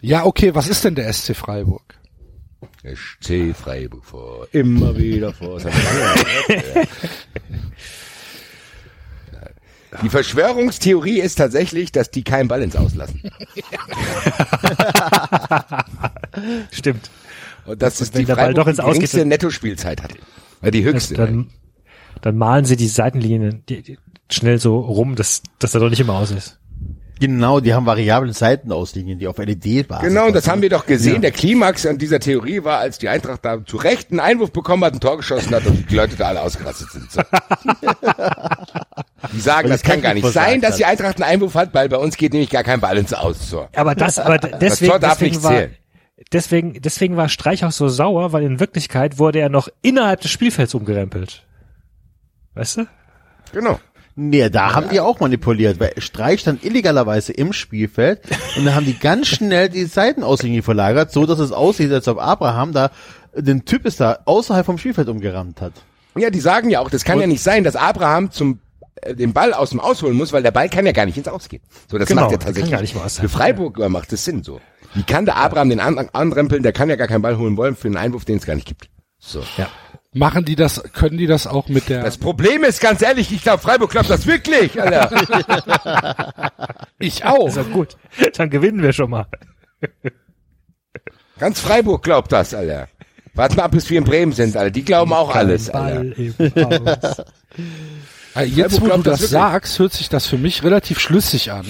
Ja, 0.00 0.24
okay, 0.24 0.54
was 0.54 0.68
ist 0.68 0.84
denn 0.84 0.94
der 0.94 1.12
SC 1.12 1.34
Freiburg? 1.34 1.82
SC 2.84 3.52
Freiburg 3.54 4.04
vor. 4.04 4.46
Immer 4.52 4.96
wieder 4.96 5.32
vor. 5.32 5.60
Die 10.02 10.08
Verschwörungstheorie 10.08 11.20
ist 11.20 11.36
tatsächlich, 11.36 11.90
dass 11.90 12.10
die 12.10 12.22
keinen 12.22 12.48
Ball 12.48 12.62
ins 12.62 12.76
Auslassen. 12.76 13.22
Stimmt. 16.70 17.10
Und 17.66 17.82
dass 17.82 18.00
es 18.00 18.12
wenn 18.12 18.20
die 18.20 18.26
der 18.26 18.36
Ball 18.36 18.46
Freiburg 18.46 18.64
doch 18.64 18.68
ins 18.68 18.76
die 18.78 18.84
geringste 18.84 19.24
Nettospielzeit 19.24 20.02
hat. 20.02 20.12
Ja, 20.62 20.70
die 20.70 20.84
höchste. 20.84 21.14
Dann, 21.14 21.50
dann 22.22 22.36
malen 22.36 22.64
Sie 22.64 22.76
die 22.76 22.88
Seitenlinien 22.88 23.62
die, 23.68 23.82
die, 23.82 23.98
schnell 24.30 24.58
so 24.58 24.78
rum, 24.78 25.14
dass, 25.14 25.42
dass 25.58 25.74
er 25.74 25.80
doch 25.80 25.90
nicht 25.90 26.00
immer 26.00 26.14
aus 26.14 26.30
ist. 26.30 26.58
Genau, 27.20 27.60
die 27.60 27.72
haben 27.72 27.86
variable 27.86 28.32
Seitenauslinien, 28.32 29.18
die 29.20 29.28
auf 29.28 29.38
LED 29.38 29.88
waren. 29.88 30.02
Genau, 30.02 30.26
und 30.26 30.34
das 30.34 30.48
haben 30.48 30.62
wir 30.62 30.68
doch 30.68 30.84
gesehen. 30.84 31.22
Der 31.22 31.30
Klimax 31.30 31.86
an 31.86 31.96
dieser 31.96 32.18
Theorie 32.18 32.64
war, 32.64 32.78
als 32.78 32.98
die 32.98 33.08
Eintracht 33.08 33.44
da 33.44 33.64
zu 33.64 33.76
Recht 33.76 34.10
einen 34.10 34.18
Einwurf 34.20 34.50
bekommen 34.50 34.84
hat, 34.84 34.94
ein 34.94 35.00
Tor 35.00 35.18
geschossen 35.18 35.54
hat 35.54 35.64
und 35.64 35.88
die 35.90 35.94
Leute 35.94 36.16
da 36.16 36.26
alle 36.26 36.42
ausgerastet 36.42 36.90
sind. 36.90 37.10
So. 37.12 37.22
Die 39.32 39.40
sagen, 39.40 39.68
Weil 39.68 39.76
das 39.76 39.82
kann 39.82 40.02
gar 40.02 40.12
nicht 40.12 40.26
sein, 40.32 40.60
dass 40.60 40.76
die. 40.76 40.84
Eintracht 40.84 41.22
einen 41.22 41.30
Einwurf 41.30 41.54
hat, 41.54 41.72
weil 41.72 41.88
bei 41.88 41.96
uns 41.96 42.16
geht 42.16 42.32
nämlich 42.32 42.50
gar 42.50 42.62
kein 42.62 42.80
Ball 42.80 42.98
ins 42.98 43.14
Aus. 43.14 43.48
So. 43.48 43.68
Aber 43.74 43.94
das, 43.94 44.18
aber 44.18 44.38
deswegen, 44.38 44.90
Tor 44.90 44.98
darf 44.98 45.12
deswegen 45.18 45.36
nicht 45.36 45.44
war, 45.44 45.52
zählen. 45.52 45.76
Deswegen, 46.34 46.80
deswegen 46.82 47.16
war 47.16 47.28
Streich 47.28 47.64
auch 47.64 47.72
so 47.72 47.88
sauer, 47.88 48.32
weil 48.32 48.42
in 48.42 48.60
Wirklichkeit 48.60 49.18
wurde 49.18 49.38
er 49.38 49.48
noch 49.48 49.68
innerhalb 49.80 50.20
des 50.20 50.30
Spielfelds 50.30 50.74
umgerempelt. 50.74 51.44
Weißt 52.54 52.78
du? 52.78 52.86
Genau. 53.52 53.80
Nee, 54.16 54.48
da 54.48 54.74
haben 54.74 54.90
die 54.90 55.00
auch 55.00 55.18
manipuliert, 55.18 55.80
weil 55.80 55.92
Streich 55.98 56.40
stand 56.40 56.64
illegalerweise 56.64 57.32
im 57.32 57.52
Spielfeld 57.52 58.20
und 58.56 58.64
dann 58.64 58.74
haben 58.74 58.86
die 58.86 58.96
ganz 58.96 59.26
schnell 59.26 59.68
die 59.68 59.86
Seitenauslinie 59.86 60.62
verlagert, 60.62 61.10
so 61.10 61.26
dass 61.26 61.40
es 61.40 61.50
aussieht, 61.50 61.90
als 61.90 62.06
ob 62.06 62.18
Abraham 62.18 62.72
da 62.72 62.92
den 63.34 63.64
Typ 63.64 63.84
ist 63.86 63.98
da 64.00 64.20
außerhalb 64.24 64.64
vom 64.64 64.78
Spielfeld 64.78 65.08
umgerammt 65.08 65.60
hat. 65.60 65.72
Ja, 66.16 66.30
die 66.30 66.38
sagen 66.38 66.70
ja 66.70 66.78
auch, 66.78 66.90
das 66.90 67.04
kann 67.04 67.18
ja 67.18 67.26
nicht 67.26 67.42
sein, 67.42 67.64
dass 67.64 67.74
Abraham 67.74 68.30
zum 68.30 68.60
den 69.10 69.32
Ball 69.32 69.52
aus 69.52 69.70
dem 69.70 69.80
Ausholen 69.80 70.16
muss, 70.16 70.32
weil 70.32 70.42
der 70.42 70.50
Ball 70.52 70.68
kann 70.68 70.86
ja 70.86 70.92
gar 70.92 71.06
nicht 71.06 71.16
ins 71.18 71.28
Ausgehen. 71.28 71.62
So, 71.90 71.98
das 71.98 72.08
Genau, 72.08 72.22
macht 72.22 72.32
ja 72.32 72.38
tatsächlich. 72.38 72.70
gar 72.72 72.80
nicht 72.80 72.94
mal 72.94 73.04
außerhalb. 73.04 73.30
für 73.30 73.36
Freiburg 73.36 73.78
macht 73.90 74.12
das 74.12 74.24
Sinn 74.24 74.42
so. 74.42 74.60
Wie 74.94 75.02
kann 75.02 75.24
der 75.24 75.36
Abraham 75.36 75.70
den 75.70 75.80
an 75.80 76.08
anrempeln? 76.12 76.62
Der 76.62 76.72
kann 76.72 76.88
ja 76.88 76.96
gar 76.96 77.08
keinen 77.08 77.22
Ball 77.22 77.36
holen 77.36 77.56
wollen 77.56 77.74
für 77.76 77.88
einen 77.88 77.96
Einwurf, 77.96 78.24
den 78.24 78.38
es 78.38 78.46
gar 78.46 78.54
nicht 78.54 78.66
gibt. 78.68 78.88
So. 79.18 79.42
Ja. 79.56 79.68
Machen 80.16 80.44
die 80.44 80.54
das, 80.54 80.80
können 80.92 81.18
die 81.18 81.26
das 81.26 81.48
auch 81.48 81.68
mit 81.68 81.88
der, 81.88 82.04
Das 82.04 82.18
Problem 82.18 82.62
ist, 82.62 82.80
ganz 82.80 83.02
ehrlich, 83.02 83.32
ich 83.32 83.42
glaube, 83.42 83.60
Freiburg 83.60 83.90
glaubt 83.90 84.08
das 84.08 84.26
wirklich, 84.28 84.80
Alter. 84.80 85.10
ich 87.00 87.24
auch. 87.24 87.48
Ist 87.48 87.56
ja 87.56 87.62
gut. 87.64 87.96
Dann 88.36 88.48
gewinnen 88.48 88.80
wir 88.80 88.92
schon 88.92 89.10
mal. 89.10 89.26
Ganz 91.40 91.58
Freiburg 91.58 92.04
glaubt 92.04 92.30
das, 92.30 92.54
Alter. 92.54 92.86
Warten 93.34 93.56
wir 93.56 93.64
ab, 93.64 93.72
bis 93.72 93.90
wir 93.90 93.98
in 93.98 94.04
Bremen 94.04 94.30
sind, 94.30 94.56
Alter. 94.56 94.70
Die 94.70 94.84
glauben 94.84 95.12
auch 95.12 95.34
alles, 95.34 95.68
Alter. 95.68 96.14
Äh, 98.34 98.44
Jetzt, 98.44 98.80
wo 98.80 98.86
du 98.88 99.02
das 99.02 99.20
das 99.20 99.30
sagst, 99.30 99.78
hört 99.78 99.92
sich 99.92 100.08
das 100.08 100.26
für 100.26 100.38
mich 100.38 100.62
relativ 100.64 100.98
schlüssig 100.98 101.52
an, 101.52 101.66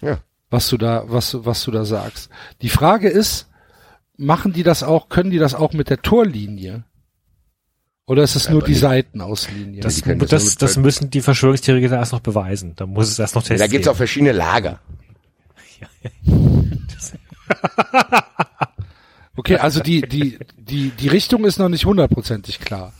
Ja. 0.00 0.18
was 0.50 0.68
du 0.68 0.76
da, 0.76 1.04
was, 1.06 1.44
was 1.44 1.64
du 1.64 1.70
da 1.70 1.84
sagst. 1.84 2.30
Die 2.60 2.68
Frage 2.68 3.08
ist, 3.08 3.48
machen 4.16 4.52
die 4.52 4.62
das 4.62 4.82
auch, 4.82 5.08
können 5.08 5.30
die 5.30 5.38
das 5.38 5.54
auch 5.54 5.72
mit 5.72 5.90
der 5.90 6.00
Torlinie? 6.02 6.84
Oder 8.06 8.22
ist 8.24 8.34
es 8.36 8.48
nur 8.48 8.62
die 8.62 8.74
Seitenauslinie? 8.74 9.80
Das, 9.80 10.02
das 10.02 10.28
das, 10.28 10.56
das 10.56 10.76
müssen 10.76 11.08
die 11.10 11.20
Verschwörungstheoretiker 11.20 11.96
erst 11.96 12.12
noch 12.12 12.20
beweisen. 12.20 12.74
Da 12.76 12.84
muss 12.86 13.08
es 13.08 13.18
erst 13.18 13.34
noch 13.36 13.42
Da 13.42 13.48
testen. 13.48 13.70
gibt's 13.70 13.88
auch 13.88 13.96
verschiedene 13.96 14.32
Lager. 14.32 14.80
okay, 19.36 19.56
also 19.56 19.80
die, 19.80 20.02
die, 20.02 20.38
die, 20.56 20.90
die 20.90 21.08
Richtung 21.08 21.44
ist 21.44 21.58
noch 21.58 21.68
nicht 21.68 21.84
hundertprozentig 21.86 22.60
klar. 22.60 22.92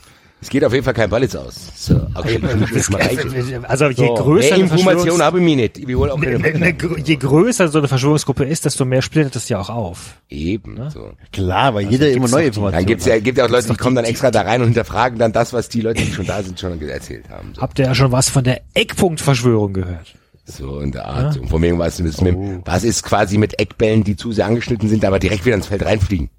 Es 0.42 0.50
geht 0.50 0.64
auf 0.64 0.72
jeden 0.72 0.84
Fall 0.84 0.92
kein 0.92 1.08
Ball 1.08 1.22
ins 1.22 1.36
Aus. 1.36 1.54
So, 1.76 1.94
okay, 2.16 2.40
ich 2.42 2.56
muss 2.56 2.70
jetzt 2.72 2.90
mal 2.90 3.00
rein. 3.00 3.64
also 3.64 3.86
je 3.86 4.06
So, 4.08 4.14
größer 4.14 4.56
mehr 4.56 4.58
Information 4.58 5.22
habe 5.22 5.38
ich 5.38 5.44
mir 5.44 5.54
nicht. 5.56 5.78
Ich 5.78 5.94
auch 5.96 6.18
Ne- 6.18 6.36
ne- 6.38 6.58
ne- 6.58 6.74
je 7.04 7.16
größer 7.16 7.68
so 7.68 7.78
eine 7.78 7.86
Verschwörungsgruppe 7.86 8.44
ist, 8.44 8.64
desto 8.64 8.84
mehr 8.84 9.02
splittet 9.02 9.36
es 9.36 9.48
ja 9.48 9.60
auch 9.60 9.70
auf. 9.70 10.16
Eben. 10.28 10.90
So. 10.90 11.12
Klar, 11.32 11.74
weil 11.74 11.88
jeder 11.88 12.10
immer 12.10 12.26
neue 12.28 12.46
Informationen 12.46 12.72
Dann 12.72 12.86
gibt's 12.86 13.06
ja, 13.06 13.20
gibt 13.20 13.38
ja 13.38 13.44
auch 13.46 13.50
Leute, 13.50 13.68
die 13.68 13.76
kommen 13.76 13.94
dann 13.94 14.04
extra 14.04 14.32
da 14.32 14.42
rein 14.42 14.60
und 14.60 14.66
hinterfragen 14.68 15.16
dann 15.16 15.32
das, 15.32 15.52
was 15.52 15.68
die 15.68 15.80
Leute, 15.80 16.02
die 16.02 16.12
schon 16.12 16.26
da 16.26 16.42
sind, 16.42 16.58
schon 16.58 16.80
erzählt 16.82 17.28
haben. 17.30 17.52
So, 17.54 17.62
Habt 17.62 17.78
ihr 17.78 17.84
ja 17.86 17.94
schon 17.94 18.10
was 18.10 18.28
von 18.28 18.42
der 18.42 18.62
Eckpunktverschwörung 18.74 19.72
gehört? 19.72 20.14
so 20.44 20.80
in 20.80 20.90
der 20.90 21.06
Art. 21.06 21.38
Und 21.38 21.48
von 21.48 21.62
wegen 21.62 21.78
was, 21.78 22.00
ist 22.00 22.20
mit, 22.20 22.36
was 22.64 22.82
ist 22.82 23.04
quasi 23.04 23.38
mit 23.38 23.60
Eckbällen, 23.60 24.02
die 24.04 24.16
zu 24.16 24.32
sehr 24.32 24.46
angeschnitten 24.46 24.88
sind, 24.88 25.04
aber 25.04 25.18
direkt 25.20 25.46
wieder 25.46 25.54
ins 25.54 25.66
Feld 25.68 25.84
reinfliegen. 25.84 26.30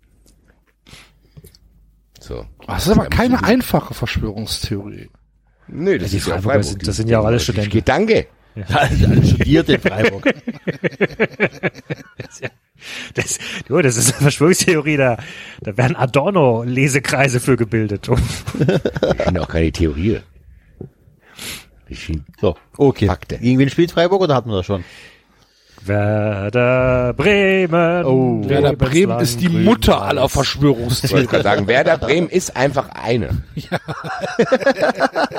So. 2.24 2.46
Das 2.68 2.86
ist 2.88 2.92
aber 2.94 3.08
keine 3.08 3.44
einfache 3.44 3.94
Verschwörungstheorie. 3.94 5.10
Nö, 5.68 5.98
das 5.98 6.12
die 6.12 6.18
ist 6.18 6.28
ja 6.28 6.36
Freiburger 6.36 6.50
Freiburg. 6.50 6.66
sind- 6.66 6.88
das 6.88 6.96
sind 6.96 7.10
ja 7.10 7.20
auch 7.20 7.26
alle 7.26 7.40
Studenten. 7.40 7.70
Geht 7.72 7.88
danke. 7.90 8.28
Alle 8.70 9.26
studiert 9.26 9.68
in 9.70 9.82
Freiburg. 9.82 10.24
Das, 13.14 13.40
jo, 13.70 13.82
das 13.82 13.96
ist 13.96 14.12
eine 14.14 14.22
Verschwörungstheorie, 14.24 14.98
da, 14.98 15.18
da 15.62 15.78
werden 15.78 15.96
Adorno-Lesekreise 15.96 17.40
für 17.40 17.56
gebildet. 17.56 18.10
Ich 18.10 19.22
finde 19.24 19.42
auch 19.42 19.48
keine 19.48 19.72
Theorie. 19.72 20.20
So, 22.42 22.58
okay. 22.78 23.06
Fakte. 23.08 23.38
Gegen 23.38 23.58
wen 23.60 23.70
spielt 23.70 23.92
Freiburg 23.92 24.22
oder 24.22 24.36
hatten 24.36 24.50
wir 24.50 24.58
das 24.58 24.66
schon? 24.66 24.84
Werder 25.86 27.14
Bremen. 27.14 28.06
Oh. 28.06 28.48
Werder 28.48 28.74
Bremen 28.74 29.20
ist 29.20 29.42
die 29.42 29.50
Mutter 29.50 30.02
aller 30.02 30.14
Ich 30.14 30.22
wollte 30.22 30.34
Verschwörungstheorien. 30.34 31.28
gerade 31.28 31.44
sagen, 31.44 31.68
Werder 31.68 31.98
Bremen 31.98 32.30
ist 32.30 32.56
einfach 32.56 32.90
eine. 32.90 33.44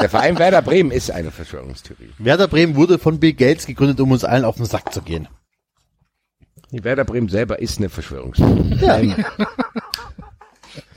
Der 0.00 0.08
Verein 0.08 0.38
Werder 0.38 0.62
Bremen 0.62 0.90
ist 0.90 1.10
eine 1.10 1.30
Verschwörungstheorie. 1.30 2.10
Werder 2.18 2.48
Bremen 2.48 2.76
wurde 2.76 2.98
von 2.98 3.20
Bill 3.20 3.32
Gates 3.32 3.66
gegründet, 3.66 4.00
um 4.00 4.10
uns 4.12 4.24
allen 4.24 4.44
auf 4.44 4.56
den 4.56 4.66
Sack 4.66 4.92
zu 4.92 5.02
gehen. 5.02 5.28
Die 6.70 6.84
Werder 6.84 7.04
Bremen 7.04 7.28
selber 7.28 7.58
ist 7.60 7.78
eine 7.78 7.88
Verschwörungstheorie. 7.88 9.14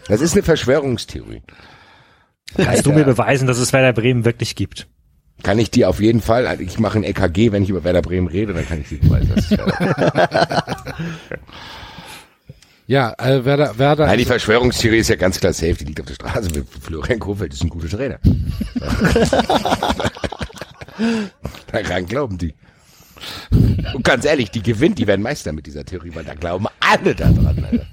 Das 0.07 0.21
ist 0.21 0.33
eine 0.33 0.43
Verschwörungstheorie. 0.43 1.43
Kannst 2.55 2.85
du 2.85 2.91
mir 2.93 3.03
beweisen, 3.03 3.47
dass 3.47 3.57
es 3.59 3.73
Werder 3.73 3.93
Bremen 3.93 4.25
wirklich 4.25 4.55
gibt? 4.55 4.87
Kann 5.43 5.59
ich 5.59 5.69
die 5.69 5.85
auf 5.85 5.99
jeden 5.99 6.21
Fall, 6.21 6.47
also 6.47 6.63
ich 6.63 6.79
mache 6.79 6.97
ein 6.99 7.03
EKG, 7.03 7.51
wenn 7.51 7.63
ich 7.63 7.69
über 7.69 7.83
Werder 7.83 8.01
Bremen 8.01 8.27
rede, 8.27 8.53
dann 8.53 8.67
kann 8.67 8.81
ich 8.81 8.89
die 8.89 8.99
es 8.99 9.51
Werder 9.51 10.77
Ja, 12.87 13.13
äh, 13.17 13.43
Werder, 13.45 13.77
Werder, 13.77 14.07
Nein, 14.07 14.17
die 14.17 14.25
Verschwörungstheorie 14.25 14.99
ist 14.99 15.09
ja 15.09 15.15
ganz 15.17 15.39
klar 15.39 15.53
safe, 15.53 15.75
die 15.75 15.85
liegt 15.85 15.99
auf 15.99 16.07
der 16.07 16.15
Straße. 16.15 16.49
Florian 16.81 17.19
Kohfeldt 17.19 17.53
ist 17.53 17.61
ein 17.63 17.69
guter 17.69 17.89
Trainer. 17.89 18.17
Daran 21.71 22.05
glauben 22.05 22.37
die. 22.37 22.55
Und 23.93 24.03
ganz 24.03 24.25
ehrlich, 24.25 24.51
die 24.51 24.63
gewinnt, 24.63 24.99
die 24.99 25.07
werden 25.07 25.21
Meister 25.21 25.51
mit 25.51 25.65
dieser 25.67 25.83
Theorie, 25.83 26.11
weil 26.13 26.23
da 26.23 26.33
glauben 26.33 26.67
alle 26.79 27.13
daran. 27.13 27.65
Alter. 27.69 27.85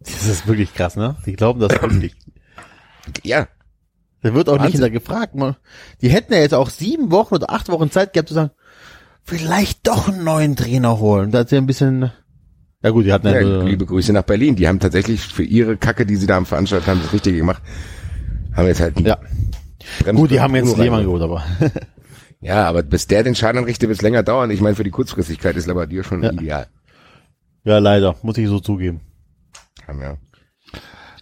Das 0.00 0.26
ist 0.26 0.46
wirklich 0.46 0.72
krass, 0.74 0.96
ne? 0.96 1.16
Die 1.26 1.34
glauben 1.34 1.60
das 1.60 1.72
wirklich. 1.72 2.14
Ja, 3.24 3.48
Da 4.22 4.34
wird 4.34 4.48
auch 4.48 4.54
nicht 4.54 4.62
Wahnsinn. 4.64 4.80
hintergefragt. 4.82 5.34
Man, 5.34 5.56
die 6.02 6.08
hätten 6.08 6.32
ja 6.32 6.40
jetzt 6.40 6.54
auch 6.54 6.70
sieben 6.70 7.10
Wochen 7.12 7.34
oder 7.34 7.50
acht 7.50 7.68
Wochen 7.68 7.90
Zeit 7.90 8.12
gehabt 8.12 8.28
zu 8.28 8.34
sagen, 8.34 8.50
vielleicht 9.22 9.86
doch 9.86 10.08
einen 10.08 10.24
neuen 10.24 10.56
Trainer 10.56 10.98
holen. 10.98 11.30
Da 11.30 11.40
hat 11.40 11.48
sie 11.50 11.56
ein 11.56 11.66
bisschen, 11.66 12.10
ja 12.82 12.90
gut, 12.90 13.04
die 13.06 13.12
hatten 13.12 13.28
ja, 13.28 13.40
ja 13.40 13.42
so- 13.42 13.62
liebe 13.66 13.86
Grüße 13.86 14.12
nach 14.12 14.22
Berlin. 14.24 14.56
Die 14.56 14.66
haben 14.66 14.80
tatsächlich 14.80 15.20
für 15.20 15.44
ihre 15.44 15.76
Kacke, 15.76 16.04
die 16.06 16.16
sie 16.16 16.26
da 16.26 16.36
am 16.36 16.46
veranstaltet 16.46 16.88
haben, 16.88 17.00
das 17.02 17.12
Richtige 17.12 17.36
gemacht. 17.36 17.62
Haben 18.54 18.66
jetzt 18.66 18.80
halt 18.80 18.98
ja. 19.00 19.18
Brems- 20.02 20.16
Gut, 20.16 20.30
die 20.32 20.40
haben 20.40 20.54
jetzt 20.56 20.76
Lehmann 20.76 21.00
reingeholt. 21.06 21.22
geholt, 21.22 21.42
aber. 21.70 21.80
Ja, 22.40 22.68
aber 22.68 22.84
bis 22.84 23.08
der 23.08 23.24
den 23.24 23.34
Schaden 23.34 23.58
anrichtet, 23.58 23.88
wird 23.88 23.98
es 23.98 24.02
länger 24.02 24.22
dauern. 24.22 24.52
Ich 24.52 24.60
meine, 24.60 24.76
für 24.76 24.84
die 24.84 24.92
Kurzfristigkeit 24.92 25.56
ist 25.56 25.66
Labadia 25.66 26.04
schon 26.04 26.22
Ja. 26.22 26.30
ideal. 26.32 26.68
ja, 27.64 27.78
leider, 27.78 28.14
muss 28.22 28.38
ich 28.38 28.46
so 28.46 28.60
zugeben. 28.60 29.00
Ja. 29.88 30.16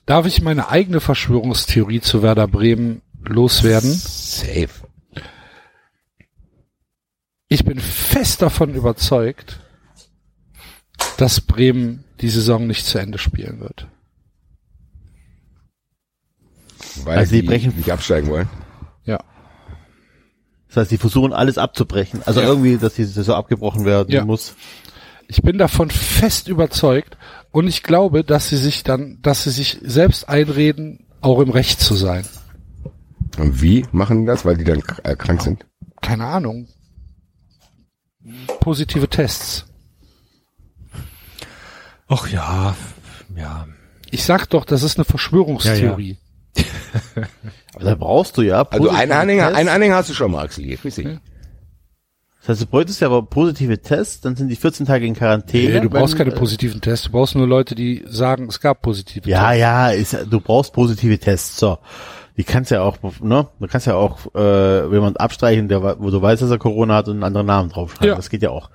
Darf 0.07 0.27
ich 0.27 0.41
meine 0.43 0.69
eigene 0.69 1.01
Verschwörungstheorie 1.01 2.01
zu 2.01 2.23
Werder 2.23 2.49
Bremen 2.49 3.03
loswerden? 3.23 3.93
Safe. 3.93 4.69
Ich 7.49 7.65
bin 7.65 7.79
fest 7.79 8.43
davon 8.43 8.75
überzeugt, 8.75 9.61
dass 11.19 11.41
Bremen 11.41 12.05
die 12.21 12.29
Saison 12.29 12.67
nicht 12.67 12.87
zu 12.87 12.99
Ende 12.99 13.19
spielen 13.19 13.61
wird. 13.61 13.87
Weil 17.05 17.19
Also 17.19 17.33
die 17.33 17.43
brechen- 17.43 17.77
nicht 17.77 17.93
absteigen 17.93 18.29
wollen. 18.29 18.49
Ja. 19.05 19.23
Das 20.69 20.79
heißt, 20.79 20.91
die 20.91 20.99
versuchen 20.99 21.33
alles 21.33 21.59
abzubrechen. 21.59 22.23
Also 22.25 22.41
Ja. 22.41 22.49
irgendwie, 22.49 22.77
dass 22.79 22.95
die 22.95 23.05
Saison 23.05 23.37
abgebrochen 23.37 23.85
werden 23.85 24.11
Ja. 24.13 24.25
muss. 24.25 24.55
Ich 25.29 25.43
bin 25.43 25.59
davon 25.59 25.91
fest 25.91 26.49
überzeugt 26.49 27.17
und 27.51 27.67
ich 27.67 27.83
glaube, 27.83 28.23
dass 28.25 28.49
sie 28.49 28.57
sich 28.57 28.85
dann, 28.85 29.19
dass 29.23 29.45
sie 29.45 29.51
sich 29.51 29.79
selbst 29.83 30.29
einreden, 30.29 31.07
auch 31.21 31.41
im 31.41 31.51
Recht 31.51 31.81
zu 31.81 31.95
sein. 31.95 32.25
Und 33.39 33.61
wie 33.61 33.85
machen 33.93 34.21
die 34.21 34.27
das? 34.27 34.45
Weil 34.45 34.57
die 34.57 34.65
dann 34.65 34.83
äh, 35.03 35.17
krank 35.17 35.43
sind? 35.43 35.67
Keine 36.01 36.27
Ahnung. 36.27 36.69
Positive 38.61 39.09
Tests. 39.09 39.67
Ach 42.09 42.29
ja, 42.29 42.77
ja. 43.37 43.67
Ich 44.11 44.25
sag 44.25 44.47
doch, 44.47 44.65
das 44.65 44.83
ist 44.83 44.97
eine 44.97 45.05
Verschwörungstheorie. 45.05 46.19
Aber 47.75 47.85
da 47.85 47.95
brauchst 47.95 48.37
du 48.37 48.43
ja. 48.43 48.63
Also 48.63 48.91
einen 48.91 49.13
Anhänger, 49.13 49.55
einen 49.55 49.69
Anhänger 49.69 49.97
hast 49.97 50.11
du 50.11 50.15
schon 50.15 50.31
mal, 50.31 50.45
Axel. 50.45 50.65
Hier, 50.65 50.77
grüß 50.77 50.95
dich. 50.95 51.09
Das 52.47 52.59
heißt, 52.59 52.63
du 52.63 52.67
bräuchtest 52.67 53.01
ja 53.01 53.09
aber 53.09 53.23
positive 53.23 53.79
Tests, 53.81 54.21
dann 54.21 54.37
sind 54.37 54.49
die 54.49 54.57
14 54.57 54.87
Tage 54.87 55.05
in 55.05 55.15
Quarantäne. 55.15 55.75
Nee, 55.75 55.81
du 55.81 55.91
brauchst 55.91 56.17
keine 56.17 56.31
äh, 56.31 56.35
positiven 56.37 56.81
Tests, 56.81 57.07
du 57.07 57.13
brauchst 57.13 57.35
nur 57.35 57.47
Leute, 57.47 57.75
die 57.75 58.05
sagen, 58.07 58.47
es 58.49 58.61
gab 58.61 58.83
positive 58.83 59.29
Ja, 59.29 59.49
Tests. 59.49 59.61
ja, 59.61 59.91
ist, 59.91 60.17
du 60.31 60.41
brauchst 60.41 60.73
positive 60.73 61.19
Tests. 61.19 61.59
So. 61.59 61.79
Die 62.37 62.45
kannst 62.45 62.71
ja 62.71 62.83
auch, 62.83 62.99
ne? 63.21 63.47
Du 63.59 63.67
kannst 63.67 63.87
ja 63.87 63.95
auch 63.95 64.19
äh, 64.35 64.87
jemand 64.93 65.19
abstreichen, 65.21 65.69
der, 65.69 65.83
wo 65.99 66.11
du 66.11 66.21
weißt, 66.23 66.43
dass 66.43 66.51
er 66.51 66.59
Corona 66.59 66.95
hat 66.97 67.09
und 67.09 67.15
einen 67.15 67.25
anderen 67.25 67.47
Namen 67.47 67.71
draufschreiben. 67.71 68.09
Ja. 68.09 68.15
Das 68.15 68.31
geht 68.31 68.43
ja 68.43 68.51
auch. 68.51 68.69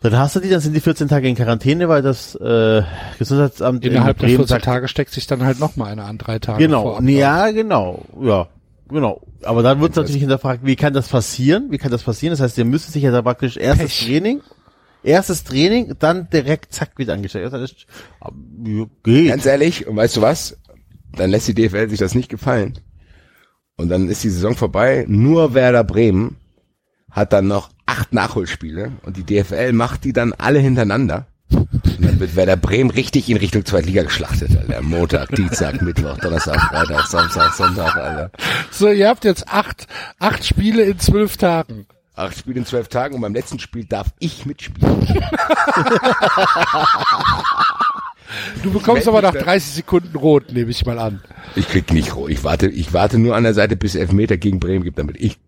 Dann 0.00 0.18
hast 0.18 0.34
du 0.34 0.40
die, 0.40 0.48
dann 0.48 0.58
sind 0.60 0.74
die 0.74 0.80
14 0.80 1.06
Tage 1.06 1.28
in 1.28 1.36
Quarantäne, 1.36 1.88
weil 1.88 2.02
das 2.02 2.34
äh, 2.34 2.82
Gesundheitsamt 3.18 3.84
in 3.84 3.92
Innerhalb 3.92 4.18
der 4.18 4.26
Bremen 4.26 4.38
14 4.38 4.48
sagt, 4.48 4.64
Tage 4.64 4.88
steckt 4.88 5.12
sich 5.12 5.28
dann 5.28 5.44
halt 5.44 5.60
noch 5.60 5.76
mal 5.76 5.86
eine 5.92 6.02
an 6.04 6.18
drei 6.18 6.40
Tage 6.40 6.58
Genau, 6.66 6.82
vor 6.82 6.96
Ablauf. 6.98 7.10
ja, 7.10 7.50
genau, 7.52 8.02
ja, 8.20 8.48
genau. 8.88 9.22
Aber 9.42 9.62
dann 9.62 9.80
wird 9.80 9.96
natürlich 9.96 10.20
hinterfragt, 10.20 10.64
wie 10.64 10.76
kann 10.76 10.92
das 10.92 11.08
passieren? 11.08 11.68
Wie 11.70 11.78
kann 11.78 11.90
das 11.90 12.02
passieren? 12.02 12.32
Das 12.32 12.40
heißt, 12.40 12.58
ihr 12.58 12.64
müsst 12.64 12.92
sich 12.92 13.02
ja 13.02 13.10
da 13.10 13.22
praktisch 13.22 13.56
erstes 13.56 13.96
Pech. 13.96 14.06
Training, 14.06 14.40
erstes 15.02 15.44
Training, 15.44 15.94
dann 15.98 16.28
direkt 16.30 16.72
zack 16.72 16.98
wieder 16.98 17.14
angestellt. 17.14 17.52
Das 17.52 17.60
ist, 17.60 17.86
ja, 18.64 18.86
geht. 19.02 19.28
Ganz 19.28 19.46
ehrlich, 19.46 19.86
und 19.86 19.96
weißt 19.96 20.16
du 20.16 20.22
was? 20.22 20.58
Dann 21.16 21.30
lässt 21.30 21.48
die 21.48 21.54
DFL 21.54 21.88
sich 21.88 21.98
das 21.98 22.14
nicht 22.14 22.28
gefallen. 22.28 22.78
Und 23.76 23.88
dann 23.88 24.08
ist 24.08 24.24
die 24.24 24.30
Saison 24.30 24.54
vorbei. 24.54 25.04
Nur 25.08 25.54
Werder 25.54 25.84
Bremen 25.84 26.36
hat 27.10 27.32
dann 27.32 27.46
noch 27.46 27.70
acht 27.86 28.12
Nachholspiele 28.12 28.92
und 29.04 29.16
die 29.16 29.24
DFL 29.24 29.72
macht 29.72 30.04
die 30.04 30.12
dann 30.12 30.32
alle 30.32 30.58
hintereinander. 30.58 31.26
Und 31.54 31.70
dann 32.00 32.20
wird 32.20 32.36
Werder 32.36 32.56
Bremen 32.56 32.90
richtig 32.90 33.28
in 33.30 33.36
Richtung 33.36 33.64
Zweitliga 33.64 34.02
geschlachtet, 34.02 34.56
Alter. 34.56 34.82
Montag, 34.82 35.30
Dienstag, 35.34 35.80
Mittwoch, 35.82 36.18
Donnerstag, 36.18 36.60
Freitag, 36.68 37.06
Samstag, 37.06 37.52
Sonntag, 37.54 37.96
Alter. 37.96 38.30
So, 38.70 38.88
ihr 38.88 39.08
habt 39.08 39.24
jetzt 39.24 39.48
acht, 39.48 39.86
acht 40.18 40.44
Spiele 40.44 40.82
in 40.84 40.98
zwölf 40.98 41.36
Tagen. 41.36 41.86
Acht 42.14 42.36
Spiele 42.38 42.58
in 42.58 42.66
zwölf 42.66 42.88
Tagen 42.88 43.14
und 43.14 43.20
beim 43.22 43.34
letzten 43.34 43.58
Spiel 43.58 43.84
darf 43.84 44.08
ich 44.18 44.44
mitspielen. 44.46 45.06
Du 48.62 48.70
bekommst 48.72 49.08
aber 49.08 49.20
nach 49.22 49.32
da- 49.32 49.40
30 49.42 49.72
Sekunden 49.74 50.16
rot, 50.16 50.52
nehme 50.52 50.70
ich 50.70 50.84
mal 50.86 50.98
an. 50.98 51.20
Ich 51.54 51.68
krieg 51.68 51.92
nicht 51.92 52.14
roh. 52.16 52.28
Ich 52.28 52.44
warte, 52.44 52.66
ich 52.68 52.92
warte 52.92 53.18
nur 53.18 53.36
an 53.36 53.42
der 53.44 53.54
Seite, 53.54 53.76
bis 53.76 53.94
Elfmeter 53.94 54.36
gegen 54.38 54.58
Bremen 54.60 54.84
gibt, 54.84 54.98
damit 54.98 55.16
ich 55.20 55.38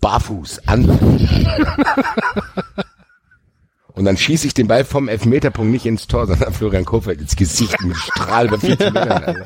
barfuß 0.00 0.66
an. 0.68 0.84
Und 3.94 4.04
dann 4.04 4.16
schieße 4.16 4.46
ich 4.46 4.54
den 4.54 4.68
Ball 4.68 4.84
vom 4.84 5.08
Elfmeterpunkt 5.08 5.70
nicht 5.70 5.86
ins 5.86 6.06
Tor, 6.06 6.26
sondern 6.26 6.52
Florian 6.52 6.84
Kofeld 6.84 7.20
ins 7.20 7.36
Gesicht 7.36 7.80
mit 7.82 7.96
Strahl 7.96 8.46
über 8.46 8.58
14 8.58 8.92
Metern. 8.92 9.44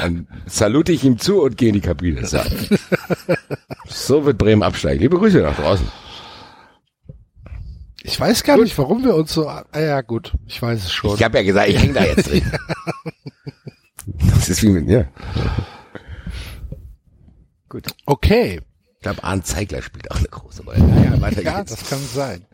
Dann 0.00 0.26
salute 0.46 0.92
ich 0.92 1.04
ihm 1.04 1.18
zu 1.18 1.42
und 1.42 1.56
gehe 1.56 1.68
in 1.68 1.74
die 1.74 1.80
Kabine. 1.80 2.26
So, 2.26 2.38
so 3.88 4.24
wird 4.24 4.38
Bremen 4.38 4.62
absteigen. 4.62 5.00
Liebe 5.00 5.18
Grüße 5.18 5.38
nach 5.38 5.56
draußen. 5.56 5.86
Ich 8.02 8.18
weiß 8.18 8.44
gar 8.44 8.56
nicht, 8.56 8.78
warum 8.78 9.04
wir 9.04 9.14
uns 9.14 9.32
so, 9.32 9.48
ah, 9.48 9.64
ja 9.74 10.00
gut, 10.00 10.32
ich 10.46 10.62
weiß 10.62 10.84
es 10.84 10.92
schon. 10.92 11.16
Ich 11.16 11.24
habe 11.24 11.38
ja 11.38 11.44
gesagt, 11.44 11.68
ich 11.68 11.78
hänge 11.78 11.94
da 11.94 12.04
jetzt 12.04 12.30
drin. 12.30 12.50
Das 14.18 14.48
ist 14.48 14.62
wie 14.62 14.68
mit, 14.68 14.88
ja. 14.88 15.04
Gut. 17.68 17.88
Okay. 18.06 18.60
Ich 19.06 19.12
glaube, 19.12 19.22
Arndt 19.22 19.46
Zeigler 19.46 19.82
spielt 19.82 20.10
auch 20.10 20.16
eine 20.16 20.26
große 20.26 20.64
Rolle. 20.64 20.80
Naja, 20.80 21.20
weiter 21.20 21.40
Ja, 21.42 21.58
geht's. 21.58 21.76
das 21.76 21.88
kann 21.88 22.00
sein. 22.12 22.44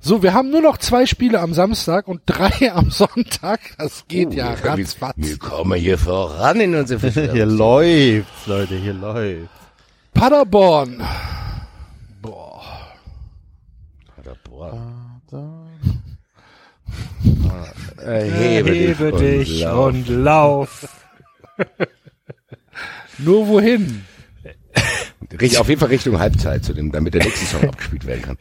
So, 0.00 0.24
wir 0.24 0.34
haben 0.34 0.50
nur 0.50 0.60
noch 0.60 0.76
zwei 0.78 1.06
Spiele 1.06 1.38
am 1.38 1.54
Samstag 1.54 2.08
und 2.08 2.20
drei 2.26 2.72
am 2.74 2.90
Sonntag. 2.90 3.60
Das 3.78 4.04
geht 4.08 4.34
ja 4.34 4.54
Oh, 4.58 4.64
wir, 4.64 4.70
ratzfatz. 4.72 5.14
wir 5.18 5.38
kommen 5.38 5.78
hier 5.78 5.96
voran 5.96 6.58
in 6.60 6.74
unsere 6.74 7.08
Hier 7.10 7.46
läuft's, 7.46 8.46
Leute, 8.48 8.74
hier 8.74 8.92
läuft. 8.92 9.48
Paderborn. 10.14 11.00
Boah. 12.20 12.60
Erhebe 17.98 18.70
Hebe 18.72 19.12
dich 19.12 19.60
lauf. 19.60 19.86
und 19.94 20.08
lauf. 20.08 20.88
Nur 23.18 23.46
wohin? 23.46 24.04
Richt- 25.32 25.58
Auf 25.58 25.68
jeden 25.68 25.80
Fall 25.80 25.88
Richtung 25.90 26.18
Halbzeit, 26.18 26.64
zu 26.64 26.72
dem, 26.74 26.90
damit 26.92 27.14
der 27.14 27.24
nächste 27.24 27.44
Song 27.46 27.68
abgespielt 27.68 28.06
werden 28.06 28.22
kann. 28.22 28.38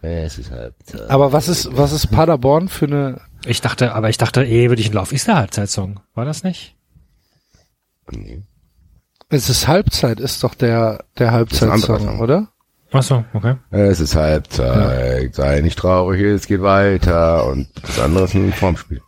Es 0.00 0.38
ist 0.38 0.50
Halbzeit. 0.50 1.10
Aber 1.10 1.32
was 1.32 1.48
ist, 1.48 1.68
was 1.76 1.92
ist 1.92 2.06
Paderborn 2.08 2.68
für 2.68 2.86
eine, 2.86 3.20
Ich 3.44 3.60
dachte, 3.60 3.94
aber 3.94 4.08
ich 4.10 4.16
dachte, 4.18 4.42
Hebe 4.42 4.76
dich 4.76 4.88
und 4.88 4.94
lauf 4.94 5.12
ist 5.12 5.26
der 5.26 5.36
Halbzeitsong. 5.36 6.00
War 6.14 6.24
das 6.24 6.44
nicht? 6.44 6.76
Nee. 8.10 8.42
es 9.28 9.50
ist 9.50 9.66
Halbzeit, 9.68 10.20
ist 10.20 10.42
doch 10.44 10.54
der, 10.54 11.04
der 11.18 11.32
Halbzeitsong, 11.32 11.98
Song. 12.00 12.20
oder? 12.20 12.48
Ach 12.92 13.02
so, 13.02 13.22
okay. 13.34 13.56
Es 13.70 14.00
ist 14.00 14.14
Halbzeit, 14.14 15.34
sei 15.34 15.60
nicht 15.60 15.78
traurig, 15.78 16.22
es 16.22 16.46
geht 16.46 16.62
weiter 16.62 17.44
und 17.46 17.68
das 17.82 17.98
andere 17.98 18.24
ist 18.24 18.34
ein 18.34 18.52
Formspiel. 18.52 19.02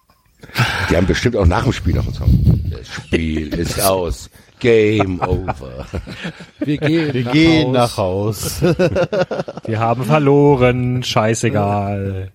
Die 0.91 0.97
haben 0.97 1.07
bestimmt 1.07 1.37
auch 1.37 1.47
nach 1.47 1.63
dem 1.63 1.73
Spiel 1.73 1.95
noch 1.95 2.05
einen 2.05 2.15
Song. 2.15 2.61
Das 2.71 2.89
Spiel 2.89 3.55
ist 3.55 3.81
aus. 3.81 4.29
Game 4.61 5.21
over. 5.21 5.87
Wir 6.61 6.79
gehen, 6.79 7.13
Wir 7.15 7.25
nach 7.25 7.33
gehen 7.33 7.77
Haus. 7.77 7.83
nach 7.83 7.97
Haus. 7.97 8.63
Wir 9.67 9.79
haben 9.81 10.05
verloren, 10.05 11.03
scheißegal. 11.03 12.31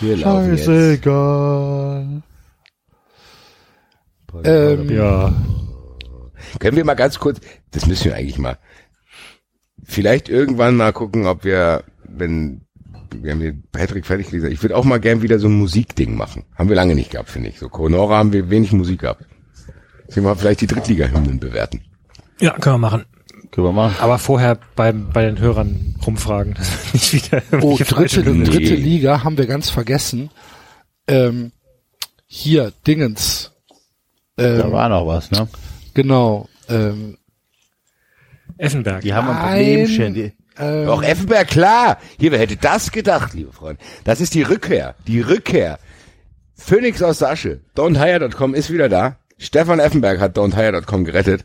Wir. 0.00 0.18
Scheißegal. 0.18 2.22
Ähm, 4.44 4.90
Ja. 4.90 5.32
Können 6.58 6.76
wir 6.76 6.84
mal 6.84 6.94
ganz 6.94 7.18
kurz, 7.18 7.40
das 7.70 7.86
müssen 7.86 8.06
wir 8.06 8.16
eigentlich 8.16 8.38
mal, 8.38 8.58
vielleicht 9.84 10.28
irgendwann 10.28 10.76
mal 10.76 10.92
gucken, 10.92 11.26
ob 11.26 11.44
wir, 11.44 11.84
wenn, 12.04 12.62
wir 13.14 13.32
haben 13.32 13.40
hier 13.40 13.54
Patrick 13.72 14.06
fertig 14.06 14.30
gelesen, 14.30 14.50
ich 14.50 14.62
würde 14.62 14.76
auch 14.76 14.84
mal 14.84 15.00
gern 15.00 15.22
wieder 15.22 15.38
so 15.38 15.48
ein 15.48 15.58
Musikding 15.58 16.16
machen. 16.16 16.44
Haben 16.56 16.68
wir 16.68 16.76
lange 16.76 16.94
nicht 16.94 17.10
gehabt, 17.12 17.30
finde 17.30 17.50
ich. 17.50 17.58
So 17.58 17.68
Conora 17.68 18.16
haben 18.18 18.32
wir 18.32 18.50
wenig 18.50 18.72
Musik 18.72 19.00
gehabt. 19.02 19.24
Deswegen 20.10 20.26
mal 20.26 20.34
vielleicht 20.34 20.60
die 20.60 20.66
Drittliga-Hymnen 20.66 21.38
bewerten. 21.40 21.82
Ja, 22.40 22.52
können 22.58 22.74
wir 22.74 22.78
machen. 22.90 23.04
Können 23.52 23.66
wir 23.68 23.72
machen. 23.72 23.94
Aber 24.00 24.18
vorher 24.18 24.58
beim, 24.76 25.10
bei 25.12 25.24
den 25.24 25.38
Hörern 25.38 25.94
rumfragen, 26.04 26.54
nicht 26.92 27.12
wieder 27.14 27.42
Oh, 27.62 27.76
dritte, 27.78 28.24
Hymnen- 28.24 28.44
dritte 28.44 28.74
Liga 28.74 29.22
haben 29.24 29.38
wir 29.38 29.46
ganz 29.46 29.70
vergessen. 29.70 30.30
Ähm, 31.06 31.52
hier, 32.26 32.72
Dingens. 32.86 33.52
Da 34.36 34.64
Ähm, 34.64 34.72
war 34.72 34.88
noch 34.88 35.06
was, 35.06 35.30
ne? 35.30 35.48
genau. 35.94 36.48
Ähm, 36.68 37.16
Effenberg. 38.58 39.02
Die 39.02 39.14
haben 39.14 39.28
ein. 39.28 39.36
Problemchen. 39.86 40.14
Die, 40.14 40.32
ähm, 40.58 40.86
Doch, 40.86 41.02
Effenberg, 41.02 41.48
klar. 41.48 41.98
Hier, 42.18 42.32
wer 42.32 42.38
hätte 42.40 42.56
das 42.56 42.90
gedacht, 42.92 43.32
liebe 43.34 43.52
Freunde? 43.52 43.80
Das 44.04 44.20
ist 44.20 44.34
die 44.34 44.42
Rückkehr. 44.42 44.94
Die 45.06 45.20
Rückkehr. 45.20 45.78
Phoenix 46.54 47.02
aus 47.02 47.18
der 47.18 47.30
Asche. 47.30 47.60
Don'tHire.com 47.76 48.54
ist 48.54 48.70
wieder 48.70 48.88
da. 48.88 49.16
Stefan 49.40 49.80
Effenberg 49.80 50.20
hat 50.20 50.36
Don'tHire.com 50.36 51.04
gerettet. 51.04 51.44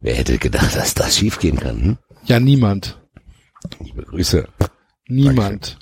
Wer 0.00 0.14
hätte 0.14 0.36
gedacht, 0.38 0.76
dass 0.76 0.94
das 0.94 1.16
schiefgehen 1.16 1.58
kann? 1.58 1.82
Hm? 1.82 1.98
ja, 2.26 2.38
niemand. 2.38 3.00
Liebe 3.80 4.02
Grüße. 4.02 4.46
Niemand. 5.08 5.78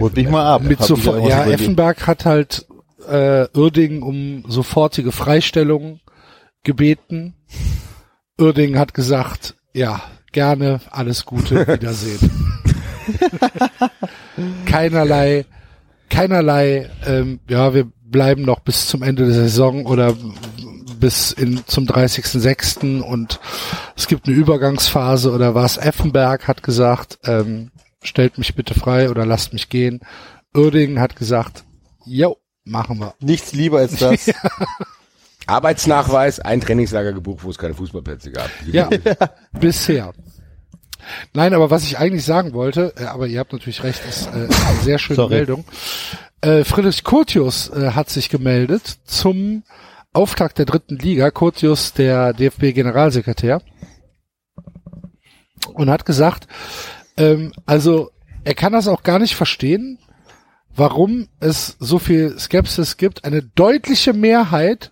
holt 0.00 0.16
mich 0.16 0.28
mal 0.28 0.54
ab. 0.54 0.62
Mit 0.62 0.82
sofort, 0.82 1.28
ja, 1.28 1.44
Effenberg 1.46 2.06
hat 2.06 2.24
halt 2.24 2.66
äh, 3.08 3.46
Uerdingen 3.54 4.02
um 4.02 4.44
sofortige 4.48 5.12
Freistellung 5.12 6.00
gebeten. 6.64 7.34
Uerdingen 8.40 8.78
hat 8.78 8.92
gesagt, 8.92 9.54
ja, 9.72 10.02
gerne, 10.32 10.80
alles 10.90 11.24
Gute, 11.24 11.66
Wiedersehen. 11.66 12.30
keinerlei, 14.66 15.44
keinerlei, 16.08 16.90
ähm, 17.06 17.40
ja, 17.48 17.72
wir 17.72 17.90
bleiben 18.02 18.42
noch 18.42 18.60
bis 18.60 18.88
zum 18.88 19.02
Ende 19.02 19.24
der 19.26 19.34
Saison 19.34 19.86
oder 19.86 20.14
bis 21.02 21.32
in, 21.32 21.66
zum 21.66 21.84
30.06. 21.84 23.00
und 23.00 23.40
es 23.96 24.06
gibt 24.06 24.28
eine 24.28 24.36
Übergangsphase 24.36 25.32
oder 25.32 25.52
was. 25.52 25.76
Effenberg 25.76 26.46
hat 26.46 26.62
gesagt, 26.62 27.18
ähm, 27.24 27.72
stellt 28.04 28.38
mich 28.38 28.54
bitte 28.54 28.74
frei 28.74 29.10
oder 29.10 29.26
lasst 29.26 29.52
mich 29.52 29.68
gehen. 29.68 30.00
Uerdingen 30.54 31.00
hat 31.00 31.16
gesagt, 31.16 31.64
jo, 32.06 32.36
machen 32.64 33.00
wir. 33.00 33.14
Nichts 33.18 33.52
lieber 33.52 33.78
als 33.78 33.96
das. 33.96 34.30
Arbeitsnachweis, 35.46 36.38
ein 36.38 36.60
Trainingslager 36.60 37.12
gebucht, 37.12 37.42
wo 37.42 37.50
es 37.50 37.58
keine 37.58 37.74
Fußballplätze 37.74 38.30
gab. 38.30 38.48
Ja, 38.64 38.88
bisher. 39.58 40.12
Nein, 41.34 41.52
aber 41.52 41.68
was 41.72 41.82
ich 41.82 41.98
eigentlich 41.98 42.24
sagen 42.24 42.52
wollte, 42.52 42.94
äh, 42.96 43.06
aber 43.06 43.26
ihr 43.26 43.40
habt 43.40 43.52
natürlich 43.52 43.82
recht, 43.82 44.02
ist 44.08 44.28
äh, 44.28 44.30
eine 44.34 44.48
sehr 44.82 45.00
schöne 45.00 45.16
Sorry. 45.16 45.34
Meldung. 45.34 45.64
Äh, 46.42 46.62
Friedrich 46.62 47.02
Kurtius 47.02 47.70
äh, 47.70 47.90
hat 47.90 48.08
sich 48.08 48.28
gemeldet 48.28 48.98
zum 49.04 49.64
Auftakt 50.12 50.58
der 50.58 50.66
dritten 50.66 50.96
Liga. 50.96 51.30
Kurtius, 51.30 51.92
der 51.92 52.32
DFB-Generalsekretär, 52.32 53.62
und 55.74 55.90
hat 55.90 56.04
gesagt, 56.04 56.46
ähm, 57.16 57.52
also 57.66 58.10
er 58.44 58.54
kann 58.54 58.72
das 58.72 58.88
auch 58.88 59.02
gar 59.02 59.18
nicht 59.18 59.34
verstehen, 59.34 59.98
warum 60.74 61.28
es 61.40 61.76
so 61.78 61.98
viel 61.98 62.38
Skepsis 62.38 62.96
gibt. 62.96 63.24
Eine 63.24 63.42
deutliche 63.42 64.12
Mehrheit 64.12 64.90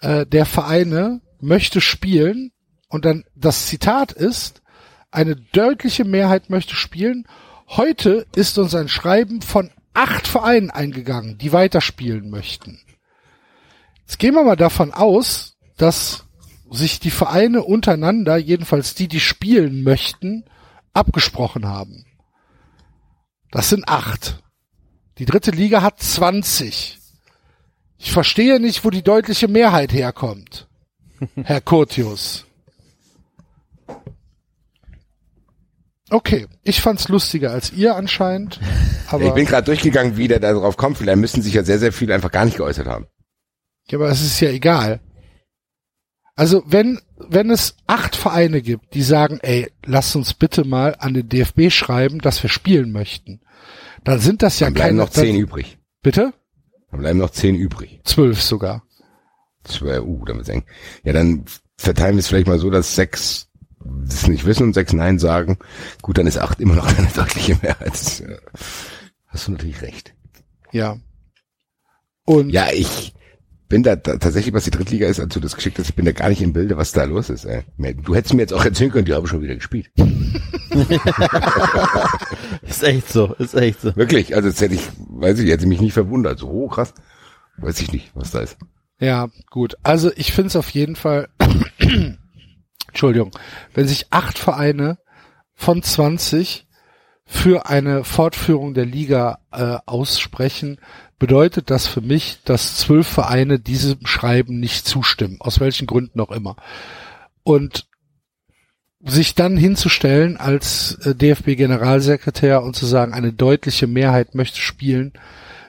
äh, 0.00 0.26
der 0.26 0.46
Vereine 0.46 1.20
möchte 1.40 1.80
spielen 1.80 2.52
und 2.88 3.04
dann 3.04 3.24
das 3.34 3.66
Zitat 3.66 4.12
ist, 4.12 4.62
eine 5.10 5.36
deutliche 5.36 6.04
Mehrheit 6.04 6.50
möchte 6.50 6.74
spielen. 6.74 7.26
Heute 7.68 8.26
ist 8.34 8.58
uns 8.58 8.74
ein 8.74 8.88
Schreiben 8.88 9.42
von 9.42 9.70
acht 9.94 10.26
Vereinen 10.26 10.70
eingegangen, 10.70 11.38
die 11.38 11.52
weiterspielen 11.52 12.30
möchten. 12.30 12.80
Jetzt 14.12 14.18
gehen 14.18 14.34
wir 14.34 14.44
mal 14.44 14.56
davon 14.56 14.92
aus, 14.92 15.56
dass 15.78 16.26
sich 16.70 17.00
die 17.00 17.10
Vereine 17.10 17.62
untereinander, 17.62 18.36
jedenfalls 18.36 18.94
die, 18.94 19.08
die 19.08 19.20
spielen 19.20 19.84
möchten, 19.84 20.44
abgesprochen 20.92 21.66
haben. 21.66 22.04
Das 23.50 23.70
sind 23.70 23.88
acht. 23.88 24.42
Die 25.16 25.24
dritte 25.24 25.50
Liga 25.50 25.80
hat 25.80 25.98
20. 25.98 26.98
Ich 27.96 28.12
verstehe 28.12 28.60
nicht, 28.60 28.84
wo 28.84 28.90
die 28.90 29.02
deutliche 29.02 29.48
Mehrheit 29.48 29.94
herkommt. 29.94 30.68
Herr 31.42 31.62
Curtius. 31.62 32.44
Okay, 36.10 36.48
ich 36.64 36.82
fand's 36.82 37.08
lustiger 37.08 37.52
als 37.52 37.72
ihr 37.72 37.96
anscheinend, 37.96 38.60
ich 39.18 39.32
bin 39.32 39.46
gerade 39.46 39.64
durchgegangen, 39.64 40.18
wie 40.18 40.28
der 40.28 40.38
da 40.38 40.52
drauf 40.52 40.76
kommt. 40.76 40.98
Vielleicht 40.98 41.18
müssen 41.18 41.40
sich 41.40 41.54
ja 41.54 41.64
sehr, 41.64 41.78
sehr 41.78 41.92
viele 41.92 42.14
einfach 42.14 42.30
gar 42.30 42.44
nicht 42.44 42.58
geäußert 42.58 42.86
haben. 42.86 43.06
Ja, 43.90 43.98
aber 43.98 44.08
es 44.08 44.22
ist 44.22 44.40
ja 44.40 44.50
egal. 44.50 45.00
Also 46.34 46.62
wenn, 46.66 47.00
wenn 47.16 47.50
es 47.50 47.76
acht 47.86 48.16
Vereine 48.16 48.62
gibt, 48.62 48.94
die 48.94 49.02
sagen, 49.02 49.38
ey, 49.42 49.70
lasst 49.84 50.16
uns 50.16 50.34
bitte 50.34 50.64
mal 50.64 50.96
an 50.98 51.14
den 51.14 51.28
DFB 51.28 51.70
schreiben, 51.70 52.20
dass 52.20 52.42
wir 52.42 52.48
spielen 52.50 52.90
möchten, 52.90 53.40
dann 54.04 54.18
sind 54.18 54.42
das 54.42 54.58
ja 54.58 54.66
Dann 54.68 54.74
bleiben 54.74 54.88
keine, 54.90 55.02
noch 55.02 55.10
zehn 55.10 55.34
dann, 55.34 55.42
übrig. 55.42 55.78
bitte? 56.02 56.32
Dann 56.90 57.00
bleiben 57.00 57.18
noch 57.18 57.30
zehn 57.30 57.54
übrig. 57.54 58.00
Zwölf 58.04 58.40
sogar. 58.40 58.82
Zwei, 59.64 60.00
uh, 60.00 60.24
damit 60.24 60.48
eng. 60.48 60.64
Ja, 61.04 61.12
dann 61.12 61.44
verteilen 61.76 62.16
wir 62.16 62.20
es 62.20 62.28
vielleicht 62.28 62.48
mal 62.48 62.58
so, 62.58 62.70
dass 62.70 62.94
sechs 62.94 63.48
das 63.84 64.28
nicht 64.28 64.44
wissen 64.44 64.64
und 64.64 64.74
sechs 64.74 64.92
Nein 64.92 65.18
sagen. 65.18 65.58
Gut, 66.02 66.18
dann 66.18 66.26
ist 66.26 66.38
acht 66.38 66.60
immer 66.60 66.74
noch 66.74 66.86
eine 66.98 67.08
deutliche 67.08 67.58
Mehrheit. 67.62 67.92
Hast 69.26 69.46
du 69.46 69.52
natürlich 69.52 69.82
recht. 69.82 70.14
Ja. 70.72 70.98
Und 72.24 72.50
Ja, 72.50 72.70
ich 72.72 73.14
bin 73.72 73.82
da, 73.82 73.96
tatsächlich, 73.96 74.52
was 74.52 74.64
die 74.64 74.70
Drittliga 74.70 75.08
ist, 75.08 75.18
als 75.18 75.32
du 75.32 75.40
das 75.40 75.56
geschickt 75.56 75.78
hast, 75.78 75.88
ich 75.88 75.94
bin 75.94 76.04
da 76.04 76.12
gar 76.12 76.28
nicht 76.28 76.42
im 76.42 76.52
Bilde, 76.52 76.76
was 76.76 76.92
da 76.92 77.04
los 77.04 77.30
ist. 77.30 77.46
Ey. 77.46 77.62
Du 78.04 78.14
hättest 78.14 78.34
mir 78.34 78.42
jetzt 78.42 78.52
auch 78.52 78.66
erzählen 78.66 78.90
können, 78.90 79.06
die 79.06 79.14
haben 79.14 79.26
schon 79.26 79.40
wieder 79.40 79.54
gespielt. 79.54 79.90
Ist 82.62 82.82
echt 82.82 83.08
so, 83.08 83.34
ist 83.38 83.54
echt 83.54 83.80
so. 83.80 83.96
Wirklich, 83.96 84.36
also 84.36 84.50
das 84.50 84.60
hätte 84.60 84.74
ich, 84.74 84.82
weiß 85.08 85.38
ich, 85.38 85.50
hätte 85.50 85.66
mich 85.66 85.80
nicht 85.80 85.94
verwundert. 85.94 86.38
So, 86.38 86.48
oh, 86.48 86.68
krass. 86.68 86.92
Weiß 87.56 87.80
ich 87.80 87.92
nicht, 87.92 88.10
was 88.14 88.30
da 88.30 88.40
ist. 88.40 88.58
Ja, 88.98 89.30
gut. 89.50 89.76
Also 89.82 90.10
ich 90.16 90.32
finde 90.32 90.48
es 90.48 90.56
auf 90.56 90.68
jeden 90.70 90.96
Fall, 90.96 91.28
Entschuldigung, 92.88 93.30
wenn 93.72 93.88
sich 93.88 94.06
acht 94.10 94.38
Vereine 94.38 94.98
von 95.54 95.82
20 95.82 96.66
für 97.24 97.66
eine 97.66 98.04
Fortführung 98.04 98.74
der 98.74 98.84
Liga 98.84 99.38
äh, 99.50 99.78
aussprechen, 99.86 100.78
bedeutet 101.22 101.70
das 101.70 101.86
für 101.86 102.00
mich, 102.00 102.38
dass 102.44 102.76
zwölf 102.78 103.06
Vereine 103.06 103.60
diesem 103.60 104.04
Schreiben 104.06 104.58
nicht 104.58 104.88
zustimmen, 104.88 105.36
aus 105.38 105.60
welchen 105.60 105.86
Gründen 105.86 106.18
auch 106.18 106.32
immer. 106.32 106.56
Und 107.44 107.86
sich 108.98 109.36
dann 109.36 109.56
hinzustellen 109.56 110.36
als 110.36 110.96
äh, 111.04 111.14
DFB-Generalsekretär 111.14 112.64
und 112.64 112.74
zu 112.74 112.86
sagen, 112.86 113.12
eine 113.14 113.32
deutliche 113.32 113.86
Mehrheit 113.86 114.34
möchte 114.34 114.58
spielen, 114.58 115.12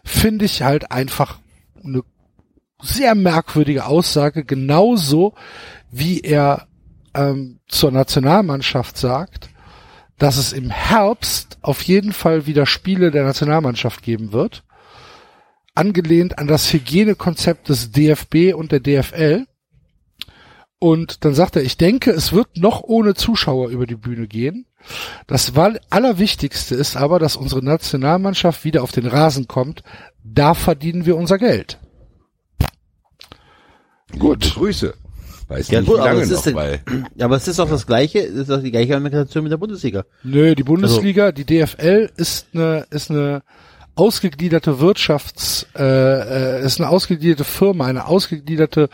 finde 0.03 0.45
ich 0.45 0.63
halt 0.63 0.89
einfach 0.89 1.38
eine 1.84 2.01
sehr 2.81 3.13
merkwürdige 3.13 3.85
Aussage, 3.85 4.45
genauso 4.45 5.35
wie 5.91 6.21
er 6.21 6.65
ähm, 7.13 7.59
zur 7.67 7.91
Nationalmannschaft 7.91 8.97
sagt, 8.97 9.51
dass 10.17 10.38
es 10.38 10.51
im 10.51 10.71
Herbst 10.71 11.59
auf 11.61 11.84
jeden 11.84 12.11
Fall 12.11 12.47
wieder 12.47 12.65
Spiele 12.65 13.11
der 13.11 13.23
Nationalmannschaft 13.23 14.01
geben 14.01 14.31
wird, 14.31 14.63
angelehnt 15.75 16.37
an 16.39 16.47
das 16.47 16.71
Hygienekonzept 16.71 17.69
des 17.69 17.91
DFB 17.91 18.53
und 18.55 18.71
der 18.71 18.79
DFL. 18.79 19.45
Und 20.79 21.23
dann 21.23 21.33
sagt 21.33 21.55
er, 21.55 21.63
ich 21.63 21.77
denke, 21.77 22.11
es 22.11 22.33
wird 22.33 22.57
noch 22.57 22.81
ohne 22.81 23.13
Zuschauer 23.15 23.69
über 23.69 23.85
die 23.87 23.95
Bühne 23.95 24.27
gehen. 24.27 24.65
Das 25.27 25.53
Allerwichtigste 25.89 26.75
ist 26.75 26.97
aber, 26.97 27.19
dass 27.19 27.37
unsere 27.37 27.63
Nationalmannschaft 27.63 28.65
wieder 28.65 28.83
auf 28.83 28.91
den 28.91 29.07
Rasen 29.07 29.47
kommt. 29.47 29.81
Da 30.23 30.53
verdienen 30.53 31.05
wir 31.05 31.15
unser 31.15 31.37
Geld. 31.37 31.79
Gut. 34.19 34.53
Grüße. 34.55 34.93
Weiß 35.47 35.69
Ja, 35.69 35.79
nicht, 35.79 35.87
gut, 35.89 35.97
wie 35.97 36.01
aber 36.01 36.09
lange 36.11 36.21
es 36.23 36.29
noch, 36.29 36.37
ist 36.37 36.45
denn- 36.45 36.55
weil 36.55 36.81
Ja, 37.15 37.25
aber 37.25 37.35
es 37.35 37.47
ist 37.47 37.59
auch 37.59 37.69
das 37.69 37.85
gleiche, 37.85 38.19
es 38.19 38.33
ist 38.35 38.51
auch 38.51 38.61
die 38.61 38.71
gleiche 38.71 38.93
Argumentation 38.93 39.43
mit 39.43 39.51
der 39.51 39.57
Bundesliga. 39.57 40.05
Nö, 40.23 40.55
die 40.55 40.63
Bundesliga, 40.63 41.31
die 41.31 41.45
DFL 41.45 42.09
ist 42.15 42.47
eine 42.53 42.85
ist 42.91 43.09
eine 43.11 43.43
ausgegliederte 43.95 44.79
Wirtschafts 44.79 45.67
äh, 45.75 45.83
äh, 46.61 46.65
ist 46.65 46.79
eine 46.79 46.89
ausgegliederte 46.89 47.43
Firma, 47.43 47.85
eine 47.85 48.07
ausgegliederte 48.07 48.89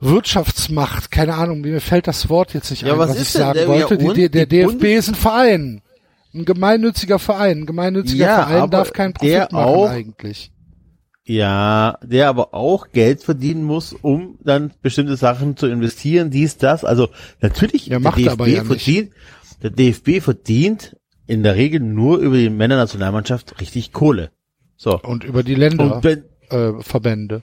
Wirtschaftsmacht, 0.00 1.10
keine 1.10 1.34
Ahnung, 1.34 1.60
mir 1.60 1.80
fällt 1.80 2.06
das 2.06 2.28
Wort 2.28 2.52
jetzt 2.52 2.70
nicht 2.70 2.82
Ja, 2.82 2.92
ein, 2.94 2.98
was 2.98 3.10
was, 3.10 3.20
ich 3.22 3.28
sagen 3.30 3.54
der- 3.54 3.68
wollte. 3.68 3.94
ja, 3.94 4.12
die, 4.12 4.28
der 4.28 4.46
die 4.46 4.56
DFB 4.58 4.70
Bundes- 4.80 4.98
ist 4.98 5.08
ein 5.08 5.14
Verein. 5.14 5.80
Ein 6.34 6.44
gemeinnütziger 6.44 7.18
Verein. 7.20 7.58
Ein 7.60 7.66
gemeinnütziger 7.66 8.26
Ja, 8.26 8.46
Verein 8.46 8.70
darf 8.70 8.92
keinen 8.92 9.14
Profit 9.14 9.30
der 9.32 9.48
machen 9.52 9.56
auch- 9.64 9.88
eigentlich. 9.88 10.50
Ja, 11.26 11.96
der 12.02 12.28
aber 12.28 12.52
auch 12.52 12.88
Geld 12.90 13.22
verdienen 13.22 13.62
muss, 13.64 13.94
um 13.94 14.36
dann 14.44 14.72
bestimmte 14.82 15.16
Sachen 15.16 15.56
zu 15.56 15.68
investieren, 15.68 16.30
dies, 16.30 16.58
das. 16.58 16.84
Also 16.84 17.08
natürlich, 17.40 17.90
er 17.90 17.96
aber 17.98 18.18
ja 18.18 18.62
nicht. 18.62 18.66
verdient, 18.66 19.12
der 19.62 19.70
DFB 19.70 20.20
verdient 20.20 20.96
in 21.26 21.42
der 21.42 21.56
Regel 21.56 21.80
nur 21.80 22.18
über 22.18 22.36
die 22.36 22.50
Männernationalmannschaft 22.50 23.60
richtig 23.60 23.92
Kohle. 23.92 24.30
So. 24.76 25.00
Und 25.00 25.24
über 25.24 25.42
die 25.42 25.54
Länder, 25.54 25.96
Und 25.96 26.04
wenn, 26.04 26.24
äh, 26.50 26.82
Verbände. 26.82 27.42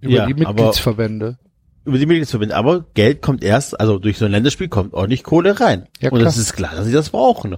Über 0.00 0.12
Ja, 0.12 0.26
die 0.26 0.34
aber- 0.44 0.54
Mitgliedsverbände. 0.54 1.38
über 1.84 1.98
die 1.98 2.06
Mitgliedsverbände. 2.06 2.54
Aber 2.54 2.84
Geld 2.94 3.22
kommt 3.22 3.42
erst, 3.42 3.78
also 3.80 3.98
durch 3.98 4.18
so 4.18 4.26
ein 4.26 4.30
Länderspiel 4.30 4.68
kommt 4.68 4.94
ordentlich 4.94 5.24
Kohle 5.24 5.58
rein. 5.60 5.88
Ja, 6.00 6.10
und 6.10 6.18
klar. 6.18 6.26
das 6.26 6.36
ist 6.38 6.52
klar, 6.52 6.74
dass 6.76 6.86
sie 6.86 6.92
das 6.92 7.10
brauchen. 7.10 7.56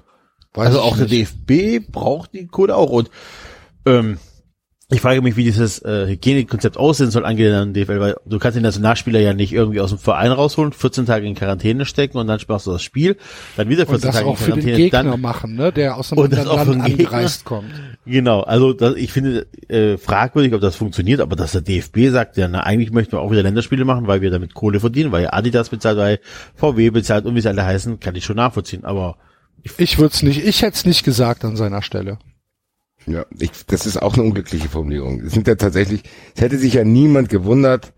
Weiß 0.55 0.67
also 0.69 0.81
auch 0.81 0.97
der. 0.97 1.07
DFB 1.07 1.81
braucht 1.91 2.33
die 2.33 2.47
Kohle 2.47 2.75
auch. 2.77 2.91
Und 2.91 3.11
ähm, 3.87 4.19
ich 4.93 5.01
frage 5.01 5.23
mich, 5.23 5.37
wie 5.37 5.45
dieses 5.45 5.79
äh, 5.85 6.09
Hygienekonzept 6.09 6.77
aussehen 6.77 7.11
soll 7.11 7.25
angelehnt 7.25 7.55
an 7.55 7.73
den 7.73 7.85
DFL, 7.85 8.01
weil 8.01 8.17
du 8.27 8.39
kannst 8.39 8.57
den 8.57 8.65
Nationalspieler 8.65 9.21
ja 9.21 9.35
nicht 9.35 9.53
irgendwie 9.53 9.81
aus 9.81 9.91
dem 9.91 9.99
Verein 9.99 10.33
rausholen, 10.33 10.73
14 10.73 11.07
Tage 11.07 11.27
in 11.27 11.37
Quarantäne 11.37 11.85
stecken 11.87 12.19
und 12.19 12.27
dann 12.27 12.41
machst 12.49 12.67
du 12.67 12.73
das 12.73 12.83
Spiel, 12.83 13.17
dann 13.57 13.69
wieder 13.69 13.87
14 13.87 13.95
Und 13.95 14.05
das 14.05 14.15
Tage 14.17 14.27
auch 14.27 14.31
in 14.33 14.37
für 14.37 14.51
den 14.53 14.61
Quarantäne, 14.61 14.77
Gegner 14.77 15.05
dann 15.05 15.21
machen, 15.21 15.55
ne, 15.55 15.73
der 15.73 15.97
aus 15.97 16.11
Und 16.13 16.33
das 16.33 16.41
anderen 16.41 16.59
auch 16.59 16.65
für 16.65 16.71
Land 16.73 16.85
angereist 16.91 17.45
kommt. 17.45 17.71
Genau, 18.05 18.41
also 18.41 18.73
das, 18.73 18.97
ich 18.97 19.13
finde 19.13 19.47
äh, 19.69 19.97
fragwürdig, 19.97 20.55
ob 20.55 20.61
das 20.61 20.75
funktioniert, 20.75 21.21
aber 21.21 21.37
dass 21.37 21.53
der 21.53 21.61
DFB 21.61 22.11
sagt, 22.11 22.37
ja, 22.37 22.49
na, 22.49 22.61
eigentlich 22.61 22.91
möchten 22.91 23.13
wir 23.13 23.21
auch 23.21 23.31
wieder 23.31 23.45
Länderspiele 23.45 23.85
machen, 23.85 24.09
weil 24.09 24.23
wir 24.23 24.31
damit 24.31 24.55
Kohle 24.55 24.81
verdienen, 24.81 25.13
weil 25.13 25.29
Adidas 25.31 25.69
bezahlt, 25.69 25.99
weil 25.99 26.19
VW 26.57 26.91
bezahlt 26.91 27.27
und 27.27 27.37
wie 27.37 27.41
sie 27.41 27.49
alle 27.49 27.65
heißen, 27.65 28.01
kann 28.01 28.17
ich 28.17 28.25
schon 28.25 28.37
nachvollziehen, 28.37 28.85
aber 28.85 29.17
Ich 29.77 29.99
würde 29.99 30.15
es 30.15 30.23
nicht, 30.23 30.45
ich 30.45 30.63
hätte 30.63 30.75
es 30.75 30.85
nicht 30.85 31.05
gesagt 31.05 31.45
an 31.45 31.57
seiner 31.57 31.83
Stelle. 31.83 32.19
Ja, 33.07 33.25
ich, 33.39 33.51
das 33.67 33.87
ist 33.87 34.01
auch 34.01 34.15
eine 34.15 34.23
unglückliche 34.23 34.69
Formulierung. 34.69 35.21
Es 35.21 35.33
sind 35.33 35.47
ja 35.47 35.55
tatsächlich, 35.55 36.03
es 36.35 36.43
hätte 36.43 36.59
sich 36.59 36.75
ja 36.75 36.85
niemand 36.85 37.29
gewundert, 37.29 37.93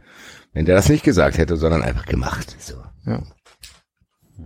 wenn 0.53 0.65
der 0.65 0.77
das 0.77 0.89
nicht 0.89 1.05
gesagt 1.05 1.39
hätte, 1.39 1.57
sondern 1.57 1.83
einfach 1.83 2.07
gemacht. 2.07 2.57
So. 2.61 2.75
Ja. 3.07 3.23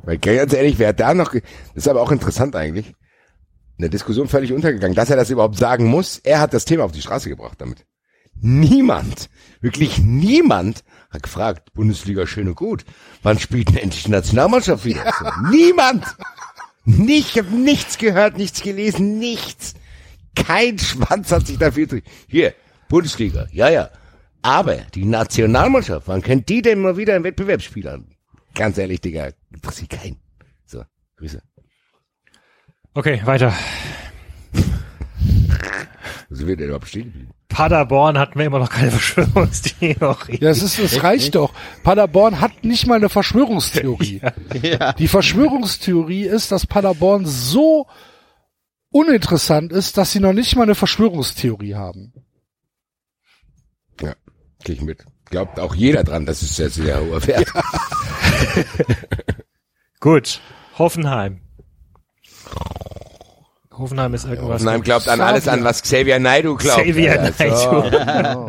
Weil 0.05 0.19
ganz 0.19 0.53
ehrlich, 0.53 0.79
wer 0.79 0.89
hat 0.89 1.01
da 1.01 1.15
noch, 1.15 1.33
das 1.33 1.43
ist 1.75 1.89
aber 1.89 2.03
auch 2.03 2.13
interessant 2.13 2.57
eigentlich, 2.57 2.95
in 3.79 3.83
der 3.83 3.91
Diskussion 3.91 4.29
völlig 4.29 4.53
untergegangen, 4.53 4.95
dass 4.95 5.11
er 5.11 5.17
das 5.17 5.31
überhaupt 5.31 5.59
sagen 5.59 5.87
muss. 5.87 6.19
Er 6.19 6.41
hat 6.41 6.55
das 6.55 6.65
Thema 6.65 6.85
auf 6.85 6.93
die 6.93 7.03
Straße 7.03 7.29
gebracht 7.29 7.61
damit. 7.61 7.85
Niemand, 8.41 9.31
wirklich 9.61 9.99
niemand 9.99 10.85
hat 11.11 11.23
gefragt, 11.23 11.73
Bundesliga 11.75 12.27
schön 12.27 12.49
und 12.49 12.55
gut, 12.55 12.85
wann 13.23 13.39
spielt 13.39 13.69
denn 13.69 13.79
endlich 13.79 14.05
die 14.05 14.11
Nationalmannschaft 14.11 14.85
wieder? 14.85 15.11
So, 15.19 15.27
niemand! 15.51 16.05
Nicht, 16.85 17.35
ich 17.35 17.39
habe 17.39 17.55
nichts 17.55 17.99
gehört, 17.99 18.39
nichts 18.39 18.63
gelesen, 18.63 19.19
nichts. 19.19 19.75
Kein 20.37 20.79
Schwanz 20.79 21.33
hat 21.33 21.47
sich 21.47 21.59
dafür 21.59 21.85
interessiert. 21.85 22.13
Hier, 22.29 22.55
Bundesliga, 22.89 23.49
ja, 23.51 23.69
ja. 23.69 23.91
Aber 24.43 24.77
die 24.95 25.05
Nationalmannschaft, 25.05 26.07
wann 26.07 26.23
kennt 26.23 26.49
die 26.49 26.63
denn 26.63 26.81
mal 26.81 26.97
wieder 26.97 27.17
ein 27.17 27.25
Wettbewerbsspiel 27.25 27.89
an? 27.89 28.07
Ganz 28.55 28.79
ehrlich, 28.79 29.01
Digga, 29.01 29.31
interessiert 29.53 29.91
keinen. 29.91 30.21
So, 30.65 30.85
Grüße. 31.17 31.43
Okay, 32.95 33.21
weiter. 33.25 33.53
So 36.29 36.47
wird 36.47 36.61
er 36.61 36.67
überhaupt 36.67 36.89
stehen 36.89 37.05
geblieben. 37.05 37.31
Paderborn 37.49 38.19
hat 38.19 38.37
mir 38.37 38.45
immer 38.45 38.59
noch 38.59 38.69
keine 38.69 38.91
Verschwörungstheorie. 38.91 40.39
Ja, 40.41 40.51
es 40.51 40.63
ist, 40.63 40.79
es 40.79 41.03
reicht 41.03 41.37
doch. 41.37 41.53
Paderborn 41.85 42.41
hat 42.41 42.65
nicht 42.65 42.87
mal 42.87 42.97
eine 42.97 43.09
Verschwörungstheorie. 43.09 44.21
ja. 44.63 44.93
Die 44.93 45.09
Verschwörungstheorie 45.09 46.25
ist, 46.25 46.53
dass 46.53 46.67
Paderborn 46.67 47.25
so 47.25 47.87
uninteressant 48.97 49.73
ist, 49.73 49.99
dass 49.99 50.13
sie 50.13 50.21
noch 50.21 50.33
nicht 50.33 50.57
mal 50.57 50.63
eine 50.63 50.75
Verschwörungstheorie 50.75 51.75
haben. 51.75 52.13
Ja, 54.01 54.15
gehe 54.65 54.77
ich 54.77 54.81
mit. 54.81 55.05
Glaubt 55.27 55.61
auch 55.61 55.75
jeder 55.75 56.05
dran, 56.05 56.25
das 56.25 56.43
ist 56.43 56.57
sehr, 56.57 56.71
sehr 56.71 57.01
hoher 57.01 57.27
Wert. 57.27 57.53
Gut. 60.01 60.41
Hoffenheim. 60.79 61.41
Hoffenheim 63.73 64.15
ist 64.15 64.25
irgendwas. 64.25 64.61
Hoffenheim 64.61 64.83
glaubt 64.83 65.09
an 65.09 65.21
alles 65.21 65.49
an, 65.49 65.65
was 65.65 65.83
Xavier 65.83 66.19
Naidoo 66.19 66.57
glaubt. 66.57 66.83
Xavier 66.83 67.21
Alter. 67.21 67.57
So. 67.57 67.83
Naidoo. 67.83 68.47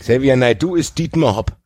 Xavier 0.00 0.36
Naidoo 0.36 0.74
ist 0.74 0.98
Dietmar 0.98 1.36
Hopp. 1.36 1.56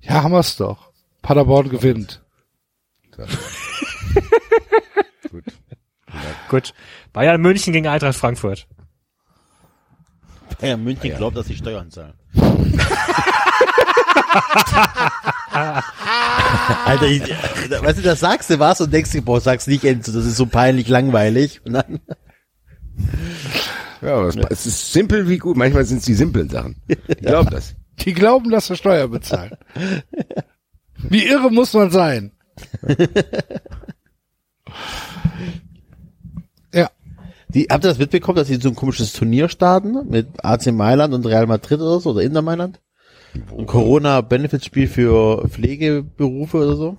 Ja, 0.00 0.22
haben 0.22 0.32
wir's 0.32 0.56
doch. 0.56 0.92
Paderborn 1.22 1.70
gewinnt. 1.70 2.22
Gut. 5.30 5.44
Gut. 6.48 6.74
Bayern 7.12 7.40
München 7.40 7.72
gegen 7.72 7.86
Eintracht 7.86 8.16
Frankfurt. 8.16 8.66
Bayern 10.60 10.82
München 10.82 11.16
glaubt, 11.16 11.36
dass 11.36 11.46
sie 11.46 11.56
Steuern 11.56 11.90
zahlen. 11.90 12.14
Alter, 16.84 17.06
ich, 17.06 17.22
weißt 17.22 17.98
du, 17.98 18.02
das 18.02 18.20
sagst 18.20 18.50
du 18.50 18.58
was 18.58 18.80
und 18.80 18.92
denkst 18.92 19.10
dir, 19.10 19.22
boah, 19.22 19.40
sag's 19.40 19.66
nicht 19.66 19.84
Enzo, 19.84 20.12
das 20.12 20.26
ist 20.26 20.36
so 20.36 20.46
peinlich 20.46 20.88
langweilig. 20.88 21.60
Und 21.64 21.74
dann, 21.74 22.00
Ja, 24.02 24.16
aber 24.16 24.28
es, 24.28 24.36
es 24.36 24.66
ist 24.66 24.92
simpel 24.92 25.28
wie 25.28 25.38
gut. 25.38 25.56
Manchmal 25.56 25.84
sind 25.84 25.98
es 25.98 26.04
die 26.04 26.14
simplen 26.14 26.48
Sachen. 26.48 26.76
Ich 26.86 27.16
glaube 27.18 27.50
das. 27.50 27.74
Die 28.00 28.14
glauben, 28.14 28.50
dass 28.50 28.66
sie 28.66 28.76
Steuer 28.76 29.08
bezahlen. 29.08 29.56
Wie 30.96 31.26
irre 31.26 31.50
muss 31.50 31.74
man 31.74 31.90
sein? 31.90 32.32
ja. 36.74 36.90
die, 37.48 37.66
habt 37.70 37.84
ihr 37.84 37.88
das 37.88 37.98
mitbekommen, 37.98 38.36
dass 38.36 38.48
sie 38.48 38.56
so 38.56 38.68
ein 38.68 38.76
komisches 38.76 39.12
Turnier 39.12 39.48
starten 39.48 40.08
mit 40.08 40.44
AC 40.44 40.72
Mailand 40.72 41.14
und 41.14 41.26
Real 41.26 41.46
Madrid 41.46 41.80
oder 41.80 42.00
so, 42.00 42.10
oder 42.10 42.22
Inter 42.22 42.42
Mailand? 42.42 42.80
Ein 43.56 43.66
Corona-Benefits-Spiel 43.66 44.88
für 44.88 45.48
Pflegeberufe 45.48 46.56
oder 46.58 46.76
so? 46.76 46.96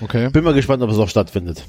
Okay. 0.00 0.30
Bin 0.30 0.44
mal 0.44 0.54
gespannt, 0.54 0.82
ob 0.82 0.90
es 0.90 0.98
auch 0.98 1.08
stattfindet. 1.08 1.64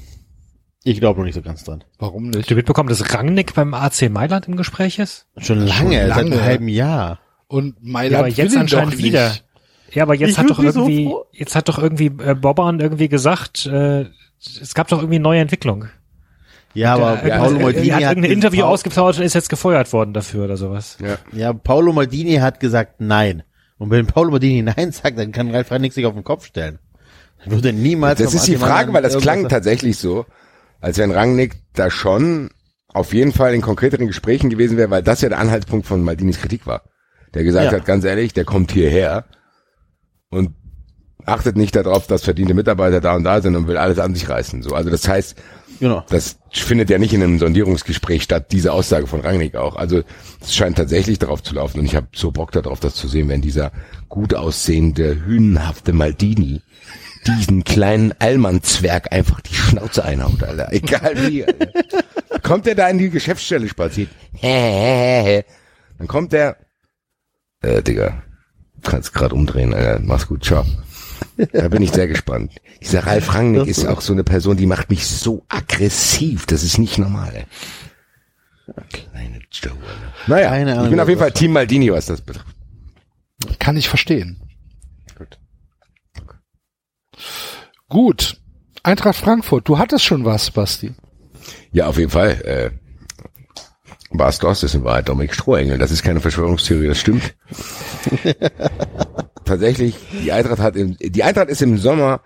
Ich 0.84 1.00
glaube 1.00 1.18
noch 1.20 1.26
nicht 1.26 1.34
so 1.34 1.42
ganz 1.42 1.64
dran. 1.64 1.84
Warum 1.98 2.26
Habt 2.26 2.36
nicht? 2.36 2.50
ihr 2.50 2.56
mitbekommen, 2.56 2.88
dass 2.88 3.12
Rangnick 3.12 3.54
beim 3.54 3.74
AC 3.74 4.08
Mailand 4.10 4.48
im 4.48 4.56
Gespräch 4.56 4.98
ist? 4.98 5.26
Schon 5.38 5.66
lange, 5.66 5.98
seit 5.98 6.08
lange. 6.08 6.36
einem 6.36 6.44
halben 6.44 6.68
Jahr. 6.68 7.18
Und 7.46 7.76
Ja, 7.80 7.90
Mailand 7.92 8.16
aber 8.16 8.28
jetzt 8.28 8.56
anscheinend 8.56 8.94
doch 8.94 8.98
wieder. 8.98 9.28
Nicht. 9.30 9.44
Ja, 9.92 10.02
aber 10.02 10.14
jetzt 10.14 10.30
Ich 10.32 10.38
hat 10.38 10.50
doch 10.50 10.56
so 10.58 10.62
irgendwie, 10.62 11.06
froh. 11.06 11.24
jetzt 11.32 11.54
hat 11.54 11.68
doch 11.68 11.78
irgendwie 11.78 12.06
äh, 12.22 12.34
Boban 12.34 12.80
irgendwie 12.80 13.08
gesagt, 13.08 13.66
äh, 13.66 14.06
es 14.60 14.74
gab 14.74 14.88
doch 14.88 14.98
irgendwie 14.98 15.16
eine 15.16 15.22
neue 15.22 15.40
Entwicklung. 15.40 15.86
Ja, 16.74 16.94
aber 16.94 17.16
Der, 17.16 17.38
Paolo 17.38 17.58
Maldini 17.60 17.88
hat 17.88 17.94
hat 18.04 18.10
irgendein 18.10 18.32
Interview 18.32 18.58
gesagt- 18.58 18.72
ausgetauscht 18.72 19.18
und 19.18 19.24
ist 19.24 19.34
jetzt 19.34 19.48
gefeuert 19.48 19.92
worden 19.92 20.12
dafür 20.12 20.44
oder 20.44 20.56
sowas. 20.56 20.98
Ja. 21.02 21.16
Ja, 21.32 21.52
Paolo 21.52 21.92
Maldini 21.92 22.36
hat 22.36 22.60
gesagt 22.60 22.96
nein. 23.00 23.42
Und 23.78 23.90
wenn 23.90 24.06
Paolo 24.06 24.30
Maldini 24.32 24.62
nein 24.62 24.92
sagt, 24.92 25.18
dann 25.18 25.32
kann 25.32 25.50
Ralf 25.50 25.70
Rangnick 25.70 25.92
sich 25.92 26.04
auf 26.06 26.14
den 26.14 26.24
Kopf 26.24 26.44
stellen. 26.46 26.78
Er 27.44 27.50
würde 27.52 27.72
niemals. 27.72 28.18
Das 28.20 28.34
ist 28.34 28.46
die 28.46 28.56
Frage, 28.56 28.92
weil 28.92 29.02
das 29.02 29.16
klang 29.18 29.48
tatsächlich 29.48 29.96
so, 29.96 30.26
als 30.80 30.98
wenn 30.98 31.10
Rangnick 31.10 31.56
da 31.72 31.90
schon 31.90 32.50
auf 32.88 33.14
jeden 33.14 33.32
Fall 33.32 33.54
in 33.54 33.60
konkreteren 33.60 34.06
Gesprächen 34.06 34.50
gewesen 34.50 34.76
wäre, 34.76 34.90
weil 34.90 35.02
das 35.02 35.20
ja 35.20 35.28
der 35.28 35.38
Anhaltspunkt 35.38 35.86
von 35.86 36.02
Maldinis 36.02 36.40
Kritik 36.40 36.66
war. 36.66 36.82
Der 37.34 37.44
gesagt 37.44 37.72
Ja. 37.72 37.78
hat, 37.78 37.84
ganz 37.86 38.04
ehrlich, 38.04 38.32
der 38.34 38.44
kommt 38.44 38.72
hierher 38.72 39.24
und 40.30 40.50
achtet 41.24 41.56
nicht 41.56 41.76
darauf, 41.76 42.06
dass 42.06 42.24
verdiente 42.24 42.54
Mitarbeiter 42.54 43.00
da 43.00 43.14
und 43.14 43.24
da 43.24 43.40
sind 43.40 43.56
und 43.56 43.66
will 43.66 43.76
alles 43.76 43.98
an 43.98 44.14
sich 44.14 44.28
reißen. 44.28 44.62
So, 44.62 44.74
also 44.74 44.90
das 44.90 45.06
heißt, 45.06 45.36
Genau. 45.80 46.04
das 46.08 46.38
findet 46.50 46.90
ja 46.90 46.98
nicht 46.98 47.12
in 47.12 47.22
einem 47.22 47.38
Sondierungsgespräch 47.38 48.22
statt, 48.24 48.50
diese 48.50 48.72
Aussage 48.72 49.06
von 49.06 49.20
Rangnick 49.20 49.54
auch. 49.54 49.76
Also 49.76 50.02
es 50.40 50.54
scheint 50.54 50.76
tatsächlich 50.76 51.18
darauf 51.18 51.42
zu 51.42 51.54
laufen 51.54 51.80
und 51.80 51.84
ich 51.84 51.94
habe 51.94 52.08
so 52.14 52.30
Bock 52.32 52.50
darauf, 52.52 52.80
das 52.80 52.94
zu 52.94 53.06
sehen, 53.06 53.28
wenn 53.28 53.42
dieser 53.42 53.70
gut 54.08 54.34
aussehende, 54.34 55.24
hünenhafte 55.24 55.92
Maldini 55.92 56.62
diesen 57.26 57.62
kleinen 57.64 58.14
Allmann-Zwerg 58.18 59.12
einfach 59.12 59.40
die 59.40 59.54
Schnauze 59.54 60.04
einhaut, 60.04 60.42
Alter. 60.42 60.68
Egal 60.72 61.14
wie. 61.28 61.44
Alter. 61.44 61.68
kommt 62.42 62.66
er 62.66 62.74
da 62.74 62.88
in 62.88 62.98
die 62.98 63.10
Geschäftsstelle 63.10 63.68
spaziert. 63.68 64.08
Dann 64.40 66.06
kommt 66.08 66.32
der, 66.32 66.56
äh, 67.60 67.82
Digga, 67.82 68.22
kannst 68.82 69.12
gerade 69.14 69.34
umdrehen, 69.34 69.74
Alter. 69.74 70.00
Mach's 70.02 70.26
gut, 70.26 70.44
ciao. 70.44 70.64
Da 71.52 71.68
bin 71.68 71.82
ich 71.82 71.92
sehr 71.92 72.08
gespannt. 72.08 72.52
Dieser 72.82 73.06
Ralf 73.06 73.34
Rangnick 73.34 73.66
ist 73.66 73.86
auch 73.86 74.00
so 74.00 74.12
eine 74.12 74.24
Person, 74.24 74.56
die 74.56 74.66
macht 74.66 74.90
mich 74.90 75.06
so 75.06 75.44
aggressiv. 75.48 76.46
Das 76.46 76.62
ist 76.62 76.78
nicht 76.78 76.98
normal. 76.98 77.46
Kleine 78.90 79.40
Joe. 79.50 79.72
Naja, 80.26 80.50
Keine 80.50 80.72
Ahnung, 80.72 80.84
ich 80.84 80.90
bin 80.90 81.00
auf 81.00 81.08
jeden 81.08 81.20
Fall 81.20 81.32
Team 81.32 81.52
Maldini, 81.52 81.92
was 81.92 82.06
das 82.06 82.20
betrifft. 82.20 82.46
Kann 83.58 83.76
ich 83.76 83.88
verstehen. 83.88 84.40
Gut. 85.16 85.38
Gut. 87.88 88.40
Eintracht 88.82 89.16
Frankfurt, 89.16 89.68
du 89.68 89.78
hattest 89.78 90.04
schon 90.04 90.24
was, 90.24 90.50
Basti. 90.50 90.94
Ja, 91.72 91.86
auf 91.86 91.98
jeden 91.98 92.10
Fall. 92.10 92.40
Äh, 92.42 92.70
Bas 94.10 94.38
Dost 94.38 94.64
ist 94.64 94.74
in 94.74 94.84
Wahrheit 94.84 95.08
Dominik 95.08 95.34
Strohengel. 95.34 95.78
Das 95.78 95.90
ist 95.90 96.02
keine 96.02 96.20
Verschwörungstheorie, 96.20 96.88
das 96.88 96.98
stimmt. 96.98 97.34
Tatsächlich, 99.44 99.96
die 100.22 100.32
Eintracht 100.32 100.60
hat 100.60 100.76
im, 100.76 100.96
die 100.98 101.22
Eintracht 101.22 101.48
ist 101.48 101.62
im 101.62 101.78
Sommer 101.78 102.20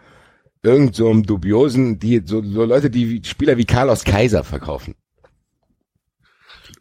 irgend 0.62 0.94
so 0.94 1.10
einem 1.10 1.24
dubiosen, 1.24 1.98
die, 1.98 2.22
so, 2.24 2.42
so 2.42 2.64
Leute, 2.64 2.88
die 2.88 3.22
Spieler 3.24 3.56
wie 3.56 3.64
Carlos 3.64 4.04
Kaiser 4.04 4.44
verkaufen. 4.44 4.94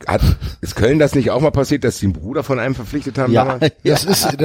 Hat, 0.08 0.22
ist 0.62 0.76
Köln 0.76 1.00
das 1.00 1.16
nicht 1.16 1.32
auch 1.32 1.42
mal 1.42 1.52
passiert, 1.52 1.84
dass 1.84 2.00
sie 2.00 2.08
einen 2.08 2.14
Bruder 2.14 2.44
von 2.44 2.60
einem 2.60 2.76
verpflichtet 2.76 3.18
haben? 3.18 3.34
Ja, 3.34 3.46
damals? 3.46 3.72
Das 3.84 4.04
ist 4.04 4.38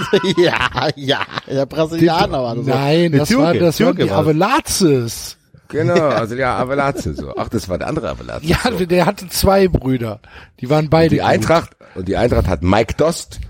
ja, 0.38 0.88
ja, 0.96 1.26
der 1.46 1.66
Brasilianer 1.66 2.42
war 2.42 2.56
das. 2.56 2.66
nein, 2.66 3.12
das 3.12 3.28
Türke, 3.28 3.42
war 3.42 3.54
das 3.54 3.80
waren 3.80 3.96
Türke 3.96 4.04
die. 4.04 4.10
Avelazes. 4.10 5.36
Genau, 5.70 6.08
also 6.08 6.34
ja, 6.34 6.56
Avalatze 6.58 7.14
so. 7.14 7.34
Ach, 7.36 7.48
das 7.48 7.68
war 7.68 7.78
der 7.78 7.88
andere 7.88 8.10
Avalatze. 8.10 8.46
Ja, 8.46 8.58
so. 8.70 8.84
der 8.84 9.06
hatte 9.06 9.28
zwei 9.28 9.68
Brüder. 9.68 10.20
Die 10.60 10.68
waren 10.68 10.90
beide 10.90 11.10
Die 11.10 11.20
gut. 11.20 11.26
Eintracht, 11.26 11.76
und 11.94 12.08
die 12.08 12.16
Eintracht 12.16 12.48
hat 12.48 12.62
Mike 12.62 12.94
Dost, 12.94 13.40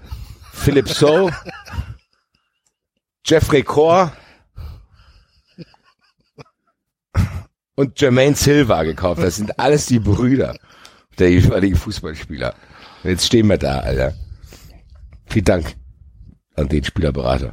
Philipp 0.52 0.88
So, 0.88 1.30
Jeffrey 3.24 3.62
Core 3.62 4.12
und 7.74 8.00
Jermaine 8.00 8.36
Silva 8.36 8.82
gekauft. 8.82 9.22
Das 9.22 9.36
sind 9.36 9.58
alles 9.58 9.86
die 9.86 9.98
Brüder 9.98 10.56
der 11.18 11.30
jeweiligen 11.30 11.76
Fußballspieler. 11.76 12.54
Und 13.02 13.10
jetzt 13.10 13.26
stehen 13.26 13.46
wir 13.46 13.58
da, 13.58 13.80
Alter. 13.80 14.14
Vielen 15.26 15.44
Dank 15.44 15.76
an 16.56 16.68
den 16.68 16.84
Spielerberater. 16.84 17.52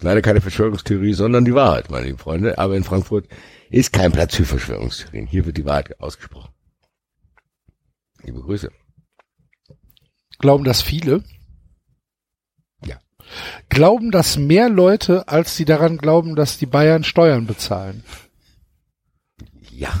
Leider 0.00 0.22
keine 0.22 0.40
Verschwörungstheorie, 0.40 1.12
sondern 1.12 1.44
die 1.44 1.54
Wahrheit, 1.54 1.90
meine 1.90 2.06
lieben 2.06 2.18
Freunde. 2.18 2.56
Aber 2.56 2.76
in 2.76 2.84
Frankfurt 2.84 3.26
ist 3.70 3.92
kein 3.92 4.12
Platz 4.12 4.34
für 4.34 4.44
Verschwörungstheorien. 4.44 5.26
Hier 5.26 5.46
wird 5.46 5.56
die 5.56 5.64
Wahrheit 5.64 6.00
ausgesprochen. 6.00 6.52
Liebe 8.22 8.40
Grüße. 8.40 8.70
Glauben 10.38 10.64
das 10.64 10.82
viele? 10.82 11.22
Ja. 12.84 12.98
Glauben 13.68 14.10
das 14.10 14.36
mehr 14.36 14.68
Leute, 14.68 15.28
als 15.28 15.56
die 15.56 15.64
daran 15.64 15.98
glauben, 15.98 16.36
dass 16.36 16.58
die 16.58 16.66
Bayern 16.66 17.04
Steuern 17.04 17.46
bezahlen? 17.46 18.04
Ja. 19.70 19.92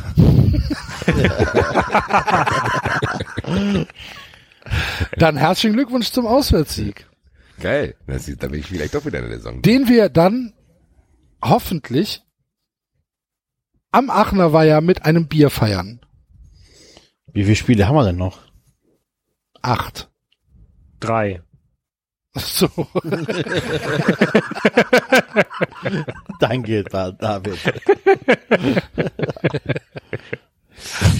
Dann 5.16 5.36
herzlichen 5.36 5.74
Glückwunsch 5.74 6.10
zum 6.10 6.26
Auswärtssieg, 6.26 7.06
Geil. 7.60 7.94
Das 8.06 8.26
ist, 8.26 8.42
da 8.42 8.48
bin 8.48 8.60
ich 8.60 8.66
vielleicht 8.66 8.94
doch 8.94 9.04
wieder 9.04 9.18
in 9.18 9.28
der 9.28 9.38
Saison. 9.38 9.62
den 9.62 9.86
wir 9.86 10.08
dann 10.08 10.54
hoffentlich 11.42 12.22
am 13.92 14.10
Aachener 14.10 14.52
Weiher 14.52 14.80
mit 14.80 15.04
einem 15.04 15.26
Bier 15.28 15.50
feiern. 15.50 16.00
Wie 17.32 17.44
viele 17.44 17.56
Spiele 17.56 17.86
haben 17.88 17.94
wir 17.96 18.04
denn 18.04 18.16
noch? 18.16 18.38
Acht. 19.62 20.08
Drei. 21.00 21.42
So. 22.34 22.68
Danke, 26.40 26.84
da- 26.84 27.10
David. 27.10 27.58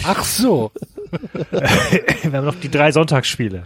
Ach 0.04 0.24
so. 0.24 0.70
Wir 1.50 2.32
haben 2.32 2.44
noch 2.46 2.54
die 2.60 2.70
drei 2.70 2.92
Sonntagsspiele. 2.92 3.64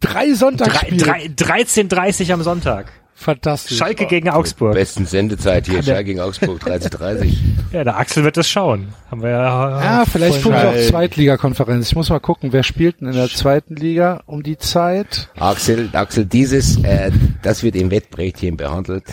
Drei 0.00 0.12
Drei, 0.26 0.34
Sonntagsspiele. 0.34 0.98
drei, 1.04 1.24
13.30 1.26 2.32
am 2.32 2.42
Sonntag. 2.42 2.92
Fantastisch. 3.20 3.76
Schalke 3.76 4.06
gegen 4.06 4.28
Augsburg. 4.28 4.74
Besten 4.74 5.04
Sendezeit 5.04 5.66
hier, 5.66 5.82
Schalke 5.82 6.04
gegen 6.04 6.20
Augsburg, 6.20 6.62
13.30 6.62 7.32
Ja, 7.72 7.82
der 7.82 7.96
Axel 7.98 8.22
wird 8.22 8.36
das 8.36 8.48
schauen. 8.48 8.94
Haben 9.10 9.22
wir 9.22 9.30
ja. 9.30 9.82
Ja, 9.82 10.04
vielleicht 10.06 10.40
gucke 10.44 10.54
ich 10.54 10.62
Scheiße. 10.62 10.78
auf 10.84 10.86
Zweitligakonferenz. 10.86 11.88
Ich 11.88 11.96
muss 11.96 12.10
mal 12.10 12.20
gucken, 12.20 12.52
wer 12.52 12.62
spielt 12.62 13.00
denn 13.00 13.08
in 13.08 13.14
der 13.14 13.28
zweiten 13.28 13.74
Liga 13.74 14.22
um 14.26 14.44
die 14.44 14.56
Zeit? 14.56 15.30
Axel, 15.36 15.88
Axel, 15.94 16.26
dieses, 16.26 16.76
äh, 16.84 17.10
das 17.42 17.64
wird 17.64 17.74
im 17.74 17.90
Wettbrötchen 17.90 18.56
behandelt. 18.56 19.04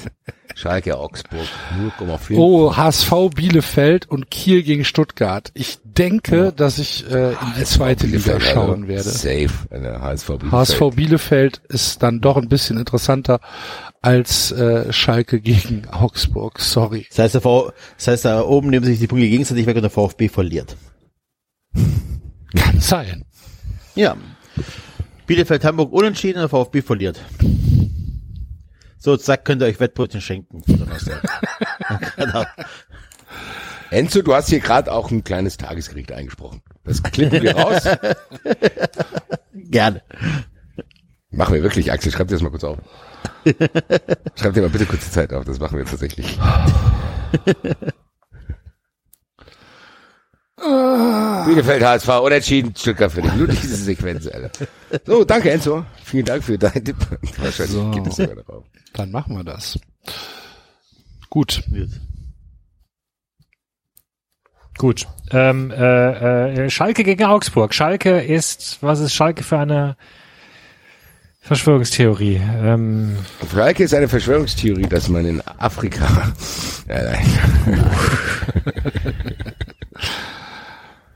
Schalke 0.53 0.97
Augsburg, 0.97 1.47
0,5. 1.99 2.37
Oh, 2.37 2.77
HSV 2.77 3.11
Bielefeld 3.35 4.07
und 4.07 4.29
Kiel 4.29 4.61
gegen 4.61 4.85
Stuttgart. 4.85 5.49
Ich 5.55 5.79
denke, 5.97 6.53
dass 6.53 6.77
ich 6.77 7.09
äh, 7.09 7.31
in 7.31 7.37
die 7.57 7.63
zweite 7.63 8.05
Liga 8.05 8.19
Bielefeld, 8.19 8.43
schauen 8.43 8.83
also 8.83 8.87
werde. 8.87 9.09
Safe, 9.09 10.01
HSV 10.01 10.27
Bielefeld. 10.27 10.51
HSV 10.51 10.79
Bielefeld 10.95 11.61
ist 11.69 12.03
dann 12.03 12.21
doch 12.21 12.37
ein 12.37 12.49
bisschen 12.49 12.77
interessanter 12.77 13.39
als 14.01 14.51
äh, 14.51 14.91
Schalke 14.93 15.41
gegen 15.41 15.87
Augsburg. 15.89 16.59
Sorry. 16.59 17.07
Das 17.09 17.19
heißt, 17.19 17.35
das 17.35 18.07
heißt, 18.07 18.25
da 18.25 18.41
oben 18.41 18.69
nehmen 18.69 18.85
sich 18.85 18.99
die 18.99 19.07
Punkte 19.07 19.27
gegenseitig 19.27 19.65
weg 19.65 19.75
und 19.75 19.83
der 19.83 19.91
VfB 19.91 20.29
verliert. 20.29 20.77
Kann 22.55 22.79
sein. 22.79 23.25
Ja. 23.95 24.15
Bielefeld 25.25 25.65
Hamburg 25.65 25.91
unentschieden, 25.91 26.39
der 26.39 26.49
VfB 26.49 26.81
verliert. 26.81 27.19
So, 28.97 29.17
zack, 29.17 29.45
könnt 29.45 29.61
ihr 29.61 29.67
euch 29.67 29.79
Wettbrötchen 29.79 30.21
schenken. 30.21 30.61
genau. 32.17 32.43
Enzo, 33.91 34.21
du 34.21 34.33
hast 34.33 34.49
hier 34.49 34.59
gerade 34.59 34.91
auch 34.91 35.11
ein 35.11 35.23
kleines 35.23 35.57
Tagesgericht 35.57 36.11
eingesprochen. 36.11 36.61
Das 36.83 37.01
klippen 37.03 37.41
wir 37.41 37.55
raus. 37.55 37.83
Gerne. 39.53 40.01
Machen 41.31 41.53
wir 41.55 41.63
wirklich, 41.63 41.91
Axel, 41.91 42.11
schreib 42.11 42.27
dir 42.27 42.35
das 42.35 42.41
mal 42.41 42.49
kurz 42.49 42.63
auf. 42.63 42.77
Schreib 44.35 44.53
dir 44.53 44.61
mal 44.61 44.69
bitte 44.69 44.85
kurz 44.85 45.05
die 45.05 45.11
Zeit 45.11 45.33
auf, 45.33 45.45
das 45.45 45.59
machen 45.59 45.77
wir 45.77 45.85
tatsächlich. 45.85 46.37
Bielefeld 50.57 51.83
HSV 51.83 52.07
unentschieden, 52.23 52.73
Stuttgart 52.75 53.11
für 53.11 53.21
die 53.21 53.29
blutige 53.29 53.67
Sequenz, 53.67 54.27
Alter. 54.27 54.51
So, 55.05 55.23
danke 55.25 55.51
Enzo. 55.51 55.85
Vielen 56.03 56.25
Dank 56.25 56.43
für 56.43 56.57
deinen 56.57 56.85
Tipp. 56.85 56.95
Wahrscheinlich 57.37 57.75
So. 57.75 57.91
geht 57.91 58.07
es 58.07 58.15
sogar 58.15 58.35
darauf. 58.35 58.63
Dann 58.93 59.11
machen 59.11 59.35
wir 59.35 59.43
das. 59.43 59.77
Gut. 61.29 61.63
Gut. 64.77 65.07
Ähm, 65.31 65.71
äh, 65.71 66.65
äh, 66.65 66.69
Schalke 66.69 67.03
gegen 67.03 67.23
Augsburg. 67.23 67.73
Schalke 67.73 68.19
ist, 68.19 68.77
was 68.81 68.99
ist 68.99 69.13
Schalke 69.13 69.43
für 69.43 69.57
eine 69.57 69.95
Verschwörungstheorie? 71.41 72.41
Ähm, 72.61 73.17
Schalke 73.51 73.83
ist 73.83 73.93
eine 73.93 74.07
Verschwörungstheorie, 74.07 74.87
dass 74.87 75.07
man 75.09 75.25
in 75.25 75.41
Afrika, 75.57 76.33
ja, 76.89 77.03
nein. 77.03 77.25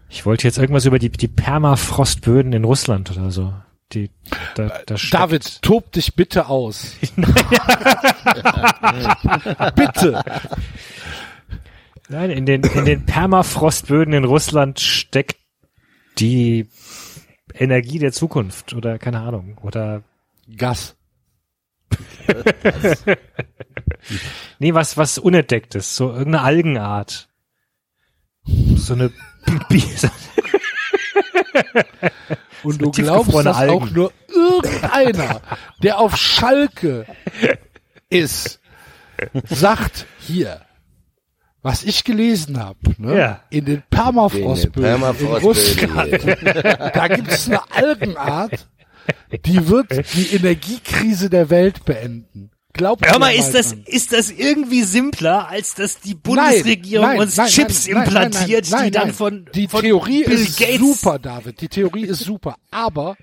ich 0.10 0.26
wollte 0.26 0.48
jetzt 0.48 0.58
irgendwas 0.58 0.86
über 0.86 1.00
die, 1.00 1.10
die 1.10 1.28
Permafrostböden 1.28 2.54
in 2.54 2.64
Russland 2.64 3.12
oder 3.12 3.32
so. 3.32 3.54
Die, 3.92 4.12
da, 4.54 4.72
da 4.86 4.96
David, 5.12 5.64
tob 5.64 5.92
dich 5.94 6.14
bitte 6.14 6.48
aus. 6.48 6.94
bitte. 9.76 10.24
Nein, 12.10 12.32
in 12.32 12.46
den, 12.48 12.64
in 12.64 12.86
den 12.86 13.06
Permafrostböden 13.06 14.14
in 14.16 14.24
Russland 14.26 14.80
steckt 14.80 15.38
die 16.18 16.68
Energie 17.54 18.00
der 18.00 18.12
Zukunft 18.12 18.74
oder 18.74 18.98
keine 18.98 19.20
Ahnung. 19.20 19.60
Oder 19.62 20.02
Gas. 20.58 20.96
nee, 24.60 24.74
was, 24.74 24.98
was 24.98 25.20
unentdecktes, 25.20 25.96
so 25.96 26.10
irgendeine 26.10 26.42
Algenart. 26.42 27.30
So 28.76 28.96
eine 28.96 29.12
Und 32.64 32.82
du 32.82 32.92
glaubst, 32.92 33.34
dass 33.34 33.46
auch 33.46 33.56
Algen. 33.56 33.94
nur 33.94 34.12
irgendeiner, 34.28 35.42
der 35.84 36.00
auf 36.00 36.18
Schalke 36.18 37.06
ist, 38.10 38.60
sagt, 39.46 40.08
hier, 40.20 40.62
was 41.62 41.84
ich 41.84 42.04
gelesen 42.04 42.58
habe, 42.60 42.80
ne, 42.98 43.18
Ja. 43.18 43.44
in 43.50 43.66
den 43.66 43.84
Permafrostböden 43.90 44.94
in 44.94 45.00
Permafrostböden 45.00 45.98
Russland, 46.00 46.94
da 46.96 47.08
gibt 47.08 47.28
es 47.32 47.48
eine 47.48 47.62
Algenart, 47.72 48.68
die 49.46 49.68
wird 49.68 49.92
die 50.16 50.36
Energiekrise 50.36 51.30
der 51.30 51.50
Welt 51.50 51.84
beenden. 51.86 52.52
Glaubt 52.72 53.06
Hör 53.06 53.20
mal, 53.20 53.34
ist 53.34 53.52
das, 53.56 53.74
ist 53.86 54.14
das 54.14 54.30
irgendwie 54.32 54.84
simpler, 54.84 55.50
als 55.50 55.74
dass 55.74 56.00
die 56.00 56.14
Bundesregierung 56.14 57.08
nein, 57.08 57.20
uns 57.20 57.36
nein, 57.36 57.48
Chips 57.48 57.88
nein, 57.88 57.96
nein, 57.96 58.06
implantiert, 58.06 58.70
nein, 58.70 58.80
nein, 58.80 58.86
die 58.86 58.92
dann 58.92 59.08
nein. 59.08 59.14
von, 59.16 59.50
Die 59.54 59.68
von 59.68 59.82
Theorie 59.82 60.24
Bill 60.24 60.34
ist 60.40 60.60
Gates 60.60 60.80
super, 60.80 61.20
David. 61.20 61.60
Die 61.60 61.68
Theorie 61.68 62.06
ist 62.06 62.20
super. 62.20 62.56
Aber 62.70 63.18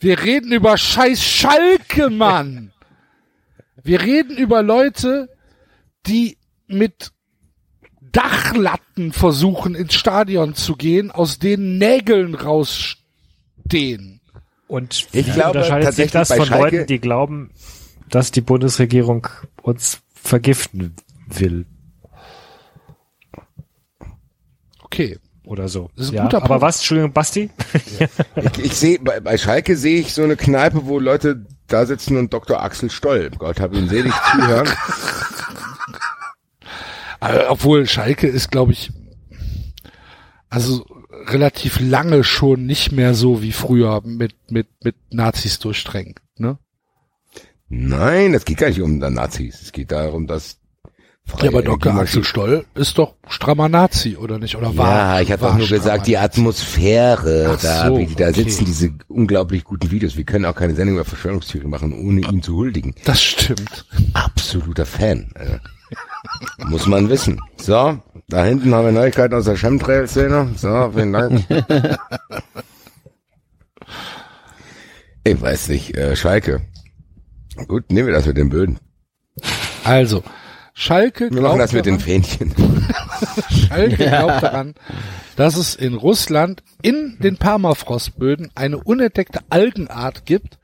wir 0.00 0.20
reden 0.22 0.52
über 0.52 0.76
scheiß 0.76 1.22
Schalke, 1.22 2.10
Mann. 2.10 2.72
Wir 3.82 4.02
reden 4.02 4.36
über 4.36 4.62
Leute, 4.62 5.28
die 6.06 6.36
mit 6.66 7.12
Dachlatten 8.12 9.12
versuchen, 9.12 9.74
ins 9.74 9.94
Stadion 9.94 10.54
zu 10.54 10.76
gehen, 10.76 11.10
aus 11.10 11.38
denen 11.38 11.78
Nägeln 11.78 12.34
rausstehen. 12.34 14.20
Und 14.66 15.06
Ich 15.12 15.32
glaube 15.32 15.58
unterscheidet 15.58 15.94
sich 15.94 16.10
tatsächlich 16.10 16.12
das 16.12 16.32
von 16.34 16.46
Schalke- 16.46 16.76
Leuten, 16.76 16.86
die 16.86 16.98
glauben, 17.00 17.50
dass 18.10 18.30
die 18.30 18.40
Bundesregierung 18.42 19.26
uns 19.62 20.00
vergiften 20.14 20.94
will 21.26 21.66
Okay. 24.82 25.18
oder 25.44 25.68
so. 25.68 25.90
Das 25.96 26.06
ist 26.06 26.12
ein 26.12 26.16
ja, 26.16 26.22
guter 26.24 26.38
aber 26.38 26.46
Punkt. 26.48 26.62
was, 26.62 26.76
Entschuldigung, 26.78 27.12
Basti? 27.12 27.50
Ich, 28.36 28.58
ich 28.64 28.72
sehe, 28.74 28.98
bei, 29.00 29.20
bei 29.20 29.36
Schalke 29.36 29.76
sehe 29.76 30.00
ich 30.00 30.14
so 30.14 30.22
eine 30.22 30.36
Kneipe, 30.36 30.86
wo 30.86 30.98
Leute 30.98 31.44
da 31.66 31.84
sitzen 31.86 32.16
und 32.16 32.32
Dr. 32.32 32.62
Axel 32.62 32.90
Stoll, 32.90 33.30
Gott 33.38 33.60
hab 33.60 33.74
ihn 33.74 33.88
selig 33.88 34.12
zuhören. 34.32 34.68
Aber 37.20 37.50
obwohl 37.50 37.86
Schalke 37.86 38.26
ist, 38.26 38.50
glaube 38.50 38.72
ich, 38.72 38.92
also 40.48 40.86
relativ 41.26 41.80
lange 41.80 42.24
schon 42.24 42.66
nicht 42.66 42.92
mehr 42.92 43.14
so 43.14 43.42
wie 43.42 43.52
früher 43.52 44.02
mit, 44.04 44.34
mit, 44.50 44.68
mit 44.82 44.96
Nazis 45.10 45.58
durchdrängt, 45.58 46.20
ne? 46.36 46.58
Nein, 47.68 48.32
es 48.32 48.44
geht 48.44 48.58
gar 48.58 48.68
nicht 48.68 48.80
um 48.80 48.98
Nazis. 48.98 49.60
Es 49.60 49.72
geht 49.72 49.92
darum, 49.92 50.26
dass 50.26 50.58
freie 51.26 51.44
Ja, 51.44 51.50
aber 51.50 51.62
Dr. 51.62 51.94
Axel 51.94 52.24
Stoll 52.24 52.64
ist 52.74 52.96
doch 52.96 53.14
strammer 53.28 53.68
Nazi, 53.68 54.16
oder 54.16 54.38
nicht? 54.38 54.56
Oder 54.56 54.74
war? 54.74 54.88
Ja, 54.88 55.20
ich 55.20 55.30
habe 55.30 55.42
doch 55.42 55.54
nur 55.54 55.68
gesagt, 55.68 56.06
die. 56.06 56.16
Atmosphäre, 56.16 57.54
Ach 57.54 57.60
da, 57.60 57.88
so, 57.88 57.98
wie 57.98 58.06
die 58.06 58.14
da 58.14 58.28
okay. 58.28 58.44
sitzen, 58.44 58.64
diese 58.64 58.94
unglaublich 59.08 59.64
guten 59.64 59.90
Videos. 59.90 60.16
Wir 60.16 60.24
können 60.24 60.46
auch 60.46 60.54
keine 60.54 60.74
Sendung 60.74 60.96
über 60.96 61.04
Verschwörungstheorie 61.04 61.66
machen, 61.66 61.92
ohne 61.92 62.22
ihn 62.22 62.42
zu 62.42 62.56
huldigen. 62.56 62.94
Das 63.04 63.22
stimmt. 63.22 63.84
Absoluter 64.14 64.86
Fan. 64.86 65.30
Muss 66.66 66.86
man 66.86 67.08
wissen. 67.08 67.40
So, 67.56 67.98
da 68.28 68.44
hinten 68.44 68.74
haben 68.74 68.86
wir 68.86 68.92
Neuigkeiten 68.92 69.34
aus 69.34 69.44
der 69.44 69.56
Chemtrail-Szene. 69.56 70.50
So, 70.56 70.92
vielen 70.94 71.12
Dank. 71.12 71.44
ich 75.24 75.40
weiß 75.40 75.68
nicht, 75.68 75.96
äh, 75.96 76.14
Schalke. 76.16 76.62
Gut, 77.66 77.90
nehmen 77.90 78.08
wir 78.08 78.14
das 78.14 78.26
mit 78.26 78.36
den 78.36 78.50
Böden. 78.50 78.78
Also, 79.84 80.22
Schalke 80.74 81.24
Wir 81.30 81.42
machen 81.42 81.56
glaubt 81.56 81.60
das 81.60 81.72
mit 81.72 81.86
den 81.86 81.94
daran, 81.94 82.04
Fähnchen. 82.04 82.54
Schalke 83.50 83.96
glaubt 83.96 84.42
daran, 84.42 84.74
dass 85.36 85.56
es 85.56 85.74
in 85.74 85.94
Russland 85.94 86.62
in 86.82 87.16
den 87.20 87.36
Permafrostböden 87.36 88.50
eine 88.54 88.78
unentdeckte 88.78 89.40
Algenart 89.50 90.24
gibt, 90.24 90.58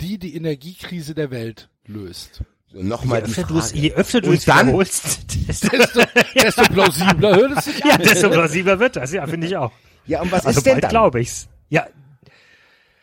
die 0.00 0.18
die 0.18 0.36
Energiekrise 0.36 1.14
der 1.14 1.30
Welt 1.30 1.68
löst. 1.86 2.44
Nochmal 2.82 3.22
die 3.22 3.32
Frage. 3.32 3.62
je 3.74 3.92
öfter 3.94 4.20
du 4.20 4.32
es 4.32 4.44
dann- 4.44 4.66
wiederholst, 4.68 5.26
desto, 5.48 5.68
Desto, 6.34 6.62
plausibler 6.64 7.36
hört 7.36 7.58
es 7.58 7.64
sich 7.66 7.78
ja, 7.84 7.94
an. 7.94 8.02
desto 8.02 8.28
plausibler 8.30 8.78
wird 8.78 8.96
das. 8.96 9.12
Ja, 9.12 9.26
finde 9.26 9.46
ich 9.46 9.56
auch. 9.56 9.72
Ja, 10.06 10.20
und 10.22 10.30
was 10.32 10.44
Also 10.46 10.58
ist 10.58 10.66
denn 10.66 10.80
dann? 10.80 10.90
glaube 10.90 11.20
ich's. 11.20 11.48
Ja, 11.68 11.86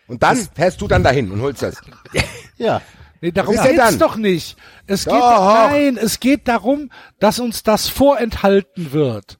Und 0.08 0.22
dann 0.24 0.38
fährst 0.53 0.80
du 0.82 0.88
dann 0.88 1.03
dahin 1.03 1.32
und 1.32 1.42
holst 1.42 1.61
das. 1.61 1.76
Ja. 2.58 2.82
Nee, 3.22 3.32
darum 3.32 3.56
geht's 3.56 3.76
dann? 3.77 4.00
doch 4.00 4.16
nicht. 4.18 4.58
Es 4.85 5.06
geht, 5.06 5.14
Doch. 5.14 5.53
nein, 5.69 5.98
es 5.98 6.19
geht 6.19 6.48
darum, 6.48 6.92
dass 7.19 7.40
uns 7.40 7.64
das 7.64 7.88
vorenthalten 7.90 8.92
wird. 8.92 9.40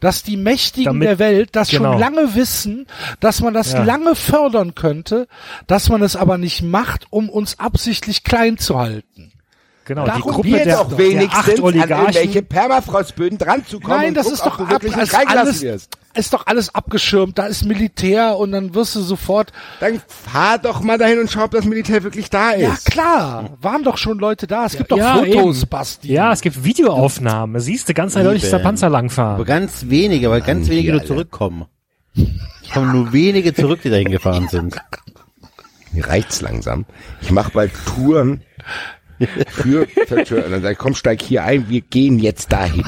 Dass 0.00 0.22
die 0.22 0.36
Mächtigen 0.36 0.86
Damit- 0.86 1.08
der 1.08 1.18
Welt 1.18 1.50
das 1.52 1.68
genau. 1.70 1.92
schon 1.92 2.00
lange 2.00 2.34
wissen, 2.34 2.86
dass 3.20 3.40
man 3.40 3.52
das 3.54 3.72
Ja. 3.72 3.82
lange 3.84 4.14
fördern 4.14 4.74
könnte, 4.74 5.28
dass 5.66 5.88
man 5.88 6.02
es 6.02 6.16
aber 6.16 6.38
nicht 6.38 6.62
macht, 6.62 7.06
um 7.10 7.28
uns 7.28 7.58
absichtlich 7.58 8.24
klein 8.24 8.58
zu 8.58 8.78
halten. 8.78 9.32
Genau. 9.88 10.06
Darum 10.06 10.22
die 10.22 10.28
Gruppe 10.52 10.64
der, 10.64 10.76
doch 10.76 10.88
der 10.88 10.98
wenigstens 10.98 11.34
acht 11.34 11.48
an 11.48 11.74
irgendwelche. 11.74 12.42
Permafrostböden 12.42 13.38
dran 13.38 13.66
zu 13.66 13.80
kommen 13.80 13.96
Nein, 14.00 14.14
das 14.14 14.24
guck, 14.26 14.34
ist 14.34 14.46
doch 14.46 14.56
du 14.58 14.64
ab, 14.64 14.70
wirklich 14.70 14.96
ist 14.96 15.14
alles, 15.14 15.62
wirst. 15.62 15.98
ist 16.14 16.32
doch 16.32 16.46
alles 16.46 16.74
abgeschirmt. 16.74 17.38
Da 17.38 17.46
ist 17.46 17.64
Militär 17.64 18.36
und 18.38 18.52
dann 18.52 18.74
wirst 18.74 18.94
du 18.94 19.00
sofort. 19.00 19.52
Dann 19.80 20.00
fahr 20.06 20.58
doch 20.58 20.80
mal 20.80 20.98
dahin 20.98 21.18
und 21.18 21.30
schau, 21.30 21.44
ob 21.44 21.50
das 21.50 21.64
Militär 21.64 22.04
wirklich 22.04 22.30
da 22.30 22.50
ist. 22.50 22.62
Ja 22.86 22.90
klar, 22.92 23.56
waren 23.60 23.82
doch 23.82 23.96
schon 23.96 24.18
Leute 24.18 24.46
da. 24.46 24.66
Es 24.66 24.76
gibt 24.76 24.92
doch 24.92 24.98
Ja, 24.98 25.16
Fotos, 25.16 25.62
eben. 25.62 25.68
Basti. 25.70 26.12
Ja, 26.12 26.32
es 26.32 26.40
gibt 26.40 26.62
Videoaufnahmen. 26.62 27.60
Siehst 27.60 27.88
du 27.88 27.94
ganz 27.94 28.16
eindeutig, 28.16 28.42
dass 28.42 28.50
der. 28.50 28.58
Panzer 28.58 28.86
Aber 28.86 28.92
langfahren. 28.96 29.44
ganz 29.44 29.86
wenige, 29.88 30.30
weil 30.30 30.42
ganz 30.42 30.60
Mann, 30.66 30.70
wenige 30.70 30.92
die 30.92 30.98
nur 30.98 31.04
zurückkommen. 31.06 31.66
Es 32.14 32.70
kommen 32.72 32.92
nur 32.92 33.12
wenige 33.12 33.54
zurück, 33.54 33.80
die 33.82 33.90
dahin 33.90 34.10
gefahren 34.10 34.48
sind. 34.48 34.76
Mir 35.92 36.06
reicht's 36.06 36.42
langsam. 36.42 36.84
Ich 37.22 37.30
mache 37.30 37.52
bald 37.52 37.72
Touren 37.86 38.42
für 39.48 39.86
Verschwör- 40.06 40.44
und 40.44 40.52
dann 40.52 40.62
sag 40.62 40.72
ich, 40.72 40.78
komm, 40.78 40.94
steig 40.94 41.22
hier 41.22 41.44
ein, 41.44 41.68
wir 41.68 41.80
gehen 41.80 42.18
jetzt 42.18 42.52
dahin. 42.52 42.84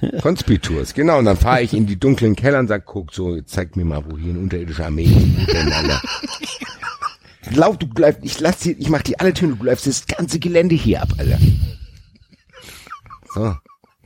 Alter. 0.00 0.20
Conspitours, 0.20 0.94
genau. 0.94 1.18
Und 1.18 1.26
dann 1.26 1.36
fahre 1.36 1.62
ich 1.62 1.74
in 1.74 1.86
die 1.86 1.98
dunklen 1.98 2.34
Keller 2.34 2.58
und 2.58 2.68
sag, 2.68 2.84
guck, 2.86 3.14
so, 3.14 3.40
zeig 3.42 3.76
mir 3.76 3.84
mal, 3.84 4.04
wo 4.08 4.18
hier 4.18 4.30
eine 4.30 4.40
unterirdische 4.40 4.84
Armee 4.84 5.06
miteinander. 5.06 6.00
Lauf, 7.54 7.76
du 7.78 7.86
bleib, 7.86 8.18
ich 8.24 8.40
lass 8.40 8.58
dir, 8.58 8.74
ich 8.78 8.88
mach 8.88 9.02
dir 9.02 9.20
alle 9.20 9.32
Türen, 9.32 9.52
du 9.52 9.56
bleibst 9.56 9.86
das 9.86 10.06
ganze 10.06 10.38
Gelände 10.38 10.74
hier 10.74 11.02
ab, 11.02 11.10
Alter. 11.18 11.38
So. 13.34 13.54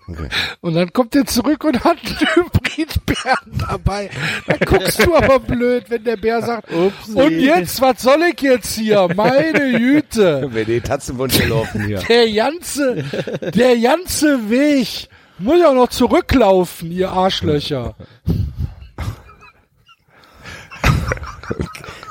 Okay. 0.09 0.29
Und 0.61 0.75
dann 0.75 0.93
kommt 0.93 1.17
er 1.17 1.27
zurück 1.27 1.65
und 1.65 1.83
hat 1.83 1.97
einen 2.05 2.17
Hybridbären 2.35 3.59
dabei. 3.59 4.09
Dann 4.47 4.61
guckst 4.61 5.05
du 5.05 5.17
aber 5.17 5.41
blöd, 5.41 5.87
wenn 5.89 6.05
der 6.05 6.17
Bär 6.17 6.41
sagt, 6.43 6.71
und 6.71 6.93
jetzt, 7.31 7.81
was 7.81 8.03
soll 8.03 8.23
ich 8.33 8.41
jetzt 8.41 8.77
hier? 8.77 9.09
Meine 9.17 9.77
Güte. 9.79 10.49
Wenn 10.53 10.67
die 10.67 10.81
Tatzenwunsch 10.81 11.37
gelaufen 11.39 11.87
hier. 11.87 11.99
Der 12.09 12.33
ganze, 12.33 13.03
der 13.53 13.77
ganze 13.79 14.49
Weg 14.49 15.09
muss 15.39 15.59
ja 15.59 15.71
auch 15.71 15.75
noch 15.75 15.89
zurücklaufen, 15.89 16.93
ihr 16.93 17.11
Arschlöcher. 17.11 17.97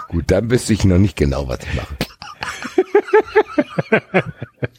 Gut, 0.09 0.25
dann 0.27 0.51
wüsste 0.51 0.73
ich 0.73 0.83
noch 0.83 0.97
nicht 0.97 1.15
genau, 1.15 1.47
was 1.47 1.59
ich 1.61 1.73
mache. 1.75 1.95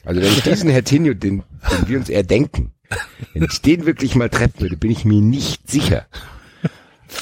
Also 0.05 0.21
wenn 0.21 0.29
ich 0.29 0.43
diesen 0.43 0.71
Herr 0.71 0.85
Tinio, 0.85 1.15
den, 1.15 1.43
den 1.71 1.89
wir 1.89 1.99
uns 1.99 2.09
eher 2.09 2.23
denken, 2.23 2.73
wenn 3.33 3.45
ich 3.45 3.61
den 3.63 3.87
wirklich 3.87 4.15
mal 4.15 4.29
treffen 4.31 4.61
würde, 4.61 4.77
bin 4.77 4.91
ich 4.91 5.05
mir 5.05 5.21
nicht 5.21 5.69
sicher, 5.71 6.07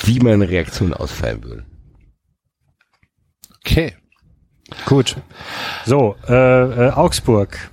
wie 0.04 0.20
meine 0.20 0.48
Reaktion 0.48 0.92
ausfallen 0.94 1.42
würde. 1.44 1.64
Okay. 3.64 3.94
Gut. 4.86 5.16
So, 5.86 6.16
äh, 6.28 6.32
äh, 6.86 6.90
Augsburg. 6.92 7.70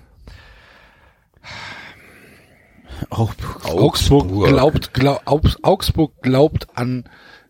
Augsburg 3.09 4.47
glaubt, 4.47 4.93
glaub, 4.93 5.21
Augs- 5.27 5.57
Augsburg 5.63 6.21
glaubt 6.21 6.67
an 6.77 7.05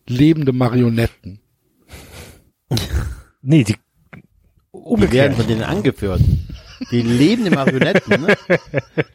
lebende 0.08 0.53
Marionetten. 0.53 1.40
Nee, 3.42 3.64
die 3.64 3.74
Die 3.74 3.78
werden 4.22 4.24
umgekehrt. 4.72 5.36
von 5.36 5.48
denen 5.48 5.64
angeführt. 5.64 6.22
Die 6.90 7.01
lebenden 7.01 7.53
Marionetten 7.53 8.22
ne? 8.22 8.38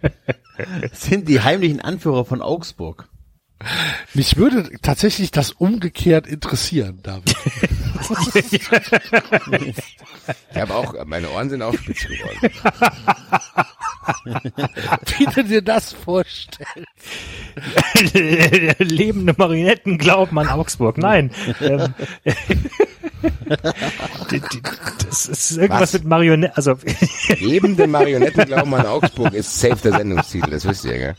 sind 0.93 1.29
die 1.29 1.41
heimlichen 1.41 1.81
Anführer 1.81 2.25
von 2.25 2.43
Augsburg. 2.43 3.09
Mich 4.13 4.37
würde 4.37 4.71
tatsächlich 4.83 5.31
das 5.31 5.53
umgekehrt 5.53 6.27
interessieren, 6.27 7.01
David. 7.03 7.35
Ich 10.51 10.61
habe 10.61 10.75
auch, 10.75 10.95
meine 11.07 11.31
Ohren 11.31 11.49
sind 11.49 11.63
auch 11.63 11.73
spitz 11.75 12.07
geworden. 12.07 12.51
Wie 15.19 15.27
du 15.27 15.45
dir 15.45 15.63
das 15.63 15.93
vorstellst. 15.93 16.67
Lebende 18.79 19.35
Marionetten 19.37 19.99
glauben 19.99 20.39
an 20.39 20.49
Augsburg. 20.49 20.99
Nein. 20.99 21.31
Die, 24.31 24.41
die, 24.41 24.63
das 25.07 25.27
ist 25.27 25.53
irgendwas 25.57 25.81
Was? 25.83 25.93
mit 25.95 26.05
Marionetten. 26.05 26.57
Also 26.57 26.79
Lebende 27.41 27.87
Marionetten 27.87 28.45
glauben 28.47 28.75
an 28.75 28.87
Augsburg 28.87 29.33
ist 29.35 29.59
safe 29.59 29.77
der 29.83 29.93
Sendungstitel, 29.99 30.51
das 30.51 30.65
wisst 30.67 30.85
ihr, 30.85 30.99
gell? 30.99 31.15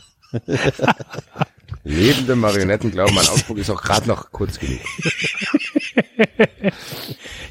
Lebende 1.84 2.36
Marionetten 2.36 2.90
glauben 2.90 3.18
an 3.18 3.26
Augsburg 3.28 3.58
ist 3.58 3.70
auch 3.70 3.82
gerade 3.82 4.06
noch 4.08 4.30
kurz 4.30 4.58
genug. 4.58 4.80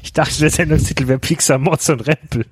ich 0.02 0.12
dachte, 0.12 0.38
der 0.40 0.50
Sendungstitel 0.50 1.08
wäre 1.08 1.18
Pixar, 1.18 1.58
Mods 1.58 1.90
und 1.90 2.06
Rempel. 2.06 2.46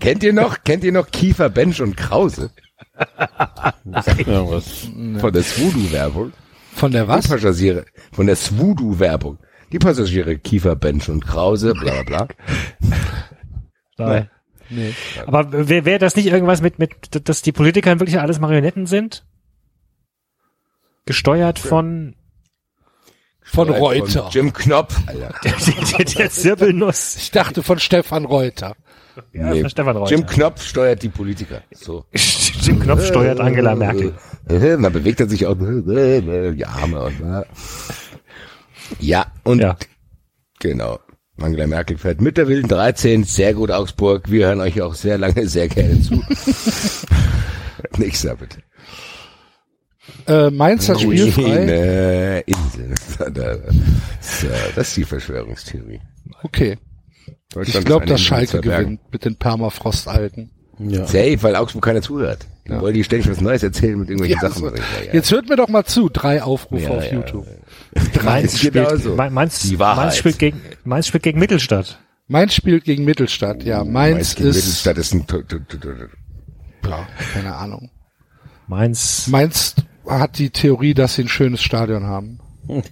Kennt 0.00 0.22
ihr 0.22 0.32
noch, 0.32 0.62
kennt 0.64 0.84
ihr 0.84 0.92
noch 0.92 1.10
Kiefer, 1.10 1.48
Bench 1.50 1.80
und 1.82 1.96
Krause 1.96 2.50
Irgendwas. 3.84 4.64
von 5.20 5.32
der 5.32 5.42
Swoodoo-Werbung? 5.42 6.32
Von 6.76 6.92
der 6.92 7.08
was? 7.08 7.24
Die 7.24 7.30
Passagiere, 7.30 7.86
von 8.12 8.26
der 8.26 8.36
Swoodoo-Werbung. 8.36 9.38
Die 9.72 9.78
Passagiere 9.78 10.36
Kiefer, 10.36 10.76
Bench 10.76 11.08
und 11.08 11.26
Krause, 11.26 11.72
bla 11.72 12.02
bla 12.02 12.26
bla. 12.26 12.28
Nein. 14.68 14.94
Aber 15.26 15.68
wäre 15.68 15.86
wär 15.86 15.98
das 15.98 16.16
nicht 16.16 16.26
irgendwas 16.26 16.60
mit, 16.60 16.78
mit, 16.78 17.28
dass 17.28 17.40
die 17.40 17.52
Politiker 17.52 17.98
wirklich 17.98 18.20
alles 18.20 18.40
Marionetten 18.40 18.84
sind? 18.84 19.24
Gesteuert 21.06 21.58
von 21.58 22.14
Von 23.46 23.68
Von 23.68 23.76
Reuter. 23.76 24.28
Jim 24.32 24.52
Knopf, 24.52 24.96
Alter. 25.06 25.32
der, 25.44 25.52
der, 25.96 26.04
der 26.04 26.30
Zirbelnuss. 26.30 27.16
Ich 27.16 27.30
dachte 27.30 27.62
von 27.62 27.78
Stefan 27.78 28.24
Reuter. 28.24 28.74
Ja, 29.32 29.50
Nee, 29.50 29.60
von 29.62 29.70
Stefan 29.70 29.96
Reuter. 29.96 30.10
Jim 30.14 30.26
Knopf 30.26 30.62
steuert 30.62 31.02
die 31.02 31.08
Politiker. 31.08 31.62
So. 31.72 32.04
Jim 32.12 32.80
Knopf 32.80 33.06
steuert 33.06 33.40
Angela 33.40 33.74
Merkel. 33.74 34.14
Dann 34.48 34.92
bewegt 34.92 35.20
er 35.20 35.28
sich 35.28 35.46
auch 35.46 35.54
die 35.56 36.66
Arme 36.66 37.02
und 37.02 37.20
äh. 37.20 37.44
ja 38.98 39.26
und 39.44 39.60
Ja. 39.60 39.76
genau. 40.58 40.98
Angela 41.40 41.66
Merkel 41.66 41.98
fährt 41.98 42.20
mit 42.20 42.36
der 42.38 42.48
wilden 42.48 42.68
13. 42.68 43.24
Sehr 43.24 43.54
gut 43.54 43.70
Augsburg. 43.70 44.30
Wir 44.30 44.46
hören 44.46 44.60
euch 44.60 44.80
auch 44.82 44.94
sehr 44.94 45.18
lange 45.18 45.46
sehr 45.48 45.68
gerne 45.68 46.00
zu. 46.00 46.22
Nächster 47.98 48.36
bitte. 48.36 48.58
Äh, 50.26 50.50
Mainz 50.50 50.88
hat 50.88 51.00
spielfrei. 51.00 51.42
Grüne 51.42 52.40
Insel. 52.46 52.94
So, 54.20 54.46
Das 54.74 54.88
ist 54.88 54.96
die 54.96 55.04
Verschwörungstheorie. 55.04 56.00
Okay. 56.42 56.78
Ich 57.62 57.84
glaube, 57.84 58.06
dass 58.06 58.20
Schalke 58.20 58.60
gewinnt 58.60 59.00
mit 59.12 59.24
den 59.24 59.36
Permafrost-Alten. 59.36 60.50
Ja. 60.78 61.06
Safe, 61.06 61.42
weil 61.42 61.56
Augsburg 61.56 61.84
keiner 61.84 62.02
zuhört. 62.02 62.46
Die 62.66 62.72
wollen 62.72 62.92
die 62.94 63.04
ständig 63.04 63.30
was 63.30 63.40
Neues 63.40 63.62
erzählen 63.62 63.98
mit 63.98 64.10
irgendwelchen 64.10 64.40
Ja, 64.42 64.48
Sachen. 64.50 64.60
so. 64.62 64.68
Ja, 64.68 64.82
ja. 65.06 65.12
Jetzt 65.14 65.30
hört 65.30 65.48
mir 65.48 65.56
doch 65.56 65.68
mal 65.68 65.84
zu. 65.84 66.08
Drei 66.10 66.42
Aufrufe 66.42 66.82
Ja, 66.82 66.90
auf 66.90 67.04
ja. 67.06 67.12
YouTube. 67.14 67.46
Mainz 68.24 68.58
spielt, 68.58 68.74
genau 68.74 68.96
so. 68.96 69.14
Ma- 69.14 69.30
Mainz, 69.30 69.60
Die 69.62 69.78
Wahrheit. 69.78 70.06
Mainz 70.06 70.16
spielt 70.18 70.38
gegen, 70.38 70.60
Mainz 70.84 71.06
spielt 71.06 71.22
gegen 71.22 71.38
Mittelstadt. 71.38 71.98
Mainz 72.28 72.54
spielt 72.54 72.84
gegen 72.84 73.04
Mittelstadt. 73.04 73.62
Ja, 73.62 73.84
Mainz, 73.84 74.34
gegen 74.34 74.48
ist, 74.50 74.56
Mittelstadt 74.56 74.98
ist 74.98 75.14
ein, 75.14 75.24
ja, 76.84 77.06
keine 77.32 77.54
Ahnung. 77.54 77.90
Mainz, 78.66 79.28
Mainz 79.28 79.74
hat 80.08 80.38
die 80.38 80.50
Theorie, 80.50 80.94
dass 80.94 81.14
sie 81.14 81.22
ein 81.22 81.28
schönes 81.28 81.62
Stadion 81.62 82.04
haben. 82.04 82.40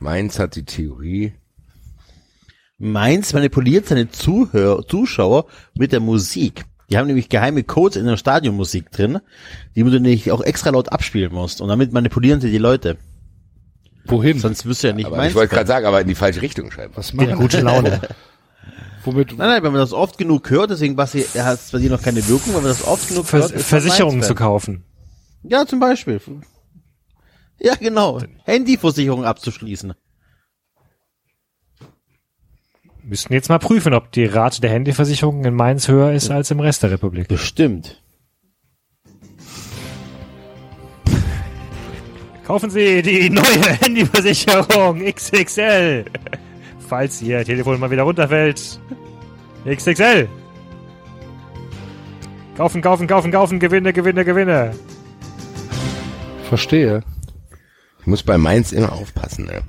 Mainz 0.00 0.38
hat 0.38 0.56
die 0.56 0.64
Theorie, 0.64 1.34
Mainz 2.80 3.34
manipuliert 3.34 3.86
seine 3.86 4.10
Zuhör 4.10 4.86
Zuschauer 4.88 5.44
mit 5.74 5.92
der 5.92 6.00
Musik. 6.00 6.64
Die 6.88 6.96
haben 6.96 7.06
nämlich 7.06 7.28
geheime 7.28 7.62
Codes 7.62 7.96
in 7.96 8.06
der 8.06 8.16
Stadionmusik 8.16 8.90
drin, 8.90 9.20
die 9.76 9.84
du 9.84 10.00
nicht 10.00 10.32
auch 10.32 10.40
extra 10.40 10.70
laut 10.70 10.90
abspielen 10.90 11.32
musst. 11.32 11.60
Und 11.60 11.68
damit 11.68 11.92
manipulieren 11.92 12.40
sie 12.40 12.50
die 12.50 12.58
Leute. 12.58 12.96
Wohin? 14.06 14.40
Sonst 14.40 14.64
wirst 14.64 14.82
du 14.82 14.88
ja 14.88 14.94
nicht 14.94 15.06
aber 15.06 15.18
Mainz. 15.18 15.30
ich 15.30 15.36
wollte 15.36 15.54
gerade 15.54 15.68
sagen, 15.68 15.86
aber 15.86 16.00
in 16.00 16.08
die 16.08 16.14
falsche 16.14 16.40
Richtung 16.40 16.70
scheinbar. 16.70 16.96
Was 16.96 17.12
machen 17.12 17.36
gute 17.36 17.60
Laune. 17.60 18.00
Womit? 19.04 19.36
Nein, 19.36 19.48
nein, 19.48 19.62
wenn 19.62 19.72
man 19.72 19.80
das 19.80 19.92
oft 19.92 20.16
genug 20.18 20.50
hört, 20.50 20.70
deswegen 20.70 20.96
Basti, 20.96 21.24
er 21.34 21.44
hat 21.44 21.60
bei 21.70 21.78
dir 21.78 21.90
noch 21.90 22.02
keine 22.02 22.26
Wirkung, 22.28 22.54
wenn 22.54 22.62
man 22.62 22.70
das 22.70 22.86
oft 22.86 23.08
genug 23.08 23.26
Vers 23.26 23.52
hört, 23.52 23.62
Versicherungen 23.62 24.22
zu 24.22 24.34
kaufen. 24.34 24.84
Ja, 25.42 25.66
zum 25.66 25.80
Beispiel. 25.80 26.20
Ja, 27.58 27.74
genau. 27.74 28.20
Handyversicherung 28.44 29.24
abzuschließen. 29.24 29.94
Müssten 33.02 33.32
jetzt 33.32 33.48
mal 33.48 33.58
prüfen, 33.58 33.94
ob 33.94 34.12
die 34.12 34.26
Rate 34.26 34.60
der 34.60 34.70
Handyversicherungen 34.70 35.44
in 35.44 35.54
Mainz 35.54 35.88
höher 35.88 36.12
ist 36.12 36.30
als 36.30 36.50
im 36.50 36.60
Rest 36.60 36.82
der 36.82 36.90
Republik. 36.90 37.28
Bestimmt. 37.28 38.02
Kaufen 42.46 42.70
Sie 42.70 43.02
die 43.02 43.30
neue 43.30 43.62
Handyversicherung 43.80 45.04
XXL. 45.04 46.04
Falls 46.88 47.22
Ihr 47.22 47.44
Telefon 47.44 47.78
mal 47.78 47.90
wieder 47.90 48.02
runterfällt. 48.02 48.80
XXL. 49.64 50.28
Kaufen, 52.56 52.82
kaufen, 52.82 53.06
kaufen, 53.06 53.30
kaufen, 53.30 53.60
Gewinne, 53.60 53.92
Gewinne, 53.92 54.24
Gewinne. 54.24 54.74
Verstehe. 56.50 57.04
Ich 58.00 58.06
muss 58.06 58.24
bei 58.24 58.36
Mainz 58.36 58.72
immer 58.72 58.90
aufpassen. 58.90 59.44
Ne? 59.46 59.62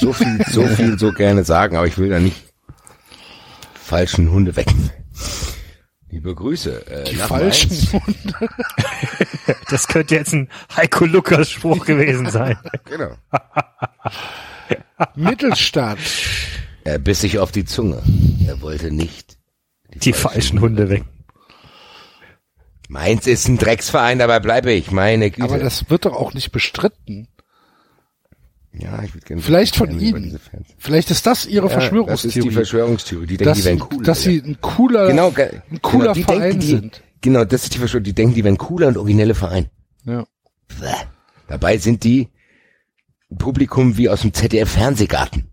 So 0.00 0.12
viel, 0.12 0.44
so 0.50 0.66
viel, 0.66 0.98
so 0.98 1.12
gerne 1.12 1.44
sagen, 1.44 1.76
aber 1.78 1.86
ich 1.86 1.96
will 1.96 2.10
da 2.10 2.18
nicht 2.20 2.36
falschen 3.72 4.30
Hunde 4.30 4.54
wecken. 4.54 4.90
Liebe 6.10 6.34
Grüße. 6.34 6.86
Äh, 6.88 7.04
Die 7.04 7.16
falschen 7.16 7.70
Mainz. 7.70 7.92
Hunde. 7.94 8.48
Das 9.70 9.88
könnte 9.88 10.14
jetzt 10.14 10.34
ein 10.34 10.50
Heiko 10.76 11.06
Lukas 11.06 11.50
Spruch 11.50 11.86
gewesen 11.86 12.28
sein. 12.28 12.58
Genau. 12.84 13.16
Mittelstadt. 15.14 15.98
Er 16.84 16.98
biss 16.98 17.22
sich 17.22 17.38
auf 17.38 17.50
die 17.50 17.64
Zunge. 17.64 18.02
Er 18.46 18.60
wollte 18.60 18.90
nicht. 18.90 19.38
Die 19.94 20.12
falschen 20.12 20.60
Hunde 20.60 20.90
weg. 20.90 21.04
Mainz 22.88 23.26
ist 23.26 23.48
ein 23.48 23.58
Drecksverein, 23.58 24.18
dabei 24.18 24.40
bleibe 24.40 24.72
ich. 24.72 24.90
Meine 24.90 25.30
Güte. 25.30 25.42
Aber 25.42 25.58
das 25.58 25.88
wird 25.90 26.04
doch 26.04 26.12
auch 26.14 26.34
nicht 26.34 26.52
bestritten. 26.52 27.28
ja, 28.72 29.02
ich 29.02 29.14
würde 29.14 29.26
gerne 29.26 29.42
Vielleicht 29.42 29.76
von 29.76 29.98
Ihnen. 29.98 30.38
Vielleicht 30.78 31.10
ist 31.10 31.26
das 31.26 31.46
Ihre 31.46 31.68
Ja, 31.70 31.76
das 32.04 32.24
ist 32.24 32.36
die 32.36 32.50
Verschwörungstheorie. 32.50 32.50
Verschwörungstheorie. 32.52 33.26
Die 33.26 33.36
denken, 33.36 33.44
dass 33.46 33.58
die 33.58 33.64
wären 33.64 33.82
cool. 33.92 34.02
dass 34.04 34.22
sie 34.22 34.34
Alter. 34.36 34.46
ein 34.48 34.60
cooler, 34.60 35.06
genau, 35.08 35.30
ge- 35.30 35.60
ein 35.70 35.82
cooler 35.82 36.12
genau, 36.12 36.26
Verein 36.26 36.40
denken, 36.42 36.60
die, 36.60 36.66
sind. 36.66 37.02
Genau, 37.22 37.44
das 37.44 37.64
ist 37.64 37.74
die 37.74 37.78
Verschwörung. 37.78 38.04
Die 38.04 38.12
denken, 38.14 38.34
die 38.34 38.44
wären 38.44 38.58
cooler 38.58 38.88
und 38.88 38.96
originelle 38.98 39.34
Verein. 39.34 39.68
Ja. 40.04 40.26
Dabei 41.48 41.78
sind 41.78 42.04
die 42.04 42.28
ein 43.30 43.38
Publikum 43.38 43.96
wie 43.96 44.08
aus 44.08 44.20
dem 44.20 44.32
ZDF 44.34 44.70
Fernsehgarten. 44.70 45.50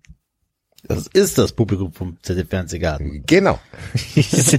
Das 0.86 1.08
ist 1.08 1.38
das 1.38 1.54
Publikum 1.54 1.94
vom 1.94 2.18
ZDF 2.22 2.50
Fernsehgarten. 2.50 3.24
Genau. 3.26 3.60
Das 4.16 4.54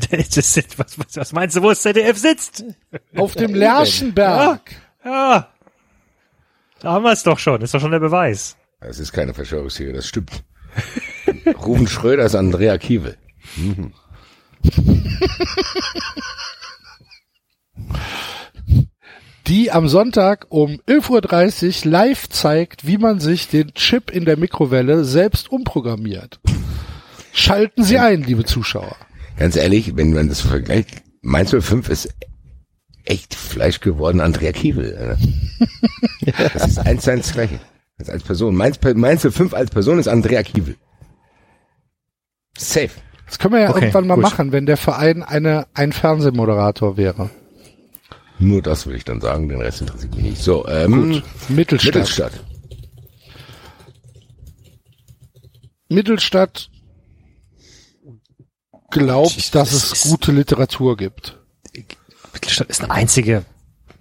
was, 0.78 0.98
was, 0.98 1.16
was 1.16 1.32
meinst 1.32 1.56
du, 1.56 1.62
wo 1.62 1.68
das 1.68 1.82
ZDF 1.82 2.16
sitzt? 2.16 2.64
Auf 3.14 3.34
dem 3.34 3.54
Lerchenberg. 3.54 4.60
Ja. 5.04 5.48
Da 6.80 6.92
haben 6.92 7.04
wir 7.04 7.12
es 7.12 7.22
doch 7.22 7.38
schon. 7.38 7.60
Ist 7.62 7.74
doch 7.74 7.80
schon 7.80 7.90
der 7.90 8.00
Beweis. 8.00 8.56
Das 8.80 8.98
ist 8.98 9.12
keine 9.12 9.34
Verschwörungstheorie, 9.34 9.92
das 9.92 10.06
stimmt. 10.08 10.42
Ruben 11.64 11.86
Schröder 11.86 12.24
ist 12.24 12.34
Andrea 12.34 12.78
Kiewel. 12.78 13.16
die 19.46 19.70
am 19.70 19.88
Sonntag 19.88 20.46
um 20.48 20.80
11.30 20.88 21.84
Uhr 21.86 21.90
live 21.90 22.28
zeigt, 22.28 22.86
wie 22.86 22.98
man 22.98 23.20
sich 23.20 23.48
den 23.48 23.74
Chip 23.74 24.10
in 24.10 24.24
der 24.24 24.36
Mikrowelle 24.38 25.04
selbst 25.04 25.50
umprogrammiert. 25.50 26.40
Schalten 27.32 27.82
Sie 27.82 27.98
ein, 27.98 28.22
liebe 28.22 28.44
Zuschauer. 28.44 28.96
Ganz 29.36 29.56
ehrlich, 29.56 29.96
wenn 29.96 30.12
man 30.12 30.28
das 30.28 30.40
vergleicht, 30.40 31.02
Mainz 31.20 31.50
05 31.50 31.88
ist 31.88 32.14
echt 33.04 33.34
Fleisch 33.34 33.80
geworden 33.80 34.20
Andrea 34.20 34.52
Kiewel. 34.52 34.96
Alter. 34.96 35.18
Das 36.54 36.66
ist 36.68 36.78
eins 36.78 37.02
zu 37.04 37.12
eins 37.12 37.26
das 37.26 37.34
gleiche. 37.34 37.60
Das 37.98 38.08
als 38.08 38.22
Person. 38.22 38.54
Mainz, 38.54 38.78
Mainz 38.94 39.26
05 39.30 39.52
als 39.52 39.70
Person 39.70 39.98
ist 39.98 40.08
Andrea 40.08 40.42
Kiewel. 40.42 40.76
Safe. 42.56 42.90
Das 43.26 43.38
können 43.38 43.54
wir 43.54 43.60
ja 43.60 43.70
Okay, 43.70 43.80
irgendwann 43.80 44.06
mal 44.06 44.14
gut. 44.14 44.22
machen, 44.22 44.52
wenn 44.52 44.64
der 44.66 44.76
Verein 44.76 45.22
eine, 45.22 45.66
ein 45.74 45.92
Fernsehmoderator 45.92 46.96
wäre. 46.96 47.30
Nur 48.38 48.62
das 48.62 48.86
will 48.86 48.96
ich 48.96 49.04
dann 49.04 49.20
sagen, 49.20 49.48
den 49.48 49.60
Rest 49.60 49.80
interessiert 49.82 50.14
mich 50.14 50.24
nicht. 50.24 50.42
So, 50.42 50.66
ähm, 50.68 51.22
Mittelstadt. 51.48 51.94
Mittelstadt. 51.94 52.32
Mittelstadt 55.88 56.70
glaubt, 58.90 59.36
Ich- 59.36 59.50
dass 59.50 59.70
das 59.70 59.92
es 59.92 60.02
gute 60.10 60.32
Literatur 60.32 60.96
gibt. 60.96 61.38
Mittelstadt 62.32 62.68
ist 62.68 62.82
eine 62.82 62.92
einzige, 62.92 63.44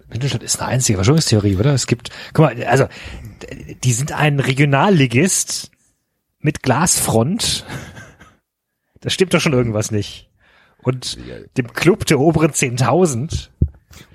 Mittelstadt 0.08 0.42
ist 0.42 0.60
eine 0.60 0.68
einzige 0.70 0.96
Verschwörungstheorie, 0.98 1.56
oder? 1.56 1.72
Es 1.74 1.86
gibt, 1.86 2.10
guck 2.32 2.46
mal, 2.46 2.64
also, 2.64 2.86
die 3.84 3.92
sind 3.92 4.12
ein 4.12 4.40
Regionalligist 4.40 5.70
mit 6.40 6.62
Glasfront. 6.62 7.64
Da 9.00 9.10
stimmt 9.10 9.34
doch 9.34 9.40
schon 9.40 9.52
irgendwas 9.52 9.90
nicht. 9.90 10.30
Und 10.82 11.18
dem 11.56 11.72
Club 11.72 12.06
der 12.06 12.18
oberen 12.20 12.52
10.000 12.52 13.50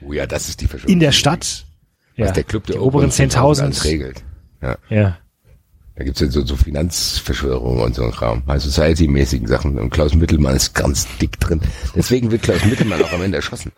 Oh 0.05 0.13
ja, 0.13 0.25
das 0.27 0.49
ist 0.49 0.61
die 0.61 0.67
Verschwörung. 0.67 0.93
in 0.93 0.99
der 0.99 1.11
Stadt. 1.11 1.65
Ja, 2.15 2.25
Was 2.25 2.33
der 2.33 2.43
Club 2.43 2.65
der 2.67 2.75
die 2.75 2.81
oberen 2.81 3.11
10.000. 3.11 3.61
alles 3.61 3.83
regelt. 3.85 4.23
Ja. 4.61 4.77
Ja. 4.89 5.17
Da 5.95 6.03
gibt's 6.05 6.19
ja 6.21 6.27
so, 6.29 6.45
so 6.45 6.55
Finanzverschwörungen 6.55 7.81
und 7.83 7.95
so 7.95 8.03
ein 8.03 8.11
Kram. 8.11 8.43
High 8.47 8.61
Society-mäßigen 8.61 9.47
Sachen. 9.47 9.77
Und 9.77 9.89
Klaus 9.89 10.13
Mittelmann 10.15 10.55
ist 10.55 10.73
ganz 10.73 11.07
dick 11.21 11.39
drin. 11.39 11.59
Deswegen 11.95 12.31
wird 12.31 12.43
Klaus 12.43 12.63
Mittelmann 12.65 13.01
auch 13.03 13.11
am 13.11 13.21
Ende 13.21 13.37
erschossen. 13.37 13.71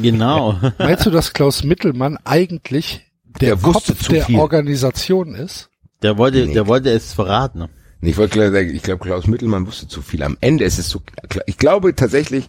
Genau. 0.00 0.58
Meinst 0.78 1.06
du, 1.06 1.10
dass 1.10 1.32
Klaus 1.32 1.62
Mittelmann 1.64 2.16
eigentlich 2.24 3.00
der, 3.40 3.50
Der 3.50 3.62
wusste 3.62 3.92
Kopf 3.92 4.04
zu 4.04 4.12
der 4.12 4.24
viel. 4.24 4.38
Organisation 4.38 5.34
ist? 5.34 5.68
Der 6.02 6.16
wollte, 6.18 6.46
Nee. 6.46 6.54
der 6.54 6.66
wollte 6.66 6.90
es 6.90 7.12
verraten. 7.12 7.66
Ich 8.02 8.16
wollte 8.16 8.32
gleich 8.34 8.50
sagen, 8.52 8.74
ich 8.74 8.82
glaube, 8.82 9.04
Klaus 9.04 9.26
Mittelmann 9.26 9.66
wusste 9.66 9.86
zu 9.86 10.00
viel. 10.02 10.22
Am 10.22 10.36
Ende 10.40 10.64
ist 10.64 10.78
es 10.78 10.88
so, 10.88 11.02
ich 11.46 11.58
glaube 11.58 11.94
tatsächlich, 11.94 12.48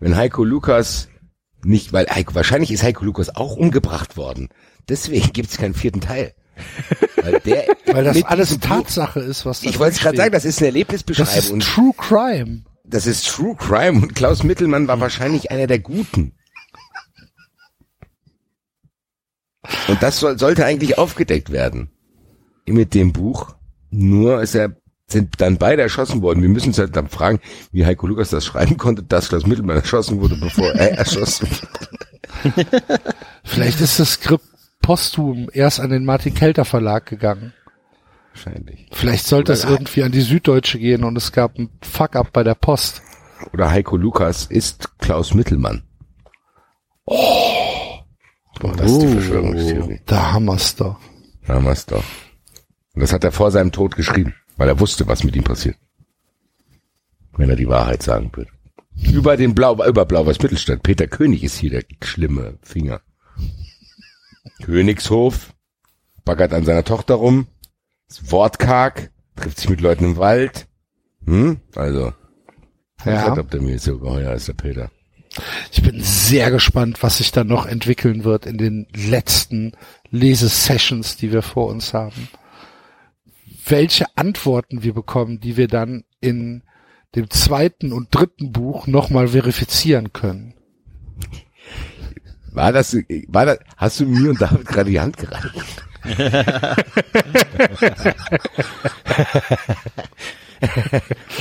wenn 0.00 0.16
Heiko 0.16 0.42
Lukas 0.44 1.08
nicht, 1.64 1.92
weil 1.92 2.06
Heiko, 2.06 2.34
wahrscheinlich 2.34 2.70
ist 2.70 2.82
Heiko 2.82 3.04
Lukas 3.04 3.34
auch 3.34 3.56
umgebracht 3.56 4.16
worden. 4.16 4.48
Deswegen 4.88 5.32
gibt's 5.32 5.56
keinen 5.58 5.74
vierten 5.74 6.00
Teil. 6.00 6.34
Weil 7.16 7.40
der, 7.40 7.66
Weil 7.86 8.04
das 8.04 8.22
alles 8.24 8.58
Tatsache 8.58 9.20
ist, 9.20 9.46
was 9.46 9.60
da 9.60 9.70
Ich 9.70 9.78
wollte 9.78 9.96
es 9.96 10.00
gerade 10.00 10.16
sagen, 10.16 10.32
das 10.32 10.44
ist 10.44 10.58
eine. 10.58 10.68
Erlebnisbeschreibung. 10.68 11.58
Das 11.58 11.68
ist 11.68 11.74
True 11.74 11.92
Crime. 11.96 12.62
das 12.84 13.06
ist 13.06 13.28
True 13.28 13.54
Crime 13.56 14.00
und 14.02 14.14
Klaus 14.14 14.42
Mittelmann 14.42 14.88
war 14.88 15.00
wahrscheinlich 15.00 15.50
einer 15.50 15.66
der 15.66 15.78
Guten. 15.78 16.32
Und 19.88 20.02
das 20.02 20.20
soll, 20.20 20.38
sollte 20.38 20.64
eigentlich 20.64 20.98
aufgedeckt 20.98 21.50
werden. 21.50 21.90
Mit 22.66 22.94
dem 22.94 23.12
Buch. 23.12 23.54
Nur 23.90 24.42
ist 24.42 24.54
er, 24.54 24.76
sind 25.08 25.40
dann 25.40 25.56
beide 25.56 25.82
erschossen 25.82 26.22
worden. 26.22 26.42
Wir 26.42 26.48
müssen 26.50 26.68
uns 26.68 26.78
halt 26.78 26.94
dann 26.94 27.08
fragen, 27.08 27.40
wie 27.72 27.84
Heiko 27.86 28.06
Lukas 28.06 28.30
das 28.30 28.44
schreiben 28.46 28.76
konnte, 28.76 29.02
dass 29.02 29.28
Klaus 29.30 29.46
Mittelmann 29.46 29.76
erschossen 29.76 30.20
wurde, 30.20 30.36
bevor 30.36 30.70
er 30.72 30.98
erschossen 30.98 31.48
wurde. 31.50 32.68
Vielleicht 33.44 33.80
ist 33.80 33.98
das 33.98 34.12
Skript 34.12 34.44
posthum 34.82 35.48
erst 35.52 35.80
an 35.80 35.90
den 35.90 36.04
Martin 36.04 36.34
Kelter 36.34 36.64
Verlag 36.64 37.06
gegangen. 37.06 37.52
Wahrscheinlich. 38.34 38.86
Vielleicht 38.92 39.26
sollte 39.26 39.52
es 39.52 39.64
irgendwie 39.64 40.02
an 40.04 40.12
die 40.12 40.20
Süddeutsche 40.20 40.78
gehen 40.78 41.02
und 41.04 41.16
es 41.16 41.32
gab 41.32 41.58
ein 41.58 41.70
Fuck-up 41.82 42.32
bei 42.32 42.44
der 42.44 42.54
Post. 42.54 43.02
Oder 43.52 43.70
Heiko 43.70 43.96
Lukas 43.96 44.44
ist 44.46 44.90
Klaus 44.98 45.34
Mittelmann. 45.34 45.82
Oh. 47.06 47.98
Boah, 48.60 48.72
das 48.76 48.90
ist 48.92 49.02
die 49.02 49.06
Oh. 49.06 49.10
Verschwörungstheorie. 49.12 50.00
Da 50.06 50.32
haben 50.32 50.44
wir's 50.44 50.76
doch. 50.76 50.98
Da 51.46 51.54
haben 51.54 51.64
wir's 51.64 51.86
doch. 51.86 52.04
Und 52.94 53.00
das 53.02 53.12
hat 53.12 53.24
er 53.24 53.32
vor 53.32 53.50
seinem 53.50 53.72
Tod 53.72 53.96
geschrieben, 53.96 54.34
weil 54.58 54.68
er 54.68 54.78
wusste, 54.80 55.06
was 55.06 55.24
mit 55.24 55.34
ihm 55.36 55.44
passiert. 55.44 55.76
Wenn 57.36 57.48
er 57.48 57.56
die 57.56 57.68
Wahrheit 57.68 58.02
sagen 58.02 58.30
wird. 58.34 58.48
Über 59.12 59.36
den 59.36 59.54
Blau, 59.54 59.82
über 59.86 60.04
Blau-Weiß 60.04 60.42
Mittelstadt. 60.42 60.82
Peter 60.82 61.06
König 61.06 61.44
ist 61.44 61.56
hier 61.56 61.70
der 61.70 61.84
schlimme 62.02 62.58
Finger. 62.62 63.00
Königshof, 64.62 65.54
baggert 66.24 66.52
an 66.52 66.64
seiner 66.64 66.84
Tochter 66.84 67.14
rum, 67.14 67.46
ist 68.08 68.32
wortkarg, 68.32 69.10
trifft 69.36 69.58
sich 69.58 69.70
mit 69.70 69.80
Leuten 69.80 70.04
im 70.04 70.16
Wald. 70.16 70.66
Hm? 71.24 71.60
Also, 71.76 72.12
Ja. 73.04 73.36
ob 73.38 73.50
der 73.50 73.62
mir 73.62 73.78
so 73.78 73.98
geheuer 73.98 74.34
ist, 74.34 74.48
der 74.48 74.54
Peter. 74.54 74.90
Ich 75.70 75.82
bin 75.82 76.02
sehr 76.02 76.50
gespannt, 76.50 77.02
was 77.02 77.18
sich 77.18 77.30
da 77.30 77.44
noch 77.44 77.66
entwickeln 77.66 78.24
wird 78.24 78.46
in 78.46 78.58
den 78.58 78.88
letzten 78.92 79.72
Lesesessions, 80.10 81.16
die 81.16 81.30
wir 81.30 81.42
vor 81.42 81.68
uns 81.68 81.94
haben. 81.94 82.28
Welche 83.68 84.06
Antworten 84.16 84.82
wir 84.82 84.94
bekommen, 84.94 85.40
die 85.40 85.56
wir 85.56 85.68
dann 85.68 86.04
in 86.20 86.62
dem 87.14 87.30
zweiten 87.30 87.92
und 87.92 88.14
dritten 88.14 88.52
Buch 88.52 88.86
nochmal 88.86 89.28
verifizieren 89.28 90.12
können. 90.12 90.54
War 92.52 92.72
das, 92.72 92.96
war 93.28 93.46
das, 93.46 93.58
hast 93.76 94.00
du 94.00 94.06
mir 94.06 94.30
und 94.30 94.40
David 94.40 94.66
gerade 94.66 94.90
die 94.90 95.00
Hand 95.00 95.16
gereicht? 95.16 95.84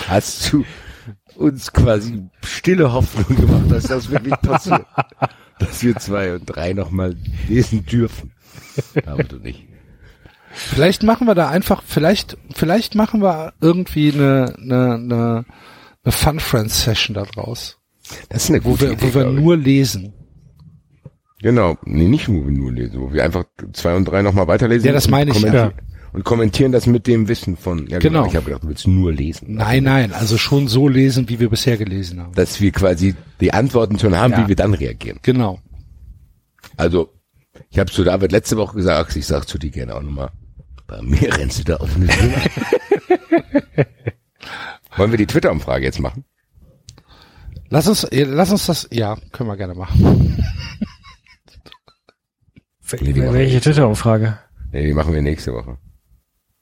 hast 0.07 0.51
du 0.51 0.65
uns 1.35 1.71
quasi 1.71 2.23
stille 2.43 2.91
Hoffnung 2.91 3.37
gemacht, 3.37 3.71
dass 3.71 3.85
das 3.85 4.09
wirklich 4.09 4.35
passiert? 4.41 4.85
dass 5.59 5.83
wir 5.83 5.95
zwei 5.95 6.35
und 6.35 6.45
drei 6.45 6.73
nochmal 6.73 7.15
lesen 7.47 7.85
dürfen. 7.85 8.33
Aber 9.05 9.23
du 9.23 9.37
nicht. 9.37 9.66
Vielleicht 10.57 11.03
machen 11.03 11.27
wir 11.27 11.35
da 11.35 11.49
einfach, 11.49 11.83
vielleicht, 11.85 12.37
vielleicht 12.53 12.95
machen 12.95 13.21
wir 13.21 13.53
irgendwie 13.61 14.11
eine, 14.11 14.55
eine, 14.57 14.93
eine, 14.95 15.45
eine 16.03 16.11
Fun 16.11 16.39
Friends 16.39 16.81
Session 16.83 17.13
da 17.13 17.23
draus, 17.23 17.77
Das 18.29 18.45
ist 18.45 18.49
eine 18.49 18.63
wo 18.65 18.71
gute 18.71 18.87
wir, 18.87 18.91
Idee, 18.93 19.13
wo 19.13 19.19
wir 19.19 19.25
nur 19.31 19.55
lesen. 19.55 20.13
Genau, 21.39 21.77
nee, 21.85 22.07
nicht 22.07 22.27
wo 22.27 22.33
wir 22.43 22.51
nur 22.51 22.71
lesen, 22.71 22.99
wo 22.99 23.13
wir 23.13 23.23
einfach 23.23 23.43
zwei 23.73 23.95
und 23.95 24.05
drei 24.05 24.23
nochmal 24.23 24.47
weiterlesen. 24.47 24.87
Ja, 24.87 24.93
das 24.93 25.07
meine 25.07 25.31
ich, 25.31 25.39
ja. 25.41 25.71
Und 26.13 26.23
kommentieren 26.23 26.71
das 26.71 26.87
mit 26.87 27.05
dem 27.05 27.27
Wissen 27.27 27.55
von, 27.57 27.85
ja 27.87 27.99
Genau. 27.99 28.25
Ich 28.25 28.35
habe 28.35 28.45
gedacht, 28.45 28.63
du 28.63 28.69
willst 28.69 28.87
nur 28.87 29.13
lesen. 29.13 29.53
Nein, 29.53 29.83
nein, 29.83 30.13
also 30.13 30.37
schon 30.37 30.67
so 30.67 30.87
lesen, 30.87 31.29
wie 31.29 31.39
wir 31.39 31.49
bisher 31.49 31.77
gelesen 31.77 32.19
haben. 32.21 32.33
Dass 32.33 32.59
wir 32.59 32.71
quasi 32.71 33.13
die 33.39 33.53
Antworten 33.53 33.99
schon 33.99 34.15
haben, 34.15 34.31
Ja. 34.31 34.43
wie 34.43 34.47
wir 34.47 34.55
dann 34.55 34.73
reagieren. 34.73 35.19
Genau. 35.21 35.59
Also, 36.75 37.13
ich 37.69 37.77
habe 37.77 37.91
zu 37.91 38.03
David 38.03 38.31
letzte 38.31 38.57
Woche 38.57 38.75
gesagt, 38.77 39.15
ich 39.15 39.27
sag 39.27 39.45
zu 39.47 39.59
dir 39.59 39.69
gerne 39.69 39.95
auch 39.95 40.01
nochmal, 40.01 40.31
bei 40.87 41.01
mir 41.01 41.37
rennst 41.37 41.59
du 41.59 41.63
da 41.63 41.75
auf 41.77 41.95
eine 41.95 42.07
Tür. 42.07 42.31
Wollen 44.97 45.11
wir 45.11 45.17
die 45.17 45.27
Twitter-Umfrage 45.27 45.85
jetzt 45.85 45.99
machen? 45.99 46.25
Lass 47.69 47.87
uns, 47.87 48.07
lass 48.11 48.51
uns 48.51 48.65
das, 48.65 48.87
ja, 48.91 49.17
können 49.31 49.49
wir 49.49 49.57
gerne 49.57 49.75
machen. 49.75 50.43
Nee, 53.01 53.11
die 53.11 53.21
Welche 53.21 53.59
Twitter-Umfrage? 53.59 54.39
Nee, 54.71 54.85
die 54.85 54.93
machen 54.93 55.13
wir 55.13 55.21
nächste 55.21 55.53
Woche. 55.53 55.77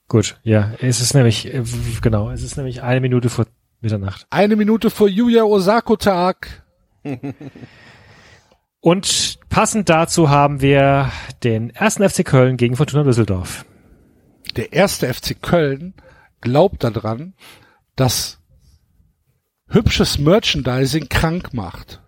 Gut, 0.08 0.40
ja, 0.42 0.72
es 0.80 1.00
ist 1.00 1.14
nämlich, 1.14 1.54
äh, 1.54 1.62
genau, 2.02 2.30
es 2.30 2.42
ist 2.42 2.56
nämlich 2.56 2.82
eine 2.82 3.00
Minute 3.00 3.28
vor 3.28 3.46
Mitternacht. 3.80 4.26
Eine 4.30 4.56
Minute 4.56 4.90
vor 4.90 5.08
Yuya 5.08 5.44
Osako 5.44 5.94
Tag. 5.94 6.64
Und 8.80 9.38
passend 9.48 9.88
dazu 9.88 10.28
haben 10.28 10.60
wir 10.60 11.12
den 11.44 11.70
ersten 11.70 12.08
FC 12.08 12.24
Köln 12.24 12.56
gegen 12.56 12.74
Fortuna 12.74 13.04
Düsseldorf. 13.04 13.64
Der 14.56 14.72
erste 14.72 15.12
FC 15.12 15.40
Köln 15.40 15.94
glaubt 16.40 16.82
daran, 16.82 17.34
dass 17.94 18.38
hübsches 19.68 20.18
Merchandising 20.18 21.08
krank 21.08 21.52
macht. 21.52 22.02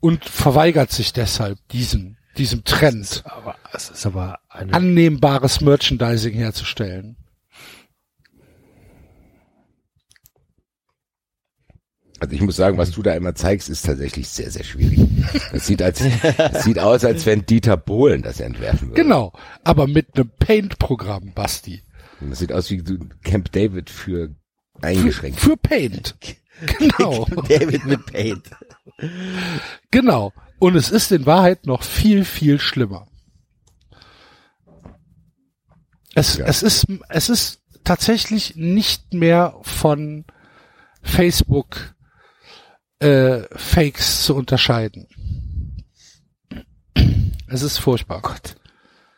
Und 0.00 0.24
verweigert 0.24 0.90
sich 0.90 1.12
deshalb 1.12 1.58
diesem, 1.68 2.16
diesem 2.38 2.64
Trend, 2.64 3.22
Aber 3.26 3.56
es 3.72 3.90
ist 3.90 4.06
aber 4.06 4.40
annehmbares 4.48 5.60
Merchandising 5.60 6.32
herzustellen. 6.32 7.16
Also 12.20 12.34
ich 12.34 12.42
muss 12.42 12.56
sagen, 12.56 12.76
was 12.78 12.90
du 12.90 13.02
da 13.02 13.14
immer 13.14 13.34
zeigst, 13.34 13.68
ist 13.70 13.86
tatsächlich 13.86 14.28
sehr, 14.28 14.50
sehr 14.50 14.62
schwierig. 14.64 15.00
Das 15.52 15.66
sieht, 15.66 15.80
als, 15.82 16.02
das 16.36 16.64
sieht 16.64 16.78
aus, 16.78 17.02
als 17.04 17.24
wenn 17.24 17.46
Dieter 17.46 17.76
Bohlen 17.78 18.20
das 18.22 18.40
entwerfen 18.40 18.88
würde. 18.90 19.02
Genau, 19.02 19.32
aber 19.64 19.86
mit 19.86 20.14
einem 20.16 20.30
Paint-Programm, 20.38 21.32
Basti. 21.34 21.82
Das 22.20 22.38
sieht 22.40 22.52
aus 22.52 22.70
wie 22.70 22.82
Camp 23.24 23.50
David 23.52 23.88
für 23.88 24.34
eingeschränkt. 24.82 25.40
Für 25.40 25.56
Paint. 25.56 26.14
Genau, 26.78 27.24
David 27.48 27.86
mit 27.86 28.04
Paint. 28.04 28.44
genau. 29.90 30.32
Und 30.58 30.76
es 30.76 30.90
ist 30.90 31.10
in 31.10 31.24
Wahrheit 31.24 31.64
noch 31.64 31.82
viel, 31.82 32.26
viel 32.26 32.58
schlimmer. 32.60 33.06
Es, 36.14 36.36
Ja. 36.36 36.44
es 36.46 36.62
ist, 36.62 36.86
es 37.08 37.28
ist 37.30 37.62
tatsächlich 37.84 38.56
nicht 38.56 39.14
mehr 39.14 39.54
von 39.62 40.26
Facebook 41.02 41.94
äh, 43.00 43.42
Fakes 43.56 44.24
zu 44.24 44.34
unterscheiden. 44.34 45.06
Es 47.48 47.62
ist 47.62 47.78
furchtbar. 47.78 48.20
Gott. 48.22 48.56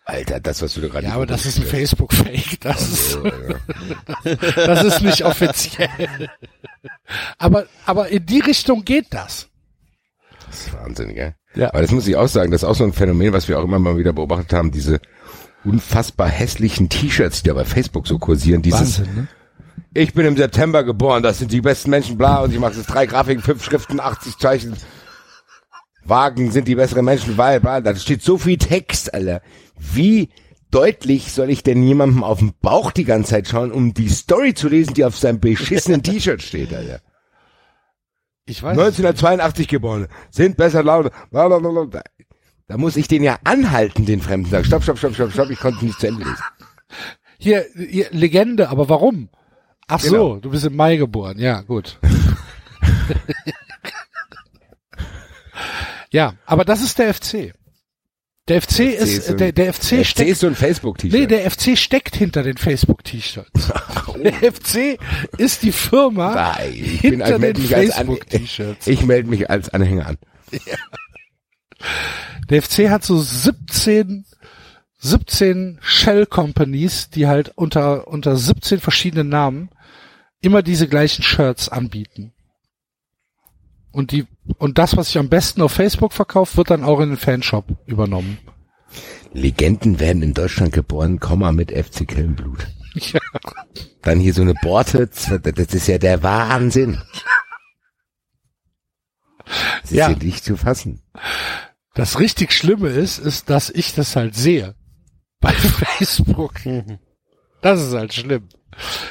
Alter, 0.04 0.40
das, 0.40 0.62
was 0.62 0.74
du 0.74 0.80
da 0.80 0.88
gerade 0.88 1.06
Ja, 1.06 1.14
aber 1.14 1.26
das 1.26 1.46
ist 1.46 1.58
ein 1.58 1.64
Facebook-Fake. 1.64 2.60
Das 2.60 2.74
hast. 2.76 2.92
ist, 2.92 3.18
ja. 4.24 4.34
das 4.66 4.84
ist 4.84 5.02
nicht 5.02 5.24
offiziell. 5.24 6.28
Aber, 7.38 7.66
aber 7.86 8.08
in 8.08 8.26
die 8.26 8.40
Richtung 8.40 8.84
geht 8.84 9.06
das. 9.10 9.48
Das 10.46 10.66
ist 10.66 10.72
Wahnsinn, 10.74 11.14
gell? 11.14 11.34
Ja. 11.54 11.68
Aber 11.68 11.82
das 11.82 11.92
muss 11.92 12.08
ich 12.08 12.16
auch 12.16 12.26
sagen, 12.26 12.50
das 12.50 12.62
ist 12.62 12.68
auch 12.68 12.74
so 12.74 12.84
ein 12.84 12.92
Phänomen, 12.92 13.32
was 13.32 13.48
wir 13.48 13.58
auch 13.58 13.64
immer 13.64 13.78
mal 13.78 13.96
wieder 13.96 14.12
beobachtet 14.12 14.52
haben, 14.52 14.72
diese 14.72 15.00
unfassbar 15.64 16.28
hässlichen 16.28 16.88
T-Shirts, 16.88 17.42
die 17.42 17.48
da 17.48 17.54
bei 17.54 17.64
Facebook 17.64 18.08
so 18.08 18.18
kursieren, 18.18 18.62
dieses 18.62 18.98
ne? 18.98 19.28
Ich 19.94 20.14
bin 20.14 20.24
im 20.24 20.36
September 20.36 20.84
geboren, 20.84 21.22
das 21.22 21.38
sind 21.38 21.52
die 21.52 21.60
besten 21.60 21.90
Menschen, 21.90 22.16
bla, 22.16 22.42
und 22.42 22.52
ich 22.52 22.58
mache 22.58 22.74
jetzt 22.74 22.86
drei 22.86 23.04
Grafiken, 23.04 23.42
fünf 23.42 23.62
Schriften, 23.62 24.00
80 24.00 24.38
Zeichen. 24.38 24.74
Wagen 26.04 26.50
sind 26.50 26.66
die 26.66 26.74
besseren 26.74 27.04
Menschen, 27.04 27.36
weil, 27.36 27.60
bla, 27.60 27.80
da 27.80 27.94
steht 27.94 28.22
so 28.22 28.38
viel 28.38 28.56
Text, 28.56 29.12
Alter. 29.12 29.42
Wie 29.78 30.30
deutlich 30.70 31.32
soll 31.32 31.50
ich 31.50 31.62
denn 31.62 31.82
jemandem 31.82 32.24
auf 32.24 32.38
den 32.38 32.54
Bauch 32.60 32.90
die 32.90 33.04
ganze 33.04 33.32
Zeit 33.32 33.48
schauen, 33.48 33.70
um 33.70 33.92
die 33.92 34.08
Story 34.08 34.54
zu 34.54 34.68
lesen, 34.68 34.94
die 34.94 35.04
auf 35.04 35.18
seinem 35.18 35.40
beschissenen 35.40 36.02
T-Shirt 36.02 36.42
steht, 36.42 36.72
Alter? 36.72 37.00
Ich 38.46 38.62
weiß. 38.62 38.78
1982 38.78 39.68
geboren, 39.68 40.08
sind 40.30 40.56
besser 40.56 40.82
laut, 40.82 41.12
bla, 41.30 41.48
bla, 41.48 41.58
bla, 41.58 41.84
bla. 41.84 42.02
Da 42.66 42.78
muss 42.78 42.96
ich 42.96 43.08
den 43.08 43.22
ja 43.22 43.38
anhalten, 43.44 44.06
den 44.06 44.22
Fremden. 44.22 44.50
Sag, 44.50 44.64
stopp, 44.64 44.82
stopp, 44.82 44.96
stopp, 44.96 45.14
stopp, 45.14 45.32
stopp, 45.32 45.50
ich 45.50 45.60
konnte 45.60 45.84
nicht 45.84 46.00
zu 46.00 46.06
Ende 46.06 46.24
lesen. 46.24 46.42
Hier, 47.38 47.66
hier, 47.74 48.06
Legende, 48.10 48.70
aber 48.70 48.88
warum? 48.88 49.28
Ach 49.88 50.00
so, 50.00 50.10
Genau. 50.10 50.36
du 50.40 50.50
bist 50.50 50.64
im 50.64 50.76
Mai 50.76 50.96
geboren. 50.96 51.38
Ja, 51.38 51.60
gut. 51.62 51.98
ja, 56.10 56.34
aber 56.46 56.64
das 56.64 56.82
ist 56.82 56.98
der 56.98 57.12
FC. 57.14 57.52
Der 58.48 58.60
FC, 58.60 58.80
ist, 58.80 59.02
ist 59.08 59.26
so 59.28 59.34
der, 59.34 59.52
der 59.52 59.72
FC, 59.72 59.88
Der 59.90 59.98
FC 60.00 60.06
steckt, 60.06 60.30
ist 60.30 60.40
so 60.40 60.48
ein 60.48 60.56
Facebook-T-Shirt. 60.56 61.18
nee, 61.20 61.26
der 61.26 61.48
FC 61.48 61.78
steckt 61.78 62.16
hinter 62.16 62.42
den 62.42 62.56
Facebook-T-Shirts. 62.56 63.72
Der 64.22 64.52
FC 64.52 64.98
ist 65.38 65.62
die 65.62 65.72
Firma 65.72 66.34
Nein, 66.34 66.72
ich 66.74 67.00
hinter 67.00 67.38
bin, 67.40 67.54
den 67.54 67.64
Facebook-T-Shirts. 67.66 68.86
ich 68.86 69.02
melde 69.04 69.28
mich 69.30 69.48
als 69.50 69.68
Anhänger 69.70 70.06
an. 70.06 70.18
Der 72.50 72.62
FC 72.62 72.88
hat 72.90 73.04
so 73.04 73.18
17, 73.20 74.24
17 75.04 75.78
Shell 75.82 76.26
Companies, 76.26 77.10
die 77.10 77.26
halt 77.26 77.52
unter, 77.56 78.06
unter 78.06 78.36
17 78.36 78.78
verschiedenen 78.78 79.28
Namen 79.28 79.68
immer 80.40 80.62
diese 80.62 80.86
gleichen 80.88 81.22
Shirts 81.24 81.68
anbieten. 81.68 82.32
Und 83.90 84.12
die, 84.12 84.26
und 84.58 84.78
das, 84.78 84.96
was 84.96 85.08
sich 85.08 85.18
am 85.18 85.28
besten 85.28 85.60
auf 85.60 85.72
Facebook 85.72 86.12
verkauft, 86.12 86.56
wird 86.56 86.70
dann 86.70 86.84
auch 86.84 87.00
in 87.00 87.10
den 87.10 87.18
Fanshop 87.18 87.66
übernommen. 87.86 88.38
Legenden 89.32 89.98
werden 89.98 90.22
in 90.22 90.34
Deutschland 90.34 90.72
geboren, 90.72 91.18
Komma 91.18 91.52
mit 91.52 91.70
FC 91.72 92.06
Kellenblut. 92.06 92.66
Ja. 92.94 93.20
Dann 94.02 94.20
hier 94.20 94.34
so 94.34 94.42
eine 94.42 94.52
Borte, 94.52 95.06
das 95.06 95.30
ist 95.74 95.86
ja 95.86 95.96
der 95.96 96.22
Wahnsinn. 96.22 97.00
Das 99.80 99.90
ist 99.90 99.92
Ja. 99.92 100.10
ja 100.10 100.16
nicht 100.18 100.44
zu 100.44 100.58
fassen. 100.58 101.00
Das 101.94 102.18
richtig 102.20 102.52
Schlimme 102.52 102.88
ist, 102.90 103.16
ist, 103.18 103.48
dass 103.48 103.70
ich 103.70 103.94
das 103.94 104.14
halt 104.14 104.34
sehe. 104.34 104.74
Bei 105.42 105.52
Facebook. 105.52 106.54
Das 107.60 107.82
ist 107.82 107.92
halt 107.92 108.14
schlimm. 108.14 108.48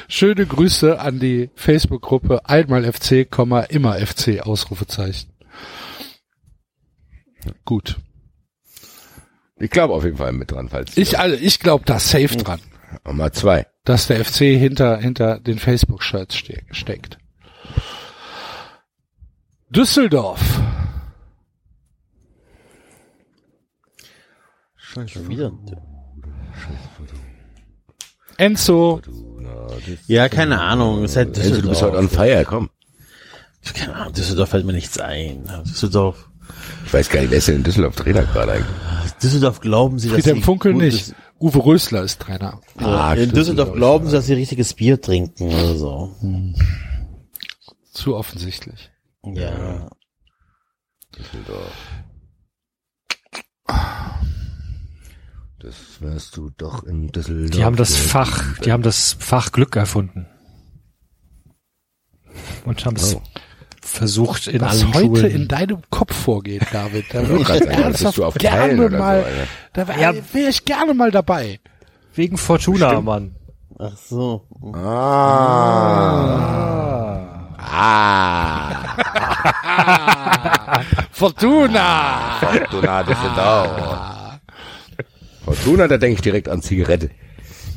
Schöne 0.08 0.44
Grüße 0.44 0.98
an 0.98 1.20
die 1.20 1.50
Facebook-Gruppe 1.54 2.48
einmal 2.48 2.90
FC, 2.92 3.28
immer 3.70 3.94
FC, 3.94 4.40
Ausrufezeichen. 4.40 5.30
Gut. 7.64 8.00
Ich 9.58 9.70
glaube 9.70 9.94
auf 9.94 10.04
jeden 10.04 10.16
Fall 10.16 10.32
mit 10.32 10.50
dran, 10.50 10.68
falls 10.68 10.96
Ich, 10.96 11.18
also, 11.18 11.36
ich 11.36 11.60
glaube 11.60 11.84
da 11.84 12.00
safe 12.00 12.36
dran, 12.36 12.60
mal 13.04 13.30
zwei. 13.32 13.66
dass 13.84 14.08
der 14.08 14.24
FC 14.24 14.38
hinter, 14.58 14.98
hinter 14.98 15.38
den 15.38 15.60
Facebook-Shirts 15.60 16.34
ste 16.36 16.62
steckt. 16.72 17.18
Düsseldorf. 19.70 20.60
Schon 24.76 25.28
wieder. 25.28 25.52
Enzo. 28.36 29.00
Ja, 30.06 30.28
keine 30.28 30.60
Ahnung. 30.60 31.04
Ist 31.04 31.16
halt 31.16 31.38
Also, 31.38 31.60
du 31.60 31.68
bist 31.68 31.82
heute 31.82 31.98
on 31.98 32.08
fire, 32.08 32.44
komm. 32.44 32.70
Keine 33.74 33.94
Ahnung, 33.94 34.12
Düsseldorf 34.12 34.48
fällt 34.48 34.66
mir 34.66 34.72
nichts 34.72 34.98
ein. 34.98 35.48
Düsseldorf, 35.64 36.28
Ich 36.86 36.92
weiß 36.92 37.08
gar 37.08 37.20
nicht, 37.20 37.30
wer 37.30 37.38
ist 37.38 37.48
denn 37.48 37.56
in 37.56 37.62
Düsseldorf 37.62 37.94
Trainer 37.96 38.24
gerade 38.24 38.52
eigentlich? 38.52 39.12
Düsseldorf 39.22 39.60
glauben 39.60 39.98
sie, 39.98 40.08
dass 40.10 40.24
sie 40.24 40.40
Funkel 40.40 40.74
nicht. 40.74 41.14
Uwe 41.38 41.64
Rösler 41.64 42.02
ist 42.02 42.20
Trainer. 42.20 42.60
Ah, 42.78 43.12
in 43.14 43.18
stimmt, 43.20 43.36
Düsseldorf 43.36 43.68
ich, 43.70 43.74
glauben 43.74 44.06
sie, 44.06 44.12
dass 44.12 44.26
sie 44.26 44.34
richtiges 44.34 44.74
Bier 44.74 45.00
trinken 45.00 45.48
oder 45.48 45.74
so. 45.74 46.14
Zu 47.92 48.16
offensichtlich. 48.16 48.90
Ja. 49.24 49.88
Düsseldorf. 51.16 51.72
Das 55.62 56.00
wirst 56.00 56.36
du 56.36 56.50
doch 56.56 56.82
in 56.84 57.06
Düsseldorf. 57.08 57.50
Die 57.52 57.64
haben 57.64 57.76
das. 57.76 57.96
Fach, 57.96 58.58
die 58.64 58.72
haben 58.72 58.82
das 58.82 59.16
Fach 59.18 59.52
Glück 59.52 59.76
erfunden. 59.76 60.26
Und 62.64 62.84
haben 62.84 62.96
es 62.96 63.14
Oh. 63.14 63.22
versucht 63.80 64.48
in 64.48 64.60
Was 64.60 64.82
allen 64.82 64.94
heute 64.94 65.04
Schulen. 65.20 65.30
in 65.30 65.46
deinem 65.48 65.82
Kopf 65.90 66.14
vorgeht, 66.14 66.66
David, 66.72 67.04
da 67.12 67.28
würde 67.28 67.42
ich 67.56 67.62
ernsthaft 67.68 68.18
du 68.18 68.24
auf 68.24 68.34
Teilen 68.34 68.76
gerne 68.78 68.90
so, 68.90 68.98
mal, 68.98 69.24
da 69.72 69.86
wäre 69.88 70.00
Ja. 70.00 70.12
wär 70.32 70.48
ich 70.48 70.64
gerne 70.64 70.94
mal 70.94 71.10
dabei. 71.12 71.60
Wegen 72.14 72.36
Fortuna, 72.38 73.00
Mann. 73.00 73.36
Ach 73.78 73.96
so. 73.96 74.46
Ah. 74.74 76.38
Ah. 77.58 78.96
Fortuna! 81.12 82.38
Fortuna 82.40 83.02
Düsseldorf. 83.04 84.21
Fortuna, 85.44 85.88
da 85.88 85.96
denke 85.98 86.16
ich 86.16 86.22
direkt 86.22 86.48
an 86.48 86.62
Zigarette. 86.62 87.10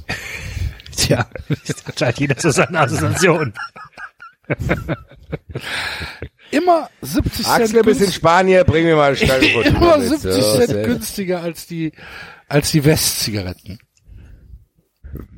Tja, 0.96 1.28
das 1.68 2.02
hat 2.02 2.20
jeder 2.20 2.40
so 2.40 2.52
seine 2.52 2.80
Assoziation. 2.80 3.54
Immer 6.52 6.90
70 7.02 7.46
Cent 7.46 7.48
Axel, 7.48 7.82
bis 7.84 8.02
in 8.02 8.12
Spanien, 8.12 8.66
bring 8.66 8.86
mir 8.86 8.96
mal 8.96 9.16
Fortuna 9.16 9.64
immer 9.66 9.98
mit. 9.98 10.10
70 10.22 10.32
So, 10.44 10.58
Cent 10.58 10.84
günstiger 10.86 11.42
als 11.42 11.68
die, 11.68 11.92
als 12.48 12.72
die 12.72 12.86
Westzigaretten. 12.86 13.80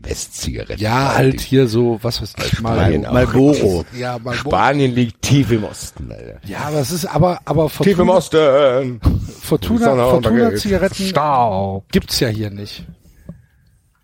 Westzigarette. 0.01 0.81
Ja, 0.81 1.15
halt 1.15 1.41
hier 1.41 1.67
so, 1.67 1.99
was 2.01 2.21
weiß 2.21 2.33
ich, 2.45 2.61
mal. 2.61 2.97
Malboro. 2.99 3.85
ja, 3.97 4.19
mal, 4.19 4.33
Spanien 4.33 4.93
liegt 4.93 5.21
tief 5.21 5.51
im 5.51 5.63
Osten, 5.63 6.11
Alter. 6.11 6.39
ja, 6.45 6.59
aber 6.59 6.79
es 6.79 6.91
ist 6.91 7.05
aber, 7.05 7.39
aber 7.45 7.69
Tief 7.69 7.99
im 7.99 8.07
Fortuna, 8.07 8.13
Osten. 8.13 9.01
Fortuna, 9.41 10.09
Fortuna. 10.09 10.55
Zigaretten 10.55 11.03
Stau. 11.03 11.85
gibt's 11.91 12.19
ja 12.19 12.27
hier 12.27 12.49
nicht. 12.49 12.85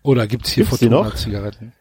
Oder 0.02 0.26
gibt's 0.26 0.50
hier 0.50 0.64
Gibt's 0.64 0.80
Fortuna? 0.80 1.14
Zigaretten? 1.14 1.72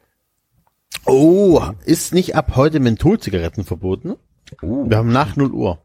Oh, 1.06 1.62
ist 1.86 2.14
nicht 2.14 2.36
ab 2.36 2.54
heute 2.56 2.80
Mentholzigaretten 2.80 3.66
verboten? 3.66 4.16
Wir 4.62 4.98
haben 4.98 5.12
nach 5.12 5.36
0 5.36 5.52
Uhr. 5.52 5.80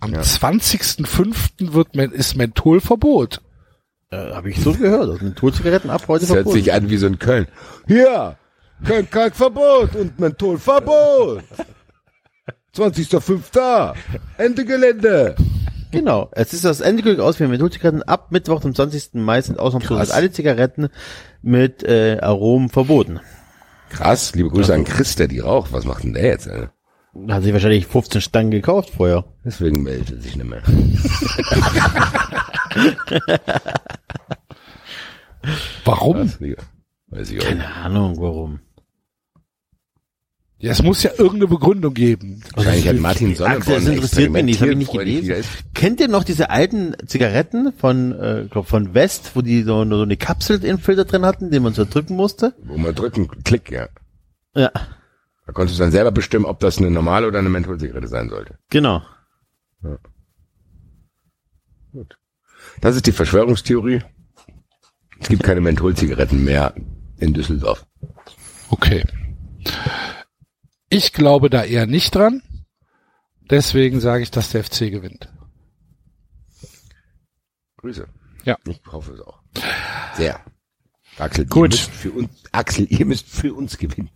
Am 0.00 0.12
20.05. 0.12 1.72
wird 1.72 1.94
ist 1.96 2.36
Mentholverbot. 2.36 3.40
Äh, 4.10 4.32
Habe 4.32 4.50
ich 4.50 4.60
so 4.62 4.72
gehört. 4.72 5.08
dass 5.10 5.20
Mentholzigaretten 5.20 5.90
ab 5.90 6.02
heute 6.08 6.22
Das 6.26 6.30
hört 6.34 6.44
verboten. 6.44 6.56
sich 6.62 6.72
an 6.72 6.88
wie 6.90 6.96
so 6.96 7.06
ein 7.06 7.18
Köln. 7.18 7.46
Hier, 7.88 8.36
Köln-Kalk-Verbot 8.84 9.96
und 9.96 10.18
Mentholverbot. 10.20 11.42
20.05. 12.76 13.94
Ende 14.38 14.64
Gelände. 14.64 15.34
Genau. 15.92 16.28
Es 16.32 16.52
ist 16.52 16.64
das 16.64 16.80
endgültige 16.80 17.24
aus 17.24 17.36
für 17.36 17.48
Mentholzigaretten. 17.48 18.02
Ab 18.02 18.28
Mittwoch, 18.30 18.60
dem 18.60 18.74
20. 18.74 19.14
Mai 19.14 19.40
sind 19.40 19.58
ausnahmslos 19.58 19.98
Krass. 19.98 20.10
alle 20.10 20.30
Zigaretten 20.30 20.88
mit 21.42 21.82
äh, 21.84 22.18
Aromen 22.20 22.68
verboten. 22.68 23.20
Krass, 23.90 24.34
liebe 24.34 24.50
Grüße 24.50 24.74
an 24.74 24.84
Chris, 24.84 25.14
der 25.16 25.28
die 25.28 25.38
raucht. 25.38 25.72
Was 25.72 25.84
macht 25.84 26.02
denn 26.04 26.12
der 26.12 26.24
jetzt, 26.26 26.48
Alter? 26.48 26.72
Hat 27.28 27.42
sich 27.42 27.52
wahrscheinlich 27.52 27.86
15 27.86 28.20
Stangen 28.20 28.50
gekauft 28.50 28.90
vorher. 28.90 29.24
Deswegen 29.44 29.82
meldet 29.82 30.10
er 30.10 30.20
sich 30.20 30.36
nicht 30.36 30.48
mehr. 30.48 30.62
Warum? 35.84 36.16
Weiß 37.08 37.30
ich 37.30 37.40
auch 37.40 37.44
nicht. 37.50 37.58
Keine 37.58 37.74
Ahnung, 37.74 38.16
warum. 38.18 38.60
Ja, 40.58 40.72
es 40.72 40.82
muss 40.82 41.02
ja 41.02 41.10
irgendeine 41.10 41.48
Begründung 41.48 41.92
geben. 41.92 42.42
Wahrscheinlich 42.54 42.88
hat 42.88 42.96
Martin 42.96 43.30
Axel, 43.32 43.36
Sonneborn 43.36 43.74
das 43.74 43.86
interessiert 43.86 44.32
mich 44.32 44.44
nicht, 44.44 44.62
hab 44.62 44.68
ich 44.68 44.76
nicht 44.76 44.92
gelesen. 44.92 45.44
Kennt 45.74 46.00
ihr 46.00 46.08
noch 46.08 46.24
diese 46.24 46.48
alten 46.48 46.94
Zigaretten 47.06 47.74
von, 47.74 48.12
äh, 48.12 48.46
glaub, 48.50 48.66
von 48.66 48.94
West, 48.94 49.32
wo 49.34 49.42
die 49.42 49.62
so, 49.62 49.84
so 49.84 50.02
eine 50.02 50.16
Kapsel 50.16 50.64
im 50.64 50.78
Filter 50.78 51.04
drin 51.04 51.26
hatten, 51.26 51.50
den 51.50 51.62
man 51.62 51.74
so 51.74 51.84
drücken 51.84 52.16
musste? 52.16 52.54
Wo 52.64 52.78
man 52.78 52.94
drücken, 52.94 53.28
Klick, 53.44 53.70
ja. 53.70 53.88
Ja, 54.54 54.72
Da 55.46 55.52
konntest 55.52 55.78
du 55.78 55.82
dann 55.82 55.92
selber 55.92 56.10
bestimmen, 56.10 56.44
ob 56.44 56.58
das 56.60 56.78
eine 56.78 56.90
normale 56.90 57.26
oder 57.28 57.38
eine 57.38 57.48
Mentholzigarette 57.48 58.08
sein 58.08 58.28
sollte. 58.28 58.58
genau. 58.68 59.02
Das 62.80 62.96
ist 62.96 63.06
die 63.06 63.12
Verschwörungstheorie. 63.12 64.02
Es 65.20 65.28
gibt 65.28 65.44
keine 65.44 65.60
Mentholzigaretten 65.60 66.44
mehr 66.44 66.74
in 67.18 67.32
Düsseldorf. 67.32 67.86
Okay. 68.68 69.04
Ich 70.90 71.12
glaube 71.12 71.48
da 71.48 71.64
eher 71.64 71.86
nicht 71.86 72.14
dran. 72.14 72.42
Deswegen 73.48 74.00
sage 74.00 74.24
ich, 74.24 74.30
dass 74.30 74.50
der 74.50 74.64
FC 74.64 74.90
gewinnt. 74.90 75.32
Grüße. 77.78 78.08
Ja. 78.44 78.58
Ich 78.66 78.80
hoffe 78.90 79.12
es 79.12 79.20
auch. 79.20 79.40
Sehr. 80.16 80.40
Axel, 81.18 81.46
Gut. 81.46 81.72
Ihr 81.74 81.78
müsst 81.78 81.90
für 81.90 82.10
uns, 82.10 82.30
Axel, 82.52 82.86
ihr 82.90 83.06
müsst 83.06 83.28
für 83.28 83.54
uns 83.54 83.78
gewinnen. 83.78 84.10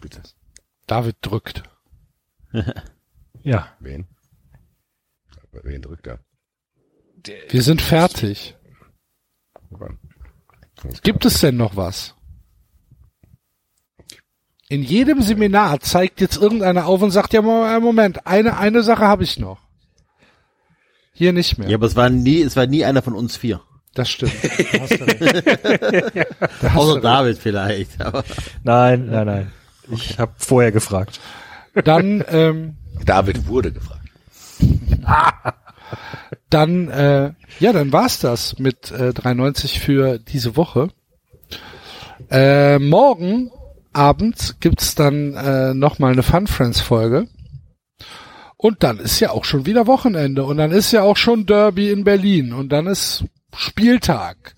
Bitte. 0.00 0.22
David 0.86 1.16
drückt. 1.20 1.62
Ja. 3.42 3.68
Wen? 3.80 4.06
Wen 5.62 5.82
drückt 5.82 6.06
er? 6.06 6.20
Wir 7.48 7.62
sind 7.62 7.82
fertig. 7.82 8.56
Gibt 11.02 11.24
es 11.24 11.40
denn 11.40 11.56
noch 11.56 11.76
was? 11.76 12.14
In 14.68 14.82
jedem 14.82 15.22
Seminar 15.22 15.80
zeigt 15.80 16.20
jetzt 16.20 16.36
irgendeiner 16.36 16.86
auf 16.86 17.00
und 17.00 17.10
sagt, 17.10 17.32
ja, 17.32 17.40
äh, 17.40 17.80
Moment, 17.80 18.26
eine, 18.26 18.58
eine 18.58 18.82
Sache 18.82 19.06
habe 19.06 19.24
ich 19.24 19.38
noch. 19.38 19.58
Hier 21.12 21.32
nicht 21.32 21.58
mehr. 21.58 21.68
Ja, 21.68 21.76
aber 21.76 21.86
es 21.86 21.96
war 21.96 22.10
nie, 22.10 22.42
es 22.42 22.54
war 22.54 22.66
nie 22.66 22.84
einer 22.84 23.02
von 23.02 23.14
uns 23.14 23.36
vier. 23.36 23.62
Das 23.94 24.10
stimmt. 24.10 24.32
Da 24.72 24.80
hast 24.80 25.00
du 25.00 25.04
recht. 25.04 25.46
Da 26.60 26.62
hast 26.62 26.62
du 26.62 26.78
Außer 26.78 26.94
recht. 26.94 27.04
David 27.04 27.38
vielleicht, 27.38 28.00
aber. 28.00 28.24
Nein, 28.62 29.06
nein, 29.06 29.26
nein. 29.26 29.52
Ich 29.90 30.18
habe 30.18 30.32
vorher 30.36 30.72
gefragt. 30.72 31.20
Dann, 31.84 32.24
ähm, 32.28 32.76
David 33.04 33.46
wurde 33.46 33.72
gefragt. 33.72 34.08
dann, 36.50 36.88
äh, 36.88 37.32
ja, 37.60 37.72
dann 37.72 37.92
war's 37.92 38.20
das 38.20 38.58
mit 38.58 38.90
äh, 38.90 39.12
93 39.12 39.80
für 39.80 40.18
diese 40.18 40.56
Woche. 40.56 40.88
Äh, 42.30 42.78
morgen 42.78 43.50
Abend 43.92 44.56
gibt's 44.60 44.94
dann 44.94 45.34
äh, 45.34 45.74
nochmal 45.74 46.12
eine 46.12 46.22
Fun 46.22 46.46
Friends 46.46 46.80
Folge. 46.80 47.28
Und 48.56 48.82
dann 48.82 48.98
ist 48.98 49.20
ja 49.20 49.30
auch 49.30 49.44
schon 49.44 49.66
wieder 49.66 49.86
Wochenende 49.86 50.44
und 50.44 50.56
dann 50.56 50.72
ist 50.72 50.90
ja 50.90 51.02
auch 51.02 51.16
schon 51.16 51.46
Derby 51.46 51.90
in 51.90 52.02
Berlin 52.02 52.52
und 52.52 52.70
dann 52.70 52.86
ist 52.88 53.24
Spieltag. 53.56 54.56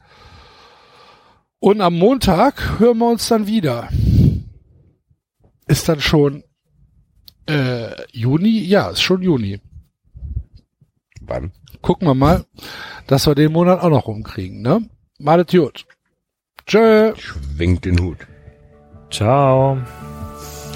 Und 1.59 1.83
am 1.83 1.95
Montag 1.99 2.79
hören 2.79 2.99
wir 2.99 3.11
uns 3.11 3.29
dann 3.29 3.47
wieder. 3.47 3.91
Ist 5.71 5.89
dann 5.89 6.01
schon 6.01 6.43
äh, 7.47 7.93
Juni? 8.11 8.59
Ja, 8.59 8.91
ist 8.91 9.03
schon 9.03 9.23
Juni. 9.23 9.61
Wann? 11.21 11.53
Gucken 11.81 12.09
wir 12.09 12.15
mal, 12.17 12.45
dass 13.07 13.29
wir 13.29 13.37
den 13.37 13.53
Monat 13.53 13.81
auch 13.81 13.89
noch 13.89 14.09
rumkriegen, 14.09 14.63
ne? 14.63 14.89
Malet 15.21 15.53
gut. 15.53 15.87
Tschö. 16.67 17.15
Schwingt 17.17 17.85
den 17.85 18.01
Hut. 18.01 18.19
Ciao. 19.13 19.79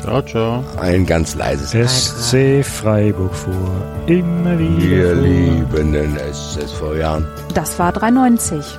Ciao, 0.00 0.22
ciao. 0.22 0.64
Ein 0.78 1.06
ganz 1.06 1.34
leises 1.34 1.72
SC 1.72 2.64
Freiburg 2.64 3.34
vor. 3.34 3.72
Immer 4.06 4.56
wieder. 4.60 4.78
Wir 4.78 5.14
lieben 5.16 5.92
den 5.92 6.16
SSV 6.18 6.94
Jahren. 6.96 7.26
Das 7.52 7.80
war 7.80 7.90
390. 7.90 8.78